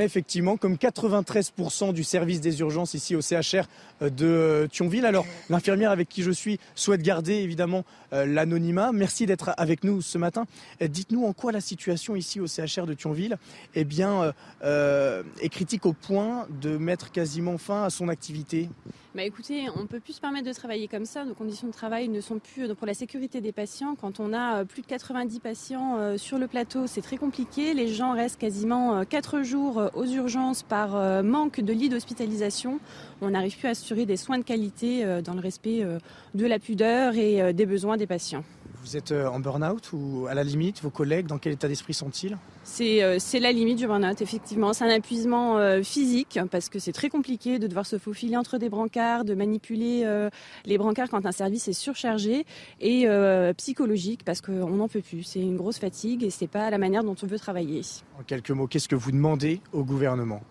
Effectivement, 0.00 0.56
comme 0.56 0.76
93% 0.76 1.92
du 1.92 2.02
service 2.02 2.40
des 2.40 2.60
urgences 2.60 2.94
ici 2.94 3.14
au 3.14 3.20
CHR 3.20 3.66
euh, 4.00 4.08
de 4.10 4.26
euh, 4.26 4.66
Thionville. 4.66 5.04
Alors, 5.04 5.26
l'infirmière 5.50 5.90
avec 5.90 6.08
qui 6.08 6.22
je 6.22 6.30
suis 6.30 6.58
souhaite 6.74 7.02
garder 7.02 7.34
évidemment 7.34 7.84
euh, 8.12 8.24
l'anonymat. 8.24 8.92
Merci 8.92 9.26
d'être 9.26 9.50
avec 9.58 9.84
nous 9.84 10.00
ce 10.00 10.16
matin. 10.16 10.46
Dites-nous 10.80 11.26
en 11.26 11.32
quoi 11.32 11.52
la 11.52 11.60
situation 11.60 12.16
ici 12.16 12.40
au 12.40 12.46
CHR 12.46 12.86
de 12.86 12.94
Thionville 12.94 13.36
eh 13.74 13.84
bien, 13.84 14.32
est 14.62 15.48
critique 15.48 15.86
au 15.86 15.92
point 15.92 16.46
de 16.60 16.76
mettre 16.76 17.10
quasiment 17.10 17.58
fin 17.58 17.84
à 17.84 17.90
son 17.90 18.08
activité? 18.08 18.68
Bah 19.14 19.24
écoutez, 19.24 19.64
on 19.76 19.82
ne 19.82 19.86
peut 19.86 20.00
plus 20.00 20.14
se 20.14 20.22
permettre 20.22 20.48
de 20.48 20.54
travailler 20.54 20.88
comme 20.88 21.04
ça. 21.04 21.26
Nos 21.26 21.34
conditions 21.34 21.66
de 21.66 21.72
travail 21.72 22.08
ne 22.08 22.22
sont 22.22 22.38
plus 22.38 22.74
pour 22.74 22.86
la 22.86 22.94
sécurité 22.94 23.42
des 23.42 23.52
patients. 23.52 23.94
Quand 23.94 24.20
on 24.20 24.32
a 24.32 24.64
plus 24.64 24.80
de 24.80 24.86
90 24.86 25.38
patients 25.40 26.16
sur 26.16 26.38
le 26.38 26.46
plateau, 26.46 26.86
c'est 26.86 27.02
très 27.02 27.18
compliqué. 27.18 27.74
Les 27.74 27.88
gens 27.88 28.14
restent 28.14 28.40
quasiment 28.40 29.04
4 29.04 29.42
jours 29.42 29.90
aux 29.92 30.06
urgences 30.06 30.62
par 30.62 31.22
manque 31.22 31.60
de 31.60 31.74
lits 31.74 31.90
d'hospitalisation. 31.90 32.80
On 33.20 33.28
n'arrive 33.28 33.58
plus 33.58 33.68
à 33.68 33.72
assurer 33.72 34.06
des 34.06 34.16
soins 34.16 34.38
de 34.38 34.44
qualité 34.44 35.04
dans 35.22 35.34
le 35.34 35.40
respect 35.40 35.86
de 36.34 36.46
la 36.46 36.58
pudeur 36.58 37.14
et 37.14 37.52
des 37.52 37.66
besoins 37.66 37.98
des 37.98 38.06
patients. 38.06 38.44
Vous 38.82 38.96
êtes 38.96 39.12
en 39.12 39.38
burn-out 39.38 39.92
ou 39.92 40.26
à 40.28 40.34
la 40.34 40.42
limite 40.42 40.82
Vos 40.82 40.90
collègues, 40.90 41.26
dans 41.26 41.38
quel 41.38 41.52
état 41.52 41.68
d'esprit 41.68 41.94
sont-ils? 41.94 42.36
Euh, 42.80 43.16
c'est 43.18 43.40
la 43.40 43.52
limite 43.52 43.78
du 43.78 43.86
burn-out, 43.86 44.20
effectivement. 44.20 44.72
C'est 44.72 44.84
un 44.84 44.94
épuisement 44.94 45.58
euh, 45.58 45.82
physique 45.82 46.38
parce 46.50 46.68
que 46.68 46.78
c'est 46.78 46.92
très 46.92 47.08
compliqué 47.08 47.58
de 47.58 47.66
devoir 47.66 47.86
se 47.86 47.98
faufiler 47.98 48.36
entre 48.36 48.58
des 48.58 48.68
brancards, 48.68 49.24
de 49.24 49.34
manipuler 49.34 50.02
euh, 50.04 50.30
les 50.64 50.78
brancards 50.78 51.08
quand 51.10 51.26
un 51.26 51.32
service 51.32 51.68
est 51.68 51.72
surchargé 51.72 52.44
et 52.80 53.06
psychologique 53.56 54.24
parce 54.24 54.40
qu'on 54.40 54.70
n'en 54.70 54.88
peut 54.88 55.00
plus. 55.00 55.22
C'est 55.22 55.40
une 55.40 55.56
grosse 55.56 55.78
fatigue 55.78 56.24
et 56.24 56.30
c'est 56.30 56.46
pas 56.46 56.70
la 56.70 56.78
manière 56.78 57.04
dont 57.04 57.16
on 57.22 57.26
veut 57.26 57.38
travailler. 57.38 57.82
En 58.18 58.22
quelques 58.22 58.50
mots, 58.50 58.66
qu'est-ce 58.66 58.88
que 58.88 58.96
vous 58.96 59.12
demandez 59.12 59.60
au 59.72 59.84
gouvernement? 59.84 60.42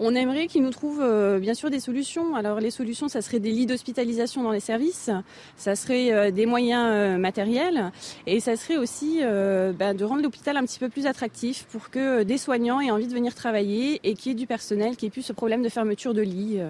On 0.00 0.14
aimerait 0.14 0.46
qu'ils 0.46 0.62
nous 0.62 0.70
trouvent 0.70 1.02
euh, 1.02 1.38
bien 1.38 1.54
sûr 1.54 1.70
des 1.70 1.80
solutions. 1.80 2.34
Alors 2.34 2.60
les 2.60 2.70
solutions, 2.70 3.08
ça 3.08 3.22
serait 3.22 3.40
des 3.40 3.50
lits 3.50 3.66
d'hospitalisation 3.66 4.42
dans 4.42 4.52
les 4.52 4.60
services, 4.60 5.10
ça 5.56 5.76
serait 5.76 6.12
euh, 6.12 6.30
des 6.30 6.46
moyens 6.46 6.88
euh, 6.90 7.18
matériels 7.18 7.90
et 8.26 8.40
ça 8.40 8.56
serait 8.56 8.76
aussi 8.76 9.20
ben, 9.20 9.94
de 9.94 10.04
rendre 10.04 10.22
l'hôpital 10.22 10.56
un 10.56 10.64
petit 10.64 10.78
peu 10.78 10.88
plus 10.88 11.06
attractif 11.06 11.66
pour 11.70 11.90
que 11.90 12.22
des 12.22 12.38
soignants 12.38 12.80
aient 12.80 12.90
envie 12.90 13.06
de 13.06 13.14
venir 13.14 13.34
travailler 13.34 14.00
et 14.04 14.14
qu'il 14.14 14.32
y 14.32 14.34
ait 14.34 14.38
du 14.38 14.46
personnel 14.46 14.96
qui 14.96 15.06
ait 15.06 15.10
plus 15.10 15.22
ce 15.22 15.32
problème 15.32 15.62
de 15.62 15.68
fermeture 15.68 16.14
de 16.14 16.22
lits. 16.22 16.60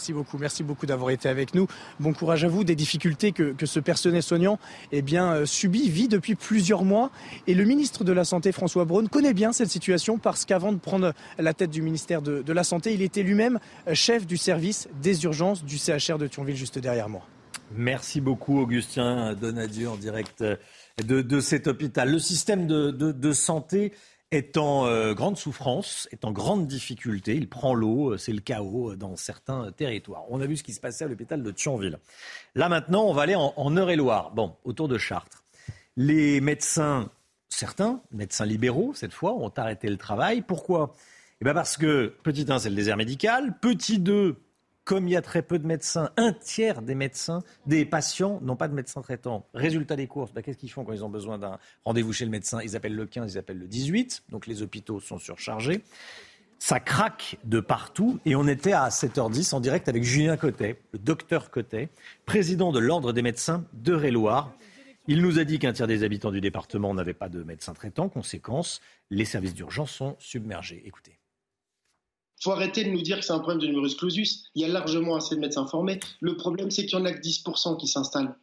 Merci 0.00 0.14
beaucoup, 0.14 0.38
merci 0.38 0.62
beaucoup 0.62 0.86
d'avoir 0.86 1.10
été 1.10 1.28
avec 1.28 1.54
nous. 1.54 1.66
Bon 1.98 2.14
courage 2.14 2.42
à 2.42 2.48
vous. 2.48 2.64
Des 2.64 2.74
difficultés 2.74 3.32
que, 3.32 3.54
ce 3.66 3.80
personnel 3.80 4.22
soignant 4.22 4.58
eh 4.92 5.02
bien, 5.02 5.34
euh, 5.34 5.44
subit, 5.44 5.90
vit 5.90 6.08
depuis 6.08 6.36
plusieurs 6.36 6.86
mois. 6.86 7.10
Et 7.46 7.52
le 7.52 7.64
ministre 7.64 8.02
de 8.02 8.10
la 8.10 8.24
Santé, 8.24 8.50
François 8.50 8.86
Braun, 8.86 9.08
connaît 9.08 9.34
bien 9.34 9.52
cette 9.52 9.68
situation 9.68 10.16
parce 10.16 10.46
qu'avant 10.46 10.72
de 10.72 10.78
prendre 10.78 11.12
la 11.38 11.52
tête 11.52 11.68
du 11.68 11.82
ministère 11.82 12.22
de, 12.22 12.50
la 12.50 12.64
Santé, 12.64 12.94
il 12.94 13.02
était 13.02 13.22
lui-même 13.22 13.58
euh, 13.88 13.94
chef 13.94 14.26
du 14.26 14.38
service 14.38 14.88
des 15.02 15.24
urgences 15.24 15.66
du 15.66 15.76
CHR 15.76 16.16
de 16.16 16.26
Thionville, 16.26 16.56
juste 16.56 16.78
derrière 16.78 17.10
moi. 17.10 17.20
Merci 17.76 18.22
beaucoup, 18.22 18.58
Augustin 18.58 19.34
Donadieu, 19.34 19.90
en 19.90 19.96
direct 19.96 20.40
euh, 20.40 20.56
de, 21.04 21.40
cet 21.40 21.66
hôpital. 21.66 22.10
Le 22.10 22.18
système 22.18 22.66
de, 22.66 22.90
de 22.90 23.32
santé 23.32 23.92
est 24.30 24.56
en 24.56 24.86
euh, 24.86 25.12
grande 25.12 25.36
souffrance, 25.36 26.08
est 26.12 26.24
en 26.24 26.30
grande 26.30 26.66
difficulté. 26.66 27.34
Il 27.34 27.48
prend 27.48 27.74
l'eau, 27.74 28.12
euh, 28.12 28.16
c'est 28.16 28.32
le 28.32 28.40
chaos 28.40 28.92
euh, 28.92 28.96
dans 28.96 29.16
certains 29.16 29.72
territoires. 29.72 30.24
On 30.30 30.40
a 30.40 30.46
vu 30.46 30.56
ce 30.56 30.62
qui 30.62 30.72
se 30.72 30.80
passait 30.80 31.04
à 31.04 31.08
l'hôpital 31.08 31.42
de 31.42 31.50
Thionville. 31.50 31.98
Là 32.54 32.68
maintenant, 32.68 33.04
on 33.04 33.12
va 33.12 33.22
aller 33.22 33.34
en, 33.34 33.76
Eure-et-Loire, 33.76 34.30
bon, 34.30 34.54
autour 34.64 34.86
de 34.86 34.98
Chartres. 34.98 35.44
Les 35.96 36.40
médecins, 36.40 37.10
certains, 37.48 38.02
médecins 38.12 38.46
libéraux 38.46 38.94
cette 38.94 39.12
fois, 39.12 39.34
ont 39.34 39.52
arrêté 39.56 39.88
le 39.88 39.96
travail. 39.96 40.42
Pourquoi? 40.42 40.94
Eh 41.40 41.44
bien 41.44 41.54
parce 41.54 41.76
que, 41.76 42.14
petit 42.22 42.46
1, 42.48 42.60
c'est 42.60 42.70
le 42.70 42.76
désert 42.76 42.96
médical. 42.96 43.58
Petit 43.60 43.98
2, 43.98 44.36
comme 44.90 45.06
il 45.06 45.12
y 45.12 45.16
a 45.16 45.22
très 45.22 45.42
peu 45.42 45.60
de 45.60 45.68
médecins, 45.68 46.10
un 46.16 46.32
tiers 46.32 46.82
des 46.82 46.96
médecins, 46.96 47.44
des 47.64 47.84
patients 47.84 48.40
n'ont 48.42 48.56
pas 48.56 48.66
de 48.66 48.74
médecin 48.74 49.02
traitant. 49.02 49.46
Résultat 49.54 49.94
des 49.94 50.08
courses, 50.08 50.32
bah, 50.32 50.42
qu'est-ce 50.42 50.58
qu'ils 50.58 50.72
font 50.72 50.82
quand 50.82 50.92
ils 50.92 51.04
ont 51.04 51.08
besoin 51.08 51.38
d'un 51.38 51.60
rendez-vous 51.84 52.12
chez 52.12 52.24
le 52.24 52.32
médecin? 52.32 52.60
Ils 52.60 52.74
appellent 52.74 52.96
le 52.96 53.06
15, 53.06 53.34
ils 53.34 53.38
appellent 53.38 53.60
le 53.60 53.68
18, 53.68 54.24
donc 54.30 54.48
les 54.48 54.62
hôpitaux 54.62 54.98
sont 54.98 55.20
surchargés. 55.20 55.82
Ça 56.58 56.80
craque 56.80 57.38
de 57.44 57.60
partout 57.60 58.18
et 58.26 58.34
on 58.34 58.48
était 58.48 58.72
à 58.72 58.88
7h10 58.88 59.54
en 59.54 59.60
direct 59.60 59.88
avec 59.88 60.02
Julien 60.02 60.36
Cotet, 60.36 60.80
le 60.92 60.98
docteur 60.98 61.52
Cotet, 61.52 61.88
président 62.26 62.72
de 62.72 62.80
l'Ordre 62.80 63.12
des 63.12 63.22
médecins 63.22 63.64
de 63.74 63.92
Réloir. 63.92 64.52
Il 65.06 65.22
nous 65.22 65.38
a 65.38 65.44
dit 65.44 65.60
qu'un 65.60 65.72
tiers 65.72 65.86
des 65.86 66.02
habitants 66.02 66.32
du 66.32 66.40
département 66.40 66.94
n'avaient 66.94 67.14
pas 67.14 67.28
de 67.28 67.44
médecin 67.44 67.74
traitant. 67.74 68.08
Conséquence, 68.08 68.80
les 69.08 69.24
services 69.24 69.54
d'urgence 69.54 69.92
sont 69.92 70.16
submergés. 70.18 70.82
Écoutez 70.84 71.19
faut 72.42 72.52
arrêter 72.52 72.84
de 72.84 72.90
nous 72.90 73.02
dire 73.02 73.18
que 73.18 73.24
c'est 73.24 73.32
un 73.32 73.38
problème 73.38 73.60
de 73.60 73.66
numerus 73.66 73.94
clausus. 73.94 74.44
Il 74.54 74.62
y 74.62 74.64
a 74.64 74.68
largement 74.68 75.16
assez 75.16 75.34
de 75.34 75.40
médecins 75.40 75.66
formés. 75.66 76.00
Le 76.20 76.36
problème, 76.36 76.70
c'est 76.70 76.86
qu'il 76.86 76.98
n'y 76.98 77.04
en 77.04 77.06
a 77.06 77.12
que 77.12 77.20
10% 77.20 77.76
qui 77.78 77.86
s'installent. 77.86 78.36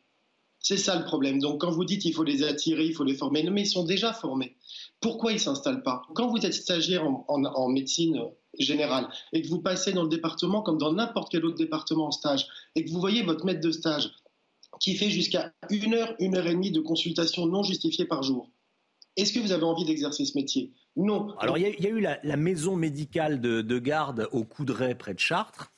C'est 0.59 0.77
ça 0.77 0.97
le 0.97 1.05
problème. 1.05 1.39
Donc 1.39 1.61
quand 1.61 1.71
vous 1.71 1.85
dites 1.85 2.01
qu'il 2.01 2.13
faut 2.13 2.23
les 2.23 2.43
attirer, 2.43 2.85
il 2.85 2.93
faut 2.93 3.03
les 3.03 3.15
former, 3.15 3.43
non 3.43 3.51
mais 3.51 3.61
ils 3.61 3.69
sont 3.69 3.83
déjà 3.85 4.11
formés. 4.11 4.57
Pourquoi 4.99 5.31
ils 5.31 5.35
ne 5.35 5.39
s'installent 5.39 5.83
pas? 5.83 6.01
Quand 6.15 6.27
vous 6.27 6.45
êtes 6.45 6.53
stagiaire 6.53 7.05
en, 7.05 7.69
médecine 7.69 8.21
générale 8.59 9.07
et 9.33 9.41
que 9.41 9.47
vous 9.47 9.61
passez 9.61 9.93
dans 9.93 10.03
le 10.03 10.09
département 10.09 10.63
comme 10.63 10.77
dans 10.77 10.91
n'importe 10.91 11.31
quel 11.31 11.45
autre 11.45 11.57
département 11.57 12.07
en 12.07 12.11
stage 12.11 12.47
et 12.75 12.83
que 12.83 12.89
vous 12.89 12.99
voyez 12.99 13.23
votre 13.23 13.45
maître 13.45 13.61
de 13.61 13.71
stage 13.71 14.11
qui 14.79 14.95
fait 14.95 15.09
jusqu'à 15.09 15.53
une 15.69 15.93
heure, 15.93 16.13
une 16.19 16.35
heure 16.35 16.47
et 16.47 16.53
demie 16.53 16.71
de 16.71 16.81
consultation 16.81 17.45
non 17.45 17.63
justifiée 17.63 18.05
par 18.05 18.23
jour, 18.23 18.49
est-ce 19.15 19.33
que 19.33 19.39
vous 19.39 19.51
avez 19.51 19.63
envie 19.63 19.85
d'exercer 19.85 20.25
ce 20.25 20.37
métier? 20.37 20.73
Non. 20.97 21.37
Alors, 21.37 21.57
il 21.57 21.63
y, 21.79 21.87
a 21.87 21.89
eu 21.89 21.99
la, 21.99 22.37
maison 22.37 22.75
médicale 22.75 23.39
de, 23.39 23.79
garde 23.79 24.27
au 24.31 24.43
Coudray, 24.43 24.95
près 24.95 25.13
de 25.13 25.19
Chartres. 25.19 25.71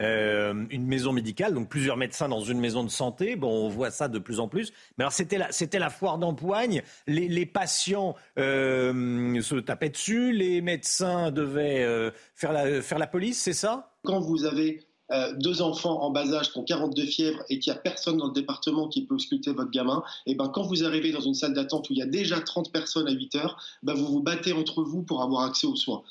Euh, 0.00 0.64
une 0.70 0.86
maison 0.86 1.12
médicale, 1.12 1.54
donc 1.54 1.68
plusieurs 1.68 1.96
médecins 1.96 2.28
dans 2.28 2.40
une 2.40 2.58
maison 2.58 2.82
de 2.82 2.88
santé. 2.88 3.36
Bon, 3.36 3.66
on 3.66 3.68
voit 3.68 3.92
ça 3.92 4.08
de 4.08 4.18
plus 4.18 4.40
en 4.40 4.48
plus. 4.48 4.72
Mais 4.98 5.04
alors, 5.04 5.12
c'était 5.12 5.38
la, 5.38 5.52
c'était 5.52 5.78
la 5.78 5.88
foire 5.88 6.18
d'empoigne. 6.18 6.82
Les, 7.06 7.46
patients 7.46 8.16
euh, 8.36 9.40
se 9.40 9.54
tapaient 9.54 9.90
dessus. 9.90 10.32
Les 10.32 10.60
médecins 10.60 11.30
devaient 11.30 11.84
euh, 11.84 12.10
faire, 12.34 12.52
la, 12.52 12.82
faire 12.82 12.98
la 12.98 13.06
police, 13.06 13.40
c'est 13.40 13.52
ça? 13.52 13.94
Quand 14.02 14.18
vous 14.18 14.44
avez 14.44 14.80
euh, 15.12 15.32
deux 15.36 15.60
enfants 15.60 16.02
en 16.02 16.10
bas 16.10 16.32
âge 16.32 16.50
qui 16.50 16.58
ont 16.58 16.64
42 16.64 17.04
fièvres 17.04 17.42
et 17.50 17.58
qu'il 17.58 17.72
n'y 17.72 17.78
a 17.78 17.80
personne 17.80 18.16
dans 18.16 18.28
le 18.28 18.32
département 18.32 18.88
qui 18.88 19.04
peut 19.04 19.14
ausculter 19.14 19.52
votre 19.52 19.70
gamin, 19.70 20.02
et 20.26 20.32
eh 20.32 20.34
ben 20.34 20.48
quand 20.48 20.62
vous 20.62 20.84
arrivez 20.84 21.12
dans 21.12 21.20
une 21.20 21.34
salle 21.34 21.52
d'attente 21.52 21.90
où 21.90 21.92
il 21.92 21.98
y 21.98 22.02
a 22.02 22.06
déjà 22.06 22.40
30 22.40 22.72
personnes 22.72 23.06
à 23.06 23.12
8 23.12 23.34
heures, 23.34 23.62
ben 23.82 23.94
vous 23.94 24.06
vous 24.06 24.22
battez 24.22 24.52
entre 24.52 24.82
vous 24.82 25.02
pour 25.02 25.22
avoir 25.22 25.42
accès 25.42 25.66
aux 25.66 25.76
soins. 25.76 26.02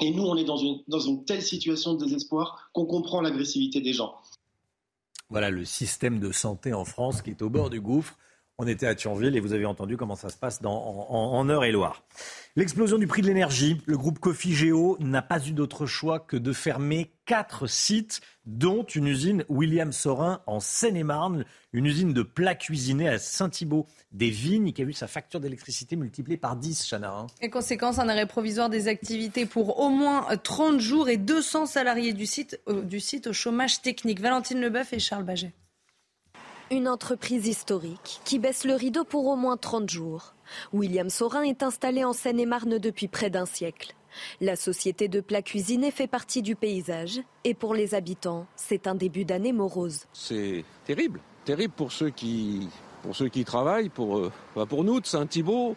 Et 0.00 0.10
nous, 0.10 0.24
on 0.24 0.36
est 0.36 0.44
dans 0.44 0.56
une, 0.56 0.80
dans 0.88 0.98
une 0.98 1.24
telle 1.24 1.42
situation 1.42 1.94
de 1.94 2.04
désespoir 2.04 2.68
qu'on 2.72 2.86
comprend 2.86 3.20
l'agressivité 3.20 3.80
des 3.80 3.92
gens. 3.92 4.16
Voilà 5.30 5.50
le 5.50 5.64
système 5.64 6.18
de 6.18 6.32
santé 6.32 6.72
en 6.72 6.84
France 6.84 7.22
qui 7.22 7.30
est 7.30 7.42
au 7.42 7.50
bord 7.50 7.70
du 7.70 7.80
gouffre. 7.80 8.16
On 8.58 8.68
était 8.68 8.86
à 8.86 8.94
Thionville 8.94 9.34
et 9.36 9.40
vous 9.40 9.52
avez 9.52 9.66
entendu 9.66 9.96
comment 9.96 10.14
ça 10.14 10.28
se 10.28 10.36
passe 10.36 10.62
dans, 10.62 10.76
en, 10.76 11.38
en 11.38 11.48
Eure-et-Loire. 11.48 12.04
L'explosion 12.56 12.98
du 12.98 13.08
prix 13.08 13.20
de 13.20 13.26
l'énergie. 13.26 13.82
Le 13.86 13.98
groupe 13.98 14.20
Cofigeo 14.20 14.96
n'a 15.00 15.22
pas 15.22 15.44
eu 15.44 15.50
d'autre 15.50 15.86
choix 15.86 16.20
que 16.20 16.36
de 16.36 16.52
fermer 16.52 17.10
quatre 17.26 17.66
sites, 17.66 18.20
dont 18.46 18.84
une 18.84 19.08
usine 19.08 19.44
William 19.48 19.90
Sorin 19.90 20.40
en 20.46 20.60
Seine-et-Marne, 20.60 21.46
une 21.72 21.86
usine 21.86 22.12
de 22.12 22.22
plats 22.22 22.54
cuisinés 22.54 23.08
à 23.08 23.18
Saint-Thibault 23.18 23.86
des 24.12 24.30
Vignes 24.30 24.72
qui 24.72 24.82
a 24.82 24.84
vu 24.84 24.92
sa 24.92 25.08
facture 25.08 25.40
d'électricité 25.40 25.96
multipliée 25.96 26.36
par 26.36 26.54
10, 26.54 26.88
Chana. 26.88 27.10
Hein. 27.10 27.26
Et 27.40 27.50
conséquence, 27.50 27.98
un 27.98 28.08
arrêt 28.08 28.26
provisoire 28.26 28.70
des 28.70 28.86
activités 28.86 29.46
pour 29.46 29.80
au 29.80 29.88
moins 29.88 30.28
30 30.44 30.78
jours 30.78 31.08
et 31.08 31.16
200 31.16 31.66
salariés 31.66 32.12
du 32.12 32.26
site, 32.26 32.60
euh, 32.68 32.82
du 32.82 33.00
site 33.00 33.26
au 33.26 33.32
chômage 33.32 33.82
technique. 33.82 34.20
Valentine 34.20 34.60
Leboeuf 34.60 34.92
et 34.92 35.00
Charles 35.00 35.24
Baget. 35.24 35.52
Une 36.74 36.88
entreprise 36.88 37.46
historique 37.46 38.20
qui 38.24 38.40
baisse 38.40 38.64
le 38.64 38.74
rideau 38.74 39.04
pour 39.04 39.28
au 39.28 39.36
moins 39.36 39.56
30 39.56 39.88
jours. 39.88 40.34
William 40.72 41.08
Sorin 41.08 41.42
est 41.42 41.62
installé 41.62 42.02
en 42.02 42.12
Seine-et-Marne 42.12 42.78
depuis 42.80 43.06
près 43.06 43.30
d'un 43.30 43.46
siècle. 43.46 43.94
La 44.40 44.56
société 44.56 45.06
de 45.06 45.20
plats 45.20 45.42
cuisinés 45.42 45.92
fait 45.92 46.08
partie 46.08 46.42
du 46.42 46.56
paysage 46.56 47.20
et 47.44 47.54
pour 47.54 47.74
les 47.74 47.94
habitants, 47.94 48.48
c'est 48.56 48.88
un 48.88 48.96
début 48.96 49.24
d'année 49.24 49.52
morose. 49.52 50.06
C'est 50.12 50.64
terrible, 50.84 51.20
terrible 51.44 51.72
pour 51.76 51.92
ceux 51.92 52.10
qui, 52.10 52.68
pour 53.04 53.14
ceux 53.14 53.28
qui 53.28 53.44
travaillent, 53.44 53.88
pour, 53.88 54.18
euh, 54.18 54.66
pour 54.68 54.82
nous 54.82 55.00
de 55.00 55.06
Saint-Thibault. 55.06 55.76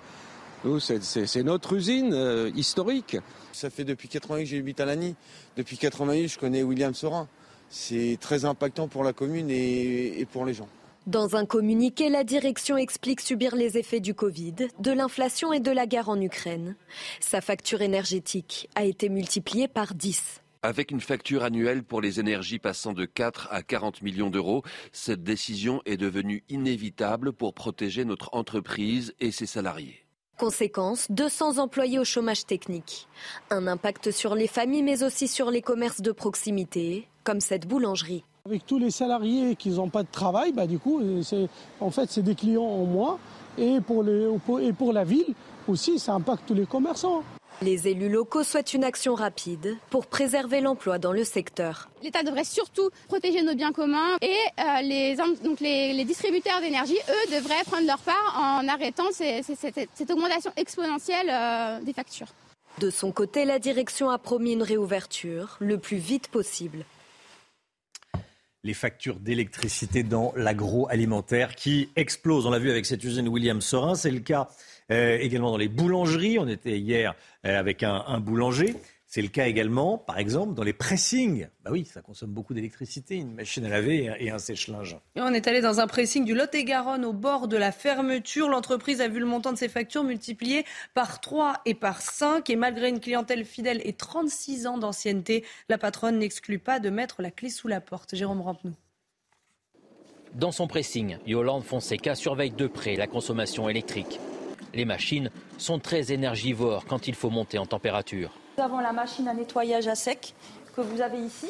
C'est 0.79 1.43
notre 1.43 1.73
usine 1.73 2.11
euh, 2.11 2.49
historique. 2.55 3.17
Ça 3.51 3.69
fait 3.69 3.83
depuis 3.83 4.07
88 4.09 4.43
que 4.45 4.49
j'habite 4.49 4.79
à 4.79 4.85
Lagny. 4.85 5.15
Depuis 5.57 5.77
88, 5.77 6.27
je 6.27 6.39
connais 6.39 6.63
William 6.63 6.95
Sorin. 6.95 7.27
C'est 7.69 8.17
très 8.19 8.45
impactant 8.45 8.87
pour 8.87 9.03
la 9.03 9.13
commune 9.13 9.51
et 9.51 10.25
pour 10.31 10.43
les 10.43 10.55
gens. 10.55 10.67
Dans 11.07 11.37
un 11.37 11.45
communiqué, 11.45 12.09
la 12.09 12.25
direction 12.25 12.75
explique 12.75 13.21
subir 13.21 13.55
les 13.55 13.77
effets 13.77 14.01
du 14.01 14.13
Covid, 14.13 14.55
de 14.77 14.91
l'inflation 14.91 15.53
et 15.53 15.61
de 15.61 15.71
la 15.71 15.87
guerre 15.87 16.09
en 16.09 16.19
Ukraine. 16.19 16.75
Sa 17.21 17.39
facture 17.39 17.81
énergétique 17.81 18.69
a 18.75 18.83
été 18.83 19.07
multipliée 19.07 19.69
par 19.69 19.93
10. 19.93 20.41
Avec 20.63 20.91
une 20.91 20.99
facture 20.99 21.45
annuelle 21.45 21.83
pour 21.83 22.01
les 22.01 22.19
énergies 22.19 22.59
passant 22.59 22.91
de 22.91 23.05
4 23.05 23.47
à 23.51 23.63
40 23.63 24.01
millions 24.01 24.29
d'euros, 24.29 24.63
cette 24.91 25.23
décision 25.23 25.81
est 25.85 25.95
devenue 25.95 26.43
inévitable 26.49 27.31
pour 27.31 27.53
protéger 27.53 28.03
notre 28.03 28.29
entreprise 28.33 29.13
et 29.21 29.31
ses 29.31 29.45
salariés. 29.45 30.03
Conséquence, 30.37 31.09
200 31.09 31.59
employés 31.59 31.99
au 31.99 32.03
chômage 32.03 32.45
technique. 32.45 33.07
Un 33.49 33.67
impact 33.67 34.11
sur 34.11 34.35
les 34.35 34.47
familles 34.47 34.83
mais 34.83 35.03
aussi 35.03 35.29
sur 35.29 35.51
les 35.51 35.61
commerces 35.61 36.01
de 36.01 36.11
proximité, 36.11 37.07
comme 37.23 37.39
cette 37.39 37.65
boulangerie. 37.65 38.25
Avec 38.47 38.65
tous 38.65 38.79
les 38.79 38.91
salariés 38.91 39.57
qui 39.57 39.71
n'ont 39.71 39.89
pas 39.89 40.03
de 40.03 40.07
travail, 40.09 40.53
bah, 40.53 40.67
du 40.67 40.79
coup, 40.79 41.01
en 41.81 41.91
fait, 41.91 42.09
c'est 42.09 42.21
des 42.21 42.33
clients 42.33 42.63
en 42.63 42.85
moins. 42.85 43.19
Et 43.57 43.81
pour, 43.81 44.03
les, 44.03 44.25
et 44.61 44.71
pour 44.71 44.93
la 44.93 45.03
ville 45.03 45.33
aussi, 45.67 45.99
ça 45.99 46.13
impacte 46.13 46.43
tous 46.47 46.53
les 46.53 46.65
commerçants. 46.65 47.23
Les 47.61 47.89
élus 47.89 48.07
locaux 48.07 48.43
souhaitent 48.43 48.73
une 48.73 48.85
action 48.85 49.15
rapide 49.15 49.75
pour 49.89 50.05
préserver 50.05 50.61
l'emploi 50.61 50.97
dans 50.97 51.11
le 51.11 51.25
secteur. 51.25 51.89
L'État 52.01 52.23
devrait 52.23 52.45
surtout 52.45 52.89
protéger 53.09 53.43
nos 53.43 53.53
biens 53.53 53.73
communs 53.73 54.15
et 54.21 54.37
euh, 54.61 54.81
les, 54.81 55.17
donc 55.43 55.59
les, 55.59 56.05
distributeurs 56.05 56.61
d'énergie, 56.61 56.95
eux, 56.95 57.35
devraient 57.35 57.65
prendre 57.65 57.85
leur 57.85 57.99
part 57.99 58.33
en 58.39 58.65
arrêtant 58.69 59.11
cette 59.11 60.09
augmentation 60.09 60.53
exponentielle 60.55 61.29
euh, 61.29 61.81
des 61.81 61.91
factures. 61.91 62.27
De 62.79 62.91
son 62.91 63.11
côté, 63.11 63.43
la 63.43 63.59
direction 63.59 64.09
a 64.09 64.17
promis 64.17 64.53
une 64.53 64.63
réouverture 64.63 65.57
le 65.59 65.77
plus 65.77 65.97
vite 65.97 66.29
possible 66.29 66.85
les 68.63 68.73
factures 68.73 69.19
d'électricité 69.19 70.03
dans 70.03 70.33
l'agroalimentaire 70.35 71.55
qui 71.55 71.89
explosent. 71.95 72.45
On 72.45 72.51
l'a 72.51 72.59
vu 72.59 72.69
avec 72.69 72.85
cette 72.85 73.03
usine 73.03 73.27
William 73.27 73.61
Sorin, 73.61 73.95
c'est 73.95 74.11
le 74.11 74.19
cas 74.19 74.49
euh, 74.91 75.17
également 75.19 75.51
dans 75.51 75.57
les 75.57 75.67
boulangeries. 75.67 76.39
On 76.39 76.47
était 76.47 76.77
hier 76.77 77.15
euh, 77.45 77.59
avec 77.59 77.83
un 77.83 78.19
boulanger. 78.19 78.75
C'est 79.09 79.21
le 79.21 79.29
cas 79.29 79.47
également, 79.47 79.97
par 79.97 80.19
exemple, 80.19 80.53
dans 80.53 80.63
les 80.63 80.73
pressings. 80.73 81.47
Bah 81.63 81.71
oui, 81.71 81.85
ça 81.85 82.01
consomme 82.01 82.31
beaucoup 82.31 82.53
d'électricité, 82.53 83.15
une 83.15 83.33
machine 83.33 83.63
à 83.63 83.69
laver 83.69 84.13
et 84.19 84.31
un 84.31 84.37
sèche-linge. 84.37 84.97
On 85.15 85.33
est 85.33 85.47
allé 85.47 85.61
dans 85.61 85.79
un 85.79 85.87
pressing 85.87 86.25
du 86.25 86.35
Lot-et-Garonne 86.35 87.05
au 87.05 87.13
bord 87.13 87.47
de 87.47 87.55
la 87.55 87.71
fermeture. 87.71 88.49
L'entreprise 88.49 88.99
a 88.99 89.07
vu 89.07 89.19
le 89.19 89.25
montant 89.25 89.53
de 89.53 89.57
ses 89.57 89.69
factures 89.69 90.03
multiplié 90.03 90.65
par 90.93 91.21
3 91.21 91.61
et 91.65 91.73
par 91.73 92.01
5. 92.01 92.49
Et 92.49 92.57
malgré 92.57 92.89
une 92.89 92.99
clientèle 92.99 93.45
fidèle 93.45 93.79
et 93.85 93.93
36 93.93 94.67
ans 94.67 94.77
d'ancienneté, 94.77 95.45
la 95.69 95.77
patronne 95.77 96.19
n'exclut 96.19 96.59
pas 96.59 96.81
de 96.81 96.89
mettre 96.89 97.21
la 97.21 97.31
clé 97.31 97.49
sous 97.49 97.69
la 97.69 97.79
porte. 97.79 98.13
Jérôme 98.13 98.41
Rampenou. 98.41 98.73
Dans 100.33 100.51
son 100.51 100.67
pressing, 100.67 101.17
Yolande 101.25 101.63
Fonseca 101.63 102.13
surveille 102.13 102.51
de 102.51 102.67
près 102.67 102.97
la 102.97 103.07
consommation 103.07 103.69
électrique. 103.69 104.19
Les 104.73 104.83
machines 104.83 105.31
sont 105.57 105.79
très 105.79 106.11
énergivores 106.11 106.85
quand 106.85 107.07
il 107.07 107.15
faut 107.15 107.29
monter 107.29 107.57
en 107.57 107.65
température. 107.65 108.37
Nous 108.57 108.63
avons 108.63 108.79
la 108.79 108.91
machine 108.91 109.27
à 109.27 109.35
nettoyage 109.35 109.87
à 109.87 109.93
sec 109.93 110.33
que 110.75 110.81
vous 110.81 111.01
avez 111.01 111.19
ici, 111.19 111.45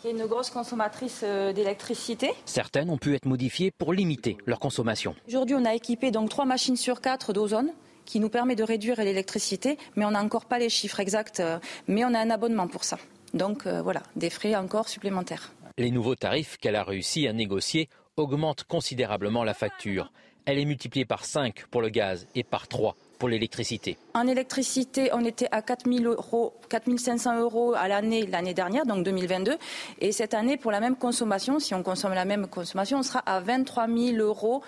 qui 0.00 0.08
est 0.08 0.10
une 0.10 0.26
grosse 0.26 0.50
consommatrice 0.50 1.20
euh, 1.22 1.52
d'électricité. 1.52 2.32
Certaines 2.44 2.90
ont 2.90 2.98
pu 2.98 3.14
être 3.14 3.24
modifiées 3.24 3.70
pour 3.70 3.92
limiter 3.92 4.36
leur 4.46 4.58
consommation. 4.58 5.14
Aujourd'hui, 5.28 5.54
on 5.54 5.64
a 5.64 5.74
équipé 5.74 6.10
donc 6.10 6.28
trois 6.28 6.44
machines 6.44 6.74
sur 6.74 7.00
quatre 7.00 7.32
d'ozone 7.32 7.70
qui 8.04 8.18
nous 8.18 8.28
permet 8.28 8.56
de 8.56 8.64
réduire 8.64 8.96
l'électricité, 8.96 9.78
mais 9.94 10.04
on 10.04 10.10
n'a 10.10 10.24
encore 10.24 10.46
pas 10.46 10.58
les 10.58 10.70
chiffres 10.70 10.98
exacts, 10.98 11.38
euh, 11.38 11.60
mais 11.86 12.04
on 12.04 12.14
a 12.14 12.18
un 12.18 12.30
abonnement 12.30 12.66
pour 12.66 12.82
ça. 12.82 12.98
Donc 13.32 13.68
euh, 13.68 13.80
voilà, 13.80 14.02
des 14.16 14.30
frais 14.30 14.56
encore 14.56 14.88
supplémentaires. 14.88 15.52
Les 15.78 15.92
nouveaux 15.92 16.16
tarifs 16.16 16.56
qu'elle 16.56 16.74
a 16.74 16.82
réussi 16.82 17.28
à 17.28 17.32
négocier 17.32 17.88
augmentent 18.16 18.64
considérablement 18.64 19.44
la 19.44 19.54
facture. 19.54 20.10
Elle 20.46 20.58
est 20.58 20.64
multipliée 20.64 21.04
par 21.04 21.24
5 21.24 21.66
pour 21.70 21.80
le 21.80 21.90
gaz 21.90 22.26
et 22.34 22.42
par 22.42 22.66
3 22.66 22.96
pour 23.18 23.28
l'électricité 23.28 23.96
En 24.14 24.26
électricité, 24.26 25.10
on 25.12 25.24
était 25.24 25.48
à 25.50 25.62
4 25.62 25.88
euros, 26.04 26.54
500 26.96 27.40
euros 27.40 27.74
à 27.74 27.88
l'année 27.88 28.26
l'année 28.26 28.54
dernière, 28.54 28.86
donc 28.86 29.04
2022. 29.04 29.56
Et 30.00 30.12
cette 30.12 30.34
année, 30.34 30.56
pour 30.56 30.70
la 30.70 30.80
même 30.80 30.96
consommation, 30.96 31.58
si 31.58 31.74
on 31.74 31.82
consomme 31.82 32.14
la 32.14 32.24
même 32.24 32.46
consommation, 32.46 32.98
on 32.98 33.02
sera 33.02 33.20
à 33.20 33.40
23 33.40 33.88
000 33.88 34.16
euros 34.18 34.62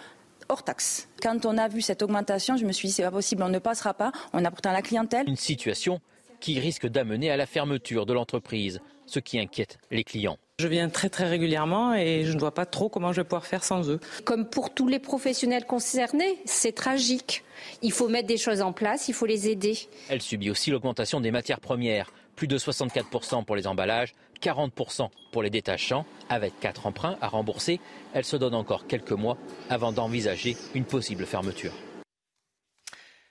hors 0.48 0.62
taxe. 0.62 1.08
Quand 1.22 1.44
on 1.46 1.58
a 1.58 1.68
vu 1.68 1.82
cette 1.82 2.02
augmentation, 2.02 2.56
je 2.56 2.64
me 2.64 2.72
suis 2.72 2.88
dit 2.88 2.94
c'est 2.94 3.02
pas 3.02 3.10
possible, 3.10 3.42
on 3.42 3.48
ne 3.48 3.58
passera 3.58 3.94
pas. 3.94 4.12
On 4.32 4.44
a 4.44 4.50
pourtant 4.50 4.72
la 4.72 4.82
clientèle. 4.82 5.28
Une 5.28 5.36
situation 5.36 6.00
qui 6.40 6.58
risque 6.60 6.86
d'amener 6.86 7.30
à 7.30 7.36
la 7.36 7.46
fermeture 7.46 8.06
de 8.06 8.12
l'entreprise, 8.12 8.80
ce 9.06 9.18
qui 9.18 9.38
inquiète 9.38 9.78
les 9.90 10.04
clients. 10.04 10.38
Je 10.60 10.66
viens 10.66 10.88
très 10.88 11.08
très 11.08 11.28
régulièrement 11.28 11.94
et 11.94 12.24
je 12.24 12.32
ne 12.32 12.38
vois 12.40 12.52
pas 12.52 12.66
trop 12.66 12.88
comment 12.88 13.12
je 13.12 13.20
vais 13.20 13.24
pouvoir 13.24 13.46
faire 13.46 13.62
sans 13.62 13.88
eux. 13.90 14.00
Comme 14.24 14.44
pour 14.44 14.74
tous 14.74 14.88
les 14.88 14.98
professionnels 14.98 15.64
concernés, 15.64 16.36
c'est 16.46 16.74
tragique. 16.74 17.44
Il 17.80 17.92
faut 17.92 18.08
mettre 18.08 18.26
des 18.26 18.38
choses 18.38 18.60
en 18.60 18.72
place, 18.72 19.06
il 19.06 19.14
faut 19.14 19.26
les 19.26 19.48
aider. 19.48 19.78
Elle 20.08 20.20
subit 20.20 20.50
aussi 20.50 20.72
l'augmentation 20.72 21.20
des 21.20 21.30
matières 21.30 21.60
premières, 21.60 22.10
plus 22.34 22.48
de 22.48 22.58
64% 22.58 23.44
pour 23.44 23.54
les 23.54 23.68
emballages, 23.68 24.14
40% 24.42 25.10
pour 25.30 25.44
les 25.44 25.50
détachants. 25.50 26.04
Avec 26.28 26.58
quatre 26.58 26.88
emprunts 26.88 27.16
à 27.20 27.28
rembourser, 27.28 27.78
elle 28.12 28.24
se 28.24 28.34
donne 28.34 28.56
encore 28.56 28.88
quelques 28.88 29.12
mois 29.12 29.38
avant 29.70 29.92
d'envisager 29.92 30.56
une 30.74 30.84
possible 30.84 31.24
fermeture. 31.24 31.72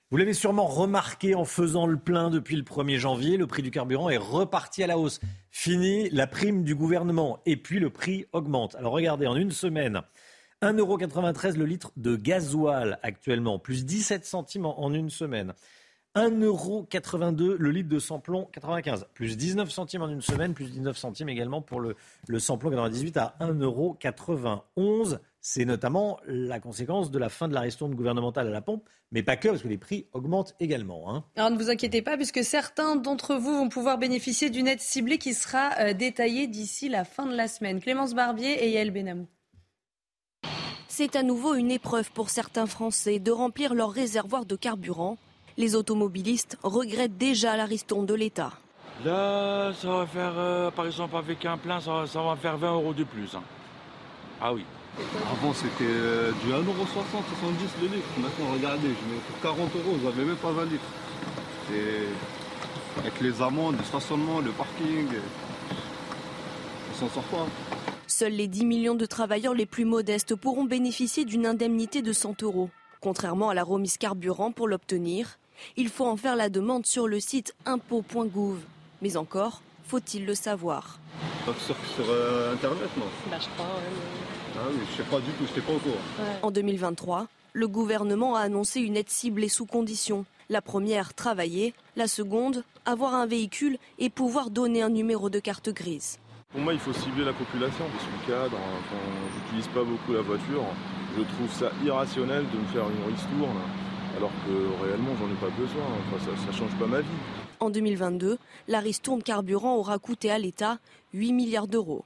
Vous 0.09 0.15
l'avez 0.15 0.33
sûrement 0.33 0.67
remarqué 0.67 1.35
en 1.35 1.43
faisant 1.43 1.85
le 1.85 1.97
plein 1.97 2.29
depuis 2.29 2.55
le 2.55 2.63
1er 2.63 2.97
janvier, 2.97 3.35
le 3.35 3.45
prix 3.45 3.61
du 3.61 3.71
carburant 3.71 4.09
est 4.09 4.15
reparti 4.15 4.81
à 4.81 4.87
la 4.87 4.97
hausse. 4.97 5.19
Fini 5.51 6.09
la 6.11 6.27
prime 6.27 6.63
du 6.63 6.75
gouvernement 6.75 7.41
et 7.45 7.57
puis 7.57 7.77
le 7.79 7.89
prix 7.89 8.25
augmente. 8.31 8.75
Alors 8.75 8.93
regardez, 8.93 9.27
en 9.27 9.35
une 9.35 9.51
semaine, 9.51 10.01
1,93€ 10.61 11.57
le 11.57 11.65
litre 11.65 11.91
de 11.97 12.15
gasoil 12.15 12.99
actuellement, 13.03 13.59
plus 13.59 13.83
17 13.83 14.23
centimes 14.23 14.65
en 14.65 14.93
une 14.93 15.09
semaine. 15.09 15.53
1,82€ 16.15 17.57
le 17.57 17.71
litre 17.71 17.89
de 17.89 17.99
samplon 17.99 18.47
95, 18.53 19.07
plus 19.13 19.35
19 19.35 19.69
centimes 19.69 20.03
en 20.03 20.09
une 20.09 20.21
semaine, 20.21 20.53
plus 20.53 20.71
19 20.71 20.97
centimes 20.97 21.27
également 21.27 21.61
pour 21.61 21.81
le, 21.81 21.97
le 22.29 22.39
samplon 22.39 22.69
98 22.69 23.17
à 23.17 23.35
1,91€. 23.41 25.19
C'est 25.41 25.65
notamment 25.65 26.19
la 26.25 26.59
conséquence 26.59 27.11
de 27.11 27.19
la 27.19 27.29
fin 27.29 27.47
de 27.47 27.53
la 27.53 27.61
ristourne 27.61 27.95
gouvernementale 27.95 28.47
à 28.47 28.51
la 28.51 28.61
pompe, 28.61 28.89
mais 29.11 29.23
pas 29.23 29.37
que, 29.37 29.47
parce 29.49 29.61
que 29.61 29.67
les 29.67 29.77
prix 29.77 30.07
augmentent 30.13 30.55
également. 30.59 31.13
Hein. 31.13 31.23
Alors 31.35 31.51
ne 31.51 31.57
vous 31.57 31.69
inquiétez 31.69 32.01
pas, 32.01 32.17
puisque 32.17 32.43
certains 32.43 32.95
d'entre 32.95 33.35
vous 33.35 33.55
vont 33.55 33.69
pouvoir 33.69 33.97
bénéficier 33.97 34.49
d'une 34.49 34.67
aide 34.67 34.81
ciblée 34.81 35.17
qui 35.17 35.33
sera 35.33 35.71
euh, 35.79 35.93
détaillée 35.93 36.47
d'ici 36.47 36.89
la 36.89 37.05
fin 37.05 37.25
de 37.25 37.35
la 37.35 37.47
semaine. 37.47 37.79
Clémence 37.79 38.13
Barbier 38.13 38.65
et 38.65 38.71
Yael 38.71 38.91
Benamou. 38.91 39.27
C'est 40.87 41.15
à 41.15 41.23
nouveau 41.23 41.53
une 41.53 41.69
épreuve 41.69 42.11
pour 42.11 42.29
certains 42.29 42.65
Français 42.65 43.19
de 43.19 43.31
remplir 43.31 43.75
leur 43.75 43.91
réservoir 43.91 44.45
de 44.45 44.55
carburant. 44.55 45.17
Les 45.55 45.75
automobilistes 45.75 46.57
regrettent 46.63 47.17
déjà 47.17 47.55
la 47.55 47.65
ristourne 47.65 48.05
de 48.05 48.13
l'État. 48.13 48.53
Là, 49.05 49.73
ça 49.73 49.89
va 49.89 50.07
faire, 50.07 50.33
euh, 50.37 50.71
par 50.71 50.87
exemple, 50.87 51.15
avec 51.15 51.45
un 51.45 51.57
plein, 51.57 51.79
ça, 51.79 52.03
va 52.03 52.35
faire 52.35 52.57
20 52.57 52.73
euros 52.73 52.93
de 52.93 53.03
plus. 53.03 53.35
Hein. 53.35 53.43
Ah 54.41 54.53
oui. 54.53 54.65
Avant, 55.31 55.53
c'était 55.53 55.83
euh, 55.83 56.31
du 56.43 56.51
1,60€, 56.51 56.53
70 56.53 57.69
le 57.81 57.87
litre. 57.87 58.07
Maintenant, 58.17 58.53
regardez, 58.53 58.87
je 58.87 59.13
mets 59.13 59.21
pour 59.29 59.39
40 59.41 59.75
euros, 59.75 59.95
vous 59.95 60.05
n'avez 60.09 60.23
même 60.25 60.35
pas 60.37 60.51
20 60.51 60.65
litres. 60.65 60.83
Et 61.73 62.99
avec 62.99 63.21
les 63.21 63.41
amendes, 63.41 63.77
le 63.77 63.83
stationnement, 63.83 64.39
le 64.39 64.51
parking, 64.51 65.07
on 66.91 66.99
s'en 66.99 67.09
sort 67.09 67.23
pas. 67.23 67.45
Seuls 68.07 68.31
les 68.33 68.47
10 68.47 68.65
millions 68.65 68.95
de 68.95 69.05
travailleurs 69.05 69.53
les 69.53 69.67
plus 69.67 69.85
modestes 69.85 70.33
pourront 70.35 70.63
bénéficier 70.63 71.25
d'une 71.25 71.45
indemnité 71.45 72.01
de 72.01 72.13
100 72.13 72.41
euros. 72.41 72.69
Contrairement 72.99 73.49
à 73.49 73.53
la 73.53 73.63
remise 73.63 73.97
carburant, 73.97 74.51
pour 74.51 74.67
l'obtenir, 74.67 75.37
il 75.75 75.89
faut 75.89 76.07
en 76.07 76.17
faire 76.17 76.35
la 76.35 76.49
demande 76.49 76.87
sur 76.87 77.07
le 77.07 77.19
site 77.19 77.53
impôt.gouv. 77.65 78.57
Mais 79.03 79.17
encore, 79.17 79.61
faut-il 79.87 80.25
le 80.25 80.33
savoir 80.33 80.99
Sur, 81.45 81.75
euh, 82.09 82.53
Internet, 82.53 82.89
non? 82.97 83.05
Bah, 83.29 83.37
Je 83.39 83.47
crois, 83.55 83.67
Ah 84.59 84.69
je 84.71 84.97
sais 84.97 85.09
pas 85.09 85.19
du 85.19 85.31
tout, 85.33 85.45
je 85.45 85.61
pas 85.61 85.71
au 85.71 85.77
courant. 85.77 85.95
En 86.41 86.51
2023, 86.51 87.27
le 87.53 87.67
gouvernement 87.67 88.35
a 88.35 88.39
annoncé 88.39 88.81
une 88.81 88.97
aide 88.97 89.09
ciblée 89.09 89.49
sous 89.49 89.65
conditions. 89.65 90.25
La 90.49 90.61
première, 90.61 91.13
travailler. 91.13 91.73
La 91.95 92.07
seconde, 92.07 92.63
avoir 92.85 93.13
un 93.13 93.27
véhicule 93.27 93.77
et 93.99 94.09
pouvoir 94.09 94.49
donner 94.49 94.81
un 94.81 94.89
numéro 94.89 95.29
de 95.29 95.39
carte 95.39 95.69
grise. 95.69 96.17
Pour 96.51 96.61
moi, 96.61 96.73
il 96.73 96.79
faut 96.79 96.93
cibler 96.93 97.25
la 97.25 97.33
population. 97.33 97.85
Je 97.93 98.03
suis 98.03 98.27
cadre, 98.27 98.57
quand 98.89 99.35
j'utilise 99.35 99.67
pas 99.67 99.83
beaucoup 99.83 100.13
la 100.13 100.21
voiture. 100.21 100.63
Je 101.15 101.21
trouve 101.21 101.53
ça 101.53 101.71
irrationnel 101.85 102.45
de 102.51 102.57
me 102.57 102.65
faire 102.67 102.85
une 102.89 103.13
ristourne 103.13 103.57
alors 104.17 104.31
que 104.45 104.83
réellement, 104.83 105.11
j'en 105.19 105.27
ai 105.27 105.35
pas 105.35 105.55
besoin. 105.55 105.83
ça 106.19 106.51
ne 106.51 106.57
change 106.57 106.75
pas 106.79 106.87
ma 106.87 107.01
vie. 107.01 107.07
En 107.59 107.69
2022, 107.69 108.37
la 108.67 108.79
ristourne 108.79 109.21
carburant 109.21 109.75
aura 109.75 109.99
coûté 109.99 110.31
à 110.31 110.39
l'État 110.39 110.79
8 111.13 111.33
milliards 111.33 111.67
d'euros. 111.67 112.03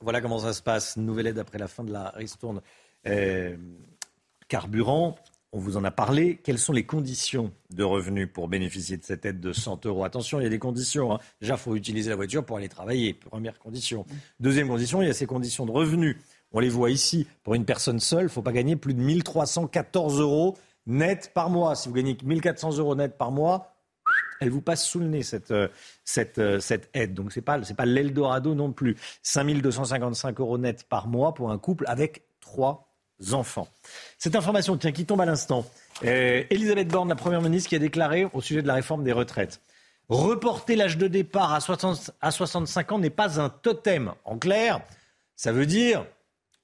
Voilà 0.00 0.20
comment 0.20 0.38
ça 0.38 0.52
se 0.52 0.62
passe. 0.62 0.96
Nouvelle 0.96 1.26
aide 1.28 1.38
après 1.38 1.58
la 1.58 1.68
fin 1.68 1.84
de 1.84 1.92
la 1.92 2.10
ristourne 2.10 2.60
euh, 3.06 3.56
carburant. 4.48 5.16
On 5.52 5.58
vous 5.58 5.76
en 5.78 5.84
a 5.84 5.90
parlé. 5.90 6.36
Quelles 6.36 6.58
sont 6.58 6.74
les 6.74 6.84
conditions 6.84 7.52
de 7.70 7.82
revenus 7.82 8.28
pour 8.30 8.48
bénéficier 8.48 8.98
de 8.98 9.04
cette 9.04 9.24
aide 9.24 9.40
de 9.40 9.52
100 9.52 9.86
euros? 9.86 10.04
Attention, 10.04 10.40
il 10.40 10.42
y 10.42 10.46
a 10.46 10.50
des 10.50 10.58
conditions. 10.58 11.14
Hein. 11.14 11.18
Déjà, 11.40 11.54
il 11.54 11.58
faut 11.58 11.74
utiliser 11.74 12.10
la 12.10 12.16
voiture 12.16 12.44
pour 12.44 12.58
aller 12.58 12.68
travailler. 12.68 13.14
Première 13.14 13.58
condition. 13.58 14.04
Deuxième 14.40 14.68
condition, 14.68 15.00
il 15.00 15.08
y 15.08 15.10
a 15.10 15.14
ces 15.14 15.26
conditions 15.26 15.64
de 15.64 15.70
revenus. 15.70 16.16
On 16.52 16.60
les 16.60 16.68
voit 16.68 16.90
ici. 16.90 17.26
Pour 17.44 17.54
une 17.54 17.64
personne 17.64 17.98
seule, 17.98 18.22
il 18.22 18.24
ne 18.24 18.28
faut 18.30 18.42
pas 18.42 18.52
gagner 18.52 18.76
plus 18.76 18.92
de 18.92 19.00
1314 19.00 20.20
euros 20.20 20.56
net 20.86 21.30
par 21.34 21.48
mois. 21.48 21.74
Si 21.76 21.88
vous 21.88 21.94
gagnez 21.94 22.16
1400 22.22 22.76
euros 22.78 22.94
net 22.94 23.16
par 23.16 23.30
mois, 23.30 23.72
elle 24.40 24.50
vous 24.50 24.60
passe 24.60 24.84
sous 24.84 25.00
le 25.00 25.06
nez 25.06 25.22
cette, 25.22 25.50
euh, 25.50 25.68
cette, 26.04 26.38
euh, 26.38 26.60
cette 26.60 26.90
aide. 26.94 27.14
Donc 27.14 27.32
ce 27.32 27.38
n'est 27.38 27.44
pas, 27.44 27.58
pas 27.58 27.86
l'Eldorado 27.86 28.54
non 28.54 28.72
plus. 28.72 28.96
5255 29.22 30.40
euros 30.40 30.58
net 30.58 30.84
par 30.88 31.08
mois 31.08 31.34
pour 31.34 31.50
un 31.50 31.58
couple 31.58 31.84
avec 31.88 32.24
trois 32.40 32.92
enfants. 33.32 33.68
Cette 34.18 34.36
information 34.36 34.76
tiens, 34.76 34.92
qui 34.92 35.04
tombe 35.04 35.20
à 35.20 35.26
l'instant. 35.26 35.66
Euh, 36.04 36.44
Elisabeth 36.50 36.88
Borne, 36.88 37.08
la 37.08 37.16
Première 37.16 37.42
ministre, 37.42 37.68
qui 37.68 37.76
a 37.76 37.80
déclaré 37.80 38.26
au 38.32 38.40
sujet 38.40 38.62
de 38.62 38.68
la 38.68 38.74
réforme 38.74 39.02
des 39.02 39.12
retraites. 39.12 39.60
Reporter 40.08 40.76
l'âge 40.76 40.96
de 40.96 41.08
départ 41.08 41.52
à, 41.52 41.60
60, 41.60 42.12
à 42.20 42.30
65 42.30 42.92
ans 42.92 42.98
n'est 42.98 43.10
pas 43.10 43.40
un 43.40 43.50
totem. 43.50 44.12
En 44.24 44.38
clair, 44.38 44.80
ça 45.36 45.52
veut 45.52 45.66
dire 45.66 46.06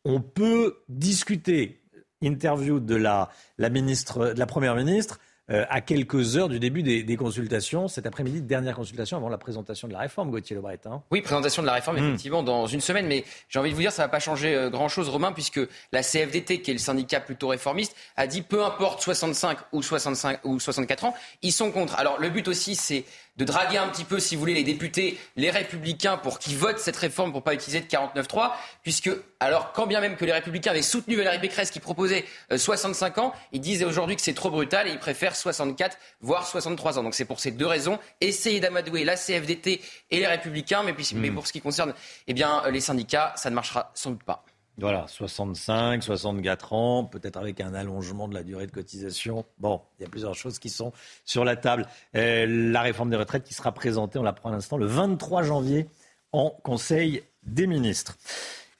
on 0.04 0.20
peut 0.20 0.82
discuter 0.88 1.80
interview 2.22 2.80
de 2.80 2.94
la, 2.94 3.30
la, 3.58 3.68
ministre, 3.68 4.32
de 4.32 4.38
la 4.38 4.46
Première 4.46 4.76
ministre 4.76 5.18
euh, 5.50 5.66
à 5.68 5.82
quelques 5.82 6.38
heures 6.38 6.48
du 6.48 6.58
début 6.58 6.82
des, 6.82 7.16
consultations. 7.16 7.86
Cet 7.86 8.06
après-midi, 8.06 8.40
dernière 8.40 8.74
consultation 8.74 9.18
avant 9.18 9.28
la 9.28 9.36
présentation 9.36 9.86
de 9.88 9.92
la 9.92 9.98
réforme, 9.98 10.30
Gauthier 10.30 10.56
Lebret. 10.56 10.80
Hein. 10.86 11.02
Oui, 11.10 11.20
présentation 11.20 11.60
de 11.60 11.66
la 11.66 11.74
réforme, 11.74 11.98
hmm. 11.98 12.08
effectivement, 12.08 12.42
dans 12.42 12.66
une 12.66 12.80
semaine. 12.80 13.06
Mais 13.06 13.24
j'ai 13.50 13.58
envie 13.58 13.68
de 13.68 13.74
vous 13.74 13.82
dire, 13.82 13.92
ça 13.92 14.02
ne 14.02 14.06
va 14.06 14.10
pas 14.10 14.20
changer 14.20 14.54
euh, 14.54 14.70
grand-chose, 14.70 15.08
Romain, 15.10 15.32
puisque 15.32 15.60
la 15.92 16.02
CFDT, 16.02 16.62
qui 16.62 16.70
est 16.70 16.74
le 16.74 16.78
syndicat 16.78 17.20
plutôt 17.20 17.48
réformiste, 17.48 17.94
a 18.16 18.26
dit 18.26 18.40
peu 18.40 18.64
importe 18.64 19.02
65 19.02 19.58
ou, 19.72 19.82
65 19.82 20.40
ou 20.44 20.58
64 20.58 21.04
ans, 21.04 21.14
ils 21.42 21.52
sont 21.52 21.70
contre. 21.70 21.94
Alors 21.96 22.18
le 22.18 22.30
but 22.30 22.48
aussi, 22.48 22.74
c'est 22.74 23.04
de 23.36 23.44
draguer 23.44 23.78
un 23.78 23.88
petit 23.88 24.04
peu, 24.04 24.20
si 24.20 24.36
vous 24.36 24.40
voulez, 24.40 24.54
les 24.54 24.62
députés, 24.62 25.18
les 25.36 25.50
républicains, 25.50 26.16
pour 26.16 26.38
qu'ils 26.38 26.56
votent 26.56 26.78
cette 26.78 26.96
réforme 26.96 27.32
pour 27.32 27.42
pas 27.42 27.54
utiliser 27.54 27.80
de 27.80 27.86
49.3, 27.86 28.52
puisque, 28.82 29.10
alors, 29.40 29.72
quand 29.72 29.86
bien 29.86 30.00
même 30.00 30.16
que 30.16 30.24
les 30.24 30.32
républicains 30.32 30.70
avaient 30.70 30.82
soutenu 30.82 31.16
Valérie 31.16 31.40
Pécresse 31.40 31.70
qui 31.70 31.80
proposait 31.80 32.24
65 32.54 33.18
euh, 33.18 33.20
ans, 33.22 33.34
ils 33.52 33.60
disaient 33.60 33.84
aujourd'hui 33.84 34.14
que 34.14 34.22
c'est 34.22 34.34
trop 34.34 34.50
brutal 34.50 34.86
et 34.86 34.90
ils 34.90 34.98
préfèrent 34.98 35.34
64, 35.34 35.98
voire 36.20 36.46
63 36.46 36.98
ans. 36.98 37.02
Donc 37.02 37.14
c'est 37.14 37.24
pour 37.24 37.40
ces 37.40 37.50
deux 37.50 37.66
raisons. 37.66 37.98
Essayer 38.20 38.60
d'amadouer 38.60 39.04
la 39.04 39.16
CFDT 39.16 39.80
et 40.10 40.18
les 40.18 40.26
républicains, 40.26 40.82
mais, 40.84 40.92
puis, 40.92 41.10
mais 41.14 41.30
hmm. 41.30 41.34
pour 41.34 41.46
ce 41.46 41.52
qui 41.52 41.60
concerne 41.60 41.92
eh 42.28 42.34
bien, 42.34 42.62
les 42.70 42.80
syndicats, 42.80 43.32
ça 43.36 43.50
ne 43.50 43.54
marchera 43.56 43.90
sans 43.94 44.10
doute 44.10 44.22
pas. 44.22 44.44
Voilà, 44.78 45.06
65, 45.06 46.02
64 46.02 46.72
ans, 46.72 47.04
peut-être 47.04 47.36
avec 47.36 47.60
un 47.60 47.74
allongement 47.74 48.26
de 48.26 48.34
la 48.34 48.42
durée 48.42 48.66
de 48.66 48.72
cotisation. 48.72 49.44
Bon, 49.58 49.80
il 49.98 50.02
y 50.02 50.06
a 50.06 50.08
plusieurs 50.08 50.34
choses 50.34 50.58
qui 50.58 50.68
sont 50.68 50.92
sur 51.24 51.44
la 51.44 51.54
table. 51.54 51.86
Euh, 52.16 52.46
la 52.72 52.82
réforme 52.82 53.10
des 53.10 53.16
retraites 53.16 53.44
qui 53.44 53.54
sera 53.54 53.70
présentée, 53.72 54.18
on 54.18 54.24
l'apprend 54.24 54.48
à 54.48 54.52
l'instant, 54.52 54.76
le 54.76 54.86
23 54.86 55.44
janvier 55.44 55.86
en 56.32 56.50
Conseil 56.50 57.22
des 57.44 57.68
ministres. 57.68 58.16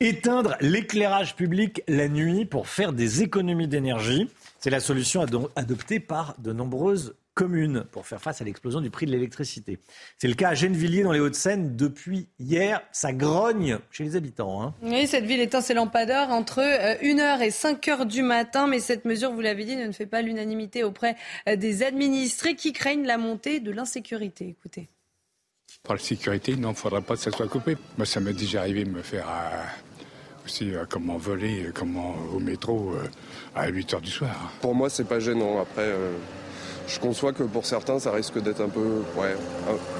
Éteindre 0.01 0.57
l'éclairage 0.61 1.37
public 1.37 1.83
la 1.87 2.09
nuit 2.09 2.45
pour 2.45 2.67
faire 2.67 2.93
des 2.93 3.23
économies 3.23 3.69
d'énergie, 3.69 4.29
c'est 4.59 4.71
la 4.71 4.81
solution 4.81 5.25
adoptée 5.55 6.01
par 6.01 6.35
de 6.39 6.53
nombreuses 6.53 7.15
commune 7.35 7.85
pour 7.91 8.07
faire 8.07 8.23
face 8.23 8.41
à 8.41 8.45
l'explosion 8.45 8.81
du 8.81 8.91
prix 8.91 9.07
de 9.07 9.11
l'électricité. 9.11 9.79
C'est 10.19 10.29
le 10.29 10.35
cas 10.35 10.51
à 10.51 10.55
Gennevilliers 10.55 11.03
dans 11.03 11.13
les 11.13 11.21
Hauts-de-Seine 11.21 11.77
depuis 11.77 12.29
hier. 12.39 12.81
Ça 12.93 13.13
grogne 13.13 13.79
chez 13.91 14.05
les 14.05 14.17
habitants. 14.17 14.63
Hein. 14.63 14.75
Oui, 14.83 15.07
cette 15.07 15.25
ville 15.25 15.41
éteint 15.41 15.61
ses 15.61 15.75
lampadaires 15.75 16.31
entre 16.31 16.61
1h 16.61 17.41
euh, 17.41 17.45
et 17.45 17.51
5h 17.51 18.07
du 18.07 18.23
matin. 18.23 18.67
Mais 18.67 18.79
cette 18.79 19.05
mesure, 19.05 19.33
vous 19.33 19.41
l'avez 19.41 19.65
dit, 19.65 19.77
ne 19.77 19.93
fait 19.93 20.07
pas 20.07 20.23
l'unanimité 20.23 20.85
auprès 20.85 21.17
euh, 21.49 21.57
des 21.57 21.83
administrés 21.83 22.55
qui 22.55 22.73
craignent 22.73 23.07
la 23.07 23.19
montée 23.19 23.61
de 23.61 23.73
l'insécurité. 23.73 24.49
Écoutez. 24.49 24.89
Par 25.83 25.97
la 25.97 26.03
sécurité, 26.03 26.53
il 26.53 26.61
n'en 26.61 26.73
faudrait 26.73 27.03
pas 27.03 27.15
que 27.15 27.21
ça 27.21 27.31
soit 27.31 27.49
coupé. 27.49 27.77
Moi, 27.99 28.07
ça 28.07 28.21
m'est 28.21 28.33
déjà 28.33 28.61
arrivé 28.61 28.85
de 28.85 28.91
me 28.91 29.03
faire 29.03 29.27
euh, 29.29 29.63
aussi 30.47 30.73
comment 30.89 31.17
voler, 31.17 31.71
comment 31.75 32.15
au 32.33 32.39
métro 32.39 32.95
à 33.55 33.69
8 33.69 33.95
h 33.95 34.01
du 34.01 34.11
soir. 34.11 34.53
Pour 34.61 34.75
moi, 34.75 34.89
c'est 34.89 35.05
pas 35.05 35.19
gênant. 35.19 35.61
Après, 35.61 35.93
je 36.87 36.99
conçois 36.99 37.33
que 37.33 37.43
pour 37.43 37.65
certains, 37.67 37.99
ça 37.99 38.13
risque 38.13 38.41
d'être 38.43 38.61
un 38.61 38.69
peu, 38.69 39.03
ouais, 39.17 39.37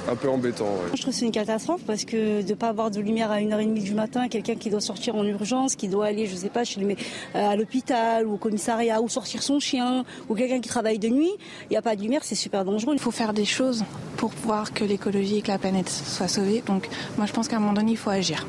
un, 0.09 0.15
peu 0.15 0.29
embêtant. 0.29 0.67
Je 0.93 1.01
trouve 1.01 1.13
que 1.13 1.19
c'est 1.19 1.25
une 1.25 1.31
catastrophe 1.31 1.81
parce 1.85 2.05
que 2.05 2.41
de 2.41 2.49
ne 2.49 2.53
pas 2.53 2.69
avoir 2.69 2.91
de 2.91 2.99
lumière 2.99 3.31
à 3.31 3.39
1h30 3.39 3.81
du 3.81 3.93
matin, 3.93 4.27
quelqu'un 4.27 4.55
qui 4.55 4.69
doit 4.69 4.81
sortir 4.81 5.15
en 5.15 5.23
urgence, 5.23 5.75
qui 5.75 5.87
doit 5.87 6.05
aller, 6.05 6.27
je 6.27 6.35
sais 6.35 6.49
pas, 6.49 6.63
chez 6.63 6.81
euh, 6.81 6.95
à 7.33 7.55
l'hôpital 7.55 8.27
ou 8.27 8.33
au 8.33 8.37
commissariat 8.37 9.01
ou 9.01 9.09
sortir 9.09 9.41
son 9.41 9.59
chien 9.59 10.05
ou 10.29 10.35
quelqu'un 10.35 10.61
qui 10.61 10.69
travaille 10.69 10.99
de 10.99 11.09
nuit, 11.09 11.31
il 11.63 11.71
n'y 11.71 11.77
a 11.77 11.81
pas 11.81 11.95
de 11.95 12.01
lumière, 12.01 12.23
c'est 12.23 12.35
super 12.35 12.65
dangereux. 12.65 12.93
Il 12.93 12.99
faut 12.99 13.11
faire 13.11 13.33
des 13.33 13.45
choses 13.45 13.83
pour 14.17 14.31
voir 14.43 14.73
que 14.73 14.83
l'écologie 14.83 15.37
et 15.37 15.41
que 15.41 15.51
la 15.51 15.57
planète 15.57 15.89
soient 15.89 16.27
sauvées. 16.27 16.61
Donc 16.65 16.87
moi 17.17 17.25
je 17.25 17.33
pense 17.33 17.47
qu'à 17.47 17.57
un 17.57 17.59
moment 17.59 17.73
donné, 17.73 17.91
il 17.91 17.97
faut 17.97 18.11
agir. 18.11 18.45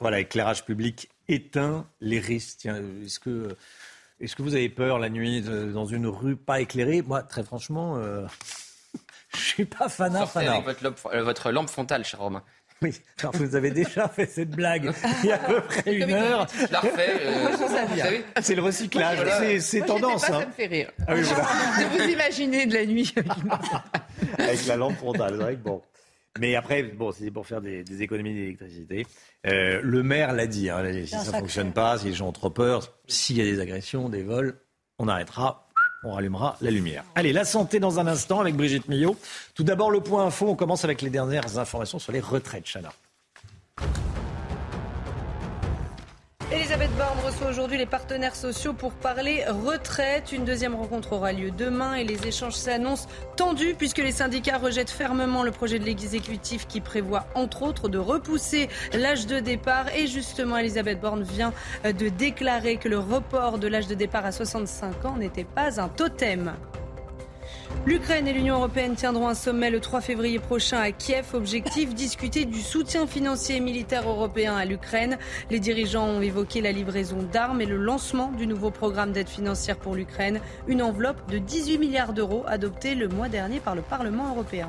Voilà, 0.00 0.20
éclirage 0.20 0.64
public 0.64 1.08
éteint, 1.28 1.86
les 2.00 2.18
risques. 2.18 2.66
Est-ce 2.66 3.20
que 3.20 3.56
est-ce 4.22 4.36
que 4.36 4.42
vous 4.42 4.54
avez 4.54 4.68
peur 4.68 4.98
la 5.00 5.10
nuit 5.10 5.42
dans 5.42 5.84
une 5.84 6.06
rue 6.06 6.36
pas 6.36 6.60
éclairée? 6.60 7.02
Moi, 7.02 7.22
très 7.22 7.42
franchement, 7.42 7.96
euh, 7.96 8.24
je 9.34 9.40
suis 9.40 9.64
pas 9.64 9.88
fanat. 9.88 10.26
fanat. 10.26 10.52
Avec 10.52 10.64
votre 10.64 10.84
lampe, 10.84 10.98
euh, 11.12 11.24
votre 11.24 11.50
lampe 11.50 11.68
frontale, 11.68 12.04
cher 12.04 12.20
Romain. 12.20 12.42
Oui, 12.80 13.00
alors 13.20 13.36
vous 13.36 13.54
avez 13.54 13.70
déjà 13.70 14.08
fait 14.08 14.26
cette 14.26 14.50
blague 14.50 14.92
il 15.22 15.28
y 15.28 15.32
a 15.32 15.36
à 15.36 15.38
peu 15.38 15.60
près 15.60 15.94
une 15.94 16.12
heure. 16.12 16.48
Je 16.52 16.72
la 16.72 16.80
refais. 16.80 17.20
Euh, 17.26 18.18
c'est 18.40 18.56
le 18.56 18.62
recyclage, 18.62 19.60
c'est 19.60 19.82
tendance. 19.82 20.26
Pas, 20.26 20.36
hein. 20.36 20.40
Ça 20.40 20.46
me 20.46 20.52
fait 20.52 20.66
rire. 20.66 20.90
Ah 21.06 21.14
oui, 21.14 21.20
De 21.22 21.98
vous 22.02 22.08
imaginer 22.10 22.66
de 22.66 22.74
la 22.74 22.86
nuit. 22.86 23.14
avec 24.38 24.66
la 24.66 24.76
lampe 24.76 24.96
frontale, 24.96 25.34
c'est 25.36 25.42
vrai 25.42 25.54
que 25.54 25.62
bon. 25.62 25.80
Mais 26.38 26.54
après, 26.56 26.82
bon, 26.82 27.12
c'est 27.12 27.30
pour 27.30 27.46
faire 27.46 27.60
des, 27.60 28.02
économies 28.02 28.34
d'électricité. 28.34 29.06
Euh, 29.46 29.80
le 29.82 30.02
maire 30.02 30.32
l'a 30.32 30.46
dit, 30.46 30.70
hein, 30.70 30.82
si 31.04 31.08
ça 31.08 31.32
ne 31.32 31.38
fonctionne 31.38 31.72
pas, 31.72 31.98
si 31.98 32.06
les 32.06 32.14
gens 32.14 32.28
ont 32.28 32.32
trop 32.32 32.50
peur, 32.50 32.88
s'il 33.06 33.36
y 33.36 33.42
a 33.42 33.44
des 33.44 33.60
agressions, 33.60 34.08
des 34.08 34.22
vols, 34.22 34.56
on 34.98 35.08
arrêtera, 35.08 35.68
on 36.04 36.12
rallumera 36.12 36.56
la 36.60 36.70
lumière. 36.70 37.04
Allez, 37.14 37.32
la 37.32 37.44
santé 37.44 37.80
dans 37.80 38.00
un 38.00 38.06
instant 38.06 38.40
avec 38.40 38.56
Brigitte 38.56 38.88
Millot. 38.88 39.16
Tout 39.54 39.62
d'abord, 39.62 39.90
le 39.90 40.00
point 40.00 40.24
info, 40.24 40.48
on 40.48 40.56
commence 40.56 40.84
avec 40.84 41.02
les 41.02 41.10
dernières 41.10 41.58
informations 41.58 41.98
sur 41.98 42.12
les 42.12 42.20
retraites, 42.20 42.64
Chana. 42.64 42.92
Elisabeth 46.54 46.90
Borne 46.98 47.18
reçoit 47.24 47.48
aujourd'hui 47.48 47.78
les 47.78 47.86
partenaires 47.86 48.36
sociaux 48.36 48.74
pour 48.74 48.92
parler 48.92 49.42
retraite. 49.46 50.32
Une 50.32 50.44
deuxième 50.44 50.74
rencontre 50.74 51.14
aura 51.14 51.32
lieu 51.32 51.50
demain 51.50 51.94
et 51.94 52.04
les 52.04 52.26
échanges 52.26 52.52
s'annoncent 52.52 53.08
tendus 53.36 53.74
puisque 53.74 53.98
les 53.98 54.12
syndicats 54.12 54.58
rejettent 54.58 54.90
fermement 54.90 55.44
le 55.44 55.50
projet 55.50 55.78
de 55.78 55.84
l'exécutif 55.84 56.66
qui 56.66 56.82
prévoit 56.82 57.24
entre 57.34 57.62
autres 57.62 57.88
de 57.88 57.96
repousser 57.96 58.68
l'âge 58.92 59.26
de 59.26 59.40
départ. 59.40 59.86
Et 59.96 60.06
justement, 60.06 60.58
Elisabeth 60.58 61.00
Borne 61.00 61.22
vient 61.22 61.54
de 61.84 62.08
déclarer 62.10 62.76
que 62.76 62.88
le 62.88 62.98
report 62.98 63.58
de 63.58 63.68
l'âge 63.68 63.86
de 63.86 63.94
départ 63.94 64.26
à 64.26 64.32
65 64.32 65.06
ans 65.06 65.16
n'était 65.16 65.44
pas 65.44 65.80
un 65.80 65.88
totem. 65.88 66.52
L'Ukraine 67.84 68.28
et 68.28 68.32
l'Union 68.32 68.56
européenne 68.56 68.94
tiendront 68.94 69.28
un 69.28 69.34
sommet 69.34 69.70
le 69.70 69.80
3 69.80 70.00
février 70.00 70.38
prochain 70.38 70.78
à 70.78 70.92
Kiev. 70.92 71.34
Objectif 71.34 71.94
discuter 71.94 72.44
du 72.44 72.60
soutien 72.60 73.06
financier 73.06 73.56
et 73.56 73.60
militaire 73.60 74.08
européen 74.08 74.56
à 74.56 74.64
l'Ukraine. 74.64 75.18
Les 75.50 75.58
dirigeants 75.58 76.06
ont 76.06 76.22
évoqué 76.22 76.60
la 76.60 76.70
livraison 76.70 77.18
d'armes 77.32 77.60
et 77.60 77.66
le 77.66 77.76
lancement 77.76 78.30
du 78.30 78.46
nouveau 78.46 78.70
programme 78.70 79.12
d'aide 79.12 79.28
financière 79.28 79.76
pour 79.76 79.96
l'Ukraine. 79.96 80.40
Une 80.68 80.82
enveloppe 80.82 81.28
de 81.30 81.38
18 81.38 81.78
milliards 81.78 82.12
d'euros 82.12 82.44
adoptée 82.46 82.94
le 82.94 83.08
mois 83.08 83.28
dernier 83.28 83.58
par 83.58 83.74
le 83.74 83.82
Parlement 83.82 84.28
européen. 84.30 84.68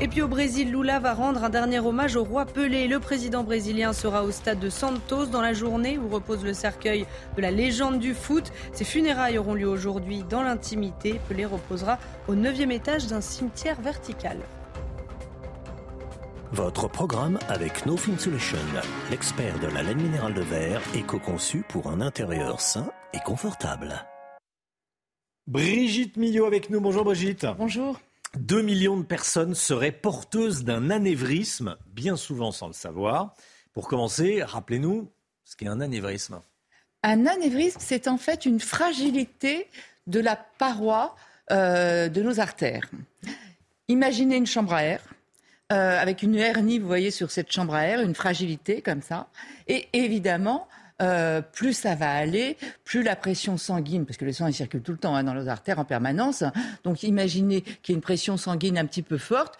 Et 0.00 0.06
puis 0.06 0.22
au 0.22 0.28
Brésil, 0.28 0.70
Lula 0.70 1.00
va 1.00 1.12
rendre 1.12 1.42
un 1.42 1.48
dernier 1.48 1.80
hommage 1.80 2.14
au 2.14 2.22
roi 2.22 2.46
Pelé. 2.46 2.86
Le 2.86 3.00
président 3.00 3.42
brésilien 3.42 3.92
sera 3.92 4.22
au 4.22 4.30
stade 4.30 4.60
de 4.60 4.70
Santos 4.70 5.26
dans 5.26 5.40
la 5.40 5.52
journée 5.52 5.98
où 5.98 6.08
repose 6.08 6.44
le 6.44 6.54
cercueil 6.54 7.04
de 7.36 7.42
la 7.42 7.50
légende 7.50 7.98
du 7.98 8.14
foot. 8.14 8.52
Ses 8.72 8.84
funérailles 8.84 9.38
auront 9.38 9.54
lieu 9.54 9.66
aujourd'hui 9.66 10.22
dans 10.30 10.42
l'intimité. 10.42 11.20
Pelé 11.28 11.46
reposera 11.46 11.98
au 12.28 12.36
9e 12.36 12.70
étage 12.70 13.08
d'un 13.08 13.20
cimetière 13.20 13.80
vertical. 13.80 14.38
Votre 16.52 16.88
programme 16.88 17.40
avec 17.48 17.84
No 17.84 17.96
Fin 17.96 18.16
Solution, 18.16 18.58
l'expert 19.10 19.58
de 19.58 19.66
la 19.66 19.82
laine 19.82 20.00
minérale 20.00 20.32
de 20.32 20.42
verre, 20.42 20.80
éco-conçu 20.94 21.64
pour 21.68 21.88
un 21.88 22.00
intérieur 22.00 22.60
sain 22.60 22.88
et 23.12 23.18
confortable. 23.18 24.06
Brigitte 25.48 26.16
Millot 26.16 26.46
avec 26.46 26.70
nous. 26.70 26.80
Bonjour 26.80 27.04
Brigitte. 27.04 27.46
Bonjour. 27.58 27.98
2 28.36 28.62
millions 28.62 28.96
de 28.96 29.04
personnes 29.04 29.54
seraient 29.54 29.92
porteuses 29.92 30.64
d'un 30.64 30.90
anévrisme, 30.90 31.76
bien 31.86 32.16
souvent 32.16 32.52
sans 32.52 32.66
le 32.66 32.72
savoir. 32.72 33.34
Pour 33.72 33.88
commencer, 33.88 34.42
rappelez-nous 34.42 35.10
ce 35.44 35.56
qu'est 35.56 35.68
un 35.68 35.80
anévrisme. 35.80 36.40
Un 37.02 37.26
anévrisme, 37.26 37.78
c'est 37.80 38.08
en 38.08 38.18
fait 38.18 38.44
une 38.44 38.60
fragilité 38.60 39.68
de 40.06 40.20
la 40.20 40.36
paroi 40.36 41.14
euh, 41.50 42.08
de 42.08 42.22
nos 42.22 42.40
artères. 42.40 42.90
Imaginez 43.88 44.36
une 44.36 44.46
chambre 44.46 44.74
à 44.74 44.84
air. 44.84 45.00
Euh, 45.70 46.00
avec 46.00 46.22
une 46.22 46.34
hernie, 46.34 46.78
vous 46.78 46.86
voyez, 46.86 47.10
sur 47.10 47.30
cette 47.30 47.52
chambre 47.52 47.74
à 47.74 47.86
air, 47.86 48.00
une 48.00 48.14
fragilité 48.14 48.80
comme 48.80 49.02
ça. 49.02 49.28
Et 49.66 49.88
évidemment, 49.92 50.66
euh, 51.00 51.40
plus 51.40 51.72
ça 51.72 51.94
va 51.94 52.10
aller, 52.10 52.56
plus 52.84 53.02
la 53.02 53.16
pression 53.16 53.56
sanguine, 53.56 54.04
parce 54.06 54.16
que 54.16 54.24
le 54.24 54.32
sang 54.32 54.46
il 54.46 54.54
circule 54.54 54.82
tout 54.82 54.92
le 54.92 54.98
temps 54.98 55.14
hein, 55.14 55.24
dans 55.24 55.34
les 55.34 55.48
artères 55.48 55.78
en 55.78 55.84
permanence. 55.84 56.44
Donc 56.84 57.02
imaginez 57.02 57.62
qu'il 57.62 57.90
y 57.90 57.92
ait 57.92 57.94
une 57.94 58.02
pression 58.02 58.36
sanguine 58.36 58.78
un 58.78 58.86
petit 58.86 59.02
peu 59.02 59.18
forte, 59.18 59.58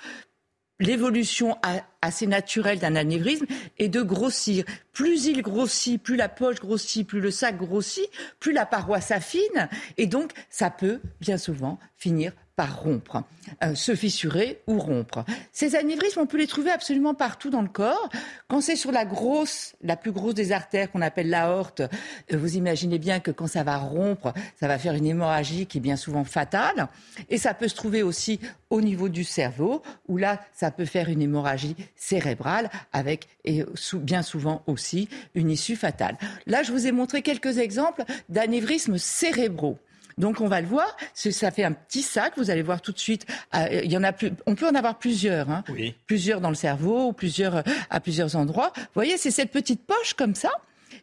l'évolution 0.80 1.56
assez 2.02 2.26
naturelle 2.26 2.78
d'un 2.78 2.96
anévrisme 2.96 3.46
est 3.78 3.88
de 3.88 4.02
grossir. 4.02 4.64
Plus 4.92 5.26
il 5.26 5.42
grossit, 5.42 6.02
plus 6.02 6.16
la 6.16 6.28
poche 6.28 6.60
grossit, 6.60 7.06
plus 7.06 7.20
le 7.20 7.30
sac 7.30 7.56
grossit, 7.56 8.08
plus 8.38 8.52
la 8.52 8.66
paroi 8.66 9.00
s'affine, 9.00 9.68
et 9.96 10.06
donc 10.06 10.32
ça 10.50 10.70
peut 10.70 11.00
bien 11.20 11.38
souvent 11.38 11.78
finir 11.96 12.32
par 12.58 12.82
rompre, 12.82 13.22
euh, 13.62 13.76
se 13.76 13.94
fissurer 13.94 14.62
ou 14.66 14.80
rompre. 14.80 15.24
Ces 15.52 15.76
anévrismes, 15.76 16.18
on 16.18 16.26
peut 16.26 16.38
les 16.38 16.48
trouver 16.48 16.72
absolument 16.72 17.14
partout 17.14 17.50
dans 17.50 17.62
le 17.62 17.68
corps. 17.68 18.08
Quand 18.48 18.60
c'est 18.60 18.74
sur 18.74 18.90
la 18.90 19.04
grosse, 19.04 19.76
la 19.80 19.94
plus 19.94 20.10
grosse 20.10 20.34
des 20.34 20.50
artères 20.50 20.90
qu'on 20.90 21.00
appelle 21.00 21.30
l'aorte, 21.30 21.82
euh, 21.82 22.36
vous 22.36 22.56
imaginez 22.56 22.98
bien 22.98 23.20
que 23.20 23.30
quand 23.30 23.46
ça 23.46 23.62
va 23.62 23.76
rompre, 23.76 24.34
ça 24.58 24.66
va 24.66 24.76
faire 24.76 24.94
une 24.94 25.06
hémorragie 25.06 25.66
qui 25.66 25.78
est 25.78 25.80
bien 25.80 25.94
souvent 25.94 26.24
fatale. 26.24 26.88
Et 27.30 27.38
ça 27.38 27.54
peut 27.54 27.68
se 27.68 27.76
trouver 27.76 28.02
aussi 28.02 28.40
au 28.70 28.80
niveau 28.80 29.08
du 29.08 29.22
cerveau, 29.22 29.80
où 30.08 30.16
là, 30.16 30.40
ça 30.52 30.72
peut 30.72 30.84
faire 30.84 31.08
une 31.08 31.22
hémorragie 31.22 31.76
cérébrale 31.94 32.70
avec, 32.92 33.28
et 33.44 33.64
bien 33.94 34.22
souvent 34.22 34.64
aussi, 34.66 35.08
une 35.36 35.48
issue 35.48 35.76
fatale. 35.76 36.18
Là, 36.46 36.64
je 36.64 36.72
vous 36.72 36.88
ai 36.88 36.92
montré 36.92 37.22
quelques 37.22 37.58
exemples 37.58 38.02
d'anévrismes 38.28 38.98
cérébraux. 38.98 39.78
Donc 40.18 40.40
on 40.40 40.48
va 40.48 40.60
le 40.60 40.66
voir. 40.66 40.96
Ça 41.14 41.50
fait 41.50 41.64
un 41.64 41.72
petit 41.72 42.02
sac. 42.02 42.34
Vous 42.36 42.50
allez 42.50 42.62
voir 42.62 42.80
tout 42.80 42.92
de 42.92 42.98
suite. 42.98 43.26
Euh, 43.54 43.80
il 43.84 43.90
y 43.90 43.96
en 43.96 44.04
a 44.04 44.12
plus. 44.12 44.32
On 44.46 44.54
peut 44.54 44.68
en 44.68 44.74
avoir 44.74 44.98
plusieurs. 44.98 45.50
Hein. 45.50 45.64
Plusieurs 46.06 46.40
dans 46.40 46.50
le 46.50 46.54
cerveau, 46.54 47.12
plusieurs 47.12 47.56
euh, 47.56 47.62
à 47.90 48.00
plusieurs 48.00 48.36
endroits. 48.36 48.72
Vous 48.76 48.82
voyez, 48.94 49.16
c'est 49.16 49.30
cette 49.30 49.50
petite 49.50 49.86
poche 49.86 50.14
comme 50.14 50.34
ça. 50.34 50.50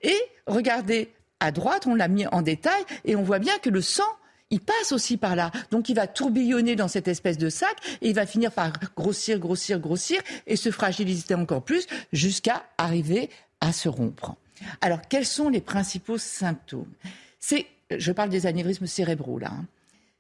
Et 0.01 0.17
regardez 0.45 1.11
à 1.39 1.51
droite, 1.51 1.87
on 1.87 1.95
l'a 1.95 2.07
mis 2.07 2.27
en 2.27 2.41
détail 2.41 2.83
et 3.03 3.15
on 3.15 3.23
voit 3.23 3.39
bien 3.39 3.57
que 3.59 3.69
le 3.69 3.81
sang 3.81 4.03
il 4.51 4.59
passe 4.59 4.91
aussi 4.91 5.17
par 5.17 5.35
là. 5.35 5.51
Donc 5.71 5.89
il 5.89 5.95
va 5.95 6.07
tourbillonner 6.07 6.75
dans 6.75 6.87
cette 6.87 7.07
espèce 7.07 7.37
de 7.37 7.49
sac 7.49 7.75
et 8.01 8.09
il 8.09 8.15
va 8.15 8.25
finir 8.25 8.51
par 8.51 8.71
grossir, 8.95 9.39
grossir, 9.39 9.79
grossir 9.79 10.21
et 10.47 10.55
se 10.55 10.71
fragiliser 10.71 11.33
encore 11.33 11.63
plus 11.63 11.87
jusqu'à 12.13 12.63
arriver 12.77 13.29
à 13.59 13.73
se 13.73 13.89
rompre. 13.89 14.35
Alors 14.81 15.01
quels 15.09 15.25
sont 15.25 15.49
les 15.49 15.61
principaux 15.61 16.17
symptômes? 16.17 16.93
C'est 17.39 17.65
je 17.89 18.11
parle 18.11 18.30
des 18.30 18.45
anévrismes 18.45 18.88
cérébraux 18.88 19.39
là, 19.39 19.51
hein. 19.51 19.65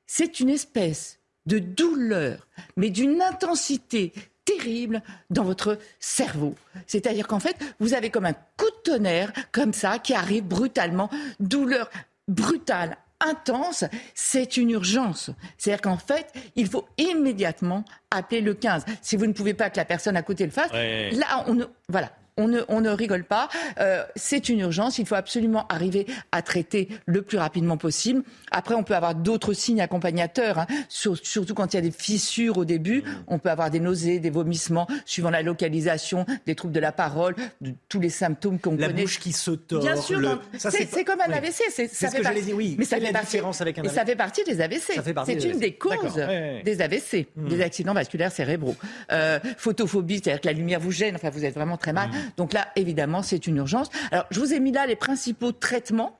c'est 0.07 0.39
une 0.39 0.49
espèce 0.49 1.19
de 1.45 1.59
douleur, 1.59 2.47
mais 2.75 2.89
d'une 2.89 3.21
intensité 3.21 4.13
terrible 4.45 5.01
dans 5.29 5.43
votre 5.43 5.77
cerveau. 5.99 6.55
C'est-à-dire 6.87 7.27
qu'en 7.27 7.39
fait, 7.39 7.57
vous 7.79 7.93
avez 7.93 8.09
comme 8.09 8.25
un 8.25 8.33
coup 8.33 8.69
de 8.85 8.91
tonnerre, 8.91 9.33
comme 9.51 9.73
ça, 9.73 9.99
qui 9.99 10.13
arrive 10.13 10.43
brutalement, 10.43 11.09
douleur 11.39 11.89
brutale, 12.27 12.97
intense, 13.19 13.85
c'est 14.13 14.57
une 14.57 14.71
urgence. 14.71 15.31
C'est-à-dire 15.57 15.81
qu'en 15.81 15.97
fait, 15.97 16.31
il 16.55 16.67
faut 16.67 16.87
immédiatement 16.97 17.83
appeler 18.11 18.41
le 18.41 18.53
15. 18.53 18.85
Si 19.01 19.15
vous 19.15 19.25
ne 19.25 19.33
pouvez 19.33 19.53
pas 19.53 19.69
que 19.69 19.77
la 19.77 19.85
personne 19.85 20.17
à 20.17 20.21
côté 20.21 20.45
le 20.45 20.51
fasse, 20.51 20.71
là, 20.71 21.45
on 21.47 21.67
voilà, 21.89 22.11
on 22.37 22.47
ne, 22.47 22.89
rigole 22.89 23.23
pas. 23.23 23.49
Euh, 23.79 24.03
c'est 24.15 24.49
une 24.49 24.59
urgence. 24.59 24.99
Il 24.99 25.05
faut 25.05 25.15
absolument 25.15 25.65
arriver 25.67 26.05
à 26.31 26.41
traiter 26.41 26.89
le 27.05 27.21
plus 27.21 27.37
rapidement 27.37 27.77
possible. 27.77 28.23
Après, 28.51 28.75
on 28.75 28.83
peut 28.83 28.95
avoir 28.95 29.15
d'autres 29.15 29.53
signes 29.53 29.81
accompagnateurs, 29.81 30.59
hein. 30.59 30.67
surtout 30.89 31.53
quand 31.53 31.73
il 31.73 31.77
y 31.77 31.79
a 31.79 31.81
des 31.81 31.91
fissures 31.91 32.57
au 32.57 32.65
début. 32.65 33.01
Mmh. 33.01 33.23
On 33.27 33.39
peut 33.39 33.49
avoir 33.49 33.69
des 33.69 33.79
nausées, 33.79 34.19
des 34.19 34.29
vomissements, 34.29 34.87
suivant 35.05 35.29
la 35.29 35.41
localisation, 35.41 36.25
des 36.45 36.55
troubles 36.55 36.73
de 36.73 36.79
la 36.79 36.91
parole, 36.91 37.35
de, 37.61 37.73
tous 37.87 37.99
les 37.99 38.09
symptômes 38.09 38.59
qu'on 38.59 38.71
connaît. 38.71 38.87
La 38.87 38.93
bouche 38.93 39.19
qui 39.19 39.31
se 39.31 39.51
tord. 39.51 39.81
Bien 39.81 39.95
sûr, 39.95 40.19
c'est 40.57 41.03
comme 41.03 41.21
un 41.21 41.31
AVC. 41.31 41.63
C'est 41.69 41.87
ce 41.87 42.05
que 42.07 42.53
oui. 42.53 42.75
Mais 42.77 42.85
ça 42.85 42.97
fait 42.97 43.03
la 43.03 43.11
partie, 43.13 43.27
différence 43.27 43.61
avec 43.61 43.77
un 43.77 43.81
AVC. 43.81 43.91
Et 43.91 43.95
ça 43.95 44.05
fait 44.05 44.15
partie 44.15 44.43
des 44.43 44.61
AVC. 44.61 44.99
C'est 45.25 45.43
une 45.43 45.59
des 45.59 45.73
causes 45.75 46.15
des 46.63 46.81
AVC, 46.81 47.27
mmh. 47.35 47.47
des 47.47 47.61
accidents 47.61 47.93
vasculaires 47.93 48.31
cérébraux. 48.31 48.75
Euh, 49.11 49.39
photophobie, 49.57 50.21
c'est-à-dire 50.21 50.41
que 50.41 50.47
la 50.47 50.53
lumière 50.53 50.79
vous 50.79 50.91
gêne, 50.91 51.15
enfin 51.15 51.29
vous 51.29 51.45
êtes 51.45 51.53
vraiment 51.53 51.77
très 51.77 51.93
mal. 51.93 52.09
Mmh. 52.09 52.24
Donc 52.37 52.53
là, 52.53 52.67
évidemment, 52.75 53.21
c'est 53.21 53.47
une 53.47 53.57
urgence. 53.57 53.89
Alors, 54.11 54.25
je 54.31 54.39
vous 54.39 54.53
ai 54.53 54.59
mis 54.59 54.71
là 54.71 54.85
les 54.85 54.95
principaux 54.95 55.51
traitements. 55.51 56.19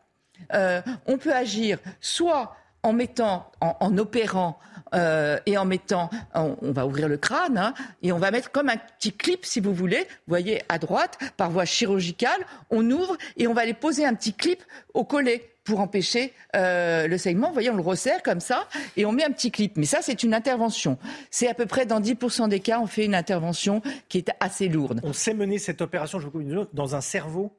Euh, 0.53 0.82
on 1.06 1.17
peut 1.17 1.34
agir 1.34 1.80
soit 2.01 2.56
en 2.84 2.93
mettant, 2.93 3.51
en, 3.61 3.98
opérant 3.98 4.59
euh, 4.93 5.40
et 5.48 5.58
en 5.58 5.66
mettant, 5.66 6.11
on, 6.35 6.72
va 6.72 6.85
ouvrir 6.85 7.08
le 7.08 7.17
crâne 7.17 7.58
hein, 7.58 7.74
et 8.03 8.11
on 8.11 8.19
va 8.19 8.30
mettre 8.30 8.51
comme 8.51 8.69
un 8.69 8.77
petit 8.77 9.11
clip, 9.11 9.43
si 9.43 9.59
vous 9.59 9.74
voulez, 9.74 10.01
vous 10.01 10.27
voyez 10.27 10.61
à 10.69 10.77
droite, 10.77 11.17
par 11.35 11.50
voie 11.50 11.66
chirurgicale, 11.66 12.45
on 12.69 12.88
ouvre 12.92 13.17
et 13.38 13.48
on 13.48 13.56
va 13.56 13.61
aller 13.61 13.74
poser 13.74 14.06
un 14.06 14.14
petit 14.14 14.34
clip 14.34 14.61
au 14.93 15.03
collet 15.03 15.55
pour 15.66 15.82
empêcher 15.82 16.32
euh, 16.56 17.08
le 17.08 17.18
saignement. 17.18 17.48
Vous 17.48 17.53
voyez, 17.53 17.69
on 17.69 17.76
le 17.76 17.82
resserre 17.82 18.24
comme 18.24 18.40
ça 18.40 18.69
et 18.95 19.06
on 19.06 19.11
met 19.11 19.26
un 19.26 19.32
petit 19.32 19.52
clip. 19.52 19.74
Mais 19.76 19.85
ça, 19.85 20.00
c'est 20.02 20.24
une 20.24 20.34
intervention. 20.34 20.98
C'est 21.32 21.50
à 21.50 21.53
peu 21.53 21.66
près 21.66 21.85
dans 21.85 22.00
10% 22.00 22.48
des 22.48 22.61
cas, 22.61 22.80
on 22.80 22.88
fait 22.88 23.03
une 23.03 23.16
intervention 23.16 23.82
qui 24.08 24.19
est 24.19 24.30
assez 24.40 24.69
lourde. 24.69 25.02
On 25.03 25.11
sait 25.11 25.34
mener 25.34 25.60
cette 25.60 25.82
opération, 25.82 26.19
je 26.19 26.26
vous 26.26 26.32
coupe 26.32 26.42
une 26.42 26.68
dans 26.74 26.95
un 26.95 27.02
cerveau 27.02 27.52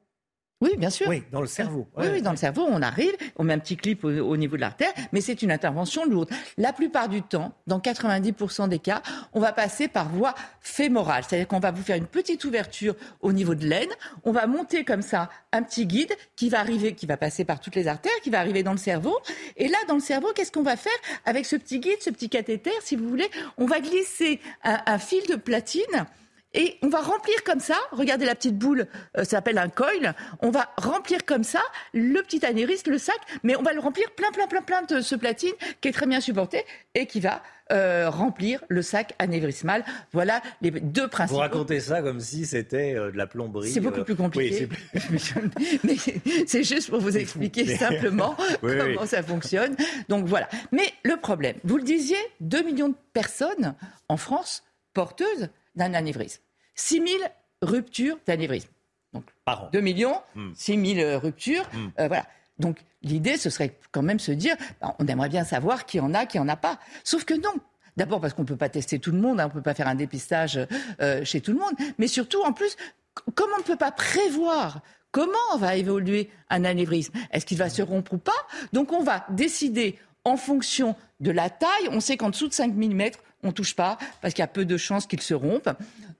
oui, 0.59 0.71
bien 0.75 0.89
sûr. 0.89 1.07
Oui, 1.07 1.21
dans 1.31 1.41
le 1.41 1.47
cerveau. 1.47 1.87
Oui, 1.97 2.07
oui, 2.13 2.21
dans 2.23 2.31
le 2.31 2.37
cerveau, 2.37 2.65
on 2.67 2.81
arrive, 2.81 3.15
on 3.35 3.43
met 3.43 3.53
un 3.53 3.59
petit 3.59 3.77
clip 3.77 4.03
au, 4.03 4.37
niveau 4.37 4.55
de 4.55 4.61
l'artère, 4.61 4.91
mais 5.11 5.21
c'est 5.21 5.43
une 5.43 5.51
intervention 5.51 6.03
lourde. 6.03 6.29
La 6.57 6.73
plupart 6.73 7.09
du 7.09 7.21
temps, 7.21 7.53
dans 7.67 7.77
90% 7.77 8.67
des 8.67 8.79
cas, 8.79 9.03
on 9.33 9.39
va 9.39 9.53
passer 9.53 9.87
par 9.87 10.09
voie 10.09 10.33
fémorale, 10.59 11.23
c'est-à-dire 11.27 11.47
qu'on 11.47 11.59
va 11.59 11.69
vous 11.69 11.83
faire 11.83 11.95
une 11.95 12.07
petite 12.07 12.43
ouverture 12.43 12.95
au 13.21 13.33
niveau 13.33 13.53
de 13.53 13.67
l'aine, 13.67 13.89
on 14.23 14.31
va 14.31 14.47
monter 14.47 14.83
comme 14.83 15.03
ça 15.03 15.29
un 15.51 15.61
petit 15.61 15.85
guide 15.85 16.13
qui 16.35 16.49
va 16.49 16.59
arriver, 16.59 16.93
qui 16.93 17.05
va 17.05 17.17
passer 17.17 17.45
par 17.45 17.59
toutes 17.59 17.75
les 17.75 17.87
artères, 17.87 18.19
qui 18.23 18.31
va 18.31 18.39
arriver 18.39 18.63
dans 18.63 18.71
le 18.71 18.77
cerveau. 18.77 19.15
Et 19.57 19.67
là, 19.67 19.77
dans 19.87 19.95
le 19.95 19.99
cerveau, 19.99 20.29
qu'est-ce 20.33 20.51
qu'on 20.51 20.63
va 20.63 20.75
faire 20.75 20.91
avec 21.25 21.45
ce 21.45 21.55
petit 21.55 21.79
guide, 21.79 22.01
ce 22.01 22.09
petit 22.09 22.29
cathéter, 22.29 22.71
si 22.81 22.95
vous 22.95 23.07
voulez? 23.07 23.29
On 23.59 23.67
va 23.67 23.79
glisser 23.79 24.39
un 24.63 24.97
fil 24.97 25.21
de 25.27 25.35
platine 25.35 26.07
et 26.53 26.77
on 26.81 26.87
va 26.87 27.01
remplir 27.01 27.43
comme 27.43 27.59
ça, 27.59 27.75
regardez 27.91 28.25
la 28.25 28.35
petite 28.35 28.57
boule, 28.57 28.87
euh, 29.17 29.23
ça 29.23 29.37
s'appelle 29.37 29.57
un 29.57 29.69
coil, 29.69 30.15
on 30.41 30.49
va 30.49 30.69
remplir 30.77 31.25
comme 31.25 31.43
ça 31.43 31.61
le 31.93 32.21
petit 32.21 32.45
anévrisme, 32.45 32.89
le 32.89 32.97
sac, 32.97 33.17
mais 33.43 33.55
on 33.55 33.63
va 33.63 33.73
le 33.73 33.79
remplir 33.79 34.09
plein, 34.15 34.31
plein, 34.31 34.47
plein, 34.47 34.61
plein 34.61 34.81
de 34.83 35.01
ce 35.01 35.15
platine 35.15 35.53
qui 35.81 35.89
est 35.89 35.91
très 35.91 36.07
bien 36.07 36.21
supporté 36.21 36.63
et 36.95 37.05
qui 37.05 37.19
va 37.19 37.43
euh, 37.71 38.09
remplir 38.09 38.63
le 38.69 38.81
sac 38.81 39.13
anévrismal. 39.19 39.83
Voilà 40.13 40.41
les 40.61 40.71
deux 40.71 41.09
principes. 41.09 41.33
Vous 41.33 41.41
racontez 41.41 41.81
ça 41.81 42.01
comme 42.01 42.21
si 42.21 42.45
c'était 42.45 42.95
euh, 42.95 43.11
de 43.11 43.17
la 43.17 43.27
plomberie. 43.27 43.69
C'est 43.69 43.81
beaucoup 43.81 44.03
plus 44.03 44.15
compliqué. 44.15 44.69
mais 45.83 45.95
c'est 46.47 46.63
juste 46.63 46.89
pour 46.89 47.01
vous 47.01 47.17
expliquer 47.17 47.75
simplement 47.75 48.37
comment 48.61 49.05
ça 49.05 49.21
fonctionne. 49.21 49.75
Donc 50.07 50.27
voilà. 50.27 50.47
Mais 50.71 50.93
le 51.03 51.17
problème, 51.17 51.57
vous 51.65 51.75
le 51.75 51.83
disiez, 51.83 52.17
2 52.39 52.63
millions 52.63 52.89
de 52.89 52.95
personnes 53.11 53.75
en 54.07 54.15
France 54.15 54.63
porteuses 54.93 55.49
d'un 55.77 55.93
anévrisme. 55.93 56.41
6 56.75 56.95
000 56.95 57.07
ruptures 57.61 58.17
d'anévrisme. 58.25 58.69
Donc, 59.13 59.23
Par 59.45 59.71
2 59.71 59.79
millions, 59.79 60.21
6 60.55 60.77
hmm. 60.77 60.85
000 60.85 60.99
euh, 60.99 61.17
ruptures. 61.17 61.67
Hmm. 61.73 61.89
Euh, 61.99 62.07
voilà. 62.07 62.25
Donc 62.59 62.77
l'idée, 63.03 63.37
ce 63.37 63.49
serait 63.49 63.77
quand 63.91 64.01
même 64.01 64.19
se 64.19 64.31
dire, 64.31 64.55
bah, 64.81 64.95
on 64.99 65.07
aimerait 65.07 65.29
bien 65.29 65.43
savoir 65.43 65.85
qui 65.85 65.99
en 65.99 66.13
a, 66.13 66.25
qui 66.25 66.39
en 66.39 66.47
a 66.47 66.55
pas. 66.55 66.79
Sauf 67.03 67.23
que 67.23 67.33
non. 67.33 67.53
D'abord 67.97 68.21
parce 68.21 68.33
qu'on 68.33 68.43
ne 68.43 68.47
peut 68.47 68.57
pas 68.57 68.69
tester 68.69 68.99
tout 68.99 69.11
le 69.11 69.19
monde, 69.19 69.39
hein, 69.39 69.45
on 69.45 69.47
ne 69.47 69.53
peut 69.53 69.61
pas 69.61 69.73
faire 69.73 69.87
un 69.87 69.95
dépistage 69.95 70.59
euh, 71.01 71.23
chez 71.25 71.41
tout 71.41 71.51
le 71.51 71.57
monde, 71.57 71.73
mais 71.97 72.07
surtout, 72.07 72.43
en 72.43 72.53
plus, 72.53 72.75
comme 73.33 73.49
on 73.55 73.57
ne 73.57 73.63
peut 73.63 73.75
pas 73.75 73.91
prévoir 73.91 74.81
comment 75.11 75.57
va 75.57 75.75
évoluer 75.75 76.29
un 76.51 76.63
anévrisme, 76.63 77.13
est-ce 77.31 77.45
qu'il 77.45 77.57
va 77.57 77.69
se 77.69 77.81
rompre 77.81 78.13
ou 78.13 78.17
pas 78.19 78.31
Donc 78.71 78.93
on 78.93 79.01
va 79.01 79.25
décider 79.29 79.97
en 80.25 80.37
fonction 80.37 80.95
de 81.19 81.31
la 81.31 81.49
taille. 81.49 81.89
On 81.89 81.99
sait 81.99 82.17
qu'en 82.17 82.29
dessous 82.29 82.47
de 82.47 82.53
5 82.53 82.75
mm, 82.75 83.11
on 83.43 83.51
touche 83.51 83.75
pas 83.75 83.97
parce 84.21 84.33
qu'il 84.33 84.41
y 84.41 84.45
a 84.45 84.47
peu 84.47 84.65
de 84.65 84.77
chances 84.77 85.07
qu'il 85.07 85.21
se 85.21 85.33
rompe 85.33 85.69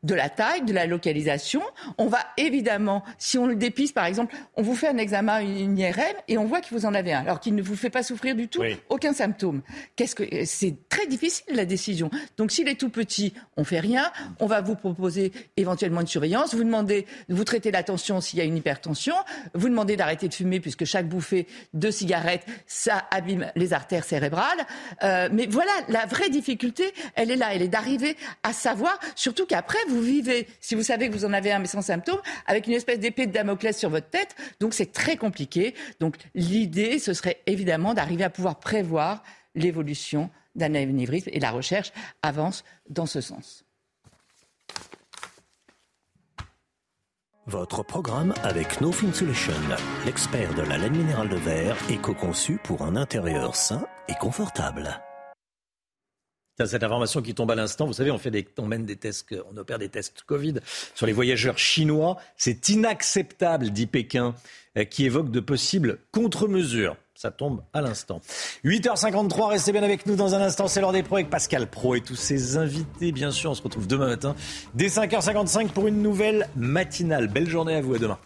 de 0.07 0.15
la 0.15 0.29
taille, 0.29 0.63
de 0.63 0.73
la 0.73 0.87
localisation. 0.87 1.61
On 1.97 2.07
va 2.07 2.19
évidemment, 2.37 3.03
si 3.19 3.37
on 3.37 3.45
le 3.45 3.55
dépiste, 3.55 3.93
par 3.93 4.05
exemple, 4.05 4.33
on 4.55 4.61
vous 4.61 4.75
fait 4.75 4.87
un 4.87 4.97
examen, 4.97 5.41
une 5.41 5.77
IRM, 5.77 6.01
et 6.27 6.37
on 6.37 6.45
voit 6.45 6.61
que 6.61 6.73
vous 6.73 6.85
en 6.85 6.93
avez 6.93 7.13
un, 7.13 7.19
alors 7.19 7.39
qu'il 7.39 7.53
ne 7.53 7.61
vous 7.61 7.75
fait 7.75 7.89
pas 7.89 8.03
souffrir 8.03 8.35
du 8.35 8.47
tout, 8.47 8.63
aucun 8.89 9.13
symptôme. 9.13 9.61
Qu'est-ce 9.95 10.15
que 10.15 10.23
c'est 10.45 10.75
très 10.89 11.05
difficile 11.07 11.45
la 11.53 11.65
décision. 11.65 12.09
Donc 12.37 12.51
s'il 12.51 12.67
est 12.67 12.79
tout 12.79 12.89
petit, 12.89 13.33
on 13.57 13.63
fait 13.63 13.79
rien. 13.79 14.11
On 14.39 14.47
va 14.47 14.61
vous 14.61 14.75
proposer 14.75 15.31
éventuellement 15.57 16.01
une 16.01 16.07
surveillance. 16.07 16.55
Vous 16.55 16.63
demandez, 16.63 17.05
vous 17.29 17.43
traitez 17.43 17.71
la 17.71 17.83
tension 17.83 18.21
s'il 18.21 18.39
y 18.39 18.41
a 18.41 18.45
une 18.45 18.55
hypertension. 18.55 19.15
Vous 19.53 19.67
demandez 19.67 19.97
d'arrêter 19.97 20.27
de 20.29 20.33
fumer 20.33 20.59
puisque 20.59 20.85
chaque 20.85 21.07
bouffée 21.07 21.47
de 21.73 21.91
cigarette, 21.91 22.45
ça 22.65 23.05
abîme 23.11 23.51
les 23.55 23.73
artères 23.73 24.05
cérébrales. 24.05 24.65
Euh, 25.03 25.29
mais 25.31 25.47
voilà, 25.47 25.71
la 25.89 26.05
vraie 26.05 26.29
difficulté, 26.29 26.93
elle 27.15 27.31
est 27.31 27.35
là, 27.35 27.49
elle 27.53 27.61
est 27.61 27.67
d'arriver 27.67 28.15
à 28.43 28.53
savoir, 28.53 28.99
surtout 29.15 29.45
qu'après 29.45 29.79
vous 29.89 29.96
vivez, 30.01 30.47
si 30.59 30.75
vous 30.75 30.83
savez 30.83 31.09
que 31.09 31.13
vous 31.13 31.25
en 31.25 31.33
avez 31.33 31.51
un 31.51 31.59
mais 31.59 31.67
sans 31.67 31.81
symptômes, 31.81 32.21
avec 32.45 32.67
une 32.67 32.73
espèce 32.73 32.99
d'épée 32.99 33.27
de 33.27 33.31
Damoclès 33.31 33.77
sur 33.77 33.89
votre 33.89 34.09
tête. 34.09 34.35
Donc 34.59 34.73
c'est 34.73 34.91
très 34.91 35.17
compliqué. 35.17 35.75
Donc 35.99 36.17
l'idée, 36.35 36.99
ce 36.99 37.13
serait 37.13 37.41
évidemment 37.45 37.93
d'arriver 37.93 38.23
à 38.23 38.29
pouvoir 38.29 38.59
prévoir 38.59 39.23
l'évolution 39.55 40.29
d'un 40.55 40.73
anévrisme 40.75 41.29
et 41.31 41.39
la 41.39 41.51
recherche 41.51 41.91
avance 42.21 42.63
dans 42.89 43.05
ce 43.05 43.21
sens. 43.21 43.63
Votre 47.45 47.81
programme 47.81 48.33
avec 48.43 48.81
No 48.81 48.91
Solution, 48.91 49.53
l'expert 50.05 50.53
de 50.53 50.63
la 50.63 50.77
laine 50.77 50.97
minérale 50.97 51.29
de 51.29 51.37
verre, 51.37 51.77
éco-conçu 51.89 52.59
pour 52.61 52.81
un 52.81 52.97
intérieur 52.97 53.55
sain 53.55 53.87
et 54.09 54.15
confortable 54.15 54.99
cette 56.65 56.83
information 56.83 57.21
qui 57.21 57.35
tombe 57.35 57.51
à 57.51 57.55
l'instant. 57.55 57.85
Vous 57.85 57.93
savez, 57.93 58.11
on, 58.11 58.17
fait 58.17 58.31
des, 58.31 58.47
on 58.57 58.65
mène 58.65 58.85
des 58.85 58.95
tests, 58.95 59.27
on 59.51 59.57
opère 59.57 59.77
des 59.77 59.89
tests 59.89 60.23
Covid 60.25 60.55
sur 60.95 61.05
les 61.05 61.13
voyageurs 61.13 61.57
chinois. 61.57 62.17
C'est 62.35 62.69
inacceptable, 62.69 63.69
dit 63.69 63.85
Pékin, 63.85 64.33
euh, 64.77 64.83
qui 64.83 65.05
évoque 65.05 65.29
de 65.29 65.39
possibles 65.39 65.99
contre-mesures. 66.11 66.95
Ça 67.13 67.31
tombe 67.31 67.63
à 67.73 67.81
l'instant. 67.81 68.21
8h53, 68.63 69.49
restez 69.49 69.71
bien 69.71 69.81
avec 69.81 70.05
nous 70.05 70.15
dans 70.15 70.35
un 70.35 70.41
instant. 70.41 70.67
C'est 70.67 70.81
l'heure 70.81 70.91
des 70.91 71.01
pros 71.01 71.15
avec 71.15 71.31
Pascal 71.31 71.67
Pro 71.67 71.95
et 71.95 72.01
tous 72.01 72.15
ses 72.15 72.57
invités. 72.57 73.11
Bien 73.11 73.31
sûr, 73.31 73.49
on 73.51 73.55
se 73.55 73.61
retrouve 73.63 73.87
demain 73.87 74.07
matin 74.07 74.35
dès 74.75 74.87
5h55 74.87 75.69
pour 75.69 75.87
une 75.87 76.03
nouvelle 76.03 76.47
matinale. 76.55 77.27
Belle 77.27 77.49
journée 77.49 77.75
à 77.75 77.81
vous, 77.81 77.95
à 77.95 77.97
demain. 77.97 78.19